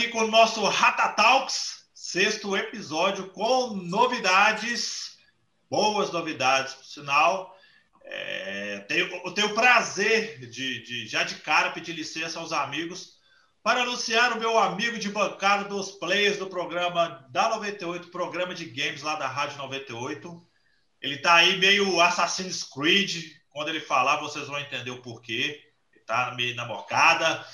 aqui 0.00 0.08
com 0.08 0.20
o 0.20 0.30
nosso 0.30 0.64
Rata 0.64 1.08
Talks, 1.08 1.84
sexto 1.92 2.56
episódio 2.56 3.28
com 3.28 3.74
novidades, 3.74 5.18
boas 5.68 6.10
novidades, 6.10 6.72
por 6.72 6.84
sinal. 6.86 7.54
É, 8.02 8.78
tenho, 8.88 9.14
eu 9.22 9.32
tenho 9.32 9.48
o 9.48 9.54
prazer 9.54 10.38
de, 10.38 10.82
de, 10.82 11.06
já 11.06 11.22
de 11.22 11.34
cara, 11.34 11.72
pedir 11.72 11.92
licença 11.92 12.40
aos 12.40 12.50
amigos 12.50 13.18
para 13.62 13.82
anunciar 13.82 14.32
o 14.32 14.40
meu 14.40 14.58
amigo 14.58 14.98
de 14.98 15.10
bancada 15.10 15.64
dos 15.64 15.90
players 15.90 16.38
do 16.38 16.46
programa 16.46 17.26
da 17.28 17.50
98, 17.50 18.08
programa 18.08 18.54
de 18.54 18.64
games 18.64 19.02
lá 19.02 19.16
da 19.16 19.28
Rádio 19.28 19.58
98. 19.58 20.42
Ele 21.02 21.16
está 21.16 21.34
aí 21.34 21.58
meio 21.58 22.00
Assassin's 22.00 22.64
Creed. 22.64 23.24
Quando 23.50 23.68
ele 23.68 23.80
falar, 23.80 24.16
vocês 24.16 24.46
vão 24.46 24.58
entender 24.58 24.92
o 24.92 25.02
porquê. 25.02 25.60
Ele 25.92 26.04
tá 26.06 26.32
meio 26.34 26.56
na 26.56 26.64
bocada. 26.64 27.44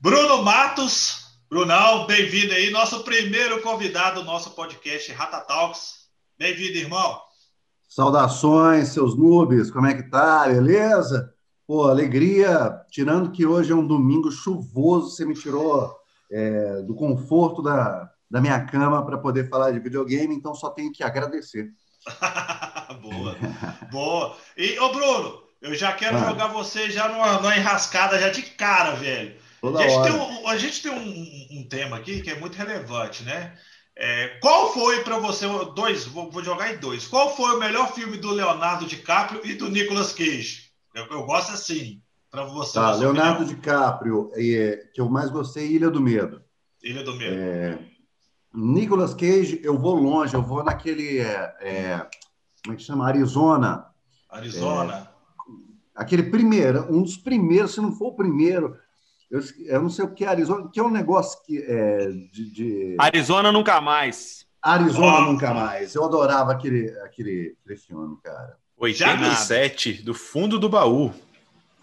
Bruno 0.00 0.42
Matos. 0.42 1.25
Brunão, 1.48 2.08
bem-vindo 2.08 2.52
aí. 2.52 2.70
Nosso 2.70 3.04
primeiro 3.04 3.62
convidado 3.62 4.20
do 4.20 4.26
nosso 4.26 4.50
podcast 4.50 5.12
Rata 5.12 5.40
Talks. 5.40 6.08
Bem-vindo, 6.36 6.76
irmão. 6.76 7.20
Saudações, 7.88 8.88
seus 8.88 9.16
noobs, 9.16 9.70
como 9.70 9.86
é 9.86 9.94
que 9.94 10.10
tá? 10.10 10.48
Beleza? 10.48 11.32
Pô, 11.64 11.84
alegria, 11.84 12.80
tirando 12.90 13.30
que 13.30 13.46
hoje 13.46 13.70
é 13.70 13.76
um 13.76 13.86
domingo 13.86 14.28
chuvoso, 14.28 15.10
você 15.10 15.24
me 15.24 15.34
tirou 15.34 15.94
é, 16.32 16.82
do 16.82 16.96
conforto 16.96 17.62
da, 17.62 18.10
da 18.28 18.40
minha 18.40 18.64
cama 18.66 19.06
para 19.06 19.16
poder 19.16 19.48
falar 19.48 19.70
de 19.70 19.78
videogame, 19.78 20.34
então 20.34 20.52
só 20.52 20.70
tenho 20.70 20.90
que 20.90 21.04
agradecer. 21.04 21.68
boa, 23.00 23.36
boa. 23.92 24.36
E, 24.56 24.76
ô 24.80 24.92
Bruno, 24.92 25.44
eu 25.62 25.76
já 25.76 25.92
quero 25.92 26.16
ah. 26.16 26.28
jogar 26.28 26.48
você 26.48 26.90
já 26.90 27.08
numa, 27.08 27.34
numa 27.34 27.56
enrascada 27.56 28.18
já 28.18 28.30
de 28.30 28.42
cara, 28.42 28.96
velho. 28.96 29.45
Toda 29.60 29.78
a 29.78 29.82
gente 29.82 29.96
hora. 29.96 30.12
tem, 30.12 30.20
um, 30.20 30.48
a 30.48 30.56
gente 30.56 30.82
tem 30.82 30.92
um, 30.92 31.60
um 31.60 31.68
tema 31.68 31.96
aqui 31.96 32.20
que 32.20 32.30
é 32.30 32.38
muito 32.38 32.56
relevante, 32.56 33.22
né? 33.22 33.56
É, 33.98 34.38
qual 34.42 34.72
foi 34.74 35.02
para 35.02 35.18
você, 35.18 35.46
dois, 35.74 36.04
vou, 36.04 36.30
vou, 36.30 36.44
jogar 36.44 36.74
em 36.74 36.76
dois, 36.76 37.06
qual 37.06 37.34
foi 37.34 37.56
o 37.56 37.58
melhor 37.58 37.94
filme 37.94 38.18
do 38.18 38.30
Leonardo 38.30 38.84
DiCaprio 38.84 39.40
e 39.44 39.54
do 39.54 39.70
Nicolas 39.70 40.12
Cage? 40.12 40.70
Eu, 40.94 41.06
eu 41.06 41.24
gosto 41.24 41.52
assim, 41.52 42.02
para 42.30 42.44
você. 42.44 42.74
Tá, 42.74 42.94
Leonardo 42.94 43.44
opinião. 43.44 43.54
DiCaprio, 43.54 44.30
é, 44.34 44.88
que 44.92 45.00
eu 45.00 45.08
mais 45.08 45.30
gostei, 45.30 45.66
Ilha 45.68 45.90
do 45.90 46.00
Medo. 46.00 46.42
Ilha 46.82 47.02
do 47.02 47.14
Medo. 47.14 47.36
É, 47.36 47.78
Nicolas 48.52 49.14
Cage, 49.14 49.60
eu 49.62 49.78
vou 49.78 49.94
longe, 49.94 50.34
eu 50.34 50.42
vou 50.42 50.62
naquele, 50.62 51.20
é, 51.20 51.56
é 51.60 52.06
como 52.62 52.74
é 52.74 52.76
que 52.76 52.82
chama? 52.82 53.06
Arizona. 53.06 53.86
Arizona. 54.28 55.10
É, 55.10 55.62
aquele 55.94 56.24
primeiro, 56.24 56.86
um 56.94 57.02
dos 57.02 57.16
primeiros, 57.16 57.72
se 57.72 57.80
não 57.80 57.92
for 57.92 58.08
o 58.08 58.16
primeiro, 58.16 58.76
eu, 59.30 59.40
eu 59.66 59.82
não 59.82 59.90
sei 59.90 60.04
o 60.04 60.14
que 60.14 60.24
é 60.24 60.28
Arizona, 60.28 60.68
que 60.72 60.80
é 60.80 60.82
um 60.82 60.90
negócio 60.90 61.42
que 61.44 61.58
é 61.58 62.08
de, 62.32 62.50
de... 62.50 62.96
Arizona 62.98 63.50
nunca 63.50 63.80
mais. 63.80 64.46
Arizona 64.62 65.18
oh. 65.18 65.32
nunca 65.32 65.52
mais. 65.52 65.94
Eu 65.94 66.04
adorava 66.04 66.52
aquele, 66.52 66.90
aquele, 67.00 67.56
aquele 67.62 67.78
filme, 67.78 68.16
cara. 68.22 68.56
87, 68.78 70.02
do 70.02 70.12
fundo 70.12 70.58
do 70.58 70.68
baú. 70.68 71.12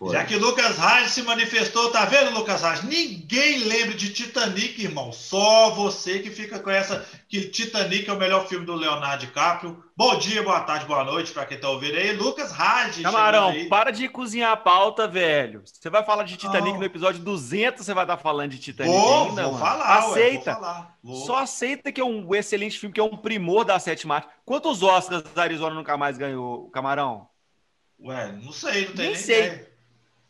Foi. 0.04 0.12
Já 0.12 0.26
que 0.26 0.36
Lucas 0.36 0.78
Raj 0.78 1.10
se 1.10 1.22
manifestou, 1.22 1.90
tá 1.90 2.04
vendo, 2.04 2.32
Lucas 2.32 2.62
Raj? 2.62 2.84
Ninguém 2.84 3.60
lembra 3.60 3.94
de 3.94 4.12
Titanic, 4.12 4.84
irmão. 4.84 5.14
Só 5.14 5.70
você 5.70 6.20
que 6.20 6.30
fica 6.30 6.60
com 6.60 6.70
essa 6.70 7.06
que 7.30 7.48
Titanic 7.48 8.10
é 8.10 8.12
o 8.12 8.20
melhor 8.20 8.46
filme 8.46 8.66
do 8.66 8.76
Leonardo 8.76 9.26
DiCaprio. 9.26 9.82
Bom 9.96 10.18
dia, 10.18 10.44
boa 10.44 10.60
tarde, 10.60 10.86
boa 10.86 11.06
noite 11.06 11.32
para 11.32 11.46
quem 11.46 11.58
tá 11.58 11.70
ouvindo 11.70 11.96
aí. 11.96 12.12
Lucas 12.18 12.52
Raj. 12.52 13.02
Camarão, 13.02 13.54
para 13.70 13.92
de 13.92 14.10
cozinhar 14.10 14.52
a 14.52 14.58
pauta, 14.58 15.08
velho. 15.08 15.62
Você 15.64 15.90
vai 15.90 16.04
falar 16.04 16.24
de 16.24 16.36
Titanic 16.36 16.78
no 16.78 16.84
episódio 16.84 17.24
200, 17.24 17.86
você 17.86 17.94
vai 17.94 18.04
estar 18.04 18.18
tá 18.18 18.22
falando 18.22 18.52
de 18.52 18.60
Titanic 18.60 18.94
vou, 18.94 19.30
ainda, 19.30 19.44
vou 19.44 19.58
falar, 19.58 20.00
Aceita. 20.00 20.20
Ué, 20.20 20.34
vou 20.34 20.44
falar. 20.44 20.98
Vou. 21.02 21.26
Só 21.26 21.38
aceita 21.38 21.94
que 21.94 22.02
é 22.02 22.06
um 22.06 22.36
excelente 22.36 22.78
filme, 22.78 22.94
que 22.94 23.00
é 23.00 23.04
um 23.04 23.16
primor 23.16 23.64
da 23.64 23.80
sétima 23.80 24.16
arte. 24.16 24.28
Quantos 24.44 24.84
Oscars 24.84 25.24
da 25.34 25.44
Arizona 25.44 25.74
nunca 25.74 25.96
mais 25.96 26.18
ganhou, 26.18 26.70
Camarão? 26.72 27.30
Ué, 28.02 28.34
não 28.34 28.52
sei, 28.52 28.88
não 28.88 28.96
tem 28.96 29.06
nem, 29.06 29.14
nem 29.14 29.16
sei. 29.16 29.46
Ideia. 29.46 29.73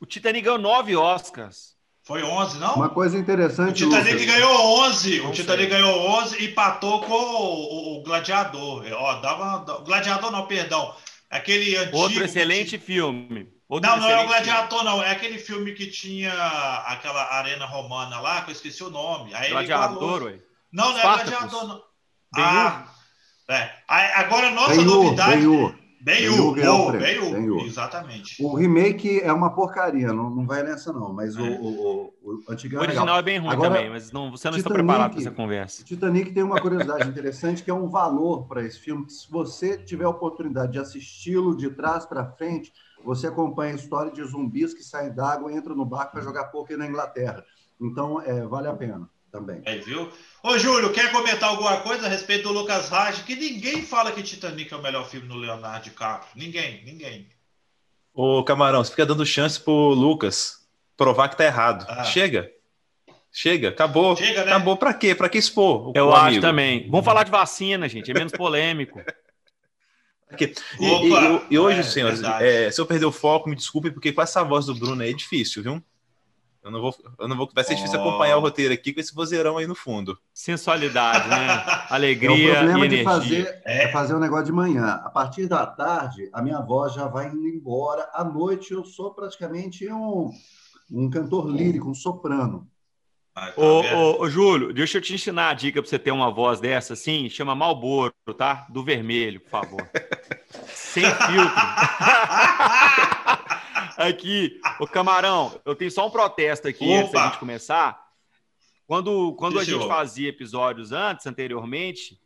O 0.04 0.06
Titanic 0.06 0.44
ganhou 0.44 0.60
nove 0.60 0.98
Oscars. 0.98 1.78
Foi 2.04 2.22
11, 2.22 2.60
não? 2.60 2.76
Uma 2.76 2.90
coisa 2.90 3.18
interessante. 3.18 3.86
O 3.86 3.90
Titanic 3.90 4.20
Lucas. 4.20 4.26
ganhou 4.26 4.80
11. 4.82 5.22
Não 5.22 5.30
o 5.30 5.32
Titanic 5.32 5.70
sei. 5.70 5.80
ganhou 5.80 6.10
11 6.20 6.42
e 6.42 6.52
empatou 6.52 7.00
com 7.04 7.14
o, 7.14 8.00
o 8.00 8.04
Gladiador. 8.04 8.86
Ó, 8.92 9.22
dava, 9.22 9.80
Gladiador 9.80 10.30
não, 10.30 10.46
perdão. 10.46 10.94
Aquele 11.30 11.78
antigo. 11.78 11.96
Outro 11.96 12.22
excelente 12.22 12.78
que... 12.78 12.86
filme. 12.86 13.48
Outro 13.70 13.90
não, 13.90 13.98
não 14.02 14.10
é 14.10 14.26
o 14.26 14.28
Gladiador, 14.28 14.80
filme. 14.80 14.94
não. 14.94 15.02
É 15.02 15.12
aquele 15.12 15.40
filme 15.40 15.72
que 15.72 15.88
tinha 15.88 16.34
aquela 16.86 17.24
arena 17.36 17.66
romana 17.66 18.20
lá, 18.20 18.42
que 18.42 18.52
eu 18.52 18.56
esqueci 18.56 18.84
o 18.84 18.90
nome. 18.90 19.34
Aí 19.34 19.52
Gladiador, 19.52 20.24
ué? 20.24 20.40
Não, 20.70 20.92
não 20.92 21.00
é 21.00 21.02
Gladiador, 21.02 21.66
não. 21.66 21.82
Ah, 22.36 22.88
é. 23.48 23.70
Agora, 23.88 24.52
nossa 24.52 24.82
novidade. 24.82 25.38
Benhur. 25.38 25.83
Bem-U, 26.04 26.54
bem 26.54 27.66
exatamente. 27.66 28.36
O 28.44 28.54
remake 28.54 29.22
é 29.22 29.32
uma 29.32 29.56
porcaria, 29.56 30.12
não, 30.12 30.30
não 30.30 30.46
vai 30.46 30.62
nessa 30.62 30.92
não, 30.92 31.14
mas 31.14 31.38
é. 31.38 31.42
o, 31.42 31.62
o, 31.62 32.14
o, 32.22 32.44
o 32.46 32.52
antigo 32.52 32.76
é 32.76 32.80
O 32.80 32.82
original 32.82 33.18
é 33.18 33.22
bem 33.22 33.40
ruim 33.40 33.50
Agora, 33.50 33.70
também, 33.70 33.90
mas 33.90 34.12
não, 34.12 34.30
você 34.30 34.50
não 34.50 34.58
Titanic, 34.58 34.60
está 34.60 34.70
preparado 34.70 35.12
para 35.12 35.22
essa 35.22 35.32
conversa. 35.32 35.84
Titanic 35.86 36.32
tem 36.32 36.44
uma 36.44 36.60
curiosidade 36.60 37.08
interessante, 37.10 37.64
que 37.64 37.72
é 37.72 37.74
um 37.74 37.88
valor 37.88 38.46
para 38.48 38.62
esse 38.66 38.80
filme, 38.80 39.06
que 39.06 39.14
se 39.14 39.32
você 39.32 39.78
tiver 39.78 40.04
a 40.04 40.10
oportunidade 40.10 40.74
de 40.74 40.80
assisti-lo 40.80 41.56
de 41.56 41.70
trás 41.70 42.06
para 42.06 42.26
frente, 42.26 42.74
você 43.02 43.28
acompanha 43.28 43.72
a 43.72 43.78
história 43.78 44.12
de 44.12 44.22
zumbis 44.26 44.74
que 44.74 44.84
saem 44.84 45.14
d'água 45.14 45.54
e 45.54 45.56
entram 45.56 45.74
no 45.74 45.86
barco 45.86 46.12
para 46.12 46.22
jogar 46.22 46.46
poker 46.46 46.78
na 46.78 46.86
Inglaterra. 46.86 47.46
Então, 47.80 48.22
é, 48.22 48.46
vale 48.46 48.68
a 48.68 48.74
pena 48.74 49.10
também. 49.32 49.62
É, 49.66 49.78
viu? 49.78 50.10
Ô, 50.44 50.58
Júlio, 50.60 50.92
quer 50.92 51.10
comentar 51.10 51.50
alguma 51.50 51.78
coisa 51.78 52.06
a 52.06 52.10
respeito 52.10 52.44
do 52.44 52.54
Lucas 52.54 52.90
Raj? 52.90 53.24
Que 53.24 53.34
ninguém 53.34 53.82
fala 53.82 54.12
que 54.12 54.22
Titanic 54.22 54.74
é 54.74 54.76
o 54.76 54.82
melhor 54.82 55.08
filme 55.08 55.26
do 55.26 55.36
Leonardo 55.36 55.86
DiCaprio. 55.86 56.30
Ninguém, 56.36 56.84
ninguém. 56.84 57.30
Ô, 58.14 58.44
Camarão, 58.44 58.84
você 58.84 58.92
fica 58.92 59.06
dando 59.06 59.26
chance 59.26 59.58
pro 59.58 59.72
Lucas 59.72 60.68
provar 60.98 61.30
que 61.30 61.38
tá 61.38 61.46
errado. 61.46 61.86
Ah. 61.88 62.04
Chega. 62.04 62.52
Chega, 63.32 63.70
acabou. 63.70 64.18
Chega, 64.18 64.44
né? 64.44 64.52
Acabou 64.52 64.76
pra 64.76 64.94
quê? 64.94 65.16
Pra 65.16 65.30
que 65.30 65.38
expor? 65.38 65.94
Eu 65.96 66.14
acho 66.14 66.28
amigo? 66.28 66.42
também. 66.42 66.90
Vamos 66.90 67.06
falar 67.06 67.24
de 67.24 67.32
vacina, 67.32 67.88
gente. 67.88 68.12
É 68.12 68.14
menos 68.14 68.34
polêmico. 68.34 69.02
Aqui. 70.30 70.54
E, 70.78 70.90
Opa, 70.90 71.46
e, 71.50 71.54
e, 71.54 71.60
hoje, 71.60 71.80
é, 71.80 71.84
senhores, 71.84 72.22
é, 72.22 72.70
se 72.70 72.82
eu 72.82 72.86
perder 72.86 73.06
o 73.06 73.12
foco, 73.14 73.50
me 73.50 73.56
desculpe, 73.56 73.92
porque 73.92 74.12
com 74.12 74.22
essa 74.22 74.44
voz 74.44 74.66
do 74.66 74.76
Bruno 74.76 75.02
aí 75.04 75.12
é 75.12 75.14
difícil, 75.14 75.64
viu? 75.64 75.82
Eu 76.64 76.72
não 76.72 76.80
vou, 76.80 76.96
eu 77.20 77.28
não 77.28 77.36
vou, 77.36 77.50
vai 77.54 77.64
ser 77.64 77.76
difícil 77.76 78.00
oh. 78.00 78.08
acompanhar 78.08 78.38
o 78.38 78.40
roteiro 78.40 78.74
aqui 78.74 78.94
com 78.94 79.00
esse 79.02 79.14
vozeirão 79.14 79.58
aí 79.58 79.68
no 79.68 79.76
fundo. 79.76 80.18
Sensualidade, 80.34 81.28
né? 81.28 81.62
Alegria. 81.90 82.54
É, 82.54 82.54
o 82.54 82.58
problema 82.60 82.86
e 82.86 82.90
de 82.90 83.04
fazer 83.04 83.62
é. 83.66 83.84
é 83.84 83.92
fazer 83.92 84.14
o 84.14 84.18
um 84.18 84.20
negócio 84.22 84.46
de 84.46 84.54
manhã. 84.54 85.02
A 85.04 85.10
partir 85.10 85.46
da 85.48 85.66
tarde, 85.66 86.30
a 86.32 86.42
minha 86.42 86.62
voz 86.62 86.94
já 86.94 87.06
vai 87.06 87.28
indo 87.28 87.46
embora. 87.46 88.10
À 88.14 88.24
noite, 88.24 88.72
eu 88.72 88.86
sou 88.86 89.14
praticamente 89.14 89.92
um, 89.92 90.32
um 90.90 91.10
cantor 91.10 91.50
lírico, 91.50 91.90
um 91.90 91.94
soprano. 91.94 92.66
Ah, 93.36 93.52
tá 93.52 93.62
ô, 93.62 93.82
ô, 93.82 94.22
ô, 94.22 94.30
Júlio, 94.30 94.72
deixa 94.72 95.00
eu 95.00 95.02
te 95.02 95.14
ensinar 95.14 95.50
a 95.50 95.54
dica 95.54 95.82
para 95.82 95.90
você 95.90 96.00
ter 96.00 96.12
uma 96.12 96.32
voz 96.32 96.62
dessa 96.62 96.94
assim. 96.94 97.28
Chama 97.30 97.54
Malboro, 97.54 98.14
tá? 98.38 98.66
Do 98.70 98.84
vermelho, 98.84 99.42
por 99.42 99.50
favor. 99.50 99.90
Sem 100.68 101.04
filtro. 101.04 101.52
aqui, 103.98 104.60
o 104.80 104.88
Camarão, 104.88 105.60
eu 105.66 105.76
tenho 105.76 105.92
só 105.92 106.08
um 106.08 106.12
protesto 106.12 106.68
aqui 106.68 106.86
Opa. 106.86 107.00
antes 107.00 107.12
da 107.12 107.26
gente 107.26 107.40
começar. 107.40 108.04
Quando, 108.86 109.34
quando 109.36 109.60
a 109.60 109.64
gente 109.64 109.88
fazia 109.88 110.30
episódios 110.30 110.92
antes, 110.92 111.26
anteriormente, 111.26 112.20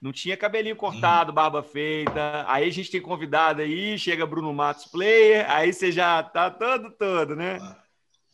não 0.00 0.12
tinha 0.12 0.36
cabelinho 0.36 0.76
cortado, 0.76 1.32
barba 1.32 1.62
feita. 1.62 2.44
Aí 2.46 2.68
a 2.68 2.72
gente 2.72 2.90
tem 2.90 3.00
convidado 3.00 3.62
aí, 3.62 3.98
chega 3.98 4.26
Bruno 4.26 4.52
Matos 4.52 4.86
Player, 4.86 5.50
aí 5.50 5.72
você 5.72 5.90
já 5.90 6.22
tá 6.22 6.50
todo, 6.50 6.90
todo, 6.92 7.34
né? 7.34 7.58
Ah. 7.60 7.76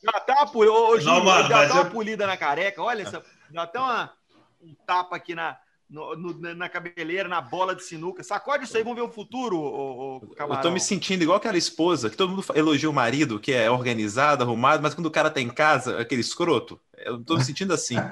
Já 0.03 0.21
tá, 0.21 0.51
ô, 0.53 0.59
ô, 0.59 1.01
Júlio, 1.01 1.25
já 1.49 1.67
tá 1.69 1.75
uma 1.75 1.83
eu... 1.85 1.91
polida 1.91 2.27
na 2.27 2.37
careca, 2.37 2.83
olha, 2.83 3.03
essa, 3.03 3.25
já 3.51 3.67
tá 3.67 3.83
uma, 3.83 4.13
um 4.61 4.75
tapa 4.87 5.17
aqui 5.17 5.35
na, 5.35 5.57
no, 5.89 6.17
no, 6.17 6.55
na 6.55 6.69
cabeleira, 6.69 7.29
na 7.29 7.41
bola 7.41 7.75
de 7.75 7.83
sinuca. 7.83 8.23
Sacode 8.23 8.65
isso 8.65 8.77
aí, 8.77 8.83
vamos 8.83 8.99
ver 8.99 9.05
o 9.05 9.13
futuro, 9.13 9.57
o, 9.57 10.17
o 10.17 10.35
Eu 10.37 10.61
tô 10.61 10.71
me 10.71 10.81
sentindo 10.81 11.23
igual 11.23 11.37
aquela 11.39 11.59
esposa, 11.59 12.11
que 12.11 12.17
todo 12.17 12.31
mundo 12.31 12.45
elogia 12.55 12.91
o 12.91 12.93
marido, 12.93 13.39
que 13.39 13.53
é 13.53 13.71
organizado, 13.71 14.43
arrumado, 14.43 14.83
mas 14.83 14.95
quando 14.95 15.07
o 15.07 15.11
cara 15.11 15.31
tá 15.31 15.41
em 15.41 15.51
casa, 15.51 16.01
aquele 16.01 16.21
escroto. 16.21 16.81
Eu 16.97 17.23
tô 17.23 17.37
me 17.37 17.45
sentindo 17.45 17.73
assim. 17.73 17.97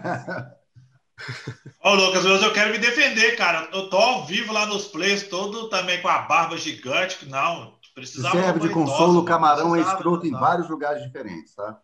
Ô, 1.83 1.95
Lucas, 1.95 2.25
hoje 2.25 2.45
eu 2.45 2.53
quero 2.53 2.71
me 2.73 2.79
defender, 2.79 3.37
cara. 3.37 3.69
Eu 3.73 3.89
tô 3.89 3.97
ao 3.97 4.27
vivo 4.27 4.53
lá 4.53 4.67
nos 4.67 4.87
plays, 4.87 5.29
todo 5.29 5.69
também 5.69 6.01
com 6.03 6.09
a 6.09 6.19
barba 6.19 6.57
gigante, 6.57 7.19
que 7.19 7.27
não, 7.27 7.75
precisava... 7.95 8.41
Serve 8.41 8.61
de 8.61 8.71
consolo, 8.71 9.21
o 9.21 9.25
camarão 9.25 9.77
é 9.77 9.81
escroto 9.81 10.27
em 10.27 10.33
vários 10.33 10.69
lugares 10.69 11.03
diferentes, 11.03 11.55
tá? 11.55 11.79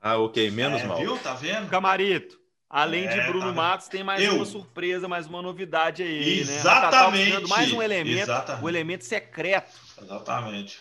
Ah, 0.00 0.18
ok, 0.18 0.50
menos 0.50 0.82
é, 0.82 0.86
mal. 0.86 0.98
Viu? 0.98 1.16
Tá 1.18 1.32
vendo? 1.34 1.68
Camarito. 1.68 2.41
Além 2.72 3.04
é, 3.04 3.08
de 3.08 3.20
Bruno 3.28 3.48
tá 3.48 3.52
Matos, 3.52 3.86
tem 3.86 4.02
mais 4.02 4.22
eu. 4.22 4.36
uma 4.36 4.46
surpresa, 4.46 5.06
mais 5.06 5.26
uma 5.26 5.42
novidade 5.42 6.02
aí, 6.02 6.40
Exatamente. 6.40 7.42
né? 7.42 7.46
mais 7.46 7.70
um 7.70 7.82
elemento, 7.82 8.22
Exatamente. 8.22 8.64
o 8.64 8.68
elemento 8.70 9.04
secreto. 9.04 9.70
Exatamente. 10.00 10.80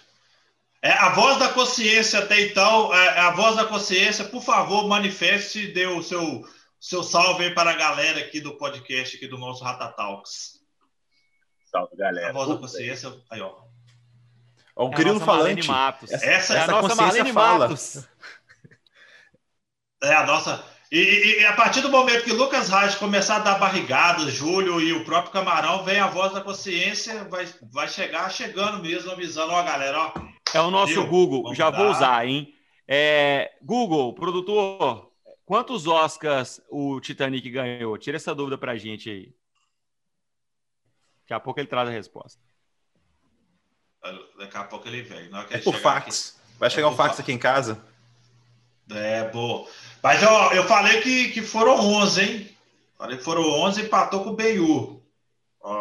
É, 0.81 0.93
a 0.93 1.09
voz 1.09 1.38
da 1.38 1.49
consciência 1.49 2.19
até 2.19 2.39
então, 2.39 2.95
é, 2.95 3.19
a 3.19 3.31
voz 3.31 3.57
da 3.57 3.65
consciência, 3.65 4.23
por 4.23 4.41
favor, 4.41 4.88
manifeste, 4.88 5.67
dê 5.67 5.85
o 5.85 6.01
seu, 6.01 6.47
seu 6.79 7.03
salve 7.03 7.43
aí 7.43 7.53
para 7.53 7.71
a 7.71 7.75
galera 7.75 8.21
aqui 8.21 8.39
do 8.39 8.57
podcast, 8.57 9.17
aqui 9.17 9.27
do 9.27 9.37
nosso 9.37 9.61
Rata 9.61 9.89
Talks. 9.89 10.61
Salve, 11.69 11.97
galera. 11.97 12.29
A 12.29 12.33
voz 12.33 12.47
da 12.47 12.55
consciência. 12.55 13.13
Aí, 13.29 13.41
ó. 13.41 13.53
Ó, 14.77 14.87
o 14.87 14.94
é 14.94 14.95
grilo 14.95 15.19
falante. 15.19 15.67
Matos. 15.67 16.09
Essa, 16.09 16.25
essa, 16.25 16.57
é 16.57 16.61
a 16.61 16.67
nossa 16.67 16.95
Marlene 16.95 17.33
fala. 17.33 17.67
Matos. 17.67 18.07
É 20.01 20.13
a 20.13 20.25
nossa. 20.25 20.70
E, 20.91 21.39
e, 21.39 21.45
a 21.45 21.53
partir 21.53 21.79
do 21.79 21.89
momento 21.89 22.25
que 22.25 22.33
Lucas 22.33 22.67
Reis 22.67 22.95
começar 22.95 23.38
a 23.38 23.39
dar 23.39 23.57
barrigada, 23.57 24.29
Júlio 24.29 24.81
e 24.81 24.91
o 24.91 25.05
próprio 25.05 25.31
Camarão, 25.31 25.85
vem 25.85 25.97
a 25.97 26.07
voz 26.07 26.33
da 26.33 26.41
consciência, 26.41 27.23
vai, 27.29 27.47
vai 27.71 27.88
chegar 27.88 28.29
chegando 28.29 28.83
mesmo, 28.83 29.09
avisando, 29.09 29.53
ó, 29.53 29.63
galera, 29.63 29.97
ó. 29.97 30.13
É 30.53 30.59
o 30.59 30.69
nosso 30.69 30.93
viu? 30.93 31.07
Google, 31.07 31.43
Vamos 31.43 31.57
já 31.57 31.69
dar. 31.69 31.77
vou 31.77 31.89
usar, 31.89 32.27
hein? 32.27 32.53
É, 32.85 33.53
Google, 33.61 34.13
produtor, 34.13 35.09
quantos 35.45 35.88
Oscars 35.88 36.59
o 36.69 36.99
Titanic 36.99 37.49
ganhou? 37.49 37.97
Tira 37.97 38.17
essa 38.17 38.35
dúvida 38.35 38.57
pra 38.57 38.75
gente 38.75 39.09
aí. 39.09 39.33
Daqui 41.21 41.33
a 41.33 41.39
pouco 41.39 41.61
ele 41.61 41.67
traz 41.67 41.87
a 41.87 41.91
resposta. 41.94 42.37
Daqui 44.37 44.57
a 44.57 44.65
pouco 44.65 44.85
ele 44.89 45.03
vem. 45.03 45.29
é 45.51 45.57
por 45.59 45.75
fax. 45.75 46.35
Aqui, 46.35 46.59
vai 46.59 46.69
chegar 46.69 46.87
é 46.87 46.89
um 46.89 46.95
fax, 46.95 47.11
fax 47.11 47.19
aqui 47.21 47.31
em 47.31 47.37
casa. 47.37 47.81
É, 48.89 49.29
boa. 49.29 49.65
Mas 50.03 50.24
ó, 50.24 50.51
eu 50.53 50.63
falei 50.63 51.01
que, 51.01 51.30
que 51.30 51.42
foram 51.42 51.80
11, 51.80 52.21
hein? 52.21 52.50
Falei 52.98 53.18
que 53.18 53.24
foram 53.24 53.44
11 53.44 53.81
e 53.81 53.86
empatou 53.86 54.24
com 54.24 54.31
o 54.31 54.36
Benhur. 54.36 55.00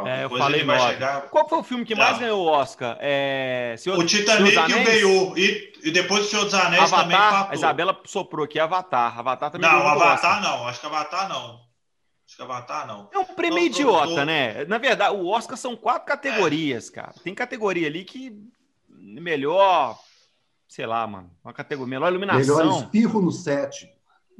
é, 0.07 0.25
eu 0.25 0.31
falei 0.31 0.63
vai 0.63 0.79
chegar... 0.93 1.23
Qual 1.23 1.49
foi 1.49 1.59
o 1.59 1.63
filme 1.63 1.85
que 1.85 1.95
mais 1.95 2.19
ganhou 2.19 2.45
o 2.45 2.49
Oscar? 2.49 2.99
É... 3.01 3.75
Senhor... 3.79 3.99
O 3.99 4.05
Titanic 4.05 4.55
e 4.55 4.75
o 4.75 4.85
Benhur. 4.85 5.39
E, 5.39 5.73
e 5.85 5.91
depois 5.91 6.27
o 6.27 6.29
Senhor 6.29 6.45
dos 6.45 6.55
Anéis 6.55 6.83
Avatar, 6.83 7.03
também 7.03 7.17
empatou. 7.17 7.51
A 7.51 7.55
Isabela 7.55 8.01
soprou 8.05 8.45
aqui 8.45 8.59
Avatar. 8.59 9.19
Avatar 9.19 9.51
também 9.51 9.71
Não, 9.71 9.87
Avatar 9.87 10.43
não. 10.43 10.67
Acho 10.67 10.81
que 10.81 10.87
Avatar 10.87 11.29
não. 11.29 11.61
Acho 12.27 12.37
que 12.37 12.43
Avatar 12.43 12.87
não. 12.87 13.09
É 13.13 13.19
um 13.19 13.25
prêmio 13.25 13.59
Nosso 13.59 13.67
idiota, 13.67 14.25
né? 14.25 14.65
Na 14.67 14.79
verdade, 14.79 15.15
o 15.15 15.29
Oscar 15.29 15.57
são 15.57 15.75
quatro 15.75 16.07
categorias, 16.07 16.89
é. 16.91 16.93
cara. 16.93 17.15
Tem 17.25 17.35
categoria 17.35 17.87
ali 17.87 18.05
que 18.05 18.37
melhor, 18.89 19.99
sei 20.69 20.87
lá, 20.87 21.07
mano. 21.07 21.31
Uma 21.43 21.55
categoria, 21.55 21.91
melhor 21.91 22.09
iluminação. 22.11 22.57
Melhor 22.57 22.83
espirro 22.83 23.23
no 23.23 23.33
set 23.33 23.91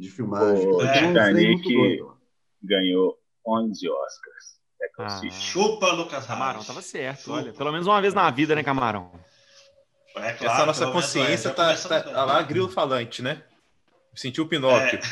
de 0.01 0.11
filmagem. 0.11 0.67
O 0.67 0.83
é, 0.83 0.93
Titanic 0.93 2.03
ganhou 2.63 3.19
11 3.47 3.89
Oscars. 3.89 4.61
É 4.83 4.89
que 4.89 5.03
ah. 5.03 5.31
Chupa, 5.31 5.93
Lucas 5.93 6.27
Camarão, 6.27 6.65
tava 6.65 6.81
certo. 6.81 7.25
Chupa. 7.25 7.37
Olha, 7.37 7.53
pelo 7.53 7.71
menos 7.71 7.87
uma 7.87 8.01
vez 8.01 8.15
na 8.15 8.31
vida, 8.31 8.55
né, 8.55 8.63
Camarão? 8.63 9.13
É 10.17 10.33
claro, 10.33 10.55
Essa 10.55 10.67
nossa 10.67 10.91
consciência 10.91 11.51
tá, 11.51 11.75
tá, 11.77 12.01
tá, 12.01 12.25
lá 12.25 12.43
grilo 12.43 12.69
falante, 12.69 13.23
né? 13.23 13.43
Sentiu 14.15 14.45
o 14.45 14.49
Pinóquio. 14.49 14.99
É. 14.99 15.03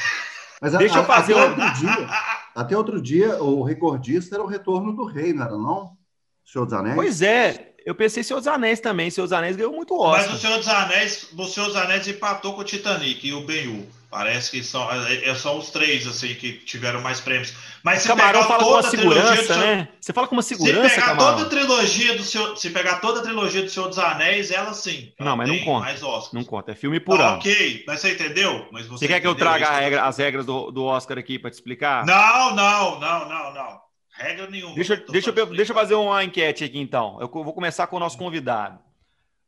Mas 0.61 0.75
a, 0.75 0.79
Deixa 0.79 0.99
eu 0.99 1.05
fazer 1.05 1.35
até 1.35 1.45
outro 1.45 1.75
dia. 1.75 2.09
Até 2.55 2.77
outro 2.77 3.01
dia, 3.01 3.43
o 3.43 3.63
recordista 3.63 4.35
era 4.35 4.43
o 4.43 4.47
retorno 4.47 4.93
do 4.93 5.05
rei, 5.05 5.33
não 5.33 5.45
era 5.45 5.57
não? 5.57 5.97
Senhor 6.45 6.65
dos 6.65 6.75
Anéis? 6.75 6.97
Pois 6.97 7.23
é, 7.23 7.68
eu 7.89 7.95
pensei 7.95 8.23
Senhor 8.23 8.39
dos 8.39 8.47
Anéis 8.47 8.81
também. 8.81 9.09
Senhor 9.09 9.25
dos 9.25 9.33
Anéis 9.33 9.57
ganhou 9.57 9.73
muito 9.73 9.99
Oscar. 9.99 10.27
Mas 10.27 10.37
o 10.37 10.39
Senhor 10.39 10.59
dos 10.59 10.69
Anéis, 10.69 11.27
o 11.35 11.47
Senhor 11.47 11.69
dos 11.69 11.77
Anéis 11.77 12.07
empatou 12.07 12.53
com 12.53 12.61
o 12.61 12.65
Titanic 12.65 13.27
e 13.27 13.33
o 13.33 13.41
Ben-Hur. 13.41 13.87
Parece 14.11 14.51
que 14.51 14.63
são, 14.63 14.91
é, 14.93 15.31
é, 15.31 15.35
são 15.35 15.57
os 15.57 15.71
três 15.71 16.07
assim 16.07 16.35
que 16.35 16.53
tiveram 16.53 17.01
mais 17.01 17.19
prêmios. 17.19 17.55
Mas 17.83 18.03
se 18.03 18.09
Camarão 18.09 18.43
pegar 18.43 18.47
fala 18.47 18.63
toda 18.63 18.71
com 18.71 18.85
uma 18.85 18.91
segurança, 18.91 19.57
né? 19.57 19.89
Você 19.99 20.13
fala 20.13 20.29
com 20.29 20.37
uma 20.37 20.43
segurança, 20.43 20.89
Se 20.91 20.95
pegar 20.97 21.07
Camarão. 21.07 21.33
toda 21.33 21.47
a 21.47 21.49
trilogia 21.49 22.17
do 22.17 22.23
seu, 22.23 22.57
se 22.57 22.69
pegar 22.69 23.01
toda 23.01 23.21
a 23.21 23.23
trilogia 23.23 23.63
do 23.63 23.71
Senhor 23.71 23.89
dos 23.89 23.99
Anéis, 23.99 24.51
ela 24.51 24.75
sim. 24.75 25.11
Ela 25.19 25.31
não, 25.31 25.37
mas 25.39 25.49
não 25.49 25.59
conta. 25.59 25.87
Mais 25.87 26.01
Não 26.35 26.45
conta, 26.45 26.73
é 26.73 26.75
filme 26.75 27.01
por 27.01 27.19
ah, 27.19 27.29
ano. 27.29 27.37
Ok, 27.39 27.85
mas 27.87 28.01
você 28.01 28.13
entendeu? 28.13 28.67
Mas 28.71 28.87
você, 28.87 29.07
você 29.07 29.09
quer 29.09 29.21
que 29.21 29.27
eu 29.27 29.35
traga 29.35 29.71
regra, 29.71 30.05
as 30.05 30.19
regras 30.19 30.45
do, 30.45 30.71
do 30.71 30.85
Oscar 30.85 31.17
aqui 31.17 31.39
para 31.39 31.51
te 31.51 31.55
explicar? 31.55 32.05
Não, 32.05 32.55
não, 32.55 33.01
não, 33.01 33.29
não, 33.29 33.55
não. 33.55 33.88
Regra 34.19 34.51
nenhuma. 34.51 34.75
Deixa, 34.75 34.97
deixa, 34.97 35.31
eu, 35.31 35.47
deixa 35.47 35.71
eu 35.71 35.77
fazer 35.77 35.95
uma 35.95 36.25
enquete 36.25 36.65
aqui 36.65 36.79
então. 36.79 37.19
Eu 37.21 37.29
vou 37.29 37.55
começar 37.55 37.87
com 37.87 37.97
o 37.97 38.01
nosso 38.01 38.19
convidado. 38.19 38.81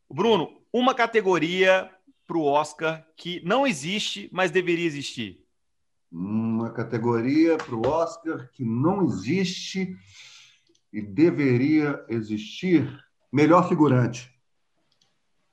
Bruno, 0.09 0.63
uma 0.73 0.95
categoria 0.95 1.91
para 2.25 2.39
o 2.39 2.45
Oscar 2.45 3.05
que 3.17 3.41
não 3.45 3.67
existe, 3.67 4.31
mas 4.33 4.53
deveria 4.53 4.87
existir? 4.87 5.45
Uma 6.11 6.71
categoria 6.71 7.57
para 7.57 7.75
o 7.75 7.85
Oscar 7.85 8.49
que 8.53 8.65
não 8.65 9.05
existe 9.05 9.97
e 10.93 11.03
deveria 11.03 12.05
existir. 12.09 12.89
Melhor 13.33 13.69
figurante. 13.69 14.33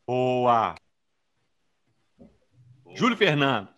Boa. 0.05 0.75
Júlio 2.93 3.17
Fernando. 3.17 3.69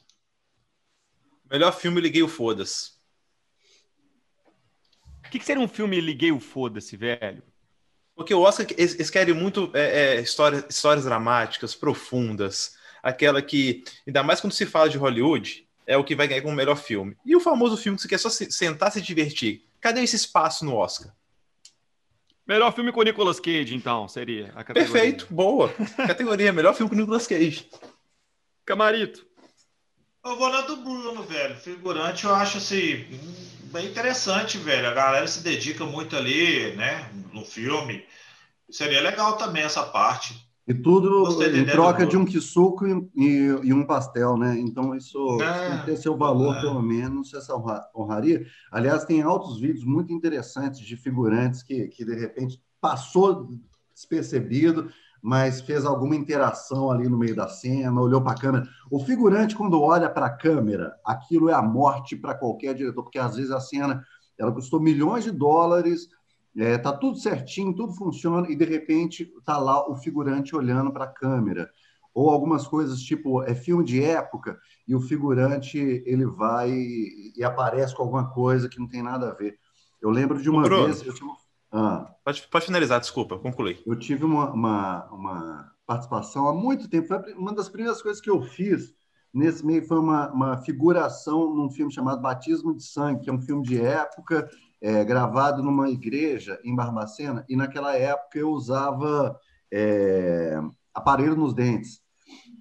Melhor 1.49 1.71
filme 1.71 2.01
Liguei 2.01 2.23
o 2.23 2.27
Foda-se. 2.27 2.98
O 5.29 5.31
que, 5.31 5.37
que 5.37 5.45
seria 5.45 5.61
um 5.61 5.67
filme 5.67 6.01
Liguei 6.01 6.31
o 6.31 6.39
Foda-se, 6.39 6.97
velho? 6.97 7.43
Porque 8.15 8.33
o 8.33 8.41
Oscar, 8.41 8.65
eles, 8.71 8.95
eles 8.95 9.11
querem 9.11 9.31
muito 9.31 9.69
é, 9.75 10.15
é, 10.15 10.21
histórias, 10.21 10.65
histórias 10.67 11.05
dramáticas, 11.05 11.75
profundas, 11.75 12.75
aquela 13.03 13.39
que, 13.39 13.83
ainda 14.07 14.23
mais 14.23 14.41
quando 14.41 14.53
se 14.53 14.65
fala 14.65 14.89
de 14.89 14.97
Hollywood, 14.97 15.67
é 15.85 15.95
o 15.95 16.03
que 16.03 16.15
vai 16.15 16.27
ganhar 16.27 16.41
como 16.41 16.55
melhor 16.55 16.75
filme. 16.77 17.15
E 17.23 17.35
o 17.35 17.39
famoso 17.39 17.77
filme 17.77 17.95
que 17.95 18.01
você 18.01 18.07
quer 18.07 18.17
só 18.17 18.27
se, 18.27 18.51
sentar 18.51 18.91
se 18.91 18.99
divertir. 18.99 19.67
Cadê 19.79 20.01
esse 20.01 20.15
espaço 20.15 20.65
no 20.65 20.75
Oscar? 20.75 21.13
Melhor 22.47 22.73
filme 22.73 22.91
com 22.91 23.03
Nicolas 23.03 23.39
Cage, 23.39 23.75
então, 23.75 24.07
seria 24.07 24.47
a 24.55 24.63
categoria. 24.63 24.91
Perfeito, 24.91 25.27
boa. 25.29 25.71
categoria, 26.07 26.51
melhor 26.51 26.73
filme 26.73 26.89
com 26.89 26.95
Nicolas 26.95 27.27
Cage. 27.27 27.69
Camarito. 28.65 29.23
Eu 30.25 30.35
vou 30.35 30.47
lá 30.47 30.61
do 30.61 30.77
Bruno, 30.77 31.21
velho. 31.21 31.55
Figurante, 31.55 32.25
eu 32.25 32.33
acho 32.33 32.57
assim, 32.57 33.05
bem 33.71 33.87
interessante, 33.87 34.57
velho. 34.57 34.87
A 34.87 34.93
galera 34.93 35.27
se 35.27 35.41
dedica 35.41 35.85
muito 35.85 36.15
ali, 36.15 36.75
né, 36.75 37.09
no 37.33 37.45
filme. 37.45 38.03
Seria 38.69 39.01
legal 39.01 39.37
também 39.37 39.63
essa 39.63 39.83
parte. 39.83 40.47
E 40.67 40.73
tudo 40.73 41.43
em 41.43 41.65
troca 41.65 42.05
de 42.05 42.15
um 42.15 42.23
quisuco 42.23 42.85
e, 42.85 43.23
e, 43.63 43.73
um 43.73 43.87
pastel, 43.87 44.37
né? 44.37 44.55
Então 44.59 44.93
isso 44.93 45.41
é, 45.41 45.69
tem 45.69 45.79
que 45.79 45.85
ter 45.87 45.97
seu 45.97 46.15
valor, 46.15 46.57
é. 46.57 46.61
pelo 46.61 46.79
menos, 46.79 47.33
essa 47.33 47.55
honraria. 47.95 48.45
Aliás, 48.71 49.03
tem 49.03 49.23
altos 49.23 49.59
vídeos 49.59 49.83
muito 49.83 50.13
interessantes 50.13 50.81
de 50.81 50.95
figurantes 50.95 51.63
que, 51.63 51.87
que 51.87 52.05
de 52.05 52.13
repente 52.13 52.61
passou 52.79 53.49
despercebido, 53.95 54.91
mas 55.21 55.61
fez 55.61 55.85
alguma 55.85 56.15
interação 56.15 56.91
ali 56.91 57.07
no 57.07 57.17
meio 57.17 57.35
da 57.35 57.47
cena, 57.47 58.01
olhou 58.01 58.21
para 58.21 58.33
a 58.33 58.39
câmera. 58.39 58.67
O 58.89 58.99
figurante, 58.99 59.55
quando 59.55 59.81
olha 59.81 60.09
para 60.09 60.27
a 60.27 60.35
câmera, 60.35 60.95
aquilo 61.05 61.49
é 61.49 61.53
a 61.53 61.61
morte 61.61 62.15
para 62.15 62.35
qualquer 62.35 62.73
diretor, 62.73 63.03
porque 63.03 63.19
às 63.19 63.35
vezes 63.35 63.51
a 63.51 63.59
cena 63.59 64.03
ela 64.37 64.51
custou 64.51 64.79
milhões 64.79 65.25
de 65.25 65.31
dólares, 65.31 66.07
é, 66.57 66.77
tá 66.77 66.93
tudo 66.93 67.17
certinho, 67.17 67.75
tudo 67.75 67.93
funciona 67.93 68.49
e 68.49 68.55
de 68.55 68.65
repente 68.65 69.31
tá 69.45 69.57
lá 69.57 69.89
o 69.89 69.95
figurante 69.95 70.55
olhando 70.55 70.91
para 70.91 71.05
a 71.05 71.13
câmera 71.13 71.69
ou 72.13 72.29
algumas 72.29 72.67
coisas 72.67 73.01
tipo 73.01 73.43
é 73.43 73.53
filme 73.53 73.83
de 73.83 74.03
época 74.03 74.59
e 74.87 74.95
o 74.95 74.99
figurante 74.99 75.77
ele 76.05 76.25
vai 76.25 76.71
e 76.71 77.43
aparece 77.43 77.95
com 77.95 78.03
alguma 78.03 78.29
coisa 78.29 78.67
que 78.67 78.79
não 78.79 78.87
tem 78.87 79.03
nada 79.03 79.29
a 79.29 79.33
ver. 79.33 79.57
Eu 80.01 80.09
lembro 80.09 80.41
de 80.41 80.49
uma 80.49 80.63
Bruno, 80.63 80.85
vez 80.85 81.05
eu. 81.05 81.13
Ah, 81.71 82.13
pode, 82.23 82.47
pode 82.47 82.65
finalizar, 82.65 82.99
desculpa, 82.99 83.37
concluí. 83.37 83.81
Eu 83.85 83.97
tive 83.97 84.25
uma, 84.25 84.51
uma, 84.51 85.05
uma, 85.11 85.71
participação 85.85 86.47
há 86.47 86.53
muito 86.53 86.89
tempo. 86.89 87.07
Foi 87.07 87.33
uma 87.33 87.53
das 87.53 87.69
primeiras 87.69 88.01
coisas 88.01 88.21
que 88.21 88.29
eu 88.29 88.41
fiz 88.41 88.93
nesse 89.33 89.65
meio 89.65 89.85
foi 89.85 89.99
uma, 89.99 90.31
uma 90.31 90.57
figuração 90.57 91.53
num 91.53 91.69
filme 91.69 91.91
chamado 91.91 92.21
Batismo 92.21 92.75
de 92.75 92.83
Sangue, 92.83 93.21
que 93.21 93.29
é 93.29 93.33
um 93.33 93.41
filme 93.41 93.63
de 93.63 93.79
época 93.79 94.49
é, 94.81 95.03
gravado 95.03 95.61
numa 95.61 95.89
igreja 95.89 96.59
em 96.63 96.75
Barbacena, 96.75 97.45
e 97.47 97.55
naquela 97.55 97.95
época 97.95 98.39
eu 98.39 98.49
usava 98.49 99.39
é, 99.71 100.59
aparelho 100.93 101.35
nos 101.35 101.53
dentes. 101.53 102.01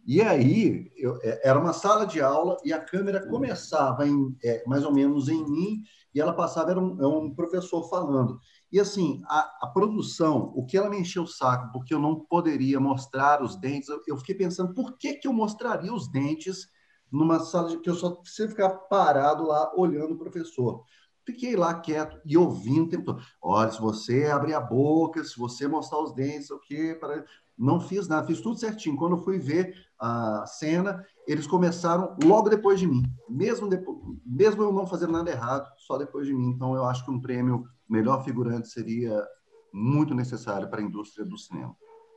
E 0.06 0.22
aí, 0.22 0.90
eu, 0.96 1.18
é, 1.22 1.48
era 1.48 1.58
uma 1.58 1.72
sala 1.72 2.06
de 2.06 2.20
aula 2.20 2.56
e 2.64 2.72
a 2.72 2.80
câmera 2.80 3.26
começava 3.26 4.06
em, 4.06 4.36
é, 4.42 4.62
mais 4.66 4.84
ou 4.84 4.92
menos 4.92 5.28
em 5.28 5.44
mim 5.44 5.82
e 6.14 6.20
ela 6.20 6.32
passava, 6.32 6.70
era 6.70 6.80
um, 6.80 7.02
é 7.02 7.06
um 7.06 7.34
professor 7.34 7.88
falando. 7.90 8.40
E 8.70 8.78
assim, 8.78 9.22
a, 9.26 9.40
a, 9.62 9.66
produção, 9.66 10.52
o 10.54 10.64
que 10.64 10.76
ela 10.76 10.90
me 10.90 11.00
encheu 11.00 11.22
o 11.22 11.26
saco, 11.26 11.72
porque 11.72 11.94
eu 11.94 11.98
não 11.98 12.20
poderia 12.20 12.78
mostrar 12.78 13.42
os 13.42 13.56
dentes, 13.56 13.88
eu, 13.88 14.02
eu 14.06 14.16
fiquei 14.18 14.34
pensando, 14.34 14.74
por 14.74 14.98
que, 14.98 15.14
que 15.14 15.26
eu 15.26 15.32
mostraria 15.32 15.92
os 15.92 16.06
dentes 16.08 16.68
numa 17.10 17.40
sala 17.40 17.70
de, 17.70 17.78
que 17.78 17.88
eu 17.88 17.94
só 17.94 18.10
preciso 18.10 18.50
ficar 18.50 18.68
parado 18.68 19.46
lá 19.46 19.72
olhando 19.74 20.14
o 20.14 20.18
professor? 20.18 20.84
Fiquei 21.24 21.56
lá 21.56 21.74
quieto 21.74 22.20
e 22.24 22.36
ouvindo 22.36 22.86
o 22.86 22.88
tempo 22.88 23.04
todo. 23.04 23.22
Olha, 23.40 23.70
se 23.70 23.80
você 23.80 24.26
abrir 24.26 24.54
a 24.54 24.60
boca, 24.60 25.24
se 25.24 25.38
você 25.38 25.66
mostrar 25.66 26.02
os 26.02 26.14
dentes, 26.14 26.50
o 26.50 26.58
quê? 26.58 26.96
Para... 26.98 27.24
Não 27.56 27.80
fiz 27.80 28.06
nada, 28.06 28.26
fiz 28.26 28.40
tudo 28.40 28.58
certinho. 28.58 28.96
Quando 28.96 29.16
eu 29.16 29.22
fui 29.22 29.38
ver 29.38 29.74
a 29.98 30.46
cena, 30.46 31.04
eles 31.26 31.46
começaram 31.46 32.16
logo 32.24 32.48
depois 32.48 32.78
de 32.78 32.86
mim. 32.86 33.02
Mesmo, 33.28 33.68
depois, 33.68 33.98
mesmo 34.24 34.62
eu 34.62 34.72
não 34.72 34.86
fazendo 34.86 35.12
nada 35.12 35.30
errado, 35.30 35.68
só 35.76 35.98
depois 35.98 36.26
de 36.26 36.32
mim. 36.32 36.50
Então, 36.50 36.74
eu 36.74 36.84
acho 36.84 37.04
que 37.04 37.10
um 37.10 37.20
prêmio 37.20 37.66
melhor 37.88 38.24
figurante 38.24 38.68
seria 38.68 39.24
muito 39.72 40.14
necessário 40.14 40.68
para 40.68 40.80
a 40.80 40.84
indústria 40.84 41.24
do 41.24 41.36
cinema. 41.36 41.74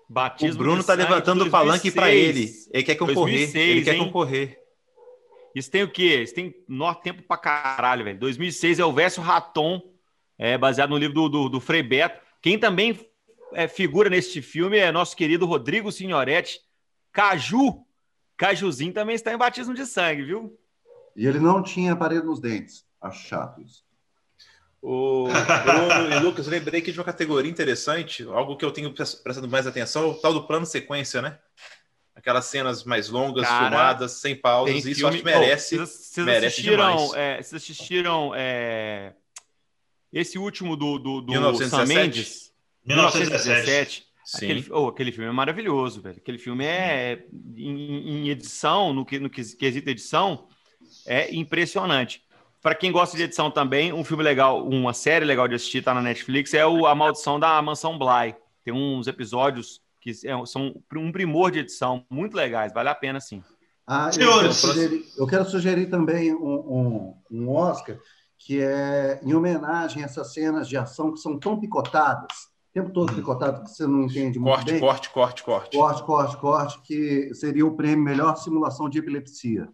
Batismo 0.10 0.56
o 0.56 0.58
Bruno 0.58 0.82
está 0.82 0.94
levantando 0.94 1.46
o 1.46 1.50
palanque 1.50 1.90
para 1.90 2.14
ele. 2.14 2.50
Ele 2.74 2.84
quer 2.84 2.96
concorrer. 2.96 3.48
2006, 3.48 3.56
ele 3.56 3.84
quer 3.84 3.96
hein? 3.96 4.04
concorrer. 4.04 4.60
Isso 5.56 5.72
tem 5.72 5.84
o 5.84 5.92
quê? 5.92 6.22
Isso 6.22 6.34
tem 6.34 6.54
nó 6.68 6.94
tempo 6.94 7.24
pra 7.24 7.38
caralho, 7.38 8.04
velho. 8.04 8.20
2006 8.20 8.80
é 8.80 8.86
o 8.86 8.92
Verso 8.92 9.22
Raton, 9.22 9.82
é, 10.38 10.58
baseado 10.58 10.90
no 10.90 10.98
livro 10.98 11.14
do, 11.14 11.30
do, 11.30 11.50
do 11.50 11.60
Frei 11.62 11.84
Beto. 11.84 12.20
Quem 12.42 12.58
também 12.58 13.00
é, 13.54 13.68
figura 13.68 14.10
neste 14.10 14.42
filme 14.42 14.78
é 14.78 14.92
nosso 14.92 15.16
querido 15.16 15.46
Rodrigo 15.46 15.92
Signoretti. 15.92 16.60
Caju. 17.12 17.86
Cajuzinho 18.38 18.94
também 18.94 19.16
está 19.16 19.34
em 19.34 19.38
batismo 19.38 19.74
de 19.74 19.86
sangue, 19.86 20.24
viu? 20.24 20.58
E 21.16 21.28
ele 21.28 21.40
não 21.40 21.62
tinha 21.62 21.94
aparelho 21.94 22.26
nos 22.26 22.40
dentes. 22.40 22.86
Acho 23.00 23.28
chato 23.28 23.62
isso. 23.62 23.84
O 24.82 25.28
Bruno 25.28 26.12
e 26.12 26.20
Lucas, 26.20 26.48
lembrei 26.48 26.82
que 26.82 26.92
de 26.92 26.98
uma 26.98 27.06
categoria 27.06 27.52
interessante, 27.52 28.24
algo 28.24 28.58
que 28.58 28.66
eu 28.66 28.72
tenho 28.72 28.92
prestado 28.92 29.48
mais 29.48 29.68
atenção, 29.68 30.04
é 30.04 30.06
o 30.08 30.14
tal 30.16 30.34
do 30.34 30.44
plano 30.48 30.66
sequência, 30.66 31.22
né? 31.22 31.38
Aquelas 32.16 32.46
cenas 32.46 32.84
mais 32.84 33.08
longas, 33.08 33.46
Cara, 33.48 33.70
filmadas, 33.70 34.12
sem 34.14 34.36
pausas, 34.36 34.78
isso 34.78 34.96
filme... 34.96 35.10
acho 35.10 35.18
que 35.20 35.24
merece. 35.24 35.76
Oh, 35.76 35.86
vocês, 35.86 36.26
merece 36.26 36.46
assistiram, 36.48 37.16
é, 37.16 37.36
vocês 37.36 37.54
assistiram 37.54 38.32
é, 38.36 39.14
esse 40.12 40.40
último 40.40 40.76
do, 40.76 40.98
do, 40.98 41.22
do 41.22 41.32
1917? 41.32 41.70
Sam 41.70 42.02
Mendes? 42.02 42.54
1917. 42.84 44.12
Aquele, 44.36 44.66
oh, 44.72 44.88
aquele 44.88 45.12
filme 45.12 45.30
é 45.30 45.32
maravilhoso, 45.32 46.02
velho. 46.02 46.18
Aquele 46.18 46.38
filme 46.38 46.66
é 46.66 47.24
em, 47.56 48.26
em 48.26 48.30
edição, 48.30 48.94
no, 48.94 49.06
no 49.20 49.30
quesito 49.30 49.90
edição, 49.90 50.48
é 51.06 51.34
impressionante. 51.36 52.24
Para 52.62 52.76
quem 52.76 52.92
gosta 52.92 53.18
de 53.18 53.24
edição 53.24 53.50
também, 53.50 53.92
um 53.92 54.04
filme 54.04 54.24
legal, 54.24 54.68
uma 54.68 54.94
série 54.94 55.26
legal 55.26 55.48
de 55.48 55.56
assistir, 55.56 55.84
tá 55.84 55.96
na 55.96 56.02
Netflix, 56.02 56.54
é 56.54 56.66
o 56.66 56.86
A 56.86 56.94
Maldição 56.94 57.40
da 57.40 57.60
Mansão 57.60 57.98
Bly. 57.98 58.36
Tem 58.64 58.72
uns 58.72 59.08
episódios 59.08 59.82
que 60.00 60.12
é, 60.12 60.46
são 60.46 60.74
um 60.96 61.12
primor 61.12 61.50
de 61.50 61.60
edição, 61.60 62.06
muito 62.08 62.36
legais, 62.36 62.72
vale 62.72 62.90
a 62.90 62.96
pena 62.96 63.20
sim. 63.20 63.44
Ah, 63.88 64.12
eu, 64.16 64.38
quero 64.38 64.54
sugerir, 64.54 65.06
eu 65.18 65.28
quero 65.28 65.46
sugerir 65.46 65.86
também 65.88 66.36
um, 66.36 66.54
um, 66.54 67.16
um, 67.32 67.50
Oscar 67.50 67.98
que 68.38 68.62
é 68.62 69.20
em 69.24 69.34
homenagem 69.34 70.04
a 70.04 70.06
essas 70.06 70.34
cenas 70.34 70.68
de 70.68 70.78
ação 70.78 71.12
que 71.12 71.20
são 71.20 71.40
tão 71.40 71.60
picotadas, 71.60 72.32
o 72.70 72.74
tempo 72.74 72.92
todo 72.92 73.14
picotado, 73.14 73.64
que 73.64 73.70
você 73.70 73.86
não 73.86 74.04
entende 74.04 74.40
muito 74.40 74.54
corte, 74.54 74.72
bem. 74.72 74.80
Corte, 74.80 75.10
corte, 75.10 75.44
corte. 75.44 75.78
Corte, 75.78 76.04
corte, 76.04 76.38
corte, 76.38 76.82
que 76.82 77.34
seria 77.34 77.66
o 77.66 77.76
prêmio 77.76 78.04
Melhor 78.04 78.36
Simulação 78.38 78.88
de 78.88 79.00
Epilepsia. 79.00 79.68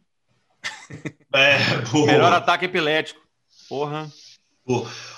É, 1.33 1.57
Melhor 2.05 2.33
ataque 2.33 2.65
epilético. 2.65 3.19
Porra. 3.67 4.09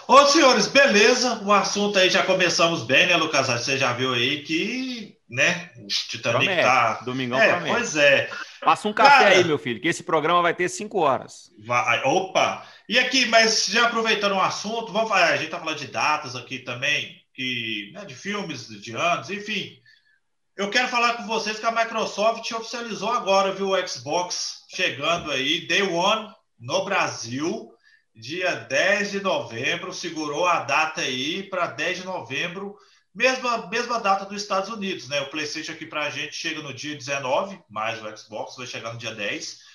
Ô, 0.08 0.26
senhores, 0.28 0.68
beleza. 0.68 1.42
O 1.44 1.52
assunto 1.52 1.98
aí 1.98 2.10
já 2.10 2.24
começamos 2.24 2.84
bem, 2.84 3.08
né, 3.08 3.16
Lucas? 3.16 3.48
Você 3.48 3.78
já 3.78 3.94
viu 3.94 4.14
aí 4.14 4.44
que, 4.44 5.18
né, 5.30 5.72
o 5.78 5.88
Titanic 5.88 6.46
promete. 6.46 6.62
tá. 6.62 6.94
Domingão 7.06 7.40
é, 7.40 7.52
promete. 7.52 7.76
Pois 7.76 7.96
é. 7.96 8.30
Passa 8.62 8.88
um 8.88 8.94
café 8.94 9.10
Cara, 9.10 9.30
aí, 9.30 9.44
meu 9.44 9.58
filho, 9.58 9.80
que 9.80 9.88
esse 9.88 10.04
programa 10.04 10.42
vai 10.42 10.54
ter 10.54 10.70
cinco 10.70 11.00
horas. 11.00 11.50
Vai, 11.66 12.04
opa! 12.04 12.64
E 12.88 13.00
aqui, 13.00 13.26
mas 13.26 13.68
já 13.68 13.88
aproveitando 13.88 14.34
o 14.34 14.42
assunto, 14.42 14.92
vamos 14.92 15.10
falar, 15.10 15.32
a 15.32 15.38
gente 15.38 15.50
tá 15.50 15.60
falando 15.60 15.78
de 15.78 15.88
datas 15.88 16.36
aqui 16.36 16.60
também, 16.60 17.16
que, 17.34 17.92
né, 17.94 18.06
de 18.06 18.16
filmes 18.16 18.68
de 18.68 18.96
anos, 18.96 19.30
enfim. 19.30 19.80
Eu 20.58 20.70
quero 20.70 20.90
falar 20.90 21.14
com 21.14 21.26
vocês 21.26 21.58
que 21.58 21.66
a 21.66 21.72
Microsoft 21.72 22.52
oficializou 22.52 23.12
agora, 23.12 23.54
viu, 23.54 23.70
o 23.70 23.88
Xbox 23.88 24.59
chegando 24.70 25.32
aí, 25.32 25.68
Day 25.68 25.82
One, 25.82 26.32
no 26.60 26.86
Brasil, 26.86 27.74
dia 28.16 28.56
10 28.56 29.12
de 29.12 29.22
novembro, 29.22 29.92
segurou 29.92 30.46
a 30.46 30.60
data 30.60 31.02
aí 31.02 31.44
para 31.44 31.68
10 31.68 32.00
de 32.00 32.06
novembro, 32.06 32.78
mesma, 33.14 33.68
mesma 33.68 34.00
data 34.00 34.26
dos 34.26 34.42
Estados 34.42 34.70
Unidos, 34.70 35.10
né? 35.10 35.20
O 35.22 35.30
PlayStation 35.30 35.72
aqui 35.72 35.86
para 35.86 36.04
a 36.04 36.10
gente 36.10 36.36
chega 36.36 36.62
no 36.62 36.74
dia 36.74 36.96
19, 36.96 37.60
mais 37.70 38.02
o 38.02 38.18
Xbox 38.18 38.56
vai 38.56 38.68
chegar 38.68 38.94
no 38.94 39.00
dia 39.00 39.14
10. 39.14 39.68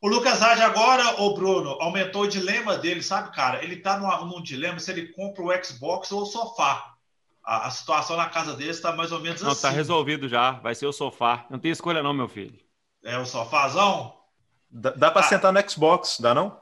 O 0.00 0.08
Lucas 0.08 0.42
Hadi 0.42 0.62
agora, 0.62 1.20
o 1.22 1.34
Bruno, 1.34 1.76
aumentou 1.80 2.22
o 2.22 2.28
dilema 2.28 2.76
dele, 2.76 3.02
sabe, 3.02 3.34
cara? 3.34 3.62
Ele 3.62 3.76
tá 3.76 3.98
num, 3.98 4.26
num 4.26 4.42
dilema 4.42 4.78
se 4.80 4.90
ele 4.90 5.08
compra 5.08 5.42
o 5.42 5.64
Xbox 5.64 6.10
ou 6.10 6.22
o 6.22 6.26
sofá 6.26 6.94
a, 7.44 7.66
a 7.66 7.70
situação 7.70 8.16
na 8.16 8.28
casa 8.28 8.54
dele 8.54 8.70
está 8.70 8.92
mais 8.92 9.12
ou 9.12 9.20
menos 9.20 9.42
não, 9.42 9.48
tá 9.48 9.52
assim. 9.52 9.62
Não, 9.62 9.68
está 9.68 9.76
resolvido 9.76 10.28
já. 10.28 10.52
Vai 10.52 10.74
ser 10.74 10.86
o 10.86 10.92
sofá. 10.92 11.46
Não 11.50 11.58
tem 11.58 11.70
escolha, 11.70 12.02
não, 12.02 12.14
meu 12.14 12.28
filho. 12.28 12.58
É 13.04 13.18
o 13.18 13.26
sofazão? 13.26 14.14
Dá, 14.70 14.90
dá 14.90 15.10
para 15.10 15.20
ah. 15.20 15.28
sentar 15.28 15.52
no 15.52 15.70
Xbox, 15.70 16.18
dá 16.18 16.34
não? 16.34 16.58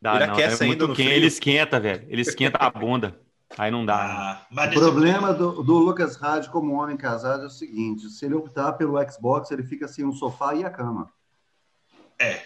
Dá, 0.00 0.16
ele 0.16 0.26
não. 0.26 0.34
aquece 0.34 0.62
é 0.62 0.66
ainda 0.66 0.86
no 0.86 1.00
Ele 1.00 1.26
esquenta, 1.26 1.80
velho. 1.80 2.06
Ele 2.08 2.22
esquenta 2.22 2.58
a 2.58 2.70
bunda. 2.70 3.18
Aí 3.58 3.70
não 3.70 3.84
dá. 3.84 4.46
Ah, 4.52 4.66
o 4.66 4.70
problema 4.70 5.34
do, 5.34 5.62
do, 5.62 5.78
Lucas 5.78 6.16
Rádio 6.16 6.52
como 6.52 6.80
homem 6.80 6.96
casado 6.96 7.42
é 7.42 7.46
o 7.46 7.50
seguinte: 7.50 8.08
se 8.08 8.24
ele 8.24 8.34
optar 8.34 8.74
pelo 8.74 8.96
Xbox, 9.10 9.50
ele 9.50 9.64
fica 9.64 9.88
sem 9.88 10.04
um 10.04 10.12
sofá 10.12 10.54
e 10.54 10.64
a 10.64 10.70
cama. 10.70 11.10
É. 12.18 12.34
é 12.34 12.44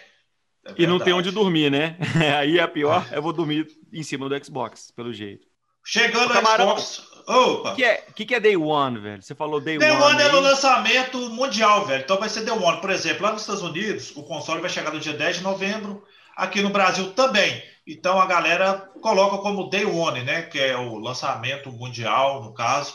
e 0.77 0.87
não 0.87 0.97
tem 0.97 1.13
onde 1.13 1.29
dormir, 1.29 1.69
né? 1.69 1.97
Aí 2.39 2.59
a 2.59 2.67
pior, 2.67 3.07
eu 3.11 3.21
vou 3.21 3.31
dormir 3.31 3.67
em 3.93 4.01
cima 4.01 4.27
do 4.27 4.43
Xbox, 4.43 4.89
pelo 4.89 5.13
jeito. 5.13 5.45
Chegando 5.83 6.33
no 6.33 6.41
Xbox. 6.41 7.14
Opa! 7.27 7.71
O 7.71 7.75
que, 7.75 7.83
é, 7.83 8.03
que, 8.15 8.25
que 8.25 8.35
é 8.35 8.39
Day 8.39 8.55
One, 8.55 8.99
velho? 8.99 9.21
Você 9.21 9.33
falou 9.33 9.59
Day, 9.59 9.77
Day 9.77 9.89
One. 9.89 9.99
Day 9.99 10.07
One 10.07 10.21
é 10.21 10.31
no 10.31 10.39
lançamento 10.39 11.17
mundial, 11.29 11.85
velho. 11.85 12.03
Então 12.03 12.19
vai 12.19 12.29
ser 12.29 12.43
Day 12.43 12.55
One. 12.55 12.79
Por 12.79 12.89
exemplo, 12.89 13.23
lá 13.23 13.31
nos 13.31 13.41
Estados 13.41 13.63
Unidos, 13.63 14.13
o 14.15 14.23
console 14.23 14.61
vai 14.61 14.69
chegar 14.69 14.93
no 14.93 14.99
dia 14.99 15.13
10 15.13 15.37
de 15.37 15.43
novembro. 15.43 16.03
Aqui 16.35 16.61
no 16.61 16.69
Brasil 16.69 17.11
também. 17.13 17.63
Então 17.87 18.19
a 18.19 18.25
galera 18.25 18.89
coloca 19.01 19.37
como 19.37 19.69
Day 19.69 19.85
One, 19.85 20.23
né? 20.23 20.43
Que 20.43 20.59
é 20.59 20.77
o 20.77 20.97
lançamento 20.97 21.71
mundial, 21.71 22.43
no 22.43 22.53
caso. 22.53 22.93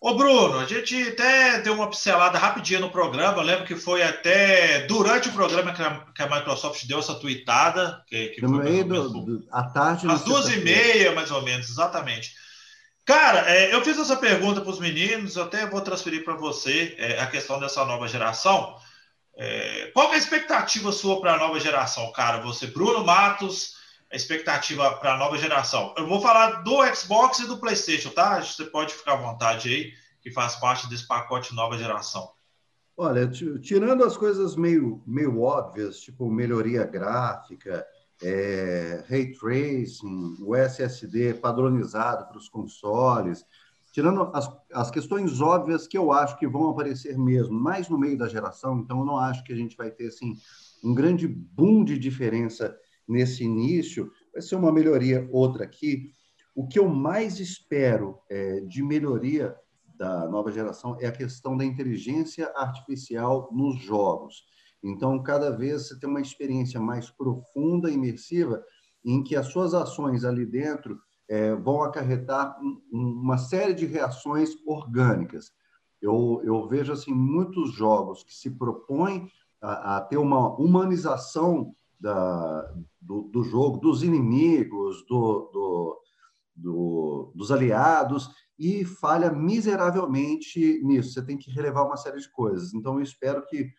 Ô, 0.00 0.14
Bruno, 0.14 0.60
a 0.60 0.64
gente 0.64 1.08
até 1.08 1.60
deu 1.60 1.74
uma 1.74 1.88
pincelada 1.90 2.38
rapidinha 2.38 2.78
no 2.78 2.90
programa. 2.90 3.38
Eu 3.38 3.42
lembro 3.42 3.64
que 3.64 3.74
foi 3.74 4.00
até 4.02 4.86
durante 4.86 5.28
o 5.28 5.32
programa 5.32 5.72
que 5.72 5.82
a, 5.82 6.04
que 6.14 6.22
a 6.22 6.28
Microsoft 6.28 6.86
deu 6.86 7.00
essa 7.00 7.16
tweetada. 7.16 8.00
Que, 8.06 8.28
que 8.28 8.42
no 8.42 8.50
meio 8.50 8.84
do, 8.84 9.08
do, 9.08 9.44
à 9.50 9.64
tarde. 9.64 10.08
Às 10.08 10.22
duas 10.22 10.48
e 10.50 10.58
meia, 10.58 11.12
mais 11.12 11.32
ou 11.32 11.42
menos, 11.42 11.68
exatamente. 11.68 12.32
Cara, 13.08 13.50
é, 13.50 13.74
eu 13.74 13.82
fiz 13.82 13.98
essa 13.98 14.18
pergunta 14.18 14.60
para 14.60 14.68
os 14.68 14.78
meninos, 14.78 15.34
eu 15.34 15.44
até 15.44 15.64
vou 15.64 15.80
transferir 15.80 16.22
para 16.24 16.36
você 16.36 16.94
é, 16.98 17.18
a 17.18 17.26
questão 17.26 17.58
dessa 17.58 17.82
nova 17.86 18.06
geração. 18.06 18.76
É, 19.34 19.90
qual 19.94 20.12
é 20.12 20.16
a 20.16 20.18
expectativa 20.18 20.92
sua 20.92 21.18
para 21.18 21.32
a 21.32 21.38
nova 21.38 21.58
geração, 21.58 22.12
cara? 22.12 22.42
Você, 22.42 22.66
Bruno 22.66 23.02
Matos, 23.02 23.76
a 24.12 24.14
expectativa 24.14 24.94
para 24.98 25.14
a 25.14 25.16
nova 25.16 25.38
geração. 25.38 25.94
Eu 25.96 26.06
vou 26.06 26.20
falar 26.20 26.62
do 26.62 26.84
Xbox 26.94 27.38
e 27.38 27.46
do 27.46 27.56
PlayStation, 27.56 28.10
tá? 28.10 28.42
Você 28.42 28.64
pode 28.64 28.92
ficar 28.92 29.14
à 29.14 29.16
vontade 29.16 29.70
aí, 29.70 29.94
que 30.20 30.30
faz 30.30 30.56
parte 30.56 30.86
desse 30.86 31.08
pacote 31.08 31.54
nova 31.54 31.78
geração. 31.78 32.30
Olha, 32.94 33.26
tirando 33.26 34.04
as 34.04 34.18
coisas 34.18 34.54
meio, 34.54 35.02
meio 35.06 35.40
óbvias, 35.40 35.98
tipo 36.00 36.30
melhoria 36.30 36.84
gráfica, 36.84 37.86
é, 38.22 39.04
ray 39.08 39.32
tracing, 39.32 40.36
o 40.40 40.54
SSD 40.54 41.34
padronizado 41.34 42.26
para 42.26 42.38
os 42.38 42.48
consoles, 42.48 43.44
tirando 43.92 44.30
as, 44.34 44.50
as 44.72 44.90
questões 44.90 45.40
óbvias 45.40 45.86
que 45.86 45.96
eu 45.96 46.12
acho 46.12 46.38
que 46.38 46.46
vão 46.46 46.70
aparecer 46.70 47.16
mesmo, 47.18 47.58
mais 47.58 47.88
no 47.88 47.98
meio 47.98 48.18
da 48.18 48.28
geração, 48.28 48.78
então 48.78 49.00
eu 49.00 49.04
não 49.04 49.16
acho 49.16 49.44
que 49.44 49.52
a 49.52 49.56
gente 49.56 49.76
vai 49.76 49.90
ter 49.90 50.08
assim, 50.08 50.36
um 50.82 50.94
grande 50.94 51.26
boom 51.26 51.84
de 51.84 51.98
diferença 51.98 52.76
nesse 53.06 53.44
início, 53.44 54.10
vai 54.32 54.42
ser 54.42 54.56
uma 54.56 54.72
melhoria 54.72 55.28
outra 55.32 55.64
aqui. 55.64 56.12
O 56.54 56.66
que 56.66 56.78
eu 56.78 56.88
mais 56.88 57.40
espero 57.40 58.18
é, 58.28 58.60
de 58.60 58.82
melhoria 58.82 59.56
da 59.96 60.28
nova 60.28 60.52
geração 60.52 60.96
é 61.00 61.06
a 61.06 61.12
questão 61.12 61.56
da 61.56 61.64
inteligência 61.64 62.52
artificial 62.54 63.48
nos 63.52 63.80
jogos. 63.80 64.44
Então, 64.82 65.22
cada 65.22 65.50
vez 65.50 65.88
você 65.88 65.98
tem 65.98 66.08
uma 66.08 66.20
experiência 66.20 66.80
mais 66.80 67.10
profunda, 67.10 67.90
imersiva, 67.90 68.62
em 69.04 69.22
que 69.22 69.36
as 69.36 69.46
suas 69.46 69.74
ações 69.74 70.24
ali 70.24 70.46
dentro 70.46 70.98
é, 71.28 71.54
vão 71.54 71.82
acarretar 71.82 72.56
uma 72.90 73.36
série 73.36 73.74
de 73.74 73.86
reações 73.86 74.50
orgânicas. 74.66 75.52
Eu, 76.00 76.40
eu 76.44 76.66
vejo 76.68 76.92
assim 76.92 77.12
muitos 77.12 77.72
jogos 77.72 78.22
que 78.22 78.34
se 78.34 78.50
propõem 78.50 79.28
a, 79.60 79.96
a 79.96 80.00
ter 80.00 80.16
uma 80.16 80.56
humanização 80.56 81.74
da, 82.00 82.72
do, 83.00 83.22
do, 83.22 83.42
jogo, 83.42 83.78
dos 83.78 84.02
inimigos, 84.02 85.04
do, 85.06 85.50
do, 85.52 86.00
do, 86.54 87.32
dos 87.34 87.50
aliados, 87.50 88.30
e 88.58 88.84
falha 88.84 89.32
miseravelmente 89.32 90.80
nisso. 90.84 91.12
Você 91.12 91.24
tem 91.24 91.36
que 91.36 91.50
relevar 91.50 91.84
uma 91.84 91.96
série 91.96 92.18
de 92.18 92.30
coisas. 92.30 92.72
Então, 92.74 92.94
eu 92.94 93.02
espero 93.02 93.44
que 93.46 93.70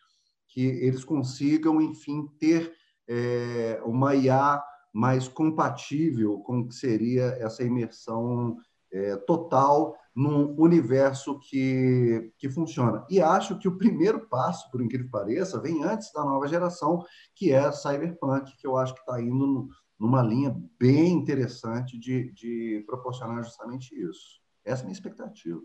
que 0.49 0.61
eles 0.61 1.03
consigam, 1.03 1.81
enfim, 1.81 2.27
ter 2.39 2.73
é, 3.07 3.81
uma 3.85 4.15
IA 4.15 4.61
mais 4.93 5.27
compatível 5.27 6.39
com 6.39 6.59
o 6.59 6.67
que 6.67 6.75
seria 6.75 7.25
essa 7.39 7.63
imersão 7.63 8.57
é, 8.91 9.15
total 9.17 9.95
num 10.15 10.53
universo 10.59 11.39
que, 11.39 12.33
que 12.37 12.49
funciona. 12.49 13.05
E 13.09 13.21
acho 13.21 13.57
que 13.57 13.67
o 13.67 13.77
primeiro 13.77 14.27
passo, 14.27 14.69
por 14.71 14.81
incrível 14.81 15.05
que 15.05 15.11
pareça, 15.11 15.61
vem 15.61 15.83
antes 15.83 16.11
da 16.11 16.25
nova 16.25 16.47
geração, 16.47 17.05
que 17.35 17.51
é 17.51 17.59
a 17.59 17.71
Cyberpunk, 17.71 18.57
que 18.57 18.67
eu 18.67 18.75
acho 18.75 18.93
que 18.93 18.99
está 18.99 19.21
indo 19.21 19.47
no, 19.47 19.69
numa 19.99 20.21
linha 20.21 20.55
bem 20.79 21.13
interessante 21.13 21.97
de, 21.97 22.33
de 22.33 22.83
proporcionar 22.85 23.43
justamente 23.43 23.95
isso. 23.95 24.41
Essa 24.65 24.81
é 24.81 24.83
a 24.83 24.85
minha 24.85 24.93
expectativa. 24.93 25.61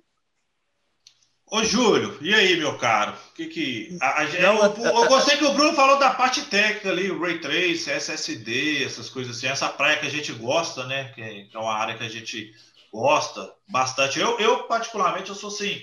Ô, 1.51 1.63
Júlio, 1.63 2.17
e 2.21 2.35
aí, 2.35 2.57
meu 2.57 2.77
caro? 2.79 3.15
Que 3.35 3.47
que, 3.47 3.99
a, 4.01 4.23
a, 4.23 4.25
Não, 4.25 4.65
eu, 4.65 4.85
eu, 4.85 5.09
gostei 5.09 5.37
que 5.37 5.45
o 5.45 5.53
Bruno 5.53 5.75
falou 5.75 5.99
da 5.99 6.11
parte 6.11 6.43
técnica 6.43 6.89
ali, 6.89 7.11
o 7.11 7.21
Ray 7.21 7.39
Trace, 7.39 7.91
SSD, 7.91 8.83
essas 8.85 9.09
coisas 9.11 9.37
assim, 9.37 9.47
essa 9.47 9.69
praia 9.69 9.99
que 9.99 10.07
a 10.07 10.11
gente 10.11 10.33
gosta, 10.33 10.85
né? 10.87 11.13
Que 11.15 11.23
é, 11.23 11.45
que 11.45 11.57
é 11.57 11.59
uma 11.59 11.75
área 11.75 11.97
que 11.97 12.05
a 12.05 12.09
gente 12.09 12.51
gosta 12.93 13.53
bastante. 13.69 14.19
Eu, 14.19 14.39
eu, 14.39 14.65
particularmente, 14.65 15.29
eu 15.29 15.35
sou 15.35 15.49
assim, 15.49 15.83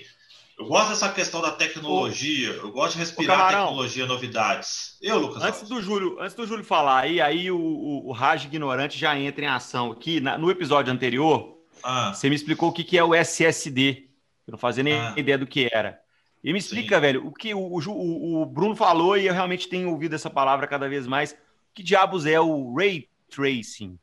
eu 0.58 0.66
gosto 0.66 0.90
dessa 0.90 1.08
questão 1.08 1.40
da 1.40 1.50
tecnologia, 1.50 2.50
eu 2.50 2.70
gosto 2.70 2.94
de 2.94 3.00
respirar 3.00 3.48
tecnologia, 3.48 4.06
novidades. 4.06 4.96
Eu, 5.00 5.18
Lucas. 5.18 5.42
Antes 5.42 5.68
do 5.68 5.80
Júlio, 5.80 6.18
antes 6.20 6.34
do 6.34 6.46
Júlio 6.46 6.64
falar, 6.64 7.00
aí, 7.00 7.20
aí 7.20 7.50
o, 7.50 7.58
o, 7.58 8.08
o 8.08 8.12
Raj 8.12 8.44
Ignorante 8.44 8.98
já 8.98 9.18
entra 9.18 9.44
em 9.44 9.48
ação 9.48 9.92
aqui. 9.92 10.20
Na, 10.20 10.36
no 10.36 10.50
episódio 10.50 10.92
anterior, 10.92 11.58
ah. 11.82 12.12
você 12.12 12.28
me 12.28 12.36
explicou 12.36 12.68
o 12.68 12.72
que, 12.72 12.84
que 12.84 12.98
é 12.98 13.04
o 13.04 13.14
SSD. 13.14 14.11
Eu 14.46 14.52
não 14.52 14.58
fazia 14.58 14.82
nem 14.82 14.94
ah. 14.94 15.14
ideia 15.16 15.38
do 15.38 15.46
que 15.46 15.68
era. 15.72 16.00
E 16.42 16.52
me 16.52 16.58
explica, 16.58 16.96
Sim. 16.96 17.00
velho, 17.00 17.26
o 17.26 17.32
que 17.32 17.54
o, 17.54 17.60
o, 17.60 18.42
o, 18.42 18.46
Bruno 18.46 18.74
falou, 18.74 19.16
e 19.16 19.26
eu 19.26 19.32
realmente 19.32 19.68
tenho 19.68 19.90
ouvido 19.90 20.14
essa 20.14 20.28
palavra 20.28 20.66
cada 20.66 20.88
vez 20.88 21.06
mais. 21.06 21.36
Que 21.72 21.82
diabos 21.82 22.26
é 22.26 22.40
o 22.40 22.74
Ray 22.74 23.08
Tracing? 23.30 23.98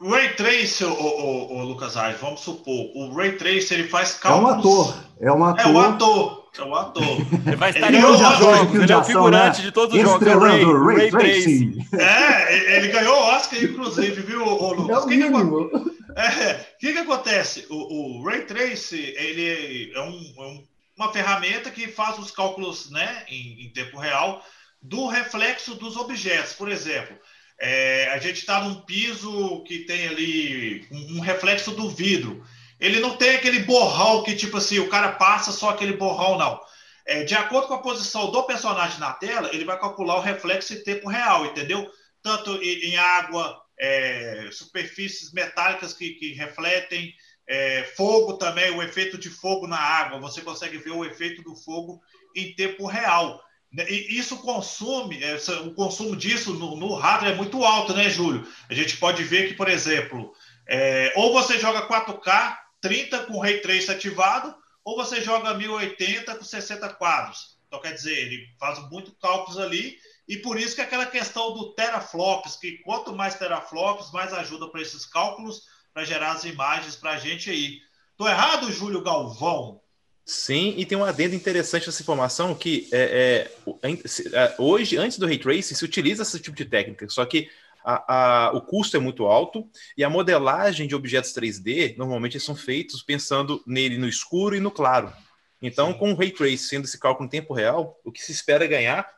Ray 0.00 0.34
Tracer, 0.34 0.88
o, 0.88 0.92
o, 0.92 1.58
o 1.58 1.64
Lucas 1.64 1.96
Arge, 1.96 2.18
vamos 2.18 2.40
supor, 2.40 2.90
o 2.94 3.12
Ray 3.14 3.32
Tracer 3.32 3.78
ele 3.78 3.88
faz 3.88 4.14
cálculos. 4.14 4.52
É 4.52 4.52
um 4.52 4.58
ator. 4.58 5.04
É 5.20 5.32
um 5.32 5.44
ator. 5.44 5.64
É 5.64 5.68
um 5.68 5.80
ator. 5.80 6.41
É 6.58 6.62
um 6.62 6.74
ator. 6.74 7.02
Ele 7.46 7.56
vai 7.56 7.70
estar 7.70 7.88
ele 7.88 7.96
em 7.96 8.02
todos 8.02 8.20
os 8.20 8.38
jogos. 8.38 8.82
Ele 8.82 8.92
é 8.92 8.96
o 8.96 9.04
figurante 9.04 9.58
né? 9.58 9.64
de 9.64 9.72
todos 9.72 9.94
os 9.94 10.02
jogos. 10.02 10.26
É 10.26 10.34
Ray, 10.34 10.64
Ray, 10.64 10.96
Ray 10.96 11.10
Tracing. 11.10 11.86
É, 11.98 12.76
ele 12.76 12.88
ganhou 12.88 13.16
o 13.16 13.24
Oscar, 13.34 13.62
inclusive, 13.62 14.20
viu, 14.22 14.44
o 14.44 14.72
Lucas? 14.74 14.96
É 14.96 15.00
o 15.00 15.06
mínimo. 15.06 15.70
O 16.14 16.20
é, 16.20 16.66
que, 16.78 16.92
que 16.92 16.98
acontece? 16.98 17.66
O, 17.70 18.20
o 18.20 18.24
Ray 18.24 18.42
Trace 18.42 19.14
ele 19.16 19.92
é, 19.94 20.00
um, 20.00 20.34
é 20.36 20.42
um, 20.42 20.64
uma 20.96 21.12
ferramenta 21.12 21.70
que 21.70 21.88
faz 21.88 22.18
os 22.18 22.30
cálculos 22.30 22.90
né, 22.90 23.24
em, 23.28 23.64
em 23.64 23.70
tempo 23.70 23.98
real 23.98 24.44
do 24.80 25.06
reflexo 25.06 25.74
dos 25.74 25.96
objetos. 25.96 26.52
Por 26.52 26.70
exemplo, 26.70 27.16
é, 27.60 28.10
a 28.12 28.18
gente 28.18 28.40
está 28.40 28.62
num 28.64 28.80
piso 28.82 29.62
que 29.64 29.80
tem 29.80 30.08
ali 30.08 30.86
um, 30.90 31.16
um, 31.16 31.20
reflexo 31.20 31.70
do 31.70 31.88
vidro. 31.88 32.44
Ele 32.82 32.98
não 32.98 33.16
tem 33.16 33.36
aquele 33.36 33.60
borrão 33.60 34.24
que, 34.24 34.34
tipo 34.34 34.56
assim, 34.56 34.80
o 34.80 34.88
cara 34.88 35.12
passa 35.12 35.52
só 35.52 35.70
aquele 35.70 35.92
borrão, 35.92 36.36
não. 36.36 36.60
É, 37.06 37.22
de 37.22 37.32
acordo 37.32 37.68
com 37.68 37.74
a 37.74 37.82
posição 37.82 38.28
do 38.32 38.42
personagem 38.42 38.98
na 38.98 39.12
tela, 39.12 39.50
ele 39.52 39.64
vai 39.64 39.78
calcular 39.78 40.16
o 40.16 40.20
reflexo 40.20 40.74
em 40.74 40.82
tempo 40.82 41.08
real, 41.08 41.46
entendeu? 41.46 41.88
Tanto 42.20 42.56
em, 42.56 42.90
em 42.90 42.96
água, 42.96 43.56
é, 43.78 44.48
superfícies 44.50 45.32
metálicas 45.32 45.92
que, 45.92 46.10
que 46.14 46.32
refletem, 46.32 47.14
é, 47.48 47.84
fogo 47.96 48.32
também, 48.32 48.72
o 48.72 48.82
efeito 48.82 49.16
de 49.16 49.30
fogo 49.30 49.68
na 49.68 49.78
água, 49.78 50.18
você 50.18 50.40
consegue 50.40 50.78
ver 50.78 50.90
o 50.90 51.04
efeito 51.04 51.40
do 51.40 51.54
fogo 51.54 52.00
em 52.34 52.52
tempo 52.56 52.84
real. 52.86 53.40
E 53.88 54.18
isso 54.18 54.38
consome, 54.38 55.20
o 55.66 55.72
consumo 55.72 56.16
disso 56.16 56.52
no, 56.54 56.74
no 56.76 56.94
hardware 56.94 57.32
é 57.32 57.36
muito 57.36 57.64
alto, 57.64 57.94
né, 57.94 58.10
Júlio? 58.10 58.44
A 58.68 58.74
gente 58.74 58.96
pode 58.96 59.22
ver 59.22 59.46
que, 59.46 59.54
por 59.54 59.68
exemplo, 59.68 60.32
é, 60.68 61.12
ou 61.14 61.32
você 61.32 61.60
joga 61.60 61.86
4K 61.86 62.58
30 62.82 63.24
com 63.24 63.38
Ray 63.38 63.62
Trace 63.62 63.90
ativado, 63.90 64.54
ou 64.84 64.96
você 64.96 65.22
joga 65.22 65.54
1080 65.54 66.34
com 66.34 66.44
60 66.44 66.88
quadros. 66.94 67.56
Então, 67.66 67.80
quer 67.80 67.94
dizer, 67.94 68.18
ele 68.18 68.46
faz 68.58 68.78
muito 68.90 69.12
cálculos 69.12 69.58
ali 69.58 69.96
e 70.28 70.36
por 70.36 70.58
isso 70.58 70.74
que 70.74 70.82
aquela 70.82 71.06
questão 71.06 71.54
do 71.54 71.72
teraflops, 71.72 72.56
que 72.56 72.78
quanto 72.78 73.14
mais 73.14 73.36
teraflops, 73.36 74.12
mais 74.12 74.32
ajuda 74.32 74.68
para 74.68 74.82
esses 74.82 75.06
cálculos, 75.06 75.62
para 75.94 76.04
gerar 76.04 76.32
as 76.32 76.44
imagens 76.44 76.96
para 76.96 77.12
a 77.12 77.18
gente 77.18 77.50
aí. 77.50 77.80
Estou 78.10 78.28
errado, 78.28 78.70
Júlio 78.70 79.02
Galvão? 79.02 79.80
Sim, 80.24 80.74
e 80.76 80.86
tem 80.86 80.96
um 80.96 81.04
adendo 81.04 81.34
interessante 81.34 81.86
nessa 81.86 82.02
informação 82.02 82.54
que 82.54 82.88
é, 82.92 83.50
é, 83.82 83.88
é, 84.32 84.54
hoje, 84.58 84.96
antes 84.96 85.18
do 85.18 85.26
Ray 85.26 85.38
Tracing, 85.38 85.74
se 85.74 85.84
utiliza 85.84 86.22
esse 86.22 86.38
tipo 86.38 86.56
de 86.56 86.64
técnica, 86.64 87.08
só 87.08 87.24
que 87.24 87.50
a, 87.84 88.46
a, 88.46 88.52
o 88.52 88.60
custo 88.60 88.96
é 88.96 89.00
muito 89.00 89.26
alto 89.26 89.68
e 89.96 90.04
a 90.04 90.10
modelagem 90.10 90.86
de 90.86 90.94
objetos 90.94 91.32
3D, 91.32 91.96
normalmente 91.96 92.38
são 92.40 92.54
feitos 92.54 93.02
pensando 93.02 93.62
nele 93.66 93.98
no 93.98 94.08
escuro 94.08 94.56
e 94.56 94.60
no 94.60 94.70
claro. 94.70 95.12
Então, 95.60 95.92
Sim. 95.92 95.98
com 95.98 96.12
o 96.12 96.16
Ray 96.16 96.30
Tracing 96.30 96.56
sendo 96.56 96.84
esse 96.84 96.98
cálculo 96.98 97.26
em 97.26 97.30
tempo 97.30 97.54
real, 97.54 97.98
o 98.04 98.10
que 98.10 98.22
se 98.22 98.32
espera 98.32 98.66
ganhar 98.66 99.08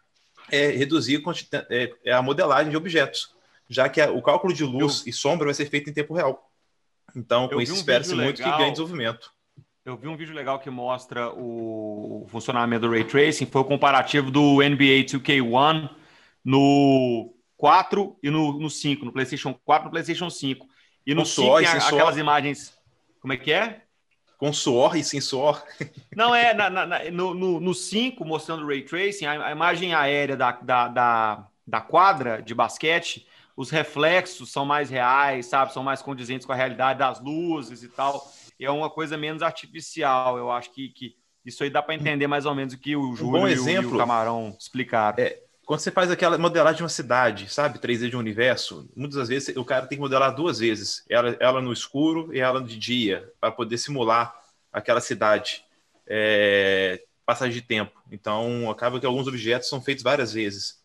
é, 0.51 0.69
reduzir 0.69 1.23
é, 1.71 1.91
é, 2.05 2.13
a 2.13 2.23
modelagem 2.23 2.71
de 2.71 2.77
objetos, 2.77 3.31
já 3.69 3.89
que 3.89 4.01
a, 4.01 4.11
o 4.11 4.21
cálculo 4.21 4.53
de 4.53 4.65
luz 4.65 5.03
eu, 5.05 5.11
e 5.11 5.13
sombra 5.13 5.47
vai 5.47 5.55
ser 5.55 5.67
feito 5.67 5.89
em 5.89 5.93
tempo 5.93 6.15
real. 6.15 6.51
Então, 7.17 7.49
com 7.49 7.61
isso, 7.61 7.73
um 7.73 7.77
espera-se 7.77 8.15
muito 8.15 8.43
que 8.43 8.51
ganhe 8.51 8.71
desenvolvimento. 8.71 9.33
Eu 9.85 9.97
vi 9.97 10.09
um 10.09 10.17
vídeo 10.17 10.35
legal 10.35 10.59
que 10.59 10.71
mostra 10.71 11.31
o 11.31 12.27
funcionamento 12.31 12.87
do 12.87 12.91
Ray 12.93 13.05
Tracing, 13.05 13.47
foi 13.47 13.61
o 13.61 13.65
comparativo 13.65 14.31
do 14.31 14.57
NBA 14.57 15.05
2K1 15.05 15.91
no 16.45 17.34
4 17.65 18.19
e 18.23 18.29
no, 18.29 18.61
no 18.61 18.69
5, 18.69 19.07
no 19.07 19.11
PlayStation 19.11 19.55
4 19.65 19.85
e 19.85 19.87
no 19.87 19.91
PlayStation 19.91 20.29
5. 20.29 20.67
E 21.07 21.15
no 21.15 21.25
5 21.25 21.57
tem 21.57 21.67
aquelas 21.67 22.19
imagens... 22.19 22.77
Como 23.23 23.33
é 23.33 23.39
que 23.39 23.51
é? 23.51 23.85
Com 24.37 24.53
suor 24.53 24.95
e 24.99 25.03
sem 25.03 25.19
suor. 25.19 25.65
Não, 26.15 26.35
é 26.35 26.53
na, 26.53 26.69
na, 26.69 27.11
no 27.11 27.73
5, 27.73 28.23
mostrando 28.23 28.65
o 28.65 28.69
Ray 28.69 28.83
Tracing, 28.83 29.25
a, 29.25 29.47
a 29.47 29.51
imagem 29.51 29.95
aérea 29.95 30.37
da, 30.37 30.53
da, 30.53 30.89
da, 30.89 31.49
da, 31.67 31.81
quadra 31.81 32.43
de 32.43 32.55
basquete, 32.55 33.27
os 33.57 33.71
reflexos 33.71 34.53
são 34.53 34.67
mais 34.67 34.91
reais, 34.91 35.47
sabe? 35.47 35.73
São 35.73 35.83
mais 35.83 36.03
condizentes 36.03 36.47
com 36.47 36.53
a 36.53 36.57
realidade 36.57 36.99
das 36.99 37.19
luzes 37.19 37.83
e 37.83 37.89
tal. 37.89 38.31
E 38.61 38.67
é 38.67 38.71
uma 38.71 38.91
coisa 38.91 39.17
menos 39.17 39.41
artificial. 39.41 40.37
Eu 40.37 40.51
acho 40.51 40.71
que, 40.71 40.91
que 40.91 41.17
isso 41.47 41.65
aí 41.65 41.71
dá 41.71 41.83
para 41.83 41.95
entender 41.95 42.27
mais 42.27 42.45
ou 42.45 42.55
menos 42.55 42.75
o 42.75 42.79
que 42.79 42.95
o 42.95 43.17
Júlio 43.17 43.41
um 43.41 43.49
exemplo, 43.49 43.93
e 43.93 43.95
o 43.95 43.99
Camarão 43.99 44.55
explicaram. 44.61 45.25
É, 45.25 45.41
quando 45.65 45.81
você 45.81 45.91
faz 45.91 46.11
aquela 46.11 46.37
modelagem 46.37 46.79
de 46.79 46.83
uma 46.83 46.89
cidade, 46.89 47.49
sabe, 47.49 47.79
3D 47.79 48.11
de 48.11 48.17
um 48.17 48.21
universo, 48.21 48.89
muitas 48.95 49.17
das 49.17 49.29
vezes 49.29 49.57
o 49.57 49.65
cara 49.65 49.87
tem 49.87 49.97
que 49.97 50.03
modelar 50.03 50.35
duas 50.35 50.59
vezes, 50.59 51.05
ela, 51.09 51.37
ela 51.41 51.61
no 51.61 51.73
escuro 51.73 52.35
e 52.35 52.41
ela 52.41 52.63
de 52.63 52.77
dia, 52.77 53.31
para 53.41 53.51
poder 53.51 53.79
simular 53.79 54.35
aquela 54.73 55.01
cidade, 55.01 55.65
é, 56.07 57.03
passagem 57.25 57.55
de 57.55 57.63
tempo. 57.63 57.93
Então, 58.11 58.71
acaba 58.71 59.01
que 59.01 59.07
alguns 59.07 59.27
objetos 59.27 59.69
são 59.69 59.81
feitos 59.81 60.05
várias 60.05 60.33
vezes. 60.33 60.83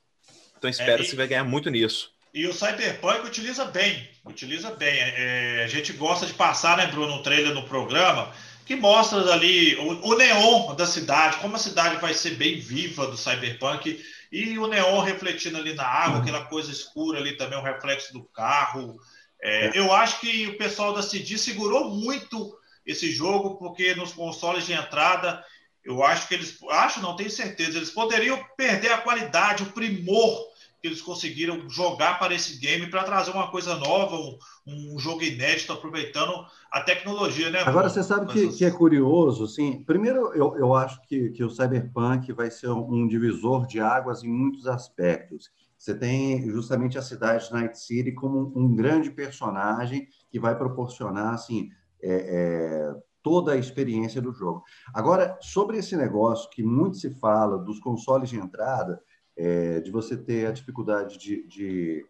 Então, 0.58 0.70
espera-se 0.70 1.14
é, 1.14 1.16
vai 1.16 1.28
ganhar 1.28 1.44
muito 1.44 1.70
nisso. 1.70 2.12
E 2.34 2.46
o 2.48 2.54
Cyberpunk 2.54 3.26
utiliza 3.26 3.66
bem, 3.66 4.08
utiliza 4.24 4.72
bem. 4.72 5.00
É, 5.00 5.64
a 5.64 5.68
gente 5.68 5.92
gosta 5.94 6.26
de 6.26 6.34
passar, 6.34 6.78
né, 6.78 6.88
Bruno, 6.88 7.16
um 7.16 7.24
trailer 7.24 7.54
no 7.54 7.64
programa, 7.64 8.32
que 8.66 8.76
mostra 8.76 9.20
ali 9.34 9.76
o, 9.78 10.10
o 10.10 10.16
neon 10.16 10.76
da 10.76 10.86
cidade, 10.86 11.38
como 11.38 11.56
a 11.56 11.60
cidade 11.60 11.96
vai 11.98 12.14
ser 12.14 12.36
bem 12.36 12.60
viva 12.60 13.08
do 13.08 13.18
Cyberpunk 13.18 14.00
e 14.32 14.58
o 14.60 14.68
neon 14.68 15.02
refletindo 15.02 15.58
ali 15.58 15.74
na 15.74 15.86
água, 15.86 16.20
aquela 16.20 16.46
coisa 16.46 16.72
escura 16.72 17.20
ali 17.20 17.36
também, 17.36 17.58
o 17.58 17.64
reflexo 17.64 18.14
do 18.14 18.24
carro. 18.24 19.00
É, 19.42 19.68
é. 19.68 19.72
Eu 19.74 19.92
acho 19.92 20.20
que 20.20 20.48
o 20.48 20.58
pessoal 20.58 20.94
da 20.94 21.02
CD 21.02 21.38
segurou 21.38 21.90
muito 21.90 22.56
esse 22.86 23.12
jogo, 23.12 23.58
porque 23.58 23.96
nos 23.96 24.12
consoles 24.12 24.66
de 24.66 24.74
entrada, 24.74 25.44
eu 25.84 26.04
acho 26.04 26.28
que 26.28 26.34
eles, 26.34 26.58
acho, 26.70 27.02
não 27.02 27.16
tenho 27.16 27.30
certeza, 27.30 27.78
eles 27.78 27.92
poderiam 27.92 28.44
perder 28.56 28.92
a 28.92 28.98
qualidade, 29.00 29.64
o 29.64 29.72
primor 29.72 30.50
que 30.82 30.88
eles 30.88 31.02
conseguiram 31.02 31.70
jogar 31.70 32.20
para 32.20 32.34
esse 32.34 32.58
game 32.60 32.90
para 32.90 33.04
trazer 33.04 33.32
uma 33.32 33.52
coisa 33.52 33.76
nova, 33.76 34.16
um, 34.16 34.38
um, 34.68 35.00
jogo 35.00 35.24
inédito, 35.24 35.74
aproveitando 35.74 36.34
a 36.72 36.82
tecnologia, 36.82 37.50
né? 37.50 37.60
Agora, 37.60 37.90
você 37.90 38.02
sabe 38.02 38.32
que, 38.32 38.48
que 38.50 38.66
é 38.66 38.72
curioso, 38.72 39.44
assim, 39.44 39.84
primeiro 39.84 40.34
eu, 40.34 40.56
eu 40.58 40.74
acho 40.74 41.02
que, 41.08 41.30
que 41.32 41.44
o 41.44 41.50
Cyberpunk 41.50 42.32
vai 42.32 42.50
ser 42.50 42.70
um 42.70 43.08
divisor 43.08 43.68
de 43.68 43.80
águas 43.80 44.24
em 44.24 44.30
muitos 44.30 44.68
aspectos. 44.68 45.52
Você 45.78 45.94
tem 45.94 46.50
justamente 46.50 46.98
a 46.98 47.02
cidade 47.02 47.48
de 47.48 47.54
Night 47.54 47.78
City 47.80 48.12
como 48.12 48.52
um 48.56 48.76
grande 48.76 49.12
personagem 49.12 50.08
que 50.30 50.40
vai 50.40 50.58
proporcionar, 50.58 51.34
assim, 51.34 51.70
é, 52.02 52.12
é, 52.12 52.94
toda 53.24 53.54
a 53.54 53.58
experiência 53.58 54.22
do 54.22 54.34
jogo. 54.34 54.64
Agora, 54.94 55.38
sobre 55.42 55.78
esse 55.78 55.96
negócio 55.96 56.50
que 56.50 56.64
muito 56.64 56.98
se 56.98 57.10
fala 57.12 57.58
dos 57.58 57.80
consoles 57.80 58.30
de 58.30 58.38
entrada, 58.38 59.02
é, 59.40 59.80
de 59.80 59.90
você 59.90 60.18
ter 60.18 60.48
a 60.48 60.52
dificuldade 60.52 61.18
de, 61.18 61.48
de, 61.48 62.06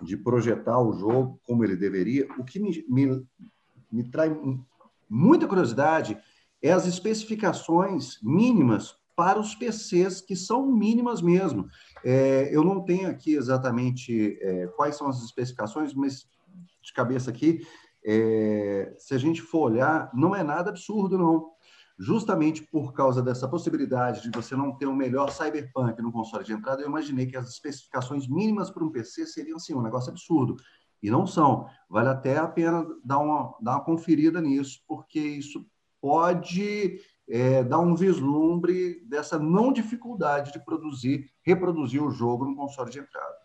de, 0.00 0.16
projetar 0.16 0.80
o 0.80 0.92
jogo 0.92 1.40
como 1.42 1.64
ele 1.64 1.74
deveria, 1.74 2.28
o 2.38 2.44
que 2.44 2.60
me, 2.60 2.84
me, 2.88 3.26
me 3.90 4.04
traz 4.08 4.32
muita 5.10 5.48
curiosidade 5.48 6.16
é 6.62 6.70
as 6.70 6.86
especificações 6.86 8.20
mínimas 8.22 8.96
para 9.16 9.40
os 9.40 9.56
PCs, 9.56 10.20
que 10.20 10.36
são 10.36 10.70
mínimas 10.70 11.20
mesmo. 11.20 11.66
É, 12.04 12.48
eu 12.52 12.62
não 12.62 12.84
tenho 12.84 13.10
aqui 13.10 13.34
exatamente 13.34 14.38
é, 14.40 14.68
quais 14.68 14.94
são 14.96 15.08
as 15.08 15.20
especificações, 15.24 15.92
mas 15.92 16.28
de 16.80 16.92
cabeça 16.92 17.30
aqui, 17.30 17.66
é, 18.04 18.94
se 18.96 19.14
a 19.14 19.18
gente 19.18 19.42
for 19.42 19.72
olhar, 19.72 20.08
não 20.14 20.34
é 20.34 20.44
nada 20.44 20.70
absurdo, 20.70 21.18
não 21.18 21.50
justamente 21.98 22.62
por 22.62 22.92
causa 22.92 23.20
dessa 23.20 23.48
possibilidade 23.48 24.22
de 24.22 24.30
você 24.30 24.54
não 24.54 24.72
ter 24.76 24.86
o 24.86 24.90
um 24.90 24.96
melhor 24.96 25.30
cyberpunk 25.30 26.00
no 26.00 26.12
console 26.12 26.44
de 26.44 26.52
entrada, 26.52 26.82
eu 26.82 26.88
imaginei 26.88 27.26
que 27.26 27.36
as 27.36 27.48
especificações 27.48 28.28
mínimas 28.28 28.70
para 28.70 28.84
um 28.84 28.90
PC 28.90 29.26
seriam 29.26 29.56
assim, 29.56 29.74
um 29.74 29.82
negócio 29.82 30.10
absurdo. 30.10 30.56
E 31.02 31.10
não 31.10 31.26
são. 31.26 31.68
Vale 31.88 32.08
até 32.08 32.38
a 32.38 32.46
pena 32.48 32.86
dar 33.04 33.18
uma, 33.18 33.56
dar 33.60 33.72
uma 33.72 33.84
conferida 33.84 34.40
nisso, 34.40 34.80
porque 34.86 35.18
isso 35.18 35.66
pode 36.00 37.00
é, 37.28 37.62
dá 37.62 37.78
um 37.78 37.94
vislumbre 37.94 39.04
dessa 39.06 39.38
não 39.38 39.72
dificuldade 39.72 40.52
de 40.52 40.64
produzir, 40.64 41.30
reproduzir 41.42 42.02
o 42.02 42.10
jogo 42.10 42.44
no 42.44 42.56
console 42.56 42.90
de 42.90 42.98
entrada. 42.98 43.37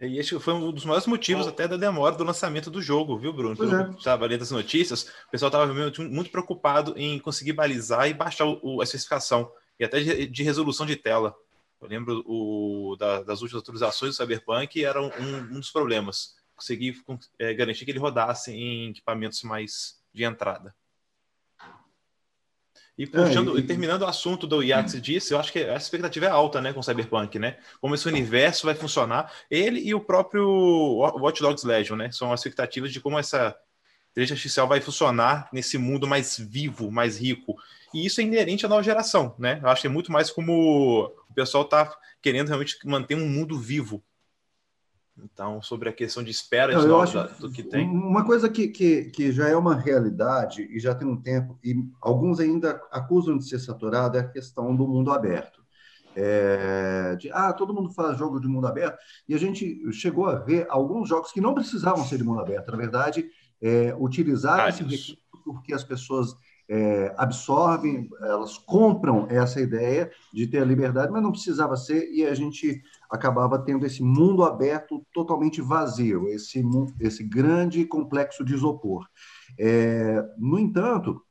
E 0.00 0.18
esse 0.18 0.38
foi 0.38 0.52
um 0.52 0.70
dos 0.70 0.84
maiores 0.84 1.06
motivos 1.06 1.46
até 1.46 1.66
da 1.66 1.76
demora 1.76 2.14
do 2.14 2.24
lançamento 2.24 2.70
do 2.70 2.82
jogo, 2.82 3.18
viu, 3.18 3.32
Bruno? 3.32 3.56
Pois 3.56 3.72
é. 3.72 3.90
Estava 3.90 4.26
lendo 4.26 4.42
as 4.42 4.50
notícias, 4.50 5.04
o 5.26 5.30
pessoal 5.30 5.48
estava 5.48 5.66
muito 6.04 6.30
preocupado 6.30 6.92
em 6.96 7.18
conseguir 7.18 7.54
balizar 7.54 8.06
e 8.08 8.12
baixar 8.12 8.44
o, 8.46 8.80
a 8.80 8.84
especificação, 8.84 9.50
e 9.80 9.84
até 9.84 10.00
de, 10.00 10.26
de 10.26 10.42
resolução 10.42 10.84
de 10.84 10.96
tela. 10.96 11.34
Eu 11.80 11.88
lembro 11.88 12.22
o, 12.26 12.94
da, 12.98 13.22
das 13.22 13.40
últimas 13.40 13.62
atualizações 13.62 14.12
do 14.12 14.16
Cyberpunk 14.16 14.84
era 14.84 15.00
um, 15.00 15.10
um 15.10 15.60
dos 15.60 15.70
problemas. 15.70 16.34
Conseguir 16.54 17.02
é, 17.38 17.54
garantir 17.54 17.84
que 17.84 17.90
ele 17.90 17.98
rodasse 17.98 18.52
em 18.52 18.90
equipamentos 18.90 19.42
mais 19.42 19.98
de 20.12 20.24
entrada. 20.24 20.74
E 22.98 23.06
puxando, 23.06 23.56
é, 23.56 23.60
e... 23.60 23.62
terminando 23.62 24.02
o 24.02 24.06
assunto 24.06 24.46
do 24.46 24.62
Yax 24.62 25.00
disse, 25.02 25.34
eu 25.34 25.38
acho 25.38 25.52
que 25.52 25.58
a 25.58 25.76
expectativa 25.76 26.26
é 26.26 26.30
alta, 26.30 26.60
né, 26.60 26.72
com 26.72 26.80
o 26.80 26.82
Cyberpunk, 26.82 27.38
né? 27.38 27.58
Como 27.80 27.94
esse 27.94 28.08
universo 28.08 28.66
vai 28.66 28.74
funcionar. 28.74 29.30
Ele 29.50 29.80
e 29.80 29.94
o 29.94 30.00
próprio 30.00 30.46
Watch 31.20 31.42
Dogs 31.42 31.66
Legion, 31.66 31.96
né? 31.96 32.10
São 32.10 32.32
as 32.32 32.40
expectativas 32.40 32.92
de 32.92 33.00
como 33.00 33.18
essa 33.18 33.54
inteligência 34.12 34.34
artificial 34.34 34.66
vai 34.66 34.80
funcionar 34.80 35.48
nesse 35.52 35.76
mundo 35.76 36.06
mais 36.06 36.38
vivo, 36.38 36.90
mais 36.90 37.18
rico. 37.18 37.54
E 37.92 38.06
isso 38.06 38.20
é 38.20 38.24
inerente 38.24 38.64
à 38.64 38.68
nova 38.68 38.82
geração, 38.82 39.34
né? 39.38 39.60
Eu 39.62 39.68
acho 39.68 39.82
que 39.82 39.86
é 39.86 39.90
muito 39.90 40.10
mais 40.10 40.30
como 40.30 41.12
o 41.28 41.34
pessoal 41.34 41.64
está 41.64 41.94
querendo 42.22 42.48
realmente 42.48 42.78
manter 42.84 43.14
um 43.14 43.28
mundo 43.28 43.58
vivo, 43.58 44.02
então, 45.22 45.62
sobre 45.62 45.88
a 45.88 45.92
questão 45.92 46.22
de 46.22 46.30
espera 46.30 46.74
Não, 46.74 46.86
eu 46.86 47.00
acho 47.00 47.40
do 47.40 47.50
que 47.50 47.62
tem. 47.62 47.88
Uma 47.88 48.24
coisa 48.24 48.48
que, 48.48 48.68
que, 48.68 49.04
que 49.06 49.32
já 49.32 49.48
é 49.48 49.56
uma 49.56 49.74
realidade 49.74 50.62
e 50.70 50.78
já 50.78 50.94
tem 50.94 51.08
um 51.08 51.16
tempo, 51.16 51.58
e 51.64 51.74
alguns 52.02 52.38
ainda 52.38 52.80
acusam 52.92 53.38
de 53.38 53.48
ser 53.48 53.58
saturado, 53.58 54.18
é 54.18 54.20
a 54.20 54.28
questão 54.28 54.76
do 54.76 54.86
mundo 54.86 55.10
aberto. 55.10 55.64
É, 56.14 57.16
de, 57.16 57.30
ah, 57.30 57.52
todo 57.52 57.74
mundo 57.74 57.90
faz 57.92 58.16
jogo 58.18 58.40
de 58.40 58.46
mundo 58.46 58.66
aberto, 58.66 58.98
e 59.28 59.34
a 59.34 59.38
gente 59.38 59.90
chegou 59.92 60.26
a 60.26 60.36
ver 60.36 60.66
alguns 60.68 61.08
jogos 61.08 61.32
que 61.32 61.40
não 61.40 61.54
precisavam 61.54 62.04
ser 62.04 62.18
de 62.18 62.24
mundo 62.24 62.40
aberto, 62.40 62.70
na 62.70 62.76
verdade, 62.76 63.28
é, 63.60 63.94
utilizar 63.98 64.68
esse 64.68 64.82
recurso 64.82 65.18
porque 65.44 65.72
as 65.72 65.84
pessoas 65.84 66.34
é, 66.68 67.14
absorvem, 67.16 68.08
elas 68.20 68.58
compram 68.58 69.26
essa 69.30 69.60
ideia 69.60 70.10
de 70.32 70.46
ter 70.46 70.58
a 70.58 70.64
liberdade, 70.64 71.12
mas 71.12 71.22
não 71.22 71.30
precisava 71.30 71.76
ser, 71.76 72.10
e 72.12 72.26
a 72.26 72.34
gente 72.34 72.82
acabava 73.10 73.58
tendo 73.58 73.86
esse 73.86 74.02
mundo 74.02 74.44
aberto 74.44 75.04
totalmente 75.12 75.60
vazio, 75.60 76.28
esse, 76.28 76.62
esse 77.00 77.22
grande 77.22 77.84
complexo 77.84 78.44
de 78.44 78.54
isopor. 78.54 79.06
É, 79.58 80.22
no 80.38 80.58
entanto, 80.58 81.22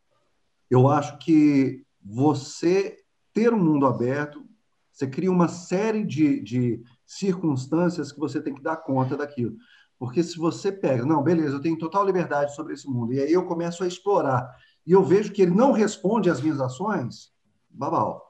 eu 0.69 0.87
acho 0.87 1.17
que 1.17 1.83
você 2.03 2.97
ter 3.33 3.53
um 3.53 3.59
mundo 3.59 3.85
aberto, 3.85 4.45
você 4.91 5.07
cria 5.07 5.31
uma 5.31 5.47
série 5.47 6.03
de, 6.05 6.41
de 6.41 6.81
circunstâncias 7.05 8.11
que 8.11 8.19
você 8.19 8.41
tem 8.41 8.53
que 8.53 8.63
dar 8.63 8.77
conta 8.77 9.17
daquilo. 9.17 9.55
Porque 9.97 10.23
se 10.23 10.37
você 10.37 10.71
pega, 10.71 11.05
não, 11.05 11.23
beleza, 11.23 11.55
eu 11.55 11.61
tenho 11.61 11.77
total 11.77 12.05
liberdade 12.05 12.55
sobre 12.55 12.73
esse 12.73 12.87
mundo, 12.87 13.13
e 13.13 13.19
aí 13.19 13.31
eu 13.31 13.45
começo 13.45 13.83
a 13.83 13.87
explorar, 13.87 14.49
e 14.85 14.91
eu 14.91 15.03
vejo 15.03 15.31
que 15.31 15.41
ele 15.41 15.55
não 15.55 15.71
responde 15.71 16.29
às 16.29 16.41
minhas 16.41 16.59
ações, 16.59 17.31
babau. 17.69 18.21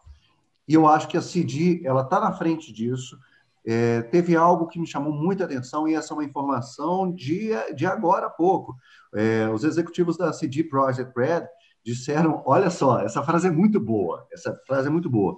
E 0.67 0.73
eu 0.73 0.87
acho 0.87 1.07
que 1.07 1.17
a 1.17 1.21
CD, 1.21 1.81
ela 1.83 2.01
está 2.01 2.19
na 2.19 2.33
frente 2.33 2.71
disso, 2.71 3.17
é, 3.65 4.01
teve 4.03 4.35
algo 4.35 4.67
que 4.67 4.79
me 4.79 4.85
chamou 4.85 5.11
muita 5.11 5.45
atenção 5.45 5.87
e 5.87 5.95
essa 5.95 6.13
é 6.13 6.17
uma 6.17 6.23
informação 6.23 7.11
de, 7.11 7.49
de 7.75 7.85
agora 7.85 8.27
há 8.27 8.29
pouco. 8.29 8.75
É, 9.13 9.49
os 9.49 9.63
executivos 9.63 10.17
da 10.17 10.31
CD 10.31 10.63
Projekt 10.63 11.11
Red 11.17 11.47
disseram, 11.83 12.43
olha 12.45 12.69
só, 12.69 12.99
essa 12.99 13.23
frase 13.23 13.47
é 13.47 13.51
muito 13.51 13.79
boa, 13.79 14.27
essa 14.31 14.55
frase 14.67 14.87
é 14.87 14.91
muito 14.91 15.09
boa, 15.09 15.37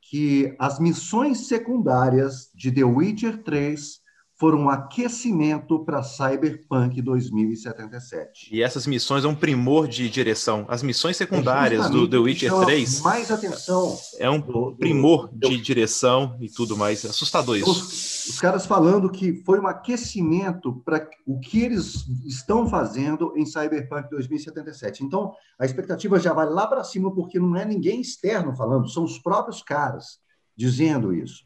que 0.00 0.54
as 0.58 0.78
missões 0.78 1.48
secundárias 1.48 2.50
de 2.54 2.70
The 2.70 2.84
Witcher 2.84 3.42
3 3.42 4.05
foram 4.38 4.58
um 4.58 4.68
aquecimento 4.68 5.82
para 5.84 6.02
Cyberpunk 6.02 7.00
2077. 7.00 8.54
E 8.54 8.62
essas 8.62 8.86
missões 8.86 9.24
é 9.24 9.28
um 9.28 9.34
primor 9.34 9.88
de 9.88 10.10
direção. 10.10 10.66
As 10.68 10.82
missões 10.82 11.16
secundárias 11.16 11.86
é 11.86 11.88
do 11.88 12.08
The 12.08 12.18
Witcher 12.18 12.52
3 12.52 13.00
mais 13.00 13.30
atenção 13.30 13.96
é 14.18 14.28
um 14.28 14.38
do, 14.38 14.76
primor 14.76 15.28
do, 15.32 15.48
de 15.48 15.58
direção 15.58 16.36
e 16.38 16.50
tudo 16.50 16.76
mais. 16.76 17.04
Assustador 17.06 17.56
isso. 17.56 17.70
Os, 17.70 18.28
os 18.28 18.40
caras 18.40 18.66
falando 18.66 19.10
que 19.10 19.42
foi 19.44 19.58
um 19.58 19.66
aquecimento 19.66 20.82
para 20.84 21.08
o 21.26 21.40
que 21.40 21.62
eles 21.62 22.06
estão 22.26 22.68
fazendo 22.68 23.32
em 23.36 23.46
Cyberpunk 23.46 24.10
2077. 24.10 25.02
Então, 25.02 25.32
a 25.58 25.64
expectativa 25.64 26.20
já 26.20 26.34
vai 26.34 26.46
lá 26.46 26.66
para 26.66 26.84
cima 26.84 27.14
porque 27.14 27.38
não 27.38 27.56
é 27.56 27.64
ninguém 27.64 28.02
externo 28.02 28.54
falando, 28.54 28.88
são 28.88 29.04
os 29.04 29.18
próprios 29.18 29.62
caras 29.62 30.18
dizendo 30.54 31.14
isso. 31.14 31.42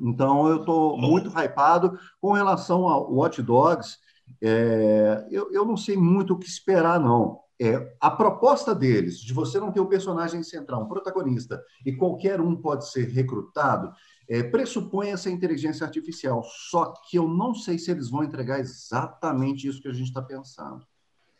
Então, 0.00 0.48
eu 0.48 0.56
estou 0.60 0.98
muito 0.98 1.30
hypado 1.30 1.98
com 2.20 2.32
relação 2.32 2.88
ao 2.88 3.12
Watch 3.12 3.42
Dogs. 3.42 3.98
É, 4.42 5.26
eu, 5.30 5.50
eu 5.52 5.64
não 5.64 5.76
sei 5.76 5.96
muito 5.96 6.34
o 6.34 6.38
que 6.38 6.46
esperar, 6.46 7.00
não. 7.00 7.40
É, 7.58 7.96
a 7.98 8.10
proposta 8.10 8.74
deles, 8.74 9.18
de 9.18 9.32
você 9.32 9.58
não 9.58 9.72
ter 9.72 9.80
o 9.80 9.84
um 9.84 9.88
personagem 9.88 10.42
central, 10.42 10.82
um 10.82 10.88
protagonista, 10.88 11.62
e 11.86 11.92
qualquer 11.92 12.40
um 12.40 12.54
pode 12.54 12.90
ser 12.90 13.08
recrutado, 13.08 13.92
é, 14.28 14.42
pressupõe 14.42 15.10
essa 15.10 15.30
inteligência 15.30 15.86
artificial. 15.86 16.42
Só 16.44 16.92
que 17.08 17.16
eu 17.16 17.26
não 17.26 17.54
sei 17.54 17.78
se 17.78 17.90
eles 17.90 18.10
vão 18.10 18.24
entregar 18.24 18.60
exatamente 18.60 19.66
isso 19.66 19.80
que 19.80 19.88
a 19.88 19.92
gente 19.92 20.08
está 20.08 20.20
pensando. 20.20 20.84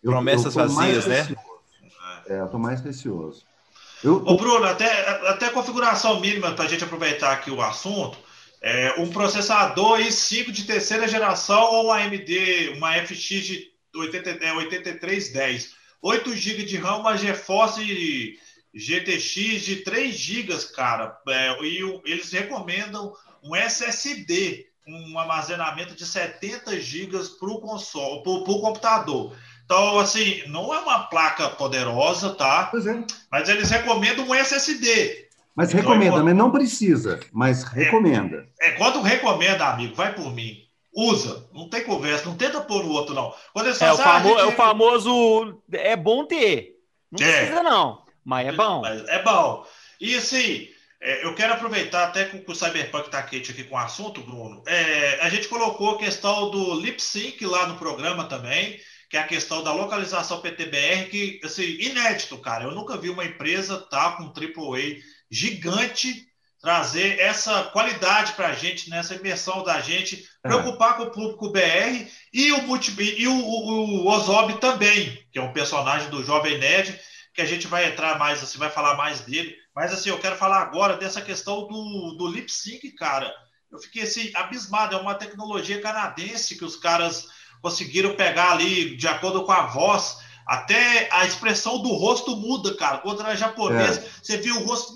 Eu, 0.03 0.13
Promessas 0.13 0.57
eu 0.57 0.69
vazias, 0.69 1.07
né? 1.07 1.37
É, 2.27 2.41
eu 2.41 2.47
estou 2.47 2.61
mais 2.61 2.81
receoso. 2.81 3.45
Eu, 4.03 4.17
Ô, 4.25 4.37
Bruno, 4.37 4.65
até, 4.65 5.29
até 5.29 5.51
configuração 5.51 6.21
mínima 6.21 6.53
para 6.53 6.65
a 6.65 6.69
gente 6.69 6.85
aproveitar 6.85 7.33
aqui 7.33 7.51
o 7.51 7.61
assunto. 7.61 8.19
É, 8.63 8.95
um 8.99 9.11
processador 9.11 9.99
i5 10.01 10.51
de 10.51 10.65
terceira 10.65 11.07
geração 11.07 11.63
ou 11.73 11.85
uma 11.87 11.99
AMD, 11.99 12.75
uma 12.77 12.95
FX 12.95 13.23
de 13.23 13.73
80, 13.95 14.31
é, 14.45 14.53
8310. 14.53 15.75
8 16.03 16.37
GB 16.37 16.63
de 16.65 16.77
RAM, 16.77 16.99
uma 16.99 17.17
GeForce 17.17 18.39
GTX 18.75 19.63
de 19.63 19.77
3 19.77 20.15
GB, 20.15 20.55
cara. 20.75 21.19
É, 21.29 21.63
e 21.63 22.01
eles 22.05 22.31
recomendam 22.31 23.13
um 23.43 23.55
SSD, 23.55 24.67
um 24.87 25.19
armazenamento 25.19 25.95
de 25.95 26.07
70 26.07 26.79
GB 26.81 27.19
para 27.39 27.49
o 27.49 27.61
console, 27.61 28.23
para 28.23 28.33
o 28.33 28.61
computador. 28.61 29.37
Então, 29.65 29.99
assim, 29.99 30.47
não 30.47 30.73
é 30.73 30.79
uma 30.79 31.05
placa 31.09 31.49
poderosa, 31.51 32.31
tá? 32.35 32.71
É. 32.73 33.05
Mas 33.31 33.49
eles 33.49 33.69
recomendam 33.69 34.29
um 34.29 34.35
SSD. 34.35 35.26
Mas 35.57 35.71
então, 35.71 35.81
recomenda, 35.81 36.23
mas 36.23 36.37
não 36.37 36.51
precisa, 36.51 37.19
mas 37.33 37.65
é, 37.65 37.85
recomenda. 37.85 38.47
É, 38.61 38.69
é, 38.69 38.73
quando 38.73 39.01
recomenda, 39.01 39.67
amigo, 39.67 39.95
vai 39.95 40.15
por 40.15 40.31
mim. 40.35 40.59
Usa, 40.95 41.49
não 41.53 41.69
tem 41.69 41.83
conversa, 41.83 42.27
não 42.27 42.37
tenta 42.37 42.61
pôr 42.61 42.85
no 42.85 42.91
outro, 42.91 43.15
não. 43.15 43.33
Quando 43.55 43.67
eles 43.67 43.81
é, 43.81 43.91
o 43.91 43.97
famo 43.97 44.29
gente... 44.29 44.41
é 44.41 44.45
o 44.45 44.53
famoso 44.53 45.63
é 45.73 45.97
bom 45.97 46.27
ter. 46.27 46.75
Não 47.11 47.27
é. 47.27 47.39
precisa, 47.39 47.63
não, 47.63 48.03
mas 48.23 48.49
é 48.49 48.53
bom. 48.53 48.83
Mas 48.83 49.09
é 49.09 49.23
bom. 49.23 49.65
E 49.99 50.15
assim, 50.15 50.69
é, 51.01 51.25
eu 51.25 51.35
quero 51.35 51.55
aproveitar 51.55 52.05
até 52.05 52.27
que 52.27 52.51
o 52.51 52.55
Cyberpunk 52.55 53.07
está 53.07 53.23
quente 53.23 53.51
aqui 53.51 53.65
com 53.65 53.77
o 53.77 53.79
assunto, 53.79 54.21
Bruno. 54.21 54.63
É, 54.67 55.21
a 55.23 55.31
gente 55.31 55.49
colocou 55.49 55.93
a 55.93 55.99
questão 55.99 56.51
do 56.51 56.79
lip 56.81 57.03
sync 57.03 57.45
lá 57.47 57.67
no 57.67 57.79
programa 57.79 58.25
também, 58.25 58.79
que 59.09 59.17
é 59.17 59.21
a 59.21 59.27
questão 59.27 59.63
da 59.63 59.73
localização 59.73 60.41
PTBR, 60.41 61.09
que, 61.09 61.41
assim, 61.45 61.79
inédito, 61.81 62.37
cara. 62.39 62.65
Eu 62.65 62.73
nunca 62.73 62.97
vi 62.99 63.09
uma 63.09 63.25
empresa 63.25 63.79
tá 63.79 64.13
com 64.13 64.25
AAA 64.25 64.97
gigante 65.31 66.27
trazer 66.61 67.21
essa 67.21 67.65
qualidade 67.65 68.33
para 68.33 68.49
a 68.49 68.53
gente, 68.53 68.91
nessa 68.91 69.15
né, 69.15 69.21
imersão 69.21 69.63
da 69.63 69.81
gente, 69.81 70.29
preocupar 70.43 70.97
com 70.97 71.05
o 71.05 71.11
público 71.11 71.53
BR 71.53 72.09
e 72.33 72.51
o, 72.53 72.77
e 73.01 73.29
o, 73.29 73.33
o, 73.33 74.05
o 74.05 74.09
Ozob 74.09 74.59
também, 74.59 75.25
que 75.31 75.39
é 75.39 75.43
um 75.43 75.53
personagem 75.53 76.11
do 76.11 76.25
Jovem 76.25 76.59
Nerd, 76.59 76.99
que 77.33 77.43
a 77.43 77.45
gente 77.45 77.67
vai 77.67 77.87
entrar 77.87 78.19
mais, 78.19 78.43
assim, 78.43 78.59
vai 78.59 78.71
falar 78.71 78.97
mais 78.97 79.21
dele. 79.21 79.55
Mas 79.75 79.93
assim, 79.93 80.09
eu 80.09 80.19
quero 80.19 80.37
falar 80.37 80.63
agora 80.63 80.97
dessa 80.97 81.21
questão 81.21 81.69
do, 81.69 82.17
do 82.17 82.27
lip 82.27 82.51
sync, 82.51 82.91
cara. 82.93 83.33
Eu 83.71 83.79
fiquei 83.79 84.03
assim, 84.03 84.33
abismado, 84.35 84.97
é 84.97 84.99
uma 84.99 85.15
tecnologia 85.15 85.81
canadense 85.81 86.57
que 86.57 86.65
os 86.65 86.77
caras 86.77 87.29
conseguiram 87.61 88.17
pegar 88.17 88.53
ali 88.53 88.97
de 88.97 89.07
acordo 89.07 89.45
com 89.45 89.53
a 89.53 89.67
voz 89.67 90.17
até 90.47 91.09
a 91.13 91.27
expressão 91.27 91.83
do 91.83 91.89
rosto 91.89 92.37
muda, 92.37 92.77
cara. 92.77 92.99
Quando 92.99 93.21
era 93.21 93.35
japonês, 93.35 93.99
é. 93.99 94.09
você 94.23 94.37
viu 94.37 94.57
o 94.57 94.65
rosto, 94.65 94.95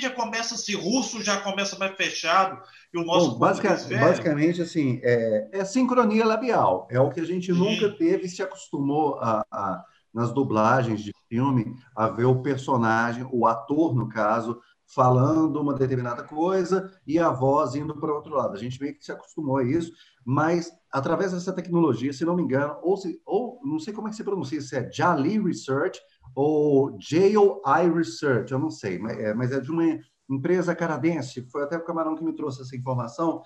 já 0.00 0.10
começa 0.10 0.54
assim, 0.54 0.74
russo 0.74 1.22
já 1.22 1.38
começa 1.40 1.78
mais 1.78 1.94
fechado. 1.94 2.62
E 2.92 2.98
o 2.98 3.04
nosso 3.04 3.32
Bom, 3.32 3.38
basicamente, 3.38 4.62
assim, 4.62 5.00
é, 5.02 5.48
é, 5.52 5.64
sincronia 5.64 6.24
labial. 6.24 6.88
É 6.90 6.98
o 7.00 7.10
que 7.10 7.20
a 7.20 7.24
gente 7.24 7.52
Sim. 7.52 7.58
nunca 7.58 7.90
teve 7.90 8.26
e 8.26 8.28
se 8.28 8.42
acostumou 8.42 9.18
a, 9.20 9.44
a, 9.50 9.84
nas 10.12 10.32
dublagens 10.32 11.02
de 11.02 11.12
filme 11.28 11.76
a 11.94 12.08
ver 12.08 12.24
o 12.24 12.40
personagem, 12.40 13.28
o 13.30 13.46
ator, 13.46 13.94
no 13.94 14.08
caso, 14.08 14.60
falando 14.86 15.60
uma 15.60 15.74
determinada 15.74 16.22
coisa 16.22 16.92
e 17.06 17.18
a 17.18 17.30
voz 17.30 17.74
indo 17.74 17.96
para 17.96 18.12
o 18.12 18.14
outro 18.14 18.34
lado. 18.34 18.54
A 18.54 18.58
gente 18.58 18.80
meio 18.80 18.94
que 18.94 19.04
se 19.04 19.12
acostumou 19.12 19.58
a 19.58 19.64
isso, 19.64 19.92
mas 20.24 20.70
através 20.96 21.30
dessa 21.32 21.52
tecnologia, 21.52 22.10
se 22.10 22.24
não 22.24 22.34
me 22.34 22.42
engano, 22.42 22.78
ou, 22.82 22.96
se, 22.96 23.20
ou 23.26 23.60
não 23.62 23.78
sei 23.78 23.92
como 23.92 24.08
é 24.08 24.10
que 24.10 24.16
se 24.16 24.24
pronuncia, 24.24 24.62
se 24.62 24.74
é 24.76 24.90
Jali 24.90 25.38
Research 25.38 26.00
ou 26.34 26.96
JOI 26.98 27.92
Research, 27.94 28.50
eu 28.50 28.58
não 28.58 28.70
sei, 28.70 28.98
mas 28.98 29.18
é, 29.18 29.34
mas 29.34 29.52
é 29.52 29.60
de 29.60 29.70
uma 29.70 29.84
empresa 30.26 30.74
canadense, 30.74 31.46
foi 31.52 31.64
até 31.64 31.76
o 31.76 31.84
Camarão 31.84 32.16
que 32.16 32.24
me 32.24 32.34
trouxe 32.34 32.62
essa 32.62 32.74
informação, 32.74 33.42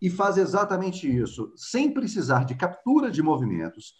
e 0.00 0.08
faz 0.08 0.38
exatamente 0.38 1.06
isso, 1.06 1.52
sem 1.54 1.92
precisar 1.92 2.44
de 2.44 2.54
captura 2.54 3.10
de 3.10 3.22
movimentos. 3.22 3.92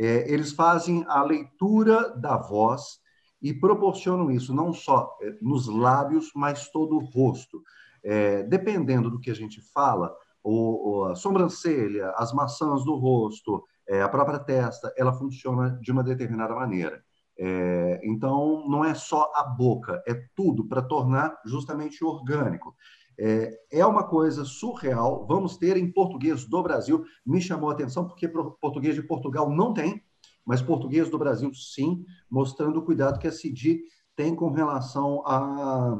É, 0.00 0.32
eles 0.32 0.50
fazem 0.52 1.04
a 1.06 1.22
leitura 1.22 2.16
da 2.16 2.38
voz 2.38 2.98
e 3.42 3.52
proporcionam 3.52 4.30
isso 4.30 4.54
não 4.54 4.72
só 4.72 5.14
é, 5.20 5.36
nos 5.42 5.68
lábios, 5.68 6.30
mas 6.34 6.70
todo 6.70 6.96
o 6.96 7.04
rosto. 7.04 7.62
É, 8.02 8.42
dependendo 8.44 9.10
do 9.10 9.20
que 9.20 9.30
a 9.30 9.34
gente 9.34 9.60
fala, 9.60 10.14
o, 10.50 11.04
a 11.04 11.14
sobrancelha, 11.14 12.10
as 12.16 12.32
maçãs 12.32 12.84
do 12.84 12.94
rosto, 12.96 13.64
é, 13.88 14.02
a 14.02 14.08
própria 14.08 14.38
testa, 14.38 14.92
ela 14.96 15.12
funciona 15.12 15.78
de 15.80 15.92
uma 15.92 16.02
determinada 16.02 16.54
maneira. 16.54 17.02
É, 17.38 18.00
então, 18.02 18.64
não 18.68 18.84
é 18.84 18.94
só 18.94 19.30
a 19.34 19.44
boca, 19.44 20.02
é 20.06 20.14
tudo 20.34 20.66
para 20.66 20.82
tornar 20.82 21.38
justamente 21.44 22.04
orgânico. 22.04 22.74
É, 23.20 23.58
é, 23.72 23.86
uma 23.86 24.04
coisa 24.04 24.44
surreal. 24.44 25.26
Vamos 25.26 25.56
ter 25.56 25.76
em 25.76 25.90
português 25.90 26.44
do 26.44 26.62
Brasil. 26.62 27.04
Me 27.26 27.40
chamou 27.40 27.70
a 27.70 27.72
atenção 27.72 28.06
porque 28.06 28.28
português 28.28 28.94
de 28.94 29.02
Portugal 29.02 29.50
não 29.50 29.74
tem, 29.74 30.02
mas 30.44 30.62
português 30.62 31.10
do 31.10 31.18
Brasil 31.18 31.52
sim, 31.52 32.04
mostrando 32.30 32.78
o 32.78 32.84
cuidado 32.84 33.18
que 33.18 33.26
a 33.26 33.32
CIDI 33.32 33.82
tem 34.16 34.34
com 34.34 34.50
relação 34.50 35.22
a, 35.26 35.98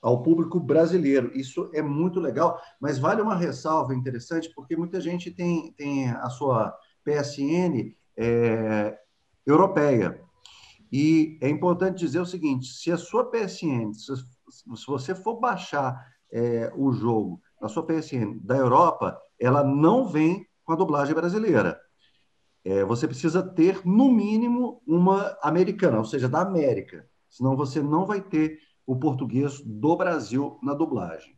ao 0.00 0.22
público 0.22 0.60
brasileiro. 0.60 1.30
Isso 1.34 1.70
é 1.74 1.82
muito 1.82 2.20
legal, 2.20 2.60
mas 2.80 2.98
vale 2.98 3.20
uma 3.20 3.36
ressalva 3.36 3.94
interessante, 3.94 4.50
porque 4.54 4.76
muita 4.76 5.00
gente 5.00 5.30
tem, 5.30 5.72
tem 5.72 6.10
a 6.10 6.28
sua 6.30 6.76
PSN 7.04 7.94
é, 8.16 8.98
europeia. 9.46 10.20
E 10.90 11.38
é 11.40 11.48
importante 11.48 11.98
dizer 11.98 12.20
o 12.20 12.26
seguinte: 12.26 12.66
se 12.66 12.90
a 12.90 12.96
sua 12.96 13.30
PSN, 13.30 13.92
se, 13.92 14.14
se 14.16 14.86
você 14.86 15.14
for 15.14 15.38
baixar 15.38 16.00
é, 16.32 16.72
o 16.76 16.92
jogo 16.92 17.40
na 17.60 17.68
sua 17.68 17.84
PSN 17.84 18.38
da 18.42 18.56
Europa, 18.56 19.20
ela 19.38 19.64
não 19.64 20.08
vem 20.08 20.46
com 20.64 20.72
a 20.72 20.76
dublagem 20.76 21.14
brasileira. 21.14 21.78
É, 22.64 22.84
você 22.84 23.06
precisa 23.06 23.42
ter, 23.42 23.80
no 23.86 24.10
mínimo, 24.10 24.82
uma 24.86 25.36
americana, 25.42 25.98
ou 25.98 26.04
seja, 26.04 26.28
da 26.28 26.42
América. 26.42 27.08
Senão 27.30 27.56
você 27.56 27.80
não 27.80 28.06
vai 28.06 28.20
ter 28.20 28.58
o 28.88 28.96
português 28.96 29.60
do 29.60 29.94
Brasil 29.94 30.58
na 30.62 30.72
dublagem. 30.72 31.36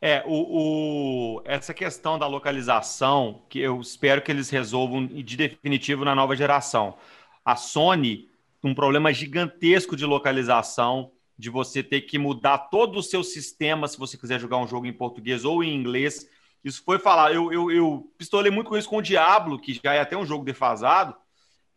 É, 0.00 0.24
o, 0.26 1.36
o, 1.36 1.42
essa 1.44 1.74
questão 1.74 2.18
da 2.18 2.26
localização, 2.26 3.42
que 3.50 3.58
eu 3.58 3.78
espero 3.78 4.22
que 4.22 4.32
eles 4.32 4.48
resolvam 4.48 5.06
de 5.06 5.36
definitivo 5.36 6.02
na 6.02 6.14
nova 6.14 6.34
geração. 6.34 6.96
A 7.44 7.56
Sony, 7.56 8.30
um 8.64 8.74
problema 8.74 9.12
gigantesco 9.12 9.94
de 9.94 10.06
localização, 10.06 11.12
de 11.38 11.50
você 11.50 11.82
ter 11.82 12.00
que 12.00 12.18
mudar 12.18 12.56
todo 12.56 13.00
o 13.00 13.02
seu 13.02 13.22
sistema 13.22 13.86
se 13.86 13.98
você 13.98 14.16
quiser 14.16 14.40
jogar 14.40 14.56
um 14.56 14.66
jogo 14.66 14.86
em 14.86 14.94
português 14.94 15.44
ou 15.44 15.62
em 15.62 15.74
inglês. 15.74 16.26
Isso 16.64 16.82
foi 16.82 16.98
falar. 16.98 17.34
Eu, 17.34 17.52
eu, 17.52 17.70
eu 17.70 18.10
pistolei 18.16 18.50
muito 18.50 18.70
com 18.70 18.78
isso 18.78 18.88
com 18.88 18.96
o 18.96 19.02
Diablo, 19.02 19.60
que 19.60 19.74
já 19.74 19.92
é 19.92 20.00
até 20.00 20.16
um 20.16 20.24
jogo 20.24 20.42
defasado, 20.42 21.14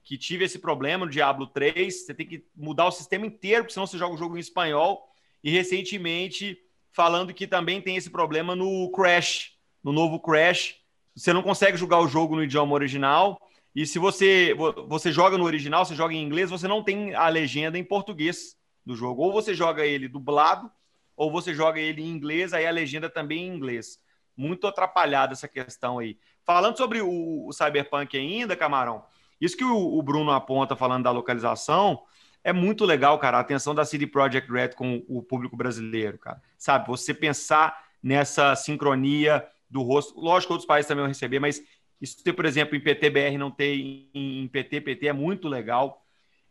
que 0.03 0.17
tive 0.17 0.45
esse 0.45 0.59
problema 0.59 1.05
no 1.05 1.12
Diablo 1.12 1.47
3. 1.47 2.05
Você 2.05 2.13
tem 2.13 2.25
que 2.25 2.45
mudar 2.55 2.85
o 2.88 2.91
sistema 2.91 3.25
inteiro, 3.25 3.63
porque 3.63 3.73
senão 3.73 3.88
você 3.88 3.97
joga 3.97 4.15
o 4.15 4.17
jogo 4.17 4.38
em 4.38 4.39
espanhol. 4.39 5.07
E 5.43 5.49
recentemente 5.51 6.57
falando 6.91 7.33
que 7.33 7.47
também 7.47 7.81
tem 7.81 7.95
esse 7.95 8.09
problema 8.09 8.55
no 8.55 8.89
Crash, 8.91 9.53
no 9.83 9.91
novo 9.91 10.19
Crash. 10.19 10.75
Você 11.15 11.31
não 11.31 11.41
consegue 11.41 11.77
jogar 11.77 11.99
o 11.99 12.07
jogo 12.07 12.35
no 12.35 12.43
idioma 12.43 12.73
original. 12.73 13.39
E 13.75 13.85
se 13.85 13.99
você, 13.99 14.55
você 14.88 15.12
joga 15.12 15.38
no 15.38 15.45
original, 15.45 15.85
você 15.85 15.95
joga 15.95 16.13
em 16.13 16.23
inglês, 16.23 16.49
você 16.49 16.67
não 16.67 16.83
tem 16.83 17.13
a 17.13 17.27
legenda 17.29 17.77
em 17.77 17.83
português 17.83 18.57
do 18.85 18.95
jogo. 18.95 19.21
Ou 19.21 19.31
você 19.31 19.53
joga 19.53 19.85
ele 19.85 20.07
dublado, 20.07 20.71
ou 21.15 21.31
você 21.31 21.53
joga 21.53 21.79
ele 21.79 22.01
em 22.01 22.09
inglês, 22.09 22.53
aí 22.53 22.65
a 22.65 22.71
legenda 22.71 23.09
também 23.09 23.47
em 23.47 23.55
inglês. 23.55 23.99
Muito 24.35 24.65
atrapalhada 24.65 25.33
essa 25.33 25.47
questão 25.47 25.99
aí. 25.99 26.17
Falando 26.43 26.77
sobre 26.77 27.01
o, 27.01 27.47
o 27.47 27.53
Cyberpunk 27.53 28.17
ainda, 28.17 28.55
Camarão, 28.55 29.03
isso 29.39 29.58
que 29.58 29.63
o, 29.63 29.97
o 29.97 30.02
Bruno 30.02 30.32
aponta 30.32 30.75
falando 30.75 31.04
da 31.04 31.12
localização, 31.12 32.02
é 32.43 32.54
muito 32.54 32.86
legal, 32.86 33.17
cara, 33.19 33.38
a 33.38 33.41
atenção 33.41 33.75
da 33.75 33.86
CD 33.86 34.08
Projekt 34.08 34.52
Red 34.52 34.69
com 34.69 35.04
o 35.08 35.21
público 35.21 35.58
brasileiro, 35.58 36.17
cara. 36.17 36.41
Sabe, 36.58 36.88
você 36.88 37.13
pensar 37.13 37.86
nessa 38.02 38.56
sincronia 38.56 39.45
do 39.69 39.82
rosto. 39.82 40.19
Lógico 40.19 40.49
que 40.49 40.54
outros 40.54 40.67
países 40.67 40.88
também 40.88 41.04
vão 41.04 41.10
receber, 41.10 41.39
mas 41.39 41.62
isso 42.02 42.23
ter, 42.23 42.34
por 42.34 42.45
exemplo, 42.45 42.75
em 42.75 42.80
PTBR 42.80 43.38
não 43.38 43.52
ter 43.52 43.75
em, 43.75 44.47
PT, 44.47 44.82
PT 44.82 45.08
é 45.08 45.13
muito 45.13 45.47
legal. 45.47 46.06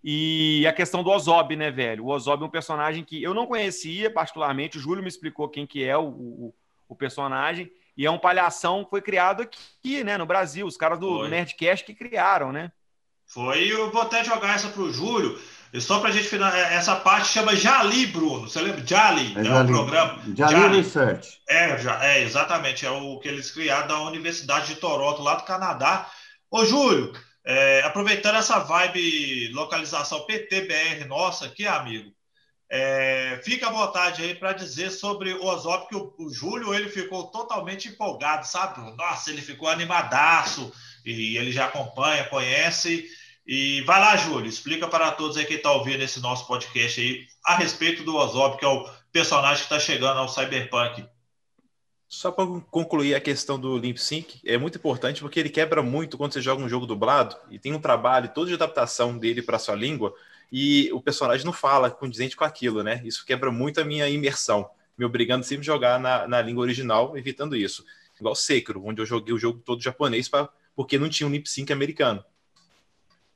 E 0.05 0.65
a 0.67 0.73
questão 0.73 1.03
do 1.03 1.11
Ozob, 1.11 1.57
né, 1.57 1.71
velho? 1.71 2.05
O 2.05 2.09
Ozob 2.11 2.43
é 2.43 2.47
um 2.47 2.51
personagem 2.51 3.03
que 3.03 3.23
eu 3.23 3.35
não 3.35 3.47
conhecia 3.47 4.11
particularmente, 4.11 4.79
o 4.79 4.81
Júlio 4.81 5.03
me 5.03 5.09
explicou 5.09 5.49
quem 5.49 5.67
que 5.67 5.83
é 5.83 5.97
o, 5.97 6.07
o, 6.09 6.55
o 6.89 6.95
personagem, 6.95 7.71
e 7.97 8.07
é 8.07 8.11
um 8.11 8.19
palhação 8.19 8.85
que 8.85 8.91
foi 8.91 9.03
criado 9.03 9.43
aqui, 9.43 10.05
né, 10.05 10.17
no 10.17 10.25
Brasil, 10.25 10.67
os 10.67 10.77
caras 10.77 11.01
do 11.01 11.19
foi. 11.19 11.29
Nerdcast 11.29 11.85
que 11.85 11.95
criaram, 11.95 12.53
né? 12.53 12.71
Foi, 13.29 13.71
eu 13.71 13.91
vou 13.91 14.03
até 14.03 14.25
jogar 14.25 14.55
essa 14.55 14.69
pro 14.69 14.93
Júlio, 14.93 15.39
e 15.73 15.81
só 15.81 16.01
para 16.01 16.09
a 16.09 16.13
gente 16.13 16.29
finalizar, 16.29 16.73
é, 16.73 16.77
essa 16.77 16.97
parte 16.97 17.29
chama 17.29 17.55
Jali, 17.55 18.07
Bruno. 18.07 18.49
Você 18.49 18.61
lembra? 18.61 18.85
Jali, 18.87 19.35
é, 19.37 19.47
é 19.47 19.63
o 19.63 19.67
programa. 19.67 20.19
Jali, 20.35 20.53
Jali 20.53 20.77
Research. 20.79 21.41
É, 21.47 21.77
é, 22.01 22.23
exatamente. 22.23 22.87
É 22.87 22.91
o 22.91 23.19
que 23.19 23.29
eles 23.29 23.51
criaram 23.51 23.87
da 23.87 24.01
Universidade 24.01 24.69
de 24.69 24.77
Toronto, 24.77 25.23
lá 25.23 25.35
do 25.35 25.45
Canadá. 25.45 26.11
Ô, 26.51 26.65
Júlio, 26.65 27.13
é, 27.45 27.83
aproveitando 27.83 28.37
essa 28.37 28.61
vibe 28.61 29.53
localização 29.53 30.25
PTBR 30.25 31.05
nossa 31.07 31.45
aqui, 31.45 31.67
amigo, 31.67 32.11
é, 32.71 33.41
fica 33.45 33.69
à 33.69 33.71
vontade 33.71 34.23
aí 34.23 34.35
para 34.35 34.53
dizer 34.55 34.91
sobre 34.91 35.35
o 35.35 35.45
Osório, 35.45 35.87
que 35.87 35.97
o, 35.97 36.15
o, 36.19 36.33
Júlio 36.33 36.75
ele 36.75 36.89
ficou 36.89 37.27
totalmente 37.29 37.89
empolgado, 37.89 38.47
sabe? 38.47 38.81
Nossa, 38.97 39.31
ele 39.31 39.41
ficou 39.43 39.69
animadaço 39.69 40.73
e 41.13 41.37
ele 41.37 41.53
já 41.53 41.67
acompanha, 41.67 42.25
conhece. 42.25 43.09
E 43.47 43.81
vai 43.83 43.99
lá, 43.99 44.17
Júlio, 44.17 44.47
explica 44.47 44.87
para 44.87 45.11
todos 45.13 45.37
aí 45.37 45.47
que 45.47 45.55
está 45.55 45.73
ouvindo 45.73 46.03
esse 46.03 46.21
nosso 46.21 46.47
podcast 46.47 47.01
aí 47.01 47.27
a 47.45 47.57
respeito 47.57 48.05
do 48.05 48.15
Ozob, 48.15 48.59
que 48.59 48.65
é 48.65 48.69
o 48.69 48.89
personagem 49.11 49.59
que 49.59 49.73
está 49.73 49.81
chegando 49.81 50.19
ao 50.19 50.29
Cyberpunk. 50.29 51.05
Só 52.07 52.31
para 52.31 52.47
concluir 52.71 53.15
a 53.15 53.21
questão 53.21 53.59
do 53.59 53.77
Limp 53.77 53.99
Sync, 53.99 54.41
é 54.45 54.57
muito 54.57 54.79
importante 54.79 55.21
porque 55.21 55.39
ele 55.39 55.51
quebra 55.51 55.83
muito 55.83 56.17
quando 56.17 56.33
você 56.33 56.41
joga 56.41 56.63
um 56.63 56.69
jogo 56.69 56.87
dublado 56.87 57.37
e 57.51 57.59
tem 57.59 57.75
um 57.75 57.81
trabalho 57.81 58.31
todo 58.35 58.49
de 58.49 58.55
adaptação 58.55 59.17
dele 59.19 59.43
para 59.43 59.59
sua 59.59 59.75
língua 59.75 60.15
e 60.51 60.91
o 60.93 61.03
personagem 61.03 61.45
não 61.45 61.53
fala 61.53 61.91
condizente 61.91 62.35
com 62.35 62.45
aquilo, 62.45 62.83
né? 62.83 63.03
Isso 63.05 63.27
quebra 63.27 63.51
muito 63.51 63.81
a 63.81 63.85
minha 63.85 64.09
imersão, 64.09 64.71
me 64.97 65.05
obrigando 65.05 65.45
sempre 65.45 65.63
a 65.63 65.67
jogar 65.67 66.01
na, 66.01 66.27
na 66.27 66.41
língua 66.41 66.63
original, 66.63 67.17
evitando 67.17 67.55
isso. 67.55 67.85
Igual 68.19 68.35
Sekiro, 68.35 68.83
onde 68.85 69.03
eu 69.03 69.07
joguei 69.07 69.35
o 69.35 69.39
jogo 69.39 69.61
todo 69.65 69.83
japonês 69.83 70.29
pra, 70.29 70.49
porque 70.79 70.97
não 70.97 71.09
tinha 71.09 71.27
um 71.27 71.33
lip 71.33 71.51
sync 71.51 71.73
americano. 71.73 72.25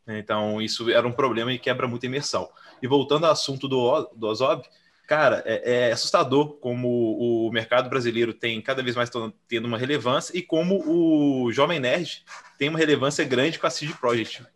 Então, 0.06 0.62
isso 0.62 0.88
era 0.88 1.04
um 1.04 1.10
problema 1.10 1.52
e 1.52 1.58
quebra 1.58 1.88
muita 1.88 2.06
imersão. 2.06 2.48
E 2.80 2.86
voltando 2.86 3.26
ao 3.26 3.32
assunto 3.32 3.66
do, 3.66 4.08
do 4.14 4.28
Ozob, 4.28 4.62
cara, 5.08 5.42
é, 5.44 5.88
é, 5.88 5.92
assustador 5.92 6.52
como 6.58 7.18
o 7.18 7.50
mercado 7.50 7.90
brasileiro 7.90 8.32
tem 8.32 8.62
cada 8.62 8.80
vez 8.80 8.94
mais 8.94 9.10
tendo 9.48 9.66
uma 9.66 9.76
relevância 9.76 10.38
e 10.38 10.40
como 10.40 10.88
o 10.88 11.50
Jovem 11.50 11.80
Nerd 11.80 12.24
tem 12.56 12.68
uma 12.68 12.78
relevância 12.78 13.24
grande 13.24 13.58
com 13.58 13.66
a 13.66 13.70
CD 13.70 13.92
Projekt. 13.94 14.46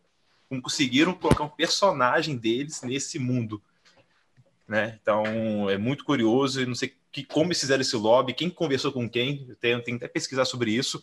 Como 0.49 0.63
conseguiram 0.63 1.13
colocar 1.13 1.43
um 1.43 1.49
personagem 1.49 2.37
deles 2.37 2.83
nesse 2.83 3.19
mundo. 3.19 3.61
Né? 4.69 4.97
Então, 5.03 5.69
é 5.69 5.77
muito 5.77 6.05
curioso. 6.05 6.61
Eu 6.61 6.69
não 6.69 6.77
sei 6.77 6.95
que, 7.11 7.25
como 7.25 7.47
eles 7.47 7.59
fizeram 7.59 7.81
esse 7.81 7.97
lobby, 7.97 8.33
quem 8.33 8.49
conversou 8.49 8.93
com 8.93 9.11
quem, 9.11 9.45
eu 9.49 9.57
tenho, 9.57 9.83
tenho 9.83 9.97
até 9.97 10.07
pesquisar 10.07 10.45
sobre 10.45 10.71
isso. 10.71 11.03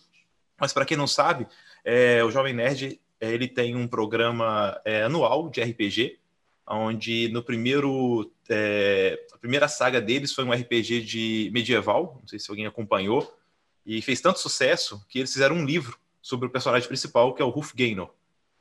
Mas, 0.58 0.72
para 0.72 0.86
quem 0.86 0.96
não 0.96 1.08
sabe, 1.08 1.46
é, 1.84 2.24
o 2.24 2.32
Jovem 2.32 2.54
Nerd 2.54 3.00
é, 3.20 3.32
ele 3.32 3.48
tem 3.48 3.76
um 3.76 3.88
programa 3.88 4.80
é, 4.84 5.04
anual 5.04 5.50
de 5.50 5.62
RPG, 5.62 6.20
onde 6.68 7.30
no 7.30 7.44
primeiro 7.44 8.32
é, 8.50 9.18
a 9.34 9.38
primeira 9.38 9.68
saga 9.68 10.02
deles 10.02 10.34
foi 10.34 10.44
um 10.44 10.52
RPG 10.52 11.02
de 11.02 11.50
medieval, 11.54 12.18
não 12.20 12.28
sei 12.28 12.40
se 12.40 12.50
alguém 12.50 12.66
acompanhou, 12.66 13.38
e 13.86 14.02
fez 14.02 14.22
tanto 14.22 14.40
sucesso 14.40 15.06
que 15.08 15.20
eles 15.20 15.32
fizeram 15.32 15.56
um 15.56 15.66
livro 15.66 15.98
sobre 16.22 16.48
o 16.48 16.50
personagem 16.50 16.88
principal, 16.88 17.34
que 17.34 17.42
é 17.42 17.46
o 17.46 17.50
Ruf 17.50 17.74
Gaynor. 17.76 18.10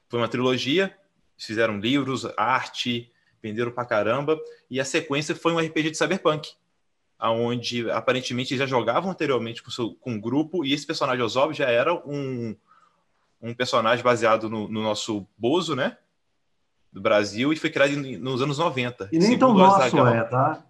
Foi 0.08 0.20
uma 0.20 0.28
trilogia, 0.28 0.96
fizeram 1.36 1.78
livros, 1.78 2.26
arte, 2.36 3.10
venderam 3.42 3.70
pra 3.70 3.84
caramba, 3.84 4.40
e 4.70 4.80
a 4.80 4.84
sequência 4.84 5.34
foi 5.34 5.52
um 5.52 5.58
RPG 5.58 5.90
de 5.90 5.98
cyberpunk, 5.98 6.52
onde 7.20 7.88
aparentemente 7.90 8.56
já 8.56 8.66
jogavam 8.66 9.10
anteriormente 9.10 9.62
com, 9.62 9.70
seu, 9.70 9.94
com 9.94 10.12
um 10.12 10.20
grupo, 10.20 10.64
e 10.64 10.72
esse 10.72 10.86
personagem 10.86 11.24
Ozob 11.24 11.54
já 11.54 11.68
era 11.68 11.94
um 11.94 12.56
um 13.42 13.52
personagem 13.52 14.04
baseado 14.04 14.48
no, 14.48 14.68
no 14.68 14.82
nosso 14.82 15.26
Bozo, 15.36 15.74
né? 15.74 15.96
Do 16.92 17.00
Brasil, 17.00 17.52
e 17.52 17.56
foi 17.56 17.70
criado 17.70 17.96
nos 17.96 18.40
anos 18.40 18.58
90. 18.58 19.08
E 19.10 19.18
nem 19.18 19.38
tão 19.38 19.52
nosso 19.52 19.98
é, 20.06 20.24
tá? 20.24 20.62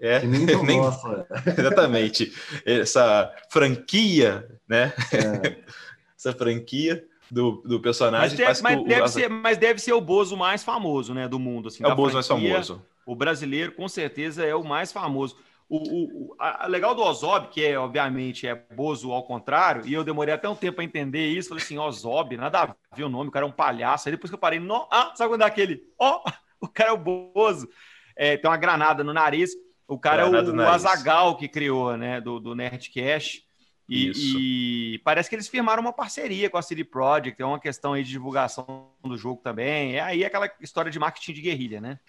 É, 0.00 0.24
e 0.24 0.26
nem 0.26 0.46
tão 0.46 0.64
nem... 0.66 0.78
nosso 0.78 1.06
é. 1.06 1.26
Exatamente. 1.56 2.32
Essa 2.64 3.32
franquia, 3.50 4.48
né? 4.68 4.92
É. 5.12 5.64
Essa 6.18 6.32
franquia. 6.32 7.04
do, 7.30 7.62
do 7.64 7.78
personagem. 7.78 8.38
Mas, 8.38 8.38
deve, 8.38 8.62
mas, 8.62 8.80
o, 8.80 8.84
deve 8.84 9.02
o... 9.02 9.08
ser, 9.08 9.28
mas 9.28 9.58
deve 9.58 9.80
ser 9.80 9.92
o 9.92 10.00
Bozo 10.00 10.36
mais 10.36 10.64
famoso, 10.64 11.12
né, 11.12 11.28
do 11.28 11.38
mundo. 11.38 11.68
Assim, 11.68 11.84
é 11.84 11.86
o 11.86 11.94
Bozo 11.94 12.14
mais 12.14 12.26
famoso. 12.26 12.82
O 13.04 13.14
brasileiro, 13.14 13.72
com 13.72 13.86
certeza, 13.86 14.44
é 14.44 14.54
o 14.54 14.64
mais 14.64 14.90
famoso. 14.90 15.36
O, 15.68 15.78
o, 15.78 16.36
a, 16.38 16.66
legal 16.68 16.94
do 16.94 17.02
Ozob, 17.02 17.48
que 17.48 17.64
é, 17.64 17.76
obviamente, 17.76 18.46
é 18.46 18.54
Bozo 18.54 19.10
ao 19.10 19.24
contrário, 19.24 19.84
e 19.84 19.92
eu 19.92 20.04
demorei 20.04 20.32
até 20.32 20.48
um 20.48 20.54
tempo 20.54 20.76
para 20.76 20.84
entender 20.84 21.26
isso. 21.26 21.48
Falei 21.48 21.64
assim, 21.64 21.78
Ozob, 21.78 22.36
nada 22.36 22.62
a 22.62 22.96
ver 22.96 23.04
o 23.04 23.08
nome, 23.08 23.28
o 23.28 23.32
cara 23.32 23.44
é 23.44 23.48
um 23.48 23.52
palhaço. 23.52 24.08
Aí 24.08 24.12
depois 24.12 24.30
que 24.30 24.34
eu 24.34 24.38
parei, 24.38 24.60
no, 24.60 24.86
ah, 24.90 25.12
sabe 25.16 25.30
quando 25.30 25.42
é 25.42 25.46
aquele? 25.46 25.82
Ó, 25.98 26.22
oh, 26.24 26.30
o 26.66 26.68
cara 26.68 26.90
é 26.90 26.92
o 26.92 26.98
Bozo. 26.98 27.68
É, 28.14 28.36
tem 28.36 28.48
uma 28.48 28.56
granada 28.56 29.02
no 29.02 29.12
nariz. 29.12 29.50
O 29.88 29.98
cara 29.98 30.28
granada 30.28 30.50
é 30.50 30.52
o, 30.52 30.56
o 30.56 30.68
Azagal 30.68 31.36
que 31.36 31.48
criou, 31.48 31.96
né, 31.96 32.20
do, 32.20 32.38
do 32.38 32.54
Nerdcast. 32.54 33.44
E, 33.88 34.94
e, 34.94 34.98
parece 35.04 35.28
que 35.28 35.36
eles 35.36 35.46
firmaram 35.46 35.80
uma 35.80 35.92
parceria 35.92 36.50
com 36.50 36.58
a 36.58 36.62
CD 36.62 36.82
Projekt, 36.82 37.40
é 37.40 37.46
uma 37.46 37.60
questão 37.60 37.92
aí 37.92 38.02
de 38.02 38.10
divulgação 38.10 38.90
do 39.04 39.16
jogo 39.16 39.40
também. 39.42 39.94
É 39.94 40.00
aí 40.00 40.24
aquela 40.24 40.50
história 40.60 40.90
de 40.90 40.98
marketing 40.98 41.32
de 41.32 41.40
guerrilha, 41.40 41.80
né? 41.80 42.00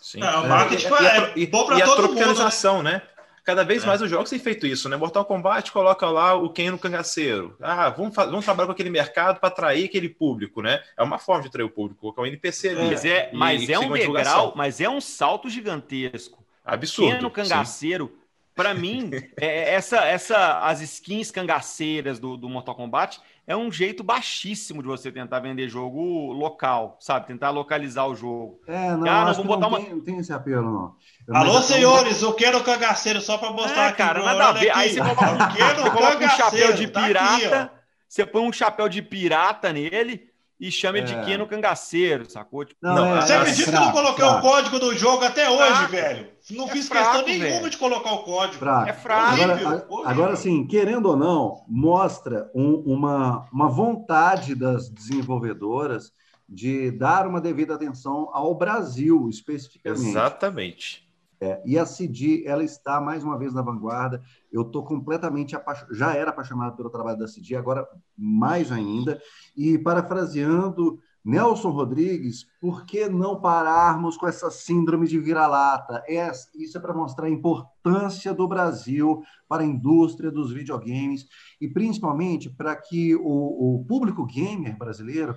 Sim. 0.00 0.22
É, 0.22 0.36
o 0.36 0.48
marketing 0.48 0.86
é, 0.86 1.32
e, 1.36 1.46
bom 1.46 1.66
para 1.66 1.80
todo 1.80 1.92
a 1.92 1.96
tropicalização, 1.96 2.76
mundo, 2.76 2.84
né? 2.84 2.92
né? 2.92 3.02
Cada 3.44 3.64
vez 3.64 3.82
é. 3.82 3.86
mais 3.86 4.00
os 4.00 4.08
jogos 4.08 4.30
têm 4.30 4.38
feito 4.38 4.66
isso, 4.66 4.88
né? 4.88 4.96
Mortal 4.96 5.24
Kombat 5.24 5.72
coloca 5.72 6.08
lá 6.08 6.34
o 6.34 6.48
Ken 6.48 6.70
no 6.70 6.78
cangaceiro. 6.78 7.56
Ah, 7.60 7.90
vamos, 7.90 8.14
vamos 8.14 8.44
trabalhar 8.44 8.66
com 8.66 8.72
aquele 8.72 8.90
mercado 8.90 9.40
para 9.40 9.48
atrair 9.48 9.86
aquele 9.86 10.08
público, 10.08 10.62
né? 10.62 10.80
É 10.96 11.02
uma 11.02 11.18
forma 11.18 11.42
de 11.42 11.48
atrair 11.48 11.64
o 11.64 11.70
público, 11.70 12.00
colocar 12.00 12.22
um 12.22 12.26
NPC 12.26 12.68
ali. 12.68 12.90
Mas 12.90 13.04
é, 13.04 13.30
mas 13.32 13.68
é 13.68 13.78
um 13.78 13.92
degrau, 13.92 14.52
mas 14.54 14.80
é 14.80 14.88
um 14.88 15.00
salto 15.00 15.50
gigantesco. 15.50 16.44
Absurdo. 16.64 17.16
Ken 17.16 17.20
no 17.20 17.30
cangaceiro. 17.30 18.12
Sim 18.14 18.22
para 18.54 18.74
mim, 18.74 19.10
é, 19.40 19.46
é, 19.46 19.74
essa, 19.74 20.04
essa, 20.04 20.60
as 20.60 20.80
skins 20.80 21.30
cangaceiras 21.30 22.18
do, 22.18 22.36
do 22.36 22.48
Mortal 22.48 22.74
Kombat 22.74 23.20
é 23.46 23.56
um 23.56 23.70
jeito 23.70 24.04
baixíssimo 24.04 24.82
de 24.82 24.88
você 24.88 25.10
tentar 25.10 25.40
vender 25.40 25.68
jogo 25.68 26.32
local, 26.32 26.96
sabe? 27.00 27.26
Tentar 27.26 27.50
localizar 27.50 28.06
o 28.06 28.14
jogo. 28.14 28.60
É, 28.66 28.90
não, 28.90 28.98
não, 28.98 29.34
vou 29.34 29.44
botar 29.44 29.60
não, 29.62 29.68
uma... 29.68 29.80
tem, 29.80 29.90
não 29.90 30.00
tem 30.00 30.18
esse 30.18 30.32
apelo, 30.32 30.70
não. 30.70 30.96
Eu 31.26 31.36
Alô, 31.36 31.60
senhores, 31.60 32.22
eu 32.22 32.32
quero 32.34 32.62
cangaceiro 32.62 33.20
só 33.20 33.38
para 33.38 33.50
mostrar 33.52 33.88
é, 33.88 33.92
cara, 33.92 34.22
nada 34.22 34.48
a 34.48 34.52
ver. 34.52 34.70
Aí 34.70 34.90
você 34.90 35.00
coloca, 35.00 35.48
você 35.74 35.90
coloca 35.90 36.24
um 36.24 36.28
chapéu 36.28 36.72
de 36.72 36.86
pirata, 36.88 37.50
tá 37.50 37.62
aqui, 37.62 37.74
você 38.08 38.26
põe 38.26 38.42
um 38.42 38.52
chapéu 38.52 38.88
de 38.88 39.02
pirata 39.02 39.72
nele 39.72 40.31
e 40.62 40.70
chama 40.70 40.98
é. 40.98 41.00
de 41.00 41.12
Keno 41.24 41.44
Cangaceiro, 41.44 42.30
sacou? 42.30 42.64
Tipo, 42.64 42.78
não, 42.80 42.94
não, 42.94 43.16
é, 43.16 43.22
você 43.22 43.32
acredita 43.32 43.70
é 43.70 43.72
que 43.72 43.76
eu 43.76 43.80
não 43.80 43.90
coloquei 43.90 44.24
fraco. 44.24 44.38
o 44.38 44.50
código 44.50 44.78
do 44.78 44.96
jogo 44.96 45.24
até 45.24 45.50
hoje, 45.50 45.74
fraco. 45.74 45.90
velho? 45.90 46.28
Não 46.52 46.68
é 46.68 46.70
fiz 46.70 46.86
fraco, 46.86 47.10
questão 47.10 47.26
nenhuma 47.26 47.58
velho. 47.58 47.70
de 47.70 47.76
colocar 47.76 48.12
o 48.12 48.18
código. 48.22 48.58
Fraco. 48.60 48.88
É 48.88 48.92
fraco. 48.92 49.42
Agora, 49.42 49.86
agora, 50.04 50.36
sim, 50.36 50.64
querendo 50.64 51.06
ou 51.06 51.16
não, 51.16 51.64
mostra 51.66 52.48
um, 52.54 52.74
uma, 52.86 53.48
uma 53.52 53.68
vontade 53.68 54.54
das 54.54 54.88
desenvolvedoras 54.88 56.12
de 56.48 56.92
dar 56.92 57.26
uma 57.26 57.40
devida 57.40 57.74
atenção 57.74 58.30
ao 58.32 58.54
Brasil, 58.54 59.28
especificamente. 59.28 60.10
Exatamente. 60.10 61.11
É, 61.42 61.60
e 61.66 61.76
a 61.76 61.84
CD, 61.84 62.44
ela 62.46 62.62
está 62.62 63.00
mais 63.00 63.24
uma 63.24 63.36
vez 63.36 63.52
na 63.52 63.62
vanguarda. 63.62 64.22
Eu 64.52 64.62
estou 64.62 64.84
completamente 64.84 65.56
apaixonado, 65.56 65.92
já 65.92 66.14
era 66.14 66.30
apaixonado 66.30 66.76
pelo 66.76 66.88
trabalho 66.88 67.18
da 67.18 67.26
CD, 67.26 67.56
agora 67.56 67.84
mais 68.16 68.70
ainda. 68.70 69.20
E 69.56 69.76
parafraseando 69.76 71.00
Nelson 71.24 71.70
Rodrigues, 71.70 72.46
por 72.60 72.86
que 72.86 73.08
não 73.08 73.40
pararmos 73.40 74.16
com 74.16 74.28
essa 74.28 74.52
síndrome 74.52 75.08
de 75.08 75.18
vira-lata? 75.18 76.04
É, 76.06 76.30
isso 76.54 76.78
é 76.78 76.80
para 76.80 76.94
mostrar 76.94 77.26
a 77.26 77.30
importância 77.30 78.32
do 78.32 78.46
Brasil 78.46 79.20
para 79.48 79.64
a 79.64 79.66
indústria 79.66 80.30
dos 80.30 80.52
videogames 80.52 81.26
e 81.60 81.66
principalmente 81.66 82.48
para 82.50 82.76
que 82.76 83.16
o, 83.16 83.80
o 83.80 83.84
público 83.84 84.24
gamer 84.24 84.78
brasileiro 84.78 85.34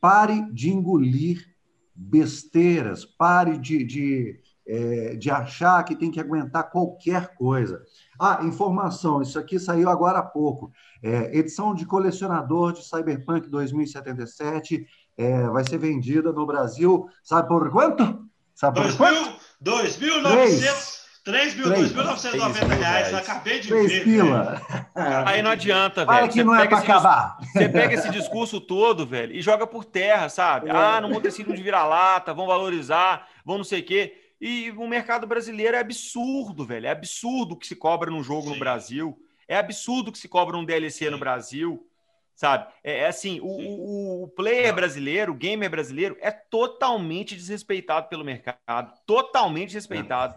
pare 0.00 0.40
de 0.52 0.70
engolir 0.70 1.44
besteiras, 1.96 3.04
pare 3.04 3.58
de, 3.58 3.82
de 3.82 4.40
é, 4.68 5.16
de 5.16 5.30
achar 5.30 5.82
que 5.82 5.96
tem 5.96 6.10
que 6.10 6.20
aguentar 6.20 6.70
qualquer 6.70 7.34
coisa. 7.34 7.82
Ah, 8.20 8.40
informação, 8.42 9.22
isso 9.22 9.38
aqui 9.38 9.58
saiu 9.58 9.88
agora 9.88 10.18
há 10.18 10.22
pouco. 10.22 10.70
É, 11.02 11.36
edição 11.36 11.74
de 11.74 11.86
colecionador 11.86 12.72
de 12.72 12.86
Cyberpunk 12.86 13.48
2077 13.48 14.86
é, 15.16 15.48
vai 15.48 15.64
ser 15.64 15.78
vendida 15.78 16.32
no 16.32 16.46
Brasil, 16.46 17.08
sabe 17.24 17.48
por 17.48 17.70
quanto? 17.70 18.28
Sabe 18.54 18.82
por 18.82 18.96
quanto? 18.96 19.38
2.900 19.64 20.98
3.990 21.28 22.78
reais, 22.78 23.12
acabei 23.12 23.60
de 23.60 23.68
ver. 23.68 24.02
Pila. 24.02 24.62
Aí 25.26 25.42
não 25.42 25.50
adianta, 25.50 26.06
velho. 26.06 26.18
Fala 26.18 26.28
que 26.28 26.42
não 26.42 26.54
é 26.54 26.66
para 26.66 26.78
acabar. 26.78 27.36
Você 27.52 27.68
pega 27.68 27.94
esse 27.94 28.10
discurso 28.10 28.58
todo, 28.58 29.04
velho, 29.04 29.34
e 29.34 29.42
joga 29.42 29.66
por 29.66 29.84
terra, 29.84 30.30
sabe? 30.30 30.70
É. 30.70 30.72
Ah, 30.72 31.00
não 31.02 31.10
vou 31.10 31.20
ter 31.20 31.30
sido 31.30 31.54
de 31.54 31.62
vira-lata, 31.62 32.32
vão 32.32 32.46
valorizar, 32.46 33.26
vão 33.44 33.58
não 33.58 33.64
sei 33.64 33.80
o 33.80 33.84
quê. 33.84 34.27
E 34.40 34.70
o 34.72 34.86
mercado 34.86 35.26
brasileiro 35.26 35.76
é 35.76 35.80
absurdo, 35.80 36.64
velho. 36.64 36.86
É 36.86 36.90
absurdo 36.90 37.54
o 37.54 37.56
que 37.56 37.66
se 37.66 37.74
cobra 37.74 38.10
num 38.10 38.22
jogo 38.22 38.42
Sim. 38.42 38.50
no 38.50 38.58
Brasil. 38.58 39.18
É 39.48 39.56
absurdo 39.56 40.08
o 40.08 40.12
que 40.12 40.18
se 40.18 40.28
cobra 40.28 40.56
num 40.56 40.64
DLC 40.64 41.06
Sim. 41.06 41.10
no 41.10 41.18
Brasil. 41.18 41.84
Sabe? 42.34 42.72
É, 42.84 42.98
é 43.00 43.06
assim, 43.08 43.40
o, 43.40 44.22
o, 44.22 44.28
player 44.28 44.72
brasileiro, 44.72 45.32
o 45.32 45.34
gamer 45.34 45.68
brasileiro, 45.68 46.16
é 46.20 46.30
totalmente 46.30 47.34
desrespeitado 47.34 48.08
pelo 48.08 48.24
mercado. 48.24 48.92
Totalmente 49.04 49.68
desrespeitado. 49.68 50.36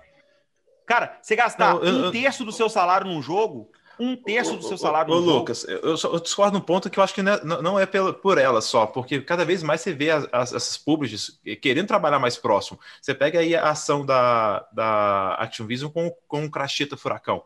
Cara, 0.87 1.19
você 1.21 1.35
gastar 1.35 1.75
Não, 1.75 1.83
eu, 1.83 2.07
um 2.07 2.11
terço 2.11 2.43
do 2.43 2.51
seu 2.51 2.67
salário 2.67 3.05
num 3.05 3.21
jogo, 3.21 3.71
um 3.99 4.15
terço 4.15 4.55
do 4.57 4.63
seu 4.63 4.77
salário. 4.77 5.13
Ô, 5.13 5.17
Lucas, 5.17 5.63
eu, 5.63 5.95
eu, 5.95 6.19
discordo 6.19 6.57
num 6.57 6.63
ponto 6.63 6.89
que 6.89 6.99
eu 6.99 7.03
acho 7.03 7.13
que 7.13 7.21
não 7.21 7.33
é, 7.33 7.43
não 7.43 7.79
é 7.79 7.85
pela, 7.85 8.13
por 8.13 8.37
ela 8.37 8.61
só, 8.61 8.85
porque 8.85 9.21
cada 9.21 9.45
vez 9.45 9.61
mais 9.63 9.81
você 9.81 9.93
vê 9.93 10.09
as, 10.11 10.27
as, 10.31 10.53
essas 10.53 10.77
publishers 10.77 11.39
querendo 11.61 11.87
trabalhar 11.87 12.19
mais 12.19 12.37
próximo. 12.37 12.79
Você 13.01 13.13
pega 13.13 13.39
aí 13.39 13.55
a 13.55 13.69
ação 13.69 14.05
da, 14.05 14.67
da 14.71 15.35
Activision 15.35 15.91
com, 15.91 16.11
com 16.27 16.45
o 16.45 16.51
Cracheta 16.51 16.97
Furacão. 16.97 17.43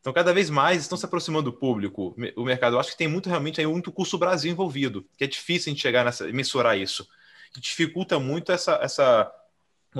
Então, 0.00 0.12
cada 0.12 0.34
vez 0.34 0.50
mais 0.50 0.82
estão 0.82 0.98
se 0.98 1.06
aproximando 1.06 1.50
do 1.50 1.56
público, 1.56 2.14
o 2.36 2.44
mercado. 2.44 2.76
Eu 2.76 2.80
acho 2.80 2.90
que 2.90 2.96
tem 2.98 3.08
muito 3.08 3.28
realmente 3.28 3.58
aí 3.58 3.66
muito 3.66 3.90
custo 3.90 4.18
Brasil 4.18 4.52
envolvido, 4.52 5.06
que 5.16 5.24
é 5.24 5.26
difícil 5.26 5.70
a 5.70 5.72
gente 5.72 5.80
chegar 5.80 6.04
nessa, 6.04 6.26
mensurar 6.26 6.76
isso. 6.76 7.08
Que 7.54 7.60
dificulta 7.60 8.18
muito 8.18 8.52
essa, 8.52 8.78
essa 8.82 9.32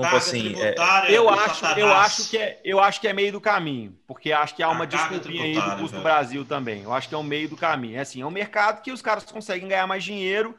Carga 0.01 0.17
assim, 0.17 0.53
é, 0.61 0.75
eu 1.09 1.29
acho, 1.29 1.65
eu 1.77 1.87
acho 1.87 2.29
que 2.29 2.37
é, 2.37 2.59
eu 2.65 2.79
acho 2.81 2.99
que 2.99 3.07
é 3.07 3.13
meio 3.13 3.31
do 3.31 3.39
caminho, 3.39 3.97
porque 4.05 4.33
acho 4.33 4.53
que 4.53 4.61
há 4.61 4.69
uma 4.69 4.85
desculpinha 4.85 5.43
aí 5.43 5.53
do 5.53 5.77
custo 5.77 5.97
do 5.97 6.03
Brasil 6.03 6.43
também. 6.43 6.83
Eu 6.83 6.91
acho 6.91 7.07
que 7.07 7.15
é 7.15 7.17
um 7.17 7.23
meio 7.23 7.47
do 7.47 7.55
caminho. 7.55 7.95
É 7.95 8.01
assim, 8.01 8.21
é 8.21 8.25
um 8.25 8.31
mercado 8.31 8.81
que 8.81 8.91
os 8.91 9.01
caras 9.01 9.23
conseguem 9.23 9.69
ganhar 9.69 9.87
mais 9.87 10.03
dinheiro 10.03 10.57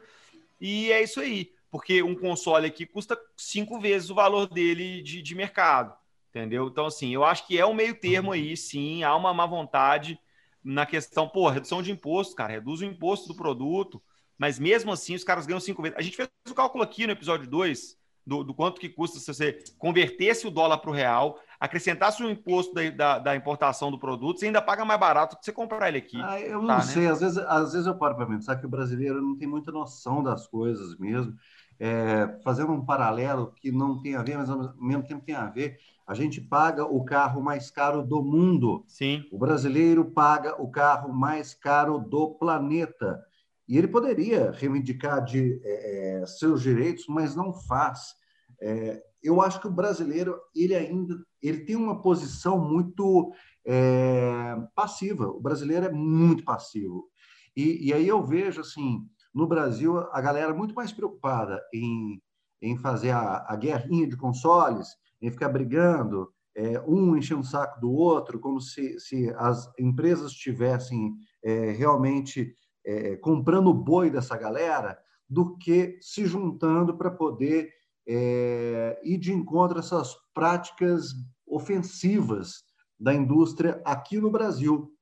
e 0.59 0.91
é 0.91 1.03
isso 1.03 1.19
aí. 1.19 1.51
Porque 1.69 2.01
um 2.01 2.15
console 2.15 2.65
aqui 2.65 2.85
custa 2.85 3.15
cinco 3.35 3.79
vezes 3.79 4.09
o 4.09 4.15
valor 4.15 4.47
dele 4.47 5.03
de, 5.03 5.21
de 5.21 5.35
mercado, 5.35 5.93
entendeu? 6.29 6.67
Então, 6.67 6.87
assim, 6.87 7.13
eu 7.13 7.23
acho 7.23 7.45
que 7.45 7.59
é 7.59 7.65
um 7.65 7.75
meio 7.75 7.93
termo 7.93 8.31
aí, 8.31 8.57
sim. 8.57 9.03
Há 9.03 9.15
uma 9.15 9.33
má 9.35 9.45
vontade 9.45 10.19
na 10.63 10.85
questão, 10.85 11.29
pô, 11.29 11.47
redução 11.47 11.83
de 11.83 11.91
imposto, 11.91 12.35
cara, 12.35 12.53
reduz 12.53 12.81
o 12.81 12.85
imposto 12.85 13.27
do 13.27 13.35
produto, 13.35 14.01
mas 14.35 14.57
mesmo 14.57 14.91
assim 14.91 15.13
os 15.13 15.23
caras 15.23 15.45
ganham 15.45 15.59
cinco 15.59 15.83
vezes. 15.83 15.97
A 15.97 16.01
gente 16.01 16.15
fez 16.15 16.27
o 16.49 16.55
cálculo 16.55 16.83
aqui 16.83 17.05
no 17.05 17.13
episódio 17.13 17.47
2 17.47 17.97
do, 18.27 18.43
do 18.43 18.53
quanto 18.53 18.81
que 18.81 18.89
custa 18.89 19.19
se 19.19 19.33
você 19.33 19.57
convertesse 19.77 20.45
o 20.45 20.51
dólar 20.51 20.79
para 20.79 20.91
o 20.91 20.93
real, 20.93 21.39
acrescentasse 21.57 22.21
o 22.21 22.29
imposto 22.29 22.73
da, 22.73 22.89
da, 22.89 23.19
da, 23.19 23.35
importação 23.37 23.89
do 23.89 23.97
produto, 23.97 24.39
você 24.39 24.47
ainda 24.47 24.61
paga 24.61 24.83
mais 24.83 24.99
barato 24.99 25.37
que 25.37 25.45
você 25.45 25.53
comprar 25.53 25.87
ele 25.87 25.99
aqui. 25.99 26.21
Ah, 26.21 26.37
eu 26.41 26.59
tá, 26.59 26.65
não 26.65 26.75
né? 26.75 26.81
sei, 26.81 27.07
às 27.07 27.21
vezes, 27.21 27.37
às 27.37 27.71
vezes 27.71 27.87
eu 27.87 27.97
paro 27.97 28.15
para 28.15 28.25
pensar 28.25 28.57
que 28.57 28.65
o 28.65 28.69
brasileiro 28.69 29.21
não 29.21 29.37
tem 29.37 29.47
muita 29.47 29.71
noção 29.71 30.21
das 30.21 30.45
coisas 30.45 30.97
mesmo. 30.97 31.33
É, 31.79 32.37
fazendo 32.43 32.73
um 32.73 32.83
paralelo 32.83 33.53
que 33.55 33.71
não 33.71 34.01
tem 34.01 34.15
a 34.15 34.23
ver, 34.23 34.35
mas 34.35 34.49
ao 34.49 34.75
mesmo 34.75 35.03
tempo 35.03 35.23
tem 35.23 35.35
a 35.35 35.45
ver, 35.45 35.77
a 36.05 36.13
gente 36.13 36.41
paga 36.41 36.83
o 36.83 37.05
carro 37.05 37.41
mais 37.41 37.71
caro 37.71 38.03
do 38.03 38.21
mundo. 38.21 38.83
Sim. 38.87 39.23
O 39.31 39.37
brasileiro 39.37 40.03
paga 40.03 40.61
o 40.61 40.69
carro 40.69 41.13
mais 41.13 41.53
caro 41.53 41.97
do 41.97 42.31
planeta. 42.31 43.23
E 43.67 43.77
ele 43.77 43.87
poderia 43.87 44.51
reivindicar 44.51 45.23
de 45.23 45.59
é, 45.63 46.21
é, 46.21 46.25
seus 46.25 46.61
direitos, 46.61 47.05
mas 47.07 47.35
não 47.35 47.51
faz. 47.53 48.15
É, 48.61 49.03
eu 49.21 49.41
acho 49.41 49.59
que 49.59 49.67
o 49.67 49.71
brasileiro 49.71 50.39
ele 50.55 50.73
ainda 50.73 51.17
ele 51.41 51.65
tem 51.65 51.75
uma 51.75 52.01
posição 52.01 52.57
muito 52.57 53.31
é, 53.65 54.55
passiva. 54.73 55.27
O 55.27 55.41
brasileiro 55.41 55.85
é 55.85 55.91
muito 55.91 56.43
passivo. 56.43 57.09
E, 57.55 57.87
e, 57.87 57.93
aí 57.93 58.07
eu 58.07 58.23
vejo 58.23 58.61
assim 58.61 59.01
no 59.33 59.47
Brasil 59.47 59.97
a 59.97 60.21
galera 60.21 60.53
muito 60.53 60.73
mais 60.73 60.91
preocupada 60.91 61.61
em, 61.73 62.21
em 62.61 62.77
fazer 62.77 63.11
a, 63.11 63.45
a 63.47 63.55
guerrinha 63.55 64.07
de 64.07 64.15
consoles, 64.15 64.87
em 65.21 65.31
ficar 65.31 65.49
brigando, 65.49 66.31
é, 66.55 66.79
um 66.87 67.15
enchendo 67.15 67.41
o 67.41 67.45
saco 67.45 67.79
do 67.79 67.91
outro, 67.91 68.39
como 68.39 68.59
se, 68.59 68.99
se 68.99 69.29
as 69.37 69.71
empresas 69.79 70.31
tivessem 70.31 71.15
é, 71.43 71.71
realmente 71.71 72.53
é, 72.87 73.17
comprando 73.17 73.67
o 73.67 73.73
boi 73.73 74.09
dessa 74.09 74.37
galera 74.37 74.97
do 75.29 75.57
que 75.57 75.99
se 76.01 76.25
juntando 76.25 76.95
para 76.97 77.11
poder 77.11 77.69
é, 78.07 78.97
ir 79.03 79.17
de 79.17 79.33
encontro 79.33 79.77
a 79.77 79.81
essas 79.81 80.15
práticas 80.33 81.13
ofensivas 81.45 82.63
da 82.97 83.13
indústria 83.13 83.81
aqui 83.85 84.17
no 84.17 84.31
Brasil. 84.31 84.93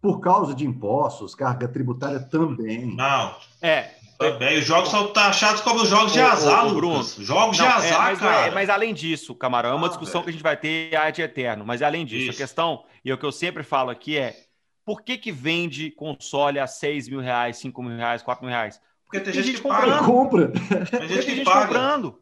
por 0.00 0.20
causa 0.20 0.54
de 0.54 0.64
impostos, 0.64 1.34
carga 1.34 1.66
tributária 1.66 2.20
também. 2.20 2.94
Não. 2.94 3.34
É. 3.60 3.90
Também. 4.16 4.58
Os 4.58 4.64
jogos 4.64 4.88
são 4.90 5.12
taxados 5.12 5.60
como 5.62 5.84
jogos 5.84 6.12
de 6.12 6.20
azar, 6.20 6.72
Bruno. 6.72 7.02
Jogos 7.02 7.58
não, 7.58 7.66
de 7.66 7.72
azar, 7.72 7.92
é, 7.92 8.10
mas, 8.10 8.18
cara. 8.20 8.46
É, 8.46 8.50
mas 8.52 8.70
além 8.70 8.94
disso, 8.94 9.34
Camarão, 9.34 9.70
é 9.70 9.74
uma 9.74 9.86
Ah, 9.86 9.90
discussão 9.90 10.20
velho. 10.20 10.24
que 10.24 10.30
a 10.30 10.32
gente 10.32 10.42
vai 10.42 10.56
ter 10.56 10.94
a 10.94 11.10
de 11.10 11.22
eterno. 11.22 11.66
Mas 11.66 11.82
além 11.82 12.06
disso, 12.06 12.30
Isso. 12.30 12.30
a 12.30 12.36
questão, 12.46 12.84
e 13.04 13.10
é 13.10 13.14
o 13.14 13.18
que 13.18 13.26
eu 13.26 13.32
sempre 13.32 13.64
falo 13.64 13.90
aqui 13.90 14.16
é, 14.16 14.45
por 14.86 15.02
que 15.02 15.18
que 15.18 15.32
vende 15.32 15.90
console 15.90 16.58
a 16.60 16.66
6 16.66 17.08
mil 17.08 17.20
reais, 17.20 17.58
5 17.58 17.82
mil 17.82 17.96
reais, 17.96 18.22
4 18.22 18.42
mil 18.44 18.54
reais? 18.54 18.80
Porque 19.04 19.18
tem 19.20 19.32
tem 19.32 19.42
gente 19.42 19.46
gente 19.52 19.56
que 19.56 19.62
comprando. 19.68 19.90
paga. 19.90 20.04
Compra. 20.06 20.48
Tem 20.50 21.08
gente 21.08 21.08
tem 21.08 21.18
que 21.18 21.34
gente 21.36 21.44
paga. 21.44 21.66
comprando? 21.66 22.18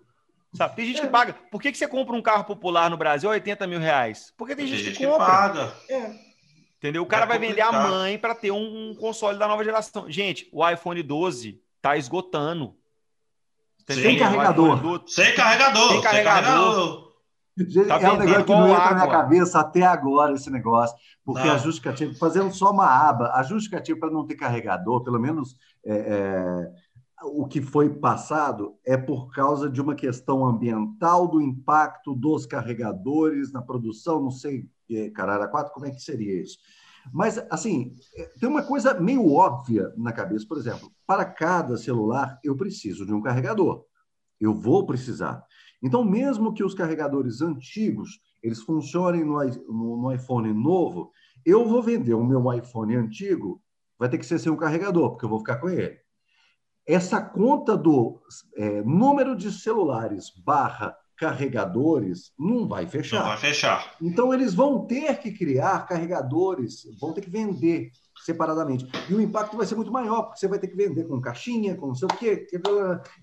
Sabe? 0.54 0.76
Tem 0.76 0.86
gente 0.86 1.00
que 1.00 1.06
paga. 1.08 1.34
Por 1.50 1.60
que, 1.60 1.70
que 1.72 1.78
você 1.78 1.86
compra 1.86 2.14
um 2.16 2.22
carro 2.22 2.44
popular 2.44 2.88
no 2.88 2.96
Brasil 2.96 3.28
a 3.28 3.32
80 3.32 3.66
mil 3.66 3.80
reais? 3.80 4.32
Porque 4.36 4.54
tem 4.56 4.64
Tem 4.66 4.74
gente, 4.74 4.84
gente 4.86 4.96
que 4.98 5.04
que 5.04 5.10
compra. 5.10 5.26
paga. 5.26 5.74
Entendeu? 6.78 7.02
O 7.02 7.06
cara 7.06 7.24
É 7.24 7.28
vai 7.28 7.38
vender 7.38 7.60
a 7.60 7.72
mãe 7.72 8.18
para 8.18 8.34
ter 8.34 8.50
um, 8.50 8.94
console 8.94 9.38
da 9.38 9.48
nova 9.48 9.64
geração. 9.64 10.10
Gente, 10.10 10.48
o 10.52 10.66
iPhone 10.68 11.02
12 11.02 11.60
tá 11.82 11.96
esgotando. 11.96 12.76
Sem 13.88 14.16
O 14.16 14.18
carregador. 14.18 14.80
12 14.80 15.04
Sem 15.08 15.34
carregador. 15.34 15.92
Sem 15.92 16.00
carregador. 16.02 17.03
Tá 17.86 18.00
é 18.00 18.12
um 18.12 18.16
negócio 18.16 18.44
que 18.44 18.52
igual 18.52 18.60
não 18.60 18.70
entra 18.70 18.94
na 18.94 19.02
água. 19.02 19.12
cabeça 19.12 19.60
até 19.60 19.82
agora, 19.82 20.34
esse 20.34 20.50
negócio. 20.50 20.96
Porque 21.24 21.46
Não. 21.46 21.54
a 21.54 21.58
justificativa, 21.58 22.12
fazendo 22.14 22.52
só 22.52 22.72
uma 22.72 22.86
aba, 22.86 23.32
a 23.32 23.42
justificativa 23.42 23.98
para 23.98 24.10
não 24.10 24.26
ter 24.26 24.34
carregador, 24.34 25.04
pelo 25.04 25.20
menos 25.20 25.56
é, 25.84 25.94
é, 25.94 26.72
o 27.22 27.46
que 27.46 27.62
foi 27.62 27.88
passado, 27.88 28.74
é 28.84 28.96
por 28.96 29.30
causa 29.30 29.70
de 29.70 29.80
uma 29.80 29.94
questão 29.94 30.44
ambiental, 30.44 31.28
do 31.28 31.40
impacto 31.40 32.14
dos 32.14 32.44
carregadores 32.44 33.52
na 33.52 33.62
produção, 33.62 34.20
não 34.20 34.32
sei, 34.32 34.68
caralho, 35.14 35.48
quatro, 35.48 35.72
como 35.72 35.86
é 35.86 35.90
que 35.90 36.00
seria 36.00 36.42
isso? 36.42 36.58
Mas, 37.12 37.38
assim, 37.50 37.94
é, 38.16 38.24
tem 38.40 38.48
uma 38.48 38.62
coisa 38.62 38.98
meio 38.98 39.32
óbvia 39.32 39.92
na 39.96 40.12
cabeça. 40.12 40.46
Por 40.48 40.58
exemplo, 40.58 40.90
para 41.06 41.24
cada 41.24 41.76
celular, 41.76 42.38
eu 42.42 42.56
preciso 42.56 43.04
de 43.04 43.12
um 43.12 43.22
carregador. 43.22 43.84
Eu 44.40 44.54
vou 44.54 44.86
precisar. 44.86 45.44
Então, 45.84 46.02
mesmo 46.02 46.54
que 46.54 46.64
os 46.64 46.72
carregadores 46.72 47.42
antigos 47.42 48.18
eles 48.42 48.62
funcionem 48.62 49.22
no, 49.22 49.38
no- 49.44 49.96
no 50.02 50.12
iPhone 50.12 50.52
novo, 50.52 51.12
eu 51.44 51.68
vou 51.68 51.82
vender 51.82 52.14
o 52.14 52.24
meu 52.24 52.50
iPhone 52.54 52.96
antigo, 52.96 53.62
vai 53.98 54.08
ter 54.08 54.16
que 54.16 54.24
ser 54.26 54.38
sem 54.38 54.50
um 54.50 54.56
carregador, 54.56 55.10
porque 55.10 55.26
eu 55.26 55.28
vou 55.28 55.38
ficar 55.38 55.56
com 55.56 55.68
ele. 55.68 55.98
Essa 56.86 57.20
conta 57.20 57.76
do 57.76 58.20
é, 58.56 58.82
número 58.82 59.36
de 59.36 59.52
celulares 59.52 60.30
barra 60.44 60.96
carregadores 61.16 62.32
não 62.38 62.66
vai 62.66 62.86
fechar. 62.86 63.20
Não 63.20 63.26
vai 63.28 63.36
fechar. 63.36 63.94
Então, 64.00 64.32
eles 64.34 64.54
vão 64.54 64.86
ter 64.86 65.18
que 65.18 65.32
criar 65.32 65.86
carregadores, 65.86 66.84
vão 67.00 67.12
ter 67.12 67.20
que 67.20 67.30
vender 67.30 67.90
separadamente. 68.24 68.86
E 69.08 69.14
o 69.14 69.20
impacto 69.20 69.56
vai 69.56 69.66
ser 69.66 69.74
muito 69.74 69.92
maior, 69.92 70.22
porque 70.22 70.38
você 70.40 70.48
vai 70.48 70.58
ter 70.58 70.68
que 70.68 70.76
vender 70.76 71.04
com 71.06 71.20
caixinha, 71.20 71.74
com 71.76 71.88
não 71.88 71.94
sei 71.94 72.06
o 72.06 72.16
quê. 72.16 72.46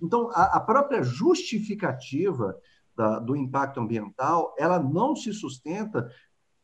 Então, 0.01 0.29
a, 0.33 0.57
a 0.57 0.59
própria 0.59 1.01
justificativa 1.03 2.55
da- 2.95 3.19
do 3.19 3.35
impacto 3.35 3.79
ambiental, 3.79 4.53
ela 4.57 4.79
não 4.79 5.15
se 5.15 5.33
sustenta 5.33 6.09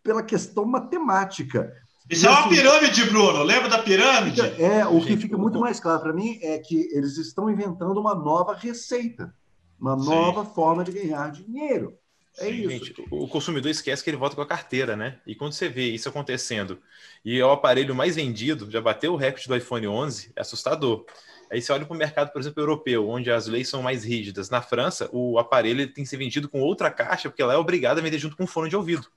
pela 0.03 0.21
questão 0.23 0.65
matemática. 0.65 1.71
Isso 2.09 2.25
é 2.25 2.29
uma 2.29 2.47
pirâmide, 2.47 3.03
Bruno. 3.09 3.43
Lembra 3.43 3.69
da 3.69 3.79
pirâmide? 3.79 4.39
É, 4.61 4.85
o 4.85 5.01
que 5.01 5.17
fica 5.17 5.37
muito 5.37 5.59
mais 5.59 5.79
claro 5.79 6.01
para 6.01 6.13
mim 6.13 6.39
é 6.41 6.57
que 6.59 6.89
eles 6.93 7.17
estão 7.17 7.49
inventando 7.49 7.99
uma 7.99 8.15
nova 8.15 8.53
receita, 8.55 9.33
uma 9.79 9.97
Sim. 9.99 10.05
nova 10.05 10.45
forma 10.45 10.83
de 10.83 10.91
ganhar 10.91 11.31
dinheiro. 11.31 11.97
É 12.39 12.45
Sim, 12.45 12.67
isso. 12.67 12.85
Gente, 12.85 13.05
o 13.09 13.27
consumidor 13.27 13.71
esquece 13.71 14.03
que 14.03 14.09
ele 14.09 14.17
volta 14.17 14.35
com 14.35 14.41
a 14.41 14.45
carteira, 14.45 14.95
né? 14.95 15.19
E 15.25 15.33
quando 15.33 15.53
você 15.53 15.67
vê 15.67 15.87
isso 15.89 16.07
acontecendo 16.07 16.79
e 17.25 17.39
é 17.39 17.43
o 17.45 17.49
aparelho 17.51 17.95
mais 17.95 18.15
vendido, 18.15 18.69
já 18.69 18.79
bateu 18.79 19.13
o 19.13 19.15
recorde 19.15 19.47
do 19.47 19.55
iPhone 19.55 19.87
11, 19.87 20.31
é 20.35 20.41
assustador. 20.41 21.03
Aí 21.51 21.61
você 21.61 21.71
olha 21.71 21.85
para 21.85 21.95
o 21.95 21.97
mercado, 21.97 22.31
por 22.31 22.39
exemplo, 22.39 22.61
europeu, 22.61 23.09
onde 23.09 23.31
as 23.31 23.47
leis 23.47 23.69
são 23.69 23.81
mais 23.81 24.03
rígidas. 24.03 24.49
Na 24.51 24.61
França, 24.61 25.09
o 25.11 25.39
aparelho 25.39 25.91
tem 25.91 26.03
que 26.03 26.09
ser 26.09 26.17
vendido 26.17 26.47
com 26.47 26.59
outra 26.61 26.91
caixa, 26.91 27.29
porque 27.29 27.41
lá 27.41 27.53
é 27.53 27.57
obrigado 27.57 27.97
a 27.97 28.01
vender 28.01 28.19
junto 28.19 28.35
com 28.37 28.43
um 28.43 28.47
fone 28.47 28.69
de 28.69 28.75
ouvido. 28.75 29.07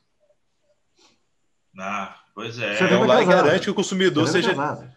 Ah, 1.78 2.18
pois 2.34 2.58
é. 2.58 2.76
Você 2.76 2.84
Então 2.84 3.00
vai 3.00 3.08
lá 3.08 3.18
casar. 3.24 3.44
garante 3.44 3.64
que 3.64 3.70
o 3.70 3.74
consumidor 3.74 4.24
vendo, 4.24 4.32
seja. 4.32 4.50
casado? 4.54 4.90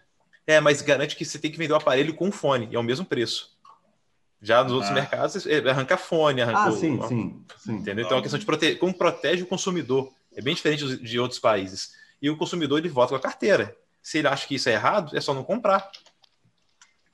É, 0.46 0.60
mas 0.60 0.82
garante 0.82 1.16
que 1.16 1.26
você 1.26 1.40
tem 1.40 1.52
que 1.52 1.58
vender 1.58 1.74
o 1.74 1.78
aparelho 1.78 2.14
com 2.16 2.32
fone, 2.32 2.68
e 2.72 2.76
é 2.76 2.80
o 2.80 2.84
mesmo 2.84 3.06
preço. 3.06 3.53
Já 4.44 4.62
nos 4.62 4.74
outros 4.74 4.92
Ah. 4.92 4.94
mercados, 4.94 5.48
é, 5.48 5.58
arranca 5.70 5.96
fone, 5.96 6.42
arranca. 6.42 6.64
Ah, 6.64 6.72
sim, 6.72 7.00
sim, 7.08 7.46
sim. 7.58 7.72
Entendeu? 7.72 8.04
Então 8.04 8.16
é 8.16 8.16
uma 8.18 8.22
questão 8.22 8.38
de 8.38 8.46
prote... 8.46 8.76
como 8.76 8.94
protege 8.94 9.42
o 9.42 9.48
consumidor. 9.48 10.12
É 10.36 10.42
bem 10.42 10.54
diferente 10.54 10.98
de 10.98 11.20
outros 11.20 11.40
países. 11.40 11.94
E 12.22 12.30
o 12.30 12.36
consumidor 12.36 12.78
ele 12.78 12.90
vota 12.90 13.12
com 13.12 13.16
a 13.16 13.20
carteira. 13.22 13.74
Se 14.02 14.18
ele 14.18 14.28
acha 14.28 14.46
que 14.46 14.56
isso 14.56 14.68
é 14.68 14.74
errado, 14.74 15.16
é 15.16 15.22
só 15.22 15.34
não 15.34 15.46
comprar. 15.46 15.90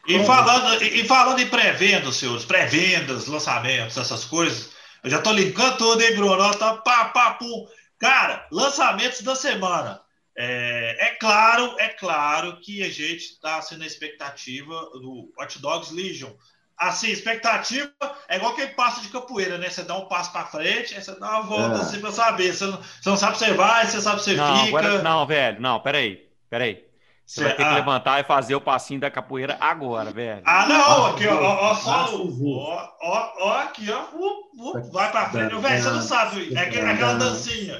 E 0.08 0.24
falando, 0.26 0.82
e 0.82 1.06
falando 1.06 1.40
em 1.40 1.48
pré-vendas, 1.48 2.16
senhores, 2.16 2.46
pré-vendas, 2.46 3.28
lançamentos, 3.28 3.96
essas 3.96 4.26
coisas, 4.26 4.72
eu 5.04 5.10
já 5.12 5.22
tô 5.22 5.32
linkando 5.32 5.78
tudo, 5.78 6.02
hein, 6.02 6.16
Bruno? 6.16 6.52
Tá, 6.56 6.78
pá, 6.78 7.06
pá, 7.10 7.34
pum. 7.36 7.68
Cara, 8.00 8.48
lançamentos 8.52 9.22
da 9.22 9.36
semana. 9.36 10.02
É, 10.36 11.10
é 11.10 11.16
claro, 11.16 11.76
é 11.78 11.90
claro 11.90 12.60
que 12.62 12.82
a 12.82 12.90
gente 12.90 13.26
está 13.26 13.62
sendo 13.62 13.84
a 13.84 13.88
expectativa 13.88 14.74
do 14.94 15.32
Hot 15.38 15.60
Dogs 15.60 15.94
Legion. 15.94 16.32
Assim, 16.80 17.10
expectativa 17.10 17.92
é 18.30 18.38
igual 18.38 18.56
quem 18.56 18.68
passa 18.70 19.02
de 19.02 19.10
capoeira, 19.10 19.58
né? 19.58 19.70
Você 19.70 19.84
dá 19.84 19.98
um 19.98 20.08
passo 20.08 20.32
para 20.32 20.46
frente, 20.46 20.96
aí 20.96 21.02
você 21.04 21.20
dá 21.20 21.30
uma 21.32 21.42
volta 21.42 21.78
É. 21.78 21.82
assim 21.82 22.00
para 22.00 22.12
saber. 22.12 22.54
Você 22.54 22.66
não, 22.66 22.78
você 22.78 23.10
não 23.10 23.18
sabe 23.18 23.38
se 23.38 23.46
você 23.46 23.54
vai, 23.54 23.86
você 23.86 24.02
sabe 24.02 24.20
se 24.24 24.32
você 24.32 24.36
Não, 24.38 24.56
fica. 24.66 24.68
agora, 24.80 25.02
não, 25.04 25.26
velho. 25.28 25.60
Não, 25.62 25.80
peraí. 25.82 26.26
Peraí. 26.50 26.86
Você 27.26 27.44
vai 27.44 27.52
ter 27.52 27.58
que 27.64 27.70
Ah. 27.70 27.76
levantar 27.76 28.20
e 28.22 28.24
fazer 28.24 28.56
o 28.56 28.62
passinho 28.62 29.00
da 29.00 29.12
capoeira 29.12 29.56
agora, 29.62 30.10
velho. 30.12 30.42
Ah, 30.46 30.66
não, 30.68 31.06
Ah, 31.06 31.10
aqui, 31.12 31.28
ó, 31.28 31.36
ó, 31.36 31.72
ó, 31.72 31.76
só 31.76 32.16
ó, 32.16 32.90
ó, 33.02 33.34
ó, 33.40 33.58
aqui, 33.60 33.88
ó, 33.92 34.06
uh, 34.16 34.78
uh, 34.78 34.92
vai 34.92 35.12
pra 35.12 35.30
frente. 35.30 35.54
Velho, 35.56 35.84
você 35.84 35.90
não 35.92 36.02
sabe, 36.02 36.56
é 36.56 36.60
aquela, 36.60 36.92
aquela 36.92 37.14
dancinha. 37.16 37.80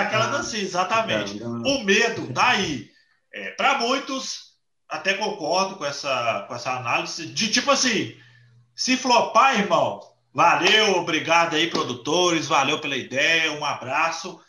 Aquela 0.00 0.26
dancinha, 0.28 0.62
exatamente. 0.62 1.42
O 1.42 1.84
medo 1.84 2.32
tá 2.32 2.50
aí. 2.50 2.86
É, 3.34 3.50
para 3.50 3.78
muitos, 3.78 4.53
até 4.94 5.14
concordo 5.14 5.76
com 5.76 5.84
essa, 5.84 6.44
com 6.46 6.54
essa 6.54 6.72
análise, 6.72 7.26
de 7.26 7.50
tipo 7.50 7.70
assim, 7.70 8.16
se 8.76 8.96
flopar, 8.96 9.58
irmão, 9.58 10.00
valeu, 10.32 10.98
obrigado 10.98 11.56
aí, 11.56 11.68
produtores, 11.68 12.46
valeu 12.46 12.80
pela 12.80 12.96
ideia, 12.96 13.52
um 13.52 13.64
abraço, 13.64 14.40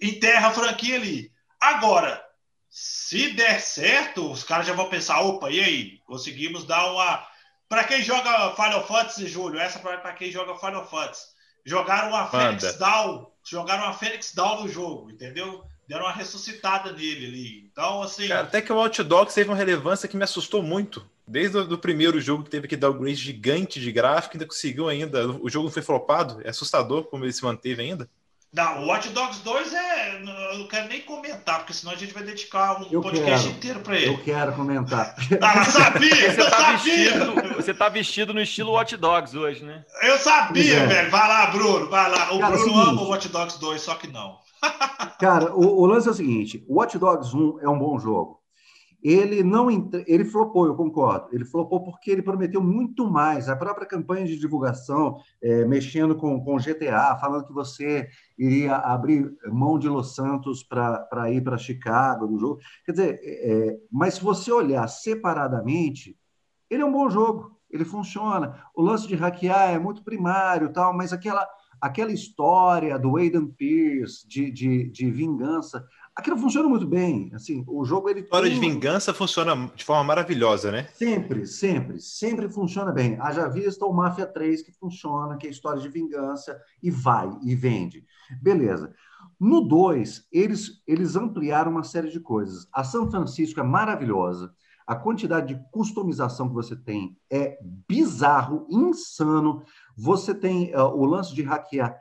enterra 0.00 0.48
a 0.48 0.52
franquia 0.52 0.96
ali. 0.96 1.30
Agora, 1.60 2.24
se 2.70 3.32
der 3.32 3.60
certo, 3.60 4.30
os 4.30 4.42
caras 4.42 4.66
já 4.66 4.72
vão 4.72 4.88
pensar, 4.88 5.20
opa, 5.20 5.50
e 5.50 5.60
aí? 5.60 5.98
Conseguimos 6.06 6.64
dar 6.64 6.92
uma... 6.92 7.26
Para 7.68 7.84
quem 7.84 8.02
joga 8.02 8.54
Final 8.56 8.86
Fantasy, 8.86 9.28
Júlio, 9.28 9.60
essa 9.60 9.78
para 9.78 10.14
quem 10.14 10.32
joga 10.32 10.58
Final 10.58 10.88
Fantasy, 10.88 11.26
jogaram 11.64 12.08
uma 12.08 12.26
Fênix. 12.26 12.78
Down, 12.78 13.30
jogaram 13.44 13.84
uma 13.84 13.92
Fênix 13.92 14.34
Down 14.34 14.62
no 14.62 14.68
jogo, 14.68 15.10
entendeu? 15.10 15.62
Deram 15.90 16.04
uma 16.04 16.12
ressuscitada 16.12 16.92
nele 16.92 17.26
ali. 17.26 17.68
Então, 17.72 18.00
assim... 18.00 18.28
Cara, 18.28 18.42
até 18.42 18.62
que 18.62 18.72
o 18.72 18.78
Hot 18.78 19.02
Dogs 19.02 19.34
teve 19.34 19.50
uma 19.50 19.56
relevância 19.56 20.08
que 20.08 20.16
me 20.16 20.22
assustou 20.22 20.62
muito. 20.62 21.04
Desde 21.26 21.56
o 21.58 21.64
do 21.64 21.76
primeiro 21.76 22.20
jogo 22.20 22.44
que 22.44 22.50
teve 22.50 22.68
que 22.68 22.76
dar 22.76 22.90
o 22.90 22.94
grade 22.94 23.16
gigante 23.16 23.80
de 23.80 23.90
gráfico, 23.90 24.36
ainda 24.36 24.46
conseguiu 24.46 24.88
ainda. 24.88 25.26
O 25.28 25.50
jogo 25.50 25.64
não 25.66 25.72
foi 25.72 25.82
flopado. 25.82 26.40
É 26.44 26.50
assustador 26.50 27.02
como 27.06 27.24
ele 27.24 27.32
se 27.32 27.42
manteve 27.42 27.82
ainda. 27.82 28.08
Não, 28.52 28.84
o 28.84 28.86
Watch 28.86 29.08
Dogs 29.08 29.40
2 29.42 29.74
é. 29.74 30.16
Eu 30.52 30.58
não 30.58 30.68
quero 30.68 30.86
nem 30.88 31.00
comentar, 31.00 31.58
porque 31.58 31.72
senão 31.72 31.92
a 31.92 31.96
gente 31.96 32.14
vai 32.14 32.22
dedicar 32.22 32.80
um 32.80 32.86
Eu 32.92 33.00
podcast 33.00 33.46
quero. 33.46 33.56
inteiro 33.58 33.80
para 33.80 33.98
Eu 34.00 34.12
ele. 34.12 34.22
quero 34.22 34.52
comentar. 34.52 35.16
Ah, 35.42 35.58
eu 35.58 35.64
sabia! 35.72 36.32
Você 36.32 36.40
Eu 36.40 36.50
tá, 36.50 36.56
sabia! 36.56 36.76
vestido, 36.78 37.54
você 37.56 37.74
tá 37.74 37.88
vestido 37.88 38.32
no 38.34 38.40
estilo 38.40 38.76
Hot 38.76 38.96
Dogs 38.96 39.36
hoje, 39.36 39.64
né? 39.64 39.84
Eu 40.02 40.18
sabia, 40.18 40.78
é. 40.78 40.86
velho. 40.86 41.10
Vai 41.10 41.28
lá, 41.28 41.46
Bruno, 41.46 41.88
vai 41.90 42.08
lá. 42.10 42.32
O 42.32 42.38
Cara, 42.38 42.54
é 42.54 42.56
o 42.56 42.60
Bruno 42.60 42.74
seguinte. 42.74 42.88
ama 42.90 43.02
o 43.02 43.08
Watch 43.08 43.28
Dogs 43.28 43.58
2, 43.60 43.80
só 43.82 43.94
que 43.96 44.06
não. 44.08 44.38
Cara, 45.18 45.54
o, 45.54 45.80
o 45.82 45.86
lance 45.86 46.08
é 46.08 46.10
o 46.10 46.14
seguinte: 46.14 46.64
o 46.68 46.76
Watch 46.78 46.98
Dogs 46.98 47.34
1 47.36 47.60
é 47.60 47.68
um 47.68 47.78
bom 47.78 47.98
jogo. 47.98 48.40
Ele 49.02 49.42
não 49.42 49.70
entre- 49.70 50.04
ele 50.06 50.26
flopou, 50.26 50.66
eu 50.66 50.74
concordo. 50.74 51.28
Ele 51.32 51.44
flopou 51.44 51.82
porque 51.82 52.10
ele 52.10 52.22
prometeu 52.22 52.62
muito 52.62 53.10
mais. 53.10 53.48
A 53.48 53.56
própria 53.56 53.86
campanha 53.86 54.26
de 54.26 54.38
divulgação, 54.38 55.16
é, 55.42 55.64
mexendo 55.64 56.14
com, 56.14 56.42
com 56.44 56.58
GTA, 56.58 57.16
falando 57.18 57.46
que 57.46 57.52
você 57.52 58.08
iria 58.38 58.76
abrir 58.76 59.34
mão 59.46 59.78
de 59.78 59.88
Los 59.88 60.14
Santos 60.14 60.62
para 60.62 61.30
ir 61.30 61.42
para 61.42 61.56
Chicago 61.56 62.26
no 62.26 62.38
jogo. 62.38 62.60
Quer 62.84 62.92
dizer, 62.92 63.20
é, 63.22 63.78
mas 63.90 64.14
se 64.14 64.22
você 64.22 64.52
olhar 64.52 64.86
separadamente, 64.86 66.14
ele 66.68 66.82
é 66.82 66.86
um 66.86 66.92
bom 66.92 67.08
jogo. 67.08 67.58
Ele 67.70 67.84
funciona. 67.86 68.62
O 68.74 68.82
lance 68.82 69.06
de 69.08 69.14
hackear 69.14 69.70
é 69.70 69.78
muito 69.78 70.04
primário, 70.04 70.72
tal, 70.72 70.94
mas 70.94 71.12
aquela 71.12 71.48
aquela 71.80 72.12
história 72.12 72.98
do 72.98 73.16
Aidan 73.16 73.46
Pierce 73.46 74.26
de, 74.26 74.50
de, 74.50 74.90
de 74.90 75.10
vingança, 75.10 75.86
aquilo 76.14 76.36
funciona 76.36 76.68
muito 76.68 76.86
bem. 76.86 77.30
Assim, 77.34 77.64
o 77.66 77.84
jogo 77.84 78.08
ele. 78.08 78.20
A 78.20 78.22
história 78.22 78.50
de 78.50 78.60
vingança 78.60 79.14
funciona 79.14 79.70
de 79.74 79.84
forma 79.84 80.04
maravilhosa, 80.04 80.70
né? 80.70 80.88
Sempre, 80.94 81.46
sempre, 81.46 82.00
sempre 82.00 82.48
funciona 82.48 82.92
bem. 82.92 83.16
Haja 83.20 83.48
vista 83.48 83.86
o 83.86 83.92
Máfia 83.92 84.26
3 84.26 84.62
que 84.62 84.72
funciona, 84.72 85.36
que 85.36 85.46
é 85.46 85.50
história 85.50 85.80
de 85.80 85.88
vingança, 85.88 86.60
e 86.82 86.90
vai, 86.90 87.30
e 87.42 87.54
vende. 87.54 88.04
Beleza. 88.40 88.92
No 89.38 89.62
2, 89.62 90.26
eles, 90.30 90.82
eles 90.86 91.16
ampliaram 91.16 91.70
uma 91.70 91.82
série 91.82 92.10
de 92.10 92.20
coisas. 92.20 92.68
A 92.72 92.84
São 92.84 93.10
Francisco 93.10 93.58
é 93.58 93.62
maravilhosa. 93.62 94.52
A 94.86 94.96
quantidade 94.96 95.54
de 95.54 95.62
customização 95.70 96.48
que 96.48 96.54
você 96.54 96.74
tem 96.74 97.16
é 97.30 97.58
bizarro, 97.88 98.66
insano. 98.68 99.62
Você 100.00 100.34
tem 100.34 100.74
uh, 100.74 100.84
o 100.84 101.04
lance 101.04 101.34
de 101.34 101.42
hackear, 101.42 101.98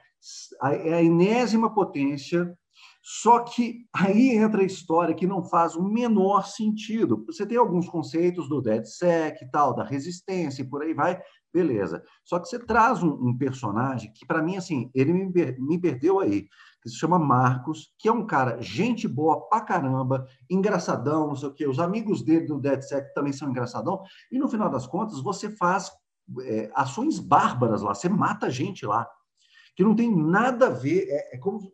é 0.64 0.94
a 0.94 1.04
enésima 1.04 1.74
potência. 1.74 2.54
Só 3.02 3.40
que 3.40 3.88
aí 3.94 4.32
entra 4.36 4.62
a 4.62 4.66
história 4.66 5.16
que 5.16 5.26
não 5.26 5.44
faz 5.44 5.76
o 5.76 5.84
menor 5.84 6.46
sentido. 6.46 7.26
Você 7.26 7.46
tem 7.46 7.58
alguns 7.58 7.90
conceitos 7.90 8.48
do 8.48 8.62
DeadSec 8.62 9.44
e 9.44 9.50
tal, 9.50 9.74
da 9.74 9.84
resistência 9.84 10.62
e 10.62 10.70
por 10.70 10.84
aí 10.84 10.94
vai, 10.94 11.20
beleza. 11.54 12.04
Só 12.24 12.40
que 12.40 12.48
você 12.48 12.60
traz 12.60 13.02
um, 13.02 13.12
um 13.12 13.38
personagem 13.38 14.12
que, 14.14 14.26
para 14.26 14.44
mim, 14.44 14.58
assim, 14.58 14.92
ele 14.94 15.14
me, 15.14 15.32
me 15.58 15.80
perdeu 15.80 16.20
aí 16.20 16.48
que 16.82 16.90
se 16.90 16.96
chama 16.96 17.20
Marcos, 17.20 17.94
que 17.98 18.08
é 18.08 18.12
um 18.12 18.26
cara, 18.26 18.62
gente 18.62 19.08
boa 19.08 19.48
pra 19.50 19.62
caramba, 19.62 20.26
engraçadão, 20.50 21.28
não 21.28 21.36
sei 21.36 21.50
o 21.50 21.54
quê. 21.54 21.68
Os 21.68 21.80
amigos 21.80 22.24
dele 22.24 22.46
do 22.46 22.60
DeadSec 22.60 23.14
também 23.14 23.34
são 23.34 23.50
engraçadão. 23.50 24.02
E 24.32 24.38
no 24.38 24.48
final 24.48 24.70
das 24.70 24.88
contas, 24.88 25.22
você 25.22 25.50
faz 25.50 25.92
é, 26.42 26.72
ações 26.76 27.20
bárbaras 27.20 27.82
lá, 27.82 27.94
você 27.94 28.10
mata 28.10 28.50
gente 28.50 28.86
lá, 28.86 29.08
que 29.76 29.84
não 29.84 29.96
tem 29.96 30.14
nada 30.14 30.68
a 30.68 30.72
ver, 30.72 31.08
é, 31.10 31.36
é 31.36 31.38
como. 31.38 31.72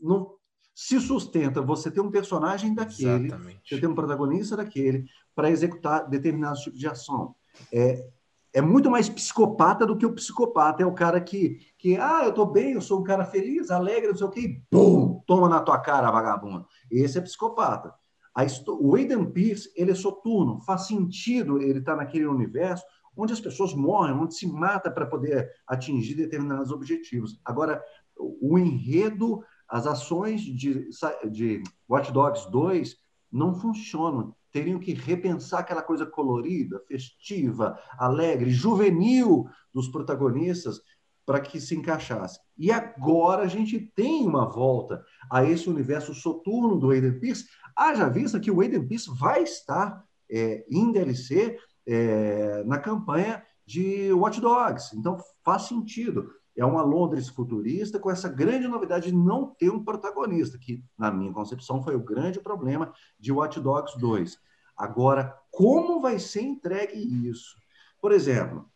Não, 0.00 0.34
se 0.74 0.98
sustenta 1.00 1.60
você 1.60 1.90
ter 1.90 2.00
um 2.00 2.10
personagem 2.10 2.74
daquele, 2.74 3.26
Exatamente. 3.26 3.60
você 3.68 3.80
ter 3.80 3.86
um 3.86 3.94
protagonista 3.94 4.56
daquele, 4.56 5.04
para 5.34 5.50
executar 5.50 6.08
determinados 6.08 6.60
tipos 6.60 6.78
de 6.78 6.88
ação. 6.88 7.34
É, 7.72 8.08
é 8.54 8.60
muito 8.60 8.90
mais 8.90 9.08
psicopata 9.08 9.86
do 9.86 9.96
que 9.96 10.06
o 10.06 10.14
psicopata. 10.14 10.82
É 10.82 10.86
o 10.86 10.94
cara 10.94 11.20
que, 11.20 11.58
que 11.78 11.96
ah, 11.96 12.22
eu 12.24 12.30
estou 12.30 12.46
bem, 12.46 12.72
eu 12.72 12.80
sou 12.80 13.00
um 13.00 13.04
cara 13.04 13.24
feliz, 13.24 13.70
alegre, 13.70 14.10
não 14.10 14.16
sei 14.16 14.26
o 14.26 14.30
quê, 14.30 14.40
e 14.40 14.62
bum, 14.70 15.22
toma 15.26 15.48
na 15.48 15.60
tua 15.60 15.78
cara, 15.78 16.10
vagabundo. 16.10 16.66
Esse 16.90 17.18
é 17.18 17.20
psicopata. 17.20 17.94
A, 18.34 18.44
o 18.80 18.94
Aidan 18.94 19.26
Pierce, 19.26 19.70
ele 19.76 19.90
é 19.90 19.94
soturno, 19.94 20.60
faz 20.62 20.86
sentido 20.86 21.60
ele 21.60 21.80
estar 21.80 21.92
tá 21.92 21.98
naquele 21.98 22.26
universo 22.26 22.84
onde 23.16 23.32
as 23.32 23.40
pessoas 23.40 23.74
morrem, 23.74 24.14
onde 24.14 24.34
se 24.34 24.46
mata 24.46 24.90
para 24.90 25.06
poder 25.06 25.50
atingir 25.66 26.14
determinados 26.14 26.70
objetivos. 26.70 27.40
Agora, 27.44 27.82
o 28.16 28.58
enredo, 28.58 29.42
as 29.68 29.86
ações 29.86 30.42
de, 30.42 30.88
de 31.30 31.62
Watch 31.88 32.12
Dogs 32.12 32.50
2 32.50 32.96
não 33.30 33.54
funcionam 33.54 34.34
teriam 34.52 34.78
que 34.78 34.92
repensar 34.92 35.60
aquela 35.60 35.82
coisa 35.82 36.04
colorida, 36.04 36.78
festiva, 36.86 37.78
alegre, 37.98 38.50
juvenil 38.50 39.48
dos 39.72 39.88
protagonistas 39.88 40.82
para 41.24 41.40
que 41.40 41.60
se 41.60 41.74
encaixasse. 41.74 42.38
E 42.58 42.70
agora 42.70 43.44
a 43.44 43.46
gente 43.46 43.80
tem 43.94 44.26
uma 44.26 44.44
volta 44.44 45.02
a 45.30 45.44
esse 45.44 45.70
universo 45.70 46.12
soturno 46.12 46.78
do 46.78 46.90
Aiden 46.90 47.18
Pierce, 47.18 47.46
haja 47.74 48.08
vista 48.08 48.38
que 48.38 48.50
o 48.50 48.60
Aiden 48.60 48.86
Pierce 48.86 49.10
vai 49.18 49.42
estar 49.42 50.04
é, 50.30 50.64
em 50.70 50.92
DLC 50.92 51.58
é, 51.86 52.62
na 52.64 52.78
campanha 52.78 53.42
de 53.66 54.12
Watch 54.12 54.40
Dogs. 54.40 54.96
Então 54.96 55.16
faz 55.44 55.62
sentido. 55.62 56.30
É 56.56 56.64
uma 56.64 56.82
Londres 56.82 57.28
futurista 57.28 57.98
com 57.98 58.10
essa 58.10 58.28
grande 58.28 58.68
novidade 58.68 59.06
de 59.06 59.16
não 59.16 59.54
ter 59.54 59.70
um 59.70 59.82
protagonista, 59.82 60.58
que, 60.58 60.84
na 60.98 61.10
minha 61.10 61.32
concepção, 61.32 61.82
foi 61.82 61.96
o 61.96 62.04
grande 62.04 62.40
problema 62.40 62.92
de 63.18 63.32
Watch 63.32 63.58
Dogs 63.58 63.98
2. 63.98 64.38
Agora, 64.76 65.34
como 65.50 66.00
vai 66.00 66.18
ser 66.18 66.42
entregue 66.42 66.98
isso? 67.28 67.56
Por 68.00 68.12
exemplo, 68.12 68.68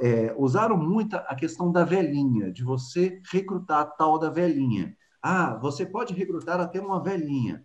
é, 0.00 0.34
usaram 0.38 0.76
muito 0.76 1.16
a 1.16 1.34
questão 1.34 1.70
da 1.70 1.84
velhinha, 1.84 2.52
de 2.52 2.62
você 2.62 3.20
recrutar 3.30 3.80
a 3.80 3.86
tal 3.86 4.18
da 4.18 4.30
velhinha. 4.30 4.96
Ah, 5.20 5.58
você 5.60 5.84
pode 5.84 6.14
recrutar 6.14 6.60
até 6.60 6.80
uma 6.80 7.02
velhinha. 7.02 7.64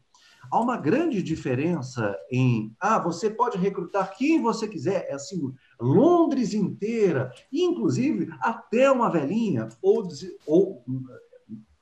Há 0.52 0.60
uma 0.60 0.78
grande 0.78 1.22
diferença 1.22 2.16
em, 2.32 2.76
ah, 2.80 3.00
você 3.00 3.30
pode 3.30 3.58
recrutar 3.58 4.16
quem 4.16 4.41
você 4.41 4.68
quiser, 4.68 5.08
é 5.10 5.14
assim, 5.14 5.54
Londres 5.80 6.54
inteira, 6.54 7.32
inclusive 7.52 8.30
até 8.39 8.89
uma 8.91 9.10
velhinha, 9.10 9.70
ou, 9.82 10.08
ou 10.45 10.84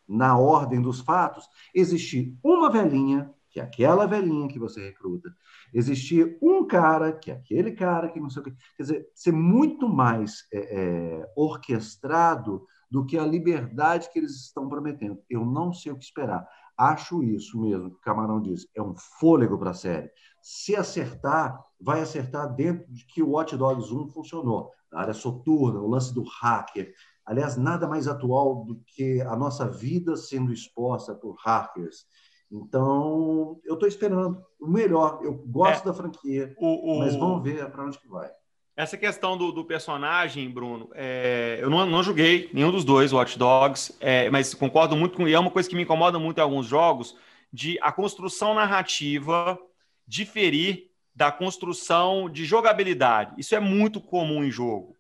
na 0.07 0.38
ordem 0.38 0.82
dos 0.82 0.99
fatos, 0.99 1.47
existir 1.74 2.38
uma 2.43 2.72
velhinha, 2.72 3.34
que 3.49 3.59
é 3.59 3.63
aquela 3.63 4.05
velhinha 4.05 4.47
que 4.47 4.59
você 4.59 4.84
recruta, 4.84 5.34
existir 5.74 6.38
um 6.41 6.66
cara, 6.66 7.13
que 7.13 7.32
é 7.32 7.36
aquele 7.36 7.72
cara 7.72 8.09
que 8.09 8.20
não 8.20 8.30
sei 8.30 8.41
o 8.41 8.45
que, 8.45 8.51
quer 8.51 8.84
dizer, 8.84 9.09
ser 9.13 9.32
muito 9.32 9.88
mais 9.88 10.45
é, 10.51 10.59
é, 10.59 11.32
orquestrado 11.36 12.66
do 12.89 13.05
que 13.05 13.18
a 13.18 13.26
liberdade 13.26 14.09
que 14.11 14.20
eles 14.20 14.36
estão 14.45 14.70
prometendo. 14.70 15.22
Eu 15.30 15.45
não 15.45 15.74
sei 15.74 15.91
o 15.91 15.97
que 15.97 16.03
esperar. 16.03 16.47
Acho 16.78 17.23
isso 17.23 17.59
mesmo 17.59 17.89
que 17.89 17.97
o 17.97 18.01
Camarão 18.01 18.41
disse, 18.41 18.69
é 18.76 18.82
um 18.82 18.93
fôlego 18.95 19.57
para 19.57 19.71
a 19.71 19.73
série. 19.73 20.09
Se 20.41 20.76
acertar, 20.76 21.63
vai 21.80 22.01
acertar 22.01 22.53
dentro 22.53 22.91
de 22.91 23.05
que 23.05 23.23
o 23.23 23.32
Watch 23.32 23.55
Dogs 23.55 23.93
1 23.93 24.09
funcionou. 24.09 24.71
A 24.91 25.01
área 25.01 25.13
soturna, 25.13 25.80
o 25.80 25.88
lance 25.88 26.13
do 26.13 26.23
hacker. 26.23 26.93
Aliás, 27.26 27.57
nada 27.57 27.88
mais 27.88 28.07
atual 28.07 28.63
do 28.65 28.80
que 28.86 29.21
a 29.21 29.36
nossa 29.36 29.67
vida 29.67 30.15
sendo 30.15 30.53
exposta 30.53 31.15
por 31.15 31.36
hackers. 31.43 32.05
Então, 32.51 33.59
eu 33.63 33.73
estou 33.73 33.88
esperando 33.88 34.41
o 34.59 34.67
melhor. 34.67 35.19
Eu 35.23 35.34
gosto 35.34 35.84
é, 35.84 35.86
da 35.86 35.93
franquia, 35.93 36.55
o, 36.59 36.93
o... 36.93 36.99
mas 36.99 37.15
vamos 37.15 37.41
ver 37.43 37.69
para 37.71 37.86
onde 37.86 37.97
que 37.97 38.07
vai. 38.07 38.32
Essa 38.78 38.97
questão 38.97 39.38
do, 39.38 39.53
do 39.53 39.63
personagem, 39.63 40.49
Bruno, 40.49 40.89
é, 40.93 41.59
eu 41.61 41.69
não, 41.69 41.86
não 41.86 42.03
joguei 42.03 42.49
nenhum 42.53 42.71
dos 42.71 42.84
dois, 42.84 43.13
Watch 43.13 43.39
Dogs, 43.39 43.95
é, 44.01 44.30
mas 44.30 44.53
concordo 44.53 44.97
muito 44.97 45.15
com. 45.15 45.26
E 45.28 45.34
é 45.34 45.39
uma 45.39 45.49
coisa 45.49 45.69
que 45.69 45.76
me 45.76 45.84
incomoda 45.84 46.19
muito 46.19 46.39
em 46.39 46.41
alguns 46.41 46.67
jogos, 46.67 47.15
de 47.53 47.80
a 47.82 47.89
construção 47.89 48.53
narrativa 48.53 49.57
diferir 50.05 50.91
da 51.15 51.32
construção 51.32 52.30
de 52.30 52.43
jogabilidade. 52.43 53.34
Isso 53.38 53.55
é 53.55 53.61
muito 53.61 54.01
comum 54.01 54.43
em 54.43 54.51
jogo. 54.51 54.97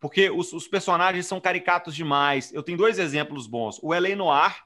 Porque 0.00 0.30
os, 0.30 0.54
os 0.54 0.66
personagens 0.66 1.26
são 1.26 1.38
caricatos 1.38 1.94
demais. 1.94 2.50
Eu 2.52 2.62
tenho 2.62 2.78
dois 2.78 2.98
exemplos 2.98 3.46
bons. 3.46 3.78
O 3.82 3.92
L.A. 3.92 4.16
Noir. 4.16 4.64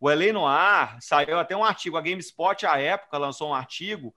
O 0.00 0.08
L.A. 0.08 0.32
Noir 0.32 0.96
saiu 1.00 1.38
até 1.38 1.54
um 1.54 1.62
artigo. 1.62 1.98
A 1.98 2.00
GameSpot, 2.00 2.64
à 2.64 2.80
época, 2.80 3.18
lançou 3.18 3.50
um 3.50 3.54
artigo 3.54 4.14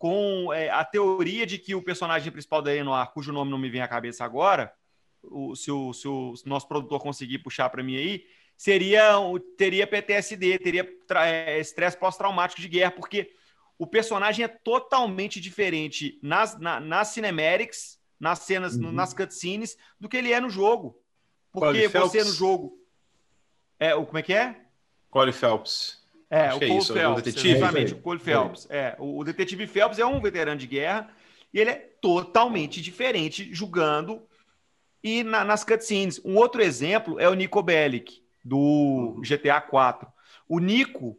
com 0.00 0.50
é, 0.50 0.70
a 0.70 0.82
teoria 0.82 1.44
de 1.44 1.58
que 1.58 1.74
o 1.74 1.82
personagem 1.82 2.32
principal 2.32 2.62
da 2.62 2.72
Noir, 2.82 3.12
cujo 3.12 3.34
nome 3.34 3.50
não 3.50 3.58
me 3.58 3.68
vem 3.68 3.82
à 3.82 3.86
cabeça 3.86 4.24
agora, 4.24 4.72
o, 5.22 5.54
se, 5.54 5.70
o, 5.70 5.92
se 5.92 6.08
o 6.08 6.32
nosso 6.46 6.66
produtor 6.66 6.98
conseguir 7.02 7.40
puxar 7.40 7.68
para 7.68 7.82
mim 7.82 7.96
aí, 7.96 8.24
seria 8.56 9.18
teria 9.58 9.86
PTSD, 9.86 10.58
teria 10.58 10.90
é, 11.16 11.60
estresse 11.60 11.98
pós-traumático 11.98 12.62
de 12.62 12.68
guerra, 12.68 12.92
porque 12.92 13.30
o 13.78 13.86
personagem 13.86 14.42
é 14.42 14.48
totalmente 14.48 15.38
diferente 15.38 16.18
nas, 16.22 16.58
na, 16.58 16.80
nas 16.80 17.08
cinematics, 17.08 18.00
nas 18.18 18.38
cenas, 18.38 18.76
uhum. 18.76 18.90
nas 18.90 19.12
cutscenes, 19.12 19.76
do 20.00 20.08
que 20.08 20.16
ele 20.16 20.32
é 20.32 20.40
no 20.40 20.48
jogo. 20.48 20.98
Porque 21.52 21.88
você 21.88 22.24
no 22.24 22.32
jogo. 22.32 22.72
É, 23.78 23.94
o, 23.94 24.06
como 24.06 24.16
é 24.16 24.22
que 24.22 24.32
é? 24.32 24.58
Corey 25.10 25.34
Phelps. 25.34 25.99
É, 26.30 26.46
Acho 26.46 26.56
o 26.56 26.60
Cole 26.60 26.72
é 26.72 26.78
isso, 26.78 26.94
Phelps, 26.94 27.18
o 27.18 27.22
detetive. 27.24 27.56
exatamente, 27.56 27.92
o 27.92 27.98
Cole 27.98 28.20
Phelps. 28.20 28.66
É, 28.70 28.94
o, 29.00 29.24
detetive 29.24 29.66
Phelps 29.66 29.98
é 29.98 30.06
um 30.06 30.20
veterano 30.20 30.60
de 30.60 30.66
guerra 30.68 31.10
e 31.52 31.58
ele 31.58 31.70
é 31.70 31.90
totalmente 32.00 32.80
diferente 32.80 33.52
julgando 33.52 34.22
e 35.02 35.24
na, 35.24 35.42
nas 35.44 35.64
cutscenes. 35.64 36.20
Um 36.24 36.36
outro 36.36 36.62
exemplo 36.62 37.18
é 37.18 37.28
o 37.28 37.34
Nico 37.34 37.60
Bellic, 37.60 38.22
do 38.44 39.20
GTA 39.26 39.60
4. 39.60 40.06
O 40.48 40.60
Nico, 40.60 41.18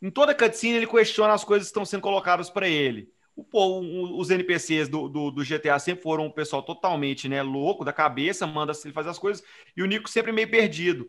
em 0.00 0.10
toda 0.10 0.34
cutscene, 0.34 0.76
ele 0.76 0.86
questiona 0.86 1.34
as 1.34 1.44
coisas 1.44 1.68
que 1.68 1.70
estão 1.70 1.84
sendo 1.84 2.00
colocadas 2.00 2.48
para 2.48 2.66
ele. 2.66 3.10
O, 3.34 3.44
pô, 3.44 3.80
os 4.18 4.30
NPCs 4.30 4.88
do, 4.88 5.06
do, 5.06 5.30
do, 5.30 5.44
GTA 5.44 5.78
sempre 5.78 6.02
foram 6.02 6.24
um 6.24 6.30
pessoal 6.30 6.62
totalmente 6.62 7.28
né, 7.28 7.42
louco 7.42 7.84
da 7.84 7.92
cabeça, 7.92 8.46
manda 8.46 8.72
ele 8.82 8.94
fazer 8.94 9.10
as 9.10 9.18
coisas, 9.18 9.44
e 9.76 9.82
o 9.82 9.86
Nico 9.86 10.08
sempre 10.08 10.32
meio 10.32 10.50
perdido 10.50 11.06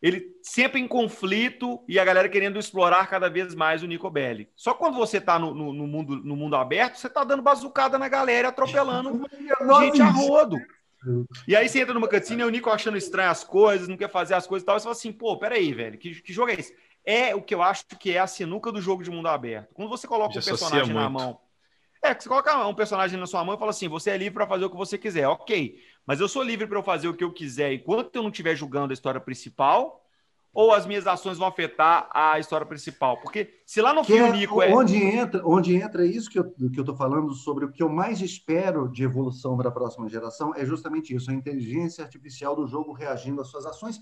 ele 0.00 0.36
sempre 0.42 0.80
em 0.80 0.86
conflito 0.86 1.82
e 1.88 1.98
a 1.98 2.04
galera 2.04 2.28
querendo 2.28 2.58
explorar 2.58 3.08
cada 3.08 3.28
vez 3.28 3.54
mais 3.54 3.82
o 3.82 3.86
Nico 3.86 4.08
Belli. 4.08 4.48
Só 4.54 4.72
quando 4.72 4.96
você 4.96 5.18
está 5.18 5.38
no, 5.38 5.52
no, 5.52 5.72
no, 5.72 5.86
mundo, 5.86 6.16
no 6.16 6.36
mundo 6.36 6.56
aberto, 6.56 6.96
você 6.96 7.08
está 7.08 7.24
dando 7.24 7.42
bazucada 7.42 7.98
na 7.98 8.08
galera, 8.08 8.48
atropelando 8.48 9.28
gente 9.82 10.00
a 10.00 10.08
rodo. 10.08 10.56
E 11.46 11.56
aí 11.56 11.68
você 11.68 11.80
entra 11.80 11.94
numa 11.94 12.08
e 12.08 12.44
o 12.44 12.50
Nico 12.50 12.70
achando 12.70 12.96
estranho 12.96 13.30
as 13.30 13.42
coisas, 13.42 13.88
não 13.88 13.96
quer 13.96 14.10
fazer 14.10 14.34
as 14.34 14.46
coisas 14.46 14.62
e 14.62 14.66
tal, 14.66 14.76
e 14.76 14.80
você 14.80 14.84
fala 14.84 14.96
assim, 14.96 15.12
pô, 15.12 15.36
peraí, 15.38 15.72
velho, 15.72 15.98
que, 15.98 16.22
que 16.22 16.32
jogo 16.32 16.50
é 16.50 16.54
esse? 16.54 16.74
É 17.04 17.34
o 17.34 17.42
que 17.42 17.54
eu 17.54 17.62
acho 17.62 17.84
que 17.98 18.12
é 18.12 18.18
a 18.18 18.26
sinuca 18.26 18.70
do 18.70 18.80
jogo 18.80 19.02
de 19.02 19.10
mundo 19.10 19.28
aberto. 19.28 19.74
Quando 19.74 19.88
você 19.88 20.06
coloca 20.06 20.34
Já 20.34 20.40
um 20.40 20.44
personagem 20.44 20.94
na 20.94 21.08
mão... 21.08 21.40
É, 22.02 22.14
que 22.14 22.22
você 22.22 22.28
coloca 22.28 22.66
um 22.66 22.74
personagem 22.74 23.18
na 23.18 23.26
sua 23.26 23.42
mão 23.42 23.56
e 23.56 23.58
fala 23.58 23.70
assim, 23.70 23.88
você 23.88 24.10
é 24.10 24.16
livre 24.16 24.34
para 24.34 24.46
fazer 24.46 24.64
o 24.64 24.70
que 24.70 24.76
você 24.76 24.96
quiser. 24.96 25.26
Ok, 25.26 25.82
mas 26.08 26.20
eu 26.20 26.26
sou 26.26 26.42
livre 26.42 26.66
para 26.66 26.78
eu 26.78 26.82
fazer 26.82 27.06
o 27.06 27.12
que 27.12 27.22
eu 27.22 27.30
quiser 27.30 27.70
enquanto 27.70 28.16
eu 28.16 28.22
não 28.22 28.30
estiver 28.30 28.56
julgando 28.56 28.92
a 28.92 28.94
história 28.94 29.20
principal, 29.20 30.02
ou 30.54 30.72
as 30.72 30.86
minhas 30.86 31.06
ações 31.06 31.36
vão 31.36 31.46
afetar 31.46 32.08
a 32.10 32.38
história 32.38 32.64
principal? 32.64 33.20
Porque 33.20 33.60
se 33.66 33.82
lá 33.82 33.92
no 33.92 34.00
que 34.00 34.14
filme 34.14 34.30
é, 34.30 34.32
Nico 34.32 34.62
é... 34.62 34.74
Onde 34.74 34.96
entra, 34.96 35.42
onde 35.44 35.76
entra 35.76 36.06
isso 36.06 36.30
que 36.30 36.38
eu 36.38 36.50
que 36.50 36.80
estou 36.80 36.96
falando 36.96 37.34
sobre 37.34 37.66
o 37.66 37.70
que 37.70 37.82
eu 37.82 37.90
mais 37.90 38.22
espero 38.22 38.88
de 38.88 39.02
evolução 39.02 39.54
para 39.54 39.68
a 39.68 39.72
próxima 39.72 40.08
geração 40.08 40.54
é 40.56 40.64
justamente 40.64 41.14
isso, 41.14 41.30
a 41.30 41.34
inteligência 41.34 42.02
artificial 42.02 42.56
do 42.56 42.66
jogo 42.66 42.94
reagindo 42.94 43.42
às 43.42 43.48
suas 43.48 43.66
ações, 43.66 44.00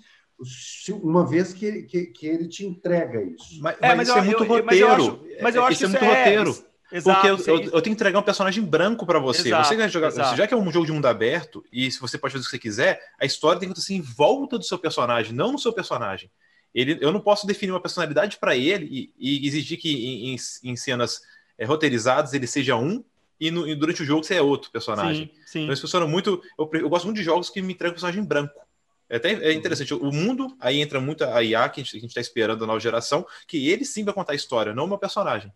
uma 1.02 1.26
vez 1.26 1.52
que, 1.52 1.82
que, 1.82 2.06
que 2.06 2.24
ele 2.24 2.46
te 2.46 2.64
entrega 2.64 3.20
isso. 3.20 3.60
Mas, 3.60 3.78
é, 3.80 3.88
mas, 3.88 3.96
mas 3.96 4.08
isso 4.08 4.16
é 4.16 4.20
eu, 4.20 4.22
é 4.22 4.26
muito 4.26 4.44
eu, 4.44 4.48
roteiro. 4.48 4.66
Mas 4.66 4.78
eu 4.80 4.90
acho, 4.90 5.20
mas 5.42 5.54
eu 5.56 5.64
acho 5.64 5.72
isso 5.72 5.84
é 5.84 5.88
muito 5.88 6.04
é, 6.04 6.18
roteiro. 6.18 6.75
Exato, 6.90 7.28
Porque 7.36 7.50
eu, 7.50 7.56
eu, 7.56 7.62
eu, 7.64 7.70
tenho 7.70 7.82
que 7.82 7.90
entregar 7.90 8.18
um 8.18 8.22
personagem 8.22 8.62
branco 8.62 9.04
para 9.04 9.18
você. 9.18 9.48
Exato, 9.48 9.68
você 9.68 9.76
vai 9.76 9.88
jogar, 9.88 10.08
exato. 10.08 10.36
já 10.36 10.46
que 10.46 10.54
é 10.54 10.56
um 10.56 10.70
jogo 10.70 10.86
de 10.86 10.92
mundo 10.92 11.06
aberto 11.06 11.64
e 11.72 11.90
se 11.90 12.00
você 12.00 12.16
pode 12.16 12.32
fazer 12.32 12.42
o 12.42 12.44
que 12.44 12.50
você 12.50 12.58
quiser, 12.58 13.00
a 13.20 13.26
história 13.26 13.58
tem 13.58 13.68
que 13.68 13.72
acontecer 13.72 13.94
em 13.94 14.00
volta 14.00 14.56
do 14.56 14.64
seu 14.64 14.78
personagem, 14.78 15.32
não 15.34 15.52
no 15.52 15.58
seu 15.58 15.72
personagem. 15.72 16.30
Ele, 16.72 16.98
eu 17.00 17.10
não 17.10 17.20
posso 17.20 17.46
definir 17.46 17.72
uma 17.72 17.80
personalidade 17.80 18.36
para 18.36 18.54
ele 18.54 19.12
e, 19.18 19.40
e, 19.40 19.48
exigir 19.48 19.78
que 19.78 19.90
em, 19.90 20.36
em, 20.62 20.76
cenas 20.76 21.22
é, 21.58 21.64
roteirizadas 21.64 22.34
ele 22.34 22.46
seja 22.46 22.76
um 22.76 23.02
e, 23.40 23.50
no, 23.50 23.66
e, 23.66 23.74
durante 23.74 24.02
o 24.02 24.04
jogo 24.04 24.22
você 24.22 24.34
é 24.34 24.42
outro 24.42 24.70
personagem. 24.70 25.32
Sim, 25.34 25.42
sim. 25.46 25.62
Então 25.62 25.72
isso 25.72 25.82
funciona 25.82 26.06
muito. 26.06 26.42
Eu, 26.58 26.70
eu, 26.74 26.88
gosto 26.88 27.06
muito 27.06 27.16
de 27.16 27.24
jogos 27.24 27.50
que 27.50 27.62
me 27.62 27.72
entregam 27.72 27.92
um 27.92 27.94
personagem 27.94 28.22
branco. 28.22 28.60
É 29.08 29.16
até 29.16 29.32
é 29.32 29.52
interessante. 29.52 29.94
O 29.94 30.12
mundo, 30.12 30.54
aí 30.60 30.80
entra 30.80 31.00
muito 31.00 31.24
a 31.24 31.42
IA 31.42 31.68
que 31.68 31.80
a 31.80 31.84
gente 31.84 32.06
está 32.06 32.20
esperando 32.20 32.62
a 32.62 32.66
nova 32.66 32.80
geração, 32.80 33.26
que 33.48 33.68
ele 33.70 33.84
sim 33.84 34.04
vai 34.04 34.12
contar 34.12 34.32
a 34.32 34.36
história, 34.36 34.74
não 34.74 34.84
uma 34.84 34.98
personagem. 34.98 35.50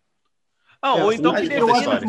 Ah, 0.81 0.95
ou 0.95 1.13
então 1.13 1.33
que 1.35 1.47
defina, 1.47 2.01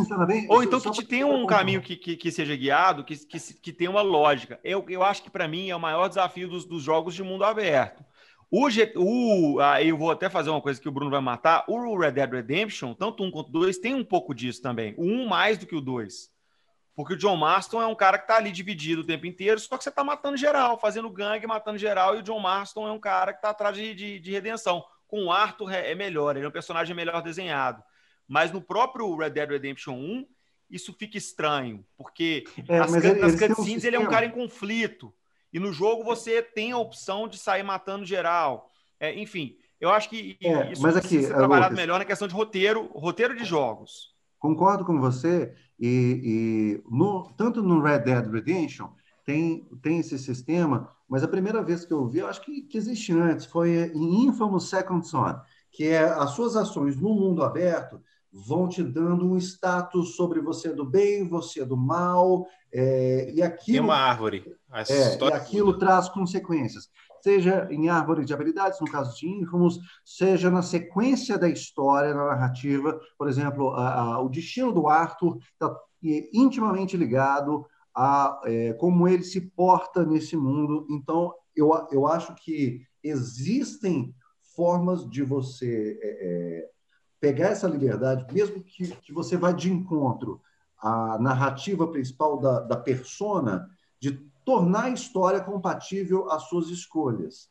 ou 0.48 0.62
então 0.62 0.80
que 0.80 0.90
te 0.90 1.04
tenha 1.04 1.26
um 1.26 1.44
caminho 1.44 1.82
que, 1.82 1.94
que, 1.94 2.16
que, 2.16 2.32
seja 2.32 2.56
guiado, 2.56 3.04
que, 3.04 3.14
que, 3.26 3.38
que 3.38 3.72
tenha 3.72 3.90
uma 3.90 4.00
lógica. 4.00 4.58
Eu, 4.64 4.84
eu 4.88 5.02
acho 5.02 5.22
que 5.22 5.30
para 5.30 5.46
mim 5.46 5.68
é 5.68 5.76
o 5.76 5.80
maior 5.80 6.08
desafio 6.08 6.48
dos, 6.48 6.64
dos 6.64 6.82
jogos 6.82 7.14
de 7.14 7.22
mundo 7.22 7.44
aberto. 7.44 8.02
O, 8.50 8.70
G, 8.70 8.92
o 8.96 9.60
aí 9.60 9.90
eu 9.90 9.96
vou 9.98 10.10
até 10.10 10.30
fazer 10.30 10.50
uma 10.50 10.60
coisa 10.60 10.80
que 10.80 10.88
o 10.88 10.92
Bruno 10.92 11.10
vai 11.10 11.20
matar. 11.20 11.64
O 11.68 11.98
Red 11.98 12.12
Dead 12.12 12.30
Redemption, 12.30 12.94
tanto 12.94 13.22
um 13.22 13.30
quanto 13.30 13.50
dois, 13.50 13.78
tem 13.78 13.94
um 13.94 14.04
pouco 14.04 14.34
disso 14.34 14.62
também. 14.62 14.94
O 14.96 15.04
um 15.04 15.26
mais 15.26 15.58
do 15.58 15.66
que 15.66 15.76
o 15.76 15.80
dois. 15.80 16.30
Porque 16.94 17.14
o 17.14 17.16
John 17.16 17.36
Marston 17.36 17.80
é 17.80 17.86
um 17.86 17.94
cara 17.94 18.18
que 18.18 18.26
tá 18.26 18.36
ali 18.36 18.50
dividido 18.50 19.02
o 19.02 19.06
tempo 19.06 19.26
inteiro, 19.26 19.58
só 19.58 19.78
que 19.78 19.84
você 19.84 19.90
tá 19.90 20.04
matando 20.04 20.36
geral, 20.36 20.78
fazendo 20.78 21.08
gangue, 21.10 21.46
matando 21.46 21.78
geral, 21.78 22.14
e 22.14 22.18
o 22.18 22.22
John 22.22 22.38
Marston 22.38 22.86
é 22.86 22.92
um 22.92 23.00
cara 23.00 23.32
que 23.32 23.40
tá 23.40 23.50
atrás 23.50 23.74
de, 23.74 23.94
de, 23.94 24.20
de 24.20 24.30
redenção. 24.30 24.84
Com 25.06 25.26
o 25.26 25.32
Arthur 25.32 25.72
é, 25.72 25.90
é 25.90 25.94
melhor, 25.94 26.36
ele 26.36 26.44
é 26.44 26.48
um 26.48 26.52
personagem 26.52 26.94
melhor 26.94 27.22
desenhado. 27.22 27.82
Mas 28.32 28.50
no 28.50 28.62
próprio 28.62 29.14
Red 29.14 29.28
Dead 29.28 29.50
Redemption 29.50 29.92
1, 29.92 30.26
isso 30.70 30.94
fica 30.98 31.18
estranho, 31.18 31.84
porque 31.98 32.44
é, 32.66 32.78
as, 32.78 32.94
ele, 32.94 33.20
nas 33.20 33.38
cutscenes 33.38 33.84
um 33.84 33.86
ele 33.86 33.96
é 33.96 34.00
um 34.00 34.08
cara 34.08 34.24
em 34.24 34.30
conflito. 34.30 35.12
E 35.52 35.60
no 35.60 35.70
jogo 35.70 36.02
você 36.02 36.40
tem 36.40 36.72
a 36.72 36.78
opção 36.78 37.28
de 37.28 37.36
sair 37.36 37.62
matando 37.62 38.06
geral. 38.06 38.70
É, 38.98 39.14
enfim, 39.20 39.58
eu 39.78 39.90
acho 39.90 40.08
que 40.08 40.38
é, 40.42 40.72
isso 40.72 40.80
mas 40.80 40.96
aqui, 40.96 41.08
precisa 41.08 41.28
ser 41.28 41.34
trabalhado 41.34 41.72
Lucas, 41.72 41.76
melhor 41.76 41.98
na 41.98 42.06
questão 42.06 42.26
de 42.26 42.32
roteiro, 42.32 42.86
roteiro 42.94 43.36
de 43.36 43.44
jogos. 43.44 44.14
Concordo 44.38 44.82
com 44.86 44.98
você, 44.98 45.54
e, 45.78 46.80
e 46.88 46.90
no, 46.90 47.30
tanto 47.36 47.62
no 47.62 47.82
Red 47.82 47.98
Dead 47.98 48.32
Redemption 48.32 48.88
tem, 49.26 49.68
tem 49.82 49.98
esse 49.98 50.18
sistema, 50.18 50.90
mas 51.06 51.22
a 51.22 51.28
primeira 51.28 51.62
vez 51.62 51.84
que 51.84 51.92
eu 51.92 52.08
vi, 52.08 52.20
eu 52.20 52.28
acho 52.28 52.40
que, 52.40 52.62
que 52.62 52.78
existe 52.78 53.12
antes, 53.12 53.44
foi 53.44 53.92
em 53.94 54.24
Infamous 54.24 54.70
Second 54.70 55.06
Son, 55.06 55.38
que 55.70 55.88
é 55.88 56.02
as 56.02 56.30
suas 56.30 56.56
ações 56.56 56.96
no 56.96 57.10
mundo 57.14 57.44
aberto 57.44 58.00
vão 58.32 58.66
te 58.66 58.82
dando 58.82 59.30
um 59.30 59.36
status 59.36 60.16
sobre 60.16 60.40
você 60.40 60.68
é 60.68 60.72
do 60.72 60.84
bem, 60.84 61.28
você 61.28 61.60
é 61.60 61.66
do 61.66 61.76
mal, 61.76 62.46
é, 62.72 63.30
e 63.30 63.42
aquilo... 63.42 63.76
Tem 63.76 63.80
uma 63.80 63.96
árvore. 63.96 64.44
É, 64.88 65.18
e 65.18 65.32
aquilo 65.32 65.78
traz 65.78 66.08
consequências. 66.08 66.88
Seja 67.22 67.68
em 67.70 67.88
árvore 67.88 68.24
de 68.24 68.32
habilidades, 68.32 68.80
no 68.80 68.90
caso 68.90 69.16
de 69.16 69.28
Infamous, 69.28 69.78
seja 70.04 70.50
na 70.50 70.62
sequência 70.62 71.38
da 71.38 71.48
história, 71.48 72.14
na 72.14 72.26
narrativa. 72.26 72.98
Por 73.18 73.28
exemplo, 73.28 73.70
a, 73.70 74.14
a, 74.14 74.20
o 74.20 74.28
destino 74.28 74.72
do 74.72 74.88
Arthur 74.88 75.38
está 75.52 75.72
intimamente 76.32 76.96
ligado 76.96 77.64
a 77.94 78.40
é, 78.44 78.72
como 78.72 79.06
ele 79.06 79.22
se 79.22 79.40
porta 79.40 80.04
nesse 80.04 80.36
mundo. 80.36 80.86
Então, 80.90 81.32
eu, 81.54 81.70
eu 81.92 82.06
acho 82.06 82.34
que 82.34 82.80
existem 83.04 84.14
formas 84.56 85.08
de 85.08 85.22
você 85.22 85.98
é, 86.02 86.08
é 86.08 86.72
pegar 87.22 87.50
essa 87.50 87.68
liberdade, 87.68 88.26
mesmo 88.34 88.60
que, 88.64 88.88
que 88.96 89.12
você 89.12 89.36
vá 89.36 89.52
de 89.52 89.70
encontro 89.70 90.42
à 90.76 91.16
narrativa 91.20 91.86
principal 91.86 92.40
da, 92.40 92.58
da 92.58 92.76
persona, 92.76 93.70
de 94.00 94.10
tornar 94.44 94.86
a 94.86 94.90
história 94.90 95.40
compatível 95.40 96.28
às 96.32 96.48
suas 96.48 96.68
escolhas. 96.68 97.48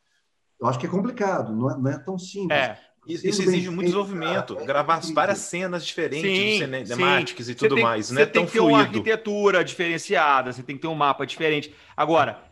Eu 0.60 0.68
acho 0.68 0.78
que 0.78 0.86
é 0.86 0.90
complicado, 0.90 1.56
não 1.56 1.72
é, 1.72 1.78
não 1.78 1.90
é 1.90 1.98
tão 1.98 2.20
simples. 2.20 2.60
É. 2.60 2.78
Isso, 3.08 3.26
isso 3.26 3.42
exige 3.42 3.70
muito 3.70 3.86
desenvolvimento, 3.86 4.56
gravar 4.58 5.00
é 5.00 5.14
várias 5.14 5.40
cenas 5.40 5.84
diferentes, 5.84 6.22
sim, 6.22 6.60
cinemáticas 6.60 7.46
sim. 7.48 7.54
e 7.54 7.56
tudo 7.56 7.76
tem, 7.76 7.84
mais. 7.84 8.12
Não 8.12 8.22
é 8.22 8.26
tão 8.26 8.46
fluido. 8.46 8.68
Você 8.68 8.68
tem 8.68 8.68
que 8.68 8.68
ter 8.68 8.76
uma 8.76 8.80
arquitetura 8.82 9.64
diferenciada, 9.64 10.54
você 10.54 10.62
tem 10.62 10.76
que 10.76 10.82
ter 10.82 10.88
um 10.88 10.94
mapa 10.94 11.26
diferente. 11.26 11.74
Agora, 11.98 12.44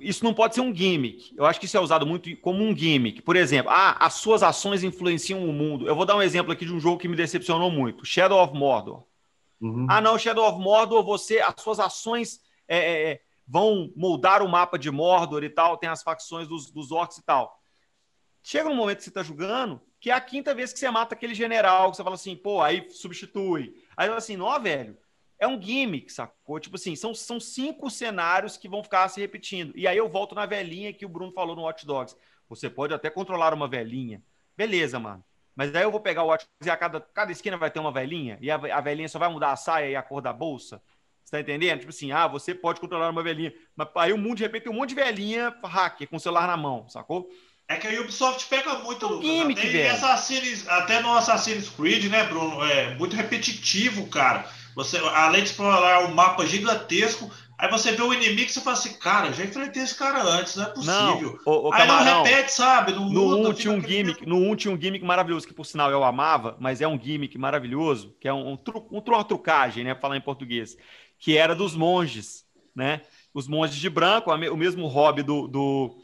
isso 0.00 0.24
não 0.24 0.34
pode 0.34 0.54
ser 0.54 0.60
um 0.60 0.74
gimmick. 0.74 1.34
Eu 1.36 1.46
acho 1.46 1.58
que 1.58 1.66
isso 1.66 1.76
é 1.76 1.80
usado 1.80 2.06
muito 2.06 2.34
como 2.38 2.62
um 2.62 2.76
gimmick. 2.76 3.22
Por 3.22 3.36
exemplo, 3.36 3.70
ah, 3.72 3.96
as 3.98 4.14
suas 4.14 4.42
ações 4.42 4.82
influenciam 4.82 5.48
o 5.48 5.52
mundo. 5.52 5.86
Eu 5.86 5.94
vou 5.94 6.04
dar 6.04 6.16
um 6.16 6.22
exemplo 6.22 6.52
aqui 6.52 6.64
de 6.64 6.72
um 6.72 6.80
jogo 6.80 6.98
que 6.98 7.08
me 7.08 7.16
decepcionou 7.16 7.70
muito: 7.70 8.04
Shadow 8.04 8.42
of 8.42 8.54
Mordor. 8.54 9.04
Uhum. 9.60 9.86
Ah, 9.88 10.00
não, 10.00 10.18
Shadow 10.18 10.48
of 10.48 10.58
Mordor, 10.60 11.02
você, 11.02 11.40
as 11.40 11.54
suas 11.58 11.80
ações 11.80 12.40
é, 12.66 12.78
é, 12.78 13.10
é, 13.10 13.20
vão 13.46 13.92
moldar 13.96 14.42
o 14.42 14.48
mapa 14.48 14.78
de 14.78 14.90
Mordor 14.90 15.42
e 15.42 15.50
tal, 15.50 15.76
tem 15.76 15.88
as 15.88 16.02
facções 16.02 16.46
dos, 16.46 16.70
dos 16.70 16.92
orcs 16.92 17.18
e 17.18 17.24
tal. 17.24 17.58
Chega 18.42 18.68
um 18.68 18.74
momento 18.74 18.98
que 18.98 19.04
você 19.04 19.10
está 19.10 19.22
jogando, 19.22 19.80
que 20.00 20.10
é 20.10 20.14
a 20.14 20.20
quinta 20.20 20.54
vez 20.54 20.72
que 20.72 20.78
você 20.78 20.90
mata 20.90 21.14
aquele 21.14 21.34
general, 21.34 21.90
que 21.90 21.96
você 21.96 22.04
fala 22.04 22.14
assim, 22.14 22.36
pô, 22.36 22.62
aí 22.62 22.88
substitui. 22.90 23.74
Aí 23.96 24.06
fala 24.06 24.18
assim, 24.18 24.36
não, 24.36 24.60
velho, 24.60 24.96
é 25.38 25.46
um 25.46 25.60
gimmick, 25.60 26.12
sacou? 26.12 26.58
Tipo 26.58 26.76
assim, 26.76 26.96
são, 26.96 27.14
são 27.14 27.38
cinco 27.38 27.90
cenários 27.90 28.56
que 28.56 28.68
vão 28.68 28.82
ficar 28.82 29.08
se 29.08 29.20
repetindo. 29.20 29.72
E 29.76 29.86
aí 29.86 29.96
eu 29.96 30.08
volto 30.08 30.34
na 30.34 30.46
velhinha 30.46 30.92
que 30.92 31.06
o 31.06 31.08
Bruno 31.08 31.32
falou 31.32 31.54
no 31.54 31.62
Watch 31.62 31.86
Dogs. 31.86 32.16
Você 32.48 32.68
pode 32.68 32.92
até 32.92 33.08
controlar 33.08 33.54
uma 33.54 33.68
velhinha. 33.68 34.22
Beleza, 34.56 34.98
mano. 34.98 35.24
Mas 35.54 35.74
aí 35.74 35.82
eu 35.82 35.90
vou 35.90 36.00
pegar 36.00 36.22
o 36.22 36.26
Watch 36.26 36.44
Dogs 36.44 36.68
e 36.68 36.70
a 36.70 36.76
cada, 36.76 37.00
cada 37.00 37.32
esquina 37.32 37.56
vai 37.56 37.70
ter 37.70 37.78
uma 37.78 37.92
velhinha. 37.92 38.38
E 38.40 38.50
a, 38.50 38.56
a 38.56 38.80
velhinha 38.80 39.08
só 39.08 39.18
vai 39.18 39.28
mudar 39.28 39.52
a 39.52 39.56
saia 39.56 39.90
e 39.90 39.96
a 39.96 40.02
cor 40.02 40.20
da 40.20 40.32
bolsa. 40.32 40.82
Você 41.24 41.32
tá 41.32 41.40
entendendo? 41.40 41.80
Tipo 41.80 41.90
assim, 41.90 42.10
ah, 42.10 42.26
você 42.26 42.54
pode 42.54 42.80
controlar 42.80 43.10
uma 43.10 43.22
velhinha. 43.22 43.52
Mas 43.76 43.88
aí 43.96 44.12
o 44.12 44.18
mundo, 44.18 44.38
de 44.38 44.44
repente, 44.44 44.62
tem 44.64 44.72
um 44.72 44.76
monte 44.76 44.90
de 44.90 44.94
velhinha 44.94 45.54
hacker 45.62 46.08
com 46.08 46.16
o 46.16 46.20
celular 46.20 46.46
na 46.46 46.56
mão, 46.56 46.88
sacou? 46.88 47.28
É 47.68 47.76
que 47.76 47.86
a 47.86 48.00
Ubisoft 48.00 48.46
pega 48.48 48.78
muito, 48.78 49.06
um 49.06 49.20
Gimmick, 49.20 49.60
até, 49.60 49.70
velho. 49.70 49.92
Assassin's, 49.92 50.66
até 50.66 51.02
no 51.02 51.14
Assassin's 51.14 51.68
Creed, 51.68 52.06
né, 52.06 52.24
Bruno? 52.24 52.64
É 52.64 52.94
muito 52.94 53.14
repetitivo, 53.14 54.06
cara. 54.06 54.50
Você, 54.74 54.96
além 54.96 55.42
de 55.42 55.50
explorar 55.50 56.06
um 56.06 56.14
mapa 56.14 56.46
gigantesco, 56.46 57.30
aí 57.58 57.68
você 57.68 57.92
vê 57.92 58.00
o 58.00 58.14
inimigo 58.14 58.48
e 58.48 58.52
você 58.52 58.60
fala 58.62 58.76
assim, 58.76 58.94
cara, 58.94 59.32
já 59.34 59.44
enfrentei 59.44 59.82
esse 59.82 59.94
cara 59.94 60.22
antes, 60.22 60.56
não 60.56 60.64
é 60.64 60.68
possível. 60.68 61.40
Não, 61.44 61.52
o, 61.52 61.68
o 61.68 61.74
aí 61.74 61.86
não 61.86 62.22
repete, 62.22 62.52
sabe? 62.52 62.92
Não 62.92 63.10
no 63.10 63.36
muda, 63.36 63.50
1 63.50 63.52
tinha 63.54 63.74
um 63.74 63.80
gimmick, 63.82 64.24
no 64.24 64.36
1 64.36 64.56
tinha 64.56 64.72
um 64.72 64.80
gimmick 64.80 65.04
maravilhoso, 65.04 65.46
que 65.46 65.52
por 65.52 65.66
sinal 65.66 65.90
eu 65.90 66.02
amava, 66.02 66.56
mas 66.58 66.80
é 66.80 66.88
um 66.88 66.98
gimmick 66.98 67.36
maravilhoso, 67.36 68.16
que 68.18 68.26
é 68.26 68.32
um, 68.32 68.52
um, 68.52 68.56
tru, 68.56 68.86
um, 68.90 69.00
uma 69.00 69.24
trucagem, 69.24 69.84
né? 69.84 69.94
Falar 69.94 70.16
em 70.16 70.22
português, 70.22 70.74
que 71.18 71.36
era 71.36 71.54
dos 71.54 71.74
monges, 71.74 72.46
né? 72.74 73.02
Os 73.34 73.46
monges 73.46 73.76
de 73.76 73.90
branco, 73.90 74.32
o 74.32 74.56
mesmo 74.56 74.86
hobby 74.86 75.22
do, 75.22 75.46
do, 75.48 75.98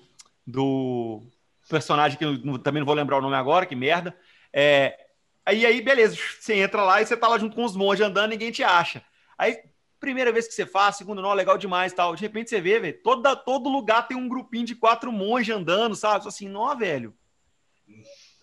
do 0.47 1.23
personagem 1.69 2.19
que 2.19 2.25
eu 2.25 2.59
também 2.59 2.81
não 2.81 2.87
vou 2.87 2.95
lembrar 2.95 3.19
o 3.19 3.23
nome 3.23 3.37
agora, 3.37 3.67
que 3.67 3.75
merda. 3.75 4.17
É, 4.53 5.05
Aí, 5.47 5.67
aí, 5.67 5.83
beleza, 5.83 6.17
você 6.41 6.55
entra 6.55 6.83
lá 6.83 7.03
e 7.03 7.07
você 7.07 7.17
tá 7.17 7.29
lá 7.29 7.39
junto 7.39 7.55
com 7.55 7.65
os 7.65 7.77
monges 7.77 8.07
andando 8.07 8.31
ninguém 8.31 8.51
te 8.51 8.65
acha. 8.65 9.05
Aí, 9.37 9.59
primeira 10.01 10.33
vez 10.33 10.49
que 10.49 10.55
você 10.55 10.65
faz, 10.65 10.97
segunda, 10.97 11.21
não, 11.21 11.33
legal 11.35 11.59
demais 11.59 11.93
tal. 11.93 12.15
De 12.15 12.23
repente 12.23 12.49
você 12.49 12.61
vê, 12.61 12.81
velho, 12.81 13.03
todo, 13.03 13.37
todo 13.37 13.69
lugar 13.69 14.09
tem 14.09 14.17
um 14.17 14.29
grupinho 14.29 14.65
de 14.65 14.75
quatro 14.75 15.13
monges 15.13 15.55
andando, 15.55 15.95
sabe? 15.95 16.27
Assim, 16.27 16.49
não, 16.49 16.77
velho. 16.77 17.15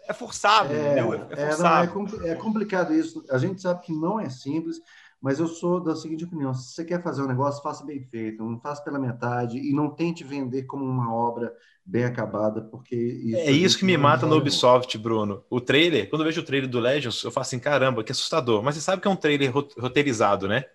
É 0.08 0.14
forçado, 0.14 0.72
é, 0.72 0.78
entendeu? 0.78 1.14
É, 1.14 1.34
é 1.34 1.48
forçado. 1.48 2.24
É, 2.24 2.30
é, 2.30 2.32
é 2.34 2.36
complicado 2.36 2.94
isso. 2.94 3.26
A 3.32 3.40
gente 3.40 3.62
sabe 3.62 3.82
que 3.82 3.94
não 3.94 4.20
é 4.20 4.30
simples, 4.30 4.80
mas 5.22 5.40
eu 5.40 5.48
sou 5.48 5.80
da 5.80 5.96
seguinte 5.96 6.26
opinião: 6.26 6.54
se 6.54 6.74
você 6.74 6.84
quer 6.84 7.04
fazer 7.04 7.22
um 7.22 7.28
negócio, 7.28 7.62
faça 7.62 7.86
bem 7.86 8.02
feito, 8.02 8.44
não 8.44 8.60
faça 8.60 8.84
pela 8.84 8.98
metade 8.98 9.58
e 9.58 9.72
não 9.72 9.90
tente 9.90 10.24
vender 10.24 10.64
como 10.64 10.84
uma 10.84 11.14
obra 11.14 11.54
bem 11.86 12.06
acabada, 12.06 12.62
porque 12.62 12.96
isso 12.96 13.38
é 13.38 13.52
isso 13.52 13.78
que 13.78 13.86
me 13.86 13.98
mata 13.98 14.26
no 14.26 14.38
Ubisoft, 14.38 14.98
Bruno. 14.98 15.44
O 15.50 15.62
trailer, 15.62 16.10
quando 16.10 16.22
eu 16.22 16.26
vejo 16.26 16.42
o 16.42 16.46
trailer 16.46 16.70
do 16.70 16.80
Legends, 16.80 17.24
eu 17.24 17.32
falo 17.32 17.44
assim, 17.44 17.60
caramba, 17.60 18.04
que 18.04 18.12
assustador. 18.12 18.64
Mas 18.64 18.76
você 18.76 18.82
sabe 18.82 19.02
que 19.02 19.08
é 19.08 19.12
um 19.12 19.16
trailer 19.16 19.52
roteirizado, 19.52 20.48
né? 20.48 20.66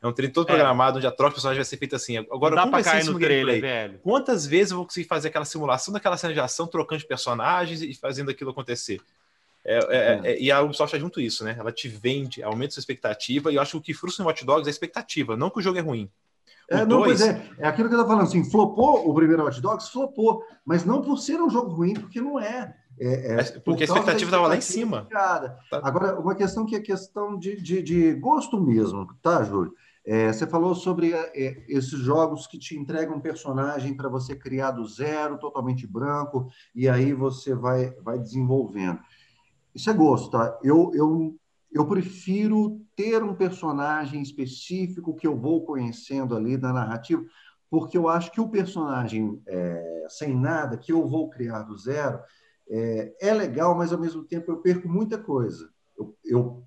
É 0.00 0.06
um 0.06 0.12
trailer 0.12 0.32
todo 0.32 0.48
é. 0.48 0.52
programado, 0.52 0.98
onde 0.98 1.06
a 1.06 1.10
troca 1.10 1.30
de 1.30 1.34
personagens 1.36 1.58
vai 1.58 1.64
ser 1.64 1.78
feita 1.78 1.96
assim. 1.96 2.18
Agora, 2.18 2.54
Não 2.54 2.64
dá 2.64 2.70
pra 2.70 2.82
cair 2.82 3.04
no 3.04 3.18
trailer, 3.18 3.60
velho. 3.60 3.98
Quantas 4.02 4.46
vezes 4.46 4.70
eu 4.70 4.76
vou 4.76 4.86
conseguir 4.86 5.08
fazer 5.08 5.28
aquela 5.28 5.44
simulação 5.44 5.92
daquela 5.92 6.16
cena 6.16 6.32
de 6.32 6.40
ação, 6.40 6.66
trocando 6.66 7.00
de 7.00 7.08
personagens 7.08 7.82
e 7.82 7.94
fazendo 7.94 8.30
aquilo 8.30 8.50
acontecer? 8.50 9.00
É, 9.66 9.78
é, 9.78 10.20
é, 10.22 10.40
e 10.40 10.50
a 10.52 10.62
Ubisoft 10.62 10.94
é 10.94 11.00
junto 11.00 11.20
isso, 11.20 11.44
né? 11.44 11.56
Ela 11.58 11.72
te 11.72 11.88
vende, 11.88 12.42
aumenta 12.42 12.74
sua 12.74 12.80
expectativa, 12.80 13.50
e 13.50 13.56
eu 13.56 13.62
acho 13.62 13.72
que 13.72 13.76
o 13.76 13.80
que 13.80 13.94
frustra 13.94 14.22
no 14.22 14.28
Watch 14.28 14.44
Dogs 14.44 14.68
é 14.68 14.70
a 14.70 14.70
expectativa, 14.70 15.36
não 15.36 15.50
que 15.50 15.58
o 15.58 15.62
jogo 15.62 15.78
é 15.78 15.82
ruim. 15.82 16.08
É, 16.68 16.78
não, 16.78 17.00
dois... 17.00 17.20
pois 17.20 17.22
é, 17.22 17.50
é 17.58 17.66
aquilo 17.66 17.88
que 17.88 17.94
eu 17.94 17.98
estava 17.98 18.08
falando, 18.08 18.28
assim, 18.28 18.48
flopou 18.48 19.08
o 19.08 19.14
primeiro 19.14 19.44
Hot 19.44 19.60
Dogs, 19.60 19.90
flopou, 19.90 20.44
mas 20.64 20.84
não 20.84 21.02
por 21.02 21.18
ser 21.18 21.40
um 21.40 21.50
jogo 21.50 21.72
ruim, 21.72 21.94
porque 21.94 22.20
não 22.20 22.38
é. 22.38 22.76
É, 22.98 23.34
é, 23.34 23.42
porque 23.60 23.82
a 23.82 23.86
expectativa 23.86 24.30
estava 24.30 24.48
lá 24.48 24.56
em 24.56 24.60
cima. 24.60 25.06
Tá. 25.10 25.58
Agora, 25.82 26.18
uma 26.18 26.34
questão 26.34 26.64
que 26.64 26.74
é 26.74 26.80
questão 26.80 27.38
de, 27.38 27.60
de, 27.60 27.82
de 27.82 28.14
gosto 28.14 28.60
mesmo, 28.60 29.06
tá, 29.20 29.42
Júlio? 29.44 29.72
É, 30.04 30.32
você 30.32 30.46
falou 30.46 30.72
sobre 30.74 31.12
é, 31.12 31.64
esses 31.68 31.98
jogos 31.98 32.46
que 32.46 32.58
te 32.58 32.78
entregam 32.78 33.16
um 33.16 33.20
personagem 33.20 33.94
para 33.94 34.08
você 34.08 34.36
criar 34.36 34.70
do 34.70 34.86
zero, 34.86 35.36
totalmente 35.36 35.84
branco, 35.84 36.48
e 36.74 36.88
aí 36.88 37.12
você 37.12 37.54
vai, 37.54 37.90
vai 38.02 38.18
desenvolvendo. 38.18 39.00
Isso 39.76 39.90
é 39.90 39.92
gosto, 39.92 40.30
tá? 40.30 40.58
Eu, 40.62 40.90
eu, 40.94 41.36
eu 41.70 41.86
prefiro 41.86 42.80
ter 42.96 43.22
um 43.22 43.34
personagem 43.34 44.22
específico 44.22 45.14
que 45.14 45.26
eu 45.26 45.36
vou 45.36 45.66
conhecendo 45.66 46.34
ali 46.34 46.56
da 46.56 46.72
narrativa, 46.72 47.22
porque 47.68 47.98
eu 47.98 48.08
acho 48.08 48.32
que 48.32 48.40
o 48.40 48.48
personagem 48.48 49.38
é, 49.46 50.06
sem 50.08 50.34
nada, 50.34 50.78
que 50.78 50.90
eu 50.90 51.06
vou 51.06 51.28
criar 51.28 51.60
do 51.64 51.76
zero, 51.76 52.18
é, 52.70 53.14
é, 53.20 53.34
legal, 53.34 53.76
mas 53.76 53.92
ao 53.92 54.00
mesmo 54.00 54.24
tempo 54.24 54.50
eu 54.50 54.62
perco 54.62 54.88
muita 54.88 55.18
coisa. 55.18 55.68
Eu, 55.94 56.16
eu 56.24 56.64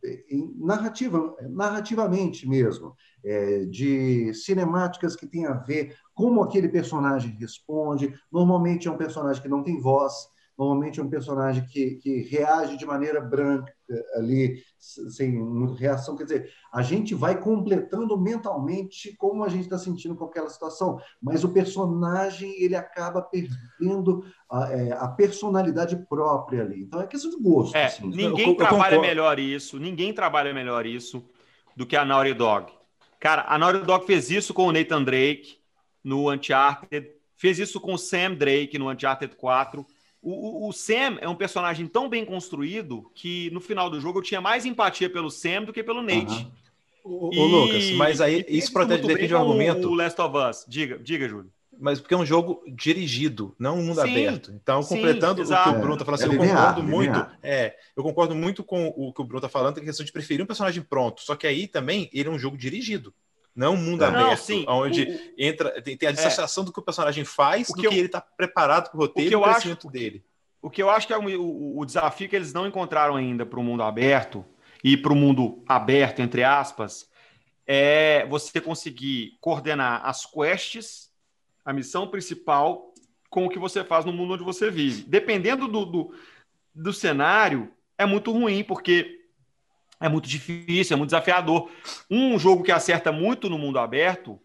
narrativa, 0.55 1.35
narrativamente 1.49 2.47
mesmo, 2.47 2.95
é, 3.25 3.65
de 3.65 4.35
cinemáticas 4.35 5.15
que 5.15 5.25
tem 5.25 5.47
a 5.47 5.53
ver 5.53 5.95
como 6.13 6.43
aquele 6.43 6.69
personagem 6.69 7.31
responde. 7.39 8.13
Normalmente 8.31 8.87
é 8.87 8.91
um 8.91 8.97
personagem 8.97 9.41
que 9.41 9.49
não 9.49 9.63
tem 9.63 9.81
voz, 9.81 10.13
normalmente 10.59 10.99
é 10.99 11.03
um 11.03 11.09
personagem 11.09 11.65
que, 11.65 11.91
que 11.95 12.17
reage 12.23 12.75
de 12.75 12.85
maneira 12.85 13.21
branca 13.21 13.73
ali, 14.15 14.61
sem 14.77 15.41
reação. 15.75 16.17
Quer 16.17 16.23
dizer, 16.23 16.51
a 16.71 16.81
gente 16.81 17.15
vai 17.15 17.39
completando 17.39 18.19
mentalmente 18.19 19.15
como 19.15 19.45
a 19.45 19.49
gente 19.49 19.63
está 19.63 19.77
sentindo 19.77 20.17
com 20.17 20.25
aquela 20.25 20.49
situação, 20.49 20.99
mas 21.21 21.45
o 21.45 21.53
personagem 21.53 22.61
ele 22.61 22.75
acaba 22.75 23.21
perdendo 23.21 24.25
a, 24.51 24.69
é, 24.73 24.91
a 24.91 25.07
personalidade 25.07 25.95
própria 26.09 26.61
ali. 26.63 26.81
Então 26.81 26.99
é 26.99 27.07
questão 27.07 27.31
de 27.31 27.41
gosto. 27.41 27.75
É, 27.77 27.85
assim. 27.85 28.07
Ninguém 28.07 28.49
eu, 28.49 28.55
trabalha 28.55 28.95
eu 28.95 29.01
melhor 29.01 29.39
isso, 29.39 29.79
ninguém 29.79 30.13
trabalha 30.13 30.53
melhor 30.53 30.85
isso 30.85 31.23
do 31.73 31.85
que 31.85 31.95
a 31.95 32.03
Naughty 32.03 32.33
Dog. 32.33 32.69
Cara, 33.17 33.45
a 33.47 33.57
Naughty 33.57 33.85
Dog 33.85 34.05
fez 34.05 34.29
isso 34.29 34.53
com 34.53 34.67
o 34.67 34.71
Nathan 34.73 35.03
Drake 35.03 35.57
no 36.03 36.29
Uncharted, 36.29 37.11
fez 37.37 37.59
isso 37.59 37.79
com 37.79 37.93
o 37.93 37.97
Sam 37.97 38.33
Drake 38.33 38.77
no 38.77 38.89
Uncharted 38.91 39.37
4 39.37 39.85
o, 40.21 40.67
o, 40.67 40.73
Sam 40.73 41.17
é 41.21 41.29
um 41.29 41.35
personagem 41.35 41.87
tão 41.87 42.09
bem 42.09 42.25
construído 42.25 43.09
que 43.15 43.49
no 43.51 43.61
final 43.61 43.89
do 43.89 44.01
jogo 44.01 44.19
eu 44.19 44.23
tinha 44.23 44.41
mais 44.41 44.65
empatia 44.65 45.09
pelo 45.09 45.29
Sam 45.29 45.63
do 45.63 45.73
que 45.73 45.83
pelo 45.83 46.01
Nate. 46.01 46.47
Uhum. 47.05 47.29
O, 47.31 47.45
Lucas, 47.45 47.91
mas 47.91 48.21
aí 48.21 48.45
isso 48.47 48.71
protege 48.71 49.07
defende 49.07 49.33
o 49.33 49.37
argumento. 49.37 49.87
O 49.87 49.95
Last 49.95 50.19
of 50.21 50.37
Us. 50.37 50.65
Diga, 50.67 50.99
diga, 50.99 51.27
Júlio. 51.27 51.51
Mas 51.79 51.99
porque 51.99 52.13
é 52.13 52.17
um 52.17 52.25
jogo 52.25 52.61
dirigido, 52.67 53.55
não 53.57 53.79
um 53.79 53.83
mundo 53.83 54.01
sim, 54.01 54.11
aberto. 54.11 54.51
Então, 54.51 54.83
completando 54.83 55.45
sim, 55.45 55.53
o 55.53 55.63
que 55.63 55.69
o 55.69 55.79
Bruno 55.79 55.93
está 55.93 56.03
falando, 56.03 56.21
assim, 56.21 56.31
é, 56.31 56.35
eu 56.35 56.47
concordo 56.47 56.83
muito. 56.83 57.27
É, 57.41 57.75
eu 57.95 58.03
concordo 58.03 58.35
muito 58.35 58.63
com 58.65 58.87
o 58.87 59.13
que 59.13 59.21
o 59.21 59.23
Bruno 59.23 59.39
está 59.39 59.47
falando, 59.47 59.75
que 59.75 59.79
é 59.79 59.83
a 59.83 59.85
questão 59.85 60.05
de 60.05 60.11
preferir 60.11 60.43
um 60.43 60.45
personagem 60.45 60.83
pronto. 60.83 61.21
Só 61.21 61.37
que 61.37 61.47
aí 61.47 61.67
também 61.67 62.09
ele 62.11 62.27
é 62.27 62.31
um 62.31 62.37
jogo 62.37 62.57
dirigido. 62.57 63.13
Não 63.55 63.73
um 63.73 63.77
mundo 63.77 63.99
não, 63.99 64.07
aberto, 64.07 64.39
sim, 64.41 64.65
onde 64.67 65.03
o, 65.03 65.33
entra, 65.37 65.81
tem, 65.81 65.97
tem 65.97 66.07
a 66.07 66.11
é. 66.11 66.15
dissociação 66.15 66.63
é, 66.63 66.65
do 66.65 66.73
que 66.73 66.79
o 66.79 66.83
personagem 66.83 67.25
faz, 67.25 67.69
o 67.69 67.73
do 67.73 67.81
que, 67.81 67.87
eu, 67.87 67.91
que 67.91 67.97
ele 67.97 68.05
está 68.05 68.21
preparado 68.21 68.89
para 68.89 68.97
o 68.97 69.01
roteiro 69.01 69.31
e 69.31 69.35
o 69.35 69.41
crescimento 69.41 69.87
acho, 69.87 69.91
dele. 69.91 70.23
O 70.61 70.69
que 70.69 70.81
eu 70.81 70.89
acho 70.89 71.07
que 71.07 71.13
é 71.13 71.17
o, 71.17 71.77
o 71.77 71.85
desafio 71.85 72.29
que 72.29 72.35
eles 72.35 72.53
não 72.53 72.67
encontraram 72.67 73.15
ainda 73.15 73.45
para 73.45 73.59
o 73.59 73.63
mundo 73.63 73.83
aberto 73.83 74.45
e 74.83 74.95
para 74.95 75.11
o 75.11 75.15
mundo 75.15 75.63
aberto, 75.67 76.21
entre 76.21 76.43
aspas, 76.43 77.09
é 77.65 78.25
você 78.27 78.59
conseguir 78.59 79.37
coordenar 79.41 80.01
as 80.03 80.25
quests, 80.25 81.11
a 81.63 81.73
missão 81.73 82.07
principal, 82.07 82.93
com 83.29 83.45
o 83.45 83.49
que 83.49 83.59
você 83.59 83.83
faz 83.83 84.05
no 84.05 84.13
mundo 84.13 84.33
onde 84.33 84.43
você 84.43 84.71
vive. 84.71 85.03
Dependendo 85.03 85.67
do, 85.67 85.85
do, 85.85 86.15
do 86.73 86.93
cenário, 86.93 87.71
é 87.97 88.05
muito 88.05 88.31
ruim, 88.31 88.63
porque 88.63 89.18
é 89.99 90.07
muito 90.07 90.27
difícil, 90.27 90.93
é 90.93 90.97
muito 90.97 91.09
desafiador. 91.09 91.69
Um 92.09 92.39
jogo 92.39 92.63
que 92.63 92.71
acerta 92.71 93.11
muito 93.11 93.49
no 93.49 93.57
mundo 93.57 93.79
aberto, 93.79 94.39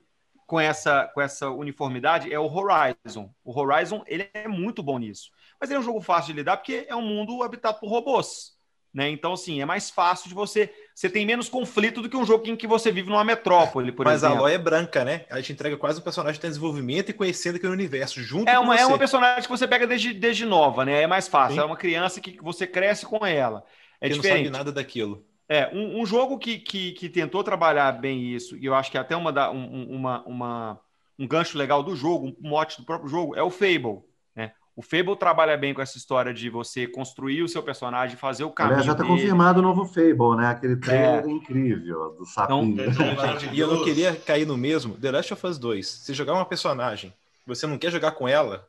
com 0.47 0.61
essa, 0.61 1.11
com 1.15 1.21
essa 1.21 1.49
uniformidade, 1.51 2.33
é 2.33 2.39
o 2.39 2.53
Horizon. 2.53 3.31
O 3.43 3.59
Horizon 3.59 4.03
ele 4.07 4.29
é 4.35 4.47
muito 4.49 4.83
bom 4.83 4.99
nisso. 4.99 5.31
Mas 5.61 5.71
ele 5.71 5.79
é 5.79 5.81
um 5.81 5.85
jogo 5.85 6.01
fácil 6.01 6.33
de 6.33 6.41
lidar 6.41 6.57
porque 6.57 6.85
é 6.89 6.95
um 6.95 7.03
mundo 7.03 7.43
habitado 7.43 7.79
por 7.81 7.89
robôs. 7.89 8.53
Né? 8.93 9.11
Então, 9.11 9.33
assim, 9.33 9.61
é 9.61 9.65
mais 9.65 9.91
fácil 9.91 10.29
de 10.29 10.35
você. 10.35 10.73
Você 10.95 11.11
tem 11.11 11.27
menos 11.27 11.49
conflito 11.49 12.01
do 12.01 12.09
que 12.09 12.17
um 12.17 12.25
jogo 12.25 12.47
em 12.47 12.55
que 12.55 12.65
você 12.65 12.93
vive 12.93 13.09
numa 13.09 13.25
metrópole, 13.25 13.91
por 13.91 14.05
Mas 14.05 14.21
exemplo. 14.21 14.37
Mas 14.37 14.45
a 14.45 14.47
Aloy 14.47 14.55
é 14.55 14.59
branca, 14.59 15.05
né? 15.05 15.25
A 15.29 15.39
gente 15.39 15.53
entrega 15.53 15.77
quase 15.77 15.99
um 15.99 16.05
personagem 16.05 16.37
que 16.37 16.41
tem 16.41 16.51
desenvolvimento 16.51 17.09
e 17.09 17.13
conhecendo 17.13 17.57
aquele 17.57 17.73
universo 17.73 18.23
junto 18.23 18.49
é 18.49 18.57
uma, 18.57 18.77
É 18.77 18.87
uma 18.87 18.97
personagem 18.97 19.43
que 19.43 19.49
você 19.49 19.67
pega 19.67 19.85
desde, 19.85 20.13
desde 20.13 20.45
nova, 20.45 20.85
né? 20.85 21.03
É 21.03 21.07
mais 21.09 21.27
fácil. 21.27 21.57
Sim. 21.57 21.63
É 21.63 21.65
uma 21.65 21.77
criança 21.77 22.21
que 22.21 22.39
você 22.41 22.69
cresce 22.69 23.05
com 23.05 23.27
ela. 23.27 23.65
É 24.01 24.09
que 24.09 24.15
diferente. 24.15 24.45
não 24.45 24.45
sabe 24.45 24.59
nada 24.59 24.71
daquilo. 24.71 25.27
É, 25.49 25.71
um, 25.75 26.01
um 26.01 26.07
jogo 26.07 26.39
que, 26.39 26.59
que, 26.59 26.93
que, 26.93 27.09
tentou 27.09 27.45
trabalhar 27.45 27.93
bem 27.93 28.35
isso, 28.35 28.57
e 28.57 28.65
eu 28.65 28.75
acho 28.75 28.91
que 28.91 28.97
é 28.97 29.01
até 29.01 29.15
uma, 29.15 29.31
da, 29.31 29.51
um, 29.51 29.85
uma, 29.91 30.23
uma, 30.25 30.81
um 31.19 31.27
gancho 31.29 31.59
legal 31.59 31.83
do 31.83 31.95
jogo, 31.95 32.35
um 32.43 32.49
mote 32.49 32.79
do 32.79 32.87
próprio 32.87 33.11
jogo, 33.11 33.37
é 33.37 33.43
o 33.43 33.51
Fable. 33.51 34.03
Né? 34.35 34.53
O 34.75 34.81
Fable 34.81 35.17
trabalha 35.17 35.55
bem 35.57 35.75
com 35.75 35.83
essa 35.83 35.99
história 35.99 36.33
de 36.33 36.49
você 36.49 36.87
construir 36.87 37.43
o 37.43 37.49
seu 37.49 37.63
personagem, 37.63 38.17
fazer 38.17 38.45
o 38.45 38.51
caminho. 38.51 38.83
já 38.83 38.93
está 38.93 39.05
confirmado 39.05 39.61
o 39.61 39.63
novo 39.63 39.85
Fable, 39.85 40.37
né? 40.39 40.47
Aquele 40.49 40.77
trailer 40.77 41.27
é. 41.27 41.31
incrível 41.31 42.17
do 42.19 42.25
sapinho. 42.25 42.81
Então, 42.81 43.07
e 43.53 43.61
eu 43.61 43.69
não 43.69 43.85
queria 43.85 44.17
cair 44.17 44.47
no 44.47 44.57
mesmo. 44.57 44.97
The 44.97 45.11
Last 45.11 45.33
of 45.35 45.47
Us 45.47 45.59
2. 45.59 45.87
Se 45.87 46.15
jogar 46.15 46.33
uma 46.33 46.47
personagem, 46.47 47.13
você 47.47 47.67
não 47.67 47.77
quer 47.77 47.93
jogar 47.93 48.13
com 48.13 48.27
ela, 48.27 48.67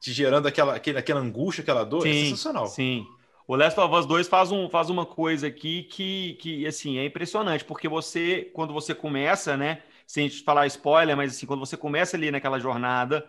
te 0.00 0.12
gerando 0.12 0.48
aquela, 0.48 0.74
aquela, 0.74 0.98
aquela 0.98 1.20
angústia, 1.20 1.62
aquela 1.62 1.84
dor, 1.84 2.04
é 2.04 2.10
sim, 2.10 2.22
é 2.22 2.24
sensacional. 2.24 2.66
Sim. 2.66 3.06
O 3.52 3.54
Last 3.54 3.78
of 3.78 3.94
Us 3.94 4.06
2 4.06 4.28
faz, 4.28 4.50
um, 4.50 4.66
faz 4.66 4.88
uma 4.88 5.04
coisa 5.04 5.46
aqui 5.46 5.82
que, 5.82 6.38
que, 6.40 6.66
assim, 6.66 6.96
é 6.96 7.04
impressionante, 7.04 7.62
porque 7.66 7.86
você, 7.86 8.50
quando 8.54 8.72
você 8.72 8.94
começa, 8.94 9.58
né, 9.58 9.82
sem 10.06 10.30
falar 10.30 10.66
spoiler, 10.68 11.14
mas 11.14 11.36
assim, 11.36 11.44
quando 11.44 11.60
você 11.60 11.76
começa 11.76 12.16
ali 12.16 12.30
naquela 12.30 12.58
jornada, 12.58 13.22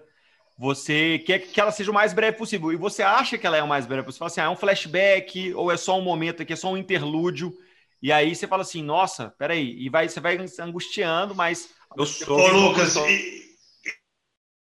você 0.57 1.21
quer 1.25 1.39
que 1.39 1.59
ela 1.59 1.73
seja 1.73 1.91
o 1.91 1.93
mais 1.93 2.13
breve 2.13 2.37
possível, 2.37 2.71
e 2.71 2.77
você 2.77 3.03
acha 3.03 3.37
que 3.37 3.45
ela 3.45 3.57
é 3.57 3.61
o 3.61 3.67
mais 3.67 3.85
breve 3.85 4.03
possível, 4.03 4.13
você 4.13 4.19
fala 4.19 4.31
assim, 4.31 4.39
ah, 4.39 4.45
é 4.45 4.49
um 4.49 4.55
flashback, 4.55 5.53
ou 5.55 5.69
é 5.69 5.75
só 5.75 5.99
um 5.99 6.01
momento 6.01 6.41
aqui, 6.41 6.53
é 6.53 6.55
só 6.55 6.71
um 6.71 6.77
interlúdio, 6.77 7.53
e 8.01 8.09
aí 8.09 8.33
você 8.33 8.47
fala 8.47 8.61
assim, 8.61 8.81
nossa, 8.81 9.35
peraí, 9.37 9.75
e 9.77 9.89
vai, 9.89 10.07
você 10.07 10.21
vai 10.21 10.39
angustiando, 10.61 11.35
mas... 11.35 11.69
Eu 11.97 12.05
sou... 12.05 12.39
Ô, 12.39 12.47
Lucas, 12.47 12.95
e, 12.95 13.42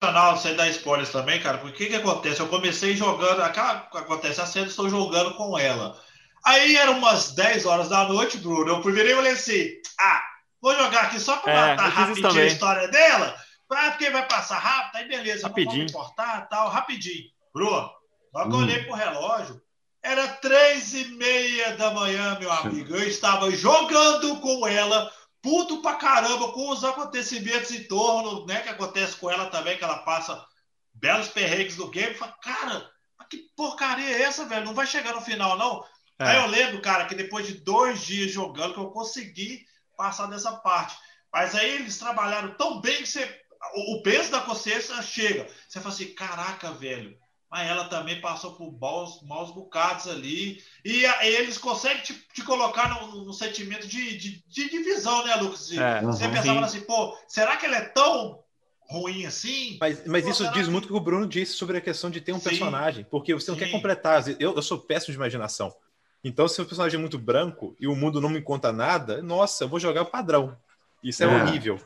canal 0.02 0.36
sem 0.36 0.56
dar 0.56 0.68
spoilers 0.70 1.12
também, 1.12 1.40
cara, 1.40 1.60
porque 1.60 1.76
o 1.76 1.78
que, 1.78 1.94
que 1.94 2.02
acontece? 2.02 2.40
Eu 2.40 2.48
comecei 2.48 2.96
jogando, 2.96 3.42
aquela 3.44 3.88
acontece 3.94 4.42
a 4.42 4.48
cena, 4.48 4.66
estou 4.66 4.90
jogando 4.90 5.36
com 5.36 5.58
ela. 5.58 5.96
Aí 6.44 6.76
eram 6.76 6.98
umas 6.98 7.34
10 7.34 7.68
horas 7.68 7.90
da 7.90 8.06
noite, 8.06 8.40
Bruno. 8.40 8.68
Eu 8.68 8.82
primeiro 8.82 9.10
eu 9.10 9.18
falei 9.18 9.34
assim: 9.34 9.70
ah, 10.00 10.24
vou 10.60 10.76
jogar 10.76 11.04
aqui 11.04 11.20
só 11.20 11.38
para 11.38 11.54
é, 11.54 11.68
matar 11.68 11.90
rapidinho 11.90 12.42
a 12.42 12.46
história 12.46 12.88
dela, 12.88 13.36
pra, 13.68 13.92
porque 13.92 14.10
vai 14.10 14.28
passar 14.28 14.58
rápido, 14.58 14.96
aí 14.96 15.08
beleza, 15.08 15.48
rapidinho. 15.48 15.86
não 15.86 15.94
vou 15.94 16.02
importar, 16.02 16.50
tal, 16.50 16.70
rapidinho. 16.70 17.30
Bruno, 17.54 17.92
logo 18.34 18.50
hum. 18.50 18.54
eu 18.54 18.66
olhei 18.66 18.84
pro 18.84 18.96
relógio, 18.96 19.62
era 20.02 20.28
três 20.28 20.96
e 20.96 21.06
meia 21.10 21.78
da 21.78 21.92
manhã, 21.92 22.40
meu 22.40 22.52
amigo. 22.52 22.96
Eu 22.96 23.08
estava 23.08 23.52
jogando 23.52 24.36
com 24.38 24.68
ela 24.68 25.12
puto 25.42 25.82
pra 25.82 25.96
caramba 25.96 26.52
com 26.52 26.70
os 26.70 26.84
acontecimentos 26.84 27.72
em 27.72 27.88
torno, 27.88 28.46
né? 28.46 28.62
Que 28.62 28.70
acontece 28.70 29.16
com 29.16 29.30
ela 29.30 29.50
também, 29.50 29.78
que 29.78 29.84
ela 29.84 30.00
passa 30.00 30.46
belos 30.94 31.30
perrengues 31.30 31.76
do 31.76 31.90
game. 31.90 32.14
Fala, 32.14 32.36
cara, 32.42 32.92
que 33.30 33.50
porcaria 33.56 34.18
é 34.18 34.22
essa, 34.24 34.46
velho? 34.46 34.66
Não 34.66 34.74
vai 34.74 34.86
chegar 34.86 35.14
no 35.14 35.22
final, 35.22 35.58
não. 35.58 35.84
É. 36.20 36.26
Aí 36.26 36.38
eu 36.38 36.48
lembro, 36.48 36.82
cara, 36.82 37.06
que 37.06 37.16
depois 37.16 37.48
de 37.48 37.56
dois 37.64 38.02
dias 38.02 38.32
jogando, 38.32 38.74
que 38.74 38.80
eu 38.80 38.92
consegui 38.92 39.66
passar 39.98 40.28
dessa 40.28 40.52
parte. 40.58 40.96
Mas 41.34 41.56
aí 41.56 41.76
eles 41.76 41.98
trabalharam 41.98 42.56
tão 42.58 42.82
bem 42.82 42.98
que 42.98 43.08
você, 43.08 43.42
o 43.74 44.02
peso 44.04 44.32
da 44.32 44.42
consciência 44.42 45.02
chega. 45.02 45.48
Você 45.68 45.80
fala 45.80 45.94
assim, 45.94 46.14
caraca, 46.14 46.72
velho, 46.74 47.18
mas 47.52 47.70
ela 47.70 47.84
também 47.84 48.22
passou 48.22 48.54
por 48.54 48.72
maus, 48.80 49.22
maus 49.24 49.52
bocados 49.52 50.08
ali. 50.08 50.64
E, 50.86 51.06
a, 51.06 51.28
eles 51.28 51.58
conseguem 51.58 52.02
te, 52.02 52.14
te 52.34 52.42
colocar 52.44 52.90
no, 52.90 53.26
no 53.26 53.34
sentimento 53.34 53.86
de, 53.86 54.18
de, 54.18 54.44
de, 54.48 54.70
divisão, 54.70 55.26
né, 55.26 55.36
Lucas? 55.36 55.70
É, 55.74 56.02
você 56.02 56.26
uhum, 56.26 56.32
pensava 56.32 56.62
assim, 56.62 56.80
pô, 56.80 57.18
será 57.28 57.58
que 57.58 57.66
ela 57.66 57.76
é 57.76 57.82
tão 57.82 58.40
ruim 58.80 59.26
assim? 59.26 59.78
Mas, 59.82 60.08
mas 60.08 60.26
isso 60.26 60.50
diz 60.54 60.70
muito 60.70 60.86
o 60.86 60.88
que 60.88 60.94
o 60.94 61.00
Bruno 61.02 61.28
disse 61.28 61.52
sobre 61.54 61.78
a 61.78 61.82
questão 61.82 62.10
de 62.10 62.22
ter 62.22 62.32
um 62.32 62.40
sim, 62.40 62.50
personagem, 62.50 63.06
porque 63.12 63.34
você 63.34 63.52
não 63.52 63.58
sim. 63.58 63.66
quer 63.66 63.72
completar. 63.72 64.24
Eu, 64.40 64.56
eu 64.56 64.62
sou 64.62 64.80
péssimo 64.80 65.12
de 65.12 65.18
imaginação. 65.18 65.76
Então, 66.24 66.48
se 66.48 66.62
o 66.62 66.66
personagem 66.66 66.98
é 66.98 67.02
muito 67.02 67.20
branco 67.20 67.76
e 67.78 67.86
o 67.86 67.96
mundo 67.96 68.22
não 68.22 68.30
me 68.30 68.42
conta 68.42 68.72
nada, 68.72 69.22
nossa, 69.22 69.66
eu 69.66 69.68
vou 69.68 69.80
jogar 69.80 70.04
o 70.04 70.06
padrão. 70.06 70.56
Isso 71.04 71.22
é, 71.22 71.26
é. 71.26 71.30
horrível. 71.30 71.82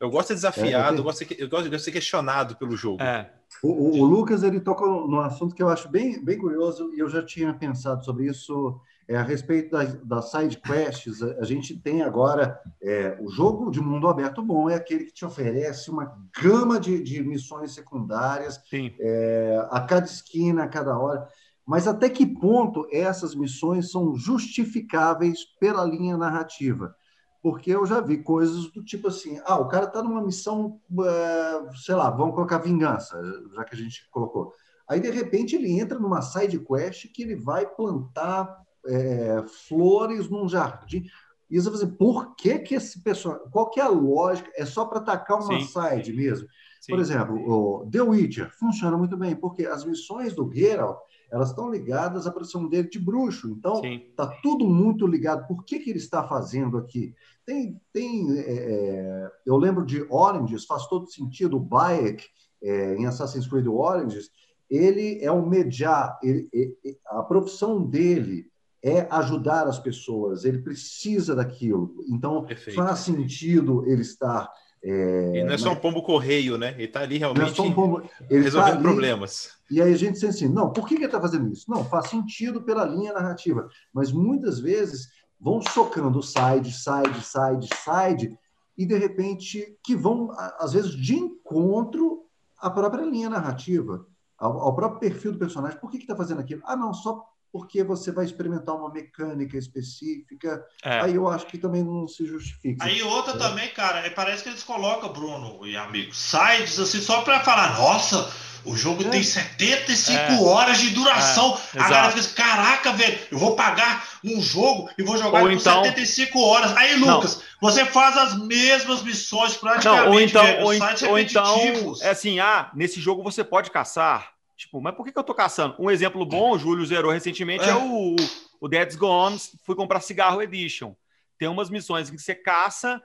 Eu 0.00 0.10
gosto 0.10 0.28
de 0.32 0.40
ser 0.40 0.50
desafiado, 0.50 0.96
é, 0.96 1.00
eu, 1.00 1.04
gosto 1.04 1.24
de 1.24 1.34
ser, 1.34 1.42
eu 1.42 1.48
gosto 1.48 1.68
de 1.68 1.78
ser 1.78 1.92
questionado 1.92 2.56
pelo 2.56 2.76
jogo. 2.76 3.02
É. 3.02 3.32
O, 3.62 4.00
o, 4.00 4.04
Lucas 4.04 4.42
ele 4.42 4.60
toca 4.60 4.86
num 4.86 5.20
assunto 5.20 5.54
que 5.54 5.62
eu 5.62 5.68
acho 5.68 5.88
bem, 5.88 6.22
bem 6.22 6.38
curioso 6.38 6.92
e 6.94 7.00
eu 7.00 7.08
já 7.08 7.24
tinha 7.24 7.52
pensado 7.52 8.04
sobre 8.04 8.26
isso 8.26 8.80
é 9.08 9.16
a 9.16 9.22
respeito 9.22 9.70
das 9.70 9.94
da 10.04 10.22
side 10.22 10.60
quests. 10.60 11.22
A, 11.22 11.40
a, 11.40 11.44
gente 11.44 11.76
tem 11.76 12.02
agora 12.02 12.60
é, 12.80 13.16
o 13.20 13.28
jogo 13.28 13.70
de 13.70 13.80
mundo 13.80 14.06
aberto 14.06 14.42
bom 14.42 14.68
é 14.68 14.74
aquele 14.74 15.06
que 15.06 15.14
te 15.14 15.24
oferece 15.24 15.90
uma 15.90 16.14
gama 16.40 16.78
de, 16.78 17.02
de 17.02 17.22
missões 17.22 17.72
secundárias 17.72 18.60
é, 19.00 19.66
a 19.70 19.80
cada 19.80 20.06
esquina, 20.06 20.64
a 20.64 20.68
cada 20.68 20.96
hora. 20.96 21.26
Mas 21.66 21.88
até 21.88 22.08
que 22.08 22.24
ponto 22.24 22.86
essas 22.92 23.34
missões 23.34 23.90
são 23.90 24.14
justificáveis 24.14 25.44
pela 25.58 25.84
linha 25.84 26.16
narrativa? 26.16 26.94
Porque 27.42 27.70
eu 27.70 27.86
já 27.86 28.00
vi 28.00 28.18
coisas 28.18 28.70
do 28.72 28.82
tipo 28.82 29.08
assim: 29.08 29.40
ah, 29.44 29.58
o 29.58 29.68
cara 29.68 29.86
está 29.86 30.02
numa 30.02 30.22
missão, 30.22 30.80
uh, 30.90 31.76
sei 31.76 31.94
lá, 31.94 32.10
vamos 32.10 32.34
colocar 32.34 32.58
vingança, 32.58 33.20
já 33.54 33.64
que 33.64 33.74
a 33.74 33.78
gente 33.78 34.08
colocou. 34.10 34.52
Aí, 34.88 35.00
de 35.00 35.10
repente, 35.10 35.54
ele 35.54 35.78
entra 35.78 35.98
numa 35.98 36.22
side 36.22 36.58
quest 36.58 37.12
que 37.12 37.22
ele 37.22 37.36
vai 37.36 37.66
plantar 37.66 38.62
é, 38.86 39.44
flores 39.68 40.30
num 40.30 40.48
jardim. 40.48 41.04
E 41.50 41.60
você 41.60 41.70
vai 41.70 41.78
dizer, 41.78 41.92
por 41.96 42.34
que, 42.34 42.58
que 42.58 42.74
esse 42.74 43.02
personagem. 43.02 43.46
Qual 43.50 43.70
que 43.70 43.80
é 43.80 43.82
a 43.82 43.88
lógica? 43.88 44.50
É 44.56 44.64
só 44.64 44.86
para 44.86 44.98
atacar 44.98 45.40
uma 45.40 45.60
Sim. 45.60 45.66
side 45.66 46.12
mesmo? 46.12 46.48
Sim. 46.80 46.92
Por 46.92 47.00
exemplo, 47.00 47.36
o 47.36 47.90
The 47.90 48.00
Witcher 48.00 48.50
funciona 48.58 48.96
muito 48.96 49.16
bem, 49.16 49.36
porque 49.36 49.66
as 49.66 49.84
missões 49.84 50.34
do 50.34 50.50
Geralt 50.52 50.98
elas 51.30 51.50
estão 51.50 51.70
ligadas 51.70 52.26
à 52.26 52.30
profissão 52.30 52.68
dele 52.68 52.88
de 52.88 52.98
bruxo. 52.98 53.48
Então, 53.48 53.82
está 53.84 54.26
tudo 54.42 54.66
muito 54.66 55.06
ligado. 55.06 55.46
Por 55.46 55.64
que, 55.64 55.78
que 55.78 55.90
ele 55.90 55.98
está 55.98 56.26
fazendo 56.26 56.78
aqui? 56.78 57.14
Tem, 57.44 57.80
tem 57.92 58.38
é, 58.38 58.42
é, 58.42 59.30
eu 59.46 59.56
lembro 59.56 59.84
de 59.84 60.06
Oranges, 60.10 60.64
faz 60.64 60.86
todo 60.86 61.10
sentido. 61.10 61.56
O 61.56 61.60
Bayek, 61.60 62.24
é, 62.62 62.94
em 62.94 63.06
Assassin's 63.06 63.46
Creed 63.46 63.66
Oranges, 63.66 64.30
ele 64.70 65.18
é 65.22 65.30
um 65.30 65.46
mediar. 65.46 66.18
Ele, 66.22 66.48
ele, 66.52 66.76
a 67.06 67.22
profissão 67.22 67.82
dele 67.82 68.50
é 68.82 69.06
ajudar 69.10 69.66
as 69.66 69.78
pessoas. 69.78 70.44
Ele 70.44 70.58
precisa 70.58 71.34
daquilo. 71.34 71.94
Então, 72.08 72.44
Perfeito. 72.44 72.76
faz 72.76 73.00
sentido 73.00 73.84
ele 73.86 74.02
estar 74.02 74.50
é, 74.82 75.38
e 75.38 75.44
não 75.44 75.52
é 75.52 75.58
só 75.58 75.72
um 75.72 75.76
pombo 75.76 76.02
correio, 76.02 76.56
né? 76.56 76.72
Ele 76.74 76.84
está 76.84 77.00
ali 77.00 77.18
realmente 77.18 77.58
é 77.58 77.62
um 77.62 77.72
pombo, 77.72 78.02
resolvendo 78.30 78.76
tá 78.76 78.80
problemas. 78.80 79.50
E 79.70 79.82
aí 79.82 79.92
a 79.92 79.96
gente 79.96 80.14
diz 80.14 80.24
assim, 80.24 80.48
não, 80.48 80.72
por 80.72 80.86
que 80.86 80.94
ele 80.94 81.04
está 81.04 81.20
fazendo 81.20 81.52
isso? 81.52 81.70
Não, 81.70 81.84
faz 81.84 82.08
sentido 82.08 82.62
pela 82.62 82.84
linha 82.84 83.12
narrativa, 83.12 83.68
mas 83.92 84.12
muitas 84.12 84.60
vezes 84.60 85.08
vão 85.40 85.60
socando 85.60 86.22
side, 86.22 86.72
side, 86.72 87.20
side, 87.22 87.68
side, 87.84 88.38
e 88.76 88.86
de 88.86 88.96
repente 88.96 89.76
que 89.82 89.96
vão, 89.96 90.30
às 90.58 90.72
vezes, 90.72 90.92
de 90.92 91.16
encontro 91.16 92.24
à 92.58 92.70
própria 92.70 93.04
linha 93.04 93.28
narrativa, 93.28 94.06
ao, 94.38 94.60
ao 94.60 94.74
próprio 94.74 95.00
perfil 95.00 95.32
do 95.32 95.38
personagem. 95.38 95.78
Por 95.80 95.90
que 95.90 95.98
está 95.98 96.14
fazendo 96.14 96.40
aquilo? 96.40 96.62
Ah, 96.64 96.76
não, 96.76 96.94
só 96.94 97.24
porque 97.52 97.82
você 97.82 98.12
vai 98.12 98.24
experimentar 98.24 98.74
uma 98.74 98.92
mecânica 98.92 99.56
específica. 99.56 100.64
É. 100.84 101.00
Aí 101.00 101.14
eu 101.14 101.28
acho 101.28 101.46
que 101.46 101.58
também 101.58 101.82
não 101.82 102.06
se 102.06 102.26
justifica. 102.26 102.84
Aí 102.84 103.02
outra 103.02 103.34
é. 103.34 103.38
também, 103.38 103.68
cara, 103.70 104.00
é, 104.06 104.10
parece 104.10 104.42
que 104.42 104.48
eles 104.50 104.62
colocam, 104.62 105.12
Bruno 105.12 105.66
e 105.66 105.76
amigos, 105.76 106.18
sites 106.18 106.78
assim 106.78 107.00
só 107.00 107.22
para 107.22 107.40
falar, 107.40 107.78
nossa, 107.78 108.30
o 108.64 108.76
jogo 108.76 109.02
é. 109.04 109.08
tem 109.08 109.22
75 109.22 110.14
é. 110.14 110.40
horas 110.42 110.78
de 110.78 110.90
duração. 110.90 111.58
É. 111.74 111.80
A 111.80 111.88
galera 111.88 112.12
fica 112.12 112.42
caraca, 112.42 112.92
velho, 112.92 113.18
eu 113.30 113.38
vou 113.38 113.56
pagar 113.56 114.06
um 114.22 114.40
jogo 114.42 114.90
e 114.98 115.02
vou 115.02 115.16
jogar 115.16 115.40
ou 115.40 115.48
por 115.48 115.52
então... 115.52 115.84
75 115.84 116.40
horas. 116.40 116.76
Aí, 116.76 116.96
Lucas, 116.96 117.36
não. 117.36 117.70
você 117.70 117.84
faz 117.86 118.16
as 118.16 118.38
mesmas 118.38 119.02
missões 119.02 119.56
praticamente. 119.56 120.04
Não, 120.04 120.12
ou 120.12 120.20
então, 120.20 120.44
velho, 120.44 120.60
ou, 120.60 121.10
ou 121.10 121.18
então, 121.18 121.94
é 122.02 122.10
assim, 122.10 122.40
ah, 122.40 122.70
nesse 122.74 123.00
jogo 123.00 123.22
você 123.22 123.42
pode 123.42 123.70
caçar 123.70 124.37
Tipo, 124.58 124.80
mas 124.80 124.92
por 124.96 125.04
que, 125.04 125.12
que 125.12 125.18
eu 125.18 125.24
tô 125.24 125.32
caçando? 125.32 125.76
Um 125.78 125.88
exemplo 125.88 126.26
bom, 126.26 126.50
o 126.50 126.58
Júlio 126.58 126.84
zerou 126.84 127.12
recentemente, 127.12 127.64
é, 127.64 127.68
é 127.68 127.76
o, 127.76 128.16
o 128.60 128.66
Dead's 128.66 128.96
Gone, 128.96 129.38
fui 129.64 129.76
comprar 129.76 130.00
Cigarro 130.00 130.42
Edition. 130.42 130.96
Tem 131.38 131.46
umas 131.46 131.70
missões 131.70 132.10
que 132.10 132.18
você 132.18 132.34
caça 132.34 133.00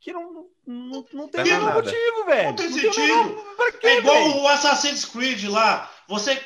que 0.00 0.12
não, 0.12 0.48
não, 0.66 1.06
não 1.12 1.28
tem 1.28 1.44
nenhum 1.44 1.72
motivo, 1.72 2.24
velho. 2.26 2.48
Não 2.48 2.56
tem 2.56 2.68
não 2.68 2.78
sentido. 2.80 3.44
Tem 3.56 3.78
quê, 3.78 3.86
é 3.86 3.98
igual 3.98 4.16
véio? 4.16 4.36
o 4.38 4.48
Assassin's 4.48 5.04
Creed 5.04 5.44
lá. 5.44 5.88
Você 6.08 6.42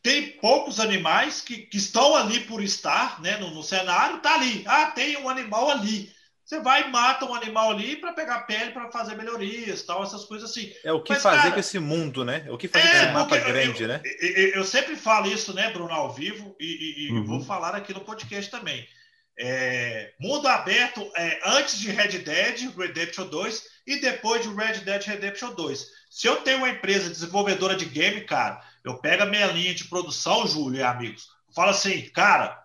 tem 0.00 0.38
poucos 0.38 0.78
animais 0.78 1.40
que, 1.40 1.56
que 1.62 1.76
estão 1.76 2.14
ali 2.14 2.38
por 2.38 2.62
estar 2.62 3.20
né, 3.20 3.38
no, 3.38 3.50
no 3.50 3.64
cenário, 3.64 4.20
tá 4.20 4.34
ali. 4.34 4.62
Ah, 4.68 4.92
tem 4.92 5.16
um 5.16 5.28
animal 5.28 5.68
ali. 5.68 6.14
Você 6.50 6.58
vai 6.58 6.82
e 6.82 6.90
mata 6.90 7.24
um 7.26 7.34
animal 7.36 7.70
ali 7.70 7.94
para 7.94 8.12
pegar 8.12 8.40
pele 8.40 8.72
para 8.72 8.90
fazer 8.90 9.14
melhorias, 9.14 9.84
tal, 9.84 10.02
essas 10.02 10.24
coisas 10.24 10.50
assim. 10.50 10.74
É 10.82 10.92
o 10.92 11.00
que 11.00 11.12
Mas, 11.12 11.22
fazer 11.22 11.42
cara, 11.42 11.52
com 11.52 11.60
esse 11.60 11.78
mundo, 11.78 12.24
né? 12.24 12.42
É 12.44 12.50
o 12.50 12.58
que 12.58 12.66
fazer 12.66 12.88
é, 12.88 12.90
com 12.90 12.96
esse 12.96 13.12
mapa 13.12 13.38
grande, 13.38 13.82
eu, 13.84 13.88
né? 13.88 14.02
Eu, 14.20 14.48
eu, 14.54 14.64
sempre 14.64 14.96
falo 14.96 15.28
isso, 15.28 15.54
né, 15.54 15.70
Bruno, 15.70 15.92
ao 15.92 16.12
vivo, 16.12 16.56
e, 16.58 17.06
e 17.06 17.12
uhum. 17.12 17.24
vou 17.24 17.40
falar 17.40 17.76
aqui 17.76 17.94
no 17.94 18.00
podcast 18.00 18.50
também. 18.50 18.84
É, 19.38 20.12
mundo 20.18 20.48
aberto 20.48 21.08
é, 21.16 21.38
antes 21.44 21.78
de 21.78 21.88
Red 21.88 22.18
Dead 22.18 22.76
Redemption 22.76 23.28
2 23.28 23.62
e 23.86 24.00
depois 24.00 24.42
de 24.42 24.52
Red 24.52 24.80
Dead 24.80 25.04
Redemption 25.04 25.54
2. 25.54 25.86
Se 26.10 26.26
eu 26.26 26.38
tenho 26.38 26.58
uma 26.58 26.70
empresa 26.70 27.08
desenvolvedora 27.08 27.76
de 27.76 27.84
game, 27.84 28.22
cara, 28.22 28.60
eu 28.82 28.98
pego 28.98 29.22
a 29.22 29.26
minha 29.26 29.46
linha 29.46 29.72
de 29.72 29.84
produção, 29.84 30.48
Júlio 30.48 30.80
e 30.80 30.82
amigos, 30.82 31.28
falo 31.54 31.70
assim, 31.70 32.08
cara, 32.08 32.60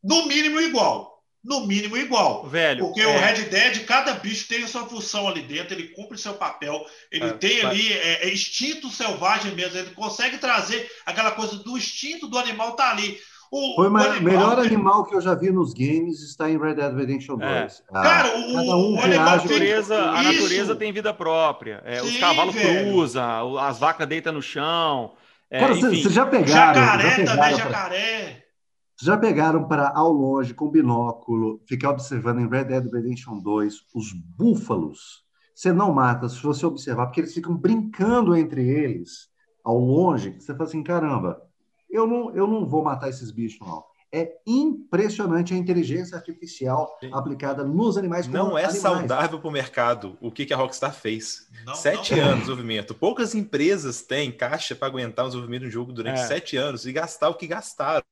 no 0.00 0.26
mínimo 0.26 0.60
igual 0.60 1.15
no 1.46 1.64
mínimo 1.64 1.96
igual. 1.96 2.44
Velho. 2.44 2.86
Porque 2.86 3.00
é... 3.00 3.06
o 3.06 3.18
Red 3.18 3.44
Dead, 3.44 3.84
cada 3.86 4.14
bicho 4.14 4.48
tem 4.48 4.64
a 4.64 4.68
sua 4.68 4.84
função 4.84 5.28
ali 5.28 5.42
dentro, 5.42 5.74
ele 5.74 5.88
cumpre 5.88 6.18
seu 6.18 6.34
papel, 6.34 6.84
ele 7.10 7.26
é, 7.26 7.32
tem 7.32 7.64
ali 7.64 7.92
é, 7.92 8.26
é, 8.26 8.32
instinto 8.32 8.90
selvagem 8.90 9.54
mesmo, 9.54 9.78
ele 9.78 9.90
consegue 9.90 10.38
trazer 10.38 10.90
aquela 11.06 11.30
coisa 11.30 11.56
do 11.56 11.78
instinto 11.78 12.26
do 12.26 12.36
animal 12.36 12.72
tá 12.72 12.90
ali. 12.90 13.16
O, 13.48 13.76
Foi 13.76 13.88
o 13.88 13.96
animal, 13.96 14.22
melhor 14.22 14.58
animal 14.58 15.04
que 15.04 15.14
eu 15.14 15.20
já 15.20 15.32
vi 15.32 15.52
nos 15.52 15.72
games 15.72 16.20
está 16.20 16.50
em 16.50 16.58
Red 16.58 16.74
Dead 16.74 16.92
Redemption 16.92 17.36
2. 17.36 17.48
É. 17.48 17.68
Ah, 17.92 18.02
Cara, 18.02 18.36
o, 18.36 18.94
um 18.94 19.00
a, 19.00 19.06
natureza, 19.06 19.96
a 19.96 20.22
natureza 20.24 20.74
tem 20.74 20.92
vida 20.92 21.14
própria. 21.14 21.80
É, 21.84 22.00
Sim, 22.00 22.08
os 22.08 22.16
cavalos 22.18 22.56
cruzam, 22.56 23.56
as 23.56 23.78
vacas 23.78 24.08
deitam 24.08 24.32
no 24.32 24.42
chão. 24.42 25.14
É, 25.48 25.60
Cara, 25.60 25.74
vocês 25.74 26.12
já 26.12 26.26
pegaram. 26.26 26.74
Jacaré 26.82 27.10
já 27.10 27.16
pegaram 27.16 27.36
também, 27.36 27.56
jacaré. 27.56 28.45
Já 28.98 29.16
pegaram 29.16 29.68
para, 29.68 29.90
ao 29.90 30.10
longe, 30.10 30.54
com 30.54 30.70
binóculo, 30.70 31.60
ficar 31.66 31.90
observando 31.90 32.40
em 32.40 32.48
Red 32.48 32.64
Dead 32.64 32.90
Redemption 32.90 33.38
2 33.38 33.74
os 33.94 34.12
búfalos? 34.12 35.24
Você 35.54 35.72
não 35.72 35.92
mata 35.92 36.28
se 36.28 36.42
você 36.42 36.64
observar, 36.64 37.06
porque 37.06 37.20
eles 37.20 37.34
ficam 37.34 37.54
brincando 37.54 38.34
entre 38.34 38.66
eles 38.66 39.28
ao 39.62 39.78
longe. 39.78 40.36
Você 40.38 40.52
fala 40.52 40.64
assim: 40.64 40.82
caramba, 40.82 41.42
eu 41.90 42.06
não, 42.06 42.34
eu 42.34 42.46
não 42.46 42.66
vou 42.66 42.82
matar 42.82 43.08
esses 43.08 43.30
bichos, 43.30 43.66
não. 43.66 43.84
É 44.12 44.32
impressionante 44.46 45.52
a 45.52 45.56
inteligência 45.56 46.16
artificial 46.16 46.96
Sim. 47.00 47.10
aplicada 47.12 47.64
nos 47.64 47.98
animais. 47.98 48.26
Não 48.26 48.56
é 48.56 48.64
animais. 48.64 48.80
saudável 48.80 49.38
para 49.38 49.48
o 49.48 49.52
mercado 49.52 50.16
o 50.22 50.30
que, 50.30 50.46
que 50.46 50.54
a 50.54 50.56
Rockstar 50.56 50.94
fez. 50.94 51.48
Não, 51.66 51.74
sete 51.74 52.14
não. 52.14 52.22
anos 52.22 52.34
de 52.34 52.40
desenvolvimento. 52.40 52.94
Poucas 52.94 53.34
empresas 53.34 54.00
têm 54.02 54.32
caixa 54.32 54.74
para 54.74 54.88
aguentar 54.88 55.24
o 55.24 55.28
desenvolvimento 55.28 55.62
de 55.62 55.68
um 55.68 55.72
jogo 55.72 55.92
durante 55.92 56.20
é. 56.20 56.26
sete 56.26 56.56
anos 56.56 56.86
e 56.86 56.92
gastar 56.92 57.28
o 57.28 57.34
que 57.34 57.46
gastaram. 57.46 58.04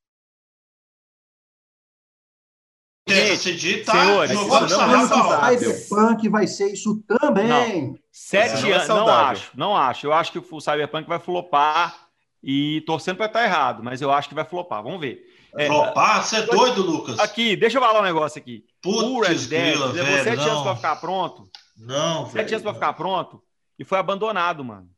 Gente, 3.14 3.84
tá, 3.84 3.92
senhores, 3.92 4.30
não 4.32 4.48
vamos 4.48 4.72
Cyberpunk 4.72 6.28
vai 6.28 6.46
ser 6.46 6.72
isso 6.72 7.02
também. 7.06 7.48
Não. 7.48 7.98
Sete 8.10 8.70
anos, 8.70 8.88
não, 8.88 9.08
acho, 9.08 9.50
não 9.54 9.76
acho. 9.76 10.06
Eu 10.06 10.12
acho 10.12 10.32
que 10.32 10.38
o 10.38 10.60
Cyberpunk 10.60 11.08
vai 11.08 11.18
flopar 11.18 12.08
e 12.42 12.82
torcendo 12.82 13.16
para 13.16 13.26
estar 13.26 13.44
errado, 13.44 13.82
mas 13.82 14.00
eu 14.02 14.12
acho 14.12 14.28
que 14.28 14.34
vai 14.34 14.44
flopar. 14.44 14.82
Vamos 14.82 15.00
ver. 15.00 15.22
É, 15.56 15.66
flopar? 15.66 16.22
Você 16.22 16.36
é 16.36 16.42
doido, 16.42 16.82
Lucas? 16.82 17.18
Aqui, 17.18 17.56
deixa 17.56 17.78
eu 17.78 17.82
falar 17.82 18.00
um 18.00 18.04
negócio 18.04 18.38
aqui. 18.40 18.64
Putz, 18.82 19.02
o 19.02 19.20
Red 19.20 19.34
Dead 19.46 19.78
levou 19.78 19.92
velho, 19.92 20.24
sete 20.24 20.36
não. 20.36 20.50
anos 20.50 20.62
para 20.62 20.76
ficar 20.76 20.96
pronto. 20.96 21.48
Não, 21.76 22.26
Sete 22.26 22.34
velho, 22.34 22.48
anos 22.54 22.62
para 22.62 22.74
ficar 22.74 22.92
pronto 22.92 23.42
e 23.78 23.84
foi 23.84 23.98
abandonado, 23.98 24.64
mano. 24.64 24.88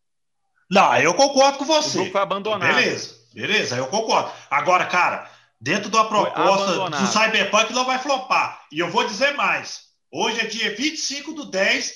Não, 0.71 0.97
eu 0.97 1.15
concordo 1.15 1.59
com 1.59 1.65
você. 1.65 1.99
O 1.99 2.01
jogo 2.01 2.13
foi 2.13 2.21
abandonado. 2.21 2.75
Beleza, 2.75 3.15
beleza, 3.33 3.77
eu 3.77 3.87
concordo. 3.87 4.31
Agora, 4.51 4.85
cara, 4.87 5.31
dentro 5.61 5.91
da 5.91 6.05
proposta 6.05 6.91
do 6.91 7.07
Cyberpunk 7.07 7.73
não 7.73 7.85
vai 7.85 7.99
flopar. 7.99 8.63
E 8.73 8.79
eu 8.79 8.91
vou 8.91 9.07
dizer 9.07 9.35
mais. 9.35 9.87
Hoje 10.13 10.41
é 10.41 10.47
dia 10.47 10.75
25 10.75 11.33
do 11.33 11.45
10, 11.47 11.93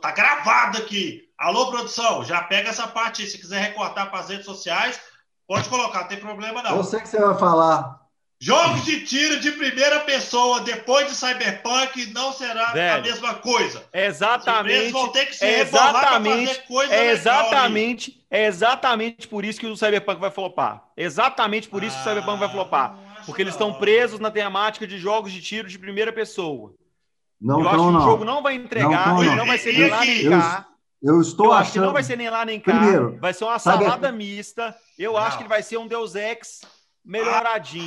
tá 0.00 0.12
gravado 0.12 0.78
aqui. 0.78 1.22
Alô, 1.38 1.70
produção, 1.70 2.24
já 2.24 2.42
pega 2.42 2.70
essa 2.70 2.86
parte 2.86 3.22
aí. 3.22 3.28
Se 3.28 3.38
quiser 3.38 3.60
recortar 3.60 4.10
para 4.10 4.20
as 4.20 4.28
redes 4.28 4.44
sociais, 4.44 5.00
pode 5.46 5.68
colocar, 5.68 6.00
não 6.00 6.08
tem 6.08 6.18
problema 6.18 6.62
não. 6.62 6.76
Eu 6.76 6.84
sei 6.84 7.00
que 7.00 7.08
você 7.08 7.18
vai 7.18 7.36
falar. 7.38 8.04
Jogos 8.40 8.84
de 8.84 9.00
tiro 9.06 9.40
de 9.40 9.52
primeira 9.52 10.00
pessoa 10.00 10.60
depois 10.60 11.06
de 11.06 11.14
Cyberpunk 11.14 12.12
não 12.12 12.32
será 12.32 12.72
Velho, 12.72 12.98
a 12.98 13.00
mesma 13.00 13.34
coisa. 13.34 13.82
Exatamente. 13.92 14.92
vão 14.92 15.08
ter 15.08 15.26
que 15.26 15.34
se 15.34 15.46
exatamente, 15.46 16.60
coisa 16.68 16.92
é 16.92 17.10
exatamente, 17.10 18.22
é 18.30 18.44
exatamente 18.44 19.26
por 19.26 19.44
isso 19.44 19.58
que 19.58 19.66
o 19.66 19.76
Cyberpunk 19.76 20.20
vai 20.20 20.30
flopar. 20.30 20.82
Exatamente 20.96 21.68
por 21.68 21.82
isso 21.82 21.96
ah, 21.96 22.02
que 22.02 22.08
o 22.08 22.10
Cyberpunk 22.10 22.38
vai 22.38 22.50
flopar. 22.50 22.98
Porque 23.26 23.42
eles 23.42 23.54
estão 23.54 23.74
presos 23.74 24.20
na 24.20 24.30
temática 24.30 24.86
de 24.86 24.98
jogos 24.98 25.32
de 25.32 25.40
tiro 25.40 25.68
de 25.68 25.78
primeira 25.78 26.12
pessoa. 26.12 26.74
Não, 27.40 27.60
eu 27.60 27.68
acho 27.68 27.78
que 27.78 27.96
o 27.96 28.00
jogo 28.00 28.24
não 28.24 28.42
vai 28.42 28.54
entregar, 28.54 29.08
não, 29.08 29.22
não, 29.22 29.36
não 29.36 29.46
vai 29.46 29.58
ser 29.58 29.72
nem 29.72 29.90
lá 29.90 30.00
nem 30.04 30.30
cá. 30.30 30.68
Eu 31.02 31.20
estou 31.20 31.46
eu 31.46 31.52
achando... 31.52 31.62
acho 31.62 31.72
que 31.72 31.80
não 31.80 31.92
vai 31.92 32.02
ser 32.02 32.16
nem 32.16 32.30
lá 32.30 32.44
nem 32.44 32.58
cá. 32.58 32.72
Primeiro, 32.72 33.18
vai 33.20 33.34
ser 33.34 33.44
uma 33.44 33.58
salada 33.58 34.10
mista. 34.10 34.74
Eu 34.98 35.18
acho 35.18 35.36
que 35.36 35.42
ele 35.42 35.50
vai 35.50 35.62
ser 35.62 35.76
um 35.76 35.86
Deus 35.86 36.14
Ex 36.14 36.62
melhoradinho. 37.04 37.86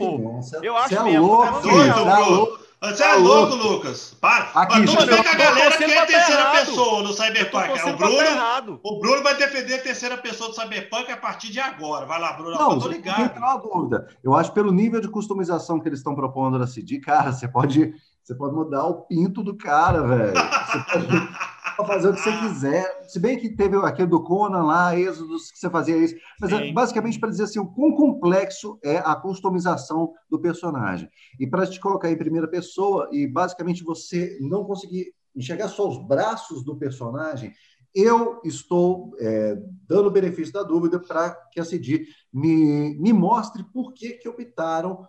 eu, 0.00 0.62
eu 0.62 0.76
acho 0.76 0.94
é 0.94 1.02
mesmo. 1.02 1.26
Louco, 1.26 1.60
doido, 1.60 2.60
você 2.90 3.04
é 3.04 3.14
louco, 3.14 3.54
Lucas. 3.54 4.16
Para. 4.20 4.50
Aqui, 4.54 4.80
Mas 4.80 4.90
tudo 4.90 5.06
bem 5.06 5.22
que 5.22 5.28
a 5.28 5.34
galera 5.36 5.78
quer 5.78 5.98
a 5.98 6.06
terceira 6.06 6.50
pessoa 6.50 7.02
no 7.02 7.12
Cyberpunk. 7.12 7.70
O 7.70 7.96
Bruno, 7.96 8.80
o 8.82 8.98
Bruno 8.98 9.22
vai 9.22 9.36
defender 9.36 9.74
a 9.74 9.82
terceira 9.82 10.18
pessoa 10.18 10.50
do 10.50 10.56
Cyberpunk 10.56 11.10
a 11.12 11.16
partir 11.16 11.52
de 11.52 11.60
agora. 11.60 12.06
Vai 12.06 12.20
lá, 12.20 12.32
Bruno. 12.32 12.58
Não, 12.58 12.72
eu 12.72 12.80
tô 12.80 12.88
ligado. 12.88 13.40
Não 13.40 13.60
tem 13.60 13.70
dúvida. 13.70 14.08
Eu 14.24 14.34
acho 14.34 14.52
pelo 14.52 14.72
nível 14.72 15.00
de 15.00 15.08
customização 15.08 15.78
que 15.78 15.88
eles 15.88 16.00
estão 16.00 16.16
propondo 16.16 16.58
na 16.58 16.66
CD, 16.66 16.98
cara, 16.98 17.32
você 17.32 17.46
pode, 17.46 17.94
você 18.22 18.34
pode 18.34 18.54
mudar 18.54 18.84
o 18.84 19.02
pinto 19.02 19.44
do 19.44 19.54
cara, 19.56 20.02
velho. 20.02 20.32
Você 20.32 20.78
pode 20.92 21.28
fazer 21.76 22.08
o 22.08 22.14
que 22.14 22.20
você 22.20 22.38
quiser. 22.38 23.04
Se 23.08 23.18
bem 23.18 23.38
que 23.38 23.50
teve 23.50 23.76
aquele 23.76 24.08
do 24.08 24.22
Conan 24.22 24.64
lá, 24.64 24.96
Êxodos, 24.96 25.50
que 25.50 25.58
você 25.58 25.70
fazia 25.70 25.96
isso. 25.96 26.14
Mas 26.40 26.52
é 26.52 26.72
basicamente 26.72 27.18
para 27.18 27.30
dizer 27.30 27.44
assim, 27.44 27.58
o 27.58 27.66
quão 27.66 27.92
complexo 27.92 28.78
é 28.82 28.98
a 28.98 29.14
customização 29.14 30.12
do 30.30 30.40
personagem. 30.40 31.08
E 31.38 31.46
para 31.46 31.66
te 31.66 31.80
colocar 31.80 32.10
em 32.10 32.16
primeira 32.16 32.48
pessoa 32.48 33.08
e 33.12 33.26
basicamente 33.26 33.84
você 33.84 34.38
não 34.40 34.64
conseguir 34.64 35.14
enxergar 35.34 35.68
só 35.68 35.88
os 35.88 35.98
braços 36.06 36.64
do 36.64 36.76
personagem, 36.76 37.52
eu 37.94 38.40
estou 38.44 39.14
é, 39.18 39.56
dando 39.86 40.06
o 40.06 40.12
benefício 40.12 40.52
da 40.52 40.62
dúvida 40.62 40.98
para 40.98 41.30
que 41.52 41.60
a 41.60 41.64
CD 41.64 42.06
me, 42.32 42.96
me 42.98 43.12
mostre 43.12 43.64
por 43.64 43.92
que, 43.92 44.12
que 44.12 44.28
optaram 44.28 45.06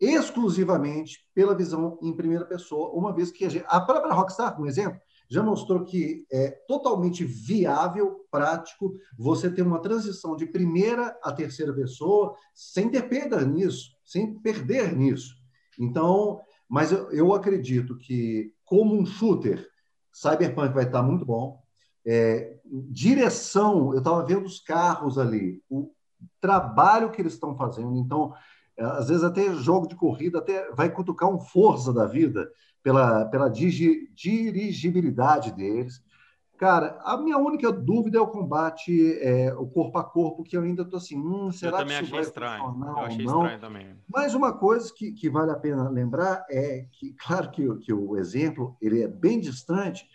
exclusivamente 0.00 1.20
pela 1.34 1.54
visão 1.54 1.98
em 2.02 2.14
primeira 2.14 2.44
pessoa, 2.44 2.90
uma 2.90 3.14
vez 3.14 3.30
que 3.30 3.44
a, 3.44 3.48
gente, 3.48 3.64
a 3.68 3.80
própria 3.80 4.12
Rockstar, 4.12 4.60
um 4.60 4.66
exemplo, 4.66 5.00
já 5.28 5.42
mostrou 5.42 5.84
que 5.84 6.26
é 6.30 6.50
totalmente 6.68 7.24
viável, 7.24 8.26
prático, 8.30 8.94
você 9.18 9.50
ter 9.50 9.62
uma 9.62 9.80
transição 9.80 10.36
de 10.36 10.46
primeira 10.46 11.18
a 11.22 11.32
terceira 11.32 11.72
pessoa 11.72 12.34
sem 12.54 12.90
ter 12.90 13.08
perda 13.08 13.44
nisso, 13.44 13.90
sem 14.04 14.38
perder 14.38 14.96
nisso. 14.96 15.34
Então, 15.78 16.40
mas 16.68 16.92
eu, 16.92 17.10
eu 17.10 17.34
acredito 17.34 17.96
que, 17.96 18.52
como 18.64 18.98
um 18.98 19.06
shooter, 19.06 19.66
Cyberpunk 20.12 20.74
vai 20.74 20.84
estar 20.84 21.02
muito 21.02 21.24
bom. 21.24 21.60
É, 22.04 22.56
direção, 22.64 23.92
eu 23.92 23.98
estava 23.98 24.24
vendo 24.24 24.46
os 24.46 24.60
carros 24.60 25.18
ali, 25.18 25.62
o 25.68 25.90
trabalho 26.40 27.10
que 27.10 27.20
eles 27.20 27.34
estão 27.34 27.56
fazendo. 27.56 27.96
Então, 27.96 28.32
às 28.78 29.08
vezes 29.08 29.24
até 29.24 29.52
jogo 29.54 29.88
de 29.88 29.96
corrida 29.96 30.38
até 30.38 30.70
vai 30.72 30.90
cutucar 30.90 31.28
um 31.28 31.40
força 31.40 31.92
da 31.92 32.06
vida 32.06 32.50
pela, 32.82 33.24
pela 33.26 33.48
digi, 33.48 34.08
dirigibilidade 34.14 35.52
deles. 35.52 36.04
Cara, 36.58 36.98
a 37.04 37.18
minha 37.18 37.36
única 37.36 37.70
dúvida 37.70 38.16
é 38.16 38.20
o 38.20 38.28
combate, 38.28 39.18
é, 39.20 39.52
o 39.54 39.66
corpo 39.66 39.98
a 39.98 40.04
corpo, 40.04 40.42
que 40.42 40.56
eu 40.56 40.62
ainda 40.62 40.82
estou 40.82 40.96
assim, 40.96 41.18
hum, 41.18 41.52
será 41.52 41.80
eu 41.80 41.86
que 41.86 41.92
isso 41.92 42.10
vai 42.10 42.22
estranho. 42.22 42.64
Eu 42.64 42.98
achei 42.98 43.24
não? 43.24 43.42
estranho 43.42 43.60
também. 43.60 43.96
Mas 44.08 44.34
uma 44.34 44.52
coisa 44.52 44.90
que, 44.94 45.12
que 45.12 45.28
vale 45.28 45.50
a 45.50 45.56
pena 45.56 45.88
lembrar 45.90 46.46
é 46.50 46.86
que, 46.92 47.12
claro 47.14 47.50
que, 47.50 47.76
que 47.78 47.92
o 47.92 48.16
exemplo 48.16 48.76
ele 48.80 49.02
é 49.02 49.08
bem 49.08 49.38
distante, 49.38 50.06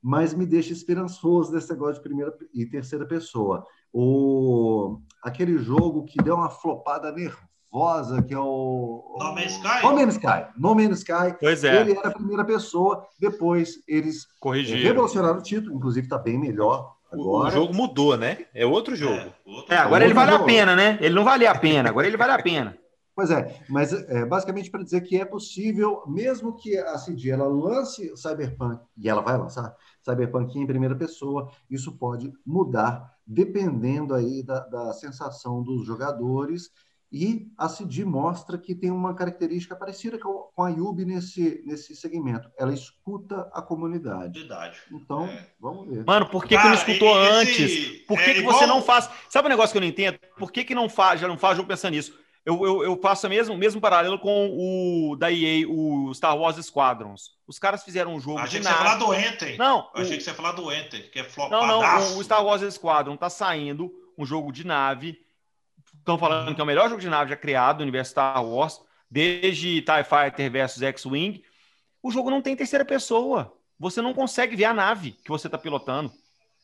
mas 0.00 0.32
me 0.32 0.46
deixa 0.46 0.72
esperançoso 0.72 1.52
desse 1.52 1.70
negócio 1.70 1.96
de 1.96 2.02
primeira 2.02 2.34
e 2.54 2.64
terceira 2.64 3.06
pessoa. 3.06 3.66
O, 3.92 4.98
aquele 5.22 5.58
jogo 5.58 6.04
que 6.04 6.22
deu 6.22 6.36
uma 6.36 6.48
flopada 6.48 7.12
nervosa 7.12 7.51
Rosa, 7.72 8.22
que 8.22 8.34
é 8.34 8.38
o. 8.38 9.16
No 9.18 9.34
Man's 9.34 9.52
Sky? 9.52 9.82
No 9.82 9.94
Man's 9.94 10.14
Sky. 10.14 10.46
No 10.58 10.74
Man's 10.74 10.98
Sky. 10.98 11.36
Pois 11.40 11.64
é. 11.64 11.80
Ele 11.80 11.92
era 11.92 12.08
a 12.08 12.12
primeira 12.12 12.44
pessoa, 12.44 13.06
depois 13.18 13.82
eles 13.88 14.26
Corrigiram. 14.38 14.82
revolucionaram 14.82 15.38
o 15.38 15.42
título, 15.42 15.74
inclusive 15.74 16.04
está 16.04 16.18
bem 16.18 16.38
melhor. 16.38 16.94
Agora. 17.10 17.48
O 17.48 17.50
jogo 17.50 17.74
mudou, 17.74 18.16
né? 18.16 18.46
É 18.54 18.66
outro 18.66 18.94
jogo. 18.94 19.14
É, 19.14 19.32
outro 19.46 19.74
é 19.74 19.78
agora 19.78 20.04
ele 20.04 20.12
vale 20.14 20.32
jogo. 20.32 20.44
a 20.44 20.46
pena, 20.46 20.76
né? 20.76 20.98
Ele 21.00 21.14
não 21.14 21.24
valia 21.24 21.50
a 21.50 21.58
pena, 21.58 21.88
agora 21.88 22.06
ele 22.06 22.16
vale 22.16 22.32
a 22.32 22.42
pena. 22.42 22.76
Pois 23.14 23.30
é, 23.30 23.62
mas 23.68 23.92
é, 23.92 24.24
basicamente 24.24 24.70
para 24.70 24.82
dizer 24.82 25.02
que 25.02 25.20
é 25.20 25.24
possível, 25.26 26.02
mesmo 26.06 26.56
que 26.56 26.78
a 26.78 26.96
CD 26.96 27.28
ela 27.28 27.46
lance 27.46 28.10
Cyberpunk, 28.16 28.82
e 28.96 29.06
ela 29.06 29.20
vai 29.20 29.36
lançar 29.36 29.76
Cyberpunk 30.02 30.58
em 30.58 30.66
primeira 30.66 30.96
pessoa, 30.96 31.50
isso 31.70 31.92
pode 31.98 32.32
mudar 32.44 33.12
dependendo 33.26 34.14
aí 34.14 34.42
da, 34.42 34.60
da 34.60 34.94
sensação 34.94 35.62
dos 35.62 35.84
jogadores 35.84 36.70
e 37.12 37.52
a 37.58 37.68
CD 37.68 38.06
mostra 38.06 38.56
que 38.56 38.74
tem 38.74 38.90
uma 38.90 39.14
característica 39.14 39.76
parecida 39.76 40.18
com 40.18 40.50
a 40.56 40.70
Yubi 40.70 41.04
nesse, 41.04 41.62
nesse 41.66 41.94
segmento. 41.94 42.50
Ela 42.58 42.72
escuta 42.72 43.50
a 43.52 43.60
comunidade. 43.60 44.40
Verdade. 44.40 44.78
Então, 44.90 45.26
é. 45.26 45.46
vamos 45.60 45.88
ver. 45.88 46.06
Mano, 46.06 46.26
por 46.30 46.46
que, 46.46 46.56
Cara, 46.56 46.62
que 46.62 46.68
não 46.68 46.74
escutou 46.74 47.22
esse, 47.22 47.62
antes? 47.62 48.06
Por 48.06 48.18
que, 48.18 48.30
é 48.30 48.32
que 48.32 48.40
igual... 48.40 48.58
você 48.58 48.66
não 48.66 48.80
faz. 48.80 49.10
Sabe 49.28 49.46
um 49.46 49.50
negócio 49.50 49.72
que 49.72 49.76
eu 49.76 49.82
não 49.82 49.88
entendo? 49.88 50.18
Por 50.38 50.50
que, 50.50 50.64
que 50.64 50.74
não 50.74 50.88
faz, 50.88 51.20
já 51.20 51.28
não 51.28 51.36
faz 51.36 51.58
jogo 51.58 51.68
pensando 51.68 51.92
nisso? 51.92 52.18
Eu, 52.46 52.64
eu, 52.64 52.82
eu 52.82 52.96
faço 52.96 53.26
o 53.26 53.30
mesmo, 53.30 53.56
mesmo 53.58 53.80
paralelo 53.80 54.18
com 54.18 54.48
o 54.50 55.14
da 55.14 55.30
EA, 55.30 55.68
o 55.68 56.12
Star 56.14 56.36
Wars 56.36 56.56
Squadrons. 56.64 57.32
Os 57.46 57.58
caras 57.58 57.84
fizeram 57.84 58.14
um 58.14 58.20
jogo. 58.20 58.38
Achei 58.38 58.58
que 58.58 58.66
você 58.66 58.72
ia 58.72 58.78
falar 58.78 58.96
do 58.96 59.14
Enter. 59.14 59.58
Não. 59.58 59.90
Eu 59.94 60.02
achei 60.02 60.16
que 60.16 60.24
você 60.24 60.30
ia 60.30 60.34
falar 60.34 60.52
do 60.52 60.72
Enter, 60.72 61.10
que 61.10 61.18
é 61.18 61.24
flopadaço. 61.24 61.66
Não, 61.66 61.82
não. 61.82 62.18
O 62.18 62.24
Star 62.24 62.42
Wars 62.42 62.74
Squadron 62.74 63.18
tá 63.18 63.28
saindo, 63.28 63.92
um 64.16 64.24
jogo 64.24 64.50
de 64.50 64.66
nave 64.66 65.18
estão 66.02 66.18
falando 66.18 66.54
que 66.54 66.60
é 66.60 66.64
o 66.64 66.66
melhor 66.66 66.88
jogo 66.88 67.00
de 67.00 67.08
nave 67.08 67.30
já 67.30 67.36
criado 67.36 67.78
no 67.78 67.82
universo 67.82 68.10
Star 68.10 68.44
Wars, 68.44 68.80
desde 69.10 69.80
TIE 69.82 70.04
Fighter 70.04 70.50
versus 70.50 70.82
X-Wing. 70.82 71.42
O 72.02 72.10
jogo 72.10 72.30
não 72.30 72.42
tem 72.42 72.56
terceira 72.56 72.84
pessoa. 72.84 73.56
Você 73.78 74.02
não 74.02 74.12
consegue 74.12 74.56
ver 74.56 74.64
a 74.64 74.74
nave 74.74 75.12
que 75.12 75.30
você 75.30 75.48
está 75.48 75.56
pilotando. 75.56 76.12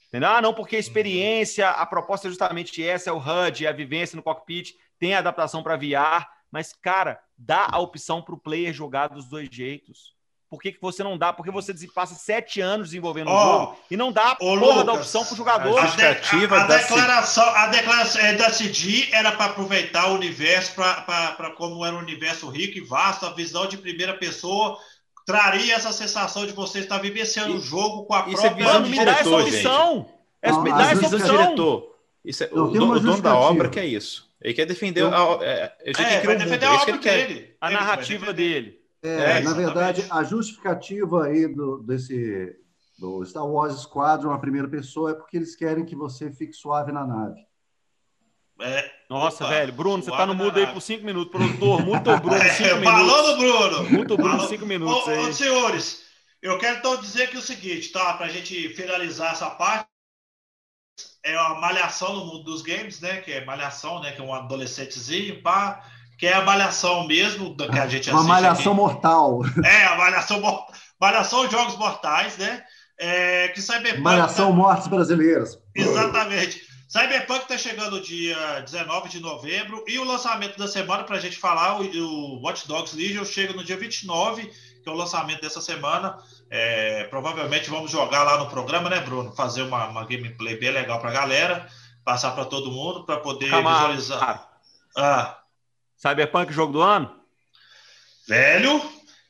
Entendeu? 0.09 0.29
Ah, 0.31 0.43
não, 0.43 0.55
porque 0.55 0.77
a 0.77 0.79
experiência, 0.79 1.69
a 1.69 1.85
proposta 1.85 2.27
é 2.27 2.31
justamente 2.31 2.83
essa, 2.83 3.11
é 3.11 3.13
o 3.13 3.19
HUD, 3.19 3.67
é 3.67 3.69
a 3.69 3.73
vivência 3.73 4.17
no 4.17 4.23
cockpit, 4.23 4.75
tem 4.99 5.15
a 5.15 5.19
adaptação 5.19 5.63
para 5.63 5.77
VR, 5.77 6.27
mas, 6.51 6.73
cara, 6.73 7.21
dá 7.37 7.69
a 7.71 7.79
opção 7.79 8.23
para 8.23 8.35
o 8.35 8.39
player 8.39 8.73
jogar 8.73 9.09
dos 9.09 9.29
dois 9.29 9.49
jeitos. 9.53 10.18
Por 10.51 10.61
que, 10.61 10.73
que 10.73 10.81
você 10.81 11.05
não 11.05 11.19
dá? 11.19 11.31
Porque 11.31 11.51
você 11.51 11.75
passa 11.95 12.15
sete 12.15 12.59
anos 12.61 12.89
desenvolvendo 12.89 13.29
o 13.29 13.35
oh, 13.35 13.41
jogo 13.41 13.79
e 13.91 13.97
não 13.99 14.11
dá 14.11 14.31
a 14.31 14.35
porra 14.35 14.61
Lucas, 14.61 14.87
da 14.87 14.93
opção 14.95 15.25
para 15.25 15.35
o 15.35 15.37
jogador. 15.37 15.79
A, 15.79 15.87
de, 15.87 16.03
a, 16.03 16.63
a, 16.63 16.67
declaração, 16.67 17.45
a 17.45 17.67
declaração 17.67 18.21
é 18.23 18.33
da 18.33 18.51
CD 18.51 19.09
era 19.13 19.33
para 19.33 19.47
aproveitar 19.47 20.09
o 20.09 20.15
universo 20.15 20.75
para 20.75 21.55
como 21.57 21.85
era 21.85 21.95
um 21.95 21.99
universo 21.99 22.49
rico 22.49 22.79
e 22.79 22.81
vasto, 22.81 23.27
a 23.27 23.35
visão 23.35 23.67
de 23.67 23.77
primeira 23.77 24.15
pessoa 24.15 24.79
traria 25.27 25.75
essa 25.75 25.93
sensação 25.93 26.47
de 26.47 26.53
você 26.53 26.79
estar 26.79 26.97
vivenciando 26.97 27.55
o 27.55 27.61
jogo 27.61 28.07
com 28.07 28.15
a 28.15 28.21
é 28.21 28.33
própria... 28.33 28.65
É 28.65 28.67
Mano, 28.67 28.89
me 28.89 29.05
dá 29.05 29.13
essa 29.13 29.31
opção! 29.31 30.09
Não, 30.43 30.63
me 30.63 30.71
dá 30.71 30.91
essa 30.93 31.07
opção! 31.07 31.37
Diretor. 31.37 31.95
Isso 32.25 32.45
é, 32.45 32.49
o, 32.51 32.63
o 32.65 33.01
dono 33.01 33.21
da 33.21 33.37
obra 33.37 33.69
que 33.69 33.79
é 33.79 33.85
isso. 33.85 34.27
Ele 34.41 34.55
quer 34.55 34.65
defender 34.65 35.03
eu, 35.03 35.15
a, 35.15 35.45
é, 35.45 35.73
ele 35.83 36.03
é, 36.03 36.21
vai 36.21 36.37
defender 36.37 36.65
a 36.65 36.73
obra 36.73 36.97
dele. 36.97 37.57
A 37.61 37.71
narrativa 37.71 38.33
dele. 38.33 38.78
É, 39.03 39.39
é 39.39 39.41
na 39.41 39.53
verdade, 39.53 40.05
a 40.11 40.23
justificativa 40.25 41.27
aí 41.27 41.47
do, 41.47 41.79
desse 41.79 42.57
do 42.99 43.25
Star 43.25 43.47
Wars 43.47 43.81
Squadron, 43.83 44.33
a 44.33 44.39
primeira 44.39 44.69
pessoa, 44.69 45.13
é 45.13 45.15
porque 45.15 45.37
eles 45.37 45.55
querem 45.55 45.85
que 45.85 45.95
você 45.95 46.33
fique 46.33 46.53
suave 46.53 46.91
na 46.91 47.07
nave. 47.07 47.47
É, 48.61 48.91
Nossa, 49.09 49.45
opa, 49.45 49.55
velho, 49.55 49.73
Bruno, 49.73 50.03
você 50.03 50.11
tá 50.11 50.27
no 50.27 50.35
mudo 50.35 50.59
aí 50.59 50.67
por 50.67 50.81
cinco 50.81 51.05
minutos, 51.05 51.31
produtor. 51.31 51.81
Muito 51.85 52.17
Bruno, 52.19 52.43
cinco 52.51 52.69
é, 52.71 52.75
minutos. 52.75 52.91
Falando, 52.91 53.39
Bruno. 53.39 53.91
Muito 53.91 54.17
Bruno, 54.17 54.49
cinco 54.49 54.67
minutos. 54.67 55.07
Ô, 55.07 55.11
aí. 55.11 55.19
Ô, 55.19 55.33
senhores, 55.33 56.03
eu 56.43 56.59
quero 56.59 56.79
então 56.79 57.01
dizer 57.01 57.25
aqui 57.25 57.37
o 57.37 57.43
seguinte, 57.43 57.93
tá? 57.93 58.15
Pra 58.15 58.27
gente 58.27 58.69
finalizar 58.71 59.33
essa 59.33 59.49
parte. 59.51 59.87
É 61.23 61.39
uma 61.39 61.61
malhação 61.61 62.17
no 62.17 62.25
mundo 62.27 62.45
dos 62.45 62.63
games, 62.63 63.01
né? 63.01 63.21
Que 63.21 63.31
é 63.31 63.45
malhação, 63.45 64.01
né? 64.01 64.11
Que 64.11 64.21
é 64.21 64.25
um 64.25 64.35
adolescentezinho, 64.35 65.41
pá 65.41 65.85
que 66.19 66.27
é 66.27 66.35
a 66.35 66.43
malhação 66.43 67.07
mesmo 67.07 67.57
que 67.57 67.79
a 67.79 67.87
gente 67.87 68.11
Uma 68.11 68.25
malhação 68.25 68.73
aqui. 68.73 68.81
mortal. 68.81 69.41
É, 69.65 69.85
a 69.85 69.97
malhação, 69.97 70.67
malhação 71.01 71.49
jogos 71.49 71.77
mortais, 71.77 72.37
né? 72.37 72.65
É, 72.99 73.49
que 73.49 73.63
Cyberpunk. 73.63 74.01
Malhação 74.01 74.49
tá... 74.49 74.57
mortes 74.57 74.89
brasileiras. 74.89 75.57
Exatamente. 75.75 76.67
Cyberpunk 76.89 77.43
está 77.43 77.57
chegando 77.57 78.01
dia 78.01 78.61
19 78.61 79.09
de 79.09 79.21
novembro 79.21 79.85
e 79.87 79.99
o 79.99 80.05
lançamento 80.05 80.59
da 80.59 80.67
semana, 80.67 81.05
para 81.05 81.17
a 81.17 81.21
gente 81.21 81.37
falar, 81.37 81.81
o, 81.81 81.85
o 81.85 82.43
Watch 82.43 82.67
Dogs 82.67 82.97
Legion 82.97 83.25
chega 83.25 83.53
no 83.53 83.63
dia 83.63 83.77
29, 83.77 84.47
que 84.47 84.89
é 84.89 84.91
o 84.91 84.97
lançamento 84.97 85.43
dessa 85.43 85.61
semana. 85.61 86.19
É, 86.51 87.05
provavelmente 87.05 87.71
vamos 87.71 87.93
jogar 87.93 88.25
lá 88.25 88.39
no 88.39 88.49
programa, 88.49 88.91
né, 88.91 89.01
Bruno? 89.01 89.33
Fazer 89.37 89.63
uma, 89.63 89.87
uma 89.87 90.05
gameplay 90.05 90.59
bem 90.59 90.71
legal 90.71 90.99
para 90.99 91.11
a 91.11 91.13
galera, 91.13 91.69
passar 92.05 92.33
para 92.33 92.47
todo 92.47 92.73
mundo, 92.73 93.05
para 93.05 93.19
poder 93.19 93.51
Camar. 93.51 93.75
visualizar. 93.75 94.49
Ah, 94.97 95.38
Cyberpunk 95.99 96.53
jogo 96.53 96.73
do 96.73 96.81
ano? 96.81 97.15
Velho, 98.27 98.81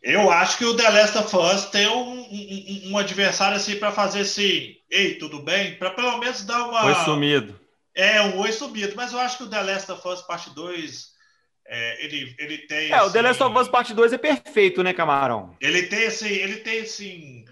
eu 0.03 0.31
acho 0.31 0.59
que 0.59 0.65
o 0.65 0.77
The 0.77 0.91
Last 0.91 1.19
of 1.19 1.37
Us 1.37 1.65
tem 1.67 1.89
um, 1.89 2.21
um, 2.21 2.91
um 2.91 2.99
adversário 2.99 3.57
assim 3.57 3.77
para 3.77 3.91
fazer 3.91 4.21
assim, 4.21 4.77
ei, 4.91 5.15
tudo 5.15 5.41
bem? 5.41 5.75
Para 5.77 5.91
pelo 5.91 6.19
menos 6.19 6.45
dar 6.45 6.69
uma. 6.69 6.85
Oi 6.85 6.95
sumido. 7.05 7.59
É, 7.95 8.21
um 8.23 8.39
oi 8.39 8.53
sumido, 8.53 8.95
mas 8.95 9.13
eu 9.13 9.19
acho 9.19 9.39
que 9.39 9.45
o 9.45 9.51
The 9.51 9.63
Last 9.63 9.91
of 9.91 10.07
Us 10.07 10.23
Parte 10.23 10.51
2. 10.55 11.19
É, 11.67 12.05
ele, 12.05 12.35
ele 12.39 12.59
tem. 12.59 12.91
É, 12.91 12.95
assim, 12.95 13.09
o 13.09 13.13
The 13.13 13.23
Last 13.23 13.43
of 13.43 13.59
Us 13.59 13.69
Parte 13.69 13.95
2 13.95 14.13
é 14.13 14.19
perfeito, 14.19 14.83
né, 14.83 14.93
Camarão? 14.93 15.57
Ele 15.61 15.83
tem 15.85 16.07
assim, 16.07 16.29
ele 16.29 16.57
tem 16.59 16.81
assim. 16.81 17.45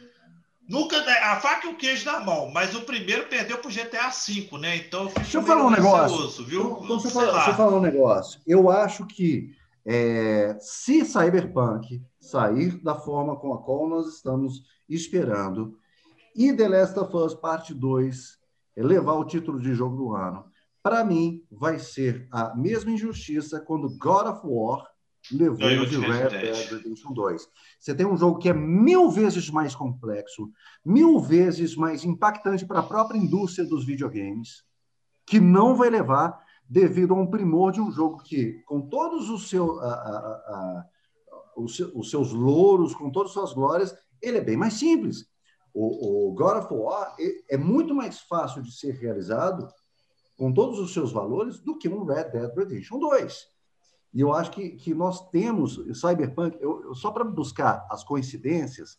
Nunca 0.68 0.96
a 0.98 1.40
faca 1.40 1.68
e 1.68 1.70
o 1.70 1.76
queijo 1.76 2.04
na 2.04 2.20
mão, 2.20 2.50
mas 2.50 2.74
o 2.74 2.82
primeiro 2.82 3.28
perdeu 3.28 3.58
pro 3.58 3.70
GTA 3.70 4.10
V, 4.10 4.58
né? 4.58 4.76
Então 4.76 5.06
deixa 5.14 5.38
eu 5.38 5.42
falar 5.42 5.64
um 5.64 5.70
negócio, 5.70 6.44
viu? 6.44 6.60
Então, 6.60 6.84
então 6.84 6.96
deixa, 6.96 7.06
eu 7.06 7.12
falar, 7.12 7.32
deixa, 7.32 7.50
eu 7.50 7.54
falar, 7.54 7.76
um 7.76 7.80
negócio. 7.80 8.40
Eu 8.44 8.68
acho 8.68 9.06
que 9.06 9.54
é, 9.84 10.56
se 10.60 11.04
Cyberpunk 11.04 12.02
sair 12.20 12.82
da 12.82 12.96
forma 12.96 13.36
com 13.36 13.54
a 13.54 13.62
qual 13.62 13.88
nós 13.88 14.08
estamos 14.08 14.64
esperando 14.88 15.78
e 16.34 16.52
The 16.52 16.68
Last 16.68 16.98
of 16.98 17.16
Us 17.16 17.34
Parte 17.34 17.72
2 17.72 18.36
levar 18.76 19.14
o 19.14 19.24
título 19.24 19.60
de 19.60 19.72
jogo 19.72 19.96
do 19.96 20.14
ano, 20.14 20.44
para 20.82 21.04
mim 21.04 21.44
vai 21.50 21.78
ser 21.78 22.26
a 22.30 22.54
mesma 22.56 22.90
injustiça 22.90 23.60
quando 23.60 23.96
God 23.96 24.26
of 24.26 24.40
War 24.44 24.84
levou 25.32 25.86
de 25.86 25.98
Red 25.98 26.28
Dead 26.28 26.70
Redemption 26.70 27.12
2. 27.12 27.48
Você 27.78 27.94
tem 27.94 28.06
um 28.06 28.16
jogo 28.16 28.38
que 28.38 28.48
é 28.48 28.52
mil 28.52 29.10
vezes 29.10 29.50
mais 29.50 29.74
complexo, 29.74 30.50
mil 30.84 31.18
vezes 31.20 31.74
mais 31.76 32.04
impactante 32.04 32.66
para 32.66 32.80
a 32.80 32.82
própria 32.82 33.18
indústria 33.18 33.66
dos 33.66 33.84
videogames, 33.84 34.64
que 35.26 35.40
não 35.40 35.74
vai 35.74 35.90
levar 35.90 36.44
devido 36.68 37.14
a 37.14 37.16
um 37.16 37.26
primor 37.26 37.72
de 37.72 37.80
um 37.80 37.90
jogo 37.90 38.22
que, 38.22 38.62
com 38.66 38.80
todos 38.80 39.30
os, 39.30 39.48
seu, 39.48 39.78
a, 39.80 39.86
a, 39.86 40.18
a, 40.18 40.86
os, 41.56 41.78
os 41.78 42.10
seus 42.10 42.32
louros, 42.32 42.94
com 42.94 43.10
todas 43.10 43.30
as 43.30 43.34
suas 43.34 43.52
glórias, 43.52 43.96
ele 44.20 44.38
é 44.38 44.44
bem 44.44 44.56
mais 44.56 44.74
simples. 44.74 45.26
O, 45.72 46.28
o 46.28 46.34
God 46.34 46.64
of 46.64 46.72
War 46.72 47.14
é 47.50 47.56
muito 47.56 47.94
mais 47.94 48.20
fácil 48.20 48.62
de 48.62 48.72
ser 48.72 48.92
realizado 48.92 49.68
com 50.36 50.52
todos 50.52 50.78
os 50.78 50.92
seus 50.92 51.12
valores 51.12 51.58
do 51.58 51.78
que 51.78 51.88
um 51.88 52.04
Red 52.04 52.30
Dead 52.30 52.54
Redemption 52.54 52.98
2. 52.98 53.55
E 54.16 54.20
eu 54.22 54.32
acho 54.32 54.50
que, 54.50 54.70
que 54.70 54.94
nós 54.94 55.28
temos, 55.28 55.74
Cyberpunk, 56.00 56.56
eu, 56.58 56.84
eu 56.84 56.94
só 56.94 57.10
para 57.10 57.22
buscar 57.22 57.86
as 57.90 58.02
coincidências, 58.02 58.96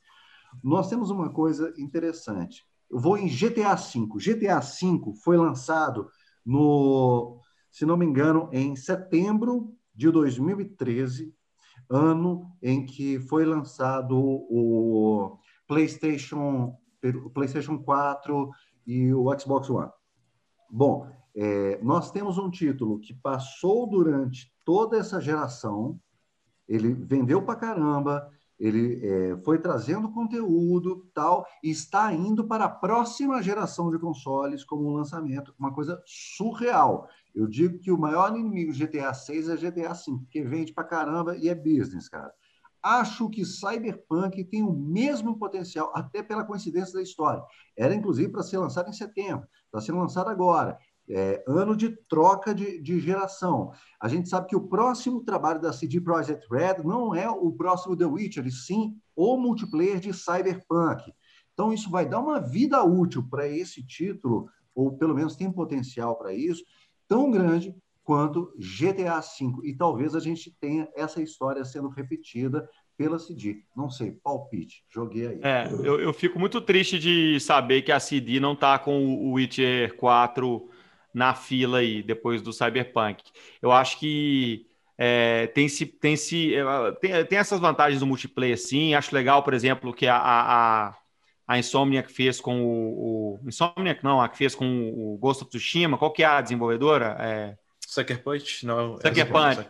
nós 0.63 0.89
temos 0.89 1.09
uma 1.09 1.27
coisa 1.31 1.73
interessante. 1.75 2.63
Eu 2.87 2.99
vou 2.99 3.17
em 3.17 3.27
GTA 3.27 3.73
V. 3.73 4.07
GTA 4.19 4.59
V 4.59 5.15
foi 5.23 5.35
lançado 5.35 6.07
no, 6.45 7.41
se 7.71 7.83
não 7.83 7.97
me 7.97 8.05
engano, 8.05 8.47
em 8.53 8.75
setembro 8.75 9.73
de 9.91 10.11
2013, 10.11 11.33
ano 11.89 12.55
em 12.61 12.85
que 12.85 13.19
foi 13.21 13.43
lançado 13.43 14.15
o 14.15 15.39
PlayStation, 15.67 16.77
o 17.25 17.29
PlayStation 17.31 17.79
4 17.79 18.51
e 18.85 19.11
o 19.11 19.35
Xbox 19.39 19.67
One. 19.67 19.89
Bom, 20.69 21.09
é, 21.35 21.81
nós 21.81 22.11
temos 22.11 22.37
um 22.37 22.51
título 22.51 22.99
que 22.99 23.15
passou 23.15 23.89
durante 23.89 24.55
toda 24.67 24.97
essa 24.97 25.21
geração, 25.21 25.97
ele 26.67 26.93
vendeu 26.93 27.41
para 27.41 27.55
caramba, 27.55 28.29
ele 28.59 28.99
é, 29.01 29.37
foi 29.45 29.59
trazendo 29.59 30.11
conteúdo 30.11 31.09
tal, 31.13 31.47
e 31.63 31.69
está 31.71 32.11
indo 32.11 32.45
para 32.45 32.65
a 32.65 32.69
próxima 32.69 33.41
geração 33.41 33.89
de 33.89 33.97
consoles 33.97 34.65
como 34.65 34.89
um 34.89 34.91
lançamento, 34.91 35.55
uma 35.57 35.73
coisa 35.73 36.03
surreal. 36.05 37.07
Eu 37.33 37.47
digo 37.47 37.79
que 37.79 37.93
o 37.93 37.97
maior 37.97 38.35
inimigo 38.35 38.73
GTA 38.73 39.13
6 39.13 39.47
é 39.47 39.55
GTA 39.55 39.95
5, 39.95 40.23
porque 40.23 40.43
vende 40.43 40.73
para 40.73 40.83
caramba 40.83 41.37
e 41.37 41.47
é 41.47 41.55
business, 41.55 42.09
cara. 42.09 42.33
Acho 42.83 43.29
que 43.29 43.45
Cyberpunk 43.45 44.43
tem 44.43 44.63
o 44.63 44.73
mesmo 44.73 45.39
potencial, 45.39 45.93
até 45.95 46.21
pela 46.21 46.43
coincidência 46.43 46.93
da 46.93 47.01
história. 47.01 47.41
Era 47.77 47.95
inclusive 47.95 48.29
para 48.33 48.43
ser 48.43 48.57
lançado 48.57 48.89
em 48.89 48.93
setembro, 48.93 49.47
está 49.65 49.79
sendo 49.79 49.99
lançado 49.99 50.29
agora. 50.29 50.77
É, 51.09 51.41
ano 51.47 51.75
de 51.75 51.89
troca 52.09 52.53
de, 52.53 52.81
de, 52.81 52.99
geração. 52.99 53.71
A 54.01 54.09
gente 54.09 54.27
sabe 54.27 54.47
que 54.47 54.55
o 54.55 54.67
próximo 54.67 55.23
trabalho 55.23 55.61
da 55.61 55.71
CD 55.71 56.01
Projekt 56.01 56.45
Red 56.51 56.83
não 56.83 57.15
é 57.15 57.29
o 57.29 57.51
próximo 57.53 57.95
The 57.95 58.05
Witcher, 58.05 58.45
e 58.45 58.51
sim 58.51 58.97
o 59.15 59.37
multiplayer 59.37 59.99
de 59.99 60.13
Cyberpunk. 60.13 61.13
Então, 61.53 61.71
isso 61.71 61.89
vai 61.89 62.05
dar 62.05 62.19
uma 62.19 62.39
vida 62.39 62.83
útil 62.83 63.25
para 63.27 63.47
esse 63.47 63.81
título, 63.85 64.49
ou 64.75 64.97
pelo 64.97 65.15
menos 65.15 65.35
tem 65.35 65.51
potencial 65.51 66.15
para 66.17 66.33
isso, 66.33 66.63
tão 67.07 67.31
grande 67.31 67.73
quanto 68.03 68.53
GTA 68.57 69.19
V. 69.19 69.67
E 69.67 69.75
talvez 69.75 70.15
a 70.15 70.19
gente 70.19 70.55
tenha 70.61 70.87
essa 70.95 71.21
história 71.21 71.65
sendo 71.65 71.89
repetida 71.89 72.69
pela 72.97 73.19
CD. 73.19 73.63
Não 73.75 73.89
sei, 73.89 74.11
palpite, 74.11 74.83
joguei 74.89 75.27
aí. 75.27 75.39
É, 75.43 75.67
eu, 75.71 75.99
eu 75.99 76.13
fico 76.13 76.39
muito 76.39 76.61
triste 76.61 76.97
de 76.97 77.39
saber 77.39 77.81
que 77.81 77.91
a 77.91 77.99
CD 77.99 78.39
não 78.39 78.53
está 78.53 78.79
com 78.79 79.05
o 79.05 79.33
Witcher 79.33 79.95
4 79.97 80.69
na 81.13 81.33
fila 81.33 81.79
aí, 81.79 82.03
depois 82.03 82.41
do 82.41 82.53
Cyberpunk. 82.53 83.23
Eu 83.61 83.71
acho 83.71 83.99
que 83.99 84.65
é, 84.97 85.47
tem, 85.47 85.69
se, 85.69 85.85
tem, 85.85 86.15
se, 86.15 86.55
é, 86.55 86.63
tem, 86.99 87.25
tem 87.25 87.37
essas 87.37 87.59
vantagens 87.59 87.99
do 87.99 88.07
multiplayer, 88.07 88.57
sim. 88.57 88.95
Acho 88.95 89.13
legal, 89.13 89.43
por 89.43 89.53
exemplo, 89.53 89.93
que 89.93 90.07
a, 90.07 90.17
a, 90.17 90.95
a 91.47 91.59
Insomniac 91.59 92.11
fez 92.11 92.41
com 92.41 92.63
o, 92.63 93.39
o 93.43 93.47
Insomniac, 93.47 94.03
não, 94.03 94.19
a 94.21 94.27
que 94.27 94.37
fez 94.37 94.55
com 94.55 94.89
o 94.89 95.17
Ghost 95.17 95.43
of 95.43 95.51
Tsushima. 95.51 95.97
Qual 95.97 96.11
que 96.11 96.23
é 96.23 96.25
a 96.25 96.41
desenvolvedora? 96.41 97.15
É... 97.19 97.55
Sucker 97.85 98.21
Punch? 98.23 98.65
Não. 98.65 98.97
Sucker 98.97 99.31
Punch. 99.31 99.67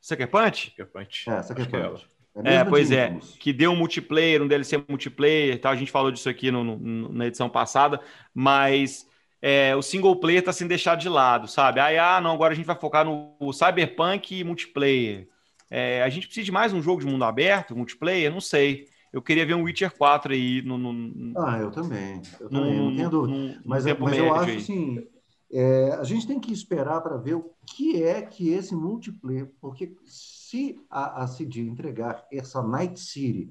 Sucker 0.00 0.28
Punch? 0.28 0.70
Sucker 0.70 0.86
Punch. 0.86 1.30
É, 1.30 1.42
Sucker 1.42 1.66
é 1.66 1.88
Punch. 1.88 2.06
É, 2.44 2.54
é 2.56 2.64
pois 2.64 2.92
é, 2.92 3.18
que 3.40 3.52
deu 3.52 3.72
um 3.72 3.76
multiplayer, 3.76 4.40
um 4.40 4.46
DLC 4.46 4.82
multiplayer, 4.88 5.60
tal. 5.60 5.72
a 5.72 5.76
gente 5.76 5.90
falou 5.90 6.12
disso 6.12 6.28
aqui 6.28 6.50
no, 6.50 6.62
no, 6.62 7.12
na 7.12 7.26
edição 7.26 7.50
passada, 7.50 8.00
mas 8.32 9.09
é, 9.42 9.74
o 9.74 9.82
single 9.82 10.16
player 10.16 10.40
está 10.40 10.52
sendo 10.52 10.68
deixado 10.68 11.00
de 11.00 11.08
lado, 11.08 11.48
sabe? 11.48 11.80
Aí, 11.80 11.96
ah, 11.98 12.20
não, 12.20 12.32
agora 12.32 12.52
a 12.52 12.56
gente 12.56 12.66
vai 12.66 12.76
focar 12.76 13.04
no 13.04 13.52
Cyberpunk 13.52 14.38
e 14.38 14.44
multiplayer. 14.44 15.28
É, 15.70 16.02
a 16.02 16.08
gente 16.08 16.26
precisa 16.26 16.44
de 16.44 16.52
mais 16.52 16.72
um 16.72 16.82
jogo 16.82 17.00
de 17.00 17.06
mundo 17.06 17.24
aberto, 17.24 17.76
multiplayer? 17.76 18.30
Não 18.30 18.40
sei. 18.40 18.86
Eu 19.12 19.22
queria 19.22 19.46
ver 19.46 19.54
um 19.54 19.62
Witcher 19.62 19.92
4 19.96 20.32
aí 20.32 20.62
no. 20.62 20.76
no 20.76 21.38
ah, 21.38 21.58
eu 21.58 21.70
também. 21.70 22.20
Eu 22.38 22.48
também, 22.48 22.76
no, 22.76 22.90
não 22.90 22.96
tenho 22.96 23.10
dúvida. 23.10 23.60
Mas, 23.64 23.84
mas 23.84 24.18
eu 24.18 24.34
acho 24.34 24.56
assim. 24.56 25.06
É, 25.52 25.94
a 25.94 26.04
gente 26.04 26.28
tem 26.28 26.38
que 26.38 26.52
esperar 26.52 27.00
para 27.00 27.16
ver 27.16 27.34
o 27.34 27.50
que 27.66 28.02
é 28.04 28.22
que 28.22 28.50
esse 28.50 28.72
multiplayer, 28.72 29.50
porque 29.60 29.96
se 30.04 30.80
a, 30.88 31.24
a 31.24 31.26
CD 31.26 31.62
entregar 31.62 32.24
essa 32.30 32.62
Night 32.62 33.00
City 33.00 33.50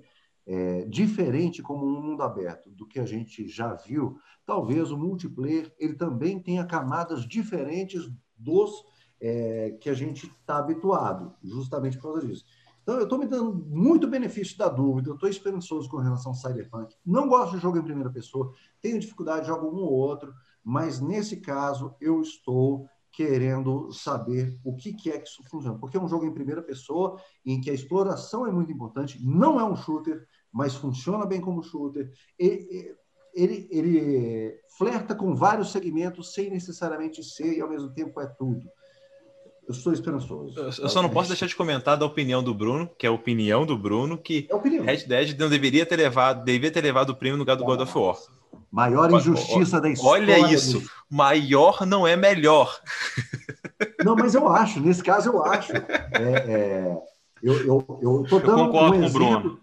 é, 0.49 0.83
diferente 0.85 1.61
como 1.61 1.85
um 1.85 2.01
mundo 2.01 2.23
aberto 2.23 2.71
do 2.71 2.87
que 2.87 2.99
a 2.99 3.05
gente 3.05 3.47
já 3.47 3.75
viu, 3.75 4.17
talvez 4.47 4.89
o 4.89 4.97
multiplayer 4.97 5.71
ele 5.77 5.93
também 5.93 6.41
tenha 6.41 6.65
camadas 6.65 7.23
diferentes 7.23 8.11
dos 8.35 8.83
é, 9.21 9.77
que 9.79 9.91
a 9.91 9.93
gente 9.93 10.25
está 10.25 10.57
habituado, 10.57 11.35
justamente 11.43 11.97
por 11.97 12.13
causa 12.13 12.25
disso. 12.25 12.45
Então, 12.81 12.95
eu 12.95 13.03
estou 13.03 13.19
me 13.19 13.27
dando 13.27 13.53
muito 13.53 14.07
benefício 14.07 14.57
da 14.57 14.67
dúvida, 14.67 15.11
eu 15.11 15.13
estou 15.13 15.29
esperançoso 15.29 15.87
com 15.87 15.97
relação 15.97 16.31
ao 16.31 16.35
Cyberpunk. 16.35 16.95
Não 17.05 17.29
gosto 17.29 17.55
de 17.55 17.61
jogo 17.61 17.77
em 17.77 17.83
primeira 17.83 18.09
pessoa, 18.09 18.51
tenho 18.81 18.99
dificuldade, 18.99 19.45
jogo 19.45 19.67
um 19.67 19.83
ou 19.83 19.91
outro, 19.91 20.33
mas 20.63 20.99
nesse 20.99 21.37
caso 21.37 21.93
eu 22.01 22.21
estou 22.21 22.89
querendo 23.11 23.91
saber 23.91 24.57
o 24.63 24.75
que, 24.75 24.93
que 24.93 25.11
é 25.11 25.19
que 25.19 25.27
isso 25.27 25.43
funciona. 25.47 25.77
Porque 25.77 25.97
é 25.97 26.01
um 26.01 26.07
jogo 26.07 26.25
em 26.25 26.33
primeira 26.33 26.63
pessoa, 26.63 27.21
em 27.45 27.61
que 27.61 27.69
a 27.69 27.73
exploração 27.73 28.47
é 28.47 28.51
muito 28.51 28.71
importante, 28.71 29.23
não 29.23 29.59
é 29.59 29.63
um 29.63 29.75
shooter, 29.75 30.27
mas 30.51 30.75
funciona 30.75 31.25
bem 31.25 31.41
como 31.41 31.63
shooter. 31.63 32.11
Ele, 32.37 32.95
ele, 33.33 33.67
ele 33.71 34.59
flerta 34.77 35.13
com 35.15 35.35
vários 35.35 35.71
segmentos 35.71 36.33
sem 36.33 36.49
necessariamente 36.49 37.23
ser 37.23 37.57
e 37.57 37.61
ao 37.61 37.69
mesmo 37.69 37.89
tempo 37.91 38.19
é 38.19 38.25
tudo. 38.25 38.67
Eu 39.67 39.73
sou 39.75 39.93
esperançoso. 39.93 40.59
Eu 40.59 40.89
só 40.89 40.99
não 40.99 41.09
posso 41.09 41.29
deixar 41.29 41.45
de 41.45 41.55
comentar 41.55 41.95
da 41.95 42.03
opinião 42.03 42.41
do 42.41 42.55
Bruno, 42.55 42.89
que 42.97 43.05
é 43.05 43.09
a 43.09 43.13
opinião 43.13 43.67
do 43.67 43.77
Bruno, 43.77 44.17
que 44.17 44.47
é 44.49 44.81
Red 44.81 45.05
Dead 45.05 45.37
não 45.37 45.47
deveria 45.47 45.85
ter 45.85 45.95
levado, 45.95 46.43
devia 46.43 46.71
ter 46.71 46.81
levado 46.81 47.11
o 47.11 47.15
prêmio 47.15 47.37
no 47.37 47.43
lugar 47.43 47.55
do 47.55 47.63
God 47.63 47.81
of 47.81 47.95
War. 47.95 48.17
Maior 48.71 49.11
injustiça 49.11 49.79
da 49.79 49.89
história. 49.89 50.23
Olha 50.23 50.53
isso. 50.53 50.79
Do... 50.79 50.89
Maior 51.07 51.85
não 51.85 52.07
é 52.07 52.15
melhor. 52.15 52.79
Não, 54.03 54.15
mas 54.15 54.33
eu 54.33 54.47
acho. 54.47 54.79
Nesse 54.79 55.03
caso, 55.03 55.29
eu 55.29 55.45
acho. 55.45 55.71
É, 56.11 56.33
é, 56.51 56.97
eu, 57.41 57.53
eu, 57.59 57.99
eu 58.01 58.25
tô 58.27 58.39
dando 58.39 58.75
eu 58.75 58.81
um 58.81 59.03
exemplo, 59.03 59.59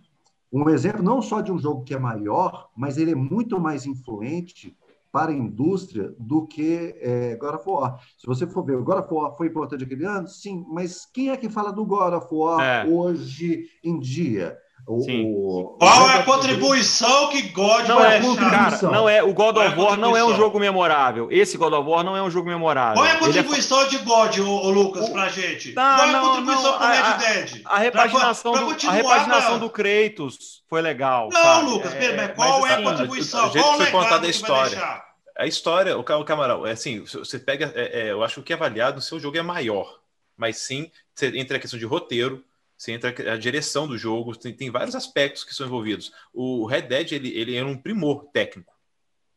um 0.53 0.69
exemplo 0.69 1.03
não 1.03 1.21
só 1.21 1.41
de 1.41 1.51
um 1.53 1.59
jogo 1.59 1.83
que 1.85 1.95
é 1.95 1.99
maior, 1.99 2.69
mas 2.77 2.99
ele 2.99 3.13
é 3.13 3.15
muito 3.17 3.61
mais 3.61 3.87
influente 3.87 4.77
para 5.11 5.31
a 5.31 5.35
indústria 5.35 6.15
do 6.19 6.47
que 6.47 6.95
é, 7.01 7.37
God 7.37 7.55
of 7.55 7.65
War. 7.69 7.99
Se 8.19 8.27
você 8.27 8.47
for 8.47 8.65
ver, 8.65 8.77
o 8.77 8.85
God 8.85 8.99
of 8.99 9.15
War 9.15 9.37
foi 9.37 9.47
importante 9.47 9.85
aquele 9.85 10.05
ano? 10.05 10.29
Sim, 10.29 10.65
mas 10.69 11.07
quem 11.07 11.31
é 11.31 11.37
que 11.37 11.49
fala 11.49 11.73
do 11.73 11.87
God 11.87 12.15
of 12.15 12.27
War 12.31 12.61
é. 12.61 12.87
hoje 12.87 13.71
em 13.83 13.99
dia? 13.99 14.59
O, 14.89 15.01
o, 15.01 15.77
Qual 15.79 16.11
é 16.11 16.15
a 16.15 16.23
contribuição 16.23 17.29
que 17.31 17.43
God 17.49 17.89
não 17.89 17.99
vai 17.99 18.19
é, 18.19 18.37
Cara, 18.37 18.83
não 18.83 19.09
é, 19.09 19.21
o 19.21 19.35
God 19.35 19.57
of 19.57 19.77
War 19.77 19.99
não 19.99 20.17
é 20.17 20.25
um 20.25 20.37
jogo 20.37 20.61
memorável. 20.61 21.27
Esse 21.29 21.59
God 21.59 21.73
of 21.73 21.89
War 21.91 22.05
não 22.05 22.17
é 22.17 22.23
um 22.23 22.31
jogo 22.31 22.49
memorável. 22.49 22.95
Qual 22.95 23.05
é 23.05 23.11
a 23.11 23.15
é 23.15 23.19
contribuição 23.19 23.81
é... 23.81 23.87
de 23.87 23.99
God, 23.99 24.39
o, 24.39 24.71
Lucas, 24.71 25.09
pra 25.09 25.29
gente? 25.29 25.73
Qual 25.73 25.85
é 25.85 26.15
a 26.15 26.21
contribuição 26.21 26.71
não, 26.71 26.79
pro 26.79 26.87
Red 26.87 27.19
Dead? 27.19 27.63
A, 27.65 27.75
a 27.75 27.79
repaginação, 27.79 28.53
pra, 28.53 28.65
pra 28.65 28.75
do, 28.77 28.89
a 28.89 28.93
repaginação 28.93 29.59
do 29.59 29.69
Kratos 29.69 30.63
foi 30.69 30.81
legal. 30.81 31.31
Não, 31.33 31.43
sabe? 31.43 31.67
Lucas, 31.67 31.93
é, 31.93 32.17
mas 32.17 32.37
qual 32.37 32.61
mas, 32.61 32.71
é 32.71 32.75
a 32.75 32.83
contribuição? 32.83 33.49
O 33.49 33.51
jeito 33.51 33.65
qual 33.65 33.79
que 33.79 33.83
foi 33.83 33.93
contada 33.93 34.27
a 34.27 34.31
história. 34.31 35.03
A 35.37 35.47
história, 35.47 35.99
o, 35.99 36.01
o 36.01 36.25
camarão, 36.25 36.65
é 36.65 36.71
assim, 36.71 37.01
você 37.01 37.41
pega, 37.41 37.73
é, 37.75 38.03
é, 38.03 38.13
eu 38.13 38.23
acho 38.23 38.35
que 38.35 38.41
o 38.41 38.43
que 38.45 38.53
é 38.53 38.57
avaliado 38.57 38.97
no 38.97 39.03
seu 39.03 39.19
jogo 39.19 39.37
é 39.37 39.43
maior, 39.43 39.99
mas 40.37 40.59
sim, 40.59 40.93
entre 41.21 41.57
a 41.57 41.61
questão 41.61 41.79
de 41.79 41.85
roteiro, 41.85 42.43
você 42.77 42.93
entra 42.93 43.33
a 43.33 43.37
direção 43.37 43.89
do 43.89 43.97
jogo, 43.97 44.37
tem, 44.37 44.53
tem 44.53 44.71
vários 44.71 44.95
aspectos 44.95 45.45
que 45.45 45.55
são 45.55 45.67
envolvidos. 45.67 46.13
O 46.33 46.67
Red 46.67 46.83
Dead 46.83 47.13
ele, 47.13 47.29
ele 47.37 47.57
é 47.57 47.65
um 47.65 47.77
primor 47.77 48.27
técnico. 48.33 48.75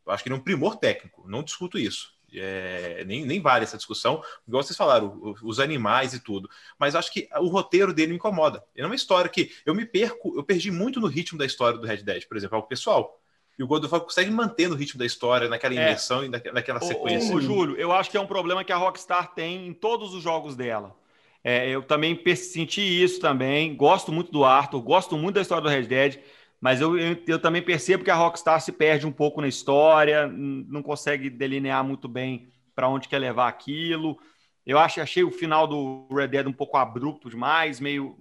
Eu 0.06 0.12
acho 0.12 0.22
que 0.22 0.28
ele 0.28 0.36
é 0.36 0.38
um 0.38 0.42
primor 0.42 0.76
técnico, 0.76 1.24
não 1.26 1.42
discuto 1.42 1.78
isso. 1.78 2.12
É, 2.32 3.02
nem, 3.06 3.24
nem 3.24 3.40
vale 3.40 3.64
essa 3.64 3.76
discussão, 3.76 4.22
igual 4.46 4.62
vocês 4.62 4.76
falaram, 4.76 5.34
os 5.42 5.58
animais 5.58 6.14
e 6.14 6.20
tudo. 6.20 6.48
Mas 6.78 6.94
acho 6.94 7.12
que 7.12 7.28
o 7.38 7.48
roteiro 7.48 7.92
dele 7.92 8.10
me 8.10 8.16
incomoda. 8.16 8.62
É 8.76 8.84
uma 8.84 8.94
história 8.94 9.28
que 9.28 9.52
eu 9.64 9.74
me 9.74 9.84
perco, 9.84 10.34
eu 10.36 10.44
perdi 10.44 10.70
muito 10.70 11.00
no 11.00 11.06
ritmo 11.06 11.38
da 11.38 11.46
história 11.46 11.78
do 11.78 11.86
Red 11.86 12.02
Dead, 12.02 12.26
por 12.26 12.36
exemplo, 12.36 12.58
o 12.58 12.62
pessoal. 12.62 13.20
E 13.58 13.62
o 13.62 13.66
God 13.66 13.84
of 13.84 13.92
War 13.92 14.02
consegue 14.02 14.30
manter 14.30 14.68
no 14.68 14.74
ritmo 14.74 14.98
da 14.98 15.04
história, 15.04 15.48
naquela 15.48 15.74
é. 15.74 15.76
imersão 15.76 16.22
é. 16.22 16.26
e 16.26 16.28
naquela 16.28 16.80
sequência. 16.80 17.34
Ô, 17.34 17.40
Júlio, 17.40 17.76
eu 17.76 17.92
acho 17.92 18.10
que 18.10 18.16
é 18.16 18.20
um 18.20 18.26
problema 18.26 18.64
que 18.64 18.72
a 18.72 18.76
Rockstar 18.76 19.34
tem 19.34 19.66
em 19.66 19.72
todos 19.74 20.14
os 20.14 20.22
jogos 20.22 20.54
dela. 20.54 20.96
É, 21.42 21.70
eu 21.70 21.82
também 21.82 22.18
senti 22.36 22.80
isso 22.80 23.20
também. 23.20 23.74
Gosto 23.74 24.12
muito 24.12 24.30
do 24.30 24.44
Arthur, 24.44 24.80
gosto 24.82 25.16
muito 25.16 25.36
da 25.36 25.42
história 25.42 25.62
do 25.62 25.68
Red 25.68 25.86
Dead, 25.86 26.18
mas 26.60 26.80
eu, 26.80 26.98
eu, 26.98 27.16
eu, 27.26 27.38
também 27.38 27.62
percebo 27.62 28.04
que 28.04 28.10
a 28.10 28.14
Rockstar 28.14 28.60
se 28.60 28.72
perde 28.72 29.06
um 29.06 29.12
pouco 29.12 29.40
na 29.40 29.48
história, 29.48 30.26
não 30.26 30.82
consegue 30.82 31.30
delinear 31.30 31.82
muito 31.82 32.06
bem 32.06 32.48
para 32.74 32.88
onde 32.88 33.08
quer 33.08 33.18
levar 33.18 33.48
aquilo. 33.48 34.18
Eu 34.66 34.78
acho, 34.78 35.00
achei 35.00 35.24
o 35.24 35.30
final 35.30 35.66
do 35.66 36.06
Red 36.12 36.28
Dead 36.28 36.46
um 36.46 36.52
pouco 36.52 36.76
abrupto 36.76 37.30
demais, 37.30 37.80
meio 37.80 38.16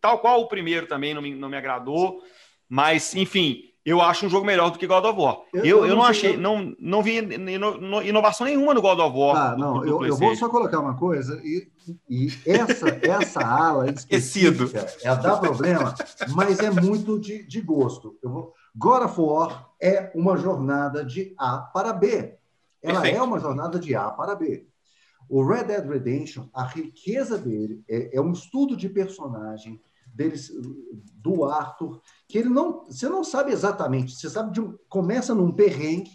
tal 0.00 0.18
qual 0.18 0.40
o 0.40 0.48
primeiro 0.48 0.86
também 0.86 1.14
não 1.14 1.22
me, 1.22 1.34
não 1.34 1.48
me 1.48 1.56
agradou, 1.56 2.22
mas 2.68 3.14
enfim, 3.14 3.71
eu 3.84 4.00
acho 4.00 4.26
um 4.26 4.28
jogo 4.28 4.46
melhor 4.46 4.70
do 4.70 4.78
que 4.78 4.86
God 4.86 5.04
of 5.04 5.20
War. 5.20 5.40
Eu, 5.52 5.64
eu, 5.64 5.86
eu 5.86 5.96
não, 5.96 6.04
achei, 6.04 6.36
não, 6.36 6.74
não 6.78 7.02
vi 7.02 7.18
inovação 8.04 8.46
nenhuma 8.46 8.72
no 8.72 8.80
God 8.80 8.98
of 9.00 9.16
War. 9.16 9.36
Ah, 9.36 9.56
não, 9.56 9.80
do, 9.80 9.86
eu, 9.86 10.06
eu, 10.06 10.16
vou 10.16 10.34
só 10.36 10.48
colocar 10.48 10.78
uma 10.78 10.96
coisa, 10.96 11.40
e, 11.44 11.68
e 12.08 12.28
essa, 12.46 12.88
essa 13.02 13.40
ala 13.40 13.90
específica 13.90 14.86
é 15.02 15.16
dá 15.16 15.36
problema, 15.36 15.94
mas 16.34 16.60
é 16.60 16.70
muito 16.70 17.18
de, 17.18 17.42
de 17.42 17.60
gosto. 17.60 18.16
Eu 18.22 18.30
vou, 18.30 18.54
God 18.74 19.02
of 19.02 19.20
War 19.20 19.70
é 19.80 20.12
uma 20.14 20.36
jornada 20.36 21.04
de 21.04 21.34
A 21.36 21.58
para 21.58 21.92
B. 21.92 22.36
Ela 22.80 23.00
Perfeito. 23.00 23.18
é 23.18 23.22
uma 23.22 23.38
jornada 23.38 23.78
de 23.78 23.94
A 23.94 24.10
para 24.10 24.34
B. 24.36 24.66
O 25.28 25.44
Red 25.44 25.64
Dead 25.64 25.88
Redemption, 25.88 26.48
a 26.52 26.64
riqueza 26.64 27.38
dele 27.38 27.82
é, 27.88 28.16
é 28.16 28.20
um 28.20 28.32
estudo 28.32 28.76
de 28.76 28.88
personagem, 28.88 29.80
deles, 30.14 30.50
do 31.14 31.44
Arthur, 31.44 32.00
que 32.28 32.38
ele 32.38 32.48
não, 32.48 32.84
você 32.84 33.08
não 33.08 33.24
sabe 33.24 33.52
exatamente, 33.52 34.14
você 34.14 34.28
sabe 34.28 34.52
de 34.52 34.78
começa 34.88 35.34
num 35.34 35.52
perrengue, 35.52 36.10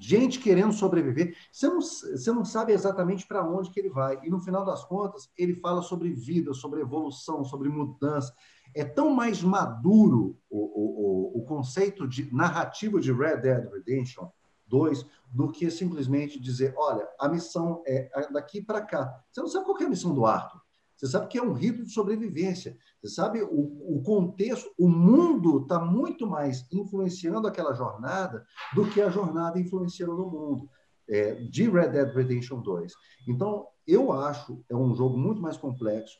gente 0.00 0.38
querendo 0.38 0.72
sobreviver, 0.72 1.36
você 1.50 1.68
não, 1.68 1.80
você 1.80 2.32
não 2.32 2.44
sabe 2.44 2.72
exatamente 2.72 3.26
para 3.26 3.46
onde 3.46 3.70
que 3.70 3.78
ele 3.78 3.90
vai. 3.90 4.18
E 4.22 4.30
no 4.30 4.40
final 4.40 4.64
das 4.64 4.84
contas, 4.84 5.30
ele 5.36 5.54
fala 5.56 5.82
sobre 5.82 6.12
vida, 6.12 6.54
sobre 6.54 6.80
evolução, 6.80 7.44
sobre 7.44 7.68
mudança. 7.68 8.34
É 8.74 8.84
tão 8.84 9.10
mais 9.10 9.42
maduro 9.42 10.38
o, 10.48 10.58
o, 10.58 11.40
o 11.40 11.44
conceito 11.44 12.08
de 12.08 12.34
narrativo 12.34 12.98
de 12.98 13.12
Red 13.12 13.38
Dead 13.38 13.70
Redemption 13.70 14.28
2 14.66 15.04
do 15.30 15.52
que 15.52 15.70
simplesmente 15.70 16.40
dizer, 16.40 16.74
olha, 16.76 17.06
a 17.20 17.28
missão 17.28 17.82
é 17.86 18.10
daqui 18.32 18.62
para 18.62 18.80
cá. 18.80 19.22
Você 19.30 19.40
não 19.40 19.48
sabe 19.48 19.66
qual 19.66 19.78
é 19.78 19.84
a 19.84 19.88
missão 19.88 20.14
do 20.14 20.24
Arthur. 20.24 20.62
Você 20.96 21.06
sabe 21.08 21.26
que 21.26 21.36
é 21.36 21.42
um 21.42 21.52
rito 21.52 21.84
de 21.84 21.90
sobrevivência. 21.90 22.78
Você 23.02 23.14
sabe 23.14 23.42
o, 23.42 23.96
o 23.96 24.02
contexto, 24.04 24.70
o 24.78 24.88
mundo 24.88 25.62
está 25.62 25.80
muito 25.80 26.24
mais 26.24 26.64
influenciando 26.72 27.48
aquela 27.48 27.74
jornada 27.74 28.46
do 28.74 28.88
que 28.88 29.00
a 29.00 29.10
jornada 29.10 29.58
influenciando 29.58 30.16
no 30.16 30.30
mundo. 30.30 30.70
É, 31.08 31.34
de 31.34 31.68
Red 31.68 31.88
Dead 31.88 32.14
Redemption 32.14 32.60
2. 32.60 32.92
Então, 33.28 33.66
eu 33.86 34.12
acho 34.12 34.64
é 34.70 34.76
um 34.76 34.94
jogo 34.94 35.18
muito 35.18 35.42
mais 35.42 35.56
complexo. 35.56 36.16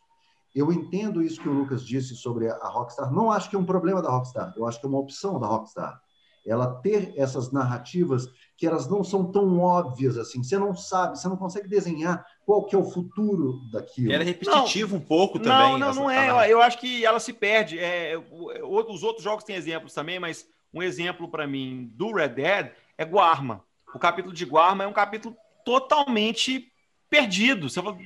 Eu 0.52 0.72
entendo 0.72 1.22
isso 1.22 1.40
que 1.40 1.48
o 1.48 1.52
Lucas 1.52 1.84
disse 1.84 2.16
sobre 2.16 2.48
a 2.48 2.68
Rockstar. 2.68 3.12
Não 3.12 3.30
acho 3.30 3.48
que 3.48 3.54
é 3.54 3.58
um 3.58 3.64
problema 3.64 4.02
da 4.02 4.10
Rockstar. 4.10 4.52
Eu 4.56 4.66
acho 4.66 4.80
que 4.80 4.86
é 4.86 4.88
uma 4.88 4.98
opção 4.98 5.38
da 5.38 5.46
Rockstar. 5.46 5.98
Ela 6.44 6.80
ter 6.80 7.14
essas 7.16 7.52
narrativas 7.52 8.28
que 8.58 8.66
elas 8.66 8.88
não 8.88 9.04
são 9.04 9.30
tão 9.30 9.60
óbvias 9.60 10.18
assim. 10.18 10.42
Você 10.42 10.58
não 10.58 10.74
sabe, 10.74 11.16
você 11.16 11.28
não 11.28 11.36
consegue 11.36 11.68
desenhar 11.68 12.26
qual 12.44 12.64
que 12.64 12.74
é 12.74 12.78
o 12.78 12.84
futuro 12.84 13.60
daquilo. 13.70 14.12
Era 14.12 14.24
repetitivo 14.24 14.96
não, 14.96 15.02
um 15.02 15.04
pouco 15.04 15.38
também. 15.38 15.72
Não, 15.72 15.78
não, 15.78 15.94
não 15.94 16.10
é. 16.10 16.50
Eu 16.50 16.60
acho 16.60 16.78
que 16.78 17.04
ela 17.04 17.20
se 17.20 17.32
perde. 17.32 17.78
É, 17.78 18.14
os 18.62 19.02
outros 19.02 19.22
jogos 19.22 19.44
têm 19.44 19.56
exemplos 19.56 19.94
também, 19.94 20.18
mas 20.18 20.46
um 20.72 20.82
exemplo 20.82 21.28
para 21.28 21.46
mim 21.46 21.90
do 21.94 22.12
Red 22.12 22.28
Dead 22.28 22.70
é 22.98 23.04
Guarma. 23.04 23.64
O 23.94 23.98
capítulo 23.98 24.34
de 24.34 24.44
Guarma 24.44 24.84
é 24.84 24.86
um 24.86 24.92
capítulo 24.92 25.36
totalmente 25.64 26.72
perdido. 27.08 27.68
Você 27.68 27.80
fala, 27.80 27.96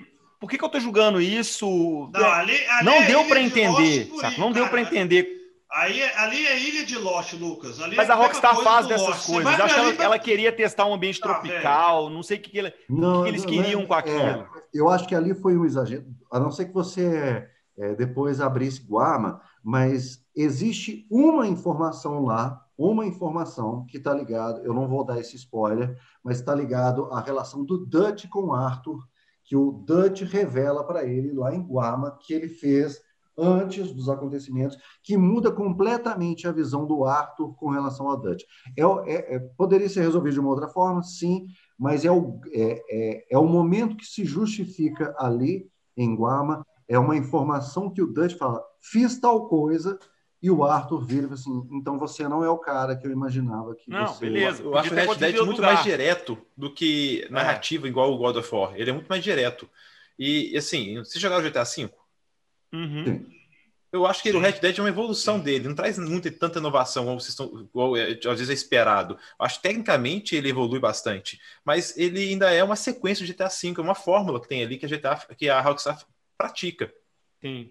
por 0.41 0.51
que, 0.51 0.59
que 0.59 0.65
eu 0.65 0.67
estou 0.67 0.81
julgando 0.81 1.21
isso? 1.21 2.11
Não, 2.13 2.33
ali, 2.33 2.55
ali 2.67 2.85
não 2.85 2.95
é 2.95 3.07
deu 3.07 3.25
para 3.25 3.41
entender, 3.41 4.11
Não 4.39 4.53
deu 4.53 4.69
para 4.69 4.81
entender 4.81 5.36
Aí, 5.73 6.03
ali 6.03 6.47
é 6.47 6.59
ilha 6.59 6.87
de 6.87 6.97
Lost, 6.97 7.33
Lucas. 7.35 7.81
Ali 7.81 7.97
Mas 7.97 8.09
é 8.09 8.13
a 8.13 8.15
Rockstar 8.15 8.57
faz 8.57 8.87
dessas 8.87 9.07
Lost. 9.07 9.27
coisas. 9.27 9.61
Acho 9.61 9.75
que 9.75 9.81
ela, 9.81 10.05
ela, 10.05 10.19
queria 10.19 10.53
testar 10.53 10.87
um 10.87 10.95
ambiente 10.95 11.21
ah, 11.23 11.27
tropical, 11.27 12.09
não 12.09 12.23
sei 12.23 12.39
o 12.39 12.41
que, 12.41 12.51
que, 12.51 12.75
não, 12.89 13.23
que 13.25 13.29
eles 13.29 13.45
não, 13.45 13.51
queriam 13.51 13.81
não, 13.81 13.87
com 13.87 13.95
aquilo. 13.95 14.19
É, 14.19 14.47
eu 14.73 14.89
acho 14.89 15.07
que 15.07 15.15
ali 15.15 15.35
foi 15.35 15.57
um 15.57 15.65
exagero. 15.65 16.07
A 16.31 16.39
não 16.39 16.51
ser 16.51 16.67
que 16.67 16.73
você 16.73 17.49
é, 17.79 17.95
depois 17.95 18.41
abrisse 18.41 18.87
Guama, 18.87 19.41
mas 19.63 20.25
existe 20.35 21.07
uma 21.11 21.47
informação 21.47 22.25
lá, 22.25 22.63
uma 22.79 23.05
informação 23.05 23.85
que 23.87 23.99
está 23.99 24.15
ligado, 24.15 24.65
eu 24.65 24.73
não 24.73 24.87
vou 24.87 25.05
dar 25.05 25.19
esse 25.19 25.37
spoiler, 25.37 25.99
mas 26.23 26.39
está 26.39 26.55
ligado 26.55 27.13
à 27.13 27.21
relação 27.21 27.65
do 27.65 27.85
Dutch 27.85 28.29
com 28.29 28.53
Arthur, 28.53 29.07
que 29.45 29.57
o 29.57 29.73
Dutch 29.73 30.23
revela 30.23 30.85
para 30.85 31.05
ele 31.05 31.33
lá 31.33 31.55
em 31.55 31.63
Guama 31.63 32.19
que 32.21 32.33
ele 32.33 32.49
fez 32.49 33.01
antes 33.37 33.93
dos 33.93 34.09
acontecimentos, 34.09 34.79
que 35.03 35.17
muda 35.17 35.51
completamente 35.51 36.49
a 36.49 36.53
visão 36.53 36.87
do 36.87 37.05
Arthur 37.05 37.55
com 37.55 37.71
relação 37.71 38.09
ao 38.09 38.17
Dutch. 38.17 38.45
É, 38.77 38.83
é, 38.83 39.37
é, 39.37 39.39
poderia 39.57 39.89
ser 39.89 40.01
resolvido 40.01 40.35
de 40.35 40.41
uma 40.41 40.51
outra 40.51 40.69
forma, 40.69 41.03
sim, 41.03 41.47
mas 41.79 42.05
é 42.05 42.11
o, 42.11 42.41
é, 42.53 42.83
é, 42.89 43.27
é 43.31 43.39
o 43.39 43.47
momento 43.47 43.97
que 43.97 44.07
se 44.07 44.25
justifica 44.25 45.15
ali 45.19 45.69
em 45.97 46.15
Guama, 46.15 46.65
é 46.89 46.99
uma 46.99 47.17
informação 47.17 47.91
que 47.91 48.03
o 48.03 48.07
Dutch 48.07 48.37
fala, 48.37 48.63
fiz 48.81 49.19
tal 49.19 49.49
coisa, 49.49 49.99
e 50.43 50.51
o 50.51 50.63
Arthur 50.63 51.01
vira 51.05 51.33
assim, 51.33 51.67
então 51.73 51.99
você 51.99 52.29
não 52.29 52.45
é 52.45 52.49
o 52.49 52.59
cara 52.59 52.95
que 52.95 53.07
eu 53.07 53.11
imaginava 53.11 53.75
que 53.75 53.91
não, 53.91 54.07
você... 54.07 54.27
beleza. 54.27 54.63
Eu 54.63 54.77
acho 54.77 54.93
o 54.93 54.95
Red 54.95 55.15
Dead 55.17 55.45
muito 55.45 55.63
mais 55.63 55.83
direto 55.83 56.39
do 56.57 56.73
que 56.73 57.27
narrativa, 57.31 57.87
é. 57.87 57.91
igual 57.91 58.13
o 58.13 58.19
God 58.19 58.37
of 58.37 58.55
War. 58.55 58.73
Ele 58.77 58.91
é 58.91 58.93
muito 58.93 59.09
mais 59.09 59.25
direto. 59.25 59.69
E, 60.19 60.57
assim, 60.57 60.99
você 60.99 61.19
jogar 61.19 61.39
o 61.39 61.43
GTA 61.43 61.65
V? 61.65 61.91
Uhum. 62.73 63.27
Eu 63.93 64.07
acho 64.07 64.23
que 64.23 64.31
Sim. 64.31 64.37
o 64.37 64.41
Red 64.41 64.53
Dead 64.53 64.79
é 64.79 64.83
uma 64.83 64.89
evolução 64.89 65.39
Sim. 65.39 65.45
dele, 65.45 65.69
não 65.69 65.75
traz 65.75 65.99
muita 65.99 66.31
tanta 66.31 66.59
inovação 66.59 67.05
como 67.05 67.21
vocês 67.21 67.31
estão, 67.31 67.61
igual, 67.61 67.97
é, 67.97 68.13
às 68.13 68.39
vezes 68.39 68.51
é 68.51 68.53
esperado. 68.53 69.15
Eu 69.15 69.47
acho 69.47 69.57
que 69.57 69.63
tecnicamente 69.63 70.37
ele 70.37 70.51
evolui 70.51 70.79
bastante, 70.79 71.41
mas 71.65 71.97
ele 71.97 72.21
ainda 72.29 72.53
é 72.53 72.63
uma 72.63 72.77
sequência 72.77 73.25
de 73.25 73.33
GTA 73.33 73.49
V, 73.49 73.75
é 73.79 73.81
uma 73.81 73.95
fórmula 73.95 74.41
que 74.41 74.49
tem 74.49 74.63
ali 74.63 74.77
que 74.77 74.87
a 74.87 74.89
GTA, 74.89 75.17
que 75.37 75.49
a 75.49 75.61
Rockstar 75.61 76.05
pratica. 76.37 76.93
Sim. 77.41 77.71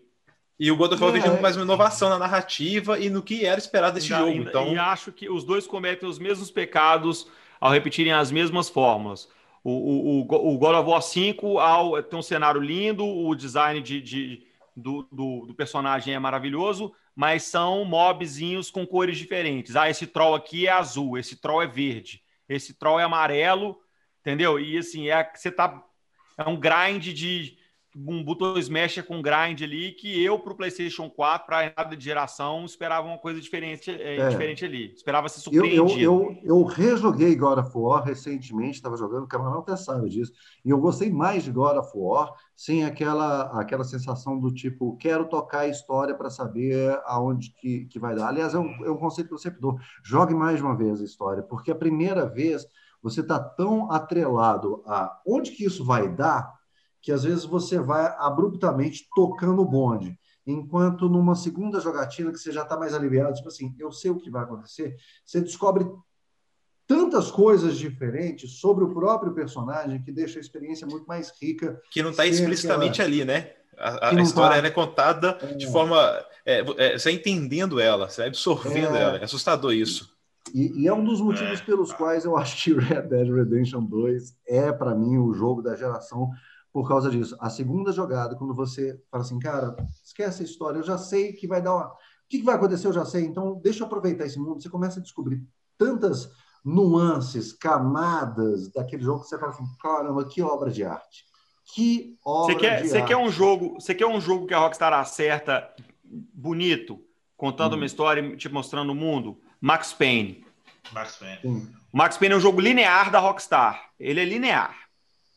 E 0.57 0.72
o 0.72 0.77
God 0.77 0.93
of 0.93 1.03
War 1.03 1.15
é, 1.15 1.19
muito 1.19 1.41
mais 1.41 1.57
uma 1.57 1.65
inovação 1.65 2.09
na 2.09 2.17
narrativa 2.17 2.97
e 2.97 3.09
no 3.09 3.22
que 3.22 3.45
era 3.45 3.59
esperado 3.59 3.95
desse 3.95 4.07
jogo. 4.07 4.31
Então... 4.31 4.73
E 4.73 4.77
acho 4.77 5.11
que 5.11 5.30
os 5.30 5.43
dois 5.43 5.67
cometem 5.67 6.07
os 6.07 6.17
mesmos 6.17 6.49
pecados 6.49 7.27
ao 7.59 7.72
repetirem 7.72 8.13
as 8.13 8.31
mesmas 8.31 8.69
fórmulas. 8.69 9.27
O, 9.61 9.72
o, 9.72 10.22
o, 10.22 10.57
God 10.57 10.76
of 10.76 10.89
War 10.89 11.01
5 11.01 11.59
ao, 11.59 12.01
tem 12.03 12.19
um 12.19 12.22
cenário 12.22 12.61
lindo, 12.61 13.03
o 13.03 13.35
design 13.35 13.81
de, 13.81 13.99
de 13.99 14.44
do, 14.76 15.07
do, 15.11 15.45
do, 15.47 15.56
personagem 15.56 16.14
é 16.14 16.19
maravilhoso, 16.19 16.93
mas 17.15 17.43
são 17.43 17.85
mobzinhos 17.85 18.69
com 18.69 18.85
cores 18.85 19.18
diferentes. 19.18 19.76
Ah, 19.76 19.89
esse 19.89 20.06
troll 20.06 20.35
aqui 20.35 20.68
é 20.68 20.72
azul, 20.72 21.18
esse 21.18 21.38
troll 21.38 21.61
é 21.61 21.68
verde, 21.68 22.22
esse 22.49 22.73
troll 22.73 22.99
é 22.99 23.03
amarelo, 23.03 23.77
entendeu? 24.19 24.60
E 24.60 24.77
assim, 24.77 25.10
é, 25.10 25.31
você 25.34 25.49
tá. 25.49 25.81
É 26.38 26.47
um 26.47 26.60
grind 26.60 27.14
de. 27.14 27.57
Um 27.97 28.22
botão 28.22 28.57
smash 28.57 29.02
com 29.07 29.22
grind 29.22 29.61
ali 29.61 29.93
que 29.93 30.22
eu, 30.22 30.38
para 30.38 30.52
o 30.52 30.56
PlayStation 30.57 31.10
4, 31.10 31.47
para 31.47 31.73
nada 31.77 31.95
de 31.95 32.03
geração, 32.03 32.65
esperava 32.65 33.07
uma 33.07 33.18
coisa 33.18 33.39
diferente, 33.39 33.89
é, 33.89 34.18
é. 34.18 34.27
diferente 34.27 34.65
ali. 34.65 34.91
Esperava 34.93 35.30
ser 35.30 35.39
surpreendido. 35.39 35.91
Eu, 35.91 35.97
eu, 35.97 36.38
eu, 36.43 36.60
eu 36.60 36.64
rejoguei 36.65 37.34
God 37.38 37.60
of 37.60 37.72
War 37.73 38.03
recentemente, 38.03 38.76
estava 38.76 38.97
jogando, 38.97 39.23
o 39.23 39.27
Camarão 39.30 39.60
até 39.60 39.77
sabe 39.77 40.10
disso, 40.10 40.34
e 40.65 40.72
eu 40.72 40.77
gostei 40.77 41.10
mais 41.10 41.45
de 41.45 41.52
God 41.52 41.77
of 41.77 41.89
War 41.95 42.35
sem 42.56 42.86
aquela, 42.86 43.60
aquela 43.60 43.84
sensação 43.84 44.40
do 44.40 44.52
tipo, 44.53 44.95
quero 44.98 45.27
tocar 45.27 45.61
a 45.61 45.68
história 45.68 46.15
para 46.15 46.30
saber 46.30 46.99
aonde 47.06 47.53
que, 47.60 47.86
que 47.86 47.99
vai 47.99 48.15
dar. 48.15 48.30
Aliás, 48.30 48.53
é 48.53 48.60
um, 48.60 48.86
é 48.86 48.90
um 48.90 48.98
conceito 48.98 49.27
que 49.27 49.34
eu 49.34 49.40
sempre 49.40 49.60
dou. 49.60 49.77
Jogue 50.03 50.34
mais 50.34 50.61
uma 50.61 50.76
vez 50.76 51.02
a 51.02 51.06
história, 51.06 51.44
porque 51.44 51.69
a 51.69 51.76
primeira 51.76 52.26
vez 52.26 52.65
você 53.02 53.22
está 53.22 53.40
tão 53.40 53.91
atrelado 53.91 54.82
a 54.86 55.22
onde 55.27 55.52
que 55.52 55.65
isso 55.65 55.84
vai 55.84 56.07
dar, 56.07 56.52
que 57.02 57.11
às 57.11 57.23
vezes 57.23 57.45
você 57.45 57.77
vai 57.77 58.06
abruptamente 58.18 59.07
tocando 59.14 59.61
o 59.61 59.69
bonde. 59.69 60.18
Enquanto 60.48 61.10
numa 61.10 61.36
segunda 61.36 61.80
jogatina 61.80 62.32
que 62.32 62.38
você 62.38 62.52
já 62.52 62.64
está 62.64 62.77
mais 62.77 62.94
aliviado, 62.94 63.36
tipo 63.36 63.48
assim, 63.48 63.76
eu 63.77 63.91
sei 63.91 64.11
o 64.11 64.18
que 64.18 64.30
vai 64.30 64.44
acontecer, 64.44 64.95
você 65.26 65.41
descobre 65.41 65.86
tantas 66.88 67.32
coisas 67.32 67.78
diferentes 67.78 68.60
sobre 68.60 68.84
o 68.84 68.94
próprio 68.94 69.34
personagem 69.34 70.02
que 70.02 70.12
deixa 70.12 70.40
a 70.40 70.41
experiência 70.41 70.86
muito 70.86 71.06
mais 71.06 71.32
rica. 71.41 71.82
Que 71.91 72.03
não 72.03 72.12
está 72.12 72.26
explicitamente 72.26 73.02
ali, 73.02 73.26
né? 73.26 73.52
A, 73.78 74.10
a 74.10 74.22
história 74.22 74.62
tá... 74.62 74.68
é 74.68 74.72
contada 74.72 75.38
é. 75.41 75.53
de 75.53 75.70
forma. 75.72 75.98
É, 76.45 76.64
é, 76.78 76.98
você 76.98 77.12
entendendo 77.12 77.80
ela, 77.80 78.10
você 78.10 78.24
absorvendo 78.24 78.95
é. 78.95 79.02
ela. 79.02 79.18
É 79.18 79.24
assustador 79.24 79.74
isso. 79.74 80.16
E, 80.53 80.84
e, 80.84 80.88
é 80.88 80.94
um 80.94 81.03
dos 81.03 81.20
motivos 81.20 81.60
pelos 81.62 81.91
quais 81.91 82.24
eu 82.24 82.38
acho 82.38 82.64
que 82.64 82.74
Red 82.74 83.02
Dead 83.03 83.28
Redemption 83.28 83.84
2 83.84 84.36
é, 84.48 84.72
para 84.72 84.94
mim, 84.94 85.18
o 85.18 85.34
jogo 85.34 85.62
da 85.62 85.76
geração 85.76 86.30
por 86.72 86.88
causa 86.88 87.10
disso. 87.10 87.36
A 87.40 87.49
segunda 87.49 87.91
jogada, 87.91 88.36
quando 88.36 88.53
você 88.53 89.02
fala 89.10 89.24
assim, 89.24 89.40
cara, 89.40 89.76
esquece 90.03 90.41
a 90.41 90.45
história, 90.45 90.78
eu 90.78 90.84
já 90.84 90.98
sei 90.98 91.34
que 91.34 91.48
vai 91.48 91.62
dar 91.62 91.74
uma. 91.74 91.88
O 91.88 91.94
que, 92.28 92.41
vai 92.41 92.56
acontecer, 92.56 92.88
eu 92.88 92.94
já 92.94 93.06
sei, 93.06 93.24
então 93.24 93.60
deixa 93.64 93.82
eu 93.82 93.88
aproveitar 93.88 94.26
esse 94.26 94.38
mundo. 94.38 94.62
Você 94.62 94.70
começa 94.70 94.99
a 94.99 95.02
descobrir 95.02 95.41
tantas 95.78 96.30
nuances, 96.65 97.53
camadas 97.53 98.71
daquele 98.71 99.03
jogo 99.03 99.21
que 99.21 99.27
você 99.27 99.37
fala 99.37 99.51
assim, 99.51 99.65
caramba, 99.79 100.25
que 100.25 100.41
obra 100.41 100.71
de 100.71 100.83
arte. 100.83 101.23
Que 101.73 102.17
obra 102.25 102.53
você 102.53 102.59
quer, 102.59 102.81
de 102.81 102.89
você 102.89 102.97
arte. 102.97 103.07
Quer 103.07 103.17
um 103.17 103.29
jogo, 103.29 103.75
você 103.75 103.93
quer 103.93 104.07
um 104.07 104.19
jogo 104.19 104.47
que 104.47 104.53
a 104.53 104.59
Rockstar 104.59 104.91
acerta 104.91 105.69
bonito, 106.03 106.99
contando 107.37 107.73
hum. 107.73 107.77
uma 107.77 107.85
história, 107.85 108.35
te 108.35 108.49
mostrando 108.49 108.91
o 108.91 108.95
mundo? 108.95 109.39
Max 109.61 109.93
Payne. 109.93 110.43
Max 110.91 111.17
Payne. 111.17 111.39
Sim. 111.41 111.73
O 111.93 111.97
Max 111.97 112.17
Payne 112.17 112.33
é 112.33 112.37
um 112.37 112.41
jogo 112.41 112.59
linear 112.59 113.11
da 113.11 113.19
Rockstar. 113.19 113.91
Ele 113.99 114.19
é 114.19 114.25
linear. 114.25 114.75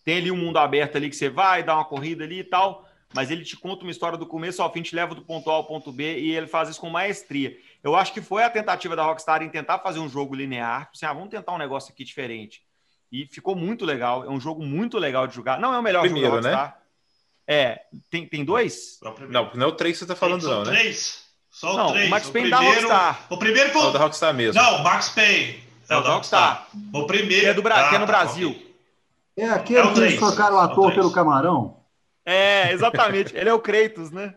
Tem 0.05 0.17
ali 0.17 0.31
um 0.31 0.37
mundo 0.37 0.57
aberto 0.59 0.97
ali 0.97 1.11
que 1.11 1.17
você 1.17 1.29
vai, 1.29 1.63
dá 1.63 1.75
uma 1.75 1.85
corrida 1.85 2.25
ali 2.25 2.39
e 2.39 2.45
tal, 2.45 2.89
mas 3.15 3.31
ele 3.31 3.45
te 3.45 3.57
conta 3.57 3.83
uma 3.83 3.91
história 3.91 4.17
do 4.17 4.27
começo 4.27 4.63
ao 4.63 4.73
fim, 4.73 4.81
te 4.81 4.95
leva 4.95 5.15
do 5.15 5.21
ponto 5.23 5.51
A 5.51 5.55
ao 5.55 5.67
ponto 5.67 5.93
B 5.93 6.19
e 6.19 6.35
ele 6.35 6.47
faz 6.47 6.71
isso 6.71 6.81
com 6.81 6.89
maestria. 6.89 7.55
Eu 7.83 7.95
acho 7.95 8.13
que 8.13 8.21
foi 8.21 8.43
a 8.43 8.51
tentativa 8.51 8.97
da 8.97 9.05
Rockstar 9.05 9.43
em 9.43 9.49
tentar 9.49 9.79
fazer 9.79 9.99
um 9.99 10.09
jogo 10.09 10.35
linear. 10.35 10.91
Assim, 10.93 11.07
ah, 11.07 11.13
vamos 11.13 11.31
tentar 11.31 11.53
um 11.53 11.59
negócio 11.59 11.93
aqui 11.93 12.05
diferente. 12.05 12.63
E 13.11 13.27
ficou 13.27 13.55
muito 13.55 13.85
legal. 13.85 14.25
É 14.25 14.29
um 14.29 14.41
jogo 14.41 14.63
muito 14.65 14.99
legal 14.99 15.27
de 15.27 15.35
jogar. 15.35 15.59
Não 15.59 15.73
é 15.73 15.79
o 15.79 15.83
melhor 15.83 16.03
Primeiro, 16.03 16.29
jogo 16.29 16.43
da 16.43 16.49
Rockstar. 16.49 16.77
Né? 16.77 16.79
É, 17.51 17.81
tem, 18.11 18.27
tem 18.27 18.45
dois? 18.45 18.99
Não, 19.31 19.51
não 19.55 19.67
é 19.67 19.69
o 19.69 19.73
três 19.73 19.95
que 19.95 19.99
você 20.01 20.05
está 20.05 20.15
falando, 20.15 20.47
não, 20.47 20.65
né? 20.65 20.73
Três. 20.73 21.27
Só 21.51 21.73
o 21.73 21.77
não, 21.77 21.93
3. 21.93 22.07
o 22.07 22.11
Max 22.11 22.31
Payne 22.31 22.51
da 22.51 22.59
Rockstar. 22.59 23.27
O 23.31 23.39
primeiro 23.39 23.71
foi 23.71 23.83
é 23.83 23.85
o 23.85 23.91
da 23.91 23.99
Rockstar 23.99 24.35
mesmo. 24.35 24.61
Não, 24.61 24.77
o 24.77 24.85
Max 24.85 25.09
Payne. 25.09 25.65
É, 25.89 25.97
o 25.97 26.03
da 26.03 26.11
Rockstar. 26.11 26.69
O 26.93 27.07
primeiro. 27.07 27.43
Que 27.43 27.49
é, 27.49 27.55
do 27.55 27.63
Bra... 27.63 27.87
Ah, 27.87 27.89
que 27.89 27.97
é 27.97 27.99
no 27.99 28.07
tá, 28.07 28.13
Brasil. 28.13 28.69
É 29.37 29.49
aquele 29.49 29.79
é 29.79 29.93
que 29.93 30.01
eles 30.01 30.19
trocaram 30.19 30.57
o 30.57 30.61
ator 30.61 30.91
é 30.91 30.93
o 30.93 30.95
pelo 30.95 31.13
camarão? 31.13 31.79
É, 32.27 32.73
exatamente. 32.73 33.35
Ele 33.35 33.49
é 33.49 33.55
o 33.55 33.59
Kratos, 33.59 34.11
né? 34.11 34.35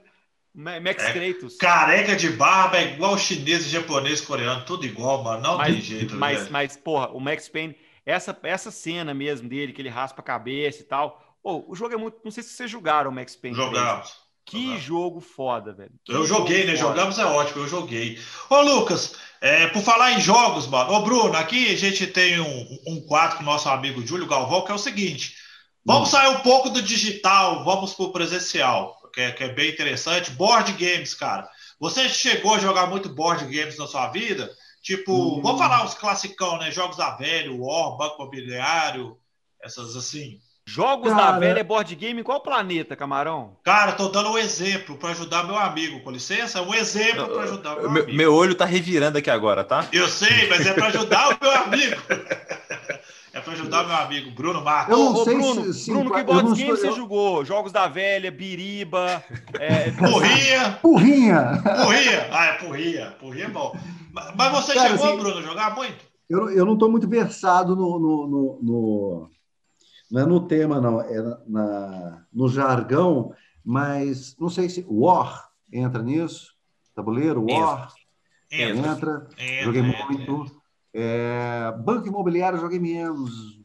Max 0.53 1.03
é, 1.03 1.13
Kratos. 1.13 1.57
Careca 1.57 2.15
de 2.15 2.29
barba 2.29 2.77
é 2.77 2.93
igual 2.93 3.17
chinês, 3.17 3.69
japonês, 3.69 4.19
coreano, 4.19 4.65
tudo 4.65 4.85
igual, 4.85 5.23
mano. 5.23 5.41
Não 5.41 5.57
mas, 5.57 5.73
tem 5.73 5.81
jeito. 5.81 6.15
Mas, 6.15 6.49
mas, 6.49 6.75
porra, 6.75 7.09
o 7.09 7.19
Max 7.19 7.47
Payne, 7.47 7.75
essa, 8.05 8.37
essa 8.43 8.69
cena 8.69 9.13
mesmo 9.13 9.47
dele, 9.47 9.71
que 9.71 9.81
ele 9.81 9.89
raspa 9.89 10.21
a 10.21 10.25
cabeça 10.25 10.81
e 10.81 10.85
tal. 10.85 11.21
Pô, 11.41 11.65
o 11.67 11.75
jogo 11.75 11.93
é 11.93 11.97
muito. 11.97 12.17
Não 12.23 12.31
sei 12.31 12.43
se 12.43 12.49
vocês 12.49 12.69
jogaram 12.69 13.09
o 13.09 13.13
Max 13.13 13.35
Payne. 13.35 13.55
Jogamos. 13.55 14.21
Que 14.43 14.77
jogo 14.77 15.21
foda, 15.21 15.71
velho. 15.71 15.91
Que 16.03 16.11
eu 16.11 16.25
joguei, 16.25 16.65
né? 16.65 16.75
Foda. 16.75 16.89
Jogamos 16.89 17.19
é 17.19 17.25
ótimo, 17.25 17.63
eu 17.63 17.67
joguei. 17.69 18.19
Ô, 18.49 18.61
Lucas, 18.61 19.15
é, 19.39 19.67
por 19.67 19.81
falar 19.81 20.11
em 20.11 20.19
jogos, 20.19 20.67
mano. 20.67 20.91
Ô, 20.91 21.01
Bruno, 21.03 21.37
aqui 21.37 21.71
a 21.71 21.77
gente 21.77 22.05
tem 22.07 22.39
um, 22.39 22.79
um 22.87 23.01
quadro 23.01 23.37
com 23.37 23.43
o 23.43 23.45
nosso 23.45 23.69
amigo 23.69 24.05
Júlio 24.05 24.27
Galvão, 24.27 24.65
que 24.65 24.71
é 24.71 24.75
o 24.75 24.79
seguinte: 24.79 25.35
vamos 25.85 26.09
hum. 26.09 26.11
sair 26.11 26.29
um 26.35 26.41
pouco 26.41 26.69
do 26.69 26.81
digital, 26.81 27.63
vamos 27.63 27.93
pro 27.93 28.11
presencial, 28.11 29.00
que 29.13 29.21
é, 29.21 29.31
que 29.31 29.43
é 29.43 29.49
bem 29.49 29.69
interessante. 29.69 30.31
Board 30.31 30.71
games, 30.73 31.13
cara. 31.13 31.47
Você 31.79 32.07
chegou 32.07 32.55
a 32.55 32.59
jogar 32.59 32.87
muito 32.87 33.09
board 33.09 33.43
games 33.45 33.77
na 33.77 33.87
sua 33.87 34.07
vida? 34.09 34.51
Tipo, 34.81 35.37
hum. 35.37 35.41
vamos 35.41 35.59
falar 35.59 35.85
os 35.85 35.93
classicão, 35.93 36.57
né? 36.57 36.71
Jogos 36.71 36.97
da 36.97 37.11
velho, 37.15 37.63
War, 37.63 37.97
Banco 37.97 38.15
Imobiliário, 38.21 39.17
essas 39.63 39.95
assim. 39.95 40.39
Jogos 40.65 41.11
cara, 41.11 41.33
da 41.33 41.39
velha 41.39 41.63
board 41.63 41.93
game, 41.95 42.23
qual 42.23 42.39
planeta, 42.39 42.95
Camarão? 42.95 43.57
Cara, 43.63 43.91
tô 43.93 44.09
dando 44.09 44.29
um 44.29 44.37
exemplo 44.37 44.95
para 44.95 45.09
ajudar 45.09 45.43
meu 45.43 45.57
amigo, 45.57 45.99
com 46.01 46.11
licença. 46.11 46.61
Um 46.61 46.73
exemplo 46.73 47.27
para 47.27 47.43
ajudar 47.43 47.75
meu, 47.75 47.89
meu 47.89 48.03
amigo. 48.03 48.17
Meu 48.17 48.33
olho 48.33 48.55
tá 48.55 48.63
revirando 48.63 49.17
aqui 49.17 49.29
agora, 49.29 49.63
tá? 49.63 49.87
Eu 49.91 50.07
sei, 50.07 50.47
mas 50.47 50.65
é 50.65 50.73
para 50.73 50.87
ajudar 50.87 51.29
o 51.29 51.37
meu 51.41 51.51
amigo. 51.63 52.01
Para 53.51 53.59
ajudar 53.59 53.85
meu 53.85 53.95
amigo 53.97 54.31
Bruno 54.31 54.63
Marcos. 54.63 54.97
Eu 54.97 55.03
não 55.03 55.13
Ô, 55.13 55.23
sei 55.25 55.35
Bruno, 55.35 55.73
se, 55.73 55.73
se 55.73 55.91
Bruno, 55.91 56.11
que 56.13 56.23
board 56.23 56.53
game 56.53 56.69
você 56.69 56.87
eu... 56.87 56.95
jogou? 56.95 57.43
Jogos 57.43 57.73
da 57.73 57.85
velha, 57.85 58.31
Biriba, 58.31 59.21
é... 59.59 59.91
Porrinha. 59.99 60.79
Porrinha. 60.81 61.61
Porrinha. 61.61 62.27
Ah, 62.31 62.45
é 62.45 62.53
porrinha. 62.53 63.11
Porrinha 63.19 63.45
é 63.45 63.49
bom. 63.49 63.75
Mas 64.13 64.51
você 64.53 64.73
Cara, 64.73 64.89
chegou, 64.91 65.05
assim, 65.05 65.17
Bruno, 65.17 65.39
a 65.39 65.41
jogar 65.41 65.75
muito? 65.75 66.05
Eu, 66.29 66.49
eu 66.49 66.65
não 66.65 66.77
tô 66.77 66.87
muito 66.87 67.09
versado 67.09 67.75
no, 67.75 67.99
no, 67.99 68.27
no, 68.27 68.59
no 68.61 69.29
não 70.09 70.21
é 70.21 70.25
no 70.25 70.47
tema, 70.47 70.79
não, 70.79 71.01
é 71.01 71.21
na, 71.21 71.37
na, 71.45 72.25
no 72.31 72.47
jargão, 72.47 73.33
mas 73.65 74.33
não 74.39 74.49
sei 74.49 74.69
se 74.69 74.85
War 74.89 75.49
entra 75.71 76.01
nisso, 76.01 76.53
tabuleiro, 76.95 77.45
War 77.49 77.91
entra, 78.49 78.91
entra, 78.91 79.27
entra 79.37 79.63
joguei 79.63 79.81
entra, 79.81 80.05
muito. 80.05 80.60
É, 80.93 81.73
Banco 81.83 82.07
Imobiliário 82.07 82.59
joguei 82.59 82.79
menos, 82.79 83.59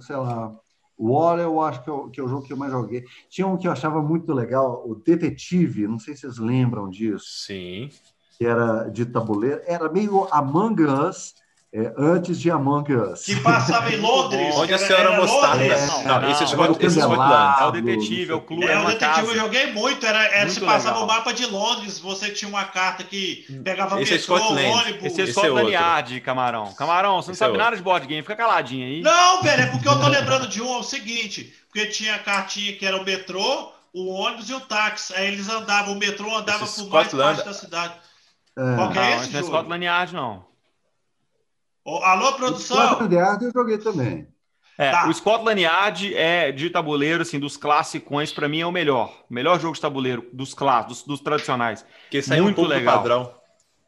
sei 0.00 0.16
lá. 0.16 0.52
War 0.98 1.38
eu 1.38 1.60
acho 1.60 1.82
que, 1.82 1.90
eu, 1.90 2.10
que 2.10 2.20
é 2.20 2.22
o 2.22 2.28
jogo 2.28 2.46
que 2.46 2.52
eu 2.52 2.56
mais 2.56 2.70
joguei. 2.70 3.04
Tinha 3.28 3.46
um 3.46 3.56
que 3.56 3.66
eu 3.66 3.72
achava 3.72 4.00
muito 4.00 4.32
legal, 4.32 4.84
o 4.86 4.94
Detetive, 4.94 5.88
não 5.88 5.98
sei 5.98 6.14
se 6.14 6.20
vocês 6.20 6.38
lembram 6.38 6.88
disso. 6.88 7.24
Sim. 7.46 7.90
Que 8.38 8.46
era 8.46 8.88
de 8.88 9.04
tabuleiro, 9.06 9.60
era 9.66 9.90
meio 9.90 10.28
Among 10.30 10.84
Us, 10.84 11.34
é, 11.74 11.90
antes 11.96 12.38
de 12.38 12.50
Among 12.50 12.92
Us. 12.94 13.24
Que 13.24 13.34
passava 13.36 13.90
em 13.90 13.96
Londres. 13.96 14.54
Onde 14.56 14.74
a 14.74 14.78
senhora 14.78 15.16
mostarda. 15.16 15.64
É, 15.64 15.86
não, 15.86 16.20
não, 16.20 16.30
esse 16.30 16.42
é 16.42 16.46
Scott, 16.46 16.84
esse 16.84 17.00
É 17.00 17.06
o 17.06 17.70
detetive, 17.70 18.30
é 18.30 18.34
o 18.34 18.42
clube. 18.42 18.66
É, 18.66 18.72
é 18.72 18.78
o 18.78 18.84
detetive 18.84 18.98
casa. 18.98 19.22
eu 19.22 19.34
joguei 19.36 19.72
muito. 19.72 20.04
Era, 20.04 20.22
era 20.22 20.40
muito 20.40 20.52
se 20.52 20.60
passava 20.60 21.00
legal. 21.00 21.04
o 21.04 21.06
mapa 21.06 21.32
de 21.32 21.46
Londres, 21.46 21.98
você 21.98 22.30
tinha 22.30 22.46
uma 22.46 22.66
carta 22.66 23.02
que 23.02 23.46
pegava 23.64 24.02
esse 24.02 24.12
metrô, 24.12 24.36
é 24.36 24.68
ônibus. 24.68 25.04
Esse 25.04 25.22
é 25.22 25.26
Scotland 25.28 25.70
é 25.70 25.72
Yard, 25.72 26.20
Camarão. 26.20 26.74
Camarão, 26.74 27.22
você 27.22 27.28
não 27.28 27.32
esse 27.32 27.38
sabe 27.38 27.54
é 27.54 27.58
nada 27.58 27.74
de 27.74 27.82
board 27.82 28.06
game, 28.06 28.20
fica 28.20 28.36
caladinho 28.36 28.86
aí. 28.86 29.00
Não, 29.00 29.42
velho, 29.42 29.62
é 29.62 29.66
porque 29.66 29.88
eu 29.88 29.98
tô 29.98 30.08
lembrando 30.12 30.48
de 30.48 30.60
um, 30.60 30.74
é 30.74 30.78
o 30.78 30.82
seguinte, 30.82 31.54
porque 31.68 31.86
tinha 31.86 32.16
a 32.16 32.18
cartinha 32.18 32.76
que 32.76 32.84
era 32.84 32.98
o 32.98 33.04
metrô, 33.04 33.72
o 33.94 34.10
ônibus 34.10 34.50
e 34.50 34.52
o 34.52 34.60
táxi. 34.60 35.14
Aí 35.14 35.28
eles 35.28 35.48
andavam, 35.48 35.94
o 35.94 35.98
metrô 35.98 36.36
andava 36.36 36.64
esse 36.64 36.82
por 36.82 36.90
mais 36.90 37.08
parte 37.08 37.46
da 37.46 37.54
cidade. 37.54 37.94
É. 38.58 38.76
Qual 38.76 38.90
que 38.90 38.98
é 38.98 39.16
esse 39.16 39.32
não? 39.32 39.32
Não 39.32 39.40
é 39.40 39.42
Scotland 39.42 39.84
Yard, 39.86 40.14
não. 40.14 40.51
Alô, 41.84 42.32
produção? 42.34 42.76
O 42.76 42.86
Scotland 42.86 43.14
Yard 43.14 43.44
eu 43.44 43.52
joguei 43.52 43.78
também. 43.78 44.28
É, 44.78 44.90
tá. 44.90 45.08
O 45.08 45.12
Scotland 45.12 45.60
Yard 45.60 46.14
é 46.14 46.50
de 46.50 46.70
tabuleiro, 46.70 47.22
assim, 47.22 47.38
dos 47.38 47.56
classicões, 47.56 48.32
para 48.32 48.48
mim 48.48 48.60
é 48.60 48.66
o 48.66 48.72
melhor. 48.72 49.24
O 49.28 49.34
melhor 49.34 49.60
jogo 49.60 49.74
de 49.74 49.80
tabuleiro 49.80 50.26
dos 50.32 50.54
clássicos, 50.54 50.98
dos, 50.98 51.06
dos 51.06 51.20
tradicionais. 51.20 51.84
Que 52.10 52.22
saiu 52.22 52.44
Muito 52.44 52.62
um 52.62 52.66
legal. 52.66 52.98
padrão. 52.98 53.34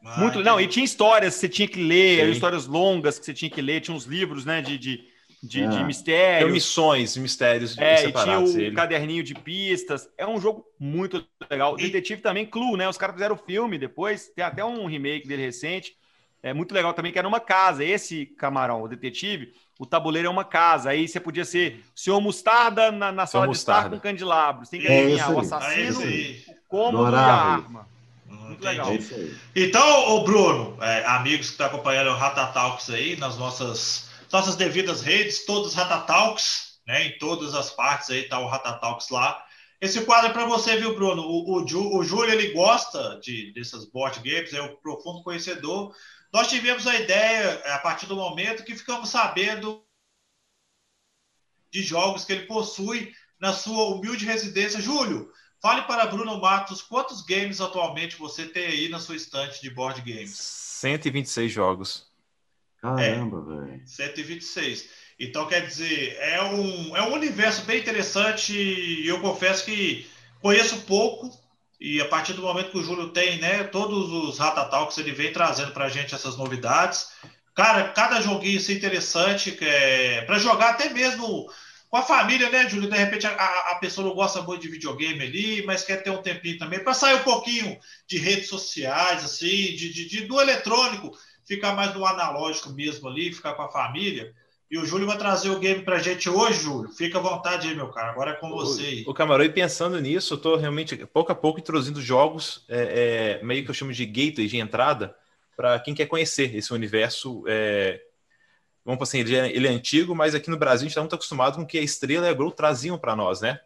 Ah, 0.05 0.19
Muito, 0.19 0.43
não, 0.43 0.61
e 0.61 0.67
tinha 0.67 0.85
histórias 0.85 1.33
que 1.33 1.39
você 1.39 1.49
tinha 1.49 1.67
que 1.67 1.81
ler, 1.81 2.29
histórias 2.29 2.67
longas 2.67 3.17
que 3.17 3.25
você 3.25 3.33
tinha 3.33 3.49
que 3.49 3.61
ler, 3.61 3.81
tinha 3.81 3.95
uns 3.95 4.05
livros, 4.05 4.45
né, 4.45 4.61
de, 4.61 4.77
de, 4.77 5.03
de, 5.41 5.63
é. 5.63 5.67
de 5.67 5.83
mistério. 5.83 6.51
missões, 6.51 7.17
mistérios 7.17 7.75
é, 7.77 8.07
e 8.07 8.11
tinha 8.11 8.39
o 8.39 8.47
ele. 8.47 8.75
caderninho 8.75 9.23
de 9.23 9.33
pistas. 9.33 10.07
É 10.15 10.27
um 10.27 10.39
jogo 10.39 10.63
muito 10.79 11.25
legal. 11.49 11.79
E... 11.79 11.83
Detetive 11.83 12.21
também, 12.21 12.45
Clue, 12.45 12.77
né? 12.77 12.87
Os 12.87 12.97
caras 12.97 13.15
fizeram 13.15 13.35
filme 13.35 13.79
depois, 13.79 14.29
tem 14.29 14.45
até 14.45 14.63
um 14.63 14.85
remake 14.85 15.27
dele 15.27 15.45
recente 15.45 15.93
é 16.45 16.53
muito 16.53 16.75
legal 16.75 16.93
também 16.93 17.11
que 17.11 17.17
era 17.17 17.27
uma 17.27 17.39
casa. 17.39 17.83
Esse 17.83 18.23
camarão, 18.23 18.83
o 18.83 18.87
detetive, 18.87 19.51
o 19.79 19.85
tabuleiro 19.85 20.27
é 20.27 20.31
uma 20.31 20.45
casa. 20.45 20.91
Aí 20.91 21.07
você 21.07 21.19
podia 21.19 21.43
ser 21.43 21.83
o 21.95 21.99
senhor 21.99 22.21
Mostarda 22.21 22.91
na, 22.91 23.11
na 23.11 23.25
sala 23.25 23.47
de 23.47 23.55
estar 23.55 23.89
com 23.89 23.99
candelabros. 23.99 24.69
Tem 24.69 24.79
que 24.79 24.85
é 24.85 24.99
adivinhar 24.99 25.31
o 25.31 25.39
assassino, 25.39 26.01
o 26.01 26.55
cômodo 26.67 27.11
e 27.11 27.15
a 27.15 27.33
arma. 27.33 27.87
Hum, 28.29 28.35
muito 28.35 28.63
legal. 28.63 28.91
Então, 29.55 30.15
o 30.17 30.23
Bruno, 30.23 30.77
é, 30.83 31.03
amigos 31.07 31.47
que 31.47 31.53
estão 31.53 31.67
tá 31.67 31.73
acompanhando 31.73 32.11
o 32.11 32.15
Ratatalks 32.15 32.91
aí 32.91 33.15
nas 33.15 33.37
nossas, 33.39 34.11
nossas 34.31 34.55
devidas 34.55 35.01
redes, 35.01 35.47
todos 35.47 35.73
Ratatalks, 35.73 36.75
né? 36.85 37.07
Em 37.07 37.17
todas 37.17 37.55
as 37.55 37.71
partes 37.71 38.11
aí 38.11 38.21
tá 38.21 38.37
o 38.37 38.47
Ratatalks 38.47 39.09
lá. 39.09 39.43
Esse 39.81 40.01
quadro 40.05 40.29
é 40.29 40.33
para 40.33 40.45
você, 40.45 40.77
viu, 40.77 40.93
Bruno? 40.93 41.23
O, 41.23 41.59
o, 41.59 41.97
o 41.97 42.03
Júlio 42.03 42.31
ele 42.31 42.53
gosta 42.53 43.19
de 43.19 43.51
dessas 43.53 43.85
board 43.85 44.19
games, 44.19 44.53
é 44.53 44.61
um 44.61 44.75
profundo 44.75 45.23
conhecedor. 45.23 45.91
Nós 46.35 46.49
tivemos 46.49 46.85
a 46.85 46.93
ideia, 46.93 47.61
a 47.73 47.79
partir 47.79 48.07
do 48.07 48.17
momento 48.17 48.65
que 48.65 48.75
ficamos 48.75 49.07
sabendo 49.07 49.81
de 51.71 51.81
jogos 51.81 52.25
que 52.25 52.33
ele 52.33 52.45
possui 52.45 53.15
na 53.39 53.53
sua 53.53 53.95
humilde 53.95 54.25
residência. 54.25 54.81
Júlio, 54.81 55.31
fale 55.61 55.83
para 55.83 56.05
Bruno 56.07 56.37
Matos 56.41 56.81
quantos 56.81 57.21
games 57.21 57.61
atualmente 57.61 58.17
você 58.17 58.45
tem 58.45 58.65
aí 58.65 58.89
na 58.89 58.99
sua 58.99 59.15
estante 59.15 59.61
de 59.61 59.69
board 59.69 60.01
games? 60.01 60.37
126 60.37 61.49
jogos. 61.49 62.11
Caramba, 62.81 63.37
é, 63.37 63.67
velho. 63.67 63.87
126. 63.87 64.89
Então, 65.17 65.47
quer 65.47 65.65
dizer, 65.65 66.17
é 66.19 66.43
um, 66.43 66.97
é 66.97 67.01
um 67.03 67.13
universo 67.13 67.63
bem 67.63 67.79
interessante 67.79 68.51
e 68.51 69.07
eu 69.07 69.21
confesso 69.21 69.63
que 69.63 70.05
conheço 70.41 70.81
pouco, 70.81 71.31
e 71.79 71.99
a 72.01 72.07
partir 72.07 72.33
do 72.33 72.41
momento 72.41 72.71
que 72.71 72.77
o 72.77 72.83
Júlio 72.83 73.09
tem, 73.09 73.39
né, 73.39 73.63
todos 73.65 74.11
os 74.11 74.37
Ratatalks, 74.37 74.97
ele 74.97 75.11
vem 75.11 75.33
trazendo 75.33 75.71
para 75.71 75.85
a 75.85 75.89
gente 75.89 76.15
essas 76.15 76.37
novidades. 76.37 77.09
Cara, 77.53 77.89
cada 77.89 78.21
joguinho 78.21 78.59
assim, 78.59 78.73
interessante, 78.73 79.57
é, 79.61 80.21
para 80.21 80.39
jogar 80.39 80.71
até 80.71 80.89
mesmo 80.89 81.49
com 81.89 81.97
a 81.97 82.01
família, 82.01 82.49
né, 82.49 82.67
Júlio? 82.69 82.89
De 82.89 82.97
repente 82.97 83.25
a, 83.25 83.31
a, 83.31 83.75
pessoa 83.75 84.07
não 84.07 84.15
gosta 84.15 84.41
muito 84.41 84.61
de 84.61 84.67
videogame 84.67 85.21
ali, 85.21 85.65
mas 85.65 85.83
quer 85.83 86.03
ter 86.03 86.09
um 86.09 86.21
tempinho 86.21 86.57
também 86.57 86.83
para 86.83 86.93
sair 86.93 87.15
um 87.15 87.23
pouquinho 87.23 87.79
de 88.07 88.17
redes 88.17 88.49
sociais, 88.49 89.23
assim, 89.23 89.47
de, 89.47 89.93
de, 89.93 90.07
de, 90.07 90.21
do 90.25 90.41
eletrônico, 90.41 91.11
ficar 91.45 91.73
mais 91.73 91.93
no 91.93 92.05
analógico 92.05 92.69
mesmo 92.71 93.07
ali, 93.07 93.33
ficar 93.33 93.53
com 93.53 93.61
a 93.61 93.71
família. 93.71 94.33
E 94.69 94.77
o 94.79 94.85
Júlio 94.85 95.05
vai 95.05 95.17
trazer 95.17 95.49
o 95.49 95.59
game 95.59 95.83
pra 95.83 95.99
gente 95.99 96.29
hoje, 96.29 96.63
Júlio. 96.63 96.91
Fica 96.91 97.19
à 97.19 97.21
vontade 97.21 97.67
aí, 97.67 97.75
meu 97.75 97.89
cara. 97.89 98.11
Agora 98.11 98.31
é 98.31 98.35
com 98.35 98.49
você 98.49 98.81
aí. 98.81 99.03
O, 99.07 99.13
Camarão, 99.13 99.45
e 99.45 99.49
pensando 99.49 99.99
nisso, 100.01 100.33
eu 100.33 100.37
tô 100.39 100.55
realmente, 100.55 100.97
pouco 101.05 101.31
a 101.31 101.35
pouco, 101.35 101.59
introduzindo 101.59 102.01
jogos, 102.01 102.65
é, 102.67 103.39
é, 103.39 103.45
meio 103.45 103.63
que 103.63 103.69
eu 103.69 103.75
chamo 103.75 103.93
de 103.93 104.05
gateway 104.05 104.47
de 104.47 104.57
entrada, 104.57 105.15
para 105.55 105.79
quem 105.79 105.93
quer 105.93 106.07
conhecer 106.07 106.55
esse 106.55 106.73
universo 106.73 107.43
é, 107.47 108.01
vamos 108.85 109.01
assim, 109.01 109.19
ele 109.19 109.35
é, 109.35 109.55
ele 109.55 109.67
é, 109.67 109.71
antigo, 109.71 110.13
mas 110.13 110.35
aqui 110.35 110.49
no 110.49 110.57
Brasil 110.57 110.81
a 110.81 110.83
gente 110.83 110.91
está 110.91 111.01
muito 111.01 111.15
acostumado 111.15 111.55
com 111.55 111.63
o 111.63 111.65
que 111.65 111.79
a 111.79 111.81
Estrela 111.81 112.27
e 112.27 112.29
a 112.29 112.33
Grow 112.33 112.51
traziam 112.51 112.99
para 112.99 113.15
nós, 113.15 113.41
né? 113.41 113.59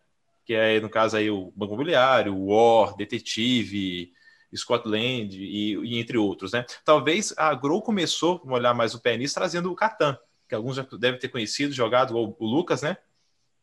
Que 0.45 0.53
é, 0.53 0.79
no 0.79 0.89
caso 0.89 1.17
aí, 1.17 1.29
o 1.29 1.51
Banco 1.55 1.73
Imobiliário, 1.73 2.33
o 2.33 2.47
War, 2.47 2.95
Detetive, 2.95 4.13
Scotland 4.55 5.37
e, 5.37 5.75
e, 5.75 5.99
entre 5.99 6.17
outros, 6.17 6.53
né? 6.53 6.65
Talvez 6.85 7.33
a 7.37 7.53
Grow 7.53 7.81
começou, 7.81 8.39
vamos 8.39 8.57
olhar 8.57 8.73
mais 8.73 8.95
o 8.95 9.01
pé 9.01 9.17
nisso, 9.17 9.35
trazendo 9.35 9.69
o 9.69 9.75
Catan, 9.75 10.17
que 10.49 10.55
alguns 10.55 10.75
já 10.75 10.85
devem 10.99 11.19
ter 11.19 11.29
conhecido, 11.29 11.71
jogado, 11.71 12.17
o, 12.17 12.35
o 12.39 12.45
Lucas, 12.45 12.81
né? 12.81 12.97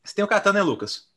Você 0.05 0.15
tem 0.15 0.25
o 0.25 0.29
Catan, 0.29 0.53
né, 0.53 0.63
Lucas? 0.63 1.11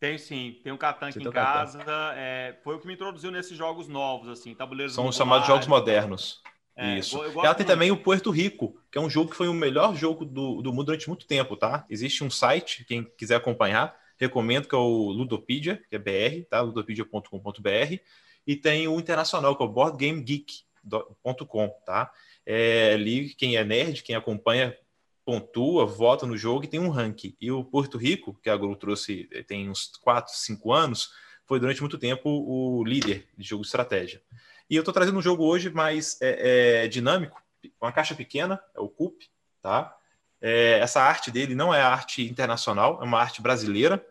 Tem 0.00 0.18
sim, 0.18 0.58
tem 0.62 0.72
o 0.72 0.78
Catan 0.78 1.08
aqui 1.08 1.20
em 1.20 1.30
casa. 1.30 1.80
É, 2.16 2.56
foi 2.62 2.74
o 2.74 2.80
que 2.80 2.86
me 2.86 2.94
introduziu 2.94 3.30
nesses 3.30 3.56
jogos 3.56 3.88
novos, 3.88 4.28
assim, 4.28 4.54
tabuleiros. 4.54 4.94
São 4.94 5.06
os 5.06 5.16
chamados 5.16 5.46
jogos 5.46 5.68
modernos. 5.68 6.42
É, 6.76 6.98
Isso. 6.98 7.22
Ela 7.24 7.54
tem 7.54 7.66
também 7.66 7.90
o 7.90 7.96
Puerto 7.96 8.30
Rico, 8.30 8.78
que 8.90 8.98
é 8.98 9.00
um 9.00 9.10
jogo 9.10 9.30
que 9.30 9.36
foi 9.36 9.48
o 9.48 9.54
melhor 9.54 9.96
jogo 9.96 10.24
do, 10.24 10.62
do 10.62 10.72
mundo 10.72 10.86
durante 10.86 11.08
muito 11.08 11.26
tempo, 11.26 11.56
tá? 11.56 11.84
Existe 11.90 12.22
um 12.22 12.30
site, 12.30 12.84
quem 12.84 13.04
quiser 13.16 13.36
acompanhar, 13.36 13.96
recomendo, 14.16 14.68
que 14.68 14.74
é 14.74 14.78
o 14.78 15.10
Ludopedia, 15.10 15.82
que 15.88 15.96
é 15.96 15.98
BR, 15.98 16.44
tá? 16.48 16.60
ludopedia.com.br, 16.60 17.98
e 18.46 18.56
tem 18.56 18.86
o 18.86 18.98
internacional, 18.98 19.56
que 19.56 19.62
é 19.62 19.66
o 19.66 19.68
boardgamegeek.com, 19.68 21.68
tá? 21.84 22.12
É, 22.50 22.94
ali, 22.94 23.34
quem 23.34 23.56
é 23.56 23.62
nerd, 23.62 24.02
quem 24.02 24.16
acompanha, 24.16 24.74
pontua, 25.22 25.84
vota 25.84 26.24
no 26.24 26.34
jogo 26.34 26.64
e 26.64 26.66
tem 26.66 26.80
um 26.80 26.88
ranking. 26.88 27.36
E 27.38 27.52
o 27.52 27.62
Porto 27.62 27.98
Rico, 27.98 28.40
que 28.42 28.48
a 28.48 28.56
Gru 28.56 28.74
trouxe 28.74 29.28
tem 29.46 29.68
uns 29.68 29.92
4, 30.00 30.34
5 30.34 30.72
anos, 30.72 31.10
foi 31.44 31.60
durante 31.60 31.82
muito 31.82 31.98
tempo 31.98 32.30
o 32.30 32.82
líder 32.82 33.28
de 33.36 33.46
jogo 33.46 33.60
de 33.60 33.68
estratégia. 33.68 34.22
E 34.70 34.74
eu 34.74 34.80
estou 34.80 34.94
trazendo 34.94 35.18
um 35.18 35.22
jogo 35.22 35.44
hoje 35.44 35.68
mais 35.68 36.16
é, 36.22 36.84
é, 36.84 36.88
dinâmico, 36.88 37.42
uma 37.78 37.92
caixa 37.92 38.14
pequena, 38.14 38.58
é 38.74 38.80
o 38.80 38.88
CUP, 38.88 39.26
tá? 39.60 39.94
É, 40.40 40.78
essa 40.78 41.02
arte 41.02 41.30
dele 41.30 41.54
não 41.54 41.74
é 41.74 41.82
arte 41.82 42.26
internacional, 42.26 42.98
é 43.02 43.04
uma 43.04 43.18
arte 43.18 43.42
brasileira, 43.42 44.02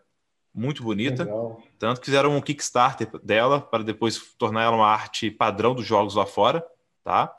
muito 0.54 0.84
bonita. 0.84 1.24
Legal. 1.24 1.60
Tanto 1.76 2.00
que 2.00 2.06
fizeram 2.06 2.36
um 2.36 2.40
Kickstarter 2.40 3.08
dela 3.20 3.60
para 3.60 3.82
depois 3.82 4.20
tornar 4.38 4.62
ela 4.62 4.76
uma 4.76 4.88
arte 4.88 5.28
padrão 5.28 5.74
dos 5.74 5.84
jogos 5.84 6.14
lá 6.14 6.24
fora, 6.24 6.64
tá? 7.02 7.34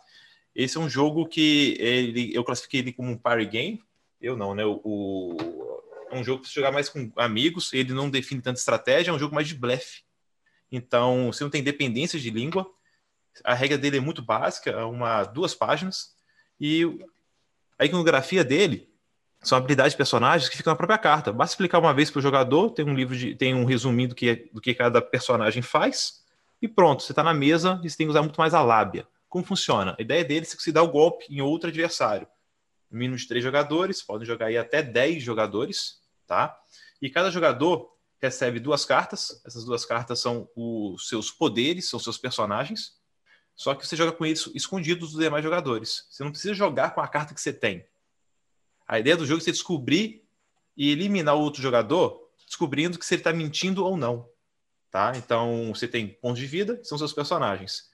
Esse 0.56 0.78
é 0.78 0.80
um 0.80 0.90
jogo 0.90 1.28
que 1.28 1.76
ele, 1.80 2.34
eu 2.34 2.44
classifiquei 2.44 2.82
ele 2.82 2.94
como 2.94 3.12
um 3.12 3.18
party 3.18 3.46
game. 3.46 3.84
Eu 4.22 4.36
não, 4.36 4.54
né? 4.54 4.66
O, 4.66 4.82
o 4.84 5.38
é 6.12 6.18
um 6.18 6.24
jogo 6.24 6.42
para 6.42 6.52
jogar 6.52 6.72
mais 6.72 6.90
com 6.90 7.12
amigos. 7.16 7.72
Ele 7.74 7.94
não 7.94 8.10
define 8.10 8.42
tanta 8.42 8.60
estratégia, 8.60 9.12
é 9.12 9.14
um 9.14 9.20
jogo 9.20 9.36
mais 9.36 9.48
de 9.48 9.56
blefe. 9.56 10.02
Então, 10.72 11.32
você 11.32 11.44
não 11.44 11.52
tem 11.52 11.64
dependência 11.64 12.20
de 12.20 12.30
língua. 12.30 12.70
A 13.44 13.54
regra 13.54 13.78
dele 13.78 13.98
é 13.98 14.02
muito 14.02 14.22
básica, 14.22 14.72
é 14.72 14.84
uma 14.84 15.24
duas 15.24 15.54
páginas. 15.54 16.16
E 16.60 17.00
a 17.78 17.86
iconografia 17.86 18.44
dele 18.44 18.90
são 19.42 19.58
habilidades 19.58 19.94
de 19.94 19.98
personagens 19.98 20.50
que 20.50 20.58
ficam 20.58 20.72
na 20.72 20.78
própria 20.78 20.98
carta. 20.98 21.32
Basta 21.32 21.54
explicar 21.54 21.80
uma 21.80 21.94
vez 21.94 22.12
para 22.12 22.20
o 22.20 22.22
jogador, 22.22 22.72
tem 22.72 22.86
um 22.86 22.94
livro 22.94 23.16
de, 23.16 23.36
tem 23.36 23.54
um 23.56 23.66
resuminho 23.66 24.10
do 24.10 24.16
que, 24.16 24.50
do 24.52 24.60
que 24.60 24.74
cada 24.74 25.02
personagem 25.02 25.62
faz, 25.62 26.26
e 26.62 26.68
pronto, 26.68 27.04
você 27.04 27.14
está 27.14 27.24
na 27.24 27.34
mesa 27.34 27.80
e 27.84 27.90
você 27.90 27.96
tem 27.96 28.06
que 28.06 28.12
usar 28.12 28.22
muito 28.22 28.38
mais 28.38 28.54
a 28.54 28.62
lábia. 28.62 29.08
Como 29.30 29.46
funciona? 29.46 29.96
A 29.98 30.02
ideia 30.02 30.26
dele 30.26 30.46
é 30.46 30.56
que 30.56 30.62
você 30.62 30.72
dá 30.72 30.82
o 30.82 30.92
golpe 30.92 31.26
em 31.30 31.40
outro 31.40 31.70
adversário. 31.70 32.28
mínimo 32.92 33.16
de 33.16 33.28
três 33.28 33.44
jogadores, 33.44 34.02
podem 34.02 34.26
jogar 34.26 34.48
aí 34.48 34.58
até 34.58 34.82
dez 34.82 35.22
jogadores, 35.22 36.02
tá? 36.26 36.60
E 37.00 37.08
cada 37.08 37.30
jogador 37.30 37.96
recebe 38.20 38.60
duas 38.60 38.84
cartas. 38.84 39.42
Essas 39.46 39.64
duas 39.64 39.86
cartas 39.86 40.20
são 40.20 40.50
os 40.56 41.08
seus 41.08 41.30
poderes, 41.30 41.88
são 41.88 42.00
seus 42.00 42.18
personagens. 42.18 42.98
Só 43.56 43.76
que 43.76 43.86
você 43.86 43.96
joga 43.96 44.12
com 44.12 44.26
eles 44.26 44.50
escondidos 44.56 45.12
dos 45.12 45.20
demais 45.20 45.44
jogadores. 45.44 46.08
Você 46.10 46.24
não 46.24 46.32
precisa 46.32 46.56
jogar 46.56 46.96
com 46.96 47.02
a 47.02 47.08
carta 47.08 47.34
que 47.34 47.42
você 47.42 47.54
tem. 47.54 47.86
A 48.88 48.98
ideia 49.00 49.16
do 49.16 49.26
jogo 49.26 49.40
é 49.40 49.44
você 49.44 49.52
descobrir 49.52 50.26
e 50.76 50.90
eliminar 50.90 51.36
o 51.36 51.42
outro 51.42 51.62
jogador, 51.62 52.28
descobrindo 52.48 52.98
que 52.98 53.06
se 53.06 53.14
ele 53.14 53.20
está 53.20 53.32
mentindo 53.32 53.86
ou 53.86 53.96
não. 53.96 54.28
Tá? 54.90 55.12
Então 55.16 55.72
você 55.76 55.88
tem 55.88 56.08
pontos 56.08 56.40
de 56.40 56.48
vida, 56.48 56.80
são 56.84 56.98
seus 56.98 57.14
personagens. 57.14 57.89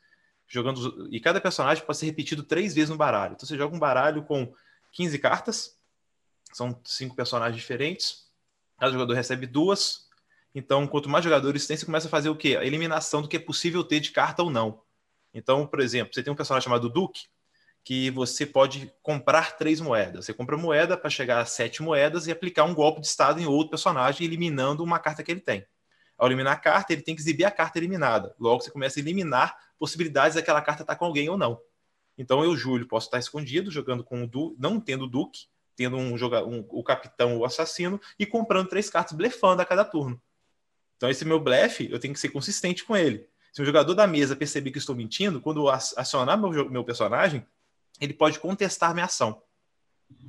Jogando 0.47 1.07
e 1.11 1.19
cada 1.19 1.41
personagem 1.41 1.83
pode 1.85 1.97
ser 1.97 2.05
repetido 2.05 2.43
três 2.43 2.73
vezes 2.73 2.89
no 2.89 2.97
baralho. 2.97 3.33
Então 3.33 3.47
você 3.47 3.57
joga 3.57 3.75
um 3.75 3.79
baralho 3.79 4.23
com 4.23 4.53
15 4.91 5.17
cartas, 5.19 5.77
são 6.53 6.79
cinco 6.85 7.15
personagens 7.15 7.57
diferentes. 7.57 8.25
Cada 8.79 8.91
jogador 8.91 9.13
recebe 9.13 9.45
duas. 9.45 10.05
Então, 10.53 10.87
quanto 10.87 11.09
mais 11.09 11.23
jogadores 11.23 11.67
tem, 11.67 11.75
você 11.75 11.85
começa 11.85 12.07
a 12.07 12.09
fazer 12.09 12.29
o 12.29 12.35
quê? 12.35 12.55
A 12.57 12.63
eliminação 12.63 13.21
do 13.21 13.27
que 13.27 13.35
é 13.35 13.39
possível 13.39 13.83
ter 13.83 13.99
de 13.99 14.11
carta 14.11 14.41
ou 14.41 14.49
não. 14.49 14.81
Então, 15.33 15.67
por 15.67 15.81
exemplo, 15.81 16.13
você 16.13 16.23
tem 16.23 16.31
um 16.31 16.35
personagem 16.35 16.63
chamado 16.63 16.89
Duke, 16.89 17.27
que 17.83 18.09
você 18.09 18.45
pode 18.45 18.91
comprar 19.03 19.57
três 19.57 19.81
moedas. 19.81 20.25
Você 20.25 20.33
compra 20.33 20.57
moeda 20.57 20.95
para 20.97 21.09
chegar 21.09 21.41
a 21.41 21.45
sete 21.45 21.83
moedas 21.83 22.25
e 22.25 22.31
aplicar 22.31 22.63
um 22.63 22.73
golpe 22.73 23.01
de 23.01 23.07
estado 23.07 23.41
em 23.41 23.45
outro 23.45 23.71
personagem, 23.71 24.25
eliminando 24.25 24.81
uma 24.81 24.97
carta 24.97 25.21
que 25.21 25.31
ele 25.31 25.41
tem. 25.41 25.65
Ao 26.17 26.27
eliminar 26.27 26.53
a 26.53 26.57
carta, 26.57 26.93
ele 26.93 27.01
tem 27.01 27.15
que 27.15 27.21
exibir 27.21 27.43
a 27.43 27.51
carta 27.51 27.77
eliminada. 27.77 28.33
Logo, 28.39 28.63
você 28.63 28.71
começa 28.71 28.97
a 28.97 29.01
eliminar 29.01 29.57
possibilidades 29.77 30.35
daquela 30.35 30.61
carta 30.61 30.83
estar 30.83 30.95
com 30.95 31.05
alguém 31.05 31.29
ou 31.29 31.37
não. 31.37 31.59
Então, 32.17 32.43
eu, 32.43 32.55
Júlio, 32.55 32.87
posso 32.87 33.07
estar 33.07 33.19
escondido, 33.19 33.69
jogando 33.69 34.03
com 34.03 34.23
o 34.23 34.27
Duke, 34.27 34.55
não 34.59 34.79
tendo 34.79 35.05
o 35.05 35.07
Duke, 35.07 35.47
tendo 35.75 35.97
um, 35.97 36.15
um, 36.15 36.65
o 36.69 36.83
capitão 36.83 37.37
o 37.37 37.45
assassino, 37.45 37.99
e 38.17 38.25
comprando 38.25 38.69
três 38.69 38.89
cartas, 38.89 39.15
blefando 39.15 39.61
a 39.61 39.65
cada 39.65 39.83
turno. 39.83 40.21
Então, 40.95 41.09
esse 41.09 41.25
meu 41.25 41.39
blefe, 41.39 41.89
eu 41.91 41.99
tenho 41.99 42.13
que 42.13 42.19
ser 42.19 42.29
consistente 42.29 42.85
com 42.85 42.95
ele. 42.95 43.27
Se 43.51 43.61
o 43.61 43.65
jogador 43.65 43.93
da 43.93 44.07
mesa 44.07 44.35
perceber 44.35 44.71
que 44.71 44.77
estou 44.77 44.95
mentindo, 44.95 45.41
quando 45.41 45.69
acionar 45.69 46.37
meu, 46.37 46.69
meu 46.69 46.83
personagem, 46.83 47.45
ele 47.99 48.13
pode 48.13 48.39
contestar 48.39 48.93
minha 48.93 49.05
ação. 49.05 49.41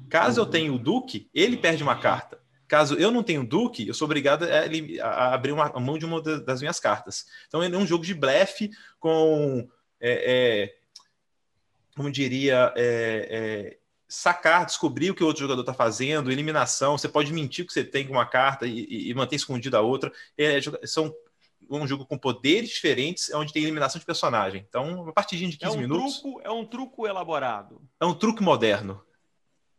Caso 0.08 0.40
eu 0.40 0.46
tenha 0.46 0.72
o 0.72 0.78
Duque, 0.78 1.28
ele 1.34 1.56
perde 1.56 1.82
uma 1.82 1.98
carta. 1.98 2.40
Caso 2.68 2.94
eu 2.96 3.10
não 3.10 3.22
tenha 3.22 3.40
o 3.40 3.46
Duque, 3.46 3.86
eu 3.86 3.94
sou 3.94 4.06
obrigado 4.06 4.44
a, 4.44 5.06
a 5.06 5.34
abrir 5.34 5.52
uma, 5.52 5.66
a 5.66 5.80
mão 5.80 5.98
de 5.98 6.04
uma 6.04 6.20
das 6.20 6.60
minhas 6.60 6.80
cartas. 6.80 7.26
Então 7.46 7.62
ele 7.62 7.74
é 7.74 7.78
um 7.78 7.86
jogo 7.86 8.04
de 8.04 8.14
blefe 8.14 8.70
com, 8.98 9.68
é, 10.00 10.34
é, 10.34 10.76
como 11.94 12.10
diria, 12.10 12.72
é, 12.76 13.28
é 13.30 13.78
sacar, 14.08 14.64
descobrir 14.64 15.10
o 15.10 15.14
que 15.14 15.22
o 15.22 15.26
outro 15.26 15.42
jogador 15.42 15.60
está 15.60 15.74
fazendo, 15.74 16.30
eliminação. 16.30 16.96
Você 16.96 17.08
pode 17.08 17.32
mentir 17.32 17.66
que 17.66 17.72
você 17.72 17.84
tem 17.84 18.08
uma 18.08 18.26
carta 18.26 18.66
e, 18.66 19.10
e 19.10 19.14
manter 19.14 19.36
escondida 19.36 19.78
a 19.78 19.82
outra. 19.82 20.12
É, 20.36 20.58
são 20.84 21.14
um 21.68 21.86
jogo 21.86 22.06
com 22.06 22.16
poderes 22.16 22.70
diferentes, 22.70 23.32
onde 23.34 23.52
tem 23.52 23.62
eliminação 23.62 23.98
de 23.98 24.06
personagem. 24.06 24.64
Então, 24.68 25.02
uma 25.02 25.12
partidinha 25.12 25.50
de 25.50 25.56
15 25.56 25.74
é 25.74 25.76
um 25.76 25.80
minutos. 25.80 26.20
Truco, 26.20 26.40
é 26.42 26.50
um 26.50 26.64
truco 26.64 27.06
elaborado. 27.06 27.82
É 28.00 28.06
um 28.06 28.14
truque 28.14 28.42
moderno. 28.42 29.02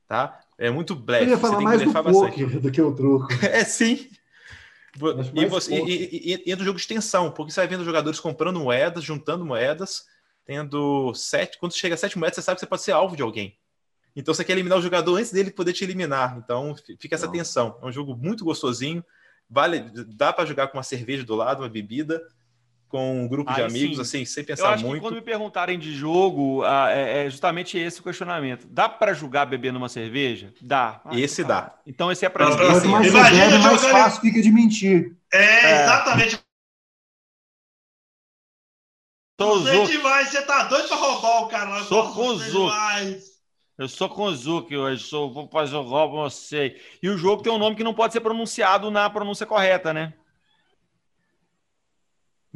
Tá? 0.07 0.39
É 0.57 0.69
muito 0.69 0.95
blefe. 0.95 1.25
Eu 1.25 1.29
ia 1.31 1.37
falar 1.37 1.61
mais 1.61 1.81
do 1.81 1.91
poker 1.91 2.59
do 2.59 2.71
que 2.71 2.81
o 2.81 2.93
truco. 2.93 3.27
é 3.45 3.63
sim. 3.63 4.09
E, 5.35 5.45
você, 5.45 5.75
e, 5.75 6.33
e, 6.33 6.43
e, 6.47 6.51
entra 6.51 6.63
o 6.63 6.65
jogo 6.65 6.77
de 6.77 6.81
extensão, 6.81 7.29
porque 7.29 7.51
você 7.51 7.59
vai 7.59 7.67
vendo 7.67 7.85
jogadores 7.85 8.19
comprando 8.19 8.59
moedas, 8.59 9.03
juntando 9.03 9.45
moedas, 9.45 10.05
tendo 10.43 11.13
sete. 11.13 11.59
Quando 11.59 11.75
chega 11.75 11.93
a 11.93 11.97
sete 11.97 12.17
moedas, 12.17 12.35
você 12.35 12.41
sabe 12.41 12.55
que 12.55 12.61
você 12.61 12.65
pode 12.65 12.81
ser 12.81 12.93
alvo 12.93 13.15
de 13.15 13.21
alguém. 13.21 13.55
Então 14.15 14.33
você 14.33 14.43
quer 14.43 14.53
eliminar 14.53 14.79
o 14.79 14.81
jogador 14.81 15.15
antes 15.15 15.31
dele 15.31 15.51
poder 15.51 15.73
te 15.73 15.83
eliminar. 15.83 16.39
Então 16.43 16.75
fica 16.99 17.13
essa 17.13 17.27
Não. 17.27 17.33
tensão. 17.33 17.77
É 17.83 17.85
um 17.85 17.91
jogo 17.91 18.15
muito 18.15 18.43
gostosinho. 18.43 19.05
Vale, 19.47 19.91
dá 20.15 20.33
para 20.33 20.45
jogar 20.45 20.67
com 20.67 20.77
uma 20.77 20.83
cerveja 20.83 21.23
do 21.23 21.35
lado, 21.35 21.61
uma 21.61 21.69
bebida, 21.69 22.21
com 22.89 23.23
um 23.23 23.27
grupo 23.27 23.49
Aí, 23.49 23.57
de 23.57 23.61
amigos, 23.63 23.95
sim. 23.95 24.01
assim, 24.01 24.25
sem 24.25 24.43
pensar 24.43 24.63
Eu 24.63 24.69
acho 24.69 24.85
muito. 24.85 25.01
Que 25.01 25.07
quando 25.07 25.15
me 25.15 25.21
perguntarem 25.21 25.77
de 25.77 25.93
jogo, 25.93 26.63
ah, 26.63 26.89
é, 26.91 27.25
é, 27.25 27.29
justamente 27.29 27.77
esse 27.77 27.99
o 27.99 28.03
questionamento. 28.03 28.67
Dá 28.69 28.87
para 28.87 29.13
jogar 29.13 29.45
bebendo 29.45 29.77
uma 29.77 29.89
cerveja? 29.89 30.53
Dá. 30.61 31.01
Ah, 31.03 31.17
esse 31.19 31.43
tá. 31.43 31.47
dá. 31.47 31.73
Então 31.85 32.11
esse 32.11 32.25
é 32.25 32.29
para 32.29 32.47
Quanto 32.47 32.63
assim, 32.63 32.87
mais 32.87 33.07
Imagina 33.07 33.59
mais 33.59 33.85
fácil 33.85 34.21
fica 34.21 34.41
de 34.41 34.51
mentir. 34.51 35.15
É, 35.31 35.43
é. 35.43 35.83
exatamente. 35.83 36.39
Você 39.39 39.85
demais, 39.85 40.29
você 40.29 40.41
tá 40.41 40.63
doido 40.63 40.87
para 40.87 40.97
roubar 40.97 41.43
o 41.43 41.47
cara. 41.47 41.83
Sou 41.83 42.11
com 42.11 42.37
demais. 42.37 43.37
Eu 43.77 43.87
sou 43.87 44.09
com 44.09 44.23
o 44.23 44.35
Zuki 44.35 44.75
hoje, 44.75 45.03
sou, 45.03 45.31
vou 45.31 45.47
fazer 45.47 45.75
o 45.75 45.83
golpe 45.83 46.15
você. 46.15 46.81
E 47.01 47.07
o 47.07 47.17
jogo 47.17 47.43
tem 47.43 47.53
um 47.53 47.59
nome 47.59 47.75
que 47.75 47.83
não 47.83 47.93
pode 47.93 48.11
ser 48.11 48.21
pronunciado 48.21 48.89
na 48.89 49.07
pronúncia 49.07 49.45
correta, 49.45 49.93
né? 49.93 50.13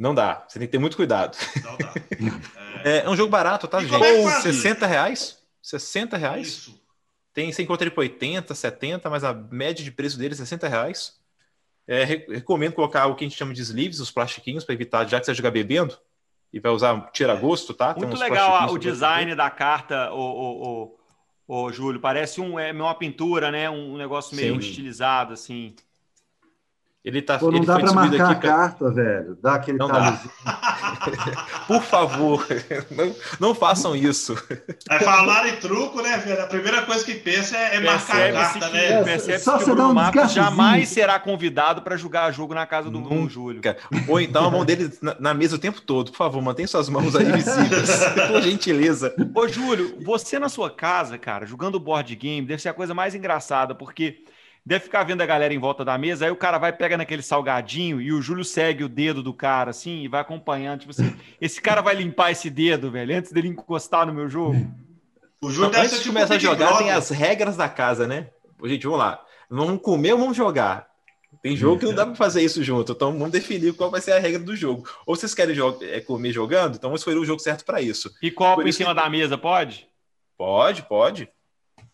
Não 0.02 0.12
dá, 0.12 0.44
você 0.48 0.58
tem 0.58 0.66
que 0.66 0.72
ter 0.72 0.78
muito 0.78 0.96
cuidado. 0.96 1.38
Não 1.62 1.76
dá. 1.78 1.94
É, 2.84 3.04
é 3.04 3.08
um 3.08 3.14
jogo 3.14 3.30
barato, 3.30 3.68
tá, 3.68 3.80
e 3.80 3.86
gente? 3.86 4.04
É 4.04 4.40
60 4.40 4.88
reais? 4.88 5.38
60 5.62 6.16
reais? 6.16 6.48
Isso. 6.48 6.82
Tem, 7.32 7.52
você 7.52 7.62
encontra 7.62 7.84
ele 7.84 7.94
por 7.94 8.00
80, 8.00 8.52
70, 8.52 9.08
mas 9.08 9.22
a 9.22 9.32
média 9.32 9.84
de 9.84 9.92
preço 9.92 10.18
dele 10.18 10.34
é 10.34 10.36
60 10.36 10.66
reais. 10.66 11.20
É, 11.86 12.02
recomendo 12.02 12.72
colocar 12.72 13.06
o 13.06 13.14
que 13.14 13.24
a 13.24 13.28
gente 13.28 13.38
chama 13.38 13.54
de 13.54 13.62
sleeves, 13.62 14.00
os 14.00 14.10
plastiquinhos, 14.10 14.64
para 14.64 14.74
evitar, 14.74 15.06
já 15.06 15.20
que 15.20 15.26
você 15.26 15.30
vai 15.30 15.36
jogar 15.36 15.52
bebendo, 15.52 15.96
e 16.52 16.58
vai 16.58 16.72
usar 16.72 17.08
tira-gosto, 17.12 17.72
tá? 17.72 17.94
Muito 17.96 18.18
legal 18.18 18.72
o 18.72 18.78
design 18.78 19.36
da 19.36 19.48
carta, 19.48 20.12
o, 20.12 20.18
o, 20.18 20.96
o, 21.46 21.64
o, 21.66 21.72
Júlio. 21.72 22.00
Parece 22.00 22.40
um, 22.40 22.58
é 22.58 22.72
uma 22.72 22.96
pintura, 22.96 23.52
né? 23.52 23.70
Um 23.70 23.96
negócio 23.96 24.34
meio 24.34 24.60
Sim. 24.60 24.68
estilizado, 24.68 25.34
assim. 25.34 25.76
Ele 27.04 27.20
tá, 27.20 27.36
Pô, 27.36 27.50
não 27.50 27.56
ele 27.56 27.66
dá 27.66 27.80
para 27.80 27.92
marcar 27.92 28.30
aqui, 28.30 28.46
a 28.46 28.50
carta, 28.50 28.90
velho. 28.92 29.36
Dá 29.42 29.54
aquele 29.54 29.76
não 29.76 29.88
dá. 29.88 30.20
Por 31.66 31.82
favor, 31.82 32.46
não, 32.92 33.16
não 33.40 33.54
façam 33.56 33.96
isso. 33.96 34.36
É 34.88 35.00
falar 35.00 35.48
em 35.48 35.56
truco, 35.56 36.00
né, 36.00 36.18
velho? 36.18 36.40
A 36.40 36.46
primeira 36.46 36.82
coisa 36.82 37.04
que 37.04 37.14
pensa 37.14 37.56
é, 37.56 37.76
é 37.76 37.80
marcar 37.80 38.22
a 38.22 38.32
carta, 38.32 38.66
que, 38.68 38.72
né? 38.72 39.02
Percebe 39.02 39.40
Só 39.40 39.58
que 39.58 39.64
o 39.64 39.74
Bruno 39.74 39.90
um 39.90 39.94
Matos 39.94 40.32
jamais 40.32 40.90
será 40.90 41.18
convidado 41.18 41.82
para 41.82 41.96
jogar 41.96 42.30
jogo 42.30 42.54
na 42.54 42.66
casa 42.66 42.88
do 42.88 43.00
Nunca. 43.00 43.28
Júlio. 43.28 43.60
Ou 44.06 44.20
então 44.20 44.44
a 44.44 44.50
mão 44.50 44.64
dele 44.64 44.92
na, 45.02 45.16
na, 45.18 45.34
mesa 45.34 45.56
o 45.56 45.58
tempo 45.58 45.80
todo. 45.80 46.12
Por 46.12 46.18
favor, 46.18 46.40
mantenha 46.40 46.68
suas 46.68 46.88
mãos 46.88 47.16
aí 47.16 47.32
visíveis. 47.32 47.90
Por 48.30 48.42
gentileza. 48.42 49.12
Ô, 49.34 49.48
Júlio, 49.48 49.98
você 50.04 50.38
na 50.38 50.48
sua 50.48 50.70
casa, 50.70 51.18
cara, 51.18 51.46
jogando 51.46 51.80
board 51.80 52.14
game, 52.14 52.46
deve 52.46 52.62
ser 52.62 52.68
a 52.68 52.74
coisa 52.74 52.94
mais 52.94 53.12
engraçada, 53.12 53.74
porque 53.74 54.22
deve 54.64 54.84
ficar 54.84 55.02
vendo 55.04 55.20
a 55.20 55.26
galera 55.26 55.52
em 55.52 55.58
volta 55.58 55.84
da 55.84 55.98
mesa, 55.98 56.24
aí 56.24 56.30
o 56.30 56.36
cara 56.36 56.58
vai, 56.58 56.72
pega 56.72 56.96
naquele 56.96 57.22
salgadinho 57.22 58.00
e 58.00 58.12
o 58.12 58.22
Júlio 58.22 58.44
segue 58.44 58.84
o 58.84 58.88
dedo 58.88 59.22
do 59.22 59.34
cara, 59.34 59.70
assim, 59.70 60.02
e 60.02 60.08
vai 60.08 60.20
acompanhando. 60.20 60.80
Tipo 60.80 60.92
assim, 60.92 61.14
esse 61.40 61.60
cara 61.60 61.80
vai 61.80 61.94
limpar 61.94 62.30
esse 62.30 62.48
dedo, 62.48 62.90
velho, 62.90 63.16
antes 63.16 63.32
dele 63.32 63.48
encostar 63.48 64.06
no 64.06 64.14
meu 64.14 64.28
jogo. 64.28 64.66
O 65.40 65.50
Júlio 65.50 65.68
então, 65.68 65.80
antes 65.80 65.96
de 65.96 66.02
tipo 66.02 66.14
começar 66.14 66.34
a 66.34 66.38
jogar, 66.38 66.78
tem 66.78 66.90
as 66.90 67.10
regras 67.10 67.56
da 67.56 67.68
casa, 67.68 68.06
né? 68.06 68.28
Gente, 68.64 68.84
vamos 68.84 69.00
lá. 69.00 69.24
Vamos 69.50 69.82
comer 69.82 70.12
ou 70.12 70.18
vamos 70.18 70.36
jogar? 70.36 70.92
Tem 71.42 71.56
jogo 71.56 71.80
que 71.80 71.86
não 71.86 71.94
dá 71.94 72.06
para 72.06 72.14
fazer 72.14 72.42
isso 72.42 72.62
junto, 72.62 72.92
então 72.92 73.12
vamos 73.12 73.32
definir 73.32 73.72
qual 73.74 73.90
vai 73.90 74.00
ser 74.00 74.12
a 74.12 74.18
regra 74.18 74.38
do 74.38 74.54
jogo. 74.54 74.88
Ou 75.04 75.16
vocês 75.16 75.34
querem 75.34 75.56
é, 75.82 76.00
comer 76.00 76.32
jogando, 76.32 76.76
então 76.76 76.90
vamos 76.90 77.00
escolher 77.00 77.18
o 77.18 77.24
jogo 77.24 77.40
certo 77.40 77.64
para 77.64 77.80
isso. 77.80 78.12
E 78.22 78.30
copo 78.30 78.62
em 78.62 78.70
cima 78.70 78.94
que... 78.94 79.00
da 79.00 79.10
mesa, 79.10 79.36
pode? 79.36 79.88
Pode, 80.36 80.82
pode. 80.82 81.28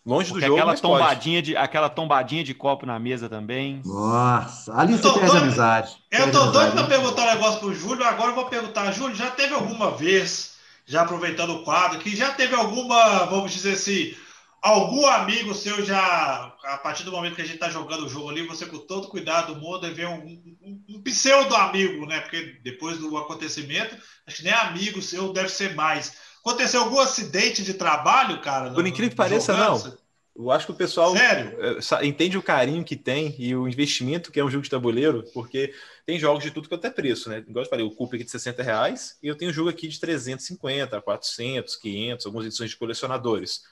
Longe 0.08 0.30
Porque 0.30 0.46
do 0.46 0.56
jogo, 0.56 0.60
aquela 0.60 0.74
tombadinha 0.74 1.42
de 1.42 1.54
aquela 1.54 1.88
tombadinha 1.90 2.42
de 2.42 2.54
copo 2.54 2.86
na 2.86 2.98
mesa 2.98 3.28
também. 3.28 3.82
Nossa, 3.84 4.74
ali 4.74 4.94
você 4.94 5.02
perde 5.02 5.26
doido, 5.26 5.42
amizade. 5.42 5.96
Eu 6.10 6.32
tô 6.32 6.46
doido 6.46 6.72
para 6.72 6.84
perguntar 6.84 7.22
um 7.24 7.34
negócio 7.34 7.60
pro 7.60 7.74
Júlio, 7.74 8.02
agora 8.02 8.30
eu 8.30 8.34
vou 8.34 8.46
perguntar, 8.46 8.90
Júlio, 8.90 9.14
já 9.14 9.30
teve 9.30 9.52
alguma 9.52 9.90
vez, 9.90 10.54
já 10.86 11.02
aproveitando 11.02 11.56
o 11.56 11.62
quadro, 11.62 11.98
que 11.98 12.16
já 12.16 12.30
teve 12.30 12.54
alguma, 12.54 13.26
vamos 13.26 13.52
dizer 13.52 13.74
assim, 13.74 14.14
algum 14.62 15.06
amigo 15.06 15.54
seu 15.54 15.84
já, 15.84 16.54
a 16.64 16.78
partir 16.78 17.04
do 17.04 17.12
momento 17.12 17.34
que 17.34 17.42
a 17.42 17.46
gente 17.46 17.58
tá 17.58 17.68
jogando 17.68 18.06
o 18.06 18.08
jogo 18.08 18.30
ali, 18.30 18.46
você 18.46 18.64
com 18.64 18.78
todo 18.78 19.08
cuidado 19.08 19.52
do 19.52 19.60
mundo, 19.60 19.92
vê 19.92 20.06
um, 20.06 20.24
um, 20.62 20.84
um 20.88 21.02
pseudo 21.02 21.54
amigo, 21.54 22.06
né? 22.06 22.20
Porque 22.20 22.58
depois 22.64 22.96
do 22.96 23.14
acontecimento, 23.18 23.94
acho 24.26 24.38
que 24.38 24.44
nem 24.44 24.54
amigo 24.54 25.02
seu 25.02 25.34
deve 25.34 25.50
ser 25.50 25.74
mais 25.74 26.14
Aconteceu 26.40 26.82
algum 26.82 26.98
acidente 27.00 27.62
de 27.62 27.74
trabalho, 27.74 28.40
cara? 28.40 28.70
Por 28.70 28.86
incrível 28.86 29.10
que 29.10 29.16
pareça, 29.16 29.56
não. 29.56 29.98
Eu 30.38 30.52
acho 30.52 30.66
que 30.66 30.72
o 30.72 30.76
pessoal 30.76 31.16
é, 31.16 32.06
entende 32.06 32.38
o 32.38 32.42
carinho 32.42 32.84
que 32.84 32.94
tem 32.94 33.34
e 33.40 33.56
o 33.56 33.66
investimento 33.66 34.30
que 34.30 34.38
é 34.38 34.44
um 34.44 34.48
jogo 34.48 34.62
de 34.62 34.70
tabuleiro, 34.70 35.24
porque 35.34 35.74
tem 36.06 36.16
jogos 36.16 36.44
de 36.44 36.52
tudo 36.52 36.68
que 36.68 36.74
até 36.76 36.88
preço, 36.88 37.28
né? 37.28 37.38
Igual 37.38 37.64
eu 37.64 37.68
falei, 37.68 37.84
o 37.84 37.90
Cup 37.90 38.14
aqui 38.14 38.22
de 38.22 38.30
60 38.30 38.62
reais 38.62 39.18
e 39.20 39.26
eu 39.26 39.34
tenho 39.34 39.52
jogo 39.52 39.68
aqui 39.68 39.88
de 39.88 39.98
350, 39.98 41.00
400, 41.00 41.74
500, 41.74 42.26
algumas 42.26 42.46
edições 42.46 42.70
de 42.70 42.76
colecionadores. 42.76 43.62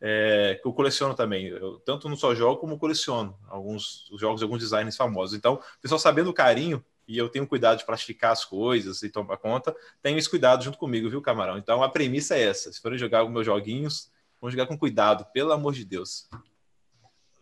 É, 0.00 0.58
que 0.60 0.66
eu 0.66 0.72
coleciono 0.72 1.14
também. 1.14 1.48
Eu 1.48 1.78
tanto 1.80 2.08
não 2.08 2.16
só 2.16 2.34
jogo 2.34 2.60
como 2.60 2.78
coleciono 2.78 3.38
alguns 3.48 4.06
jogos 4.18 4.42
alguns 4.42 4.60
designers 4.60 4.96
famosos. 4.96 5.36
Então, 5.36 5.54
o 5.54 5.80
pessoal 5.82 5.98
sabendo 5.98 6.30
o 6.30 6.34
carinho 6.34 6.82
e 7.06 7.16
eu 7.16 7.28
tenho 7.28 7.46
cuidado 7.46 7.78
de 7.78 7.86
plastificar 7.86 8.32
as 8.32 8.44
coisas 8.44 9.02
e 9.02 9.08
tomar 9.08 9.36
conta, 9.36 9.74
tenho 10.02 10.18
esse 10.18 10.28
cuidado 10.28 10.64
junto 10.64 10.78
comigo, 10.78 11.08
viu, 11.08 11.22
camarão? 11.22 11.58
Então 11.58 11.82
a 11.82 11.88
premissa 11.88 12.36
é 12.36 12.42
essa: 12.42 12.72
se 12.72 12.80
forem 12.80 12.98
jogar 12.98 13.24
os 13.24 13.30
meus 13.30 13.46
joguinhos, 13.46 14.10
vamos 14.40 14.52
jogar 14.54 14.66
com 14.66 14.78
cuidado, 14.78 15.26
pelo 15.32 15.52
amor 15.52 15.72
de 15.72 15.84
Deus. 15.84 16.28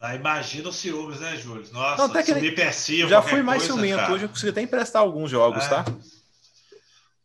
Ah, 0.00 0.14
imagina 0.14 0.68
os 0.68 0.76
ciúmes, 0.76 1.20
né, 1.20 1.34
Júlio? 1.36 1.66
Nossa, 1.72 1.96
Não, 1.96 2.04
até 2.10 2.22
que 2.22 2.34
me 2.34 2.52
persiam, 2.52 3.08
Já 3.08 3.22
fui 3.22 3.42
mais 3.42 3.62
coisa, 3.62 3.72
ciumento, 3.72 4.00
cara. 4.00 4.12
hoje 4.12 4.24
eu 4.24 4.28
consigo 4.28 4.50
até 4.50 4.60
emprestar 4.60 5.00
alguns 5.00 5.30
jogos, 5.30 5.64
é. 5.64 5.68
tá? 5.68 5.84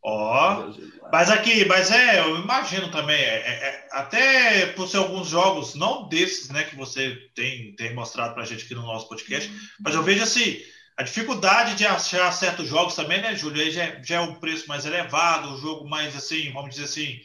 Ó, 0.02 0.64
oh, 0.64 1.10
mas 1.12 1.28
aqui, 1.28 1.66
mas 1.66 1.90
é, 1.90 2.20
eu 2.20 2.36
imagino 2.36 2.90
também, 2.90 3.20
é, 3.20 3.36
é, 3.36 3.50
é, 3.50 3.88
até 3.92 4.66
por 4.68 4.88
ser 4.88 4.96
alguns 4.96 5.28
jogos, 5.28 5.74
não 5.74 6.08
desses, 6.08 6.48
né, 6.48 6.64
que 6.64 6.74
você 6.74 7.16
tem, 7.34 7.74
tem 7.76 7.94
mostrado 7.94 8.32
pra 8.32 8.46
gente 8.46 8.64
aqui 8.64 8.74
no 8.74 8.80
nosso 8.80 9.10
podcast, 9.10 9.52
mas 9.78 9.94
eu 9.94 10.02
vejo 10.02 10.22
assim, 10.22 10.58
a 11.00 11.02
dificuldade 11.02 11.76
de 11.76 11.86
achar 11.86 12.30
certos 12.30 12.68
jogos 12.68 12.94
também, 12.94 13.22
né, 13.22 13.34
Júlio? 13.34 13.62
Aí 13.62 13.70
já, 13.70 14.02
já 14.02 14.16
é 14.16 14.20
um 14.20 14.34
preço 14.34 14.68
mais 14.68 14.84
elevado, 14.84 15.48
um 15.48 15.56
jogo 15.56 15.88
mais 15.88 16.14
assim, 16.14 16.52
vamos 16.52 16.74
dizer 16.74 16.84
assim, 16.84 17.18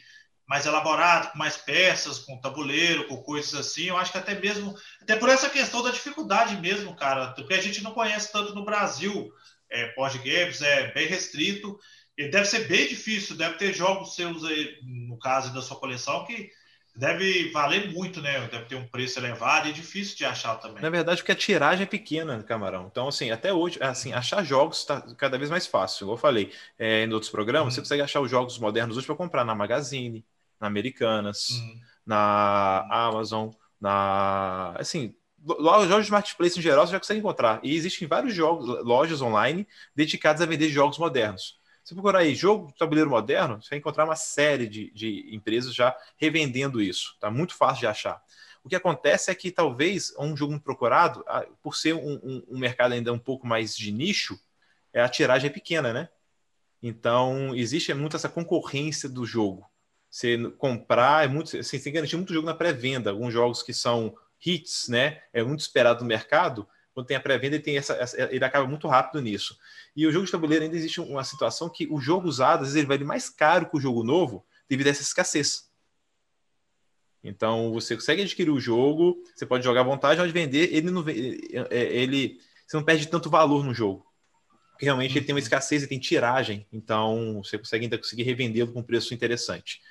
mais 0.48 0.64
elaborado, 0.64 1.30
com 1.30 1.38
mais 1.38 1.58
peças, 1.58 2.18
com 2.18 2.40
tabuleiro, 2.40 3.06
com 3.06 3.18
coisas 3.18 3.52
assim. 3.52 3.84
Eu 3.84 3.98
acho 3.98 4.10
que 4.10 4.16
até 4.16 4.34
mesmo, 4.34 4.74
até 5.02 5.14
por 5.14 5.28
essa 5.28 5.50
questão 5.50 5.82
da 5.82 5.90
dificuldade 5.90 6.56
mesmo, 6.56 6.96
cara, 6.96 7.32
porque 7.32 7.52
a 7.52 7.60
gente 7.60 7.82
não 7.82 7.92
conhece 7.92 8.32
tanto 8.32 8.54
no 8.54 8.64
Brasil. 8.64 9.30
É, 9.70 9.94
board 9.94 10.16
games 10.20 10.62
é 10.62 10.90
bem 10.94 11.06
restrito. 11.06 11.78
E 12.16 12.28
deve 12.28 12.46
ser 12.46 12.66
bem 12.66 12.88
difícil, 12.88 13.36
deve 13.36 13.58
ter 13.58 13.74
jogos 13.74 14.14
seus 14.14 14.42
aí, 14.42 14.78
no 14.84 15.18
caso 15.18 15.52
da 15.52 15.60
sua 15.60 15.76
coleção, 15.76 16.24
que 16.24 16.50
deve 16.96 17.50
valer 17.50 17.92
muito, 17.92 18.20
né? 18.20 18.40
Deve 18.48 18.64
ter 18.64 18.76
um 18.76 18.86
preço 18.86 19.18
elevado 19.18 19.68
e 19.68 19.72
difícil 19.72 20.16
de 20.16 20.24
achar 20.24 20.56
também. 20.56 20.82
Na 20.82 20.90
verdade, 20.90 21.20
porque 21.20 21.32
a 21.32 21.36
tiragem 21.36 21.82
é 21.82 21.86
pequena, 21.86 22.42
Camarão. 22.42 22.88
Então, 22.90 23.08
assim, 23.08 23.30
até 23.30 23.52
hoje, 23.52 23.78
assim, 23.82 24.12
achar 24.12 24.42
jogos 24.42 24.78
está 24.78 25.00
cada 25.16 25.36
vez 25.36 25.50
mais 25.50 25.66
fácil. 25.66 26.04
Igual 26.04 26.16
eu 26.16 26.20
falei 26.20 26.52
é, 26.78 27.04
em 27.04 27.12
outros 27.12 27.30
programas, 27.30 27.66
uhum. 27.66 27.70
você 27.72 27.80
consegue 27.82 28.02
achar 28.02 28.20
os 28.20 28.30
jogos 28.30 28.58
modernos 28.58 28.96
hoje 28.96 29.06
para 29.06 29.14
comprar 29.14 29.44
na 29.44 29.54
Magazine, 29.54 30.24
na 30.60 30.66
Americanas, 30.66 31.50
uhum. 31.50 31.80
na 32.06 32.86
Amazon, 32.90 33.50
na. 33.80 34.74
Assim, 34.78 35.14
lojas 35.44 36.06
de 36.06 36.12
marketplace 36.12 36.58
em 36.58 36.62
geral 36.62 36.86
você 36.86 36.92
já 36.92 36.98
consegue 36.98 37.20
encontrar. 37.20 37.60
E 37.62 37.74
existem 37.74 38.08
vários 38.08 38.34
jogos, 38.34 38.66
lojas 38.84 39.20
online 39.20 39.66
dedicadas 39.94 40.40
a 40.40 40.46
vender 40.46 40.68
jogos 40.68 40.98
modernos. 40.98 41.58
Se 41.86 41.94
procurar 41.94 42.18
aí 42.18 42.34
jogo 42.34 42.66
de 42.66 42.74
tabuleiro 42.74 43.08
moderno, 43.08 43.62
você 43.62 43.70
vai 43.70 43.78
encontrar 43.78 44.04
uma 44.04 44.16
série 44.16 44.66
de, 44.66 44.90
de 44.90 45.32
empresas 45.32 45.72
já 45.72 45.96
revendendo 46.16 46.82
isso. 46.82 47.12
Está 47.14 47.30
muito 47.30 47.54
fácil 47.54 47.78
de 47.78 47.86
achar. 47.86 48.20
O 48.64 48.68
que 48.68 48.74
acontece 48.74 49.30
é 49.30 49.34
que 49.36 49.52
talvez 49.52 50.12
um 50.18 50.36
jogo 50.36 50.50
muito 50.50 50.64
procurado, 50.64 51.24
por 51.62 51.76
ser 51.76 51.94
um, 51.94 52.14
um, 52.24 52.42
um, 52.48 52.58
mercado 52.58 52.90
ainda 52.90 53.12
um 53.12 53.18
pouco 53.20 53.46
mais 53.46 53.76
de 53.76 53.92
nicho, 53.92 54.36
é 54.92 55.00
a 55.00 55.08
tiragem 55.08 55.48
é 55.48 55.52
pequena, 55.52 55.92
né? 55.92 56.08
Então 56.82 57.54
existe 57.54 57.94
muito 57.94 58.16
essa 58.16 58.28
concorrência 58.28 59.08
do 59.08 59.24
jogo. 59.24 59.64
Você 60.10 60.50
comprar 60.58 61.24
é 61.24 61.28
muito, 61.28 61.50
você 61.50 61.78
tem 61.78 61.80
que 61.80 61.90
garantir 61.92 62.16
muito 62.16 62.34
jogo 62.34 62.48
na 62.48 62.54
pré-venda. 62.54 63.10
Alguns 63.10 63.32
jogos 63.32 63.62
que 63.62 63.72
são 63.72 64.12
hits, 64.44 64.88
né? 64.88 65.22
É 65.32 65.40
muito 65.40 65.60
esperado 65.60 66.00
no 66.00 66.08
mercado 66.08 66.66
quando 66.96 67.08
tem 67.08 67.16
a 67.18 67.20
pré-venda, 67.20 67.56
ele, 67.56 67.62
tem 67.62 67.76
essa, 67.76 67.94
ele 68.30 68.42
acaba 68.42 68.66
muito 68.66 68.88
rápido 68.88 69.20
nisso. 69.20 69.58
E 69.94 70.06
o 70.06 70.10
jogo 70.10 70.24
de 70.24 70.32
tabuleiro 70.32 70.64
ainda 70.64 70.78
existe 70.78 70.98
uma 70.98 71.22
situação 71.24 71.68
que 71.68 71.86
o 71.90 72.00
jogo 72.00 72.26
usado, 72.26 72.62
às 72.62 72.68
vezes, 72.68 72.76
ele 72.76 72.86
vai 72.86 72.96
mais 73.00 73.28
caro 73.28 73.68
que 73.68 73.76
o 73.76 73.80
jogo 73.80 74.02
novo 74.02 74.46
devido 74.66 74.86
a 74.86 74.90
essa 74.90 75.02
escassez. 75.02 75.70
Então, 77.22 77.70
você 77.70 77.94
consegue 77.94 78.22
adquirir 78.22 78.50
o 78.50 78.58
jogo, 78.58 79.22
você 79.34 79.44
pode 79.44 79.62
jogar 79.62 79.82
à 79.82 79.84
vontade, 79.84 80.18
pode 80.18 80.32
vender, 80.32 80.74
ele 80.74 80.90
não 80.90 81.04
é, 81.06 81.76
ele, 81.76 82.40
você 82.66 82.78
não 82.78 82.84
perde 82.84 83.06
tanto 83.08 83.28
valor 83.28 83.62
no 83.62 83.74
jogo. 83.74 84.06
Porque 84.70 84.86
realmente 84.86 85.18
ele 85.18 85.26
tem 85.26 85.34
uma 85.34 85.38
escassez, 85.38 85.82
ele 85.82 85.90
tem 85.90 85.98
tiragem, 85.98 86.66
então 86.72 87.42
você 87.44 87.58
consegue 87.58 87.84
ainda 87.84 87.98
conseguir 87.98 88.22
revendê-lo 88.22 88.72
com 88.72 88.80
um 88.80 88.82
preço 88.82 89.12
interessante. 89.12 89.82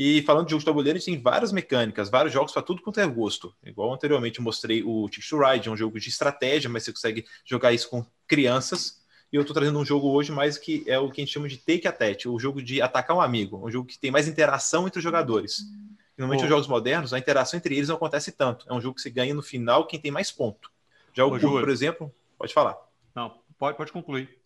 E 0.00 0.22
falando 0.22 0.46
de 0.46 0.52
jogos 0.52 0.62
de 0.62 0.66
tabuleiro, 0.66 0.96
a 0.96 1.00
gente 1.00 1.12
tem 1.12 1.20
várias 1.20 1.50
mecânicas, 1.50 2.08
vários 2.08 2.32
jogos 2.32 2.52
para 2.52 2.62
tudo 2.62 2.80
quanto 2.80 3.00
é 3.00 3.06
gosto. 3.08 3.52
Igual 3.66 3.92
anteriormente 3.92 4.38
eu 4.38 4.44
mostrei 4.44 4.80
o 4.80 5.08
Ticket 5.08 5.28
to 5.28 5.38
Ride, 5.40 5.68
é 5.68 5.72
um 5.72 5.76
jogo 5.76 5.98
de 5.98 6.08
estratégia, 6.08 6.70
mas 6.70 6.84
você 6.84 6.92
consegue 6.92 7.26
jogar 7.44 7.72
isso 7.72 7.90
com 7.90 8.06
crianças. 8.24 9.02
E 9.32 9.34
eu 9.34 9.40
estou 9.40 9.52
trazendo 9.52 9.76
um 9.76 9.84
jogo 9.84 10.08
hoje 10.08 10.30
mais 10.30 10.56
que 10.56 10.84
é 10.86 11.00
o 11.00 11.10
que 11.10 11.20
a 11.20 11.24
gente 11.24 11.34
chama 11.34 11.48
de 11.48 11.56
Take 11.56 11.88
a 11.88 11.90
Tat, 11.90 12.28
o 12.28 12.38
jogo 12.38 12.62
de 12.62 12.80
atacar 12.80 13.16
um 13.16 13.20
amigo, 13.20 13.66
um 13.66 13.68
jogo 13.72 13.88
que 13.88 13.98
tem 13.98 14.12
mais 14.12 14.28
interação 14.28 14.86
entre 14.86 14.98
os 14.98 15.02
jogadores. 15.02 15.64
Normalmente, 16.16 16.44
os 16.44 16.48
jogos 16.48 16.68
modernos, 16.68 17.12
a 17.12 17.18
interação 17.18 17.58
entre 17.58 17.74
eles 17.74 17.88
não 17.88 17.96
acontece 17.96 18.30
tanto. 18.30 18.66
É 18.70 18.72
um 18.72 18.80
jogo 18.80 18.94
que 18.94 19.02
se 19.02 19.10
ganha 19.10 19.34
no 19.34 19.42
final 19.42 19.84
quem 19.84 19.98
tem 19.98 20.12
mais 20.12 20.30
ponto. 20.30 20.70
Já 21.12 21.24
o 21.24 21.30
Cubo, 21.30 21.58
por 21.58 21.70
exemplo, 21.70 22.14
pode 22.38 22.54
falar. 22.54 22.78
Não, 23.16 23.40
pode, 23.58 23.76
pode 23.76 23.90
concluir. 23.90 24.37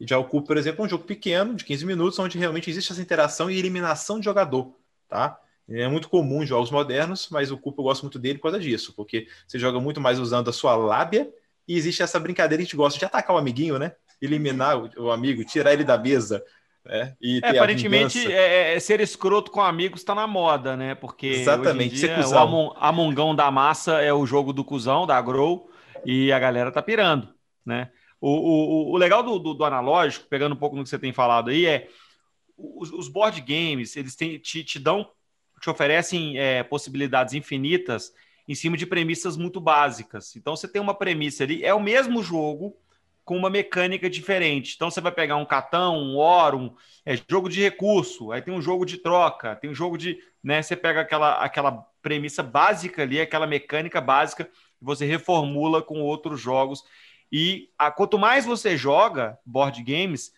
E 0.00 0.06
já 0.06 0.18
o 0.18 0.24
Cubo, 0.24 0.46
por 0.46 0.56
exemplo, 0.56 0.82
é 0.82 0.86
um 0.86 0.88
jogo 0.88 1.04
pequeno, 1.04 1.54
de 1.54 1.64
15 1.64 1.84
minutos, 1.84 2.18
onde 2.18 2.38
realmente 2.38 2.70
existe 2.70 2.92
essa 2.92 3.02
interação 3.02 3.50
e 3.50 3.58
eliminação 3.58 4.18
de 4.18 4.24
jogador 4.24 4.74
tá? 5.08 5.38
É 5.68 5.86
muito 5.88 6.08
comum 6.08 6.42
em 6.42 6.46
jogos 6.46 6.70
modernos, 6.70 7.28
mas 7.30 7.50
o 7.50 7.58
Cupo 7.58 7.80
eu 7.80 7.84
gosto 7.84 8.02
muito 8.02 8.18
dele 8.18 8.38
por 8.38 8.44
causa 8.44 8.60
disso, 8.60 8.92
porque 8.94 9.26
você 9.46 9.58
joga 9.58 9.80
muito 9.80 10.00
mais 10.00 10.18
usando 10.18 10.48
a 10.48 10.52
sua 10.52 10.76
lábia 10.76 11.28
e 11.66 11.76
existe 11.76 12.02
essa 12.02 12.18
brincadeira 12.18 12.62
que 12.62 12.62
a 12.62 12.64
gente 12.66 12.76
gosta 12.76 12.98
de 12.98 13.04
atacar 13.04 13.36
o 13.36 13.38
amiguinho, 13.38 13.78
né? 13.78 13.92
Eliminar 14.20 14.78
o 14.98 15.10
amigo, 15.10 15.44
tirar 15.44 15.74
ele 15.74 15.84
da 15.84 15.98
mesa. 15.98 16.42
É, 16.86 17.12
e 17.20 17.40
é, 17.42 17.50
aparentemente, 17.50 18.32
é, 18.32 18.74
é, 18.74 18.80
ser 18.80 19.00
escroto 19.00 19.50
com 19.50 19.60
amigos 19.60 20.00
está 20.00 20.14
na 20.14 20.26
moda, 20.26 20.74
né? 20.74 20.94
Porque 20.94 21.26
Exatamente, 21.26 21.96
hoje 21.96 22.06
em 22.06 22.14
dia, 22.14 22.28
o 22.28 22.38
Amon, 22.38 22.72
Amongão 22.76 23.34
da 23.34 23.50
Massa 23.50 24.00
é 24.00 24.12
o 24.12 24.24
jogo 24.24 24.54
do 24.54 24.64
cuzão, 24.64 25.06
da 25.06 25.20
Grow, 25.20 25.68
e 26.02 26.32
a 26.32 26.38
galera 26.38 26.72
tá 26.72 26.80
pirando, 26.80 27.28
né? 27.64 27.90
O, 28.20 28.30
o, 28.30 28.92
o 28.92 28.96
legal 28.96 29.22
do, 29.22 29.38
do, 29.38 29.54
do, 29.54 29.64
analógico, 29.64 30.26
pegando 30.28 30.54
um 30.54 30.58
pouco 30.58 30.76
no 30.76 30.82
que 30.82 30.88
você 30.88 30.98
tem 30.98 31.12
falado 31.12 31.50
aí, 31.50 31.66
é 31.66 31.88
os, 32.56 32.90
os 32.92 33.08
board 33.08 33.40
games, 33.40 33.96
eles 33.96 34.16
têm, 34.16 34.38
te, 34.38 34.64
te 34.64 34.78
dão, 34.78 35.08
te 35.60 35.70
oferecem 35.70 36.38
é, 36.38 36.62
possibilidades 36.62 37.34
infinitas 37.34 38.12
em 38.46 38.54
cima 38.54 38.76
de 38.76 38.86
premissas 38.86 39.36
muito 39.36 39.60
básicas. 39.60 40.34
Então, 40.34 40.56
você 40.56 40.66
tem 40.66 40.80
uma 40.80 40.94
premissa 40.94 41.44
ali, 41.44 41.64
é 41.64 41.72
o 41.72 41.80
mesmo 41.80 42.22
jogo, 42.22 42.76
com 43.28 43.36
uma 43.36 43.50
mecânica 43.50 44.08
diferente. 44.08 44.72
Então 44.74 44.90
você 44.90 45.02
vai 45.02 45.12
pegar 45.12 45.36
um 45.36 45.44
catão, 45.44 45.98
um 45.98 46.16
Orum, 46.16 46.74
é 47.04 47.14
jogo 47.28 47.50
de 47.50 47.60
recurso, 47.60 48.32
aí 48.32 48.40
tem 48.40 48.54
um 48.54 48.62
jogo 48.62 48.86
de 48.86 48.96
troca, 48.96 49.54
tem 49.54 49.68
um 49.68 49.74
jogo 49.74 49.98
de, 49.98 50.18
né, 50.42 50.62
você 50.62 50.74
pega 50.74 51.02
aquela 51.02 51.34
aquela 51.34 51.72
premissa 52.00 52.42
básica 52.42 53.02
ali, 53.02 53.20
aquela 53.20 53.46
mecânica 53.46 54.00
básica, 54.00 54.48
você 54.80 55.04
reformula 55.04 55.82
com 55.82 56.00
outros 56.00 56.40
jogos. 56.40 56.82
E 57.30 57.68
a, 57.78 57.90
quanto 57.90 58.18
mais 58.18 58.44
você 58.44 58.76
joga 58.76 59.38
board 59.44 59.82
games, 59.82 60.32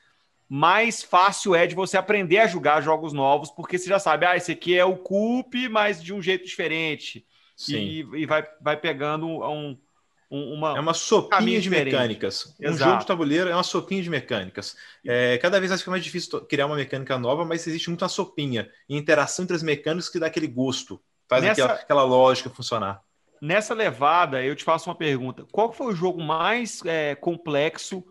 mais 0.48 1.02
fácil 1.02 1.54
é 1.54 1.66
de 1.66 1.74
você 1.74 1.96
aprender 1.96 2.38
a 2.38 2.46
jogar 2.46 2.80
jogos 2.80 3.12
novos, 3.12 3.50
porque 3.50 3.78
você 3.78 3.88
já 3.88 3.98
sabe, 3.98 4.26
ah, 4.26 4.36
esse 4.36 4.50
aqui 4.50 4.76
é 4.76 4.84
o 4.84 4.96
Coop, 4.96 5.68
mas 5.68 6.02
de 6.02 6.12
um 6.12 6.20
jeito 6.20 6.44
diferente. 6.44 7.24
Sim. 7.56 7.76
E, 7.76 8.22
e 8.22 8.26
vai, 8.26 8.44
vai 8.60 8.76
pegando 8.76 9.26
um, 9.26 9.78
uma, 10.30 10.76
é 10.76 10.80
uma 10.80 10.94
sopinha 10.94 11.60
de 11.60 11.68
mecânicas. 11.68 12.54
Um 12.60 12.72
jogo 12.72 12.98
de 12.98 13.06
tabuleiro 13.06 13.50
é 13.50 13.54
uma 13.54 13.64
sopinha 13.64 14.02
de 14.02 14.08
mecânicas. 14.08 14.76
É, 15.04 15.36
cada 15.38 15.58
vez 15.58 15.76
fica 15.78 15.90
mais 15.90 16.04
difícil 16.04 16.40
criar 16.42 16.66
uma 16.66 16.76
mecânica 16.76 17.18
nova, 17.18 17.44
mas 17.44 17.66
existe 17.66 17.90
muita 17.90 18.08
sopinha 18.08 18.70
e 18.88 18.96
interação 18.96 19.42
entre 19.42 19.56
as 19.56 19.62
mecânicas 19.62 20.08
que 20.08 20.20
dá 20.20 20.26
aquele 20.26 20.46
gosto, 20.46 21.00
faz 21.28 21.42
Nessa... 21.42 21.64
aquela, 21.64 21.80
aquela 21.80 22.02
lógica 22.04 22.48
funcionar. 22.48 23.02
Nessa 23.40 23.74
levada, 23.74 24.44
eu 24.44 24.54
te 24.54 24.64
faço 24.64 24.90
uma 24.90 24.94
pergunta: 24.94 25.46
qual 25.50 25.72
foi 25.72 25.92
o 25.92 25.96
jogo 25.96 26.22
mais 26.22 26.84
é, 26.84 27.14
complexo, 27.14 28.04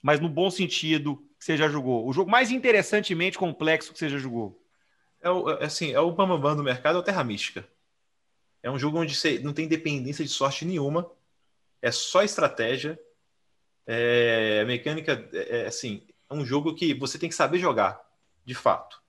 mas 0.00 0.20
no 0.20 0.28
bom 0.28 0.50
sentido, 0.50 1.16
que 1.38 1.44
você 1.44 1.56
já 1.56 1.68
jogou? 1.68 2.06
O 2.06 2.12
jogo 2.12 2.30
mais 2.30 2.50
interessantemente 2.50 3.38
complexo 3.38 3.92
que 3.92 3.98
você 3.98 4.08
já 4.08 4.18
jogou? 4.18 4.62
É 5.20 5.30
o, 5.30 5.50
é, 5.50 5.64
assim, 5.64 5.92
é 5.92 6.00
o 6.00 6.12
Bambam 6.12 6.56
do 6.56 6.62
mercado, 6.62 6.96
é 6.96 7.00
o 7.00 7.04
Terra 7.04 7.24
Mística. 7.24 7.66
É 8.62 8.70
um 8.70 8.78
jogo 8.78 8.98
onde 8.98 9.14
você 9.14 9.38
não 9.38 9.52
tem 9.52 9.68
dependência 9.68 10.24
de 10.24 10.30
sorte 10.30 10.64
nenhuma 10.64 11.10
é 11.86 11.90
só 11.90 12.22
estratégia. 12.22 12.98
É, 13.86 14.64
mecânica, 14.64 15.28
é, 15.32 15.60
é, 15.60 15.66
assim, 15.66 16.04
é 16.28 16.34
um 16.34 16.44
jogo 16.44 16.74
que 16.74 16.92
você 16.92 17.18
tem 17.18 17.28
que 17.28 17.34
saber 17.34 17.58
jogar, 17.58 18.00
de 18.44 18.54
fato. 18.54 19.00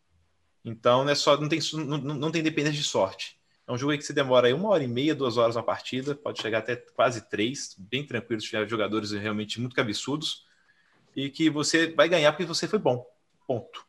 Então, 0.64 1.04
não, 1.04 1.12
é 1.12 1.16
só, 1.16 1.36
não, 1.40 1.50
tem, 1.50 1.60
não, 1.74 1.98
não 1.98 2.32
tem 2.32 2.44
dependência 2.44 2.80
de 2.80 2.88
sorte. 2.88 3.37
É 3.68 3.72
um 3.74 3.78
jogo 3.78 3.98
que 3.98 4.04
você 4.04 4.14
demora 4.14 4.48
aí 4.48 4.54
uma 4.54 4.70
hora 4.70 4.84
e 4.84 4.88
meia, 4.88 5.14
duas 5.14 5.36
horas 5.36 5.58
uma 5.58 5.64
partida, 5.64 6.16
pode 6.16 6.42
chegar 6.42 6.60
até 6.60 6.78
quase 6.78 7.28
três, 7.30 7.76
bem 7.78 8.06
tranquilo 8.06 8.40
se 8.40 8.48
tiver 8.48 8.68
jogadores 8.68 9.12
realmente 9.12 9.60
muito 9.60 9.76
cabeçudos, 9.76 10.46
e 11.14 11.30
que 11.30 11.50
você 11.50 11.88
vai 11.94 12.08
ganhar 12.08 12.32
porque 12.32 12.46
você 12.46 12.68
foi 12.68 12.80
bom. 12.80 13.06
Ponto. 13.46 13.86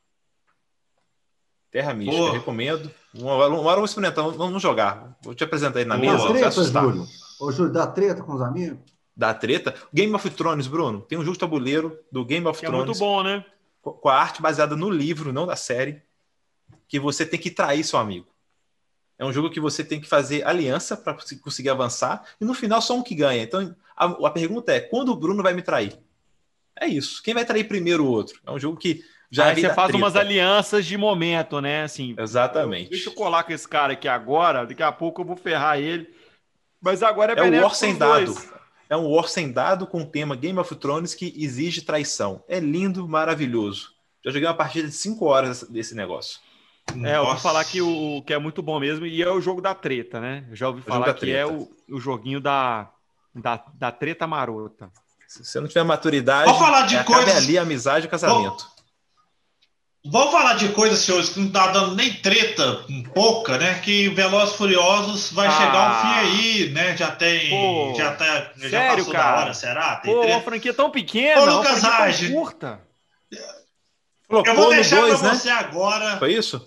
Terra 1.71 1.95
Mística, 1.95 2.33
recomendo. 2.33 2.91
Uma 3.15 3.33
hora, 3.33 3.53
uma 3.53 3.61
hora 3.61 3.73
eu 3.73 3.77
vou 3.77 3.85
experimentar, 3.85 4.25
vamos 4.31 4.63
jogar. 4.63 5.17
Vou 5.23 5.35
te 5.35 5.45
apresentar 5.45 5.79
aí 5.79 5.85
na 5.85 5.97
mesa. 5.97 6.27
Treta, 6.29 6.51
Júlio. 6.51 7.07
Ô, 7.39 7.53
Júlio, 7.53 7.73
dá 7.73 7.87
treta 7.87 8.23
com 8.23 8.35
os 8.35 8.41
amigos? 8.41 8.79
Dá 9.15 9.35
treta? 9.35 9.75
Game 9.93 10.13
of 10.15 10.31
Thrones, 10.31 10.67
Bruno. 10.67 11.03
Tem 11.03 11.19
um 11.19 11.23
jogo 11.23 11.35
de 11.35 11.41
tabuleiro 11.41 11.99
do 12.11 12.25
Game 12.25 12.47
of 12.47 12.59
que 12.59 12.67
Thrones. 12.67 12.83
É 12.83 12.87
muito 12.87 12.99
bom, 12.99 13.23
né? 13.23 13.45
Com 13.83 14.09
a 14.09 14.15
arte 14.15 14.41
baseada 14.41 14.75
no 14.75 14.89
livro, 14.89 15.33
não 15.33 15.47
da 15.47 15.57
série. 15.57 16.03
Que 16.89 16.99
você 16.99 17.27
tem 17.27 17.39
que 17.39 17.51
trair 17.51 17.85
seu 17.85 17.99
amigo. 17.99 18.27
É 19.19 19.25
um 19.25 19.33
jogo 19.33 19.51
que 19.51 19.59
você 19.59 19.83
tem 19.83 20.01
que 20.01 20.09
fazer 20.09 20.47
aliança 20.47 20.97
para 20.97 21.17
conseguir 21.43 21.71
avançar. 21.71 22.25
E 22.41 22.45
no 22.45 22.55
final, 22.55 22.81
só 22.81 22.97
um 22.97 23.03
que 23.03 23.15
ganha. 23.15 23.43
Então, 23.43 23.75
a, 23.97 24.05
a 24.05 24.31
pergunta 24.31 24.73
é: 24.73 24.81
quando 24.81 25.11
o 25.11 25.17
Bruno 25.17 25.43
vai 25.43 25.55
me 25.55 25.63
trair? 25.63 25.99
É 26.81 26.87
isso. 26.87 27.23
Quem 27.23 27.35
vai 27.35 27.45
trair 27.45 27.65
primeiro 27.65 28.05
o 28.05 28.09
outro? 28.09 28.41
É 28.47 28.51
um 28.51 28.59
jogo 28.59 28.77
que 28.77 29.03
já 29.31 29.47
Aí 29.47 29.57
você 29.57 29.69
faz 29.75 29.89
treta. 29.89 29.97
umas 29.97 30.17
alianças 30.17 30.87
de 30.87 30.97
momento, 30.97 31.61
né? 31.61 31.83
Assim, 31.83 32.15
Exatamente. 32.17 32.91
Deixa 32.91 33.11
eu 33.11 33.15
colar 33.15 33.43
com 33.43 33.53
esse 33.53 33.69
cara 33.69 33.93
aqui 33.93 34.09
agora, 34.09 34.65
daqui 34.65 34.83
a 34.83 34.93
pouco 34.93 35.21
eu 35.21 35.25
vou 35.25 35.37
ferrar 35.37 35.79
ele. 35.79 36.09
Mas 36.81 37.03
agora 37.03 37.35
é, 37.35 37.39
é 37.39 37.61
o 37.61 37.63
War 37.63 37.75
sem 37.75 37.97
dado. 37.97 38.35
É 38.89 38.97
um 38.97 39.11
War 39.11 39.29
sem 39.29 39.53
dado 39.53 39.87
com 39.87 40.03
o 40.03 40.07
tema 40.07 40.35
Game 40.35 40.59
of 40.59 40.75
Thrones 40.77 41.15
que 41.15 41.35
exige 41.37 41.83
traição. 41.83 42.43
É 42.49 42.59
lindo, 42.59 43.07
maravilhoso. 43.07 43.93
Já 44.25 44.31
joguei 44.31 44.49
uma 44.49 44.55
partida 44.55 44.89
de 44.89 44.95
5 44.95 45.25
horas 45.27 45.63
desse 45.65 45.95
negócio. 45.95 46.41
É, 47.05 47.17
eu 47.17 47.25
ouvi 47.25 47.41
falar 47.41 47.65
que 47.65 47.81
o 47.81 48.23
que 48.27 48.33
é 48.33 48.39
muito 48.39 48.63
bom 48.63 48.81
mesmo, 48.81 49.07
e 49.07 49.23
é 49.23 49.31
o 49.31 49.41
jogo 49.41 49.61
da 49.61 49.75
treta, 49.75 50.21
né? 50.21 50.45
Eu 50.51 50.57
já 50.57 50.69
ouvi 50.69 50.83
falar 50.83 51.13
que 51.15 51.31
é 51.31 51.47
o, 51.47 51.69
o 51.91 52.01
joguinho 52.01 52.41
da, 52.41 52.91
da, 53.35 53.63
da 53.75 53.93
treta 53.93 54.27
marota. 54.27 54.91
Se 55.27 55.45
você 55.45 55.61
não 55.61 55.69
tiver 55.69 55.85
maturidade, 55.85 56.47
Vamos 56.47 56.59
falar 56.59 56.83
de 56.87 56.97
é, 56.97 57.05
coisas... 57.05 57.37
ali 57.37 57.59
amizade 57.59 58.07
e 58.07 58.09
casamento. 58.09 58.67
Vamos 60.11 60.33
falar 60.33 60.55
de 60.55 60.71
coisas, 60.71 61.01
senhores, 61.01 61.29
que 61.29 61.41
não 61.41 61.51
tá 61.51 61.67
dando 61.67 61.95
nem 61.95 62.15
treta, 62.15 62.85
pouca, 63.13 63.59
né? 63.59 63.79
Que 63.81 64.09
Velozes 64.09 64.55
Furiosos 64.55 65.33
vai 65.33 65.49
ah, 65.49 65.51
chegar 65.51 65.91
um 65.91 66.01
fim 66.01 66.19
aí, 66.19 66.71
né? 66.71 66.97
Já 66.97 67.11
tem. 67.11 67.51
Pô, 67.51 67.95
já, 67.95 68.15
tá, 68.15 68.53
já 68.57 68.71
sério, 68.71 68.99
passou 68.99 69.13
cara? 69.13 69.37
da 69.37 69.43
hora, 69.43 69.55
será? 69.55 69.97
Tem 69.97 70.15
pô, 70.15 70.21
treta? 70.21 70.37
uma 70.37 70.43
franquia 70.43 70.73
tão 70.73 70.91
pequena, 70.91 71.43
Ô, 71.43 71.57
Lucas 71.59 71.83
Rage, 71.83 72.33
curta. 72.33 72.81
Eu 74.31 74.55
vou 74.55 74.71
deixar 74.71 75.01
dois, 75.01 75.19
pra 75.19 75.29
né? 75.29 75.35
você 75.35 75.51
agora. 75.51 76.17
Foi 76.19 76.33
isso? 76.33 76.67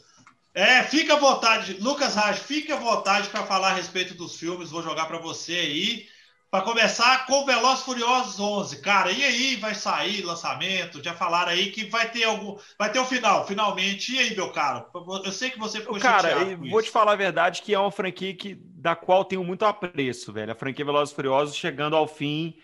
É, 0.54 0.84
fica 0.84 1.14
à 1.14 1.18
vontade. 1.18 1.78
Lucas 1.80 2.16
Raj, 2.16 2.38
fique 2.38 2.72
à 2.72 2.76
vontade 2.76 3.30
para 3.30 3.44
falar 3.44 3.70
a 3.70 3.74
respeito 3.74 4.14
dos 4.14 4.36
filmes. 4.36 4.70
Vou 4.70 4.84
jogar 4.84 5.06
para 5.06 5.18
você 5.18 5.54
aí. 5.54 6.08
Para 6.52 6.66
começar 6.66 7.26
com 7.28 7.46
Velozes 7.46 7.86
Furiosos 7.86 8.38
11, 8.38 8.82
cara, 8.82 9.10
e 9.10 9.24
aí 9.24 9.56
vai 9.56 9.74
sair 9.74 10.22
lançamento? 10.22 11.02
Já 11.02 11.14
falaram 11.14 11.54
aí 11.54 11.72
que 11.72 11.86
vai 11.86 12.12
ter 12.12 12.26
algum, 12.26 12.58
vai 12.78 12.92
ter 12.92 13.00
o 13.00 13.04
um 13.04 13.06
final, 13.06 13.48
finalmente. 13.48 14.14
E 14.14 14.20
aí, 14.20 14.36
meu 14.36 14.52
caro? 14.52 14.86
Eu 15.24 15.32
sei 15.32 15.50
que 15.50 15.58
você 15.58 15.80
ficou 15.80 15.98
Cara, 15.98 16.58
vou 16.58 16.84
te 16.84 16.92
falar 16.92 17.14
a 17.14 17.16
verdade 17.16 17.62
que 17.62 17.74
é 17.74 17.80
uma 17.80 17.90
franquia 17.90 18.34
que, 18.34 18.56
da 18.56 18.98
qual 18.98 19.24
tenho 19.24 19.46
muito 19.46 19.64
apreço, 19.64 20.34
velho. 20.34 20.52
A 20.52 20.56
franquia 20.56 20.84
Velozes 20.84 21.16
Furiosos 21.16 21.56
chegando 21.56 21.96
ao 21.96 22.06
fim 22.06 22.58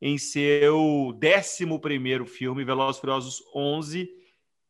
em 0.00 0.16
seu 0.16 1.14
11 1.22 1.78
primeiro 1.80 2.24
filme, 2.24 2.64
Velozes 2.64 2.98
Furiosos 2.98 3.42
11, 3.54 4.08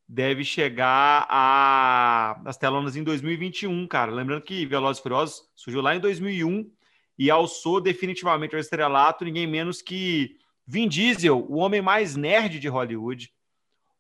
deve 0.09 0.45
chegar 0.45 1.27
a... 1.29 2.41
às 2.45 2.57
telonas 2.57 2.97
em 2.97 3.03
2021, 3.03 3.87
cara. 3.87 4.13
Lembrando 4.13 4.43
que 4.43 4.67
Velozes 4.67 5.03
Furiosos 5.03 5.43
surgiu 5.55 5.81
lá 5.81 5.95
em 5.95 6.01
2001 6.01 6.71
e 7.19 7.31
alçou 7.31 7.81
definitivamente 7.81 8.55
ao 8.55 8.61
estrelato 8.61 9.25
ninguém 9.25 9.47
menos 9.47 9.81
que 9.81 10.37
Vin 10.67 10.89
Diesel, 10.89 11.47
o 11.49 11.57
homem 11.57 11.83
mais 11.83 12.17
nerd 12.17 12.59
de 12.59 12.69
Hollywood, 12.69 13.33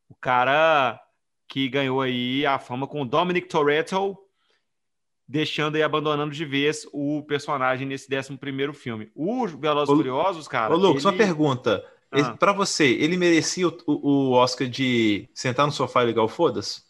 o 0.08 0.14
cara 0.14 1.00
que 1.46 1.68
ganhou 1.68 2.00
aí 2.00 2.44
a 2.46 2.58
fama 2.58 2.86
com 2.86 3.06
Dominic 3.06 3.48
Toretto, 3.48 4.16
deixando 5.26 5.76
e 5.76 5.82
abandonando 5.82 6.34
de 6.34 6.44
vez 6.44 6.86
o 6.92 7.22
personagem 7.22 7.86
nesse 7.86 8.14
11 8.14 8.36
primeiro 8.36 8.74
filme. 8.74 9.10
O 9.14 9.46
Velozes 9.46 9.94
Furiosos, 9.94 10.48
cara... 10.48 10.74
Ô, 10.74 10.76
Lucas, 10.76 11.04
ele... 11.04 11.12
uma 11.12 11.18
pergunta. 11.18 11.84
Ah. 12.22 12.36
Para 12.36 12.52
você, 12.52 12.84
ele 12.84 13.16
merecia 13.16 13.68
o, 13.68 13.74
o, 13.86 14.30
Oscar 14.32 14.68
de 14.68 15.28
sentar 15.34 15.66
no 15.66 15.72
sofá 15.72 16.02
e 16.02 16.06
ligar 16.06 16.22
o 16.22 16.28
foda-se? 16.28 16.82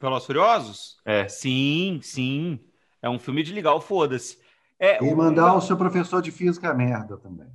Velozes 0.00 0.26
Furiosos? 0.26 0.96
É. 1.04 1.28
Sim, 1.28 2.00
sim. 2.02 2.60
É 3.02 3.08
um 3.08 3.18
filme 3.18 3.42
de 3.42 3.52
ligar 3.52 3.74
o 3.74 3.80
foda-se. 3.80 4.38
É, 4.78 5.02
e 5.04 5.14
mandar 5.14 5.54
o... 5.54 5.58
o 5.58 5.60
seu 5.60 5.76
professor 5.76 6.22
de 6.22 6.30
física 6.30 6.72
merda 6.72 7.16
também. 7.16 7.48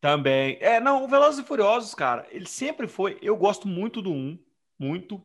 Também. 0.00 0.58
É, 0.60 0.80
não, 0.80 1.04
o 1.04 1.08
Velozes 1.08 1.40
e 1.40 1.46
Furiosos, 1.46 1.94
cara, 1.94 2.26
ele 2.30 2.46
sempre 2.46 2.88
foi. 2.88 3.18
Eu 3.22 3.36
gosto 3.36 3.68
muito 3.68 4.02
do 4.02 4.10
1, 4.10 4.38
muito. 4.78 5.22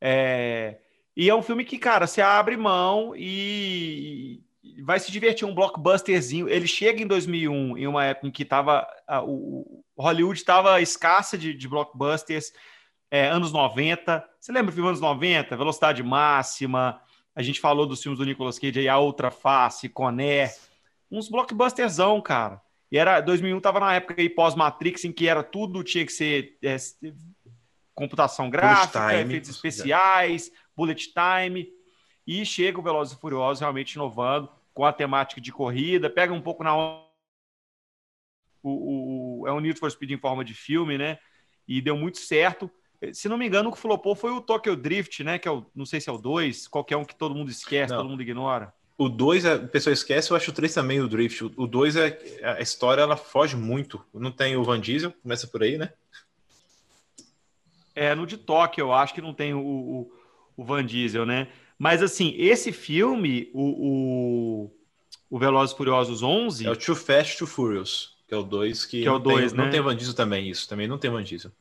É, 0.00 0.78
e 1.16 1.28
é 1.28 1.34
um 1.34 1.42
filme 1.42 1.64
que, 1.64 1.78
cara, 1.78 2.06
você 2.06 2.20
abre 2.20 2.56
mão 2.56 3.14
e 3.14 4.42
vai 4.82 4.98
se 4.98 5.12
divertir 5.12 5.46
um 5.46 5.54
blockbusterzinho. 5.54 6.48
Ele 6.48 6.66
chega 6.66 7.02
em 7.02 7.06
2001, 7.06 7.78
em 7.78 7.86
uma 7.86 8.04
época 8.04 8.26
em 8.26 8.30
que 8.30 8.44
tava, 8.44 8.86
a, 9.06 9.22
o 9.22 9.81
Hollywood 9.96 10.38
estava 10.38 10.80
escassa 10.80 11.36
de, 11.36 11.54
de 11.54 11.68
blockbusters, 11.68 12.52
é, 13.10 13.28
anos 13.28 13.52
90. 13.52 14.26
Você 14.40 14.52
lembra 14.52 14.70
do 14.70 14.74
filme 14.74 14.88
anos 14.88 15.00
90? 15.00 15.56
Velocidade 15.56 16.02
Máxima, 16.02 17.00
a 17.34 17.42
gente 17.42 17.60
falou 17.60 17.86
dos 17.86 18.02
filmes 18.02 18.18
do 18.18 18.24
Nicolas 18.24 18.58
Cage 18.58 18.80
aí, 18.80 18.88
A 18.88 18.98
Outra 18.98 19.30
Face, 19.30 19.88
Coné, 19.88 20.52
uns 21.10 21.28
blockbusterzão, 21.28 22.20
cara. 22.20 22.60
E 22.90 22.98
era 22.98 23.20
2001 23.20 23.60
tava 23.60 23.80
na 23.80 23.94
época 23.94 24.20
aí 24.20 24.28
pós-Matrix 24.28 25.04
em 25.04 25.12
que 25.12 25.26
era 25.26 25.42
tudo 25.42 25.82
tinha 25.82 26.04
que 26.04 26.12
ser 26.12 26.58
é, 26.62 26.76
computação 27.94 28.50
gráfica, 28.50 29.18
efeitos 29.18 29.50
especiais, 29.50 30.52
bullet 30.76 31.12
time. 31.12 31.68
E 32.26 32.44
chega 32.44 32.78
o 32.78 32.82
Velozes 32.82 33.14
e 33.14 33.20
Furiosos 33.20 33.60
realmente 33.60 33.94
inovando 33.94 34.48
com 34.74 34.84
a 34.84 34.92
temática 34.92 35.40
de 35.40 35.52
corrida, 35.52 36.08
pega 36.08 36.32
um 36.32 36.40
pouco 36.40 36.62
na 36.62 36.74
o, 36.76 37.02
o, 38.62 39.31
o, 39.42 39.48
é 39.48 39.52
um 39.52 39.60
Need 39.60 39.78
for 39.78 39.90
Speed 39.90 40.12
em 40.12 40.18
forma 40.18 40.44
de 40.44 40.54
filme, 40.54 40.96
né? 40.96 41.18
E 41.66 41.80
deu 41.80 41.96
muito 41.96 42.18
certo. 42.18 42.70
Se 43.12 43.28
não 43.28 43.36
me 43.36 43.46
engano, 43.46 43.68
o 43.68 43.72
que 43.72 43.78
flopou 43.78 44.14
foi 44.14 44.30
o 44.30 44.40
Tokyo 44.40 44.76
Drift, 44.76 45.24
né? 45.24 45.38
Que 45.38 45.48
é 45.48 45.50
o, 45.50 45.66
não 45.74 45.84
sei 45.84 46.00
se 46.00 46.08
é 46.08 46.12
o 46.12 46.18
2, 46.18 46.68
qualquer 46.68 46.96
um 46.96 47.04
que 47.04 47.14
todo 47.14 47.34
mundo 47.34 47.50
esquece, 47.50 47.92
não. 47.92 48.00
todo 48.00 48.10
mundo 48.10 48.22
ignora. 48.22 48.72
O 48.96 49.08
2, 49.08 49.44
a 49.46 49.58
pessoa 49.58 49.92
esquece, 49.92 50.30
eu 50.30 50.36
acho 50.36 50.50
o 50.50 50.54
3 50.54 50.72
também 50.72 51.00
o 51.00 51.08
Drift. 51.08 51.44
O 51.56 51.66
2 51.66 51.96
é. 51.96 52.18
A 52.58 52.60
história 52.60 53.02
ela 53.02 53.16
foge 53.16 53.56
muito. 53.56 54.04
Não 54.14 54.30
tem 54.30 54.56
o 54.56 54.62
Van 54.62 54.80
Diesel, 54.80 55.12
começa 55.22 55.46
por 55.46 55.62
aí, 55.62 55.76
né? 55.76 55.92
É, 57.94 58.14
no 58.14 58.26
de 58.26 58.36
Tóquio, 58.36 58.82
eu 58.82 58.92
acho 58.92 59.12
que 59.12 59.20
não 59.20 59.34
tem 59.34 59.52
o, 59.52 59.60
o, 59.60 60.12
o 60.56 60.64
Van 60.64 60.84
Diesel, 60.84 61.26
né? 61.26 61.48
Mas 61.78 62.02
assim, 62.02 62.34
esse 62.38 62.70
filme, 62.70 63.50
o, 63.52 64.68
o, 64.68 64.70
o 65.28 65.38
Velozes 65.38 65.74
Furiosos 65.74 66.22
11. 66.22 66.66
É 66.66 66.70
o 66.70 66.76
Too 66.76 66.94
Fast, 66.94 67.38
Too 67.38 67.46
Furious, 67.46 68.11
que 68.32 68.34
é 68.34 68.38
o 68.38 68.42
2 68.42 68.86
que, 68.86 69.02
que 69.02 69.06
é 69.06 69.10
o 69.10 69.18
dois, 69.18 69.52
tem, 69.52 69.58
né? 69.58 69.64
não 69.64 69.70
tem 69.70 69.80
Van 69.82 69.94
Diesel 69.94 70.14
também, 70.14 70.48
isso. 70.48 70.66
Também 70.66 70.88
não 70.88 70.96
tem 70.96 71.10
Van 71.10 71.22
Diesel. 71.22 71.52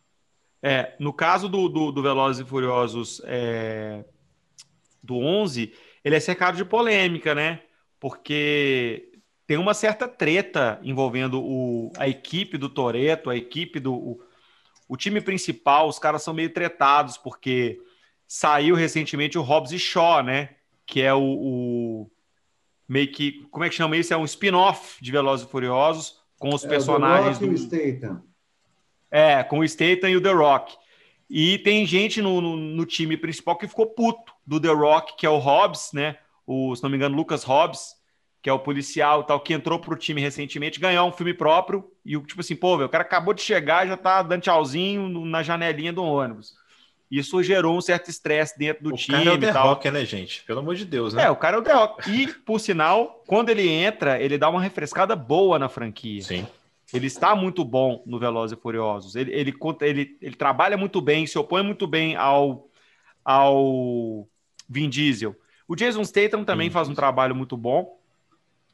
É, 0.63 0.95
no 0.99 1.11
caso 1.11 1.49
do, 1.49 1.67
do, 1.67 1.91
do 1.91 2.01
Velozes 2.01 2.45
e 2.45 2.49
Furiosos 2.49 3.21
é, 3.25 4.05
do 5.03 5.17
11, 5.17 5.73
ele 6.01 6.15
é 6.15 6.19
cercado 6.21 6.55
de 6.55 6.63
polêmica, 6.63 7.35
né? 7.35 7.61
Porque 7.99 9.11
tem 9.45 9.57
uma 9.57 9.73
certa 9.73 10.07
treta 10.07 10.79
envolvendo 10.81 11.43
o, 11.43 11.91
a 11.97 12.07
equipe 12.07 12.57
do 12.57 12.69
Toreto, 12.69 13.29
a 13.29 13.35
equipe 13.35 13.77
do. 13.77 13.93
O, 13.93 14.23
o, 14.87 14.95
time 14.95 15.19
principal, 15.19 15.89
os 15.89 15.99
caras 15.99 16.23
são 16.23 16.33
meio 16.33 16.53
tretados, 16.53 17.17
porque 17.17 17.81
saiu 18.25 18.75
recentemente 18.75 19.37
o 19.37 19.41
Hobbs 19.41 19.73
e 19.73 19.79
Shaw, 19.79 20.23
né? 20.23 20.55
Que 20.85 21.01
é 21.01 21.13
o, 21.13 21.21
o 21.21 22.11
meio 22.87 23.11
que. 23.11 23.45
Como 23.51 23.65
é 23.65 23.69
que 23.69 23.75
chama 23.75 23.97
isso? 23.97 24.13
É 24.13 24.17
um 24.17 24.23
spin-off 24.23 25.03
de 25.03 25.11
Velozes 25.11 25.45
e 25.45 25.49
Furiosos 25.49 26.20
com 26.41 26.55
os 26.55 26.65
é, 26.65 26.67
personagens 26.67 27.37
do. 27.37 27.55
Statham. 27.55 28.23
É, 29.11 29.43
com 29.43 29.59
o 29.59 29.67
Statham 29.67 30.09
e 30.09 30.17
o 30.17 30.21
The 30.21 30.31
Rock. 30.31 30.75
E 31.29 31.59
tem 31.59 31.85
gente 31.85 32.19
no, 32.21 32.41
no, 32.41 32.57
no, 32.57 32.85
time 32.85 33.15
principal 33.15 33.55
que 33.55 33.67
ficou 33.67 33.85
puto 33.85 34.33
do 34.45 34.59
The 34.59 34.73
Rock, 34.73 35.15
que 35.15 35.25
é 35.25 35.29
o 35.29 35.37
Hobbs, 35.37 35.91
né? 35.93 36.17
O, 36.45 36.75
se 36.75 36.81
não 36.81 36.89
me 36.89 36.97
engano, 36.97 37.15
Lucas 37.15 37.43
Hobbs, 37.43 37.93
que 38.41 38.49
é 38.49 38.53
o 38.53 38.59
policial 38.59 39.23
tal, 39.23 39.39
que 39.39 39.53
entrou 39.53 39.79
pro 39.79 39.95
time 39.95 40.19
recentemente, 40.19 40.79
ganhou 40.79 41.07
um 41.07 41.11
filme 41.11 41.33
próprio. 41.33 41.89
E 42.03 42.17
o 42.17 42.25
tipo 42.25 42.41
assim, 42.41 42.55
pô, 42.55 42.75
véio, 42.75 42.87
o 42.87 42.91
cara 42.91 43.03
acabou 43.03 43.35
de 43.35 43.41
chegar 43.41 43.87
já 43.87 43.95
tá 43.95 44.23
dando 44.23 44.41
tchauzinho 44.41 45.23
na 45.23 45.43
janelinha 45.43 45.93
do 45.93 46.03
ônibus. 46.03 46.55
Isso 47.11 47.43
gerou 47.43 47.77
um 47.77 47.81
certo 47.81 48.09
estresse 48.09 48.57
dentro 48.57 48.85
do 48.85 48.93
o 48.93 48.95
time. 48.95 49.17
O 49.17 49.19
cara 49.19 49.31
é 49.31 49.33
o 49.33 49.39
The. 49.39 49.51
Rock, 49.51 49.91
né, 49.91 50.05
gente? 50.05 50.43
Pelo 50.43 50.59
amor 50.59 50.75
de 50.75 50.85
Deus, 50.85 51.13
né? 51.13 51.25
É, 51.25 51.29
o 51.29 51.35
cara 51.35 51.57
é 51.57 51.59
o 51.59 51.61
The 51.61 51.73
Rock. 51.73 52.09
E, 52.09 52.27
por 52.27 52.57
sinal, 52.57 53.21
quando 53.27 53.49
ele 53.49 53.67
entra, 53.67 54.21
ele 54.21 54.37
dá 54.37 54.49
uma 54.49 54.61
refrescada 54.61 55.13
boa 55.13 55.59
na 55.59 55.67
franquia. 55.67 56.21
Sim. 56.21 56.47
Ele 56.93 57.07
está 57.07 57.35
muito 57.35 57.65
bom 57.65 58.01
no 58.05 58.17
Velozes 58.17 58.57
e 58.57 58.61
Furiosos. 58.61 59.17
Ele, 59.17 59.29
ele, 59.33 59.53
ele, 59.81 60.17
ele 60.21 60.35
trabalha 60.35 60.77
muito 60.77 61.01
bem, 61.01 61.27
se 61.27 61.37
opõe 61.37 61.61
muito 61.61 61.85
bem 61.85 62.15
ao, 62.15 62.69
ao 63.25 64.25
Vin 64.69 64.87
Diesel. 64.87 65.35
O 65.67 65.75
Jason 65.75 66.05
Statham 66.05 66.45
também 66.45 66.69
Sim. 66.69 66.73
faz 66.73 66.87
um 66.87 66.95
trabalho 66.95 67.35
muito 67.35 67.57
bom 67.57 67.99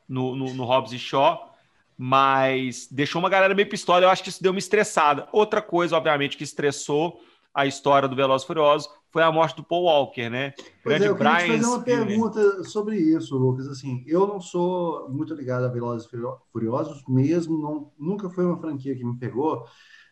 no, 0.08 0.36
no, 0.36 0.54
no 0.54 0.64
Hobbs 0.64 0.94
e 0.94 1.00
Shaw, 1.00 1.56
mas 1.98 2.88
deixou 2.92 3.20
uma 3.20 3.30
galera 3.30 3.56
meio 3.56 3.68
pistola. 3.68 4.06
Eu 4.06 4.10
acho 4.10 4.22
que 4.22 4.30
isso 4.30 4.44
deu 4.44 4.52
uma 4.52 4.60
estressada. 4.60 5.28
Outra 5.32 5.60
coisa, 5.60 5.98
obviamente, 5.98 6.38
que 6.38 6.44
estressou 6.44 7.20
a 7.58 7.66
história 7.66 8.08
do 8.08 8.16
Velozes 8.16 8.44
e 8.44 8.48
Furiosos 8.48 8.88
foi 9.10 9.24
a 9.24 9.32
morte 9.32 9.56
do 9.56 9.64
Paul 9.64 9.86
Walker, 9.86 10.30
né? 10.30 10.54
Pois 10.84 11.00
Grande 11.00 11.06
é, 11.06 11.08
eu 11.08 11.16
Brian 11.16 11.58
fazer 11.58 11.66
uma 11.66 11.82
pergunta 11.82 12.64
sobre 12.66 12.98
isso, 12.98 13.36
Lucas. 13.36 13.68
Assim, 13.68 14.04
eu 14.06 14.28
não 14.28 14.40
sou 14.40 15.10
muito 15.10 15.34
ligado 15.34 15.66
a 15.66 15.68
Velozes 15.68 16.08
e 16.08 16.10
Furiosos, 16.52 17.04
mesmo, 17.10 17.58
não, 17.58 17.92
nunca 17.98 18.30
foi 18.30 18.46
uma 18.46 18.60
franquia 18.60 18.96
que 18.96 19.04
me 19.04 19.18
pegou, 19.18 19.66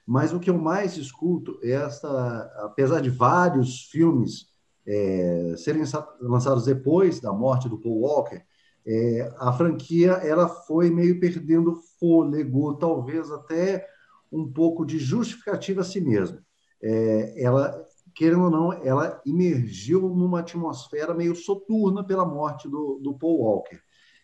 mas 0.07 0.34
o 0.34 0.39
que 0.39 0.49
eu 0.49 0.57
mais 0.57 0.97
escuto 0.97 1.59
é 1.61 1.73
esta, 1.73 2.51
apesar 2.63 2.99
de 2.99 3.11
vários 3.11 3.84
filmes 3.91 4.47
é, 4.88 5.53
serem 5.55 5.84
lançados 6.19 6.65
depois 6.65 7.19
da 7.19 7.31
morte 7.31 7.69
do 7.69 7.77
Paul 7.77 8.01
Walker, 8.01 8.41
é, 8.88 9.31
a 9.38 9.53
franquia 9.53 10.13
ela 10.13 10.49
foi 10.49 10.89
meio 10.89 11.19
perdendo 11.19 11.80
fôlego, 11.99 12.73
talvez 12.73 13.30
até 13.30 13.85
um 14.31 14.51
pouco 14.51 14.84
de 14.84 14.97
justificativa 14.97 15.81
a 15.81 15.84
si 15.84 16.01
mesma. 16.01 16.44
É, 16.85 17.43
ela 17.43 17.83
querendo 18.15 18.45
ou 18.45 18.49
não, 18.49 18.71
ela 18.71 19.21
emergiu 19.25 20.01
numa 20.01 20.39
atmosfera 20.39 21.13
meio 21.13 21.35
soturna 21.35 22.01
pela 22.01 22.25
morte 22.25 22.67
do, 22.69 22.97
do 23.03 23.13
Paul 23.13 23.41
Walker. 23.41 23.77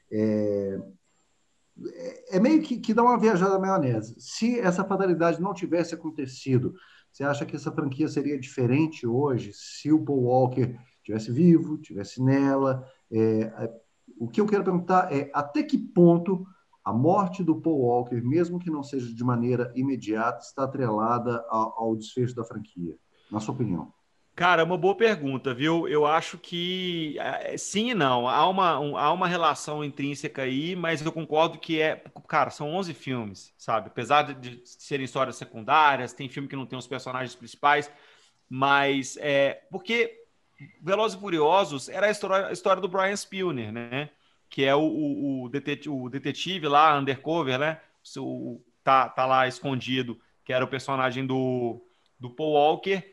É, 0.10 0.80
é 2.30 2.40
meio 2.40 2.62
que, 2.62 2.80
que 2.80 2.94
dá 2.94 3.04
uma 3.04 3.20
viajada 3.20 3.54
na 3.54 3.60
maionese. 3.60 4.16
Se 4.18 4.58
essa 4.60 4.86
fatalidade 4.86 5.42
não 5.42 5.54
tivesse 5.54 5.94
acontecido, 5.94 6.74
você 7.12 7.26
acha 7.26 7.46
que 7.46 7.56
essa 7.56 7.72
franquia 7.72 8.08
seria 8.08 8.40
diferente 8.40 9.06
hoje 9.06 9.52
se 9.54 9.92
o 9.92 10.04
Paul 10.04 10.24
Walker 10.24 10.74
tivesse 11.04 11.30
vivo, 11.30 11.78
tivesse 11.78 12.24
nela? 12.24 12.88
É, 13.12 13.70
o 14.18 14.30
que 14.30 14.40
eu 14.40 14.46
quero 14.46 14.64
perguntar 14.64 15.12
é 15.12 15.30
até 15.34 15.64
que 15.64 15.78
ponto 15.78 16.46
a 16.84 16.92
morte 16.92 17.44
do 17.44 17.62
Paul 17.62 17.80
Walker, 17.80 18.22
mesmo 18.22 18.60
que 18.60 18.70
não 18.70 18.84
seja 18.84 19.14
de 19.14 19.24
maneira 19.24 19.72
imediata, 19.76 20.40
está 20.40 20.64
atrelada 20.64 21.46
ao, 21.50 21.96
desfecho 21.96 22.36
da 22.36 22.44
franquia? 22.44 22.98
na 23.32 23.40
sua 23.40 23.54
opinião? 23.54 23.92
Cara, 24.36 24.62
é 24.62 24.66
uma 24.66 24.78
boa 24.78 24.96
pergunta, 24.96 25.54
viu? 25.54 25.88
Eu 25.88 26.06
acho 26.06 26.38
que 26.38 27.18
é, 27.20 27.58
sim 27.58 27.92
e 27.92 27.94
não. 27.94 28.28
Há 28.28 28.48
uma, 28.48 28.80
um, 28.80 28.98
há 28.98 29.12
uma 29.12 29.28
relação 29.28 29.84
intrínseca 29.84 30.44
aí, 30.44 30.76
mas 30.76 31.02
eu 31.02 31.12
concordo 31.12 31.60
que 31.60 31.82
é. 31.82 32.04
Cara, 32.28 32.50
são 32.50 32.74
11 32.74 32.94
filmes, 32.94 33.54
sabe? 33.58 33.88
Apesar 33.88 34.24
de, 34.24 34.34
de 34.34 34.62
serem 34.66 35.06
histórias 35.06 35.36
secundárias, 35.36 36.14
tem 36.14 36.30
filme 36.30 36.48
que 36.48 36.56
não 36.56 36.66
tem 36.66 36.80
os 36.80 36.88
personagens 36.88 37.36
principais, 37.36 37.92
mas 38.50 39.18
é. 39.20 39.62
Porque 39.70 40.18
Velozes 40.82 41.18
e 41.18 41.22
Furiosos 41.22 41.90
era 41.90 42.08
a 42.08 42.12
história, 42.12 42.48
a 42.48 42.52
história 42.54 42.82
do 42.82 42.88
Brian 42.88 43.16
Spilner, 43.16 43.72
né? 43.72 44.10
Que 44.52 44.64
é 44.66 44.76
o, 44.76 44.82
o, 44.82 45.46
o, 45.46 45.50
detetive, 45.50 45.90
o 45.90 46.10
detetive 46.10 46.68
lá, 46.68 46.96
undercover, 47.00 47.58
né? 47.58 47.82
O, 48.18 48.62
tá, 48.84 49.10
tá 49.10 49.26
lá 49.26 49.48
escondido, 49.48 50.20
que 50.46 50.54
era 50.54 50.64
o 50.64 50.68
personagem 50.68 51.26
do, 51.26 51.82
do 52.20 52.30
Paul 52.30 52.54
Walker 52.54 53.04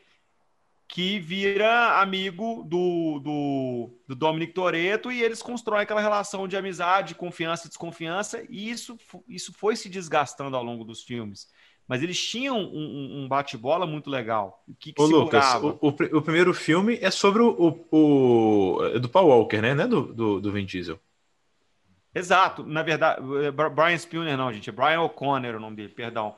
que 0.89 1.19
vira 1.19 2.01
amigo 2.01 2.63
do, 2.67 3.19
do, 3.19 3.89
do 4.07 4.15
Dominic 4.15 4.53
Toretto 4.53 5.11
e 5.11 5.21
eles 5.21 5.39
constroem 5.39 5.83
aquela 5.83 6.01
relação 6.01 6.47
de 6.47 6.57
amizade, 6.57 7.13
confiança 7.13 7.67
e 7.67 7.69
desconfiança, 7.69 8.43
e 8.49 8.71
isso, 8.71 8.97
isso 9.27 9.53
foi 9.53 9.75
se 9.75 9.87
desgastando 9.87 10.57
ao 10.57 10.63
longo 10.63 10.83
dos 10.83 11.03
filmes. 11.03 11.47
Mas 11.87 12.01
eles 12.01 12.19
tinham 12.19 12.57
um, 12.57 13.23
um 13.23 13.27
bate-bola 13.27 13.85
muito 13.85 14.09
legal. 14.09 14.63
O 14.67 14.73
que, 14.73 14.91
que 14.91 15.01
Ô, 15.01 15.05
Lucas, 15.05 15.55
o, 15.55 15.77
o, 15.79 15.87
o, 15.89 16.21
primeiro 16.23 16.53
filme 16.55 16.97
é 17.01 17.11
sobre 17.11 17.43
o, 17.43 17.85
o, 17.91 18.77
é 18.95 18.99
do 18.99 19.09
Paul 19.09 19.27
Walker, 19.27 19.61
né? 19.61 19.75
Não 19.75 19.83
é 19.83 19.87
do, 19.87 20.13
do, 20.13 20.41
do 20.41 20.51
Vin 20.51 20.65
Diesel. 20.65 20.99
Exato. 22.13 22.63
Na 22.63 22.81
verdade, 22.81 23.21
é 23.45 23.51
Brian 23.51 23.97
Spilner 23.97 24.37
não, 24.37 24.51
gente. 24.51 24.69
É 24.69 24.73
Brian 24.73 25.01
O'Connor 25.01 25.55
o 25.55 25.59
nome 25.59 25.75
dele, 25.75 25.89
perdão. 25.89 26.35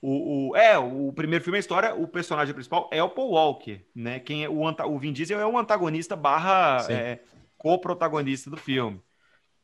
O, 0.00 0.50
o, 0.50 0.56
é, 0.56 0.76
o 0.76 1.10
primeiro 1.14 1.42
filme 1.42 1.56
é 1.56 1.60
a 1.60 1.60
história, 1.60 1.94
o 1.94 2.06
personagem 2.06 2.52
principal 2.52 2.90
é 2.92 3.02
o 3.02 3.08
Paul 3.08 3.30
Walker, 3.30 3.80
né? 3.94 4.20
Quem 4.20 4.44
é 4.44 4.48
o, 4.50 4.60
o 4.60 4.98
Vin 4.98 5.14
Diesel 5.14 5.40
é 5.40 5.46
o 5.46 5.56
antagonista 5.56 6.14
barra 6.14 6.86
é, 6.90 7.20
co-protagonista 7.56 8.50
do 8.50 8.56
filme. 8.58 9.00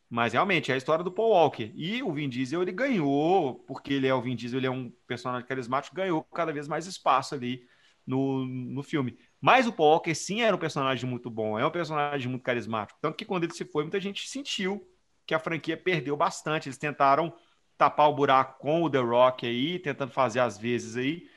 Mas 0.09 0.33
realmente 0.33 0.73
é 0.73 0.75
a 0.75 0.79
história 0.79 1.05
do 1.05 1.13
Paul 1.13 1.33
Walker. 1.33 1.71
E 1.75 2.03
o 2.03 2.11
Vin 2.11 2.29
Diesel 2.29 2.63
ele 2.63 2.73
ganhou, 2.73 3.57
porque 3.67 3.93
ele 3.93 4.07
é 4.07 4.15
o 4.15 4.23
Vin 4.23 4.35
Diesel, 4.35 4.59
ele 4.59 4.67
é 4.67 4.71
um 4.71 4.91
personagem 5.07 5.47
carismático, 5.47 5.95
ganhou 5.95 6.25
cada 6.25 6.53
vez 6.53 6.67
mais 6.67 6.87
espaço 6.87 7.35
ali 7.35 7.63
no, 8.07 8.47
no 8.47 8.83
filme. 8.83 9.19
Mas 9.41 9.67
o 9.67 9.73
Paul 9.73 9.91
Walker 9.91 10.15
sim 10.15 10.41
era 10.41 10.57
um 10.57 10.59
personagem 10.59 11.09
muito 11.09 11.29
bom, 11.29 11.59
é 11.59 11.67
um 11.67 11.71
personagem 11.71 12.29
muito 12.29 12.43
carismático. 12.43 12.99
Tanto 13.01 13.17
que 13.17 13.27
quando 13.27 13.45
ele 13.45 13.53
se 13.53 13.67
foi, 13.67 13.85
muita 13.85 14.01
gente 14.01 14.27
sentiu 14.27 14.90
que 15.31 15.35
a 15.35 15.39
franquia 15.39 15.77
perdeu 15.77 16.17
bastante. 16.17 16.69
Eles 16.69 16.77
tentaram 16.77 17.33
tapar 17.79 18.11
o 18.11 18.15
buraco 18.15 18.59
com 18.59 18.83
o 18.83 18.91
The 18.91 18.99
Rock 18.99 19.47
aí, 19.47 19.79
tentando 19.79 20.11
fazer 20.11 20.41
às 20.41 20.59
vezes 20.59 20.97
aí. 20.97 21.29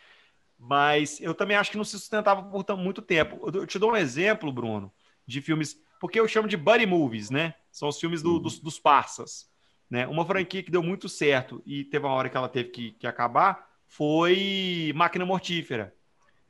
Mas 0.57 1.21
eu 1.21 1.35
também 1.35 1.55
acho 1.55 1.69
que 1.69 1.77
não 1.77 1.83
se 1.83 1.91
sustentava 1.91 2.41
por 2.41 2.75
muito 2.75 3.03
tempo. 3.03 3.39
Eu 3.53 3.67
te 3.67 3.77
dou 3.77 3.91
um 3.91 3.95
exemplo, 3.95 4.51
Bruno, 4.51 4.91
de 5.27 5.41
filmes, 5.41 5.77
porque 5.99 6.19
eu 6.19 6.27
chamo 6.27 6.47
de 6.47 6.57
buddy 6.57 6.87
movies, 6.87 7.29
né? 7.29 7.53
São 7.71 7.87
os 7.87 7.99
filmes 7.99 8.23
do, 8.23 8.33
uhum. 8.33 8.39
dos, 8.39 8.57
dos 8.57 8.79
parças. 8.79 9.47
Né? 9.87 10.07
Uma 10.07 10.25
franquia 10.25 10.63
que 10.63 10.71
deu 10.71 10.81
muito 10.81 11.07
certo 11.07 11.61
e 11.67 11.83
teve 11.83 12.03
uma 12.03 12.15
hora 12.15 12.29
que 12.29 12.35
ela 12.35 12.49
teve 12.49 12.69
que, 12.69 12.91
que 12.93 13.05
acabar 13.05 13.69
foi 13.85 14.91
Máquina 14.95 15.23
Mortífera, 15.23 15.93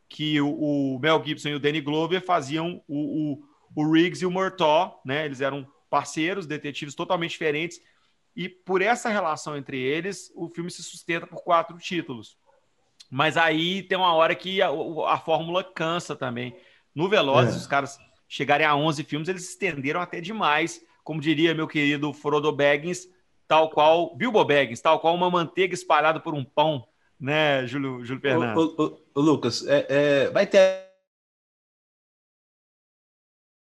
que 0.08 0.40
o, 0.40 0.96
o, 0.96 1.00
Mel 1.00 1.22
Gibson 1.26 1.50
e 1.50 1.56
o 1.56 1.60
Danny 1.60 1.82
Glover 1.82 2.24
faziam 2.24 2.82
o, 2.88 3.34
o, 3.34 3.84
o 3.84 3.92
Riggs 3.92 4.24
e 4.24 4.26
o 4.26 4.32
Murtaugh, 4.32 5.02
né? 5.04 5.26
Eles 5.26 5.42
eram 5.42 5.68
parceiros, 5.94 6.48
detetives 6.48 6.96
totalmente 6.96 7.34
diferentes, 7.34 7.80
e 8.36 8.50
por 8.50 8.82
essa 8.82 9.10
relação 9.10 9.56
entre 9.56 9.80
eles, 9.80 10.32
o 10.36 10.50
filme 10.50 10.72
se 10.72 10.82
sustenta 10.82 11.28
por 11.28 11.44
quatro 11.44 11.78
títulos. 11.78 12.36
Mas 13.12 13.38
aí 13.38 13.84
tem 13.84 13.96
uma 13.96 14.12
hora 14.16 14.34
que 14.34 14.60
a, 14.60 14.70
a 15.08 15.20
fórmula 15.20 15.64
cansa 15.64 16.16
também. 16.16 16.58
No 16.96 17.08
Velozes, 17.08 17.54
é. 17.54 17.58
os 17.58 17.68
caras 17.68 18.00
chegarem 18.28 18.66
a 18.66 18.76
11 18.76 19.04
filmes, 19.04 19.30
eles 19.30 19.48
estenderam 19.48 20.02
até 20.02 20.20
demais. 20.20 20.82
Como 21.04 21.22
diria 21.22 21.54
meu 21.54 21.68
querido 21.68 22.12
Frodo 22.12 22.52
Baggins, 22.52 23.08
tal 23.48 23.70
qual 23.70 24.16
Bilbo 24.16 24.44
Baggins, 24.44 24.82
tal 24.82 25.00
qual 25.00 25.14
uma 25.14 25.30
manteiga 25.30 25.76
espalhada 25.76 26.20
por 26.20 26.34
um 26.34 26.44
pão. 26.44 26.88
né, 27.20 27.68
Júlio, 27.68 28.04
Júlio 28.04 28.20
Fernando? 28.20 28.58
Ô, 28.58 28.84
ô, 28.84 29.00
ô, 29.14 29.22
Lucas, 29.22 29.64
é, 29.68 29.86
é, 29.90 30.30
vai 30.32 30.48
ter. 30.48 30.92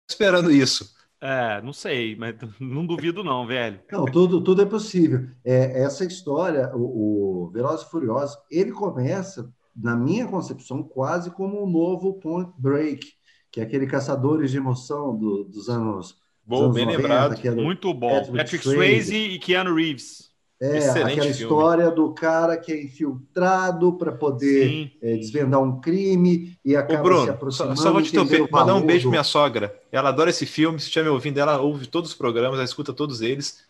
Esperando 0.10 0.52
isso. 0.52 0.97
É, 1.20 1.62
não 1.62 1.74
sei, 1.74 2.16
mas 2.16 2.36
não 2.60 2.86
duvido 2.86 3.24
não, 3.24 3.46
velho. 3.46 3.80
Não, 3.92 4.06
tudo, 4.06 4.42
tudo 4.42 4.62
é 4.62 4.66
possível. 4.66 5.28
É, 5.44 5.82
essa 5.84 6.06
história, 6.06 6.72
o, 6.76 7.46
o 7.46 7.52
Velozes 7.52 7.86
e 7.86 7.90
Furiosos, 7.90 8.38
ele 8.52 8.72
começa, 8.72 9.52
na 9.76 9.96
minha 9.96 10.28
concepção, 10.28 10.84
quase 10.84 11.32
como 11.32 11.64
um 11.64 11.70
novo 11.70 12.14
Point 12.20 12.52
Break, 12.58 13.08
que 13.52 13.60
é 13.60 13.64
aquele 13.64 13.88
Caçadores 13.88 14.52
de 14.52 14.58
Emoção 14.58 15.18
do, 15.18 15.44
dos 15.46 15.70
anos 15.70 16.16
Bom, 16.46 16.72
bem 16.72 16.86
90, 16.86 17.02
lembrado. 17.02 17.48
É 17.48 17.52
Muito 17.52 17.94
bom. 17.94 18.10
Patrick, 18.10 18.38
Patrick 18.38 18.64
Swayze 18.64 19.16
e 19.16 19.40
Keanu 19.40 19.76
Reeves. 19.76 20.27
É, 20.60 20.78
Excelente 20.78 21.12
aquela 21.12 21.22
filme. 21.22 21.30
história 21.30 21.92
do 21.92 22.14
cara 22.16 22.58
que 22.58 22.72
é 22.72 22.84
infiltrado 22.84 23.94
para 23.94 24.12
poder 24.12 24.92
é, 25.00 25.16
desvendar 25.16 25.62
um 25.62 25.80
crime 25.80 26.58
e 26.66 26.76
acaba 26.76 27.00
Ô 27.00 27.04
Bruno, 27.04 27.24
se 27.26 27.30
aproximando. 27.30 27.78
Só, 27.78 27.84
só 27.84 27.94
vou 27.94 28.02
te 28.02 28.52
mandar 28.52 28.74
um 28.74 28.82
beijo 28.82 29.08
minha 29.08 29.24
sogra. 29.24 29.80
Ela 29.92 30.10
adora 30.10 30.32
esse 30.32 30.48
filme. 30.48 30.80
Se 30.80 30.88
estiver 30.88 31.04
me 31.04 31.12
ouvindo, 31.12 31.38
ela 31.38 31.60
ouve 31.62 31.86
todos 31.86 32.10
os 32.10 32.18
programas, 32.18 32.56
ela 32.56 32.66
escuta 32.66 32.92
todos 32.92 33.22
eles. 33.22 33.68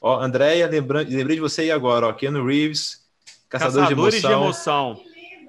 Ó, 0.00 0.20
Andréia, 0.20 0.68
lembrei 0.68 1.04
de 1.36 1.40
você 1.40 1.62
aí 1.62 1.70
agora, 1.72 2.06
ó. 2.06 2.12
Keanu 2.12 2.46
Reeves, 2.46 3.00
Caçador 3.48 3.82
Caçadores 3.82 4.20
de 4.20 4.26
Emoção. 4.26 4.30
De 4.30 4.44
emoção. 4.44 5.00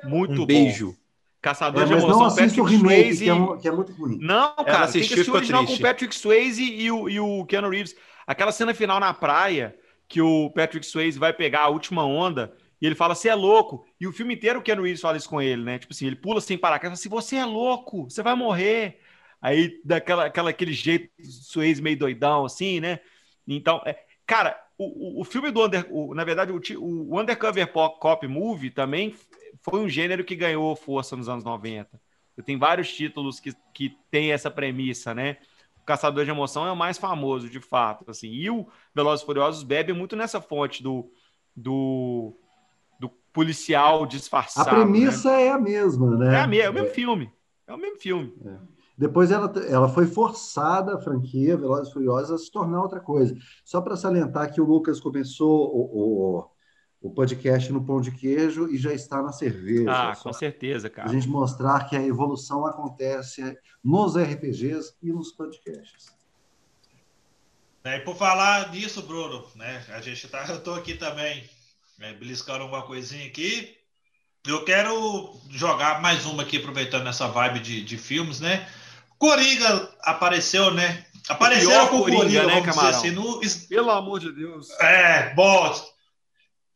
Muito 0.03 0.41
um 0.41 0.45
beijo. 0.48 0.98
Caçador 1.40 1.84
é, 1.84 1.86
de 1.86 1.94
Emoção, 1.94 2.36
Patrick 2.36 2.60
remake, 2.60 2.80
Swayze. 2.80 3.24
Que 3.24 3.30
é, 3.30 3.58
que 3.62 3.68
é, 3.68 3.72
muito 3.72 3.94
ruim. 3.94 4.18
Não, 4.20 4.56
cara, 4.56 4.88
tem 4.88 5.03
que 5.03 5.14
assistir 5.14 5.30
o 5.30 5.36
original 5.36 5.64
com 5.64 5.74
o 5.74 5.80
Patrick 5.80 6.16
Swayze 6.16 6.64
e 6.64 6.91
o, 6.91 7.08
e 7.08 7.20
o 7.20 7.45
Keanu 7.45 7.70
Reeves. 7.70 7.95
Aquela 8.26 8.52
cena 8.52 8.74
final 8.74 8.99
na 8.99 9.14
praia 9.14 9.76
que 10.12 10.22
o 10.22 10.50
Patrick 10.50 10.86
Swayze 10.86 11.18
vai 11.18 11.32
pegar 11.32 11.62
a 11.62 11.70
última 11.70 12.06
onda 12.06 12.54
e 12.82 12.86
ele 12.86 12.96
fala, 12.96 13.16
você 13.16 13.30
é 13.30 13.36
louco. 13.36 13.86
E 13.98 14.06
o 14.06 14.12
filme 14.12 14.34
inteiro 14.34 14.60
o 14.60 14.62
Ken 14.62 14.76
Reeves 14.76 15.00
fala 15.00 15.16
isso 15.16 15.30
com 15.30 15.42
ele, 15.42 15.64
né? 15.64 15.80
Tipo 15.80 15.94
assim, 15.94 16.06
ele 16.06 16.18
pula 16.18 16.42
sem 16.42 16.58
parar, 16.58 16.82
fala 16.82 16.94
assim, 16.94 17.08
você 17.08 17.38
é 17.38 17.46
louco, 17.46 18.10
você 18.10 18.22
vai 18.22 18.36
morrer. 18.36 19.00
Aí, 19.42 19.80
daquela 19.86 20.26
aquela, 20.26 20.50
aquele 20.50 20.74
jeito, 20.74 21.10
Swayze 21.24 21.82
meio 21.82 21.98
doidão, 21.98 22.44
assim, 22.44 22.82
né? 22.82 23.00
Então, 23.48 23.82
é, 23.86 24.04
cara, 24.26 24.62
o, 24.78 25.20
o, 25.20 25.22
o 25.22 25.24
filme 25.24 25.50
do 25.50 25.66
Under... 25.66 25.88
O, 25.90 26.14
na 26.14 26.26
verdade, 26.26 26.52
o, 26.52 26.60
o 26.78 27.20
Undercover 27.20 27.72
Cop 27.72 28.28
Movie 28.28 28.70
também 28.70 29.16
foi 29.62 29.80
um 29.80 29.88
gênero 29.88 30.26
que 30.26 30.36
ganhou 30.36 30.76
força 30.76 31.16
nos 31.16 31.30
anos 31.30 31.46
90. 31.46 31.90
Tem 32.46 32.58
vários 32.58 32.92
títulos 32.94 33.40
que, 33.40 33.54
que 33.74 33.96
tem 34.10 34.34
essa 34.34 34.52
premissa, 34.52 35.14
né? 35.14 35.38
Caçador 35.86 36.26
de 36.26 36.32
Emoção 36.32 36.66
é 36.66 36.72
o 36.72 36.76
mais 36.76 36.98
famoso, 36.98 37.49
de 37.49 37.60
fato. 37.60 38.10
Assim. 38.10 38.30
E 38.30 38.49
o 38.49 38.68
Velozes 38.94 39.24
e 39.24 39.26
Furiosos 39.26 39.64
bebe 39.64 39.94
muito 39.94 40.16
nessa 40.16 40.40
fonte 40.41 40.82
do, 40.82 41.12
do, 41.56 42.36
do 42.99 43.10
policial 43.34 44.06
disfarçado. 44.06 44.70
A 44.70 44.74
premissa 44.74 45.32
né? 45.32 45.45
é 45.45 45.52
a 45.52 45.60
mesma, 45.60 46.18
né? 46.18 46.36
É, 46.36 46.40
a 46.40 46.48
mesma, 46.48 46.66
é 46.66 46.70
o 46.70 46.74
mesmo 46.74 46.90
filme. 46.90 47.34
É 47.68 47.74
o 47.74 47.78
mesmo 47.78 47.99
filme. 47.99 48.34
É. 48.45 48.58
Depois 48.98 49.32
ela, 49.32 49.52
ela 49.68 49.90
foi 49.90 50.06
forçada, 50.06 50.95
a 50.95 50.99
franquia 50.99 51.58
Velozes 51.58 51.90
e 51.90 51.94
Furiosos, 51.94 52.32
a 52.32 52.38
se 52.38 52.52
tornar 52.52 52.82
outra 52.82 52.99
coisa. 52.99 53.36
Só 53.66 53.82
para 53.82 53.95
salientar 53.95 54.53
que 54.53 54.62
o 54.62 54.66
Lucas 54.66 54.99
começou 54.99 55.76
o, 55.76 56.40
o 56.40 56.49
o 57.02 57.10
podcast 57.10 57.72
no 57.72 57.84
pão 57.84 57.99
de 57.99 58.11
queijo 58.11 58.69
e 58.69 58.78
já 58.78 58.94
está 58.94 59.23
na 59.23 59.32
cerveja. 59.32 59.91
Ah, 59.91 60.15
com 60.15 60.32
certeza, 60.32 60.90
cara. 60.90 61.10
A 61.10 61.14
gente 61.14 61.28
mostrar 61.28 61.86
que 61.90 61.95
a 61.95 62.03
evolução 62.03 62.65
acontece 62.65 63.57
nos 63.84 64.15
RPGs 64.15 64.94
e 65.02 65.11
nos 65.11 65.32
podcasts. 65.32 66.15
É, 67.84 67.98
e 67.98 68.02
por 68.02 68.15
falar 68.15 68.72
nisso, 68.72 69.02
Bruno, 69.02 69.44
né? 69.56 69.84
A 69.90 70.02
gente 70.02 70.28
tá, 70.28 70.45
eu 70.48 70.57
estou 70.57 70.76
aqui 70.76 70.94
também, 70.94 71.44
né, 71.98 72.14
beliscando 72.14 72.61
alguma 72.61 72.84
coisinha 72.84 73.26
aqui. 73.26 73.76
Eu 74.45 74.64
quero 74.64 75.36
jogar 75.49 76.02
mais 76.02 76.26
uma 76.26 76.44
aqui, 76.44 76.57
aproveitando 76.57 77.07
essa 77.07 77.28
vibe 77.28 77.60
de, 77.60 77.84
de 77.84 77.98
filmes, 77.98 78.40
né? 78.40 78.68
Coringa 79.18 79.90
apareceu, 80.02 80.72
né? 80.72 81.06
Apareceu 81.30 81.88
com 81.88 81.98
o 81.98 81.99
Coringa, 82.02 82.22
Coringa 82.22 82.45
né, 82.48 82.61
Camarão? 82.61 82.90
Assim, 82.90 83.11
no... 83.11 83.40
Pelo 83.68 83.90
amor 83.90 84.19
de 84.19 84.32
Deus. 84.32 84.69
É, 84.80 85.34
bom, 85.34 85.73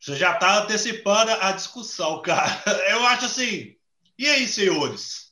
você 0.00 0.16
já 0.16 0.32
está 0.32 0.62
antecipando 0.62 1.32
a 1.32 1.52
discussão, 1.52 2.20
cara. 2.22 2.62
Eu 2.90 3.04
acho 3.06 3.26
assim. 3.26 3.74
E 4.18 4.26
aí, 4.26 4.46
senhores? 4.46 5.26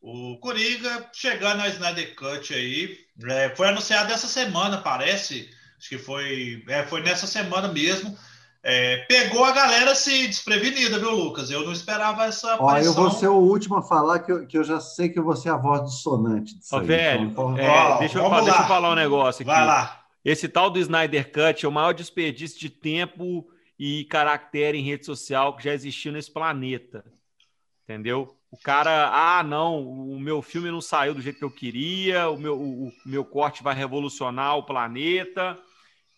O 0.00 0.38
Coringa 0.38 1.08
chegando 1.12 1.58
na 1.58 1.68
Snyder 1.68 2.14
Cut 2.14 2.52
aí. 2.52 2.96
É, 3.26 3.54
foi 3.56 3.68
anunciado 3.68 4.12
essa 4.12 4.26
semana, 4.26 4.78
parece. 4.78 5.48
Acho 5.78 5.88
que 5.88 5.98
foi, 5.98 6.62
é, 6.68 6.82
foi 6.84 7.00
nessa 7.00 7.26
semana 7.26 7.68
mesmo. 7.68 8.16
É, 8.62 9.04
pegou 9.08 9.44
a 9.44 9.52
galera 9.52 9.92
assim, 9.92 10.26
desprevenida, 10.26 10.98
viu, 10.98 11.10
Lucas? 11.10 11.50
Eu 11.50 11.64
não 11.64 11.72
esperava 11.72 12.24
essa 12.24 12.54
aparição. 12.54 12.92
Ó, 12.92 12.94
eu 12.94 12.94
vou 12.94 13.10
ser 13.10 13.28
o 13.28 13.36
último 13.36 13.76
a 13.76 13.82
falar 13.82 14.20
que 14.20 14.32
eu, 14.32 14.46
que 14.46 14.56
eu 14.56 14.64
já 14.64 14.80
sei 14.80 15.10
que 15.10 15.18
eu 15.18 15.22
vou 15.22 15.36
ser 15.36 15.50
a 15.50 15.56
voz 15.56 15.84
dissonante 15.84 16.58
disso. 16.58 16.74
Ó, 16.74 16.80
aí, 16.80 16.86
velho, 16.86 17.24
então, 17.24 17.58
é, 17.58 17.98
deixa, 17.98 18.18
eu, 18.18 18.30
deixa 18.42 18.62
eu 18.62 18.66
falar 18.66 18.90
um 18.90 18.94
negócio 18.94 19.42
aqui. 19.42 19.50
Vai 19.50 19.66
lá. 19.66 20.00
Esse 20.24 20.48
tal 20.48 20.70
do 20.70 20.78
Snyder 20.78 21.30
Cut 21.30 21.64
é 21.64 21.68
o 21.68 21.72
maior 21.72 21.92
desperdício 21.92 22.58
de 22.58 22.70
tempo 22.70 23.46
e 23.78 24.04
caractere 24.04 24.78
em 24.78 24.84
rede 24.84 25.04
social 25.04 25.56
que 25.56 25.64
já 25.64 25.72
existiu 25.72 26.12
nesse 26.12 26.30
planeta. 26.30 27.04
Entendeu? 27.82 28.36
O 28.50 28.56
cara, 28.56 29.10
ah, 29.12 29.42
não, 29.42 29.82
o 29.86 30.18
meu 30.18 30.40
filme 30.40 30.70
não 30.70 30.80
saiu 30.80 31.14
do 31.14 31.20
jeito 31.20 31.38
que 31.38 31.44
eu 31.44 31.50
queria, 31.50 32.30
o 32.30 32.38
meu, 32.38 32.58
o, 32.58 32.88
o 32.88 32.92
meu 33.04 33.24
corte 33.24 33.62
vai 33.62 33.74
revolucionar 33.74 34.56
o 34.56 34.62
planeta. 34.62 35.58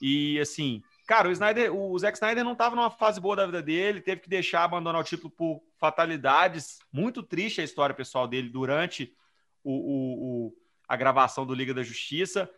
E 0.01 0.39
assim, 0.39 0.83
cara, 1.07 1.29
o 1.29 1.33
Snyder, 1.33 1.75
o 1.75 1.99
Zack 1.99 2.17
Snyder 2.17 2.45
não 2.45 2.53
estava 2.53 2.77
numa 2.77 2.91
fase 2.91 3.21
boa 3.21 3.35
da 3.35 3.47
vida 3.47 3.63
dele, 3.63 4.03
teve 4.03 4.21
que 4.21 4.29
deixar 4.29 4.65
abandonar 4.65 5.01
o 5.01 5.05
título 5.05 5.31
por 5.31 5.63
fatalidades. 5.79 6.79
Muito 6.93 7.23
triste 7.23 7.61
a 7.61 7.65
história 7.65 7.95
pessoal 7.95 8.29
dele 8.29 8.51
durante 8.51 9.13
o, 9.65 9.73
o, 9.73 10.47
o 10.49 10.53
a 10.87 10.95
gravação 10.95 11.45
do 11.45 11.55
Liga 11.55 11.75
da 11.75 11.83
Justiça 11.83 12.49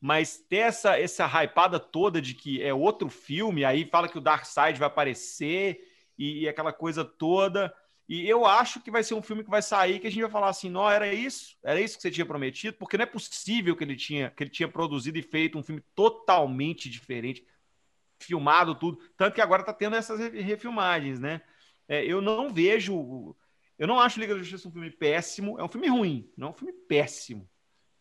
mas 0.00 0.38
ter 0.38 0.56
essa, 0.56 0.98
essa 0.98 1.26
hypada 1.26 1.78
toda 1.78 2.22
de 2.22 2.34
que 2.34 2.62
é 2.62 2.72
outro 2.72 3.10
filme, 3.10 3.64
aí 3.64 3.84
fala 3.84 4.08
que 4.08 4.16
o 4.16 4.20
Dark 4.20 4.46
Side 4.46 4.78
vai 4.78 4.86
aparecer 4.86 5.86
e, 6.18 6.44
e, 6.44 6.48
aquela 6.48 6.72
coisa 6.72 7.04
toda. 7.04 7.74
E 8.08 8.26
eu 8.28 8.46
acho 8.46 8.80
que 8.80 8.90
vai 8.90 9.04
ser 9.04 9.14
um 9.14 9.22
filme 9.22 9.44
que 9.44 9.50
vai 9.50 9.60
sair 9.60 10.00
que 10.00 10.06
a 10.06 10.10
gente 10.10 10.22
vai 10.22 10.30
falar 10.30 10.48
assim: 10.48 10.70
não, 10.70 10.90
era 10.90 11.12
isso, 11.12 11.56
era 11.62 11.78
isso 11.78 11.96
que 11.96 12.02
você 12.02 12.10
tinha 12.10 12.24
prometido, 12.24 12.76
porque 12.78 12.96
não 12.96 13.02
é 13.02 13.06
possível 13.06 13.76
que 13.76 13.84
ele 13.84 13.94
tinha, 13.94 14.30
que 14.30 14.42
ele 14.42 14.50
tinha 14.50 14.68
produzido 14.68 15.18
e 15.18 15.22
feito 15.22 15.58
um 15.58 15.62
filme 15.62 15.82
totalmente 15.94 16.88
diferente, 16.88 17.46
filmado 18.18 18.74
tudo. 18.74 18.98
Tanto 19.18 19.34
que 19.34 19.40
agora 19.40 19.62
está 19.62 19.72
tendo 19.72 19.96
essas 19.96 20.18
refilmagens, 20.32 21.20
né? 21.20 21.42
É, 21.86 22.04
eu 22.04 22.22
não 22.22 22.52
vejo. 22.52 23.36
Eu 23.78 23.86
não 23.86 24.00
acho 24.00 24.18
Liga 24.20 24.34
da 24.34 24.40
Justiça 24.40 24.68
um 24.68 24.72
filme 24.72 24.90
péssimo, 24.90 25.58
é 25.58 25.64
um 25.64 25.68
filme 25.68 25.88
ruim, 25.88 26.30
não 26.36 26.48
é 26.48 26.50
um 26.50 26.54
filme 26.54 26.72
péssimo, 26.72 27.48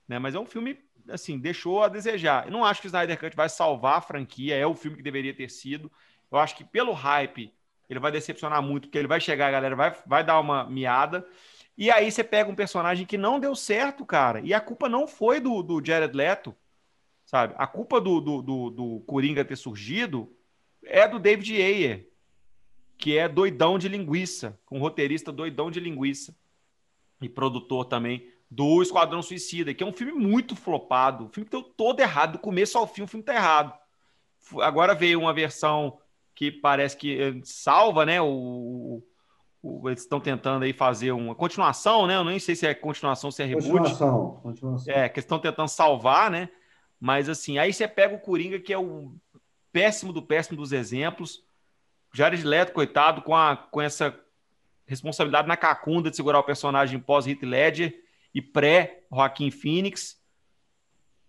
né? 0.07 0.17
Mas 0.19 0.35
é 0.35 0.39
um 0.39 0.45
filme 0.45 0.77
assim, 1.11 1.38
deixou 1.38 1.84
a 1.84 1.88
desejar. 1.88 2.45
Eu 2.45 2.52
não 2.52 2.65
acho 2.65 2.81
que 2.81 2.88
o 2.88 2.90
Snyder 2.90 3.19
Cut 3.19 3.36
vai 3.36 3.49
salvar 3.49 3.98
a 3.98 4.02
franquia, 4.02 4.56
é 4.56 4.65
o 4.65 4.76
filme 4.76 4.98
que 4.98 5.03
deveria 5.03 5.34
ter 5.34 5.49
sido. 5.49 5.91
Eu 6.31 6.38
acho 6.38 6.56
que 6.56 6.64
pelo 6.64 6.94
hype 6.94 7.53
ele 7.90 7.99
vai 7.99 8.11
decepcionar 8.11 8.61
muito, 8.61 8.88
porque 8.88 8.98
ele 8.98 9.07
vai 9.07 9.19
chegar, 9.19 9.48
a 9.48 9.52
galera 9.52 9.76
vai, 9.76 9.95
vai 10.06 10.23
dar 10.23 10.40
uma 10.40 10.69
miada. 10.69 11.26
E 11.76 11.90
aí 11.90 12.11
você 12.11 12.23
pega 12.23 12.49
um 12.49 12.56
personagem 12.56 13.06
que 13.06 13.18
não 13.18 13.40
deu 13.40 13.56
certo, 13.56 14.06
cara. 14.06 14.41
E 14.41 14.53
a 14.53 14.60
culpa 14.60 14.88
não 14.88 15.07
foi 15.07 15.40
do, 15.40 15.64
do 15.64 15.84
Jared 15.84 16.15
Leto, 16.15 16.56
sabe? 17.26 17.56
A 17.57 17.65
culpa 17.65 17.99
do, 17.99 18.22
do, 18.22 18.41
do, 18.41 18.69
do 18.69 18.99
Coringa 19.07 19.44
ter 19.44 19.56
surgido 19.56 20.31
é 20.84 21.07
do 21.07 21.18
David 21.18 21.56
Ayer, 21.56 22.07
que 22.98 23.18
é 23.18 23.27
doidão 23.27 23.80
de 23.80 23.88
linguiça, 23.88 24.60
um 24.69 24.80
roteirista 24.80 25.31
doidão 25.31 25.72
de 25.72 25.80
linguiça. 25.80 26.36
E 27.22 27.27
produtor 27.27 27.86
também 27.86 28.30
do 28.49 28.81
Esquadrão 28.81 29.21
Suicida, 29.21 29.73
que 29.73 29.84
é 29.84 29.85
um 29.85 29.93
filme 29.93 30.13
muito 30.13 30.55
flopado. 30.55 31.26
Um 31.26 31.30
filme 31.30 31.45
que 31.45 31.51
deu 31.51 31.61
todo 31.63 31.99
errado, 31.99 32.34
do 32.34 32.39
começo 32.39 32.77
ao 32.77 32.88
fim, 32.88 33.03
o 33.03 33.07
filme 33.07 33.23
tá 33.23 33.35
errado. 33.35 33.73
Agora 34.61 34.95
veio 34.95 35.19
uma 35.19 35.34
versão 35.34 35.99
que 36.34 36.51
parece 36.51 36.97
que 36.97 37.21
eh, 37.21 37.34
salva, 37.43 38.05
né? 38.05 38.19
O, 38.21 39.03
o 39.61 39.89
eles 39.89 40.01
estão 40.01 40.19
tentando 40.19 40.63
aí 40.63 40.73
fazer 40.73 41.11
uma 41.11 41.35
continuação, 41.35 42.07
né? 42.07 42.15
Eu 42.15 42.23
nem 42.23 42.39
sei 42.39 42.55
se 42.55 42.65
é 42.65 42.73
continuação, 42.73 43.27
ou 43.27 43.31
se 43.31 43.43
é 43.43 43.45
reboot. 43.45 43.69
Continuação, 43.69 44.39
continuação. 44.41 44.93
É, 44.93 45.07
que 45.09 45.19
estão 45.19 45.38
tentando 45.38 45.67
salvar, 45.67 46.31
né? 46.31 46.49
Mas 46.99 47.30
assim, 47.30 47.57
aí 47.59 47.71
você 47.71 47.88
pega 47.88 48.15
o 48.15 48.19
Coringa, 48.19 48.59
que 48.59 48.73
é 48.73 48.80
o 48.80 49.13
péssimo 49.71 50.11
do 50.11 50.23
péssimo 50.23 50.57
dos 50.57 50.71
exemplos. 50.71 51.43
Jared 52.11 52.43
Leto, 52.43 52.73
coitado, 52.73 53.21
com, 53.21 53.35
a, 53.35 53.55
com 53.55 53.80
essa 53.80 54.17
responsabilidade 54.88 55.47
na 55.47 55.55
cacunda 55.55 56.09
de 56.09 56.15
segurar 56.15 56.39
o 56.39 56.43
personagem 56.43 56.99
pós-Heath 56.99 57.43
Ledger 57.43 58.09
e 58.39 58.41
pré-Joaquim 58.41 59.51
Phoenix 59.51 60.17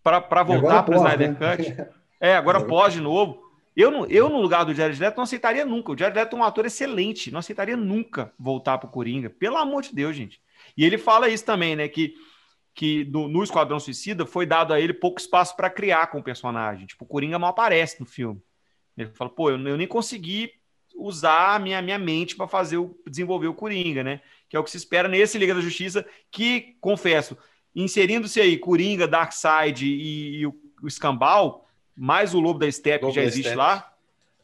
para 0.02 0.42
voltar 0.42 0.84
para 0.84 0.94
o 0.94 0.98
Snyder 0.98 1.32
né? 1.32 1.56
Cut. 1.56 1.90
É, 2.22 2.36
agora 2.36 2.62
pós 2.62 2.92
de 2.92 3.00
novo. 3.00 3.42
Eu, 3.74 3.90
no, 3.90 4.04
eu, 4.04 4.28
no 4.28 4.42
lugar 4.42 4.62
do 4.64 4.74
Jared 4.74 5.00
Leto, 5.00 5.16
não 5.16 5.24
aceitaria 5.24 5.64
nunca. 5.64 5.90
O 5.90 5.96
Jared 5.96 6.14
Leto 6.14 6.36
é 6.36 6.38
um 6.38 6.44
ator 6.44 6.66
excelente. 6.66 7.30
Não 7.30 7.38
aceitaria 7.38 7.78
nunca 7.78 8.30
voltar 8.38 8.76
para 8.76 8.86
o 8.86 8.92
Coringa. 8.92 9.30
Pelo 9.30 9.56
amor 9.56 9.82
de 9.82 9.94
Deus, 9.94 10.14
gente. 10.14 10.38
E 10.76 10.84
ele 10.84 10.98
fala 10.98 11.30
isso 11.30 11.46
também, 11.46 11.74
né? 11.74 11.88
Que, 11.88 12.12
que 12.74 13.06
no, 13.06 13.26
no 13.26 13.42
Esquadrão 13.42 13.80
Suicida 13.80 14.26
foi 14.26 14.44
dado 14.44 14.74
a 14.74 14.78
ele 14.78 14.92
pouco 14.92 15.18
espaço 15.18 15.56
para 15.56 15.70
criar 15.70 16.08
com 16.08 16.18
o 16.18 16.22
personagem. 16.22 16.86
Tipo, 16.86 17.06
o 17.06 17.08
Coringa 17.08 17.38
mal 17.38 17.48
aparece 17.48 17.98
no 17.98 18.04
filme. 18.04 18.42
Ele 18.98 19.08
fala, 19.14 19.30
pô, 19.30 19.48
eu, 19.48 19.58
eu 19.66 19.78
nem 19.78 19.86
consegui 19.86 20.52
usar 20.94 21.54
a 21.54 21.58
minha, 21.58 21.80
minha 21.80 21.98
mente 21.98 22.36
para 22.36 22.46
fazer 22.46 22.76
o 22.76 22.94
desenvolver 23.08 23.48
o 23.48 23.54
Coringa, 23.54 24.04
né? 24.04 24.20
Que 24.50 24.56
é 24.56 24.60
o 24.60 24.64
que 24.64 24.70
se 24.70 24.76
espera 24.76 25.08
nesse 25.08 25.38
Liga 25.38 25.54
da 25.54 25.60
Justiça, 25.62 26.04
que, 26.30 26.76
confesso, 26.80 27.38
inserindo-se 27.74 28.40
aí 28.40 28.58
Coringa, 28.58 29.08
Darkseid 29.08 29.86
e, 29.86 30.40
e 30.40 30.46
o, 30.46 30.54
o 30.82 30.88
Escambau, 30.88 31.66
mais 31.96 32.34
o 32.34 32.40
Lobo 32.40 32.58
da 32.58 32.70
Steppe 32.70 33.06
que 33.06 33.12
já 33.12 33.22
existe 33.22 33.54
lá, 33.54 33.94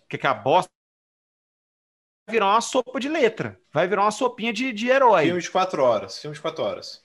que 0.09 0.17
é 0.17 0.27
a 0.27 0.33
bosta 0.33 0.71
vai 2.27 2.35
virar 2.35 2.47
uma 2.47 2.61
sopa 2.61 2.99
de 2.99 3.09
letra. 3.09 3.59
Vai 3.73 3.87
virar 3.87 4.03
uma 4.03 4.11
sopinha 4.11 4.53
de, 4.53 4.73
de 4.73 4.89
herói. 4.89 5.27
Filme 5.27 5.41
de 5.41 5.51
quatro 5.51 5.83
horas. 5.83 6.19
Filme 6.19 6.35
de 6.35 6.43
quatro 6.43 6.65
horas. 6.65 7.05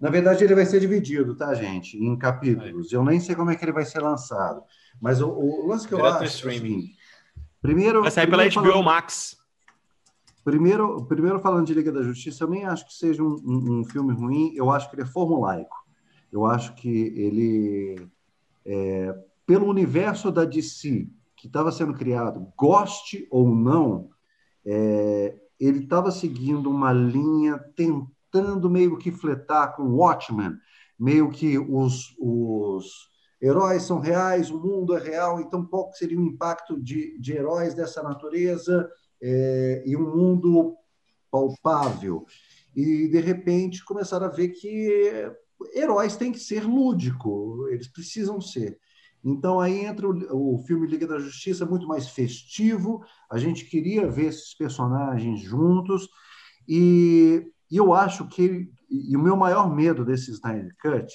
Na 0.00 0.10
verdade, 0.10 0.44
ele 0.44 0.54
vai 0.54 0.64
ser 0.64 0.78
dividido, 0.78 1.36
tá, 1.36 1.52
gente? 1.54 1.96
Em 1.96 2.16
capítulos. 2.16 2.92
Eu 2.92 3.04
nem 3.04 3.18
sei 3.18 3.34
como 3.34 3.50
é 3.50 3.56
que 3.56 3.64
ele 3.64 3.72
vai 3.72 3.84
ser 3.84 4.00
lançado. 4.00 4.62
Mas 5.00 5.20
o, 5.20 5.28
o 5.28 5.66
lance 5.66 5.86
que 5.88 5.94
eu 5.94 5.98
Direto 5.98 6.14
acho. 6.14 6.24
É 6.24 6.26
streaming. 6.26 6.92
primeiro, 7.60 8.02
vai 8.02 8.10
sair 8.10 8.28
primeiro 8.28 8.52
pela 8.52 8.62
HBO 8.62 8.70
falando, 8.72 8.84
Max. 8.84 9.36
Primeiro, 10.44 11.04
primeiro, 11.04 11.40
falando 11.40 11.66
de 11.66 11.74
Liga 11.74 11.92
da 11.92 12.02
Justiça, 12.02 12.44
eu 12.44 12.50
nem 12.50 12.64
acho 12.64 12.86
que 12.86 12.94
seja 12.94 13.22
um, 13.22 13.36
um, 13.44 13.80
um 13.80 13.84
filme 13.84 14.12
ruim. 14.14 14.52
Eu 14.54 14.70
acho 14.70 14.88
que 14.88 14.96
ele 14.96 15.02
é 15.02 15.06
formulaico. 15.06 15.76
Eu 16.32 16.46
acho 16.46 16.74
que 16.74 16.88
ele, 16.88 18.08
é, 18.64 19.14
pelo 19.46 19.68
universo 19.68 20.30
da 20.30 20.44
DC 20.44 21.08
que 21.36 21.46
estava 21.46 21.70
sendo 21.70 21.94
criado, 21.94 22.52
goste 22.56 23.26
ou 23.30 23.54
não, 23.54 24.10
é, 24.64 25.38
ele 25.58 25.84
estava 25.84 26.10
seguindo 26.10 26.68
uma 26.68 26.92
linha 26.92 27.58
tentando 27.76 28.68
meio 28.68 28.98
que 28.98 29.10
fletar 29.10 29.74
com 29.74 29.94
Watchmen, 29.94 30.56
meio 30.98 31.30
que 31.30 31.58
os, 31.58 32.14
os 32.18 33.08
heróis 33.40 33.84
são 33.84 34.00
reais, 34.00 34.50
o 34.50 34.60
mundo 34.60 34.96
é 34.96 35.00
real, 35.00 35.40
então 35.40 35.64
qual 35.64 35.92
seria 35.92 36.18
o 36.18 36.26
impacto 36.26 36.80
de, 36.80 37.16
de 37.18 37.32
heróis 37.32 37.72
dessa 37.72 38.02
natureza 38.02 38.88
é, 39.22 39.82
e 39.86 39.96
um 39.96 40.14
mundo 40.14 40.76
palpável? 41.30 42.24
E, 42.74 43.08
de 43.08 43.20
repente, 43.20 43.84
começaram 43.84 44.26
a 44.26 44.30
ver 44.30 44.48
que 44.48 45.32
heróis 45.74 46.16
têm 46.16 46.32
que 46.32 46.38
ser 46.38 46.64
lúdico, 46.64 47.66
eles 47.70 47.88
precisam 47.88 48.40
ser. 48.40 48.78
Então 49.24 49.60
aí 49.60 49.84
entra 49.84 50.08
o, 50.08 50.54
o, 50.54 50.58
filme 50.64 50.86
Liga 50.86 51.06
da 51.06 51.18
Justiça 51.18 51.66
muito 51.66 51.86
mais 51.86 52.08
festivo. 52.08 53.02
A 53.30 53.38
gente 53.38 53.64
queria 53.64 54.08
ver 54.08 54.26
esses 54.26 54.54
personagens 54.54 55.40
juntos 55.40 56.08
e, 56.66 57.50
e 57.70 57.76
eu 57.76 57.92
acho 57.92 58.28
que 58.28 58.70
e 58.90 59.16
o 59.16 59.20
meu 59.20 59.36
maior 59.36 59.74
medo 59.74 60.04
desse 60.04 60.30
Snyder 60.30 60.74
Cut 60.80 61.12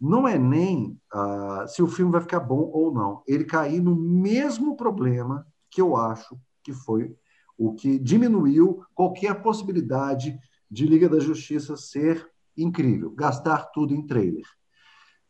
não 0.00 0.26
é 0.26 0.36
nem 0.36 0.98
uh, 1.14 1.68
se 1.68 1.80
o 1.80 1.86
filme 1.86 2.10
vai 2.10 2.20
ficar 2.20 2.40
bom 2.40 2.70
ou 2.72 2.92
não. 2.92 3.22
Ele 3.28 3.44
cair 3.44 3.80
no 3.80 3.94
mesmo 3.94 4.76
problema 4.76 5.46
que 5.70 5.80
eu 5.80 5.96
acho 5.96 6.36
que 6.64 6.72
foi 6.72 7.14
o 7.64 7.74
que 7.74 7.96
diminuiu 7.96 8.84
qualquer 8.92 9.40
possibilidade 9.40 10.36
de 10.68 10.84
Liga 10.84 11.08
da 11.08 11.20
Justiça 11.20 11.76
ser 11.76 12.28
incrível, 12.56 13.12
gastar 13.12 13.66
tudo 13.66 13.94
em 13.94 14.04
trailer. 14.04 14.44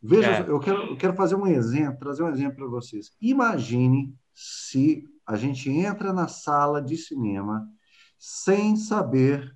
Veja, 0.02 0.38
é. 0.38 0.48
eu, 0.48 0.58
quero, 0.58 0.82
eu 0.82 0.96
quero 0.96 1.14
fazer 1.14 1.34
um 1.34 1.46
exemplo, 1.46 1.98
trazer 1.98 2.22
um 2.22 2.30
exemplo 2.30 2.56
para 2.56 2.66
vocês. 2.66 3.12
Imagine 3.20 4.16
se 4.34 5.04
a 5.26 5.36
gente 5.36 5.70
entra 5.70 6.10
na 6.12 6.26
sala 6.26 6.80
de 6.80 6.96
cinema 6.96 7.68
sem 8.18 8.76
saber 8.76 9.54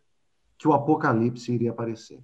que 0.58 0.68
o 0.68 0.74
apocalipse 0.74 1.52
iria 1.52 1.70
aparecer. 1.70 2.22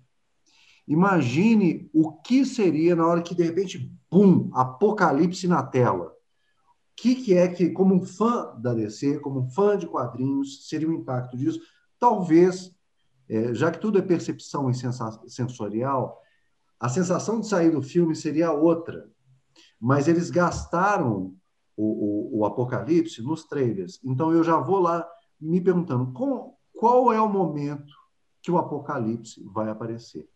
Imagine 0.86 1.88
o 1.94 2.12
que 2.12 2.44
seria 2.44 2.94
na 2.94 3.06
hora 3.06 3.22
que, 3.22 3.34
de 3.34 3.42
repente, 3.42 3.90
bum, 4.10 4.50
apocalipse 4.52 5.48
na 5.48 5.62
tela. 5.62 6.12
Que, 7.02 7.16
que 7.16 7.34
é 7.34 7.48
que, 7.48 7.68
como 7.70 7.96
um 7.96 8.06
fã 8.06 8.54
da 8.60 8.72
DC, 8.72 9.18
como 9.18 9.40
um 9.40 9.50
fã 9.50 9.76
de 9.76 9.88
quadrinhos, 9.88 10.68
seria 10.68 10.88
o 10.88 10.92
impacto 10.92 11.36
disso? 11.36 11.60
Talvez, 11.98 12.72
é, 13.28 13.52
já 13.52 13.72
que 13.72 13.80
tudo 13.80 13.98
é 13.98 14.02
percepção 14.02 14.70
e 14.70 14.74
sensorial, 15.28 16.22
a 16.78 16.88
sensação 16.88 17.40
de 17.40 17.48
sair 17.48 17.72
do 17.72 17.82
filme 17.82 18.14
seria 18.14 18.52
outra, 18.52 19.10
mas 19.80 20.06
eles 20.06 20.30
gastaram 20.30 21.34
o, 21.76 22.36
o, 22.36 22.38
o 22.38 22.44
Apocalipse 22.44 23.20
nos 23.20 23.46
trailers. 23.46 23.98
Então 24.04 24.32
eu 24.32 24.44
já 24.44 24.58
vou 24.60 24.78
lá 24.78 25.04
me 25.40 25.60
perguntando 25.60 26.12
qual, 26.12 26.56
qual 26.72 27.12
é 27.12 27.20
o 27.20 27.28
momento 27.28 27.92
que 28.40 28.52
o 28.52 28.58
Apocalipse 28.58 29.42
vai 29.52 29.68
aparecer. 29.68 30.28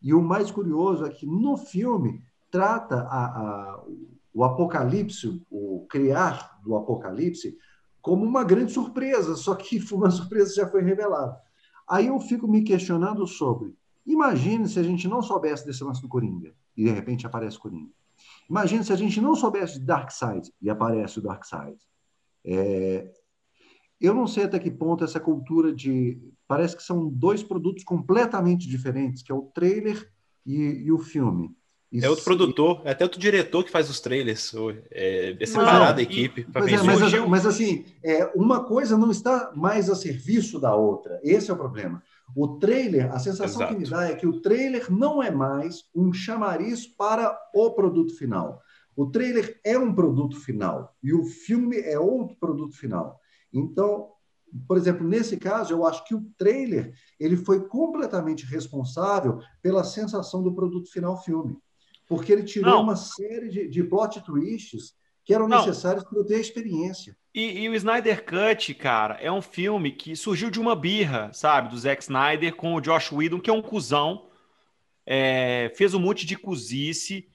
E 0.00 0.14
o 0.14 0.22
mais 0.22 0.50
curioso 0.50 1.04
é 1.04 1.10
que 1.10 1.26
no 1.26 1.58
filme 1.58 2.24
trata 2.50 3.02
a, 3.02 3.26
a, 3.26 3.84
o 4.36 4.44
Apocalipse, 4.44 5.42
o 5.50 5.86
criar 5.88 6.60
do 6.62 6.76
Apocalipse, 6.76 7.56
como 8.02 8.22
uma 8.22 8.44
grande 8.44 8.70
surpresa, 8.70 9.34
só 9.34 9.54
que 9.54 9.78
uma 9.94 10.10
surpresa 10.10 10.54
já 10.54 10.68
foi 10.68 10.82
revelada. 10.82 11.40
Aí 11.88 12.08
eu 12.08 12.20
fico 12.20 12.46
me 12.46 12.62
questionando 12.62 13.26
sobre 13.26 13.74
Imagine 14.04 14.68
se 14.68 14.78
a 14.78 14.82
gente 14.82 15.08
não 15.08 15.22
soubesse 15.22 15.64
desse 15.64 15.82
lance 15.82 16.02
do 16.02 16.08
Coringa 16.08 16.54
e 16.76 16.84
de 16.84 16.90
repente 16.90 17.26
aparece 17.26 17.56
o 17.56 17.60
Coringa. 17.60 17.90
Imagine 18.48 18.84
se 18.84 18.92
a 18.92 18.96
gente 18.96 19.22
não 19.22 19.34
soubesse 19.34 19.80
de 19.80 19.86
Darkseid 19.86 20.52
e 20.60 20.68
aparece 20.68 21.18
o 21.18 21.22
Darkseid. 21.22 21.78
É... 22.44 23.10
Eu 23.98 24.12
não 24.12 24.26
sei 24.26 24.44
até 24.44 24.58
que 24.58 24.70
ponto 24.70 25.02
essa 25.02 25.18
cultura 25.18 25.74
de. 25.74 26.20
Parece 26.46 26.76
que 26.76 26.82
são 26.82 27.08
dois 27.08 27.42
produtos 27.42 27.82
completamente 27.82 28.68
diferentes, 28.68 29.22
que 29.22 29.32
é 29.32 29.34
o 29.34 29.50
trailer 29.54 30.12
e, 30.44 30.84
e 30.84 30.92
o 30.92 30.98
filme. 30.98 31.56
É 31.92 32.10
outro 32.10 32.24
produtor, 32.24 32.82
é 32.84 32.90
até 32.90 33.04
outro 33.04 33.20
diretor 33.20 33.64
que 33.64 33.70
faz 33.70 33.88
os 33.88 34.00
trailers. 34.00 34.52
É, 34.90 35.36
é 35.38 35.46
separada 35.46 36.00
a 36.00 36.02
equipe. 36.02 36.46
Mas, 36.52 36.72
é, 36.72 36.82
mas, 36.82 37.28
mas, 37.28 37.46
assim, 37.46 37.84
é, 38.02 38.24
uma 38.34 38.64
coisa 38.64 38.98
não 38.98 39.10
está 39.10 39.52
mais 39.54 39.88
a 39.88 39.94
serviço 39.94 40.58
da 40.58 40.74
outra. 40.74 41.20
Esse 41.22 41.50
é 41.50 41.54
o 41.54 41.56
problema. 41.56 42.02
O 42.34 42.58
trailer, 42.58 43.14
a 43.14 43.18
sensação 43.18 43.62
Exato. 43.62 43.74
que 43.74 43.80
me 43.80 43.88
dá 43.88 44.08
é 44.08 44.14
que 44.14 44.26
o 44.26 44.40
trailer 44.40 44.92
não 44.92 45.22
é 45.22 45.30
mais 45.30 45.84
um 45.94 46.12
chamariz 46.12 46.86
para 46.86 47.38
o 47.54 47.70
produto 47.70 48.16
final. 48.16 48.60
O 48.96 49.06
trailer 49.06 49.60
é 49.62 49.78
um 49.78 49.94
produto 49.94 50.40
final 50.40 50.96
e 51.02 51.12
o 51.12 51.24
filme 51.24 51.78
é 51.78 51.98
outro 51.98 52.36
produto 52.36 52.76
final. 52.76 53.20
Então, 53.52 54.08
por 54.66 54.76
exemplo, 54.76 55.06
nesse 55.06 55.36
caso, 55.36 55.72
eu 55.72 55.86
acho 55.86 56.04
que 56.04 56.14
o 56.14 56.26
trailer 56.38 56.94
ele 57.20 57.36
foi 57.36 57.68
completamente 57.68 58.46
responsável 58.46 59.38
pela 59.62 59.84
sensação 59.84 60.42
do 60.42 60.54
produto 60.54 60.90
final 60.90 61.22
filme, 61.22 61.58
porque 62.06 62.32
ele 62.32 62.44
tirou 62.44 62.74
não. 62.74 62.82
uma 62.82 62.96
série 62.96 63.48
de, 63.48 63.68
de 63.68 63.82
plot 63.82 64.20
twists 64.22 64.94
que 65.24 65.34
eram 65.34 65.48
não. 65.48 65.58
necessários 65.58 66.04
para 66.04 66.18
eu 66.18 66.24
ter 66.24 66.36
a 66.36 66.40
experiência. 66.40 67.16
E, 67.34 67.64
e, 67.64 67.68
o 67.68 67.74
Snyder 67.74 68.24
Cut, 68.24 68.72
cara, 68.74 69.14
é 69.20 69.30
um 69.30 69.42
filme 69.42 69.90
que 69.90 70.16
surgiu 70.16 70.50
de 70.50 70.60
uma 70.60 70.74
birra, 70.74 71.30
sabe? 71.34 71.68
Do 71.68 71.76
Zack 71.76 72.02
Snyder 72.02 72.54
com 72.54 72.74
o 72.74 72.80
Josh 72.80 73.12
Whedon, 73.12 73.40
que 73.40 73.50
é 73.50 73.52
um 73.52 73.60
cuzão. 73.60 74.28
É, 75.04 75.70
fez 75.76 75.92
um 75.92 76.00
monte 76.00 76.24
de 76.24 76.36
cozice. 76.36 77.28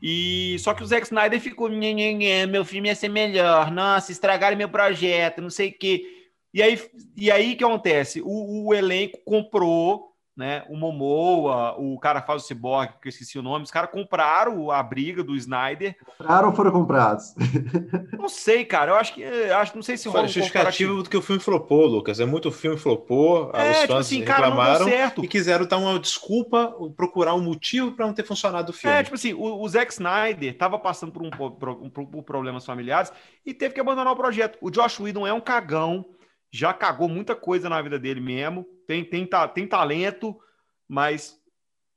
E 0.00 0.56
só 0.60 0.74
que 0.74 0.82
o 0.82 0.86
Zack 0.86 1.06
Snyder 1.06 1.40
ficou, 1.40 1.68
nhê, 1.68 1.92
nhê, 1.92 2.12
nhê, 2.12 2.46
meu 2.46 2.64
filme 2.64 2.88
ia 2.88 2.94
ser 2.94 3.08
melhor. 3.08 3.70
Nossa, 3.70 4.12
estragaram 4.12 4.56
meu 4.56 4.68
projeto, 4.68 5.40
não 5.40 5.50
sei 5.50 5.70
o 5.70 5.78
quê. 5.78 6.04
E 6.52 6.62
aí, 6.62 6.80
e 7.16 7.30
aí 7.30 7.56
que 7.56 7.64
acontece? 7.64 8.22
O, 8.22 8.68
o 8.68 8.74
elenco 8.74 9.18
comprou 9.24 10.12
né? 10.38 10.62
O 10.68 10.76
Momoa, 10.76 11.74
o 11.76 11.98
cara 11.98 12.22
faz 12.22 12.44
o 12.44 12.46
Cyborg, 12.46 12.92
que 13.02 13.08
eu 13.08 13.10
esqueci 13.10 13.36
o 13.40 13.42
nome, 13.42 13.64
os 13.64 13.72
caras 13.72 13.90
compraram 13.90 14.70
a 14.70 14.80
briga 14.80 15.24
do 15.24 15.34
Snyder. 15.34 15.96
Compraram 16.16 16.50
ou 16.50 16.54
foram 16.54 16.70
comprados? 16.70 17.34
Não 18.16 18.28
sei, 18.28 18.64
cara. 18.64 18.92
Eu 18.92 18.94
acho 18.94 19.14
que 19.14 19.24
acho 19.24 19.74
não 19.74 19.82
sei 19.82 19.96
se 19.96 20.08
rola 20.08 20.24
um 20.24 20.28
justificativo 20.28 21.02
do 21.02 21.10
que 21.10 21.16
o 21.16 21.22
filme 21.22 21.42
flopou, 21.42 21.86
Lucas. 21.86 22.20
É 22.20 22.26
muito 22.26 22.52
filme 22.52 22.76
flopou, 22.76 23.50
é, 23.52 23.70
os 23.70 23.78
tipo 23.78 23.92
fãs 23.94 24.06
assim, 24.06 24.20
reclamaram 24.20 24.86
cara, 24.86 25.14
e 25.22 25.26
quiseram 25.28 25.66
dar 25.66 25.78
uma 25.78 25.98
desculpa, 25.98 26.74
procurar 26.96 27.34
um 27.34 27.42
motivo 27.42 27.92
para 27.92 28.06
não 28.06 28.12
ter 28.12 28.24
funcionado 28.24 28.70
o 28.70 28.74
filme. 28.74 28.96
É, 28.96 29.02
tipo 29.02 29.16
assim, 29.16 29.32
o, 29.32 29.60
o 29.60 29.68
Zack 29.68 29.92
Snyder 29.92 30.52
estava 30.52 30.78
passando 30.78 31.10
por, 31.10 31.22
um, 31.22 31.30
por, 31.30 31.50
por, 31.52 32.06
por 32.06 32.22
problemas 32.22 32.64
familiares 32.64 33.12
e 33.44 33.52
teve 33.52 33.74
que 33.74 33.80
abandonar 33.80 34.12
o 34.12 34.16
projeto. 34.16 34.58
O 34.60 34.70
Josh 34.70 35.00
Whedon 35.00 35.26
é 35.26 35.32
um 35.32 35.40
cagão 35.40 36.04
já 36.50 36.72
cagou 36.72 37.08
muita 37.08 37.34
coisa 37.34 37.68
na 37.68 37.80
vida 37.80 37.98
dele 37.98 38.20
mesmo, 38.20 38.66
tem, 38.86 39.04
tem, 39.04 39.28
tem 39.54 39.66
talento, 39.66 40.38
mas 40.88 41.38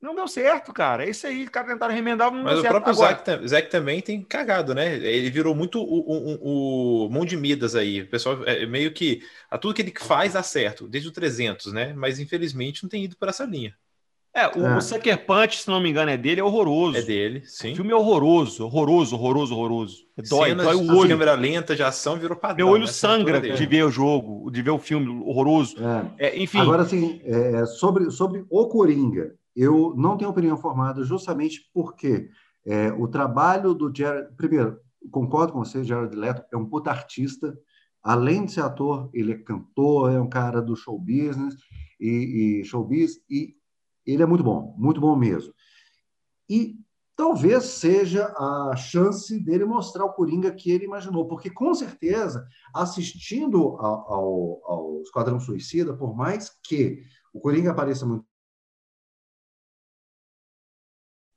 não 0.02 0.16
deu 0.16 0.28
certo, 0.28 0.74
cara. 0.74 1.06
É 1.06 1.10
isso 1.12 1.28
aí, 1.28 1.44
os 1.44 1.50
caras 1.50 1.72
tentaram 1.72 1.94
remendar, 1.94 2.32
não 2.32 2.44
Mas 2.44 2.60
o 2.60 2.64
próprio 2.64 2.94
Zack, 2.94 3.48
Zack, 3.48 3.70
também 3.70 4.02
tem 4.02 4.24
cagado, 4.24 4.74
né? 4.74 4.96
Ele 4.96 5.30
virou 5.30 5.54
muito 5.54 5.80
o, 5.80 6.00
o, 6.00 7.06
o, 7.06 7.10
mão 7.10 7.24
de 7.24 7.38
Midas 7.38 7.76
aí. 7.76 8.02
O 8.02 8.10
pessoal 8.10 8.44
é 8.46 8.66
meio 8.66 8.92
que. 8.92 9.22
A 9.50 9.60
tudo 9.60 9.76
que 9.76 9.82
ele 9.84 9.94
faz 9.96 10.34
dá 10.34 10.42
certo, 10.42 10.88
desde 10.88 11.08
o 11.08 11.12
300, 11.12 11.72
né? 11.72 11.94
Mas 11.94 12.20
infelizmente 12.20 12.82
não 12.82 12.90
tem 12.90 13.04
ido 13.04 13.16
por 13.16 13.30
essa 13.30 13.46
linha. 13.46 13.76
É, 14.34 14.48
o, 14.48 14.66
ah. 14.66 14.78
o 14.78 14.82
Sucker 14.82 15.26
Punch, 15.26 15.62
se 15.62 15.68
não 15.68 15.82
me 15.82 15.90
engano, 15.90 16.10
é 16.10 16.16
dele, 16.16 16.40
é 16.40 16.44
horroroso. 16.44 16.98
É 16.98 17.02
dele, 17.02 17.44
sim. 17.46 17.74
O 17.74 17.76
filme 17.76 17.92
é 17.92 17.96
horroroso, 17.96 18.66
horroroso, 18.66 19.16
horroroso, 19.16 19.54
horroroso. 19.54 19.98
É 20.16 20.22
dói, 20.22 20.50
Cenas 20.50 20.66
dói 20.66 20.76
o 20.76 20.96
olho. 20.96 21.10
câmera 21.10 21.34
lenta 21.34 21.76
de 21.76 21.84
ação 21.84 22.18
virou 22.18 22.38
padrão. 22.38 22.66
Meu 22.66 22.74
olho 22.74 22.86
né? 22.86 22.92
sangra 22.92 23.42
de 23.42 23.66
ver 23.66 23.84
o 23.84 23.92
jogo, 23.92 24.50
de 24.50 24.62
ver 24.62 24.70
o 24.70 24.80
filme 24.80 25.10
horroroso. 25.26 25.76
É. 26.18 26.28
É, 26.28 26.40
enfim. 26.42 26.60
Agora, 26.60 26.84
assim, 26.84 27.20
é, 27.26 27.66
sobre, 27.66 28.10
sobre 28.10 28.46
o 28.50 28.68
Coringa, 28.68 29.36
eu 29.54 29.94
não 29.98 30.18
tenho 30.18 30.32
opinião 30.32 30.56
formada 30.56 31.04
justamente 31.04 31.70
porque 31.74 32.30
é, 32.66 32.90
o 32.94 33.10
trabalho 33.10 33.74
do 33.74 33.94
Jared... 33.94 34.30
Primeiro, 34.38 34.78
concordo 35.12 35.52
com 35.52 35.60
você, 35.60 35.84
Jared 35.84 36.16
Leto 36.16 36.44
é 36.54 36.56
um 36.56 36.66
puta 36.66 36.90
artista, 36.90 37.54
além 38.02 38.46
de 38.46 38.54
ser 38.54 38.62
ator, 38.62 39.10
ele 39.14 39.34
é 39.34 39.38
cantor, 39.38 40.10
é 40.10 40.22
um 40.22 40.30
cara 40.30 40.62
do 40.62 40.74
show 40.76 40.98
business 40.98 41.56
e, 42.00 42.62
e 42.62 42.66
showbiz, 42.66 43.18
e 43.30 43.56
ele 44.06 44.24
é 44.24 44.26
muito 44.26 44.44
bom, 44.44 44.76
muito 44.78 45.00
bom 45.00 45.16
mesmo. 45.16 45.54
E 46.50 46.76
talvez 47.16 47.64
seja 47.66 48.26
a 48.38 48.76
chance 48.76 49.40
dele 49.40 49.66
mostrar 49.66 50.06
o 50.06 50.14
Coringa 50.14 50.52
que 50.52 50.72
ele 50.72 50.86
imaginou, 50.86 51.28
porque 51.28 51.50
com 51.50 51.74
certeza, 51.74 52.48
assistindo 52.74 53.78
ao, 53.78 54.14
ao, 54.14 54.62
ao 54.66 55.02
Esquadrão 55.02 55.40
Suicida, 55.40 55.96
por 55.96 56.16
mais 56.16 56.50
que 56.64 57.04
o 57.34 57.40
Coringa 57.40 57.72
apareça 57.72 58.06
muito 58.06 58.26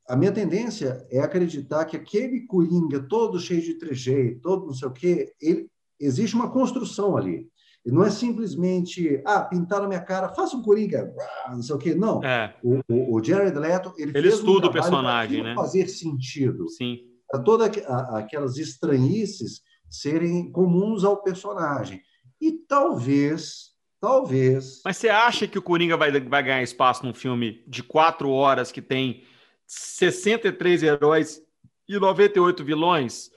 a 0.06 0.16
minha 0.16 0.32
tendência 0.32 1.06
é 1.10 1.20
acreditar 1.20 1.84
que 1.86 1.96
aquele 1.96 2.46
Coringa 2.46 3.00
todo 3.00 3.40
cheio 3.40 3.62
de 3.62 3.78
trejeito, 3.78 4.40
todo 4.40 4.66
não 4.66 4.74
sei 4.74 4.88
o 4.88 4.92
quê, 4.92 5.34
ele, 5.40 5.70
existe 5.98 6.36
uma 6.36 6.50
construção 6.50 7.16
ali. 7.16 7.48
E 7.84 7.90
não 7.90 8.02
é 8.02 8.10
simplesmente, 8.10 9.20
ah, 9.26 9.42
pintaram 9.42 9.86
minha 9.86 10.00
cara, 10.00 10.30
faça 10.30 10.56
um 10.56 10.62
Coringa, 10.62 11.14
não 11.50 11.62
sei 11.62 11.74
o 11.74 11.78
quê. 11.78 11.94
Não. 11.94 12.24
É. 12.24 12.56
O, 12.62 12.80
o, 12.88 13.16
o, 13.16 13.22
Jared 13.22 13.58
Leto, 13.58 13.92
ele, 13.98 14.10
ele 14.10 14.22
fez 14.22 14.34
estuda 14.36 14.66
um 14.66 14.70
o 14.70 14.72
personagem, 14.72 15.42
né? 15.42 15.54
fazer 15.54 15.86
sentido. 15.88 16.66
Sim. 16.70 17.00
Para 17.28 17.42
todas 17.42 17.70
aquelas 18.14 18.56
estranhices 18.56 19.60
serem 19.90 20.50
comuns 20.50 21.04
ao 21.04 21.22
personagem. 21.22 22.00
E 22.40 22.52
talvez, 22.52 23.72
talvez... 24.00 24.80
Mas 24.82 24.96
você 24.96 25.10
acha 25.10 25.46
que 25.46 25.58
o 25.58 25.62
Coringa 25.62 25.96
vai, 25.96 26.10
vai 26.10 26.42
ganhar 26.42 26.62
espaço 26.62 27.04
num 27.04 27.14
filme 27.14 27.62
de 27.66 27.82
quatro 27.82 28.30
horas 28.30 28.72
que 28.72 28.80
tem 28.80 29.24
63 29.66 30.82
heróis 30.82 31.42
e 31.86 31.98
98 31.98 32.64
vilões? 32.64 33.30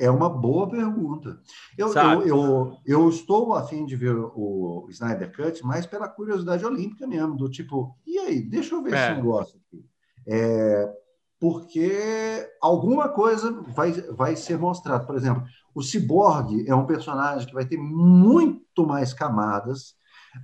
É 0.00 0.10
uma 0.10 0.30
boa 0.30 0.66
pergunta. 0.66 1.38
Eu, 1.76 1.92
eu, 1.92 2.26
eu, 2.26 2.76
eu, 2.86 3.08
estou 3.10 3.52
a 3.52 3.66
fim 3.66 3.84
de 3.84 3.94
ver 3.94 4.16
o 4.16 4.86
Snyder 4.88 5.30
Cut, 5.36 5.62
mais 5.62 5.84
pela 5.84 6.08
curiosidade 6.08 6.64
olímpica 6.64 7.06
mesmo, 7.06 7.36
do 7.36 7.50
tipo, 7.50 7.94
e 8.06 8.18
aí, 8.18 8.40
deixa 8.40 8.74
eu 8.74 8.82
ver 8.82 8.94
é. 8.94 8.96
esse 8.96 9.14
negócio 9.16 9.60
aqui. 9.60 9.84
É, 10.26 10.90
porque 11.38 12.48
alguma 12.62 13.10
coisa 13.10 13.52
vai, 13.68 13.92
vai 13.92 14.36
ser 14.36 14.58
mostrada. 14.58 15.04
Por 15.04 15.16
exemplo, 15.16 15.44
o 15.74 15.82
Cyborg 15.82 16.66
é 16.66 16.74
um 16.74 16.86
personagem 16.86 17.46
que 17.46 17.54
vai 17.54 17.66
ter 17.66 17.76
muito 17.76 18.86
mais 18.86 19.12
camadas. 19.12 19.94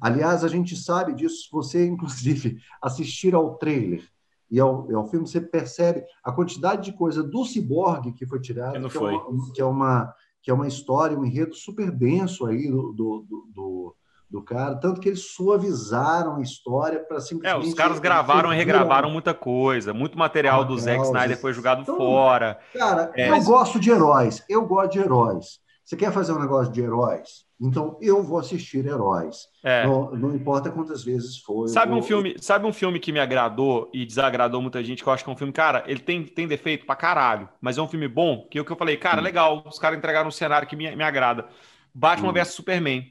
Aliás, 0.03 0.45
a 0.45 0.49
gente 0.49 0.77
sabe 0.77 1.15
disso, 1.15 1.49
você, 1.51 1.85
inclusive, 1.89 2.59
assistir 2.83 3.35
ao 3.35 3.57
trailer 3.57 4.07
e 4.51 4.61
ao, 4.61 4.89
ao 4.95 5.09
filme 5.09 5.27
você 5.27 5.41
percebe 5.41 6.05
a 6.23 6.33
quantidade 6.33 6.85
de 6.91 6.97
coisa 6.97 7.23
do 7.23 7.45
ciborgue 7.45 8.13
que 8.13 8.27
foi 8.27 8.41
tirada, 8.41 8.79
que, 8.81 8.89
que, 8.89 8.97
é 8.97 9.01
uma, 9.01 9.53
que, 9.53 9.61
é 9.61 9.65
uma, 9.65 10.15
que 10.43 10.51
é 10.51 10.55
uma 10.55 10.69
história, 10.69 11.19
um 11.19 11.25
enredo 11.25 11.55
super 11.55 11.91
denso 11.91 12.47
aí 12.47 12.71
do, 12.71 12.93
do, 12.93 13.27
do, 13.53 13.97
do 14.31 14.43
cara, 14.43 14.77
tanto 14.77 15.01
que 15.01 15.09
eles 15.09 15.33
suavizaram 15.33 16.37
a 16.37 16.43
história 16.43 17.01
para 17.01 17.21
simplesmente... 17.21 17.65
É, 17.65 17.69
os 17.69 17.75
caras 17.75 17.99
gravaram 17.99 18.53
e 18.53 18.57
regravaram 18.57 19.11
muita 19.11 19.35
coisa, 19.35 19.93
muito 19.93 20.19
material 20.19 20.65
do 20.65 20.79
Zack 20.79 21.03
Snyder 21.03 21.39
foi 21.41 21.53
jogado 21.53 21.83
então, 21.83 21.97
fora. 21.97 22.59
Cara, 22.73 23.11
é. 23.15 23.31
eu 23.31 23.43
gosto 23.43 23.81
de 23.81 23.91
heróis, 23.91 24.45
eu 24.49 24.65
gosto 24.67 24.93
de 24.93 24.99
heróis. 25.01 25.61
Você 25.87 25.97
quer 25.97 26.11
fazer 26.11 26.33
um 26.33 26.41
negócio 26.41 26.73
de 26.73 26.81
heróis? 26.81 27.47
Então 27.61 27.97
eu 28.03 28.21
vou 28.21 28.41
assistir 28.41 28.85
Heróis. 28.85 29.47
É. 29.63 29.87
Não, 29.87 30.11
não, 30.11 30.35
importa 30.35 30.69
quantas 30.69 31.05
vezes 31.05 31.39
for. 31.39 31.69
Sabe 31.69 31.93
vou... 31.93 32.01
um 32.01 32.03
filme, 32.03 32.35
sabe 32.41 32.67
um 32.67 32.73
filme 32.73 32.99
que 32.99 33.13
me 33.13 33.21
agradou 33.21 33.89
e 33.95 34.05
desagradou 34.05 34.61
muita 34.61 34.83
gente, 34.83 35.01
que 35.01 35.09
eu 35.09 35.13
acho 35.13 35.23
que 35.23 35.31
é 35.31 35.33
um 35.33 35.37
filme, 35.37 35.53
cara, 35.53 35.85
ele 35.87 36.01
tem, 36.01 36.25
tem 36.25 36.49
defeito 36.49 36.85
pra 36.85 36.97
caralho, 36.97 37.49
mas 37.61 37.79
é 37.79 37.83
um 37.83 37.87
filme 37.87 38.09
bom, 38.09 38.49
que 38.51 38.59
é 38.59 38.61
o 38.61 38.65
que 38.65 38.73
eu 38.73 38.77
falei, 38.77 38.97
cara, 38.97 39.21
hum. 39.21 39.25
legal, 39.25 39.63
os 39.65 39.79
caras 39.79 39.97
entregaram 39.97 40.27
um 40.27 40.33
cenário 40.33 40.67
que 40.67 40.75
me, 40.75 40.95
me 40.97 41.05
agrada. 41.05 41.49
Batman 41.95 42.31
hum. 42.31 42.33
vs 42.33 42.49
Superman. 42.49 43.07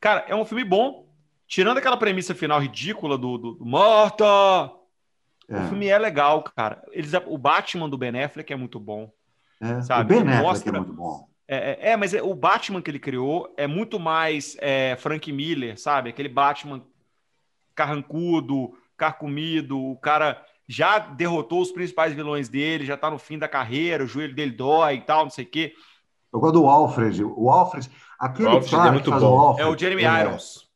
Cara, 0.00 0.24
é 0.26 0.34
um 0.34 0.44
filme 0.44 0.64
bom, 0.64 1.08
tirando 1.46 1.78
aquela 1.78 1.96
premissa 1.96 2.34
final 2.34 2.60
ridícula 2.60 3.16
do, 3.16 3.38
do, 3.38 3.54
do 3.54 3.64
Morta. 3.64 4.24
É. 5.48 5.56
O 5.56 5.68
filme 5.68 5.86
é 5.86 5.98
legal, 5.98 6.42
cara. 6.42 6.82
Eles, 6.90 7.12
o 7.26 7.38
Batman 7.38 7.88
do 7.88 7.96
Ben 7.96 8.24
Affleck 8.24 8.52
é 8.52 8.56
muito 8.56 8.80
bom. 8.80 9.08
É. 9.60 9.80
Sabe? 9.82 10.12
O 10.12 10.18
Ben 10.18 10.28
Affleck 10.28 10.36
é 10.36 10.42
Mostra... 10.42 10.76
é 10.76 10.80
muito 10.80 10.92
bom 10.92 11.35
é, 11.48 11.56
é, 11.56 11.90
é, 11.90 11.96
mas 11.96 12.12
é, 12.12 12.22
o 12.22 12.34
Batman 12.34 12.82
que 12.82 12.90
ele 12.90 12.98
criou 12.98 13.52
é 13.56 13.66
muito 13.66 13.98
mais 14.00 14.56
é, 14.60 14.96
Frank 14.96 15.30
Miller, 15.32 15.78
sabe? 15.78 16.10
Aquele 16.10 16.28
Batman 16.28 16.82
carrancudo, 17.74 18.76
carcomido, 18.96 19.78
o 19.78 19.96
cara 19.96 20.44
já 20.68 20.98
derrotou 20.98 21.60
os 21.60 21.70
principais 21.70 22.12
vilões 22.12 22.48
dele, 22.48 22.84
já 22.84 22.96
tá 22.96 23.10
no 23.10 23.18
fim 23.18 23.38
da 23.38 23.46
carreira, 23.46 24.02
o 24.02 24.08
joelho 24.08 24.34
dele 24.34 24.50
dói 24.50 24.96
e 24.96 25.00
tal, 25.02 25.24
não 25.24 25.30
sei 25.30 25.44
o 25.44 25.48
quê. 25.48 25.74
Eu 26.32 26.40
gosto 26.40 26.54
do 26.54 26.66
Alfred. 26.66 27.22
O 27.22 27.48
Alfred, 27.48 27.88
aquele 28.18 28.48
o 28.48 28.52
Alfred 28.52 28.70
cara 28.74 28.88
é 28.88 28.92
muito 28.92 29.04
que 29.04 29.10
faz 29.10 29.22
bom. 29.22 29.36
o 29.36 29.38
Alfred. 29.38 29.68
É 29.68 29.72
o 29.72 29.78
Jeremy 29.78 30.02
Irons. 30.02 30.68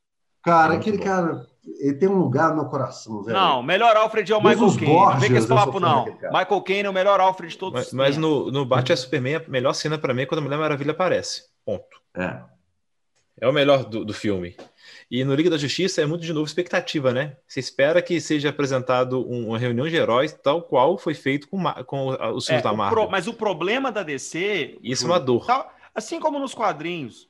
Cara, 0.42 0.74
aquele 0.74 0.98
cara, 0.98 1.46
ele 1.78 1.94
tem 1.94 2.08
um 2.08 2.18
lugar 2.18 2.50
no 2.50 2.56
meu 2.56 2.64
coração, 2.66 3.22
velho. 3.22 3.36
Não, 3.36 3.62
melhor 3.62 3.96
Alfred 3.96 4.32
é 4.32 4.36
o 4.36 4.42
Michael 4.42 4.76
Caine. 4.76 4.94
Não 4.94 5.18
vem 5.18 5.30
com 5.30 5.36
esse 5.36 5.48
papo, 5.48 5.80
não. 5.80 6.04
Michael 6.04 6.62
Caine 6.62 6.86
é 6.86 6.90
o 6.90 6.92
melhor 6.92 7.20
Alfred 7.20 7.52
de 7.52 7.58
todos 7.58 7.78
Mas, 7.78 7.92
mas 7.92 8.16
no, 8.16 8.50
no 8.50 8.64
Batman 8.64 8.96
Superman, 8.96 9.36
a 9.36 9.44
melhor 9.48 9.72
cena 9.74 9.98
para 9.98 10.14
mim 10.14 10.22
é 10.22 10.26
quando 10.26 10.40
a 10.40 10.42
Mulher 10.42 10.58
Maravilha 10.58 10.92
aparece. 10.92 11.44
Ponto. 11.64 12.00
É. 12.16 12.40
É 13.40 13.48
o 13.48 13.52
melhor 13.52 13.84
do, 13.84 14.04
do 14.04 14.12
filme. 14.12 14.56
E 15.10 15.24
no 15.24 15.34
Liga 15.34 15.50
da 15.50 15.56
Justiça 15.56 16.02
é 16.02 16.06
muito 16.06 16.22
de 16.22 16.32
novo 16.32 16.46
expectativa, 16.46 17.12
né? 17.12 17.36
Você 17.46 17.60
espera 17.60 18.02
que 18.02 18.20
seja 18.20 18.50
apresentado 18.50 19.26
uma 19.26 19.58
reunião 19.58 19.88
de 19.88 19.96
heróis 19.96 20.32
tal 20.32 20.62
qual 20.62 20.98
foi 20.98 21.14
feito 21.14 21.48
com, 21.48 21.62
com 21.84 22.08
os 22.34 22.46
filmes 22.46 22.64
é, 22.64 22.68
da 22.68 22.72
Marvel. 22.72 23.02
Pro, 23.02 23.10
mas 23.10 23.26
o 23.26 23.34
problema 23.34 23.90
da 23.90 24.02
DC. 24.02 24.78
Isso 24.82 25.04
é 25.04 25.08
uma 25.08 25.20
dor. 25.20 25.46
assim 25.94 26.20
como 26.20 26.38
nos 26.38 26.54
quadrinhos, 26.54 27.28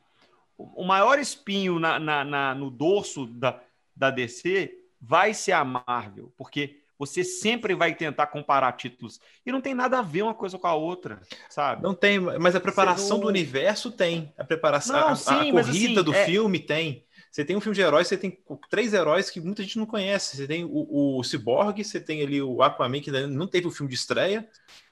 o 0.56 0.84
maior 0.84 1.18
espinho 1.18 1.78
na, 1.78 1.98
na, 1.98 2.24
na 2.24 2.54
no 2.54 2.70
dorso 2.70 3.26
da, 3.26 3.60
da 4.00 4.10
DC 4.10 4.72
vai 4.98 5.34
ser 5.34 5.52
a 5.52 5.62
Marvel, 5.62 6.32
porque 6.38 6.80
você 6.98 7.22
sempre 7.22 7.74
vai 7.74 7.94
tentar 7.94 8.26
comparar 8.28 8.72
títulos. 8.72 9.20
E 9.44 9.52
não 9.52 9.60
tem 9.60 9.74
nada 9.74 9.98
a 9.98 10.02
ver 10.02 10.22
uma 10.22 10.34
coisa 10.34 10.58
com 10.58 10.66
a 10.66 10.74
outra, 10.74 11.20
sabe? 11.50 11.82
Não 11.82 11.94
tem, 11.94 12.18
mas 12.18 12.56
a 12.56 12.60
preparação 12.60 13.18
não... 13.18 13.24
do 13.24 13.28
universo 13.28 13.90
tem. 13.90 14.32
A 14.38 14.44
preparação, 14.44 14.98
não, 14.98 15.08
a, 15.08 15.16
sim, 15.16 15.50
a, 15.50 15.52
corrida 15.52 16.00
assim, 16.00 16.02
do 16.02 16.14
é... 16.14 16.24
filme 16.24 16.58
tem. 16.58 17.04
Você 17.30 17.44
tem 17.44 17.56
um 17.56 17.60
filme 17.60 17.76
de 17.76 17.82
heróis, 17.82 18.08
você 18.08 18.16
tem 18.16 18.36
três 18.68 18.92
heróis 18.92 19.30
que 19.30 19.40
muita 19.40 19.62
gente 19.62 19.78
não 19.78 19.86
conhece. 19.86 20.36
Você 20.36 20.46
tem 20.46 20.64
o, 20.64 21.18
o 21.18 21.22
Cyborg, 21.22 21.84
você 21.84 22.00
tem 22.00 22.22
ali 22.22 22.42
o 22.42 22.62
Aquaman, 22.62 23.00
que 23.00 23.10
não 23.10 23.46
teve 23.46 23.66
o 23.66 23.70
filme 23.70 23.88
de 23.88 23.96
estreia. 23.96 24.48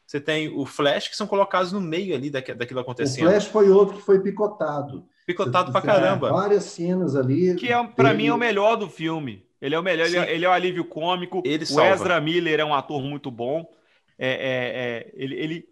Você 0.07 0.21
tem 0.21 0.49
o 0.49 0.65
Flash, 0.65 1.09
que 1.09 1.17
são 1.17 1.27
colocados 1.27 1.73
no 1.73 1.81
meio 1.81 2.15
ali 2.15 2.31
daquilo 2.31 2.81
acontecendo. 2.81 3.27
O 3.27 3.31
Flash 3.31 3.47
foi 3.47 3.71
outro 3.71 3.97
que 3.97 4.03
foi 4.03 4.21
picotado. 4.21 5.07
Picotado 5.29 5.71
pra 5.71 5.83
caramba. 5.83 6.31
Várias 6.31 6.65
cenas 6.65 7.15
ali. 7.15 7.55
Que 7.55 7.71
é, 7.71 7.85
para 7.87 8.15
mim 8.15 8.29
é 8.29 8.33
o 8.33 8.39
melhor 8.39 8.77
do 8.77 8.89
filme. 8.89 9.45
Ele 9.61 9.75
é 9.75 9.79
o 9.79 9.83
melhor, 9.83 10.07
ele 10.07 10.17
é, 10.17 10.35
ele 10.35 10.45
é, 10.47 10.49
o 10.49 10.53
alívio 10.53 10.87
cômico. 10.87 11.43
Ele 11.45 11.65
o 11.65 11.67
salva. 11.67 11.93
Ezra 11.93 12.19
Miller 12.19 12.61
é 12.61 12.65
um 12.65 12.73
ator 12.73 13.03
muito 13.03 13.31
bom. 13.31 13.71
É, 14.19 14.31
é, 14.31 14.33
é, 14.33 15.13
ele, 15.13 15.35
ele, 15.35 15.65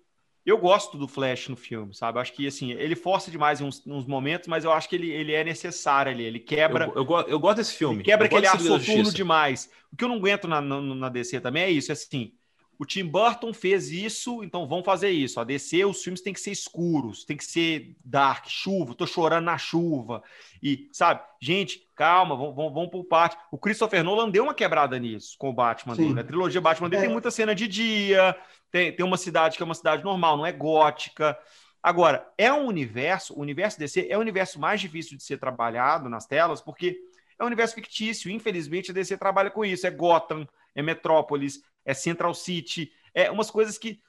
eu 0.45 0.59
gosto 0.59 0.99
do 0.99 1.09
Flash 1.09 1.49
no 1.49 1.57
filme, 1.57 1.95
sabe? 1.95 2.19
Acho 2.19 2.35
que 2.35 2.47
assim, 2.47 2.73
ele 2.73 2.95
força 2.95 3.31
demais 3.31 3.63
em 3.63 3.65
uns, 3.65 3.83
uns, 3.87 4.05
momentos, 4.05 4.47
mas 4.47 4.63
eu 4.63 4.73
acho 4.73 4.91
que 4.91 4.95
ele, 4.95 5.11
ele 5.11 5.33
é 5.33 5.43
necessário 5.43 6.13
ali. 6.13 6.25
Ele 6.25 6.39
quebra. 6.39 6.93
Eu, 6.95 7.07
eu, 7.09 7.21
eu 7.27 7.41
gosto 7.41 7.57
desse 7.57 7.73
filme. 7.73 8.03
quebra 8.03 8.27
aquele 8.27 8.47
ar 8.47 8.61
soturno 8.61 9.11
demais. 9.11 9.71
O 9.91 9.97
que 9.97 10.05
eu 10.05 10.09
não 10.09 10.17
aguento 10.17 10.47
na, 10.47 10.61
na, 10.61 10.83
na 10.83 11.09
DC 11.09 11.41
também 11.41 11.63
é 11.63 11.71
isso, 11.71 11.91
é 11.91 11.95
assim. 11.95 12.35
O 12.79 12.85
Tim 12.85 13.05
Burton 13.05 13.55
fez 13.55 13.91
isso, 13.91 14.45
então 14.45 14.67
vamos 14.69 14.85
fazer 14.85 15.11
isso. 15.11 15.41
A 15.41 15.45
DC, 15.45 15.85
os 15.85 16.03
filmes 16.03 16.21
têm 16.21 16.33
que 16.33 16.41
ser 16.41 16.51
escuros, 16.51 17.25
tem 17.25 17.37
que 17.37 17.45
ser 17.45 17.97
dark, 18.05 18.47
chuva, 18.49 18.95
tô 18.95 19.07
chorando 19.07 19.45
na 19.47 19.57
chuva. 19.57 20.23
E, 20.63 20.89
sabe, 20.93 21.23
gente, 21.41 21.89
calma, 21.95 22.37
vamos, 22.37 22.55
vamos, 22.55 22.75
vamos 22.75 22.91
pro 22.91 23.05
parte. 23.05 23.37
O 23.51 23.59
Christopher 23.59 24.05
Nolan 24.05 24.31
deu 24.31 24.45
uma 24.45 24.55
quebrada 24.55 24.99
nisso 24.99 25.37
com 25.39 25.49
o 25.49 25.53
Batman 25.55 25.97
dele. 25.97 26.21
A 26.21 26.25
trilogia 26.25 26.61
Batman 26.61 26.91
dele 26.91 27.03
é. 27.03 27.05
tem 27.07 27.13
muita 27.13 27.31
cena 27.31 27.55
de 27.55 27.67
dia, 27.67 28.37
tem, 28.71 28.93
tem 28.95 29.07
uma 29.07 29.17
cidade 29.17 29.57
que 29.57 29.63
é 29.63 29.67
uma 29.67 29.75
cidade 29.75 30.05
normal, 30.05 30.37
não 30.37 30.45
é 30.45 30.53
gótica. 30.53 31.39
Agora, 31.83 32.29
é 32.37 32.53
um 32.53 32.67
universo, 32.67 33.33
o 33.35 33.41
universo 33.41 33.79
DC 33.79 34.07
é 34.11 34.19
o 34.19 34.21
universo 34.21 34.61
mais 34.61 34.81
difícil 34.81 35.17
de 35.17 35.23
ser 35.23 35.39
trabalhado 35.39 36.09
nas 36.09 36.27
telas, 36.27 36.61
porque 36.61 36.99
é 37.39 37.43
um 37.45 37.47
universo 37.47 37.75
fictício. 37.75 38.31
Infelizmente, 38.31 38.91
a 38.91 38.95
DC 38.95 39.17
trabalha 39.17 39.51
com 39.51 39.65
isso. 39.65 39.87
É 39.87 39.91
Gotham, 39.91 40.47
é 40.75 40.83
Metrópolis, 40.83 41.63
é 41.87 41.95
Central 41.95 42.35
City, 42.35 42.91
é 43.15 43.31
umas 43.31 43.51
coisas 43.51 43.79
que 43.79 44.01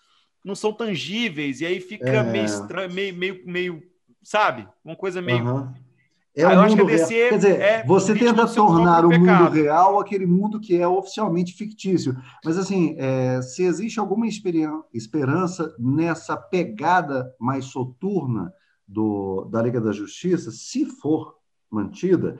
não 0.43 0.55
são 0.55 0.73
tangíveis, 0.73 1.61
e 1.61 1.65
aí 1.65 1.79
fica 1.79 2.09
é... 2.09 2.23
meio 2.23 2.45
estranho, 2.45 2.91
meio, 2.91 3.15
meio, 3.15 3.43
meio, 3.45 3.83
sabe? 4.23 4.67
Uma 4.83 4.95
coisa 4.95 5.21
meio. 5.21 5.45
Uhum. 5.45 5.73
É 6.35 6.43
ah, 6.43 6.61
o 6.61 6.69
mundo 6.69 6.85
real. 6.85 7.07
Quer 7.07 7.35
dizer, 7.35 7.59
é 7.59 7.83
você 7.83 8.13
tenta 8.13 8.45
tornar 8.47 9.03
o 9.03 9.09
mundo 9.09 9.49
real 9.49 9.99
aquele 9.99 10.27
mundo 10.27 10.59
que 10.59 10.79
é 10.79 10.87
oficialmente 10.87 11.53
fictício. 11.53 12.15
Mas, 12.45 12.59
assim, 12.59 12.95
é, 12.99 13.41
se 13.41 13.63
existe 13.63 13.99
alguma 13.99 14.27
esperança 14.27 15.75
nessa 15.79 16.37
pegada 16.37 17.33
mais 17.39 17.65
soturna 17.65 18.53
do, 18.87 19.45
da 19.45 19.63
Liga 19.63 19.81
da 19.81 19.91
Justiça, 19.91 20.51
se 20.51 20.85
for 20.85 21.37
mantida, 21.71 22.37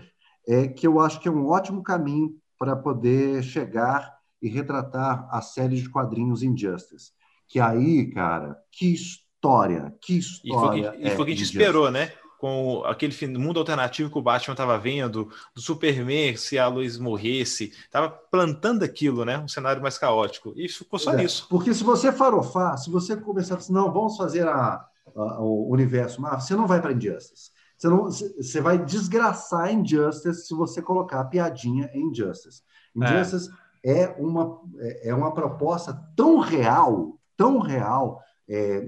é 0.47 0.67
que 0.67 0.85
eu 0.85 0.99
acho 0.99 1.19
que 1.19 1.27
é 1.27 1.31
um 1.31 1.47
ótimo 1.47 1.81
caminho 1.81 2.35
para 2.57 2.75
poder 2.75 3.41
chegar 3.41 4.16
e 4.41 4.49
retratar 4.49 5.27
a 5.31 5.41
série 5.41 5.81
de 5.81 5.89
quadrinhos 5.89 6.43
Injustice. 6.43 7.11
Que 7.47 7.59
aí, 7.59 8.11
cara, 8.11 8.57
que 8.71 8.93
história, 8.93 9.95
que 10.01 10.17
história. 10.17 10.93
E 10.97 11.07
foi, 11.07 11.11
foi 11.11 11.23
o 11.23 11.25
que 11.25 11.31
a 11.31 11.35
gente 11.35 11.43
esperou, 11.43 11.89
né? 11.89 12.11
com 12.37 12.83
aquele 12.85 13.37
mundo 13.37 13.59
alternativo 13.59 14.11
que 14.11 14.17
o 14.17 14.21
Batman 14.21 14.53
estava 14.53 14.77
vendo, 14.77 15.29
do 15.55 15.61
Superman, 15.61 16.37
se 16.37 16.57
a 16.57 16.67
luz 16.67 16.97
morresse, 16.97 17.71
estava 17.83 18.09
plantando 18.09 18.83
aquilo, 18.83 19.25
né? 19.25 19.39
Um 19.39 19.47
cenário 19.47 19.81
mais 19.81 19.97
caótico. 19.97 20.53
E 20.55 20.69
ficou 20.69 20.99
só 20.99 21.13
é, 21.13 21.17
nisso. 21.17 21.47
Porque 21.49 21.73
se 21.73 21.83
você 21.83 22.11
farofar, 22.11 22.77
se 22.77 22.91
você 22.91 23.17
começar 23.17 23.55
assim, 23.55 23.73
não, 23.73 23.91
vamos 23.91 24.15
fazer 24.15 24.47
a, 24.47 24.85
a, 25.15 25.41
o 25.41 25.71
universo 25.71 26.21
Marvel, 26.21 26.41
você 26.41 26.55
não 26.55 26.67
vai 26.67 26.79
para 26.79 26.93
Injustice. 26.93 27.51
Você, 27.75 27.87
não, 27.89 28.03
você 28.05 28.61
vai 28.61 28.83
desgraçar 28.83 29.73
Injustice 29.73 30.45
se 30.45 30.53
você 30.53 30.79
colocar 30.79 31.21
a 31.21 31.25
piadinha 31.25 31.89
em 31.91 32.11
Injustice. 32.11 32.61
Injustice 32.95 33.49
é, 33.49 33.66
é 33.87 34.09
uma, 34.19 34.61
é, 34.79 35.09
é 35.09 35.15
uma 35.15 35.33
proposta 35.33 35.93
tão 36.13 36.39
real, 36.39 37.17
tão 37.37 37.59
real, 37.59 38.21
é, 38.49 38.85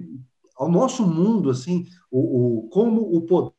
ao 0.57 0.69
nosso 0.69 1.07
mundo, 1.07 1.49
assim, 1.49 1.85
o, 2.11 2.65
o, 2.65 2.69
como 2.69 3.01
o 3.15 3.21
poder 3.21 3.53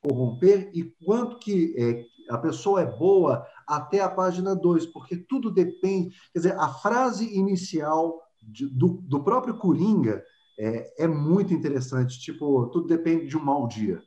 corromper 0.00 0.70
e 0.72 0.84
quanto 1.04 1.38
que 1.38 1.74
é, 1.76 2.04
a 2.32 2.38
pessoa 2.38 2.80
é 2.80 2.86
boa 2.86 3.44
até 3.66 4.00
a 4.00 4.08
página 4.08 4.54
2, 4.54 4.86
porque 4.86 5.16
tudo 5.16 5.50
depende. 5.50 6.16
Quer 6.32 6.38
dizer, 6.38 6.56
a 6.56 6.68
frase 6.68 7.36
inicial 7.36 8.22
de, 8.40 8.66
do, 8.66 9.02
do 9.02 9.24
próprio 9.24 9.58
Coringa 9.58 10.24
é, 10.56 11.04
é, 11.04 11.08
muito 11.08 11.52
interessante. 11.52 12.20
Tipo, 12.20 12.66
tudo 12.68 12.86
depende 12.86 13.26
de 13.26 13.36
um 13.36 13.42
mau 13.42 13.66
dia. 13.66 14.00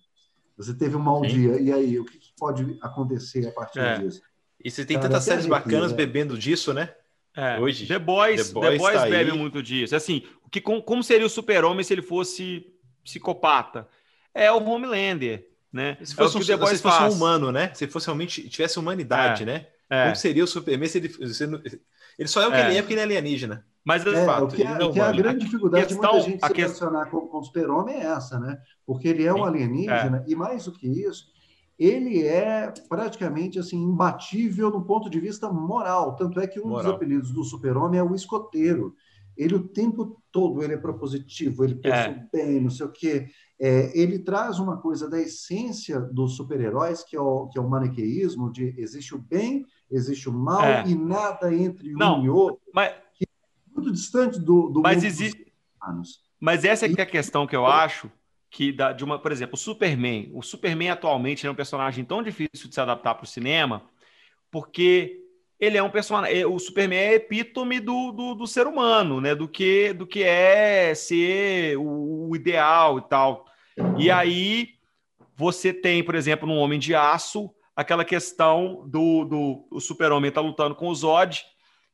Você 0.56 0.74
teve 0.74 0.96
um 0.96 1.02
mau 1.02 1.24
Sim. 1.24 1.30
dia, 1.30 1.60
e 1.60 1.74
aí, 1.74 2.00
o 2.00 2.06
que, 2.06 2.18
que, 2.18 2.32
pode 2.38 2.78
acontecer 2.82 3.48
a 3.48 3.52
partir 3.52 3.80
é. 3.80 3.98
disso? 3.98 4.22
E 4.64 4.72
você 4.72 4.86
tem 4.86 4.98
Cara, 4.98 5.10
tantas 5.10 5.24
séries 5.26 5.46
bacanas 5.46 5.92
é. 5.92 5.96
bebendo 5.96 6.38
disso, 6.38 6.74
né? 6.74 6.94
É. 7.36 7.60
Hoje. 7.60 7.88
The 7.88 8.00
Boys, 8.00 8.48
The 8.48 8.54
Boys, 8.54 8.70
The 8.70 8.78
Boys 8.78 8.96
tá 8.96 9.10
bebe 9.10 9.32
aí. 9.32 9.38
muito 9.38 9.62
disso. 9.62 9.96
Assim, 9.96 10.24
que, 10.54 10.62
como 10.62 11.04
seria 11.04 11.26
o 11.26 11.30
super-homem 11.30 11.84
se 11.84 11.94
ele 11.94 12.04
fosse 12.04 12.68
psicopata? 13.04 13.88
É 14.34 14.52
o 14.52 14.64
Homelander, 14.64 15.48
né? 15.72 15.98
Se 16.04 16.14
fosse, 16.14 16.38
é 16.38 16.40
um, 16.40 16.46
The 16.46 16.58
Boys 16.58 16.78
se 16.78 16.84
fosse 16.84 17.02
um 17.02 17.10
humano, 17.10 17.52
né? 17.52 17.72
Se 17.74 17.88
fosse 17.88 18.06
realmente 18.06 18.48
tivesse 18.48 18.78
humanidade, 18.78 19.44
é. 19.44 19.46
né? 19.48 19.68
É. 19.90 20.04
Como 20.04 20.16
seria 20.16 20.44
o 20.44 20.48
Superman 20.48 20.88
se 20.88 21.00
ele, 21.00 21.10
se 21.10 21.44
ele, 21.44 21.82
ele 22.20 22.28
só 22.28 22.42
é 22.42 22.48
o 22.48 22.52
que 22.52 22.58
ele 22.58 22.78
é 22.78 22.82
porque 22.82 22.94
ele 22.94 23.02
é 23.02 23.04
alienígena. 23.04 23.66
Mas 23.84 24.06
é, 24.06 24.26
fato, 24.26 24.46
o 24.46 24.48
que, 24.48 24.64
é, 24.64 24.92
que 24.92 25.00
é 25.00 25.04
a 25.04 25.12
grande 25.12 25.44
dificuldade 25.44 25.88
questão, 25.88 26.12
de 26.12 26.30
muita 26.30 26.48
gente 26.48 26.48
se 26.48 26.62
relacionar 26.62 27.06
com, 27.08 27.28
com 27.28 27.40
o 27.40 27.44
super-homem 27.44 27.96
é 27.96 28.06
essa, 28.06 28.40
né? 28.40 28.58
Porque 28.86 29.08
ele 29.08 29.26
é 29.26 29.34
um 29.34 29.44
alienígena, 29.44 30.24
e 30.26 30.36
mais 30.36 30.66
do 30.66 30.72
que 30.72 30.88
isso, 30.88 31.26
ele 31.78 32.26
é 32.26 32.72
praticamente 32.88 33.60
assim 33.60 33.78
imbatível 33.78 34.70
no 34.70 34.86
ponto 34.86 35.10
de 35.10 35.20
vista 35.20 35.52
moral. 35.52 36.16
Tanto 36.16 36.40
é 36.40 36.48
que 36.48 36.60
um 36.60 36.68
moral. 36.68 36.84
dos 36.84 36.94
apelidos 36.94 37.32
do 37.32 37.44
super-homem 37.44 38.00
é 38.00 38.04
o 38.04 38.16
escoteiro. 38.16 38.96
Ele 39.36 39.56
o 39.56 39.68
tempo 39.68 40.22
todo 40.32 40.62
ele 40.62 40.74
é 40.74 40.78
propositivo, 40.78 41.64
ele 41.64 41.76
pensa 41.76 41.96
é. 41.96 42.28
bem, 42.32 42.62
não 42.62 42.70
sei 42.70 42.86
o 42.86 42.92
quê. 42.92 43.28
É, 43.60 43.98
ele 44.00 44.20
traz 44.20 44.60
uma 44.60 44.78
coisa 44.78 45.10
da 45.10 45.20
essência 45.20 46.00
dos 46.00 46.36
super-heróis, 46.36 47.04
que, 47.04 47.16
é 47.16 47.20
o, 47.20 47.48
que 47.48 47.58
é 47.58 47.62
o 47.62 47.70
maniqueísmo, 47.70 48.52
de 48.52 48.76
existe 48.78 49.16
o 49.16 49.20
bem, 49.20 49.66
existe 49.90 50.30
o 50.30 50.34
mal, 50.34 50.64
é. 50.64 50.88
e 50.88 50.94
nada 50.94 51.54
entre 51.54 51.94
não, 51.94 52.20
um 52.20 52.26
e 52.26 52.30
outro. 52.30 52.62
Mas... 52.74 52.92
É 53.22 53.26
muito 53.76 53.92
distante 53.92 54.40
do, 54.40 54.70
do 54.70 54.82
mas 54.82 55.04
existe... 55.04 55.52
Mas 56.40 56.64
essa 56.64 56.86
é, 56.86 56.90
que 56.90 57.02
é 57.02 57.04
a 57.04 57.08
questão 57.08 57.48
que 57.48 57.56
eu 57.56 57.66
acho 57.66 58.12
que 58.54 58.72
da, 58.72 58.94
de 58.94 59.04
uma, 59.04 59.18
por 59.18 59.32
exemplo, 59.32 59.56
o 59.56 59.58
Superman. 59.58 60.30
O 60.32 60.44
Superman 60.44 60.92
atualmente 60.92 61.46
é 61.48 61.50
um 61.50 61.56
personagem 61.56 62.06
tão 62.06 62.22
difícil 62.22 62.70
de 62.70 62.76
se 62.76 62.80
adaptar 62.80 63.16
para 63.16 63.24
o 63.24 63.28
cinema, 63.28 63.90
porque 64.52 65.20
ele 65.60 65.76
é 65.76 65.82
um 65.82 65.90
personagem. 65.90 66.40
É, 66.40 66.46
o 66.46 66.60
Superman 66.60 67.00
é 67.00 67.16
epítome 67.16 67.80
do, 67.80 68.12
do, 68.12 68.36
do, 68.36 68.46
ser 68.46 68.68
humano, 68.68 69.20
né? 69.20 69.34
Do 69.34 69.48
que, 69.48 69.92
do 69.94 70.06
que 70.06 70.22
é 70.22 70.94
ser 70.94 71.80
o, 71.80 72.30
o 72.30 72.36
ideal 72.36 73.00
e 73.00 73.02
tal. 73.02 73.44
E 73.98 74.12
aí 74.12 74.76
você 75.36 75.74
tem, 75.74 76.04
por 76.04 76.14
exemplo, 76.14 76.48
no 76.48 76.54
Homem 76.54 76.78
de 76.78 76.94
Aço, 76.94 77.50
aquela 77.76 78.06
questão 78.06 78.88
do, 78.88 79.26
do 79.26 79.68
o 79.72 79.80
super-homem 79.80 80.32
tá 80.32 80.42
lutando 80.42 80.76
com 80.76 80.90
o 80.90 80.96
Zod, 80.96 81.44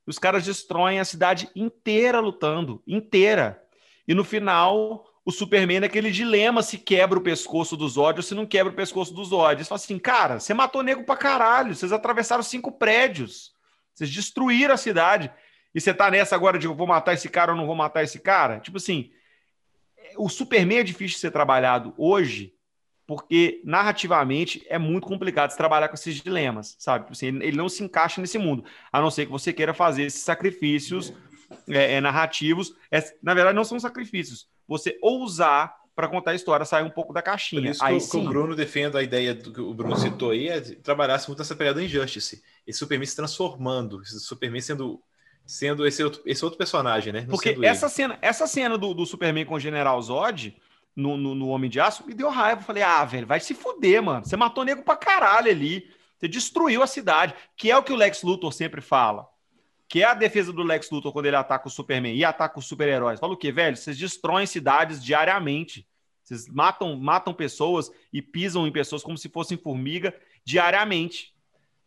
os 0.06 0.20
caras 0.20 0.44
destroem 0.44 1.00
a 1.00 1.06
cidade 1.06 1.50
inteira 1.56 2.20
lutando, 2.20 2.84
inteira. 2.86 3.64
E 4.06 4.14
no 4.14 4.26
final, 4.26 5.09
o 5.30 5.32
Superman 5.32 5.82
naquele 5.82 6.10
dilema 6.10 6.64
se 6.64 6.76
quebra 6.76 7.20
o 7.20 7.22
pescoço 7.22 7.78
do 7.78 7.88
Zod 7.88 8.18
ou 8.18 8.24
se 8.24 8.34
não 8.34 8.48
quebra 8.48 8.74
o 8.74 8.76
pescoço 8.76 9.14
do 9.14 9.24
Zod. 9.24 9.54
Eles 9.54 9.68
falam 9.68 9.82
assim, 9.82 10.00
cara, 10.00 10.40
você 10.40 10.56
matou 10.56 10.82
nego 10.82 11.04
pra 11.04 11.16
caralho, 11.16 11.76
vocês 11.76 11.92
atravessaram 11.92 12.42
cinco 12.42 12.72
prédios, 12.72 13.54
vocês 13.94 14.10
destruíram 14.10 14.74
a 14.74 14.78
cidade, 14.78 15.32
e 15.74 15.80
você 15.80 15.94
tá 15.94 16.10
nessa 16.10 16.36
agora 16.36 16.58
de 16.58 16.66
vou 16.66 16.88
matar 16.88 17.14
esse 17.14 17.30
cara 17.30 17.52
ou 17.52 17.58
não 17.58 17.68
vou 17.68 17.76
matar 17.76 18.04
esse 18.04 18.20
cara? 18.20 18.60
Tipo 18.60 18.78
assim, 18.78 19.12
o 20.18 20.28
Superman 20.28 20.80
é 20.80 20.84
difícil 20.84 21.18
de 21.18 21.22
ser 21.22 21.32
trabalhado 21.32 21.94
hoje, 21.96 22.56
porque 23.06 23.62
narrativamente 23.64 24.66
é 24.68 24.80
muito 24.80 25.06
complicado 25.06 25.52
se 25.52 25.58
trabalhar 25.58 25.90
com 25.90 25.96
esses 25.96 26.16
dilemas, 26.16 26.76
sabe? 26.80 27.06
Tipo 27.06 27.14
assim, 27.14 27.28
ele 27.28 27.56
não 27.56 27.70
se 27.70 27.84
encaixa 27.84 28.20
nesse 28.20 28.40
mundo, 28.40 28.66
a 28.92 29.00
não 29.00 29.12
ser 29.12 29.28
que 29.28 29.32
você 29.32 29.54
queira 29.54 29.76
fazer 29.76 30.06
esses 30.06 30.22
sacrifícios 30.22 31.14
é, 31.68 31.96
é, 31.96 32.02
narrativos. 32.02 32.74
É, 32.92 33.04
na 33.22 33.34
verdade, 33.34 33.56
não 33.56 33.64
são 33.64 33.80
sacrifícios 33.80 34.48
você 34.68 34.98
ousar 35.02 35.76
para 35.96 36.08
contar 36.08 36.32
a 36.32 36.36
história, 36.36 36.66
sair 36.66 36.84
um 36.84 36.90
pouco 36.90 37.12
da 37.12 37.22
caixinha. 37.22 37.62
Por 37.62 37.72
isso 37.72 37.84
aí, 37.84 37.96
que, 37.96 38.00
sim. 38.02 38.26
o 38.26 38.30
Bruno 38.30 38.56
defende 38.56 38.98
a 38.98 39.04
ideia 39.04 39.34
do 39.34 39.52
que 39.52 39.60
o 39.60 39.74
Bruno 39.74 39.98
citou 39.98 40.32
aí, 40.32 40.48
é 40.48 40.62
trabalhasse 40.62 41.28
muito 41.28 41.42
essa 41.42 41.56
pegada 41.56 41.80
do 41.80 41.86
Injustice. 41.86 42.42
Esse 42.66 42.80
Superman 42.80 43.06
se 43.06 43.16
transformando, 43.16 44.02
esse 44.02 44.20
Superman 44.20 44.62
sendo 44.62 45.02
sendo 45.46 45.86
esse 45.86 46.04
outro, 46.04 46.22
esse 46.26 46.46
outro 46.46 46.58
personagem, 46.58 47.12
né? 47.12 47.22
Não 47.22 47.30
Porque 47.30 47.58
essa 47.64 47.88
ele. 47.88 47.94
cena, 47.94 48.20
essa 48.22 48.46
cena 48.46 48.78
do, 48.78 48.94
do, 48.94 49.06
Superman 49.06 49.46
com 49.46 49.56
o 49.56 49.60
General 49.60 50.00
Zod 50.00 50.56
no, 50.96 51.18
no, 51.18 51.34
no, 51.34 51.48
Homem 51.48 51.70
de 51.70 51.80
Aço 51.80 52.06
me 52.06 52.14
deu 52.14 52.30
raiva. 52.30 52.62
Eu 52.62 52.66
falei, 52.66 52.84
ah, 52.84 53.04
velho, 53.04 53.26
vai 53.26 53.40
se 53.40 53.56
fuder, 53.56 54.02
mano. 54.02 54.24
Você 54.24 54.38
matou 54.38 54.64
nego 54.64 54.84
pra 54.84 54.96
caralho 54.96 55.50
ali. 55.50 55.90
Você 56.18 56.28
destruiu 56.28 56.84
a 56.84 56.88
cidade, 56.88 57.34
que 57.58 57.72
é 57.72 57.76
o 57.76 57.82
que 57.82 57.92
o 57.92 57.96
Lex 57.96 58.22
Luthor 58.22 58.54
sempre 58.54 58.80
fala 58.80 59.28
que 59.90 60.04
é 60.04 60.06
a 60.06 60.14
defesa 60.14 60.54
do 60.54 60.62
Lex 60.62 60.92
Luthor 60.92 61.12
quando 61.12 61.26
ele 61.26 61.36
ataca 61.36 61.68
o 61.68 61.72
Superman 61.72 62.16
e 62.16 62.24
ataca 62.24 62.60
os 62.60 62.68
super-heróis. 62.68 63.20
Fala 63.20 63.34
o 63.34 63.38
quê, 63.38 63.52
velho? 63.52 63.76
Vocês 63.76 63.98
destroem 63.98 64.46
cidades 64.46 65.04
diariamente. 65.04 65.88
Vocês 66.24 66.48
matam, 66.48 66.96
matam 66.96 67.34
pessoas 67.34 67.90
e 68.14 68.22
pisam 68.22 68.68
em 68.68 68.72
pessoas 68.72 69.02
como 69.02 69.18
se 69.18 69.28
fossem 69.30 69.58
formiga 69.58 70.14
diariamente. 70.46 71.34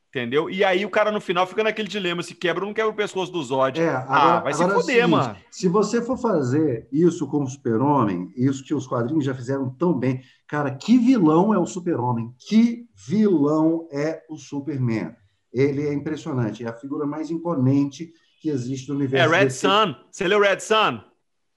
Entendeu? 0.08 0.50
E 0.50 0.62
aí 0.62 0.84
o 0.84 0.90
cara 0.90 1.12
no 1.12 1.20
final 1.20 1.46
fica 1.46 1.62
naquele 1.62 1.88
dilema: 1.88 2.24
se 2.24 2.34
quebra 2.34 2.64
ou 2.64 2.66
não 2.66 2.74
quebra 2.74 2.90
o 2.90 2.94
pescoço 2.94 3.30
do 3.30 3.42
Zod. 3.42 3.80
É, 3.80 3.88
agora, 3.88 4.38
ah, 4.38 4.40
vai 4.40 4.52
se 4.52 4.62
é 4.62 4.68
fuder, 4.68 5.04
é 5.04 5.06
mano. 5.06 5.36
Se 5.50 5.68
você 5.68 6.02
for 6.02 6.18
fazer 6.18 6.88
isso 6.92 7.26
com 7.28 7.44
o 7.44 7.46
Super-Homem, 7.46 8.30
isso 8.36 8.64
que 8.64 8.74
os 8.74 8.86
quadrinhos 8.86 9.24
já 9.24 9.32
fizeram 9.32 9.70
tão 9.70 9.94
bem, 9.94 10.20
cara, 10.46 10.74
que 10.74 10.98
vilão 10.98 11.54
é 11.54 11.58
o 11.58 11.64
Super-Homem? 11.64 12.34
Que 12.36 12.84
vilão 12.94 13.88
é 13.90 14.22
o 14.28 14.36
Superman? 14.36 15.14
Ele 15.52 15.86
é 15.86 15.92
impressionante. 15.92 16.64
É 16.64 16.68
a 16.68 16.72
figura 16.72 17.06
mais 17.06 17.30
imponente 17.30 18.12
que 18.40 18.48
existe 18.48 18.88
no 18.88 18.96
universo. 18.96 19.34
É 19.34 19.38
Red 19.38 19.50
Sun. 19.50 19.94
Você 20.10 20.26
leu 20.26 20.40
Red 20.40 20.60
Sun? 20.60 21.00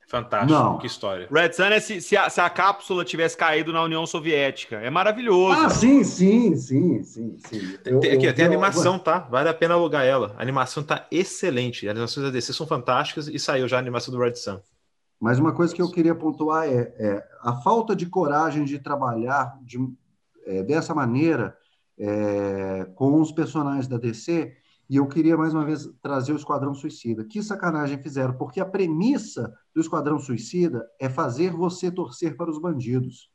Fantástico, 0.07 0.53
Não. 0.53 0.77
que 0.77 0.85
história. 0.85 1.27
Red 1.31 1.53
Sun 1.53 1.63
é 1.63 1.79
se, 1.79 1.99
se, 1.99 2.15
a, 2.15 2.29
se, 2.29 2.39
a, 2.39 2.47
cápsula 2.47 3.03
tivesse 3.03 3.35
caído 3.35 3.73
na 3.73 3.81
União 3.81 4.05
Soviética. 4.05 4.75
É 4.75 4.89
maravilhoso. 4.89 5.59
Ah, 5.59 5.69
sim, 5.69 6.03
sim, 6.03 6.55
sim, 6.55 7.03
sim. 7.03 7.37
sim. 7.39 7.77
Eu, 7.83 7.99
tem, 7.99 8.11
aqui, 8.11 8.25
eu, 8.27 8.35
tem 8.35 8.45
eu, 8.45 8.51
animação, 8.51 8.99
tá? 8.99 9.19
Vale 9.19 9.49
a 9.49 9.53
pena 9.53 9.73
alugar 9.73 10.05
ela. 10.05 10.35
A 10.37 10.41
animação 10.43 10.83
tá 10.83 11.07
excelente. 11.09 11.87
As 11.87 11.91
animações 11.91 12.25
da 12.27 12.31
DC 12.31 12.53
são 12.53 12.67
fantásticas 12.67 13.27
e 13.27 13.39
saiu 13.39 13.67
já 13.67 13.77
a 13.77 13.79
animação 13.79 14.13
do 14.13 14.19
Red 14.19 14.35
Sun. 14.35 14.59
Mas 15.19 15.39
uma 15.39 15.53
coisa 15.53 15.73
que 15.73 15.81
eu 15.81 15.89
queria 15.89 16.13
pontuar 16.13 16.67
é, 16.67 16.93
é 16.99 17.27
a 17.41 17.53
falta 17.53 17.95
de 17.95 18.05
coragem 18.05 18.63
de 18.63 18.77
trabalhar 18.77 19.57
de, 19.63 19.79
é, 20.45 20.61
dessa 20.61 20.93
maneira 20.93 21.57
é, 21.97 22.85
com 22.95 23.19
os 23.21 23.31
personagens 23.31 23.87
da 23.87 23.97
DC, 23.97 24.55
e 24.89 24.97
eu 24.97 25.07
queria 25.07 25.35
mais 25.35 25.53
uma 25.53 25.65
vez 25.65 25.89
trazer 26.01 26.33
o 26.33 26.35
Esquadrão 26.35 26.73
Suicida. 26.73 27.25
Que 27.25 27.41
sacanagem 27.41 28.01
fizeram, 28.01 28.37
porque 28.37 28.59
a 28.59 28.65
premissa 28.65 29.51
do 29.73 29.81
Esquadrão 29.81 30.19
Suicida 30.19 30.85
é 30.99 31.09
fazer 31.09 31.51
você 31.51 31.91
torcer 31.91 32.37
para 32.37 32.51
os 32.51 32.61
bandidos. 32.61 33.31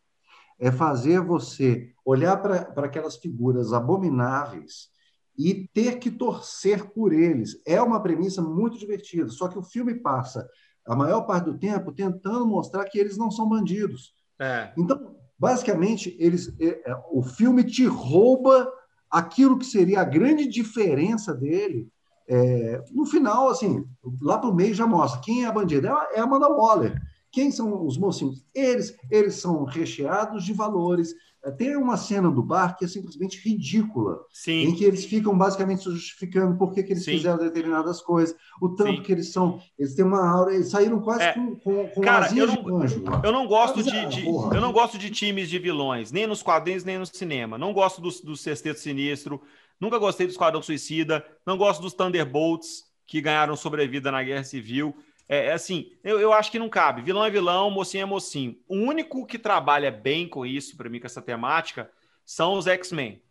É 0.58 0.70
fazer 0.70 1.20
você 1.20 1.92
olhar 2.04 2.36
para 2.36 2.84
aquelas 2.84 3.16
figuras 3.16 3.72
abomináveis 3.72 4.90
e 5.36 5.68
ter 5.72 5.98
que 5.98 6.10
torcer 6.10 6.90
por 6.92 7.12
eles. 7.12 7.60
É 7.66 7.80
uma 7.80 8.00
premissa 8.00 8.42
muito 8.42 8.78
divertida, 8.78 9.28
só 9.30 9.48
que 9.48 9.58
o 9.58 9.62
filme 9.62 9.94
passa 9.94 10.46
a 10.86 10.94
maior 10.94 11.22
parte 11.22 11.46
do 11.46 11.58
tempo 11.58 11.92
tentando 11.92 12.46
mostrar 12.46 12.84
que 12.84 12.98
eles 12.98 13.16
não 13.16 13.30
são 13.30 13.48
bandidos. 13.48 14.14
É. 14.38 14.72
Então, 14.76 15.16
Basicamente, 15.40 16.14
eles, 16.18 16.54
é, 16.60 16.90
é, 16.90 16.96
o 17.10 17.22
filme 17.22 17.64
te 17.64 17.86
rouba 17.86 18.70
aquilo 19.10 19.58
que 19.58 19.64
seria 19.64 20.02
a 20.02 20.04
grande 20.04 20.46
diferença 20.46 21.32
dele. 21.32 21.88
É, 22.28 22.84
no 22.92 23.06
final, 23.06 23.48
assim, 23.48 23.82
lá 24.20 24.36
para 24.36 24.50
o 24.50 24.54
meio 24.54 24.74
já 24.74 24.86
mostra 24.86 25.22
quem 25.22 25.44
é 25.44 25.46
a 25.46 25.52
bandida. 25.52 25.88
É 25.88 25.90
a, 25.90 26.08
é 26.16 26.20
Amanda 26.20 26.46
Waller. 26.46 26.94
Quem 27.32 27.50
são 27.50 27.86
os 27.86 27.96
mocinhos? 27.96 28.44
Eles, 28.54 28.94
eles 29.10 29.36
são 29.36 29.64
recheados 29.64 30.44
de 30.44 30.52
valores, 30.52 31.14
Tem 31.56 31.74
uma 31.76 31.96
cena 31.96 32.30
do 32.30 32.42
bar 32.42 32.76
que 32.76 32.84
é 32.84 32.88
simplesmente 32.88 33.38
ridícula, 33.42 34.18
Sim. 34.30 34.64
em 34.64 34.74
que 34.74 34.84
eles 34.84 35.04
ficam 35.06 35.36
basicamente 35.36 35.84
justificando 35.84 36.56
por 36.58 36.72
que, 36.72 36.82
que 36.82 36.92
eles 36.92 37.04
Sim. 37.04 37.12
fizeram 37.12 37.38
determinadas 37.38 38.02
coisas, 38.02 38.36
o 38.60 38.68
tanto 38.70 38.96
Sim. 38.96 39.02
que 39.02 39.10
eles 39.12 39.32
são. 39.32 39.58
Eles 39.78 39.94
têm 39.94 40.04
uma 40.04 40.20
aura, 40.30 40.54
eles 40.54 40.68
saíram 40.68 41.00
quase 41.00 41.22
É. 41.22 41.32
com, 41.32 41.56
com, 41.56 41.88
com 41.88 42.00
Cara, 42.02 42.26
eu 42.36 42.46
de 42.46 42.62
não- 42.62 42.76
anjo. 42.82 43.02
lá. 43.04 43.22
Eu 43.24 43.32
não 43.32 43.46
gosto 43.46 43.82
de, 43.82 44.06
de- 44.06 44.26
eu 44.26 44.60
não 44.60 44.72
gosto 44.72 44.98
de 44.98 45.08
times 45.10 45.48
de 45.48 45.58
vilões, 45.58 46.12
nem 46.12 46.26
nos 46.26 46.42
quadrinhos, 46.42 46.84
nem 46.84 46.98
no 46.98 47.06
cinema. 47.06 47.56
Não 47.56 47.72
gosto 47.72 48.00
dos, 48.02 48.20
do 48.20 48.36
Sexteto 48.36 48.78
Sinistro, 48.78 49.40
nunca 49.80 49.96
gostei 49.98 50.26
do 50.26 50.30
Esquadrão 50.30 50.60
Suicida, 50.62 51.24
não 51.46 51.56
gosto 51.56 51.80
dos 51.80 51.94
Thunderbolts, 51.94 52.84
que 53.06 53.20
ganharam 53.20 53.56
sobrevida 53.56 54.12
na 54.12 54.22
Guerra 54.22 54.44
Civil. 54.44 54.94
É, 55.32 55.46
é 55.46 55.52
assim, 55.52 55.92
eu, 56.02 56.20
eu 56.20 56.32
acho 56.32 56.50
que 56.50 56.58
não 56.58 56.68
cabe. 56.68 57.02
Vilão 57.02 57.24
é 57.24 57.30
vilão, 57.30 57.70
mocinho 57.70 58.02
é 58.02 58.04
mocinho. 58.04 58.58
O 58.66 58.74
único 58.76 59.24
que 59.24 59.38
trabalha 59.38 59.88
bem 59.90 60.28
com 60.28 60.44
isso, 60.44 60.76
para 60.76 60.88
mim, 60.88 60.98
com 60.98 61.06
essa 61.06 61.22
temática, 61.22 61.88
são 62.24 62.54
os 62.54 62.66
X-Men. 62.66 63.22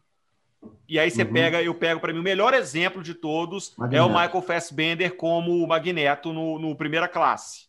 E 0.88 0.98
aí 0.98 1.12
você 1.12 1.24
Uhum. 1.24 1.34
pega, 1.34 1.62
eu 1.62 1.76
pego 1.76 2.00
para 2.00 2.14
mim 2.14 2.20
o 2.20 2.24
melhor 2.24 2.54
exemplo 2.54 3.04
de 3.04 3.14
todos 3.14 3.74
é 3.78 3.82
Magneto. 3.82 4.06
o 4.06 4.10
Michael 4.10 4.42
Fassbender 4.42 5.16
como 5.18 5.62
o 5.64 5.68
Magneto 5.68 6.32
no, 6.32 6.58
no 6.58 6.76
Primeira 6.76 7.08
Classe. 7.08 7.68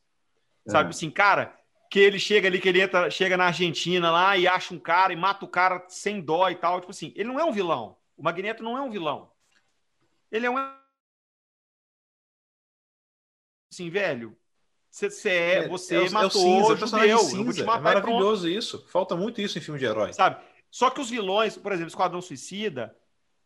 É. 0.67 0.71
Sabe 0.71 0.91
assim, 0.91 1.11
cara, 1.11 1.57
que 1.91 1.99
ele 1.99 2.19
chega 2.21 2.47
ali, 2.49 2.61
que 2.61 2.69
ele 2.69 2.81
entra, 2.83 3.11
chega 3.11 3.37
na 3.37 3.47
Argentina 3.47 4.11
lá 4.13 4.37
e 4.37 4.47
acha 4.47 4.73
um 4.75 4.79
cara 4.79 5.13
e 5.13 5.17
mata 5.17 5.45
o 5.45 5.49
cara 5.49 5.85
sem 5.89 6.21
dó 6.21 6.49
e 6.49 6.55
tal. 6.55 6.81
Tipo 6.81 6.93
assim, 6.93 7.13
ele 7.17 7.29
não 7.29 7.39
é 7.41 7.45
um 7.45 7.53
vilão. 7.53 7.97
O 8.17 8.23
Magneto 8.23 8.63
não 8.63 8.79
é 8.79 8.81
um 8.81 8.91
vilão. 8.91 9.31
Ele 10.31 10.47
é 10.47 10.51
um. 10.51 10.57
Assim, 13.71 13.89
velho. 13.91 14.37
Você 14.91 15.29
é, 15.29 15.69
você 15.69 15.95
é, 15.95 16.01
o- 16.01 16.07
é 16.07 16.11
matou 16.11 16.31
cinza, 16.31 16.77
judeu. 16.77 17.19
te 17.19 17.25
cinza. 17.27 17.63
É 17.63 17.65
matar 17.65 17.81
e 17.99 18.01
pronto 18.01 18.07
maravilhoso 18.15 18.49
isso. 18.49 18.85
Falta 18.89 19.15
muito 19.15 19.41
isso 19.41 19.57
em 19.57 19.61
filme 19.61 19.79
de 19.79 19.87
herói. 19.87 20.13
sabe? 20.13 20.43
Só 20.71 20.91
que 20.91 21.01
os 21.01 21.09
vilões, 21.11 21.57
por 21.57 21.71
exemplo, 21.73 21.89
Esquadrão 21.89 22.21
Suicida, 22.21 22.97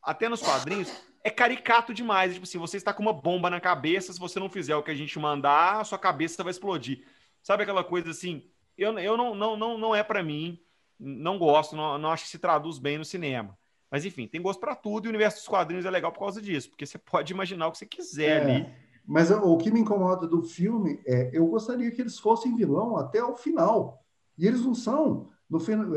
até 0.02 0.28
nos 0.28 0.40
quadrinhos, 0.40 0.90
é 1.22 1.30
caricato 1.30 1.92
demais. 1.92 2.32
Tipo 2.32 2.44
assim, 2.44 2.58
você 2.58 2.76
está 2.78 2.92
com 2.94 3.02
uma 3.02 3.12
bomba 3.12 3.50
na 3.50 3.60
cabeça, 3.60 4.12
se 4.12 4.18
você 4.18 4.40
não 4.40 4.48
fizer 4.48 4.74
o 4.74 4.82
que 4.82 4.90
a 4.90 4.94
gente 4.94 5.18
mandar, 5.18 5.80
a 5.80 5.84
sua 5.84 5.98
cabeça 5.98 6.42
vai 6.42 6.50
explodir. 6.50 7.04
Sabe 7.42 7.62
aquela 7.62 7.84
coisa 7.84 8.10
assim? 8.10 8.46
Eu, 8.76 8.98
eu 8.98 9.16
não, 9.16 9.34
não, 9.34 9.56
não, 9.56 9.78
não 9.78 9.94
é 9.94 10.02
para 10.02 10.22
mim, 10.22 10.58
não 10.98 11.38
gosto, 11.38 11.76
não, 11.76 11.98
não 11.98 12.10
acho 12.10 12.24
que 12.24 12.30
se 12.30 12.38
traduz 12.38 12.78
bem 12.78 12.96
no 12.98 13.04
cinema. 13.04 13.56
Mas 13.90 14.04
enfim, 14.06 14.26
tem 14.26 14.40
gosto 14.42 14.58
para 14.60 14.74
tudo 14.74 15.04
e 15.04 15.08
o 15.08 15.10
universo 15.10 15.38
dos 15.38 15.46
quadrinhos 15.48 15.84
é 15.86 15.90
legal 15.90 16.10
por 16.10 16.20
causa 16.20 16.40
disso, 16.42 16.70
porque 16.70 16.84
você 16.86 16.98
pode 16.98 17.32
imaginar 17.32 17.68
o 17.68 17.72
que 17.72 17.78
você 17.78 17.86
quiser 17.86 18.40
É. 18.40 18.44
ali. 18.54 18.83
Mas 19.06 19.30
o 19.30 19.56
que 19.58 19.70
me 19.70 19.80
incomoda 19.80 20.26
do 20.26 20.42
filme 20.42 21.00
é 21.06 21.30
eu 21.32 21.46
gostaria 21.46 21.90
que 21.90 22.00
eles 22.00 22.18
fossem 22.18 22.54
vilão 22.56 22.96
até 22.96 23.22
o 23.22 23.36
final. 23.36 24.02
E 24.38 24.46
eles 24.46 24.62
não 24.64 24.74
são. 24.74 25.28
No 25.48 25.60
final, 25.60 25.94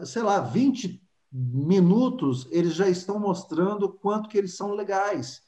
é, 0.00 0.04
sei 0.04 0.22
lá, 0.22 0.40
20 0.40 1.00
minutos 1.32 2.48
eles 2.50 2.74
já 2.74 2.88
estão 2.88 3.18
mostrando 3.18 3.84
o 3.86 3.92
quanto 3.92 4.28
que 4.28 4.36
eles 4.36 4.56
são 4.56 4.72
legais. 4.74 5.42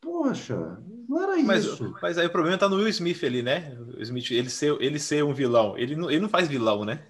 Poxa, 0.00 0.82
não 1.08 1.22
era 1.22 1.36
Mas, 1.42 1.64
isso. 1.64 1.94
mas 2.02 2.16
aí 2.18 2.26
o 2.26 2.30
problema 2.30 2.56
tá 2.58 2.68
no 2.68 2.76
Will 2.76 2.88
Smith 2.88 3.22
ali, 3.22 3.42
né? 3.42 3.76
O 3.96 4.02
Smith, 4.02 4.30
ele 4.30 4.48
ser, 4.50 4.76
ele 4.80 4.98
ser 4.98 5.22
um 5.22 5.34
vilão. 5.34 5.76
Ele 5.76 5.94
não, 5.94 6.10
ele 6.10 6.20
não 6.20 6.28
faz 6.28 6.48
vilão, 6.48 6.84
né? 6.84 7.06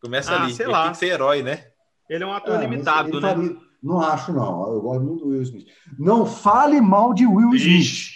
Começa 0.00 0.32
Ah, 0.34 0.42
ali. 0.42 0.52
sei 0.52 0.66
ele 0.66 0.72
lá. 0.72 0.82
tem 0.82 0.92
que 0.92 0.98
ser 0.98 1.06
herói, 1.06 1.42
né? 1.42 1.68
Ele 2.10 2.24
é 2.24 2.26
um 2.26 2.32
ator 2.32 2.56
Ah, 2.56 2.60
limitado, 2.60 3.08
ele 3.08 3.20
né? 3.20 3.28
faria- 3.34 3.56
Não 3.82 4.00
acho, 4.00 4.32
não. 4.32 4.72
Eu 4.72 4.80
gosto 4.80 5.02
muito 5.04 5.24
do 5.24 5.30
Will 5.30 5.42
Smith. 5.42 5.66
Não 5.98 6.26
fale 6.26 6.80
mal 6.80 7.14
de 7.14 7.26
Will 7.26 7.54
Smith. 7.54 7.80
Ixi, 7.80 8.10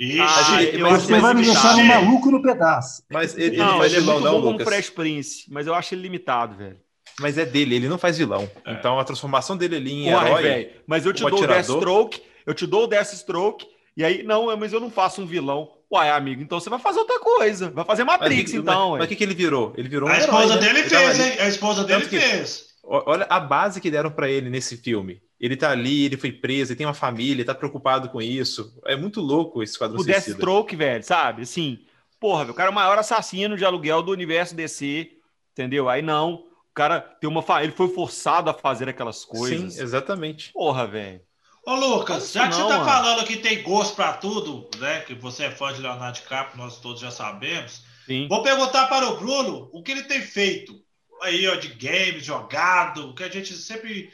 ixi. 0.00 0.20
Ah, 0.20 0.62
ele- 0.62 0.78
mas- 0.82 1.02
Você 1.02 1.12
ele 1.12 1.20
vai 1.20 1.34
me 1.34 1.42
deixar 1.44 1.74
um 1.76 1.84
maluco 1.84 2.30
no 2.30 2.42
pedaço. 2.42 3.02
Mas 3.10 3.34
ele, 3.34 3.44
ele 3.46 3.56
Não, 3.56 3.78
faz 3.78 3.92
ele 3.92 3.96
é 3.96 4.00
vilão, 4.00 4.14
muito 4.14 4.24
não, 4.26 4.34
bom 4.34 4.40
como 4.42 4.52
Lucas. 4.58 4.68
Fresh 4.68 4.90
Prince, 4.90 5.44
mas 5.50 5.66
eu 5.66 5.74
acho 5.74 5.94
ele 5.94 6.02
limitado, 6.02 6.56
velho. 6.56 6.76
Mas 7.18 7.38
é 7.38 7.46
dele, 7.46 7.76
ele 7.76 7.88
não 7.88 7.96
faz 7.98 8.18
vilão. 8.18 8.48
Então 8.66 8.98
a 9.00 9.04
transformação 9.04 9.56
dele 9.56 9.76
ali 9.76 9.92
em 10.06 10.12
Uai, 10.12 10.26
herói. 10.28 10.42
velho, 10.42 10.70
mas 10.86 11.06
eu 11.06 11.12
te 11.14 11.22
dou 11.22 11.32
o 11.32 11.34
atirador. 11.36 11.64
Deathstroke, 11.66 12.22
eu 12.44 12.52
te 12.54 12.66
dou 12.66 12.84
o 12.84 12.86
Deathstroke, 12.86 13.66
e 13.96 14.04
aí, 14.04 14.22
não, 14.22 14.54
mas 14.56 14.72
eu 14.74 14.80
não 14.80 14.90
faço 14.90 15.22
um 15.22 15.26
vilão. 15.26 15.70
Uai, 15.90 16.10
amigo, 16.10 16.42
então 16.42 16.60
você 16.60 16.68
vai 16.68 16.78
fazer 16.80 16.98
outra 16.98 17.18
coisa. 17.20 17.70
Vai 17.70 17.84
fazer 17.84 18.04
Mas, 18.04 18.18
Matrix, 18.20 18.50
que- 18.50 18.56
então, 18.58 18.90
mas, 18.90 18.98
mas 18.98 19.06
o 19.06 19.08
que, 19.08 19.16
que 19.16 19.24
ele 19.24 19.34
virou? 19.34 19.72
Ele 19.78 19.88
virou 19.88 20.08
um 20.08 20.12
A 20.12 20.16
herói, 20.16 20.26
esposa 20.26 20.54
né? 20.56 20.60
dele 20.60 20.78
Ele 20.80 20.90
tava 20.90 21.04
fez, 21.14 21.20
hein? 21.20 21.40
A 21.40 21.48
esposa 21.48 21.84
dele 21.84 22.00
Tanto 22.00 22.10
que- 22.10 22.20
fez. 22.20 22.60
O- 22.60 22.65
Olha 22.88 23.26
a 23.28 23.40
base 23.40 23.80
que 23.80 23.90
deram 23.90 24.10
pra 24.10 24.30
ele 24.30 24.48
nesse 24.48 24.76
filme. 24.76 25.20
Ele 25.38 25.56
tá 25.56 25.70
ali, 25.70 26.04
ele 26.04 26.16
foi 26.16 26.32
preso, 26.32 26.72
ele 26.72 26.78
tem 26.78 26.86
uma 26.86 26.94
família, 26.94 27.34
ele 27.34 27.44
tá 27.44 27.54
preocupado 27.54 28.08
com 28.08 28.22
isso. 28.22 28.72
É 28.86 28.96
muito 28.96 29.20
louco 29.20 29.62
esse 29.62 29.76
quadro 29.76 30.00
O 30.00 30.04
Deathstroke, 30.04 30.74
velho, 30.76 31.02
sabe? 31.02 31.42
Assim, 31.42 31.80
porra, 32.20 32.44
velho, 32.44 32.52
o 32.52 32.56
cara 32.56 32.70
é 32.70 32.72
o 32.72 32.74
maior 32.74 32.96
assassino 32.98 33.56
de 33.56 33.64
aluguel 33.64 34.02
do 34.02 34.12
universo 34.12 34.54
DC, 34.54 35.10
entendeu? 35.52 35.88
Aí 35.88 36.00
não, 36.00 36.44
o 36.70 36.74
cara 36.74 37.00
tem 37.00 37.28
uma 37.28 37.42
fa... 37.42 37.62
ele 37.62 37.72
foi 37.72 37.88
forçado 37.88 38.48
a 38.48 38.54
fazer 38.54 38.88
aquelas 38.88 39.24
coisas. 39.24 39.74
Sim, 39.74 39.82
exatamente. 39.82 40.52
Porra, 40.52 40.86
velho. 40.86 41.20
Ô, 41.66 41.74
Lucas, 41.74 42.32
já 42.32 42.48
que 42.48 42.56
não, 42.56 42.62
você 42.62 42.68
tá 42.68 42.78
mano. 42.78 42.90
falando 42.90 43.26
que 43.26 43.36
tem 43.38 43.62
gosto 43.62 43.96
pra 43.96 44.12
tudo, 44.12 44.70
né? 44.78 45.00
Que 45.00 45.14
você 45.14 45.44
é 45.44 45.50
fã 45.50 45.72
de 45.72 45.82
Leonardo 45.82 46.20
DiCaprio, 46.20 46.56
nós 46.56 46.78
todos 46.78 47.00
já 47.00 47.10
sabemos. 47.10 47.82
Sim. 48.06 48.28
Vou 48.28 48.42
perguntar 48.44 48.86
para 48.86 49.08
o 49.08 49.16
Bruno 49.16 49.68
o 49.72 49.82
que 49.82 49.90
ele 49.90 50.04
tem 50.04 50.22
feito 50.22 50.80
aí, 51.22 51.46
ó, 51.48 51.54
de 51.56 51.68
games, 51.68 52.24
jogado, 52.24 53.14
que 53.14 53.24
a 53.24 53.28
gente 53.28 53.54
sempre 53.54 54.10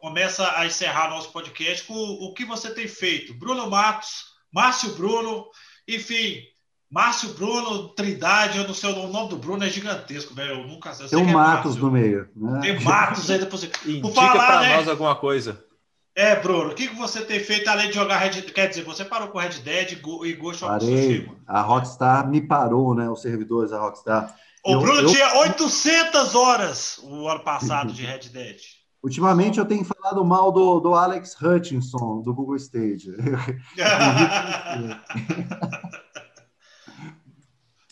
começa 0.00 0.56
a 0.56 0.66
encerrar 0.66 1.10
nosso 1.10 1.32
podcast 1.32 1.84
com 1.86 1.94
o 1.94 2.32
que 2.34 2.44
você 2.44 2.70
tem 2.70 2.86
feito. 2.86 3.34
Bruno 3.34 3.68
Matos, 3.68 4.24
Márcio 4.52 4.94
Bruno, 4.94 5.46
enfim, 5.88 6.40
Márcio 6.90 7.30
Bruno, 7.30 7.88
Trindade, 7.88 8.58
eu 8.58 8.66
não 8.66 8.74
sei, 8.74 8.90
o 8.90 9.08
nome 9.08 9.30
do 9.30 9.36
Bruno 9.36 9.64
é 9.64 9.68
gigantesco, 9.68 10.34
velho. 10.34 10.60
Eu 10.60 10.66
nunca 10.66 10.94
sei. 10.94 11.08
Tem 11.08 11.18
o 11.18 11.24
que 11.24 11.30
é 11.30 11.34
Matos 11.34 11.76
no 11.76 11.90
meio. 11.90 12.28
Né? 12.36 12.60
Tem 12.60 12.80
Matos 12.80 13.30
ainda 13.30 13.46
por 13.46 13.58
cima. 13.58 13.72
Indica 13.84 14.30
pra 14.30 14.60
né? 14.60 14.76
nós 14.76 14.88
alguma 14.88 15.16
coisa. 15.16 15.64
É, 16.14 16.34
Bruno, 16.34 16.70
o 16.70 16.74
que, 16.74 16.88
você 16.88 17.20
tem 17.20 17.38
feito 17.40 17.68
além 17.68 17.88
de 17.88 17.94
jogar 17.94 18.16
Red 18.16 18.40
Quer 18.40 18.68
dizer, 18.68 18.84
você 18.84 19.04
parou 19.04 19.28
com 19.28 19.38
Red 19.38 19.58
Dead 19.62 19.92
e 19.92 19.94
Go- 19.96 20.24
e 20.24 20.32
Ghost 20.32 20.64
of 20.64 20.72
Parei. 20.72 21.18
Tsushima. 21.18 21.36
A 21.46 21.60
Rockstar 21.60 22.26
me 22.26 22.40
parou, 22.40 22.94
né? 22.94 23.10
Os 23.10 23.20
servidores 23.20 23.70
da 23.70 23.78
Rockstar. 23.78 24.34
O 24.66 24.72
Eu- 24.72 24.80
Bruno 24.80 25.00
eu- 25.02 25.06
tinha 25.06 25.34
800 25.38 26.34
horas 26.34 26.98
o 27.02 27.28
ano 27.28 27.40
passado 27.44 27.92
de 27.92 28.04
Red 28.04 28.28
Dead. 28.32 28.56
Ultimamente 29.02 29.58
eu 29.60 29.64
tenho 29.64 29.84
falado 29.84 30.24
mal 30.24 30.50
do, 30.50 30.80
do 30.80 30.94
Alex 30.94 31.40
Hutchinson, 31.40 32.20
do 32.22 32.34
Google 32.34 32.56
Stage. 32.56 33.12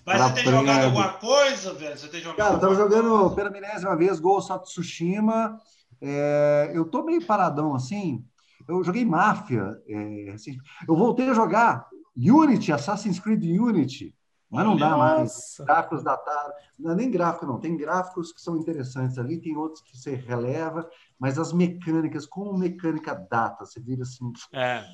Mas 0.07 0.17
Pra 0.19 0.29
você 0.29 0.35
tem 0.35 0.45
jogado 0.53 0.85
alguma 0.85 1.09
coisa, 1.15 1.73
velho? 1.75 1.97
Você 1.97 2.09
tem 2.09 2.21
jogado 2.21 2.37
Cara, 2.37 2.55
eu 2.55 2.61
tava 2.61 2.73
alguma 2.73 2.91
jogando 2.97 3.19
coisa? 3.21 3.35
pela 3.37 3.51
milésima 3.51 3.97
vez 3.97 4.21
of 4.21 4.65
Tsushima. 4.65 5.59
É, 6.01 6.73
eu 6.75 6.85
tô 6.85 7.03
meio 7.05 7.25
paradão 7.25 7.75
assim. 7.75 8.23
Eu 8.69 8.83
joguei 8.85 9.05
Máfia. 9.05 9.71
é, 9.89 10.33
assim, 10.35 10.59
eu 10.89 10.95
voltei 10.97 11.29
a 11.31 11.35
jogar 11.35 11.87
Unity, 12.17 12.73
Assassin's 12.73 13.19
Creed 13.19 13.43
Unity. 13.45 14.15
Mas 14.55 14.65
não 14.65 14.77
dá 14.77 14.97
mais. 14.97 15.57
Gráficos 15.61 16.03
datados. 16.03 16.55
Não 16.79 16.93
é 16.93 16.95
nem 16.95 17.11
gráfico, 17.11 17.47
não. 17.47 17.59
Tem 17.61 17.77
gráficos 17.77 18.33
que 18.33 18.41
são 18.41 18.57
interessantes 18.57 19.19
ali, 19.19 19.41
tem 19.41 19.57
outros 19.57 19.83
que 19.83 19.97
você 19.97 20.15
releva, 20.15 20.89
mas 21.19 21.39
as 21.39 21.53
mecânicas, 21.53 22.27
como 22.27 22.57
mecânica 22.57 23.15
data, 23.31 23.65
você 23.65 23.81
vira 23.81 24.03
assim. 24.03 24.33
É. 24.53 24.85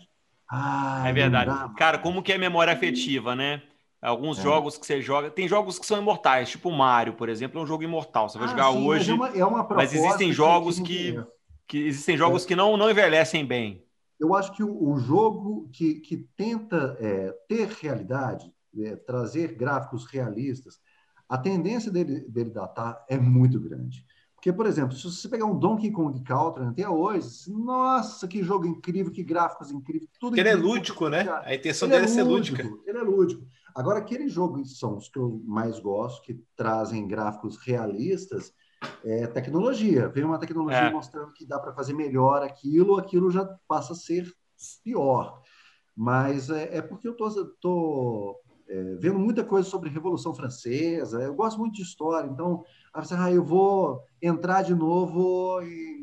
Ah, 0.50 1.04
É 1.06 1.12
verdade. 1.12 1.50
dá, 1.50 1.68
Cara, 1.76 1.98
como 1.98 2.22
que 2.22 2.32
é 2.32 2.38
memória 2.38 2.72
afetiva, 2.72 3.36
né? 3.36 3.62
Alguns 4.02 4.38
É. 4.38 4.42
jogos 4.42 4.78
que 4.78 4.86
você 4.86 5.00
joga. 5.02 5.30
Tem 5.30 5.46
jogos 5.46 5.78
que 5.78 5.84
são 5.86 5.98
imortais, 5.98 6.48
tipo 6.50 6.68
o 6.70 6.76
Mario, 6.76 7.12
por 7.14 7.28
exemplo, 7.28 7.60
é 7.60 7.62
um 7.62 7.66
jogo 7.66 7.82
imortal. 7.82 8.28
Você 8.28 8.38
vai 8.38 8.46
Ah, 8.48 8.50
jogar 8.50 8.72
sim, 8.72 8.86
hoje. 8.86 9.12
Mas, 9.16 9.36
é 9.38 9.44
uma, 9.44 9.58
é 9.60 9.62
uma 9.62 9.74
mas 9.76 9.92
existem 9.94 10.32
jogos 10.32 10.80
que- 10.80 11.08
erro. 11.08 11.26
Que 11.68 11.86
existem 11.86 12.16
jogos 12.16 12.44
que 12.44 12.56
não, 12.56 12.76
não 12.76 12.90
envelhecem 12.90 13.46
bem. 13.46 13.84
Eu 14.18 14.34
acho 14.34 14.50
que 14.52 14.62
o, 14.62 14.90
o 14.90 14.98
jogo 14.98 15.68
que, 15.72 15.94
que 16.00 16.16
tenta 16.36 16.96
é, 16.98 17.32
ter 17.48 17.68
realidade, 17.80 18.52
é, 18.78 18.96
trazer 18.96 19.54
gráficos 19.54 20.06
realistas, 20.06 20.78
a 21.28 21.38
tendência 21.38 21.90
dele, 21.90 22.20
dele 22.28 22.50
datar 22.50 23.04
é 23.08 23.18
muito 23.18 23.60
grande. 23.60 24.04
Porque, 24.34 24.52
por 24.52 24.66
exemplo, 24.66 24.96
se 24.96 25.02
você 25.02 25.28
pegar 25.28 25.44
um 25.44 25.58
Donkey 25.58 25.90
Kong 25.90 26.18
Country 26.22 26.64
até 26.64 26.88
hoje, 26.88 27.52
nossa, 27.52 28.26
que 28.26 28.42
jogo 28.42 28.66
incrível, 28.66 29.12
que 29.12 29.22
gráficos 29.22 29.70
incríveis, 29.70 30.08
tudo 30.18 30.34
ele 30.34 30.48
é 30.48 30.52
incrível, 30.52 30.72
lúdico, 30.72 31.08
né? 31.10 31.28
A 31.44 31.54
intenção 31.54 31.86
Ele 31.86 31.96
é 31.96 32.00
dele 32.00 32.10
é 32.10 32.14
ser 32.14 32.22
lúdico, 32.22 32.62
lúdica. 32.62 32.90
Ele 32.90 32.98
é 32.98 33.02
lúdico. 33.02 33.46
Agora, 33.74 33.98
aqueles 33.98 34.32
jogos 34.32 34.78
são 34.78 34.96
os 34.96 35.10
que 35.10 35.18
eu 35.18 35.42
mais 35.44 35.78
gosto, 35.78 36.22
que 36.22 36.42
trazem 36.56 37.06
gráficos 37.06 37.58
realistas, 37.58 38.52
é 39.04 39.26
tecnologia. 39.26 40.08
Vem 40.08 40.24
uma 40.24 40.38
tecnologia 40.38 40.78
É. 40.78 40.90
mostrando 40.90 41.34
que 41.34 41.46
dá 41.46 41.58
para 41.58 41.74
fazer 41.74 41.92
melhor 41.92 42.42
aquilo, 42.42 42.96
aquilo 42.96 43.30
já 43.30 43.44
passa 43.68 43.92
a 43.92 43.96
ser 43.96 44.26
pior. 44.82 45.42
Mas 45.94 46.48
é, 46.48 46.78
é 46.78 46.82
porque 46.82 47.06
eu 47.06 47.14
estou 48.70 48.98
vendo 48.98 49.18
muita 49.18 49.44
coisa 49.44 49.68
sobre 49.68 49.90
Revolução 49.90 50.34
Francesa, 50.34 51.20
eu 51.22 51.34
gosto 51.34 51.58
muito 51.58 51.74
de 51.74 51.82
história, 51.82 52.28
então 52.28 52.64
ah, 52.92 53.02
você, 53.02 53.14
ah, 53.14 53.32
eu 53.32 53.44
vou 53.44 54.02
entrar 54.22 54.62
de 54.62 54.74
novo 54.74 55.60
em 55.62 56.00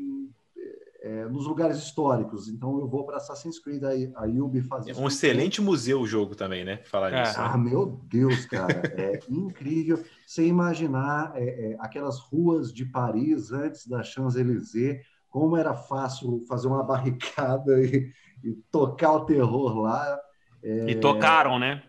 é, 1.08 1.24
nos 1.26 1.46
lugares 1.46 1.78
históricos. 1.78 2.48
Então 2.48 2.78
eu 2.78 2.88
vou 2.88 3.04
para 3.04 3.16
Assassin's 3.16 3.58
Creed 3.58 3.82
aí, 3.84 4.12
a 4.14 4.24
Ubi 4.24 4.60
fazer. 4.60 4.90
É 4.90 4.96
um 4.96 5.08
excelente 5.08 5.60
museu 5.60 6.00
o 6.00 6.06
jogo 6.06 6.34
também, 6.34 6.64
né? 6.64 6.80
Falar 6.84 7.12
é. 7.12 7.20
nisso. 7.20 7.40
Ah, 7.40 7.56
meu 7.56 8.00
Deus, 8.04 8.44
cara, 8.46 8.82
é 8.96 9.18
incrível. 9.30 10.02
Você 10.26 10.46
imaginar 10.46 11.32
é, 11.34 11.72
é, 11.72 11.76
aquelas 11.80 12.18
ruas 12.18 12.72
de 12.72 12.84
Paris 12.84 13.52
antes 13.52 13.86
da 13.86 14.02
Champs-Élysées, 14.02 15.00
como 15.30 15.56
era 15.56 15.74
fácil 15.74 16.44
fazer 16.48 16.68
uma 16.68 16.82
barricada 16.82 17.80
e, 17.80 18.12
e 18.44 18.52
tocar 18.70 19.12
o 19.12 19.24
terror 19.24 19.78
lá. 19.78 20.18
É. 20.62 20.90
E 20.90 20.94
tocaram, 20.96 21.58
né? 21.58 21.82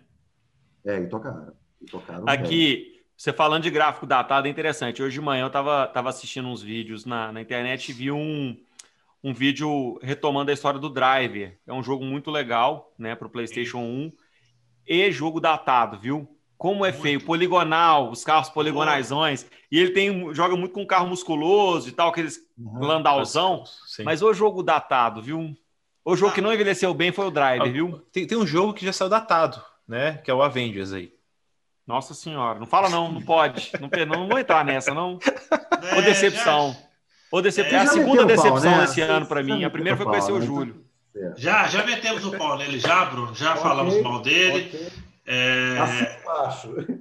É, 0.86 1.00
e 1.00 1.08
tocaram. 1.08 1.54
E 1.82 1.86
tocaram 1.86 2.24
Aqui. 2.28 2.96
Você 3.16 3.34
falando 3.34 3.64
de 3.64 3.70
gráfico 3.70 4.06
datado 4.06 4.48
é 4.48 4.50
interessante. 4.50 5.04
Hoje 5.04 5.16
de 5.16 5.22
manhã 5.22 5.44
eu 5.44 5.48
estava 5.48 5.86
tava 5.88 6.08
assistindo 6.08 6.48
uns 6.48 6.62
vídeos 6.62 7.06
na, 7.06 7.34
na 7.34 7.42
internet 7.42 7.90
e 7.90 7.94
vi 7.94 8.10
um, 8.10 8.58
um 9.22 9.34
vídeo 9.34 10.00
retomando 10.02 10.52
a 10.52 10.54
história 10.54 10.80
do 10.80 10.90
Driver. 10.90 11.58
É 11.68 11.74
um 11.74 11.84
jogo 11.84 12.06
muito 12.06 12.32
legal, 12.32 12.94
né, 12.98 13.16
para 13.16 13.28
o 13.28 13.30
PlayStation 13.30 13.80
1 13.80 14.14
e 14.88 15.12
jogo 15.12 15.40
datado, 15.40 16.00
viu? 16.00 16.28
Como 16.58 16.86
é 16.86 16.90
muito. 16.90 17.02
feio, 17.02 17.24
poligonal, 17.24 18.10
os 18.10 18.24
carros 18.24 18.50
poligonais, 18.50 19.12
e 19.72 19.80
ele 19.80 19.92
tem 19.92 20.34
joga 20.34 20.58
muito 20.58 20.74
com 20.74 20.86
carro 20.86 21.08
musculoso 21.08 21.88
e 21.88 21.92
tal, 21.92 22.10
aqueles 22.10 22.40
uhum. 22.58 22.80
landauzão, 22.80 23.64
mas 24.04 24.22
o 24.22 24.34
jogo 24.34 24.64
datado, 24.64 25.22
viu? 25.22 25.56
O 26.04 26.16
jogo 26.16 26.32
ah. 26.32 26.36
que 26.36 26.42
não 26.42 26.54
envelheceu 26.54 26.94
bem 26.94 27.12
foi 27.12 27.28
o 27.28 27.32
Driver, 27.32 27.68
ah, 27.68 27.72
viu? 27.72 28.00
Tem, 28.12 28.26
tem 28.26 28.38
um 28.38 28.48
jogo 28.48 28.74
que 28.74 28.86
já 28.86 28.92
saiu 28.92 29.10
datado, 29.10 29.62
né? 29.90 30.22
Que 30.24 30.30
é 30.30 30.34
o 30.34 30.44
Avengers 30.44 30.94
aí. 30.94 31.12
Nossa 31.86 32.14
senhora, 32.14 32.60
não 32.60 32.68
fala 32.68 32.88
não, 32.88 33.12
não 33.12 33.22
pode. 33.22 33.72
Não, 33.82 33.90
não, 34.06 34.20
não 34.22 34.28
vou 34.30 34.38
entrar 34.38 34.64
nessa, 34.64 34.94
não. 34.94 35.18
É, 35.92 35.98
Ô 35.98 36.02
decepção. 36.04 36.72
Já... 36.72 36.90
Ou 37.32 37.42
decep... 37.42 37.68
É, 37.68 37.76
é 37.76 37.80
a 37.80 37.88
segunda 37.88 38.26
decepção 38.26 38.62
pau, 38.62 38.72
né? 38.72 38.82
desse 38.82 39.02
ano 39.02 39.26
para 39.26 39.44
mim. 39.44 39.64
A 39.64 39.70
primeira 39.70 39.98
foi 39.98 40.06
conhecer 40.06 40.32
o 40.32 40.40
né? 40.40 40.46
Júlio. 40.46 40.86
Já, 41.36 41.68
já 41.68 41.84
metemos 41.84 42.24
o 42.26 42.38
pau 42.38 42.58
nele, 42.58 42.80
já, 42.80 43.06
Bruno. 43.06 43.34
Já 43.36 43.52
okay, 43.52 43.64
falamos 43.64 44.02
mal 44.02 44.22
dele. 44.22 44.68
Okay. 44.68 44.88
É... 45.26 45.78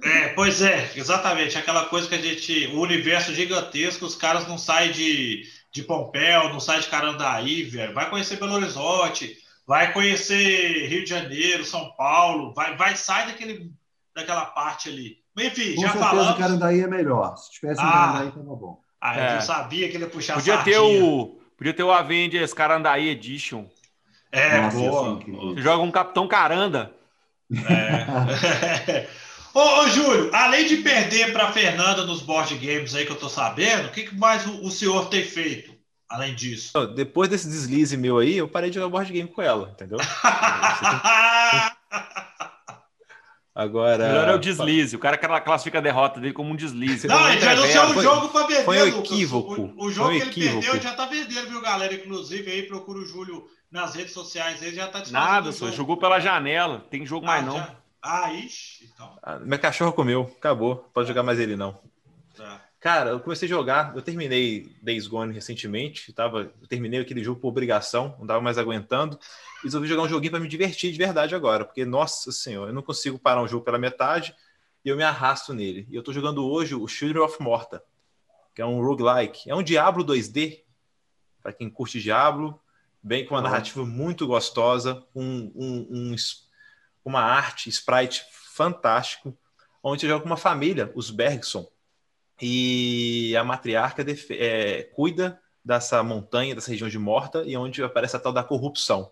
é, 0.03 0.27
pois 0.29 0.61
é, 0.61 0.91
exatamente. 0.95 1.57
Aquela 1.57 1.85
coisa 1.85 2.07
que 2.07 2.15
a 2.15 2.21
gente. 2.21 2.67
O 2.67 2.81
universo 2.81 3.33
gigantesco, 3.33 4.05
os 4.05 4.15
caras 4.15 4.47
não 4.47 4.57
saem 4.57 4.91
de, 4.91 5.43
de 5.71 5.83
Pompéu, 5.83 6.49
não 6.49 6.59
saem 6.59 6.81
de 6.81 6.87
Carandaí, 6.87 7.63
velho. 7.63 7.93
Vai 7.93 8.09
conhecer 8.09 8.37
Belo 8.37 8.53
Horizonte, 8.53 9.35
vai 9.69 9.93
conhecer 9.93 10.87
Rio 10.87 11.03
de 11.03 11.09
Janeiro, 11.11 11.63
São 11.63 11.91
Paulo, 11.91 12.51
vai, 12.55 12.75
vai 12.75 12.95
sair 12.95 13.27
daquele, 13.27 13.71
daquela 14.15 14.47
parte 14.47 14.89
ali. 14.89 15.17
Enfim, 15.37 15.75
Com 15.75 15.81
já 15.83 15.91
certeza 15.91 16.09
falamos. 16.09 16.39
Carandaí 16.39 16.81
é 16.81 16.87
melhor. 16.87 17.37
Se 17.37 17.51
tivesse 17.51 17.79
ah, 17.79 17.91
Carandaí, 17.91 18.31
tava 18.31 18.55
bom. 18.55 18.81
Ah, 18.99 19.19
é. 19.19 19.35
eu 19.35 19.41
sabia 19.41 19.87
que 19.87 19.95
ele 19.95 20.05
ia 20.05 20.09
puxar 20.09 20.33
podia 20.33 20.57
ter 20.63 20.79
o 20.79 21.39
Podia 21.55 21.73
ter 21.73 21.83
o 21.83 21.91
Avengers 21.91 22.51
Carandaí 22.51 23.09
Edition. 23.09 23.65
É, 24.31 24.59
Nossa, 24.59 24.77
boa. 24.77 25.17
Assim, 25.19 25.31
Você 25.33 25.61
joga 25.61 25.83
um 25.83 25.91
Capitão 25.91 26.27
Caranda. 26.27 26.91
É. 27.51 29.07
ô, 29.53 29.59
ô, 29.59 29.87
Júlio, 29.89 30.31
além 30.33 30.65
de 30.65 30.77
perder 30.77 31.31
para 31.31 31.51
Fernanda 31.51 32.05
nos 32.05 32.23
board 32.23 32.55
games 32.55 32.95
aí 32.95 33.05
que 33.05 33.11
eu 33.11 33.19
tô 33.19 33.29
sabendo, 33.29 33.89
o 33.89 33.91
que 33.91 34.15
mais 34.15 34.47
o, 34.47 34.65
o 34.65 34.71
senhor 34.71 35.09
tem 35.09 35.23
feito? 35.23 35.78
Além 36.09 36.33
disso. 36.33 36.87
Depois 36.87 37.29
desse 37.29 37.47
deslize 37.47 37.95
meu 37.95 38.17
aí, 38.17 38.35
eu 38.35 38.47
parei 38.47 38.71
de 38.71 38.75
jogar 38.75 38.89
board 38.89 39.13
game 39.13 39.29
com 39.29 39.41
ela, 39.41 39.69
entendeu? 39.69 39.99
Agora. 43.53 44.07
Melhor 44.07 44.29
é 44.29 44.35
o 44.35 44.39
deslize. 44.39 44.95
O 44.95 44.99
cara 44.99 45.17
classifica 45.17 45.79
a 45.79 45.81
derrota 45.81 46.19
dele 46.19 46.33
como 46.33 46.51
um 46.51 46.55
deslize. 46.55 47.07
Não, 47.07 47.29
ele 47.29 47.41
já 47.41 47.51
anunciou 47.51 47.85
um 47.87 48.01
jogo 48.01 48.29
para 48.29 48.47
vender. 48.47 48.63
Foi 48.63 48.81
um 48.81 48.99
equívoco. 48.99 49.61
O, 49.75 49.85
o 49.85 49.91
jogo 49.91 50.09
que 50.11 50.15
ele 50.15 50.29
equívoco. 50.29 50.61
perdeu 50.61 50.81
já 50.81 50.93
tá 50.93 51.05
vendendo, 51.05 51.49
viu, 51.49 51.61
galera? 51.61 51.93
Inclusive, 51.93 52.49
aí 52.49 52.63
procura 52.63 52.99
o 52.99 53.05
Júlio 53.05 53.45
nas 53.69 53.93
redes 53.93 54.13
sociais. 54.13 54.61
Ele 54.61 54.75
já 54.75 54.87
tá 54.87 55.03
Nada, 55.11 55.51
só 55.51 55.69
jogou 55.71 55.97
pela 55.97 56.19
janela. 56.19 56.85
Tem 56.89 57.05
jogo 57.05 57.25
ah, 57.25 57.27
mais 57.27 57.45
não. 57.45 57.57
Já... 57.57 57.75
Ah, 58.01 58.33
ixi. 58.33 58.89
Então. 58.93 59.19
Ah, 59.21 59.37
meu 59.39 59.59
cachorro 59.59 59.91
comeu. 59.91 60.33
Acabou. 60.37 60.89
Pode 60.93 61.07
jogar 61.07 61.23
mais 61.23 61.37
ele, 61.37 61.57
não. 61.57 61.77
Cara, 62.79 63.11
eu 63.11 63.19
comecei 63.19 63.45
a 63.47 63.49
jogar. 63.49 63.95
Eu 63.95 64.01
terminei 64.01 64.71
Days 64.81 65.07
Gone 65.07 65.33
recentemente. 65.33 66.13
Tava, 66.13 66.51
eu 66.61 66.67
terminei 66.67 67.01
aquele 67.01 67.23
jogo 67.23 67.39
por 67.39 67.49
obrigação. 67.49 68.15
Não 68.19 68.25
tava 68.27 68.41
mais 68.41 68.57
aguentando 68.57 69.19
resolvi 69.63 69.87
jogar 69.87 70.03
um 70.03 70.09
joguinho 70.09 70.31
para 70.31 70.39
me 70.39 70.47
divertir 70.47 70.91
de 70.91 70.97
verdade 70.97 71.35
agora, 71.35 71.65
porque, 71.65 71.85
nossa 71.85 72.31
senhora, 72.31 72.71
eu 72.71 72.73
não 72.73 72.81
consigo 72.81 73.19
parar 73.19 73.41
um 73.41 73.47
jogo 73.47 73.63
pela 73.65 73.77
metade 73.77 74.35
e 74.83 74.89
eu 74.89 74.95
me 74.95 75.03
arrasto 75.03 75.53
nele. 75.53 75.87
E 75.89 75.95
eu 75.95 75.99
estou 75.99 76.13
jogando 76.13 76.45
hoje 76.45 76.75
o 76.75 76.87
Children 76.87 77.23
of 77.23 77.41
Morta, 77.41 77.83
que 78.55 78.61
é 78.61 78.65
um 78.65 78.81
roguelike. 78.81 79.49
É 79.49 79.55
um 79.55 79.63
Diablo 79.63 80.03
2D, 80.05 80.61
para 81.41 81.53
quem 81.53 81.69
curte 81.69 81.99
Diablo, 81.99 82.59
bem 83.01 83.25
com 83.25 83.35
uma 83.35 83.41
narrativa 83.41 83.85
muito 83.85 84.25
gostosa, 84.27 85.03
um, 85.15 85.51
um, 85.55 85.87
um, 85.91 86.15
uma 87.03 87.21
arte, 87.21 87.69
sprite 87.69 88.25
fantástico, 88.31 89.37
onde 89.83 90.01
você 90.01 90.07
joga 90.07 90.21
com 90.21 90.29
uma 90.29 90.37
família, 90.37 90.91
os 90.95 91.09
Bergson, 91.09 91.67
e 92.41 93.35
a 93.35 93.43
matriarca 93.43 94.05
é, 94.31 94.83
cuida 94.95 95.39
dessa 95.63 96.01
montanha, 96.01 96.55
dessa 96.55 96.71
região 96.71 96.89
de 96.89 96.97
Morta, 96.97 97.43
e 97.45 97.55
onde 97.57 97.83
aparece 97.83 98.15
a 98.15 98.19
tal 98.19 98.31
da 98.31 98.43
corrupção. 98.43 99.11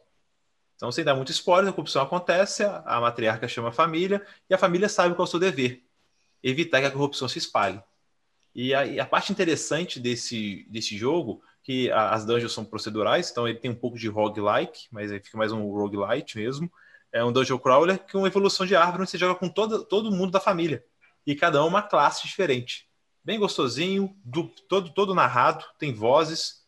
Então, 0.76 0.92
sem 0.92 1.04
dar 1.04 1.16
muito 1.16 1.32
spoiler, 1.32 1.70
a 1.70 1.74
corrupção 1.74 2.02
acontece, 2.02 2.64
a, 2.64 3.02
matriarca 3.02 3.48
chama 3.48 3.70
a 3.70 3.72
família 3.72 4.26
e 4.50 4.54
a 4.54 4.58
família 4.58 4.88
sabe 4.88 5.16
qual 5.16 5.26
é 5.26 5.28
o 5.28 5.32
seu 5.32 5.40
dever: 5.40 5.84
evitar 6.44 6.80
que 6.80 6.86
a 6.86 6.92
corrupção 6.92 7.28
se 7.28 7.40
espalhe. 7.40 7.82
E 8.54 8.74
a, 8.74 8.86
e 8.86 9.00
a 9.00 9.06
parte 9.06 9.32
interessante 9.32 10.00
desse, 10.00 10.66
desse 10.70 10.98
jogo, 10.98 11.42
que 11.64 11.92
a, 11.92 12.12
as 12.12 12.26
dungeons 12.26 12.54
são 12.54 12.64
procedurais, 12.64 13.30
então 13.30 13.48
ele 13.48 13.60
tem 13.60 13.72
um 13.72 13.76
pouco 13.76 13.98
de 13.98 14.08
roguelike, 14.08 14.88
mas 14.92 15.12
aí 15.12 15.20
fica 15.20 15.38
mais 15.38 15.52
um 15.52 15.62
roguelite 15.70 16.38
mesmo. 16.38 16.72
É 17.12 17.24
um 17.24 17.32
dungeon 17.32 17.58
crawler 17.58 18.00
é 18.14 18.18
uma 18.18 18.28
evolução 18.28 18.66
de 18.66 18.76
árvore 18.76 19.02
onde 19.02 19.12
você 19.12 19.18
joga 19.18 19.38
com 19.38 19.50
todo, 19.50 19.84
todo 19.84 20.12
mundo 20.12 20.32
da 20.32 20.40
família. 20.40 20.84
E 21.26 21.36
cada 21.36 21.64
um 21.64 21.68
uma 21.68 21.82
classe 21.82 22.26
diferente. 22.28 22.87
Bem 23.28 23.38
gostosinho, 23.38 24.16
do, 24.24 24.46
todo, 24.70 24.90
todo 24.90 25.14
narrado, 25.14 25.66
tem 25.78 25.94
vozes. 25.94 26.64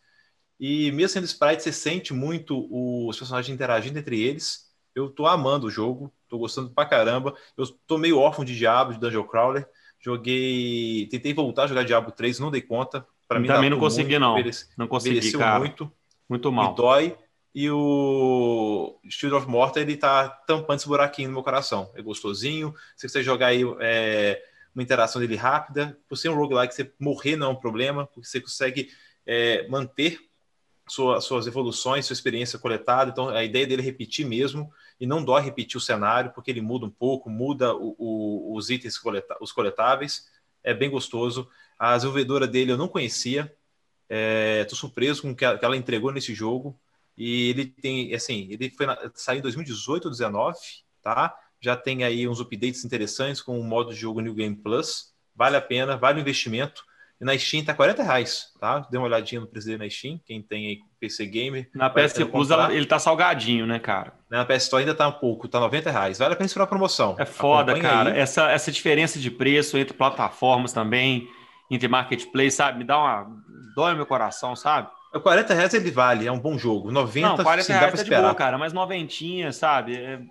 E 0.60 0.92
mesmo 0.92 1.14
sendo 1.14 1.24
sprite, 1.24 1.64
você 1.64 1.72
sente 1.72 2.14
muito 2.14 2.68
os 2.70 3.18
personagens 3.18 3.56
interagindo 3.56 3.98
entre 3.98 4.22
eles. 4.22 4.70
Eu 4.94 5.10
tô 5.10 5.26
amando 5.26 5.68
o 5.68 5.72
jogo, 5.72 6.12
tô 6.28 6.38
gostando 6.38 6.70
pra 6.70 6.86
caramba. 6.86 7.34
Eu 7.58 7.66
tô 7.88 7.98
meio 7.98 8.20
órfão 8.20 8.44
de 8.44 8.58
Diablo, 8.58 8.94
de 8.94 9.00
Dungeon 9.00 9.24
Crawler. 9.24 9.66
Joguei. 10.02 11.08
Tentei 11.10 11.34
voltar 11.34 11.64
a 11.64 11.68
jogar 11.68 11.86
Diablo 11.86 12.12
3, 12.12 12.40
não 12.40 12.52
dei 12.52 12.62
conta. 12.62 13.08
Para 13.26 13.40
mim, 13.40 13.48
também 13.48 13.70
não 13.70 13.80
consegui, 13.80 14.20
muito, 14.20 14.20
não. 14.20 14.52
Não 14.80 14.88
consegui, 14.90 15.32
cara. 15.32 15.60
muito. 15.60 15.90
Muito 16.28 16.52
mal. 16.52 16.72
Me 16.72 16.76
dói. 16.76 17.18
E 17.56 17.72
o 17.72 19.00
Shield 19.10 19.34
of 19.34 19.48
Morta, 19.48 19.80
ele 19.80 19.96
tá 19.96 20.28
tampando 20.28 20.80
esse 20.80 20.88
buraquinho 20.90 21.30
no 21.30 21.36
meu 21.36 21.44
coração. 21.44 21.90
É 21.96 22.02
gostosinho. 22.02 22.76
Se 22.98 23.08
você 23.08 23.24
jogar 23.24 23.48
aí 23.48 23.64
é, 23.80 24.44
uma 24.74 24.84
interação 24.84 25.22
dele 25.22 25.36
rápida, 25.36 25.98
por 26.08 26.16
ser 26.18 26.30
um 26.30 26.36
roguelike, 26.36 26.74
você 26.74 26.92
morrer 27.00 27.36
não 27.36 27.48
é 27.48 27.50
um 27.50 27.56
problema, 27.56 28.06
porque 28.06 28.28
você 28.28 28.40
consegue 28.40 28.90
é, 29.26 29.68
manter 29.68 30.20
sua, 30.88 31.22
suas 31.22 31.48
evoluções, 31.48 32.06
sua 32.06 32.14
experiência 32.14 32.58
coletada. 32.58 33.12
Então, 33.12 33.30
a 33.30 33.44
ideia 33.44 33.66
dele 33.66 33.82
é 33.82 33.86
repetir 33.86 34.26
mesmo, 34.26 34.72
e 35.00 35.06
não 35.06 35.24
dói 35.24 35.42
repetir 35.42 35.78
o 35.78 35.82
cenário, 35.82 36.32
porque 36.34 36.52
ele 36.52 36.62
muda 36.62 36.86
um 36.86 36.90
pouco, 36.90 37.30
muda 37.30 37.74
o, 37.74 37.96
o, 37.98 38.56
os 38.56 38.70
itens, 38.70 38.98
coleta, 38.98 39.38
os 39.40 39.52
coletáveis. 39.52 40.28
É 40.64 40.74
bem 40.74 40.90
gostoso. 40.90 41.50
A 41.78 41.96
desenvolvedora 41.96 42.48
dele 42.48 42.72
eu 42.72 42.78
não 42.78 42.88
conhecia. 42.88 43.44
Estou 44.62 44.76
é, 44.76 44.80
surpreso 44.80 45.22
com 45.22 45.32
o 45.32 45.36
que 45.36 45.46
ela 45.46 45.78
entregou 45.78 46.12
nesse 46.12 46.34
jogo. 46.34 46.78
E 47.18 47.50
ele 47.50 47.66
tem, 47.66 48.14
assim, 48.14 48.48
ele 48.50 48.70
foi 48.70 48.86
na, 48.86 48.98
saiu 49.14 49.40
em 49.40 49.42
2018 49.42 50.06
ou 50.06 50.12
2019, 50.12 50.58
tá? 51.02 51.38
Já 51.62 51.76
tem 51.76 52.04
aí 52.04 52.28
uns 52.28 52.40
updates 52.40 52.86
interessantes 52.86 53.42
com 53.42 53.60
o 53.60 53.64
modo 53.64 53.94
de 53.94 54.00
jogo 54.00 54.22
New 54.22 54.34
Game 54.34 54.56
Plus. 54.56 55.14
Vale 55.36 55.58
a 55.58 55.62
pena, 55.62 55.98
vale 55.98 56.20
o 56.20 56.22
investimento. 56.22 56.84
E 57.22 57.26
na 57.26 57.38
Steam 57.38 57.66
tá 57.66 57.74
40 57.74 58.02
reais, 58.02 58.54
tá? 58.62 58.80
Dê 58.90 58.98
uma 58.98 59.08
olhadinha 59.08 59.42
no 59.42 59.48
preço 59.48 59.68
dele 59.68 59.84
na 59.84 59.90
Steam, 59.90 60.18
quem 60.26 60.42
tem 60.42 60.68
aí 60.68 60.80
PC 61.02 61.26
Gamer. 61.26 61.70
Na 61.76 61.90
PS 61.90 62.14
Plus 62.32 62.50
ele 62.72 62.86
tá 62.86 62.98
salgadinho, 62.98 63.66
né, 63.66 63.78
cara? 63.78 64.14
Na 64.30 64.46
PS 64.46 64.64
Store 64.64 64.82
ainda 64.84 64.96
tá 64.96 65.06
um 65.08 65.12
pouco, 65.12 65.48
tá 65.50 65.60
90 65.60 65.92
reais. 65.92 66.18
Vale 66.18 66.34
a 66.34 66.38
pena 66.38 66.46
esperar 66.46 66.64
a 66.64 66.68
promoção. 66.68 67.18
É 67.20 67.26
foda, 67.26 67.74
Acompanha 67.74 67.94
cara. 67.94 68.18
Essa, 68.18 68.50
essa 68.52 68.72
diferença 68.72 69.20
de 69.20 69.30
preço 69.30 69.78
entre 69.78 69.94
plataformas 69.94 70.72
também, 70.72 71.28
entre 71.70 71.90
marketplace, 71.90 72.52
sabe? 72.52 72.80
Me 72.80 72.84
dá 72.86 72.98
uma. 72.98 73.28
dói 73.76 73.96
meu 73.96 74.06
coração, 74.06 74.56
sabe? 74.56 74.90
40 75.22 75.54
reais 75.54 75.74
ele 75.74 75.92
vale, 75.92 76.26
é 76.28 76.32
um 76.32 76.40
bom 76.40 76.58
jogo. 76.58 76.92
90 76.92 77.28
Não, 77.28 77.44
40 77.44 77.64
sim, 77.64 77.74
reais 77.74 77.86
dá 77.86 77.88
pra 77.88 77.98
tá 77.98 78.04
esperar. 78.04 78.22
de 78.22 78.24
boa, 78.28 78.36
cara, 78.36 78.58
mas 78.58 78.72
noventinha, 78.72 79.52
sabe? 79.52 79.96
É... 79.98 80.22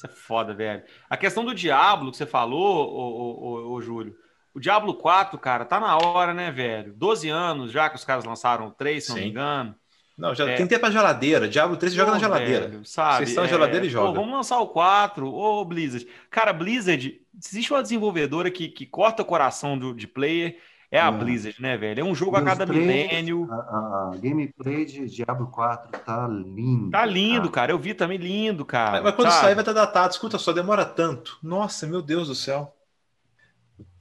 Isso 0.00 0.06
é 0.06 0.08
foda, 0.08 0.54
velho. 0.54 0.82
A 1.10 1.16
questão 1.16 1.44
do 1.44 1.54
Diablo 1.54 2.10
que 2.10 2.16
você 2.16 2.24
falou, 2.24 2.88
ô, 2.88 3.68
ô, 3.68 3.72
ô, 3.74 3.82
Júlio, 3.82 4.16
o 4.54 4.58
Diablo 4.58 4.94
4, 4.94 5.38
cara, 5.38 5.66
tá 5.66 5.78
na 5.78 5.94
hora, 5.98 6.32
né, 6.32 6.50
velho? 6.50 6.94
12 6.94 7.28
anos 7.28 7.70
já 7.70 7.90
que 7.90 7.96
os 7.96 8.04
caras 8.04 8.24
lançaram 8.24 8.68
o 8.68 8.70
3, 8.70 9.04
se 9.04 9.08
Sim. 9.08 9.14
não 9.14 9.22
me 9.22 9.30
engano. 9.30 9.74
Não, 10.16 10.34
já 10.34 10.48
é... 10.48 10.56
tem 10.56 10.66
tempo 10.66 10.80
pra 10.80 10.90
geladeira. 10.90 11.46
Diablo 11.46 11.76
3 11.76 11.92
joga 11.92 12.12
na 12.12 12.18
geladeira. 12.18 12.68
Velho, 12.68 12.84
sabe? 12.86 13.18
Vocês 13.18 13.28
estão 13.30 13.44
na 13.44 13.50
geladeira 13.50 13.84
é... 13.84 13.88
e 13.88 13.90
joga. 13.90 14.08
Pô, 14.08 14.14
vamos 14.14 14.32
lançar 14.32 14.58
o 14.60 14.68
4. 14.68 15.26
Ô, 15.26 15.64
Blizzard. 15.66 16.06
Cara, 16.30 16.52
Blizzard, 16.54 17.20
existe 17.38 17.70
uma 17.70 17.82
desenvolvedora 17.82 18.50
que, 18.50 18.68
que 18.68 18.86
corta 18.86 19.22
o 19.22 19.26
coração 19.26 19.78
do, 19.78 19.94
de 19.94 20.06
player. 20.06 20.58
É 20.90 21.00
a 21.00 21.06
é. 21.06 21.12
Blizzard, 21.12 21.62
né, 21.62 21.76
velho? 21.76 22.00
É 22.00 22.04
um 22.04 22.14
jogo 22.14 22.36
a 22.36 22.42
cada 22.42 22.66
milênio. 22.66 23.48
A, 23.50 23.54
a, 23.54 24.16
gameplay 24.20 24.84
de 24.84 25.06
Diablo 25.06 25.46
4 25.46 26.00
tá 26.00 26.26
lindo. 26.26 26.90
Tá 26.90 27.06
lindo, 27.06 27.42
cara. 27.42 27.50
cara. 27.50 27.72
Eu 27.72 27.78
vi 27.78 27.94
também 27.94 28.18
lindo, 28.18 28.64
cara. 28.64 28.92
Mas, 28.92 29.02
mas 29.04 29.14
quando 29.14 29.30
sabe? 29.30 29.40
sair 29.42 29.54
vai 29.54 29.62
estar 29.62 29.74
tá 29.74 29.84
datado. 29.84 30.12
Escuta 30.12 30.36
só, 30.36 30.52
demora 30.52 30.84
tanto. 30.84 31.38
Nossa, 31.42 31.86
meu 31.86 32.02
Deus 32.02 32.26
do 32.26 32.34
céu. 32.34 32.74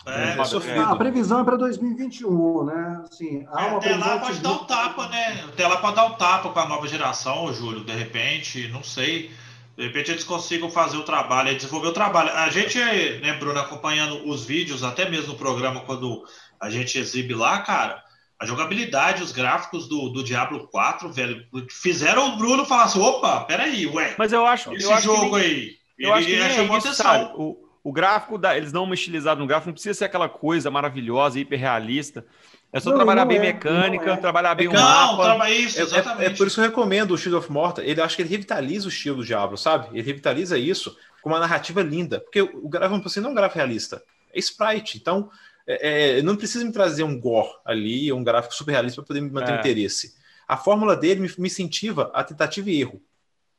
É, 0.06 0.38
é, 0.38 0.80
a 0.80 0.96
previsão 0.96 1.42
é 1.42 1.44
para 1.44 1.58
2021, 1.58 2.66
né? 2.66 3.04
Assim, 3.04 3.46
há 3.52 3.68
uma 3.68 3.78
até 3.78 3.96
lá 3.96 4.18
pode 4.18 4.40
dar 4.40 4.52
um 4.54 4.66
tapa, 4.66 5.08
né? 5.10 5.44
Até 5.48 5.68
lá 5.68 5.78
pode 5.78 5.96
dar 5.96 6.06
um 6.06 6.14
tapa 6.14 6.50
com 6.50 6.60
a 6.60 6.68
nova 6.68 6.88
geração, 6.88 7.54
Júlio, 7.54 7.84
de 7.84 7.94
repente, 7.94 8.68
não 8.70 8.82
sei. 8.82 9.30
De 9.78 9.84
repente 9.86 10.12
eles 10.12 10.24
consigam 10.24 10.70
fazer 10.70 10.98
o 10.98 11.04
trabalho, 11.04 11.56
desenvolver 11.56 11.90
o 11.90 11.94
trabalho. 11.94 12.32
A 12.32 12.50
gente, 12.50 12.78
né, 13.22 13.34
Bruno, 13.40 13.60
acompanhando 13.60 14.28
os 14.28 14.46
vídeos, 14.46 14.84
até 14.84 15.10
mesmo 15.10 15.34
no 15.34 15.38
programa, 15.38 15.82
quando 15.82 16.26
a 16.60 16.70
gente 16.70 16.98
exibe 16.98 17.34
lá, 17.34 17.60
cara, 17.60 18.04
a 18.40 18.46
jogabilidade, 18.46 19.22
os 19.22 19.32
gráficos 19.32 19.88
do, 19.88 20.10
do 20.10 20.24
Diablo 20.24 20.68
4, 20.68 21.12
velho, 21.12 21.46
fizeram 21.70 22.34
o 22.34 22.38
Bruno 22.38 22.66
falar 22.66 22.84
assim: 22.84 23.02
opa, 23.02 23.42
peraí, 23.42 23.86
ué. 23.88 24.16
Mas 24.18 24.32
eu 24.32 24.46
acho. 24.46 24.74
Esse 24.74 24.86
eu 24.86 24.94
acho 24.94 25.04
jogo 25.04 25.38
nem, 25.38 25.46
aí. 25.46 25.72
Eu 25.98 26.14
acho 26.14 26.28
que 26.28 26.40
nem 26.40 26.50
chamou 26.52 26.76
é 26.76 26.80
isso, 26.80 26.88
atenção. 26.88 27.34
O, 27.36 27.70
o 27.84 27.92
gráfico, 27.92 28.38
da, 28.38 28.56
eles 28.56 28.72
dão 28.72 28.86
uma 28.86 28.94
estilizada 28.94 29.40
no 29.42 29.48
gráfico, 29.48 29.70
não 29.70 29.74
precisa 29.74 29.94
ser 29.94 30.06
aquela 30.06 30.30
coisa 30.30 30.72
maravilhosa, 30.72 31.40
hiperrealista. 31.40 32.26
É 32.72 32.80
só 32.80 32.92
não, 32.92 32.98
trabalhar 32.98 33.22
não 33.22 33.28
bem 33.28 33.38
é, 33.40 33.42
mecânica, 33.42 34.12
é. 34.12 34.18
trabalhar 34.18 34.56
bem 34.56 34.68
é, 34.68 34.70
o 34.70 34.74
mapa. 34.74 35.50
Isso, 35.50 35.96
é, 35.96 36.26
é, 36.26 36.30
por 36.30 36.46
isso 36.46 36.56
que 36.56 36.62
eu 36.62 36.70
recomendo 36.70 37.12
o 37.12 37.18
Shield 37.18 37.36
of 37.36 37.52
Morta. 37.52 37.84
Ele 37.84 38.00
acho 38.00 38.16
que 38.16 38.22
ele 38.22 38.30
revitaliza 38.30 38.86
o 38.86 38.90
estilo 38.90 39.18
do 39.18 39.26
Diablo, 39.26 39.58
sabe? 39.58 39.90
Ele 39.92 40.06
revitaliza 40.06 40.58
isso 40.58 40.96
com 41.22 41.30
uma 41.30 41.40
narrativa 41.40 41.82
linda. 41.82 42.20
Porque 42.20 42.42
o 42.42 42.70
gráfico 42.70 43.08
assim, 43.08 43.20
não 43.20 43.30
é 43.30 43.32
um 43.32 43.36
gráfico 43.36 43.58
realista, 43.58 44.04
é 44.32 44.40
sprite. 44.40 44.98
Então, 44.98 45.30
é, 45.78 46.22
não 46.22 46.36
precisa 46.36 46.66
me 46.66 46.72
trazer 46.72 47.04
um 47.04 47.20
gore 47.20 47.50
ali, 47.64 48.12
um 48.12 48.24
gráfico 48.24 48.54
super 48.54 48.72
realista 48.72 49.02
para 49.02 49.08
poder 49.08 49.22
me 49.22 49.30
manter 49.30 49.54
o 49.54 49.60
interesse. 49.60 50.16
A 50.48 50.58
fórmula 50.58 50.96
dele 50.96 51.22
me, 51.22 51.32
me 51.38 51.48
incentiva 51.48 52.12
a 52.14 52.24
tentativa 52.24 52.70
e 52.70 52.82
erro. 52.82 53.02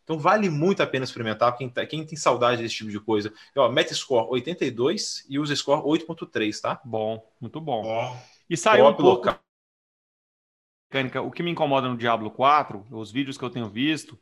Então 0.03 0.19
vale 0.19 0.51
muito 0.51 0.83
a 0.83 0.87
pena 0.87 1.05
experimentar 1.05 1.57
quem, 1.57 1.69
tá, 1.69 1.87
quem 1.87 2.05
tem 2.05 2.17
saudade 2.17 2.61
desse 2.63 2.75
tipo 2.75 2.91
de 2.91 2.99
coisa. 2.99 3.33
Ó, 3.57 3.69
Metascore 3.71 4.27
82 4.31 5.25
e 5.29 5.39
usa 5.39 5.55
score 5.55 5.83
8.3, 5.83 6.61
tá? 6.61 6.81
Bom, 6.85 7.25
muito 7.41 7.61
bom. 7.61 7.83
bom. 7.83 8.21
E 8.49 8.57
saiu 8.57 8.89
um 8.89 8.95
pouco 8.95 9.33
mecânica. 10.91 11.23
O 11.23 11.31
que 11.31 11.43
me 11.43 11.51
incomoda 11.53 11.89
no 11.89 11.97
Diablo 11.97 12.31
4, 12.31 12.85
os 12.91 13.13
vídeos 13.13 13.39
que 13.39 13.45
eu 13.45 13.51
tenho 13.51 13.69
visto, 13.69 14.19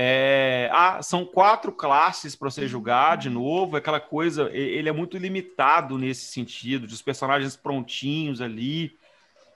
é... 0.00 0.70
ah, 0.72 1.02
são 1.02 1.24
quatro 1.24 1.72
classes 1.72 2.36
para 2.36 2.50
você 2.50 2.68
jogar 2.68 3.16
de 3.16 3.28
novo. 3.28 3.76
Aquela 3.76 3.98
coisa, 3.98 4.48
ele 4.52 4.88
é 4.88 4.92
muito 4.92 5.18
limitado 5.18 5.98
nesse 5.98 6.26
sentido, 6.26 6.86
de 6.86 6.94
os 6.94 7.02
personagens 7.02 7.56
prontinhos 7.56 8.40
ali, 8.40 8.96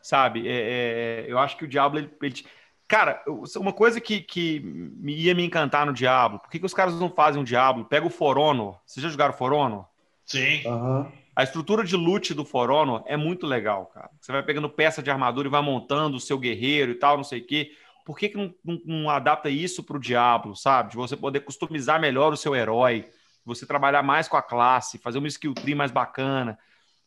sabe? 0.03 0.49
É, 0.49 0.53
é... 0.53 1.25
eu 1.29 1.39
acho 1.39 1.57
que 1.57 1.65
o 1.65 1.69
Diablo 1.69 2.01
ele, 2.01 2.11
ele 2.21 2.45
Cara, 2.89 3.23
uma 3.57 3.73
coisa 3.73 3.99
que, 4.03 4.21
que 4.21 4.63
ia 5.07 5.35
me 5.35 5.43
encantar 5.43 5.87
no 5.87 5.95
Diablo, 5.95 6.39
por 6.39 6.51
que, 6.51 6.59
que 6.59 6.67
os 6.67 6.75
caras 6.75 7.01
não 7.01 7.09
fazem 7.09 7.41
um 7.41 7.45
Diablo? 7.45 7.87
Pega 7.87 8.07
o 8.07 8.11
For 8.11 8.37
Honor. 8.37 8.77
Vocês 8.85 9.03
já 9.03 9.09
jogaram 9.09 9.33
For 9.33 9.51
Honor? 9.51 9.87
Sim. 10.27 10.63
Uhum. 10.67 11.11
A 11.35 11.43
estrutura 11.43 11.85
de 11.85 11.97
loot 11.97 12.35
do 12.35 12.45
For 12.45 12.71
Honor 12.71 13.03
é 13.07 13.17
muito 13.17 13.47
legal, 13.47 13.87
cara. 13.87 14.11
Você 14.21 14.31
vai 14.31 14.43
pegando 14.43 14.69
peça 14.69 15.03
de 15.03 15.11
armadura 15.11 15.49
e 15.49 15.51
vai 15.51 15.63
montando 15.63 16.19
o 16.19 16.21
seu 16.21 16.39
guerreiro 16.39 16.93
e 16.93 16.95
tal, 16.95 17.17
não 17.17 17.25
sei 17.25 17.41
o 17.41 17.47
quê. 17.47 17.73
Por 18.05 18.19
que, 18.19 18.29
que 18.29 18.37
não, 18.37 18.55
não, 18.65 18.81
não 18.85 19.11
adapta 19.11 19.49
isso 19.49 19.83
para 19.83 19.97
o 19.97 20.01
Diablo, 20.01 20.57
sabe? 20.57 20.91
De 20.91 20.97
você 20.97 21.17
poder 21.17 21.41
customizar 21.41 22.01
melhor 22.01 22.33
o 22.33 22.37
seu 22.37 22.55
herói, 22.55 23.07
você 23.45 23.67
trabalhar 23.67 24.03
mais 24.03 24.29
com 24.29 24.37
a 24.37 24.43
classe, 24.43 24.99
fazer 24.99 25.19
uma 25.19 25.29
skill 25.29 25.55
tree 25.55 25.75
mais 25.75 25.91
bacana. 25.91 26.59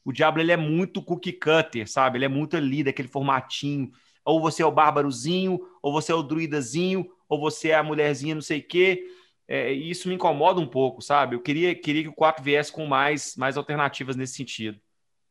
O 0.03 0.11
Diablo 0.11 0.41
ele 0.41 0.51
é 0.51 0.57
muito 0.57 1.01
cookie 1.01 1.33
cutter, 1.33 1.89
sabe? 1.89 2.17
Ele 2.17 2.25
é 2.25 2.29
muito 2.29 2.55
ali, 2.55 2.83
daquele 2.83 3.07
formatinho 3.07 3.91
ou 4.25 4.41
você 4.41 4.63
é 4.63 4.65
o 4.65 4.71
bárbarozinho, 4.71 5.59
ou 5.81 5.93
você 5.93 6.11
é 6.11 6.15
o 6.15 6.23
druidazinho, 6.23 7.07
ou 7.29 7.39
você 7.39 7.69
é 7.69 7.75
a 7.75 7.83
mulherzinha 7.83 8.33
não 8.33 8.41
sei 8.41 8.59
o 8.59 8.67
quê. 8.67 9.05
É, 9.47 9.71
isso 9.71 10.09
me 10.09 10.15
incomoda 10.15 10.59
um 10.59 10.65
pouco, 10.65 11.01
sabe? 11.03 11.35
Eu 11.35 11.39
queria, 11.39 11.75
queria 11.75 12.01
que 12.01 12.09
o 12.09 12.13
4 12.13 12.43
viesse 12.43 12.71
com 12.71 12.87
mais, 12.87 13.35
mais 13.37 13.55
alternativas 13.55 14.15
nesse 14.15 14.33
sentido. 14.33 14.79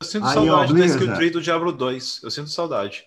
Eu 0.00 0.06
sinto 0.06 0.26
aí, 0.26 0.34
saudade 0.34 0.72
ó, 0.72 0.76
da 0.76 0.86
skill 0.86 1.14
tree 1.14 1.30
do 1.30 1.42
Diablo 1.42 1.72
2. 1.72 2.20
Eu 2.22 2.30
sinto 2.30 2.48
saudade. 2.48 3.04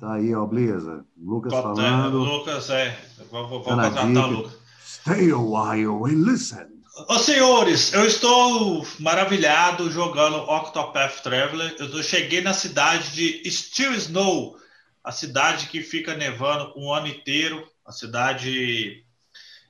Tá 0.00 0.14
aí, 0.14 0.34
ó, 0.34 0.46
Bliza. 0.46 1.04
Lucas 1.14 1.52
falando. 1.52 2.18
Lucas, 2.18 2.70
é. 2.70 2.98
Vou, 3.30 3.46
vou 3.46 3.62
contratar 3.62 4.06
o 4.06 4.30
Lucas. 4.30 4.52
Stay 4.82 5.30
a 5.30 5.36
while 5.36 6.06
and 6.06 6.24
listen. 6.24 6.66
Ô 7.08 7.18
senhores, 7.18 7.92
eu 7.92 8.04
estou 8.06 8.86
maravilhado 8.98 9.90
jogando 9.90 10.38
Octopath 10.38 11.22
Traveler. 11.22 11.76
Eu 11.78 12.02
cheguei 12.02 12.40
na 12.40 12.54
cidade 12.54 13.12
de 13.12 13.50
Still 13.50 13.94
Snow, 13.94 14.56
a 15.04 15.12
cidade 15.12 15.66
que 15.66 15.82
fica 15.82 16.16
nevando 16.16 16.72
um 16.76 16.92
ano 16.92 17.06
inteiro, 17.06 17.66
a 17.86 17.92
cidade 17.92 19.04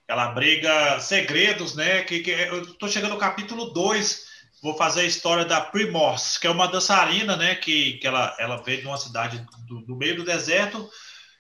ela 0.06 0.28
briga 0.28 0.98
segredos, 1.00 1.74
né? 1.74 2.02
Que, 2.02 2.20
que 2.20 2.30
eu 2.30 2.74
tô 2.74 2.88
chegando 2.88 3.12
no 3.12 3.18
capítulo 3.18 3.66
2, 3.72 4.29
vou 4.62 4.76
fazer 4.76 5.00
a 5.00 5.04
história 5.04 5.44
da 5.44 5.60
Primors, 5.60 6.38
que 6.38 6.46
é 6.46 6.50
uma 6.50 6.68
dançarina, 6.68 7.36
né? 7.36 7.54
Que, 7.54 7.94
que 7.94 8.06
ela, 8.06 8.34
ela 8.38 8.62
veio 8.62 8.80
de 8.80 8.86
uma 8.86 8.98
cidade 8.98 9.44
do, 9.66 9.80
do 9.82 9.96
meio 9.96 10.16
do 10.16 10.24
deserto 10.24 10.88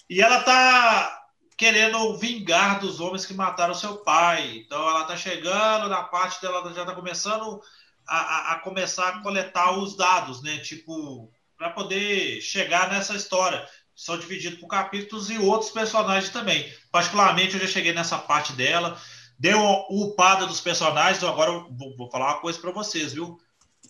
e 0.08 0.20
ela 0.20 0.42
tá 0.42 1.18
querendo 1.56 2.16
vingar 2.16 2.80
dos 2.80 3.00
homens 3.00 3.26
que 3.26 3.34
mataram 3.34 3.74
seu 3.74 3.98
pai. 3.98 4.62
Então 4.64 4.88
ela 4.88 5.04
tá 5.04 5.16
chegando 5.16 5.88
na 5.88 6.02
parte 6.02 6.40
dela, 6.40 6.72
já 6.72 6.86
tá 6.86 6.94
começando 6.94 7.60
a, 8.08 8.16
a, 8.16 8.52
a 8.52 8.58
começar 8.60 9.08
a 9.08 9.20
coletar 9.20 9.78
os 9.78 9.96
dados, 9.96 10.42
né? 10.42 10.58
Tipo, 10.58 11.30
para 11.56 11.70
poder 11.70 12.40
chegar 12.40 12.90
nessa 12.90 13.14
história 13.14 13.66
são 13.94 14.18
divididos 14.18 14.58
por 14.58 14.66
capítulos 14.66 15.28
e 15.28 15.36
outros 15.36 15.70
personagens 15.70 16.32
também. 16.32 16.72
Particularmente, 16.90 17.54
eu 17.54 17.60
já 17.60 17.66
cheguei 17.66 17.92
nessa 17.92 18.16
parte 18.16 18.54
dela. 18.54 18.98
Deu 19.40 19.58
uma 19.58 19.86
upada 19.88 20.44
dos 20.44 20.60
personagens, 20.60 21.16
então 21.16 21.30
agora 21.30 21.50
eu 21.50 21.66
vou, 21.70 21.96
vou 21.96 22.10
falar 22.10 22.26
uma 22.26 22.40
coisa 22.40 22.58
para 22.60 22.70
vocês, 22.72 23.14
viu? 23.14 23.40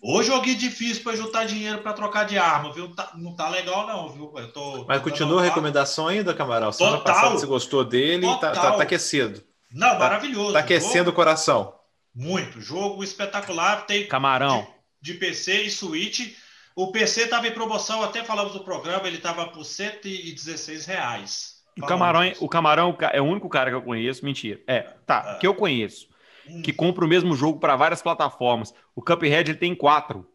Hoje 0.01 0.29
joguei 0.29 0.55
difícil 0.55 1.03
para 1.03 1.17
juntar 1.17 1.45
dinheiro 1.45 1.79
para 1.79 1.93
trocar 1.93 2.25
de 2.25 2.39
arma, 2.39 2.73
viu? 2.73 2.95
Tá, 2.95 3.11
não 3.17 3.35
tá 3.35 3.49
legal, 3.49 3.85
não, 3.85 4.09
viu? 4.11 4.33
Eu 4.37 4.53
tô, 4.53 4.85
Mas 4.87 5.03
continua 5.03 5.41
a 5.41 5.45
recomendação 5.45 6.07
ainda, 6.07 6.33
Camaral? 6.33 6.73
Semana 6.73 6.99
Total. 6.99 7.15
passada 7.15 7.35
você 7.35 7.47
gostou 7.47 7.85
dele, 7.85 8.29
tá, 8.39 8.53
tá, 8.53 8.73
tá, 8.73 8.83
aquecido. 8.83 9.43
Não, 9.73 9.89
tá, 9.91 9.99
maravilhoso. 9.99 10.53
Tá 10.53 10.61
aquecendo 10.61 10.99
jogo, 10.99 11.11
o 11.11 11.15
coração. 11.15 11.75
Muito. 12.15 12.61
Jogo 12.61 13.03
espetacular. 13.03 13.87
Tem 13.87 14.07
Camarão. 14.07 14.65
De, 15.03 15.13
de 15.13 15.19
PC 15.19 15.63
e 15.63 15.71
Switch. 15.71 16.33
O 16.77 16.93
PC 16.93 17.23
estava 17.23 17.49
em 17.49 17.53
promoção, 17.53 18.05
até 18.05 18.23
falamos 18.23 18.53
do 18.53 18.61
programa, 18.61 19.09
ele 19.09 19.17
estava 19.17 19.49
por 19.49 19.65
116 19.65 20.87
reais. 20.87 21.60
O 21.79 21.87
Camarão, 21.87 22.33
o 22.41 22.49
Camarão 22.49 22.99
é 23.13 23.21
o 23.21 23.25
único 23.25 23.49
cara 23.49 23.71
que 23.71 23.77
eu 23.77 23.83
conheço, 23.83 24.25
mentira. 24.25 24.61
É, 24.67 24.81
tá, 25.07 25.19
ah. 25.19 25.35
que 25.37 25.47
eu 25.47 25.55
conheço, 25.55 26.09
hum. 26.49 26.63
que 26.63 26.73
compra 26.73 27.05
o 27.05 27.09
mesmo 27.09 27.35
jogo 27.35 27.59
para 27.59 27.77
várias 27.77 28.03
plataformas. 28.03 28.75
O 28.95 29.03
Cuphead 29.03 29.51
ele 29.51 29.59
tem 29.59 29.75
quatro. 29.75 30.27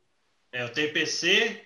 É, 0.51 0.63
eu 0.63 0.69
tenho 0.69 0.93
PC, 0.93 1.65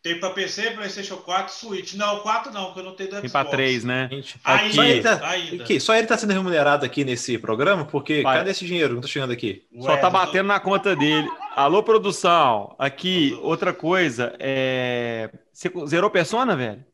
tem 0.00 0.20
para 0.20 0.30
PC, 0.30 0.70
PlayStation 0.70 1.16
4, 1.16 1.52
Switch. 1.52 1.94
Não, 1.94 2.20
4 2.20 2.52
não, 2.52 2.66
porque 2.66 2.80
eu 2.80 2.84
não 2.84 2.94
tenho 2.94 3.10
do 3.10 3.16
Xbox. 3.16 3.22
Tem 3.22 3.30
para 3.30 3.50
3, 3.50 3.84
né? 3.84 4.08
Gente, 4.10 4.40
ainda, 4.44 4.74
só 4.74 4.84
ele, 4.84 5.02
tá, 5.02 5.28
ainda. 5.28 5.80
só 5.80 5.94
ele 5.96 6.06
tá 6.06 6.16
sendo 6.16 6.32
remunerado 6.32 6.86
aqui 6.86 7.04
nesse 7.04 7.36
programa, 7.36 7.84
porque 7.84 8.22
Vai. 8.22 8.38
cadê 8.38 8.52
esse 8.52 8.64
dinheiro 8.64 8.96
que 8.96 9.02
tá 9.02 9.08
chegando 9.08 9.32
aqui? 9.32 9.66
Ué, 9.74 9.82
só 9.82 9.96
tá 9.96 10.08
batendo 10.08 10.46
tô... 10.46 10.52
na 10.52 10.60
conta 10.60 10.94
dele. 10.94 11.28
Alô, 11.56 11.82
produção. 11.82 12.76
Aqui, 12.78 13.36
outra 13.42 13.72
coisa. 13.72 14.34
É... 14.38 15.30
Você 15.52 15.68
zerou 15.88 16.08
Persona, 16.08 16.56
velho? 16.56 16.84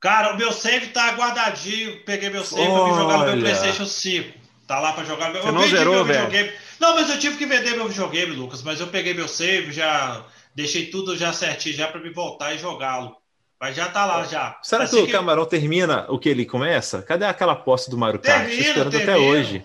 Cara, 0.00 0.32
o 0.32 0.36
meu 0.36 0.52
save 0.52 0.88
tá 0.88 1.10
guardadinho. 1.12 2.04
Peguei 2.04 2.30
meu 2.30 2.44
save 2.44 2.66
pra 2.66 2.94
jogar 2.94 3.18
no 3.18 3.24
meu 3.24 3.38
PlayStation 3.38 3.86
5. 3.86 4.38
Tá 4.66 4.80
lá 4.80 4.92
pra 4.92 5.04
jogar. 5.04 5.32
Você 5.32 5.48
eu 5.48 5.52
não 5.52 5.66
zerou, 5.66 6.04
velho? 6.04 6.26
Videogame. 6.26 6.52
Não, 6.78 6.94
mas 6.94 7.10
eu 7.10 7.18
tive 7.18 7.36
que 7.36 7.46
vender 7.46 7.74
meu 7.74 7.88
videogame, 7.88 8.32
Lucas. 8.32 8.62
Mas 8.62 8.80
eu 8.80 8.86
peguei 8.88 9.14
meu 9.14 9.26
save, 9.26 9.72
já 9.72 10.24
Deixei 10.58 10.86
tudo 10.86 11.16
já 11.16 11.32
certinho 11.32 11.76
já 11.76 11.86
para 11.86 12.00
me 12.00 12.10
voltar 12.10 12.52
e 12.52 12.58
jogá-lo. 12.58 13.14
Mas 13.60 13.76
já 13.76 13.88
tá 13.88 14.04
lá 14.04 14.24
já. 14.24 14.58
Será 14.60 14.82
assim 14.82 14.96
que 14.96 15.02
o 15.02 15.06
que... 15.06 15.12
Camarão 15.12 15.46
termina 15.46 16.04
o 16.08 16.18
que 16.18 16.28
ele 16.28 16.44
começa? 16.44 17.00
Cadê 17.00 17.24
aquela 17.24 17.52
aposta 17.52 17.88
do 17.88 17.96
Mario 17.96 18.18
Kart? 18.18 18.40
Termina, 18.40 18.60
esperando 18.60 18.90
termina. 18.90 19.12
até 19.12 19.22
hoje. 19.22 19.64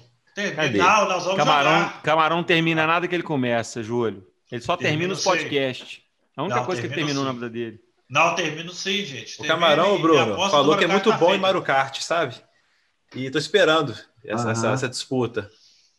Cadê? 0.55 0.77
Não, 0.77 1.09
nós 1.09 1.23
vamos 1.23 1.39
Camarão, 1.39 1.79
jogar. 1.79 2.01
Camarão 2.03 2.43
termina 2.43 2.85
nada 2.85 3.07
que 3.07 3.15
ele 3.15 3.23
começa, 3.23 3.81
Júlio. 3.81 4.23
Ele 4.51 4.61
só 4.61 4.77
termina, 4.77 4.99
termina 4.99 5.13
os 5.13 5.23
podcasts. 5.23 6.01
A 6.37 6.43
única 6.43 6.57
não, 6.57 6.65
coisa 6.65 6.81
que 6.81 6.87
ele 6.87 6.93
terminou 6.93 7.23
sim. 7.23 7.27
na 7.27 7.33
vida 7.33 7.49
dele. 7.49 7.79
Não, 8.13 8.35
termino 8.35 8.71
sim, 8.71 9.03
gente. 9.03 9.41
O 9.41 9.47
Camarão, 9.47 9.99
Bruno, 9.99 10.35
falou 10.51 10.77
que 10.77 10.83
é 10.83 10.87
muito 10.87 11.09
tá 11.09 11.17
bom 11.17 11.25
feita. 11.25 11.39
em 11.39 11.41
Mario 11.41 11.63
Kart, 11.63 11.99
sabe? 11.99 12.35
E 13.15 13.31
tô 13.31 13.39
esperando 13.39 13.95
essa, 14.23 14.51
essa, 14.51 14.69
essa 14.69 14.87
disputa. 14.87 15.49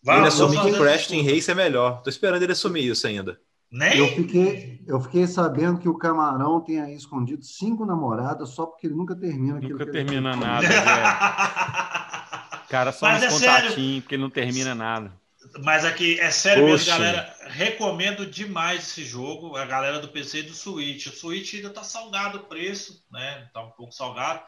Vamos, 0.01 0.21
ele 0.21 0.29
assumir 0.29 0.61
que 0.63 0.79
Crash 0.79 1.09
Team 1.09 1.25
Race 1.25 1.51
é 1.51 1.55
melhor. 1.57 2.03
Tô 2.03 2.11
esperando 2.11 2.41
ele 2.41 2.53
assumir 2.53 2.87
isso 2.87 3.05
ainda. 3.09 3.41
Nem... 3.69 3.99
Eu, 3.99 4.07
fiquei, 4.15 4.81
eu 4.87 5.01
fiquei 5.01 5.27
sabendo 5.27 5.81
que 5.81 5.89
o 5.89 5.99
Camarão 5.99 6.61
tem 6.61 6.81
aí 6.81 6.95
escondido 6.95 7.45
cinco 7.45 7.85
namoradas 7.85 8.51
só 8.51 8.67
porque 8.67 8.87
ele 8.87 8.95
nunca 8.95 9.17
termina 9.17 9.59
aquilo 9.59 9.77
Nunca 9.77 9.91
termina 9.91 10.31
ele... 10.31 10.41
nada, 10.41 10.69
velho. 10.69 10.85
Cara, 12.71 12.93
só 12.93 13.07
Mas 13.07 13.25
uns 13.25 13.43
é 13.43 13.47
contatinhos, 13.47 14.05
porque 14.05 14.15
ele 14.15 14.23
não 14.23 14.31
termina 14.31 14.73
nada. 14.73 15.13
Mas 15.63 15.85
aqui, 15.85 16.19
é 16.21 16.31
sério 16.31 16.65
mesmo, 16.65 16.87
galera. 16.87 17.35
Recomendo 17.47 18.27
demais 18.27 18.83
esse 18.83 19.05
jogo. 19.05 19.57
A 19.57 19.65
galera 19.65 19.99
do 19.99 20.09
PC 20.09 20.39
e 20.39 20.43
do 20.45 20.55
Switch. 20.55 21.07
O 21.07 21.17
Switch 21.17 21.55
ainda 21.55 21.71
tá 21.71 21.83
salgado 21.83 22.39
o 22.39 22.45
preço, 22.45 23.05
né? 23.11 23.49
Tá 23.53 23.63
um 23.63 23.71
pouco 23.71 23.93
salgado. 23.93 24.41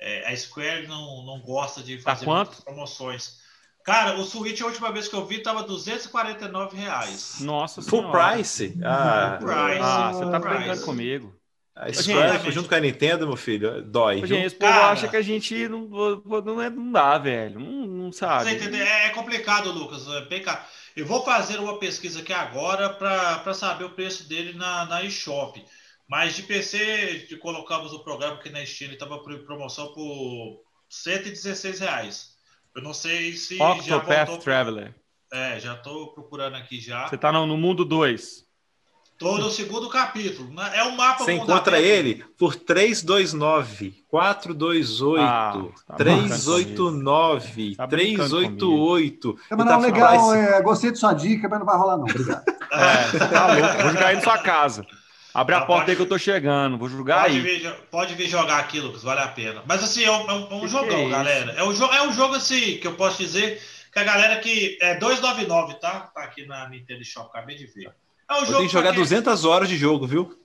É, 0.00 0.32
a 0.32 0.36
Square 0.36 0.86
não, 0.86 1.24
não 1.24 1.40
gosta 1.40 1.82
de 1.82 1.98
tá 1.98 2.12
fazer 2.12 2.26
tá 2.26 2.34
muitas 2.34 2.60
promoções. 2.60 3.38
Cara, 3.84 4.18
o 4.18 4.24
Switch, 4.24 4.60
a 4.60 4.66
última 4.66 4.92
vez 4.92 5.08
que 5.08 5.14
eu 5.14 5.24
vi, 5.24 5.38
tava 5.38 5.62
249 5.62 6.76
reais. 6.76 7.36
Nossa 7.40 7.80
Full 7.80 8.00
senhora. 8.00 8.34
price? 8.34 8.78
Ah, 8.84 9.38
Full 9.40 9.48
price. 9.48 9.80
Ah, 9.82 10.12
você 10.12 10.30
tá 10.30 10.38
brincando 10.38 10.82
comigo. 10.82 11.34
A 11.74 11.92
Square 11.92 12.38
gente, 12.38 12.52
junto 12.52 12.68
com 12.68 12.74
a 12.74 12.80
Nintendo, 12.80 13.26
meu 13.26 13.36
filho, 13.36 13.82
dói. 13.82 14.26
Gente, 14.26 14.46
esse 14.46 14.56
povo 14.56 14.72
acha 14.72 15.06
que 15.06 15.16
a 15.16 15.22
gente 15.22 15.68
não, 15.68 15.86
não, 15.88 16.60
é, 16.60 16.68
não 16.68 16.90
dá, 16.90 17.16
velho. 17.18 17.60
Não, 17.60 17.86
não 18.08 18.12
sabe. 18.12 18.50
É 18.50 19.10
complicado, 19.10 19.70
Lucas. 19.70 20.04
Caro. 20.44 20.62
Eu 20.96 21.06
vou 21.06 21.24
fazer 21.24 21.60
uma 21.60 21.78
pesquisa 21.78 22.20
aqui 22.20 22.32
agora 22.32 22.88
para 22.90 23.54
saber 23.54 23.84
o 23.84 23.90
preço 23.90 24.28
dele 24.28 24.52
na, 24.54 24.84
na 24.86 25.04
eShop. 25.04 25.64
Mas 26.08 26.34
de 26.34 26.42
PC, 26.42 27.26
de 27.28 27.36
colocamos 27.36 27.92
o 27.92 28.02
programa 28.02 28.38
que 28.38 28.48
na 28.48 28.64
Steam 28.64 28.92
estava 28.92 29.18
por 29.18 29.38
promoção 29.44 29.92
por 29.92 30.62
116 30.88 31.80
reais. 31.80 32.30
Eu 32.74 32.82
não 32.82 32.94
sei 32.94 33.34
se 33.34 33.54
Octopath 33.60 33.84
já 33.84 33.98
voltou. 33.98 34.38
Traveler. 34.38 34.94
É, 35.30 35.60
já 35.60 35.74
estou 35.74 36.14
procurando 36.14 36.56
aqui 36.56 36.80
já. 36.80 37.06
Você 37.06 37.16
está 37.16 37.30
no, 37.30 37.46
no 37.46 37.58
mundo 37.58 37.84
2. 37.84 38.47
Todo 39.18 39.48
o 39.48 39.50
segundo 39.50 39.88
capítulo. 39.88 40.48
É 40.72 40.84
um 40.84 40.94
mapa 40.94 41.24
Você 41.24 41.32
encontra 41.32 41.80
ele 41.80 42.24
por 42.38 42.54
329, 42.54 44.04
428, 44.08 45.20
ah, 45.20 45.64
tá 45.88 45.94
389, 45.96 47.74
tá 47.74 47.88
388. 47.88 49.38
Tá 49.48 49.56
não, 49.56 49.80
legal, 49.80 50.34
é, 50.34 50.62
gostei 50.62 50.92
de 50.92 50.98
sua 51.00 51.12
dica, 51.12 51.48
mas 51.48 51.58
não 51.58 51.66
vai 51.66 51.76
rolar, 51.76 51.96
não. 51.96 52.04
Obrigado. 52.04 52.44
é, 52.70 53.18
tá 53.28 53.46
louco. 53.54 53.82
Vou 53.82 53.92
jogar 53.92 54.06
aí 54.06 54.16
na 54.16 54.22
sua 54.22 54.38
casa. 54.38 54.86
Abre 55.34 55.54
a 55.56 55.60
porta 55.62 55.80
pode, 55.80 55.90
aí 55.90 55.96
que 55.96 56.02
eu 56.02 56.08
tô 56.08 56.18
chegando. 56.18 56.78
Vou 56.78 56.88
jogar 56.88 57.22
pode 57.22 57.36
aí. 57.36 57.40
Vir, 57.40 57.74
pode 57.90 58.14
vir 58.14 58.28
jogar 58.28 58.58
aqui, 58.58 58.78
Lucas, 58.78 59.02
vale 59.02 59.20
a 59.20 59.28
pena. 59.28 59.64
Mas 59.66 59.82
assim, 59.82 60.04
é 60.04 60.10
um, 60.12 60.30
é 60.30 60.34
um, 60.34 60.64
é 60.64 60.68
jogão, 60.68 61.06
é 61.06 61.10
galera. 61.10 61.52
É 61.52 61.64
um, 61.64 61.74
jogo, 61.74 61.92
é 61.92 62.02
um 62.06 62.12
jogo 62.12 62.36
assim 62.36 62.78
que 62.78 62.86
eu 62.86 62.94
posso 62.94 63.18
dizer 63.18 63.60
que 63.92 63.98
a 63.98 64.04
galera 64.04 64.38
que. 64.38 64.78
É 64.80 64.94
299, 64.94 65.74
tá? 65.80 66.10
Tá 66.14 66.22
aqui 66.22 66.46
na 66.46 66.68
Nintendo 66.68 67.04
Shop, 67.04 67.28
acabei 67.30 67.56
de 67.56 67.66
ver. 67.66 67.92
É 68.30 68.34
um 68.34 68.44
jogo. 68.44 68.58
Tem 68.58 68.66
que 68.66 68.72
jogar 68.72 68.92
200 68.92 69.44
horas 69.44 69.68
de 69.68 69.76
jogo, 69.76 70.06
viu? 70.06 70.38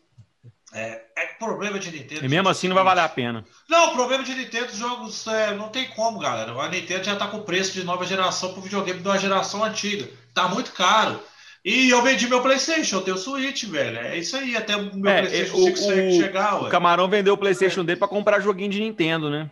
É, 0.74 1.02
é 1.16 1.26
problema 1.38 1.78
de 1.78 1.92
Nintendo. 1.92 2.26
E 2.26 2.30
mesmo 2.30 2.50
assim 2.50 2.68
não 2.68 2.76
vai 2.76 2.84
valer 2.84 3.02
a 3.02 3.10
pena. 3.10 3.46
Não, 3.70 3.90
o 3.90 3.94
problema 3.94 4.24
de 4.24 4.34
Nintendo, 4.34 4.68
os 4.68 4.78
jogos 4.78 5.28
é, 5.28 5.54
não 5.54 5.70
tem 5.70 5.88
como, 5.90 6.20
galera. 6.20 6.52
A 6.54 6.70
Nintendo 6.70 7.04
já 7.04 7.16
tá 7.16 7.28
com 7.28 7.42
preço 7.42 7.74
de 7.74 7.84
nova 7.84 8.06
geração 8.06 8.54
pro 8.54 8.62
videogame 8.62 9.00
de 9.00 9.08
uma 9.08 9.20
geração 9.20 9.64
antiga. 9.64 10.10
Tá 10.34 10.48
muito 10.48 10.72
caro. 10.72 11.20
E 11.64 11.90
eu 11.90 12.02
vendi 12.02 12.28
meu 12.28 12.42
PlayStation, 12.42 12.98
eu 12.98 13.02
tenho 13.02 13.18
Switch, 13.18 13.64
velho. 13.66 13.98
É 13.98 14.18
isso 14.18 14.36
aí, 14.36 14.58
até 14.58 14.76
o 14.76 14.94
meu 14.96 15.12
é, 15.12 15.22
PlayStation 15.22 15.58
o, 15.58 15.78
5 15.78 15.80
o, 15.80 16.22
chegar. 16.22 16.62
Ué. 16.62 16.68
O 16.68 16.72
Camarão 16.72 17.08
vendeu 17.08 17.36
o 17.36 17.38
PlayStation 17.38 17.82
é. 17.82 17.84
dele 17.84 18.00
para 18.00 18.08
comprar 18.08 18.42
joguinho 18.42 18.70
de 18.70 18.80
Nintendo, 18.80 19.30
né? 19.30 19.50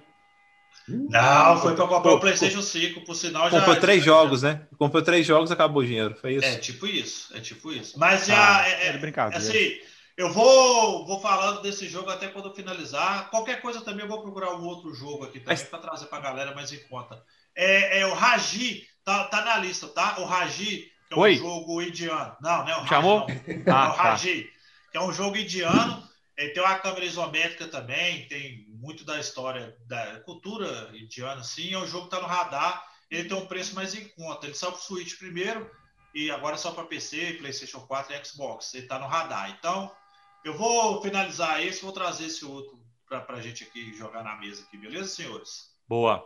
Não, 0.87 1.57
foi 1.61 1.75
para 1.75 1.87
comprar 1.87 2.13
o 2.13 2.19
PlayStation 2.19 2.61
5, 2.61 3.01
por 3.01 3.15
sinal 3.15 3.49
já. 3.49 3.59
Comprou 3.59 3.75
três 3.75 4.03
jogos, 4.03 4.41
né? 4.41 4.67
Comprou 4.77 5.01
três 5.01 5.25
jogos 5.25 5.51
acabou 5.51 5.81
o 5.81 5.85
dinheiro. 5.85 6.15
Foi 6.15 6.35
isso. 6.35 6.45
É 6.45 6.55
tipo 6.57 6.87
isso, 6.87 7.35
é 7.35 7.39
tipo 7.39 7.71
isso. 7.71 7.97
Mas 7.99 8.25
já. 8.25 8.61
Ah, 8.61 8.67
é, 8.67 8.87
é, 8.87 8.97
brincadeira. 8.97 9.37
Assim, 9.37 9.77
eu 10.17 10.31
vou, 10.31 11.05
vou 11.05 11.19
falando 11.19 11.61
desse 11.61 11.87
jogo 11.87 12.09
até 12.09 12.27
quando 12.27 12.53
finalizar. 12.53 13.29
Qualquer 13.29 13.61
coisa 13.61 13.81
também 13.81 14.03
eu 14.03 14.09
vou 14.09 14.21
procurar 14.21 14.55
um 14.55 14.65
outro 14.65 14.93
jogo 14.93 15.23
aqui 15.25 15.39
também 15.39 15.57
Mas... 15.57 15.63
para 15.63 15.79
trazer 15.79 16.05
para 16.07 16.17
a 16.17 16.21
galera 16.21 16.55
mais 16.55 16.71
em 16.71 16.79
conta. 16.87 17.21
É, 17.55 17.99
é 17.99 18.07
o 18.07 18.13
Raji, 18.13 18.85
tá, 19.03 19.25
tá 19.25 19.43
na 19.43 19.57
lista, 19.57 19.87
tá? 19.87 20.19
O 20.19 20.25
Raji, 20.25 20.91
que 21.07 21.13
é 21.13 21.15
um 21.15 21.19
Oi? 21.19 21.35
jogo 21.35 21.81
indiano. 21.81 22.35
Não, 22.41 22.65
não 22.65 22.69
é 22.69 22.81
o 22.81 22.87
Chamou? 22.87 23.27
Raji, 23.27 23.63
não. 23.65 23.75
Ah, 23.75 23.85
é 23.85 23.89
o 23.89 23.93
Raji, 23.93 24.43
tá. 24.43 24.49
que 24.91 24.97
é 24.97 25.01
um 25.01 25.13
jogo 25.13 25.37
indiano. 25.37 26.03
Ele 26.37 26.49
tem 26.49 26.63
uma 26.63 26.79
câmera 26.79 27.05
isométrica 27.05 27.67
também, 27.67 28.27
tem 28.27 28.65
muito 28.81 29.05
da 29.05 29.19
história 29.19 29.77
da 29.85 30.19
cultura 30.21 30.91
indiana, 30.93 31.41
assim. 31.41 31.73
É 31.73 31.77
um 31.77 31.85
jogo 31.85 32.09
que 32.09 32.15
está 32.15 32.27
no 32.27 32.33
radar, 32.33 32.83
ele 33.09 33.29
tem 33.29 33.37
um 33.37 33.45
preço 33.45 33.75
mais 33.75 33.93
em 33.93 34.07
conta. 34.09 34.47
Ele 34.47 34.55
saiu 34.55 34.71
para 34.71 34.81
o 34.81 34.83
Switch 34.83 35.17
primeiro 35.17 35.69
e 36.15 36.31
agora 36.31 36.57
só 36.57 36.71
para 36.71 36.85
PC, 36.85 37.33
PlayStation 37.33 37.81
4 37.81 38.13
e 38.13 38.25
Xbox. 38.25 38.73
Ele 38.73 38.83
está 38.83 38.97
no 38.97 39.05
radar. 39.05 39.51
Então, 39.51 39.95
eu 40.43 40.57
vou 40.57 41.01
finalizar 41.01 41.63
esse, 41.63 41.83
vou 41.83 41.91
trazer 41.91 42.25
esse 42.25 42.43
outro 42.43 42.81
para 43.07 43.37
a 43.37 43.41
gente 43.41 43.63
aqui 43.63 43.93
jogar 43.93 44.23
na 44.23 44.37
mesa 44.37 44.63
aqui, 44.63 44.77
beleza, 44.77 45.09
senhores? 45.09 45.69
Boa. 45.87 46.25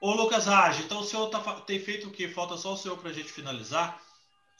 Ô, 0.00 0.12
Lucas 0.14 0.46
Rage, 0.46 0.82
então 0.82 1.00
o 1.00 1.04
senhor 1.04 1.28
tá, 1.30 1.40
tem 1.60 1.78
feito 1.78 2.08
o 2.08 2.10
que? 2.10 2.28
Falta 2.28 2.56
só 2.56 2.72
o 2.72 2.76
senhor 2.76 2.98
para 2.98 3.10
a 3.10 3.12
gente 3.12 3.32
finalizar? 3.32 4.02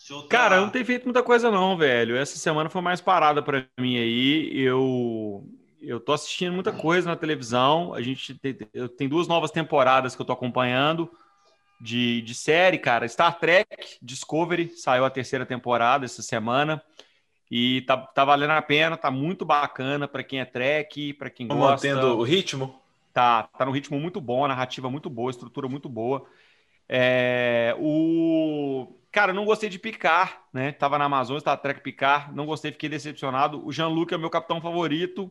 Tá... 0.08 0.28
Cara, 0.28 0.60
não 0.60 0.70
tem 0.70 0.84
feito 0.84 1.04
muita 1.04 1.22
coisa 1.22 1.50
não, 1.50 1.76
velho. 1.76 2.16
Essa 2.16 2.36
semana 2.38 2.68
foi 2.68 2.80
mais 2.80 3.00
parada 3.00 3.42
para 3.42 3.66
mim 3.78 3.96
aí. 3.98 4.58
Eu 4.58 5.44
eu 5.80 5.98
tô 5.98 6.12
assistindo 6.12 6.52
muita 6.52 6.72
coisa 6.72 7.08
na 7.08 7.16
televisão. 7.16 7.92
A 7.92 8.00
gente 8.00 8.34
tem, 8.34 8.56
eu 8.72 8.88
tem 8.88 9.08
duas 9.08 9.26
novas 9.26 9.50
temporadas 9.50 10.14
que 10.14 10.22
eu 10.22 10.26
tô 10.26 10.32
acompanhando 10.32 11.10
de, 11.80 12.22
de 12.22 12.34
série, 12.34 12.78
cara. 12.78 13.08
Star 13.08 13.38
Trek 13.38 13.98
Discovery 14.00 14.68
saiu 14.76 15.04
a 15.04 15.10
terceira 15.10 15.44
temporada 15.44 16.04
essa 16.04 16.22
semana. 16.22 16.82
E 17.50 17.82
tá, 17.82 17.96
tá 17.96 18.24
valendo 18.24 18.52
a 18.52 18.62
pena, 18.62 18.96
tá 18.96 19.10
muito 19.10 19.44
bacana 19.44 20.08
para 20.08 20.22
quem 20.22 20.40
é 20.40 20.44
Trek, 20.44 21.12
para 21.14 21.28
quem 21.28 21.46
tá 21.46 21.54
gosta. 21.54 21.86
Mantendo 21.86 22.16
o 22.18 22.22
ritmo? 22.22 22.80
Tá, 23.12 23.42
tá 23.42 23.66
no 23.66 23.72
ritmo 23.72 24.00
muito 24.00 24.22
bom, 24.22 24.48
narrativa 24.48 24.88
muito 24.88 25.10
boa, 25.10 25.30
estrutura 25.30 25.68
muito 25.68 25.86
boa. 25.86 26.24
É, 26.88 27.74
o 27.78 28.92
Cara, 29.12 29.34
não 29.34 29.44
gostei 29.44 29.68
de 29.68 29.78
Picar, 29.78 30.42
né? 30.54 30.72
Tava 30.72 30.96
na 30.96 31.04
Amazônia, 31.04 31.40
Star 31.40 31.60
Trek 31.60 31.82
Picar, 31.82 32.34
não 32.34 32.46
gostei, 32.46 32.72
fiquei 32.72 32.88
decepcionado. 32.88 33.62
O 33.64 33.70
Jean-Luc 33.70 34.14
é 34.14 34.16
meu 34.16 34.30
capitão 34.30 34.58
favorito 34.58 35.30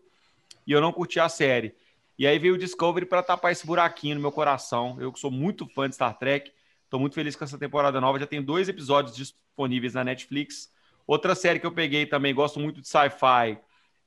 e 0.68 0.72
eu 0.72 0.80
não 0.80 0.94
curti 0.94 1.20
a 1.20 1.28
série. 1.28 1.74
E 2.16 2.28
aí 2.28 2.38
veio 2.38 2.54
o 2.54 2.58
Discovery 2.60 3.08
para 3.08 3.24
tapar 3.24 3.52
esse 3.52 3.66
buraquinho 3.66 4.14
no 4.14 4.22
meu 4.22 4.32
coração. 4.32 4.98
Eu 5.00 5.12
que 5.12 5.20
sou 5.20 5.32
muito 5.32 5.66
fã 5.66 5.90
de 5.90 5.96
Star 5.96 6.16
Trek, 6.16 6.52
tô 6.92 7.00
muito 7.00 7.16
feliz 7.16 7.36
com 7.36 7.44
essa 7.44 7.58
temporada 7.58 8.00
nova. 8.00 8.20
Já 8.20 8.28
tem 8.28 8.40
dois 8.40 8.70
episódios 8.70 9.16
disponíveis 9.16 9.96
na 9.96 10.04
Netflix. 10.04 10.72
Outra 11.08 11.34
série 11.34 11.60
que 11.60 11.66
eu 11.66 11.72
peguei 11.72 12.06
também, 12.06 12.36
gosto 12.36 12.60
muito 12.60 12.82
de 12.82 12.88
sci-fi, 12.88 13.58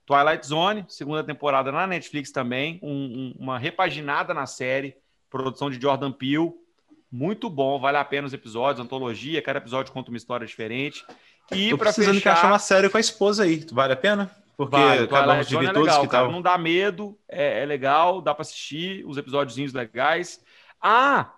Twilight 0.06 0.46
Zone, 0.46 0.84
segunda 0.88 1.24
temporada 1.24 1.72
na 1.72 1.84
Netflix 1.84 2.30
também, 2.30 2.78
um, 2.80 2.92
um, 2.92 3.34
uma 3.40 3.58
repaginada 3.58 4.32
na 4.32 4.46
série, 4.46 4.96
produção 5.28 5.68
de 5.68 5.80
Jordan 5.80 6.12
Peele 6.12 6.52
muito 7.14 7.48
bom, 7.48 7.78
vale 7.78 7.96
a 7.96 8.04
pena 8.04 8.26
os 8.26 8.32
episódios, 8.32 8.84
antologia, 8.84 9.40
cada 9.40 9.60
episódio 9.60 9.92
conta 9.92 10.10
uma 10.10 10.16
história 10.16 10.44
diferente. 10.44 11.06
E 11.52 11.68
para 11.70 11.92
precisando 11.92 12.16
fechar... 12.16 12.30
encaixar 12.30 12.50
uma 12.50 12.58
série 12.58 12.88
com 12.88 12.96
a 12.96 13.00
esposa 13.00 13.44
aí, 13.44 13.64
vale 13.70 13.92
a 13.92 13.96
pena? 13.96 14.28
Porque 14.56 14.76
vale, 14.76 15.04
acabamos 15.04 15.46
de 15.46 15.56
ver 15.56 15.66
é 15.66 15.72
todos 15.72 15.86
legal, 15.86 16.02
que 16.02 16.08
cara, 16.08 16.28
Não 16.28 16.42
dá 16.42 16.58
medo, 16.58 17.16
é, 17.28 17.62
é, 17.62 17.66
legal, 17.66 18.20
dá 18.20 18.34
para 18.34 18.42
assistir, 18.42 19.06
os 19.06 19.16
episódios 19.16 19.72
legais. 19.72 20.40
Ah, 20.82 21.32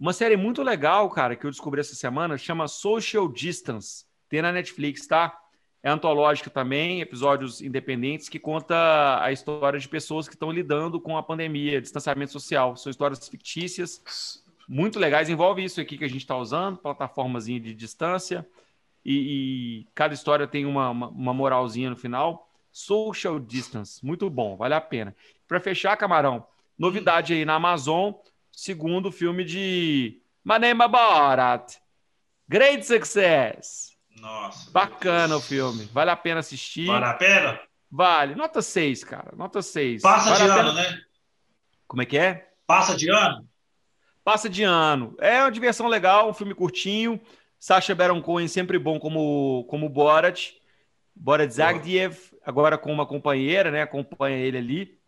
uma 0.00 0.12
série 0.12 0.36
muito 0.36 0.64
legal, 0.64 1.08
cara, 1.10 1.36
que 1.36 1.46
eu 1.46 1.50
descobri 1.50 1.80
essa 1.80 1.94
semana, 1.94 2.36
chama 2.36 2.66
Social 2.66 3.28
Distance. 3.28 4.06
Tem 4.28 4.42
na 4.42 4.50
Netflix, 4.50 5.06
tá? 5.06 5.38
É 5.80 5.90
antológica 5.90 6.50
também, 6.50 7.00
episódios 7.00 7.60
independentes 7.60 8.28
que 8.28 8.38
conta 8.40 9.22
a 9.22 9.30
história 9.30 9.78
de 9.78 9.88
pessoas 9.88 10.26
que 10.26 10.34
estão 10.34 10.50
lidando 10.50 11.00
com 11.00 11.16
a 11.16 11.22
pandemia, 11.22 11.80
distanciamento 11.80 12.32
social. 12.32 12.76
São 12.76 12.90
histórias 12.90 13.28
fictícias 13.28 14.02
muito 14.70 15.00
legais. 15.00 15.28
Envolve 15.28 15.64
isso 15.64 15.80
aqui 15.80 15.98
que 15.98 16.04
a 16.04 16.08
gente 16.08 16.20
está 16.20 16.36
usando, 16.36 16.78
plataformas 16.78 17.46
de 17.46 17.74
distância, 17.74 18.46
e, 19.04 19.14
e, 19.80 19.88
cada 19.94 20.14
história 20.14 20.46
tem 20.46 20.64
uma, 20.64 20.90
uma, 20.90 21.08
uma, 21.08 21.34
moralzinha 21.34 21.90
no 21.90 21.96
final. 21.96 22.48
Social 22.70 23.40
Distance, 23.40 24.04
muito 24.04 24.30
bom, 24.30 24.56
vale 24.56 24.74
a 24.74 24.80
pena. 24.80 25.16
Para 25.48 25.58
fechar, 25.58 25.96
Camarão, 25.96 26.46
novidade 26.78 27.32
aí 27.32 27.44
na 27.44 27.54
Amazon, 27.54 28.12
segundo 28.52 29.10
filme 29.10 29.42
de 29.42 30.22
Manema 30.44 30.86
Borat. 30.86 31.78
Great 32.46 32.86
success! 32.86 33.96
Nossa. 34.20 34.70
Bacana 34.70 35.36
o 35.36 35.40
filme, 35.40 35.88
vale 35.92 36.10
a 36.10 36.16
pena 36.16 36.40
assistir. 36.40 36.86
Vale 36.86 37.06
a 37.06 37.14
pena? 37.14 37.60
Vale, 37.90 38.34
nota 38.36 38.62
6, 38.62 39.02
cara, 39.02 39.32
nota 39.34 39.62
6. 39.62 40.02
Passa 40.02 40.30
vale 40.30 40.44
de 40.44 40.50
ano, 40.50 40.72
né? 40.74 41.00
Como 41.88 42.02
é 42.02 42.06
que 42.06 42.18
é? 42.18 42.52
Passa 42.66 42.94
de 42.94 43.10
ano? 43.10 43.49
Passa 44.30 44.48
de 44.48 44.62
ano. 44.62 45.16
É 45.18 45.40
uma 45.40 45.50
diversão 45.50 45.88
legal, 45.88 46.30
um 46.30 46.32
filme 46.32 46.54
curtinho. 46.54 47.20
Sacha 47.58 47.96
Baron 47.96 48.22
Cohen 48.22 48.46
sempre 48.46 48.78
bom 48.78 49.00
como, 49.00 49.66
como 49.68 49.88
Borat. 49.88 50.52
Borat 51.16 51.50
Zagdiev, 51.50 52.16
agora 52.46 52.78
com 52.78 52.92
uma 52.92 53.04
companheira, 53.04 53.72
né? 53.72 53.82
Acompanha 53.82 54.36
ele 54.36 54.56
ali. 54.56 54.98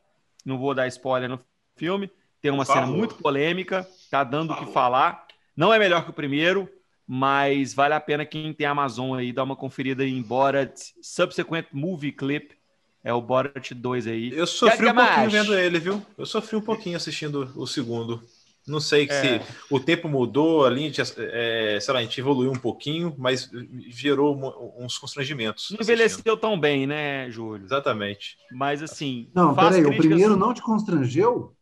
Não 0.45 0.59
vou 0.59 0.75
dar 0.75 0.89
spoiler 0.89 1.29
no 1.29 1.39
filme. 1.77 2.11
Tem 2.41 2.51
uma 2.51 2.65
cena 2.65 2.85
muito 2.85 3.15
polêmica, 3.15 3.89
tá 4.11 4.25
dando 4.25 4.55
o 4.55 4.57
que 4.57 4.73
falar. 4.73 5.25
Não 5.57 5.73
é 5.73 5.79
melhor 5.79 6.03
que 6.03 6.11
o 6.11 6.15
primeiro, 6.15 6.69
mas 7.07 7.73
vale 7.73 7.95
a 7.95 8.01
pena 8.01 8.27
quem 8.27 8.53
tem 8.53 8.67
Amazon 8.67 9.17
aí 9.17 9.33
dar 9.33 9.45
uma 9.45 9.55
conferida 9.55 10.05
em 10.05 10.21
Borat 10.21 10.77
Subsequent 11.01 11.67
Movie 11.73 12.11
Clip. 12.11 12.57
É 13.05 13.15
o 13.15 13.23
Borat 13.23 13.71
2 13.71 14.09
aí. 14.09 14.33
Eu 14.37 14.49
sofri 14.49 14.91
um 14.91 14.95
pouquinho 14.97 15.31
vendo 15.31 15.57
ele, 15.57 15.79
viu? 15.79 16.05
Eu 16.19 16.27
sofri 16.27 16.57
um 16.57 16.61
pouquinho 16.61 16.97
assistindo 16.97 17.53
o 17.55 17.69
segundo. 17.69 18.21
Não 18.67 18.79
sei 18.79 19.09
é. 19.11 19.41
se 19.41 19.47
o 19.69 19.81
tempo 19.81 20.09
mudou 20.09 20.65
ali, 20.65 20.93
é, 21.19 21.79
sei 21.81 21.95
lá, 21.95 22.01
a 22.01 22.03
gente 22.03 22.21
evoluiu 22.21 22.53
um 22.53 22.59
pouquinho, 22.59 23.15
mas 23.19 23.51
gerou 23.89 24.39
uns 24.79 24.97
constrangimentos. 24.97 25.71
Não 25.71 25.81
envelheceu 25.81 26.37
tão 26.37 26.59
bem, 26.59 26.87
né, 26.87 27.29
Júlio? 27.29 27.65
Exatamente. 27.65 28.37
Mas 28.53 28.83
assim. 28.83 29.29
Não, 29.35 29.55
peraí, 29.55 29.83
críticas... 29.83 29.95
o 29.95 29.99
primeiro 29.99 30.37
não 30.37 30.55
te 30.55 30.63
constrangeu? 30.63 31.55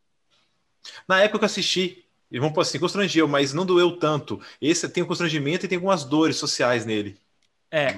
Na 1.09 1.21
época 1.21 1.39
que 1.39 1.45
eu 1.45 1.47
assisti, 1.47 2.05
e 2.31 2.39
vamos 2.39 2.55
pôr 2.55 2.61
assim, 2.61 2.79
constrangeu, 2.79 3.27
mas 3.27 3.55
não 3.55 3.65
doeu 3.65 3.97
tanto. 3.97 4.41
Esse 4.61 4.89
tem 4.89 5.03
um 5.03 5.07
constrangimento 5.07 5.65
e 5.65 5.69
tem 5.69 5.77
algumas 5.77 6.05
dores 6.05 6.37
sociais 6.37 6.85
nele. 6.85 7.17
É. 7.71 7.97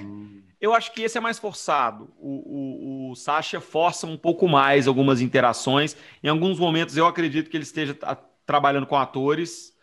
Eu 0.61 0.73
acho 0.73 0.93
que 0.93 1.01
esse 1.01 1.17
é 1.17 1.21
mais 1.21 1.37
forçado. 1.37 2.09
O, 2.17 3.09
o, 3.09 3.11
o 3.11 3.15
Sasha 3.15 3.59
força 3.59 4.07
um 4.07 4.17
pouco 4.17 4.47
mais 4.47 4.87
algumas 4.87 5.19
interações. 5.19 5.95
Em 6.23 6.29
alguns 6.29 6.57
momentos 6.57 6.95
eu 6.95 7.05
acredito 7.05 7.49
que 7.49 7.57
ele 7.57 7.65
esteja 7.65 7.97
trabalhando 8.45 8.85
com 8.85 8.97
atores. 8.97 9.73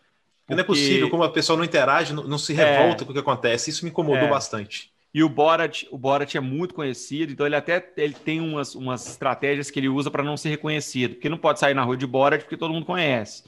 Porque... 0.45 0.55
Não 0.55 0.61
é 0.61 0.63
possível, 0.63 1.09
como 1.09 1.23
a 1.23 1.31
pessoa 1.31 1.57
não 1.57 1.63
interage, 1.63 2.13
não, 2.13 2.23
não 2.23 2.37
se 2.37 2.53
revolta 2.53 3.03
é... 3.03 3.05
com 3.05 3.11
o 3.11 3.13
que 3.13 3.19
acontece. 3.19 3.69
Isso 3.69 3.85
me 3.85 3.91
incomodou 3.91 4.27
é... 4.27 4.29
bastante. 4.29 4.91
E 5.13 5.23
o 5.23 5.29
Borat, 5.29 5.83
o 5.91 5.97
Borat 5.97 6.35
é 6.35 6.39
muito 6.39 6.73
conhecido, 6.73 7.33
então 7.33 7.45
ele 7.45 7.55
até 7.55 7.85
ele 7.97 8.13
tem 8.13 8.39
umas, 8.39 8.75
umas 8.75 9.05
estratégias 9.07 9.69
que 9.69 9.77
ele 9.77 9.89
usa 9.89 10.09
para 10.09 10.23
não 10.23 10.37
ser 10.37 10.49
reconhecido, 10.49 11.15
porque 11.15 11.27
não 11.27 11.37
pode 11.37 11.59
sair 11.59 11.73
na 11.73 11.83
rua 11.83 11.97
de 11.97 12.07
Borat 12.07 12.41
porque 12.43 12.55
todo 12.55 12.73
mundo 12.73 12.85
conhece. 12.85 13.43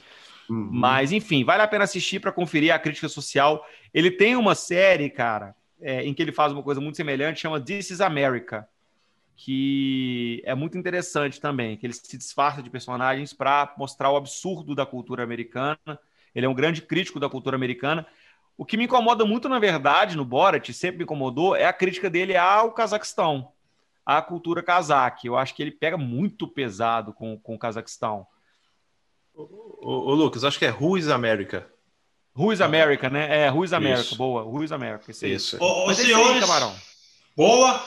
Uhum. 0.48 0.68
Mas, 0.70 1.10
enfim, 1.10 1.42
vale 1.42 1.62
a 1.62 1.68
pena 1.68 1.84
assistir 1.84 2.20
para 2.20 2.30
conferir 2.30 2.72
a 2.72 2.78
crítica 2.78 3.08
social. 3.08 3.64
Ele 3.94 4.10
tem 4.10 4.36
uma 4.36 4.54
série, 4.54 5.08
cara, 5.08 5.54
é, 5.80 6.04
em 6.04 6.12
que 6.12 6.20
ele 6.22 6.32
faz 6.32 6.52
uma 6.52 6.62
coisa 6.62 6.82
muito 6.82 6.96
semelhante, 6.96 7.40
chama 7.40 7.58
This 7.58 7.90
is 7.90 8.00
America, 8.02 8.68
que 9.36 10.42
é 10.44 10.54
muito 10.54 10.78
interessante 10.78 11.40
também, 11.40 11.76
que 11.76 11.86
ele 11.86 11.92
se 11.92 12.16
disfarça 12.16 12.62
de 12.62 12.70
personagens 12.70 13.32
para 13.32 13.74
mostrar 13.76 14.10
o 14.10 14.16
absurdo 14.16 14.74
da 14.74 14.86
cultura 14.86 15.22
americana. 15.22 15.78
Ele 16.34 16.46
é 16.46 16.48
um 16.48 16.54
grande 16.54 16.82
crítico 16.82 17.18
da 17.18 17.28
cultura 17.28 17.56
americana. 17.56 18.06
O 18.56 18.64
que 18.64 18.76
me 18.76 18.84
incomoda 18.84 19.24
muito, 19.24 19.48
na 19.48 19.58
verdade, 19.58 20.16
no 20.16 20.24
Borat, 20.24 20.68
sempre 20.72 20.98
me 20.98 21.04
incomodou, 21.04 21.56
é 21.56 21.64
a 21.64 21.72
crítica 21.72 22.08
dele 22.08 22.36
ao 22.36 22.72
Cazaquistão, 22.72 23.50
à 24.06 24.22
cultura 24.22 24.62
cazaque. 24.62 25.26
Eu 25.26 25.36
acho 25.36 25.54
que 25.54 25.62
ele 25.62 25.72
pega 25.72 25.98
muito 25.98 26.46
pesado 26.46 27.12
com, 27.12 27.36
com 27.38 27.56
o 27.56 27.58
Cazaquistão. 27.58 28.26
Ô, 29.34 30.10
ô, 30.10 30.14
Lucas, 30.14 30.44
acho 30.44 30.58
que 30.58 30.66
é 30.66 30.70
Who 30.70 30.96
is 30.96 31.08
America. 31.08 31.66
Who 32.36 32.52
is 32.52 32.60
America, 32.60 33.10
né? 33.10 33.46
É, 33.46 33.50
Who 33.50 33.64
is 33.64 33.72
America, 33.72 34.02
Isso. 34.02 34.16
boa. 34.16 34.42
Who 34.44 34.62
is 34.62 34.70
America. 34.70 35.10
Isso. 35.10 35.26
Isso. 35.26 35.56
Ô, 35.60 35.88
ô 35.88 35.94
senhores, 35.94 36.34
aí, 36.34 36.40
camarão. 36.40 36.74
boa. 37.36 37.84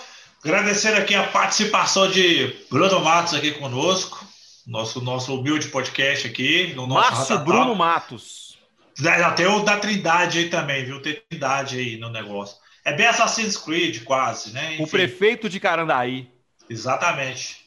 Agradecer 0.47 0.93
aqui 0.93 1.13
a 1.13 1.27
participação 1.27 2.09
de 2.09 2.55
Bruno 2.71 3.01
Matos 3.03 3.33
aqui 3.33 3.51
conosco, 3.51 4.25
nosso, 4.65 5.01
nosso 5.01 5.37
humilde 5.37 5.67
podcast 5.67 6.25
aqui. 6.25 6.73
No 6.73 6.87
nosso 6.87 7.15
Márcio 7.15 7.39
Bruno 7.39 7.75
Matos. 7.75 8.57
Já 8.97 9.33
tem 9.33 9.45
o 9.45 9.59
da 9.65 9.77
Trindade 9.77 10.39
aí 10.39 10.49
também, 10.49 10.85
viu? 10.85 11.01
Tem 11.01 11.21
Trindade 11.29 11.77
aí 11.77 11.97
no 11.97 12.09
negócio. 12.09 12.55
É 12.85 12.93
bem 12.93 13.07
Assassin's 13.07 13.57
Creed, 13.57 14.05
quase, 14.05 14.53
né? 14.53 14.75
Enfim. 14.75 14.83
O 14.83 14.87
prefeito 14.87 15.49
de 15.49 15.59
Carandaí. 15.59 16.31
Exatamente. 16.69 17.57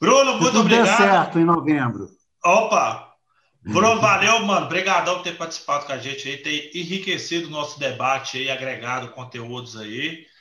Bruno, 0.00 0.34
muito 0.34 0.52
tudo 0.52 0.60
obrigado. 0.60 0.96
Certo 0.96 1.40
em 1.40 1.44
novembro. 1.44 2.10
Opa! 2.44 3.12
Bruno, 3.60 4.00
valeu, 4.00 4.38
mano. 4.44 4.66
Obrigadão 4.66 5.16
por 5.16 5.24
ter 5.24 5.36
participado 5.36 5.84
com 5.84 5.92
a 5.92 5.98
gente 5.98 6.28
aí, 6.28 6.36
ter 6.36 6.70
enriquecido 6.76 7.48
o 7.48 7.50
nosso 7.50 7.76
debate 7.80 8.38
aí, 8.38 8.48
agregado 8.52 9.08
conteúdos 9.08 9.76
aí. 9.76 10.32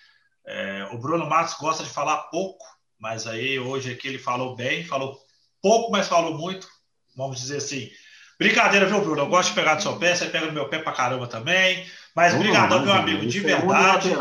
É, 0.46 0.90
o 0.92 0.98
Bruno 0.98 1.28
Matos 1.28 1.56
gosta 1.56 1.84
de 1.84 1.90
falar 1.90 2.18
pouco, 2.24 2.66
mas 3.00 3.28
aí 3.28 3.60
hoje 3.60 3.92
aqui 3.92 4.08
ele 4.08 4.20
falou 4.20 4.56
bem, 4.56 4.86
falou 4.86 5.18
pouco, 5.62 5.92
mas 5.92 6.08
falou 6.08 6.38
muito. 6.38 6.68
Vamos 7.16 7.40
dizer 7.40 7.58
assim. 7.58 7.90
Brincadeira, 8.38 8.86
viu, 8.86 9.02
Bruno? 9.02 9.22
Eu 9.22 9.28
gosto 9.28 9.50
de 9.50 9.56
pegar 9.56 9.76
do 9.76 9.84
seu 9.84 9.98
pé, 9.98 10.16
você 10.16 10.26
pega 10.26 10.48
no 10.48 10.54
meu 10.54 10.68
pé 10.68 10.80
pra 10.80 10.92
caramba 10.92 11.28
também. 11.28 11.86
Mas 12.16 12.34
obrigadão, 12.34 12.84
meu 12.84 12.94
amigo, 12.94 13.26
de 13.26 13.40
é 13.40 13.42
verdade. 13.42 14.14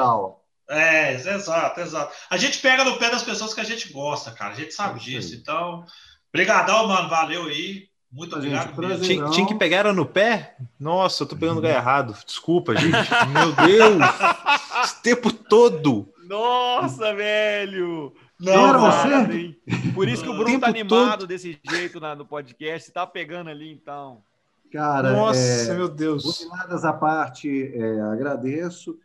É, 0.68 1.12
é, 1.12 1.14
exato, 1.14 1.80
exato. 1.80 2.14
A 2.30 2.36
gente 2.36 2.58
pega 2.58 2.84
no 2.84 2.98
pé 2.98 3.10
das 3.10 3.22
pessoas 3.22 3.52
que 3.52 3.60
a 3.60 3.64
gente 3.64 3.92
gosta, 3.92 4.30
cara. 4.30 4.52
A 4.52 4.56
gente 4.56 4.72
sabe 4.72 5.00
disso. 5.00 5.34
Então, 5.34 5.84
brigadão, 6.32 6.88
mano. 6.88 7.08
Valeu 7.08 7.44
aí. 7.44 7.88
Muito 8.10 8.36
obrigado. 8.36 8.74
Gente, 8.98 9.06
tinha, 9.06 9.30
tinha, 9.30 9.46
que 9.46 9.54
pegar 9.54 9.78
ela 9.78 9.92
no 9.92 10.04
pé? 10.04 10.54
Nossa, 10.78 11.22
eu 11.22 11.26
tô 11.26 11.34
pegando 11.34 11.52
o 11.52 11.56
lugar 11.56 11.74
errado. 11.74 12.14
Desculpa, 12.26 12.76
gente. 12.76 12.92
Meu 13.32 13.52
Deus! 13.52 14.02
Esse 14.84 15.02
tempo 15.02 15.32
todo. 15.32 16.11
Nossa, 16.32 17.14
velho! 17.14 18.14
Não, 18.40 18.68
era 18.68 18.78
você? 18.78 19.54
Por 19.94 20.08
isso 20.08 20.22
que 20.22 20.30
o 20.30 20.34
Bruno 20.34 20.58
tá 20.58 20.68
animado 20.68 21.20
todo. 21.20 21.26
desse 21.26 21.60
jeito 21.70 22.00
na, 22.00 22.16
no 22.16 22.24
podcast. 22.24 22.90
Tá 22.90 23.06
pegando 23.06 23.50
ali, 23.50 23.70
então. 23.70 24.24
Cara, 24.72 25.12
Nossa, 25.12 25.72
é, 25.72 25.74
meu 25.74 25.90
Deus. 25.90 26.48
Nada 26.48 26.88
à 26.88 26.92
parte, 26.94 27.70
é, 27.74 28.00
agradeço. 28.00 28.98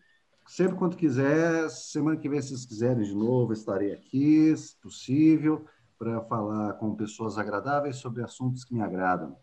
Sempre 0.45 0.77
quando 0.77 0.95
quiser, 0.95 1.69
semana 1.69 2.15
que 2.15 2.29
vem, 2.29 2.41
se 2.41 2.47
vocês 2.47 2.65
quiserem 2.65 3.03
de 3.03 3.13
novo, 3.13 3.51
estarei 3.51 3.91
aqui, 3.91 4.55
se 4.55 4.77
possível, 4.77 5.65
para 5.99 6.21
falar 6.21 6.75
com 6.75 6.95
pessoas 6.95 7.37
agradáveis 7.37 7.97
sobre 7.97 8.23
assuntos 8.23 8.63
que 8.63 8.73
me 8.73 8.81
agradam. 8.81 9.35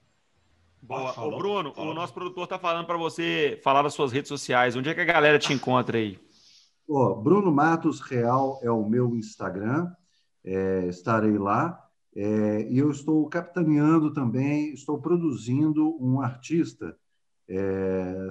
Boa. 0.80 1.12
Ô, 1.20 1.36
Bruno, 1.36 1.74
o 1.76 1.92
nosso 1.92 2.14
produtor 2.14 2.44
está 2.44 2.58
falando 2.58 2.86
para 2.86 2.96
você 2.96 3.60
falar 3.62 3.82
das 3.82 3.92
suas 3.92 4.10
redes 4.10 4.28
sociais. 4.30 4.74
Onde 4.74 4.88
é 4.88 4.94
que 4.94 5.02
a 5.02 5.04
galera 5.04 5.38
te 5.38 5.52
encontra 5.52 5.98
aí? 5.98 6.23
Oh, 6.86 7.14
Bruno 7.14 7.50
Matos 7.50 8.00
Real 8.00 8.58
é 8.62 8.70
o 8.70 8.84
meu 8.84 9.16
Instagram, 9.16 9.90
é, 10.44 10.86
estarei 10.86 11.38
lá. 11.38 11.80
É, 12.16 12.68
e 12.70 12.78
eu 12.78 12.90
estou 12.90 13.28
capitaneando 13.28 14.12
também, 14.12 14.72
estou 14.72 15.00
produzindo 15.00 15.96
um 16.00 16.20
artista, 16.20 16.96
é, 17.48 18.28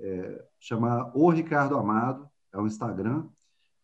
é, 0.00 0.44
chama 0.58 1.12
O 1.14 1.28
Ricardo 1.28 1.76
Amado, 1.76 2.26
é 2.54 2.58
o 2.58 2.66
Instagram, 2.66 3.26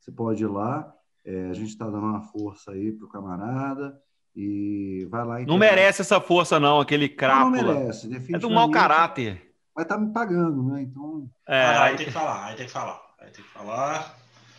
você 0.00 0.10
pode 0.10 0.42
ir 0.42 0.46
lá, 0.46 0.90
é, 1.24 1.50
a 1.50 1.52
gente 1.52 1.68
está 1.68 1.84
dando 1.84 2.06
uma 2.06 2.22
força 2.22 2.72
aí 2.72 2.92
para 2.92 3.06
o 3.06 3.08
camarada 3.08 4.00
e 4.34 5.06
vai 5.10 5.24
lá. 5.24 5.40
Não 5.40 5.58
merece 5.58 6.00
essa 6.00 6.20
força 6.20 6.58
não, 6.58 6.80
aquele 6.80 7.08
crápula. 7.08 7.50
Não, 7.50 7.62
não 7.62 7.80
merece, 7.80 8.08
definitivamente. 8.08 8.34
É 8.34 8.38
do 8.38 8.50
mau 8.50 8.70
caráter. 8.70 9.54
Mas 9.76 9.86
tá 9.86 9.98
me 9.98 10.12
pagando, 10.12 10.62
né? 10.62 10.82
Então... 10.82 11.28
É, 11.46 11.64
aí 11.64 11.96
tem 11.96 12.06
que 12.06 12.12
falar, 12.12 12.46
aí 12.46 12.56
tem 12.56 12.66
que 12.66 12.72
falar. 12.72 13.00
Aí 13.20 13.30
tem 13.30 13.44
que 13.44 13.50
falar. 13.50 14.18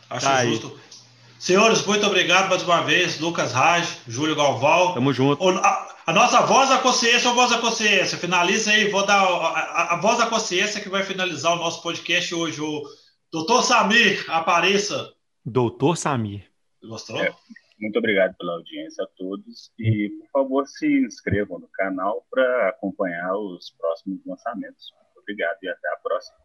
Acho 0.09 0.25
tá 0.25 0.45
justo. 0.45 0.67
Aí. 0.67 0.95
Senhores, 1.40 1.85
muito 1.85 2.06
obrigado 2.06 2.50
mais 2.50 2.64
uma 2.64 2.82
vez. 2.82 3.19
Lucas 3.19 3.51
Raj, 3.51 4.00
Júlio 4.08 4.35
Galval. 4.35 4.93
Tamo 4.93 5.14
junto. 5.14 5.48
A, 5.59 5.95
a, 6.08 6.14
nossa 6.14 6.42
voz 6.42 6.69
da 6.69 6.80
consciência 6.80 7.30
ou 7.30 7.35
voz 7.35 7.51
da 7.51 7.59
consciência? 7.59 8.17
Finaliza 8.17 8.72
aí, 8.72 8.90
vou 8.90 9.06
dar 9.06 9.22
a, 9.22 9.48
a, 9.48 9.93
a, 9.93 10.01
voz 10.01 10.17
da 10.17 10.27
consciência 10.27 10.82
que 10.82 10.90
vai 10.90 11.03
finalizar 11.03 11.53
o 11.53 11.58
nosso 11.58 11.84
podcast 11.84 12.34
hoje. 12.34 12.61
O 12.61 12.84
doutor 13.32 13.64
Samir, 13.64 14.25
apareça. 14.27 15.14
Doutor 15.45 15.98
Samir. 15.98 16.50
Gostou? 16.82 17.22
É, 17.22 17.32
muito 17.80 18.00
obrigado 18.00 18.35
pela 18.38 18.53
audiência 18.53 19.03
a 19.03 19.08
todos. 19.17 19.72
E, 19.77 20.09
por 20.19 20.42
favor, 20.42 20.67
se 20.67 20.88
inscrevam 21.06 21.59
no 21.59 21.67
canal 21.67 22.25
para 22.32 22.69
acompanhar 22.69 23.35
os 23.35 23.72
próximos 23.77 24.19
lançamentos. 24.25 24.92
Muito 24.95 25.19
obrigado 25.19 25.58
e 25.61 25.67
até 25.67 25.88
a 25.93 25.98
próxima. 25.98 26.38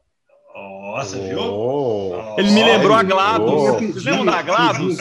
Nossa, 0.55 1.17
oh. 1.17 1.21
viu? 1.21 2.39
Ele 2.39 2.51
me 2.51 2.65
lembrou 2.65 2.97
a 2.97 3.03
GLaDOS. 3.03 3.53
Oh. 3.53 3.73
Vocês 3.79 4.05
lembram 4.05 4.27
da 4.27 4.43
GLaDOS? 4.43 4.99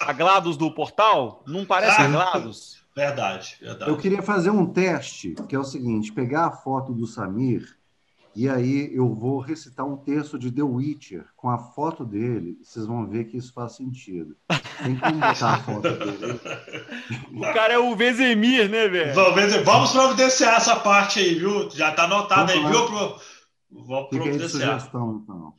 A 0.00 0.12
GLaDOS 0.12 0.56
do 0.56 0.70
portal? 0.70 1.42
Não 1.46 1.64
parece 1.64 2.00
ah, 2.00 2.04
a 2.04 2.08
GLaDOS? 2.08 2.78
Verdade, 2.94 3.56
verdade. 3.60 3.90
Eu 3.90 3.96
queria 3.96 4.22
fazer 4.22 4.50
um 4.50 4.66
teste, 4.66 5.34
que 5.48 5.54
é 5.54 5.58
o 5.58 5.64
seguinte: 5.64 6.12
pegar 6.12 6.46
a 6.46 6.50
foto 6.50 6.92
do 6.92 7.06
Samir 7.06 7.78
e 8.40 8.48
aí 8.48 8.94
eu 8.94 9.12
vou 9.14 9.40
recitar 9.40 9.84
um 9.84 9.96
texto 9.96 10.38
de 10.38 10.52
The 10.52 10.62
Witcher 10.62 11.24
com 11.36 11.50
a 11.50 11.58
foto 11.58 12.04
dele. 12.04 12.56
Vocês 12.62 12.86
vão 12.86 13.04
ver 13.04 13.24
que 13.24 13.36
isso 13.36 13.52
faz 13.52 13.72
sentido. 13.72 14.36
Tem 14.80 14.94
como 14.94 15.14
botar 15.14 15.54
a 15.54 15.58
foto 15.58 15.80
dele. 15.82 16.40
O 17.34 17.40
cara 17.40 17.74
é 17.74 17.78
o 17.78 17.96
Vezemir, 17.96 18.70
né, 18.70 18.86
velho? 18.86 19.12
Vamos 19.64 19.90
providenciar 19.90 20.54
essa 20.54 20.76
parte 20.76 21.18
aí, 21.18 21.34
viu? 21.34 21.68
Já 21.70 21.90
tá 21.90 22.04
anotado 22.04 22.52
aí, 22.52 22.64
viu? 22.64 22.86
Pro... 22.86 23.16
Vamos 23.70 24.08
providenciar. 24.08 24.80
Sugestão, 24.80 25.20
então. 25.22 25.54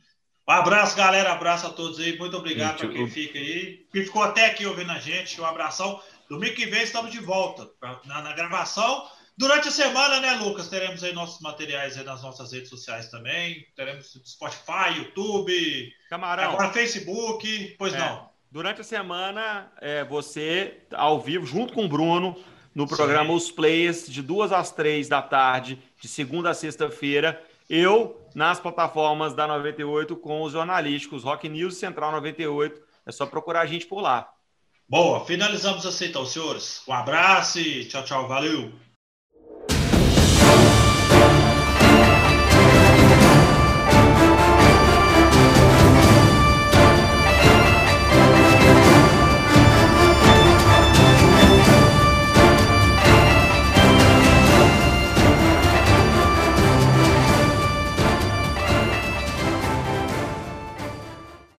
Um 0.48 0.52
abraço, 0.52 0.96
galera. 0.96 1.32
Abraço 1.32 1.66
a 1.66 1.70
todos 1.70 2.00
aí. 2.00 2.18
Muito 2.18 2.36
obrigado 2.36 2.78
para 2.78 2.88
quem 2.88 3.08
fica 3.08 3.38
aí. 3.38 3.86
Quem 3.92 4.04
ficou 4.04 4.22
até 4.22 4.46
aqui 4.46 4.66
ouvindo 4.66 4.90
a 4.90 4.98
gente. 4.98 5.40
Um 5.40 5.44
abração. 5.44 6.00
Domingo 6.28 6.54
que 6.54 6.66
vem 6.66 6.82
estamos 6.82 7.12
de 7.12 7.20
volta 7.20 7.70
na, 8.04 8.22
na 8.22 8.32
gravação. 8.32 9.06
Durante 9.36 9.68
a 9.68 9.70
semana, 9.70 10.20
né, 10.20 10.34
Lucas? 10.34 10.68
Teremos 10.68 11.02
aí 11.02 11.12
nossos 11.12 11.40
materiais 11.40 11.96
aí 11.96 12.04
nas 12.04 12.22
nossas 12.22 12.52
redes 12.52 12.68
sociais 12.68 13.08
também. 13.08 13.64
Teremos 13.74 14.20
Spotify, 14.26 14.98
YouTube, 14.98 15.92
Camarão. 16.10 16.50
agora 16.50 16.72
Facebook. 16.72 17.74
Pois 17.78 17.94
é. 17.94 17.98
não. 17.98 18.28
Durante 18.50 18.80
a 18.80 18.84
semana, 18.84 19.72
é, 19.80 20.04
você, 20.04 20.82
ao 20.92 21.20
vivo, 21.20 21.46
junto 21.46 21.72
com 21.72 21.84
o 21.84 21.88
Bruno, 21.88 22.36
no 22.74 22.86
programa 22.86 23.30
Sim. 23.30 23.36
Os 23.36 23.50
Players, 23.50 24.08
de 24.08 24.20
duas 24.20 24.52
às 24.52 24.72
três 24.72 25.08
da 25.08 25.22
tarde, 25.22 25.80
de 26.00 26.08
segunda 26.08 26.50
a 26.50 26.54
sexta-feira. 26.54 27.42
Eu, 27.72 28.20
nas 28.34 28.58
plataformas 28.58 29.32
da 29.32 29.46
98, 29.46 30.16
com 30.16 30.42
os 30.42 30.52
jornalísticos 30.54 31.22
Rock 31.22 31.48
News 31.48 31.76
Central 31.76 32.10
98. 32.10 32.82
É 33.06 33.12
só 33.12 33.24
procurar 33.24 33.60
a 33.60 33.66
gente 33.66 33.86
por 33.86 34.00
lá. 34.00 34.28
Boa, 34.88 35.24
finalizamos 35.24 35.86
assim 35.86 36.06
então, 36.06 36.26
senhores. 36.26 36.82
Um 36.88 36.92
abraço 36.92 37.60
e 37.60 37.84
tchau, 37.84 38.04
tchau, 38.04 38.26
valeu. 38.26 38.72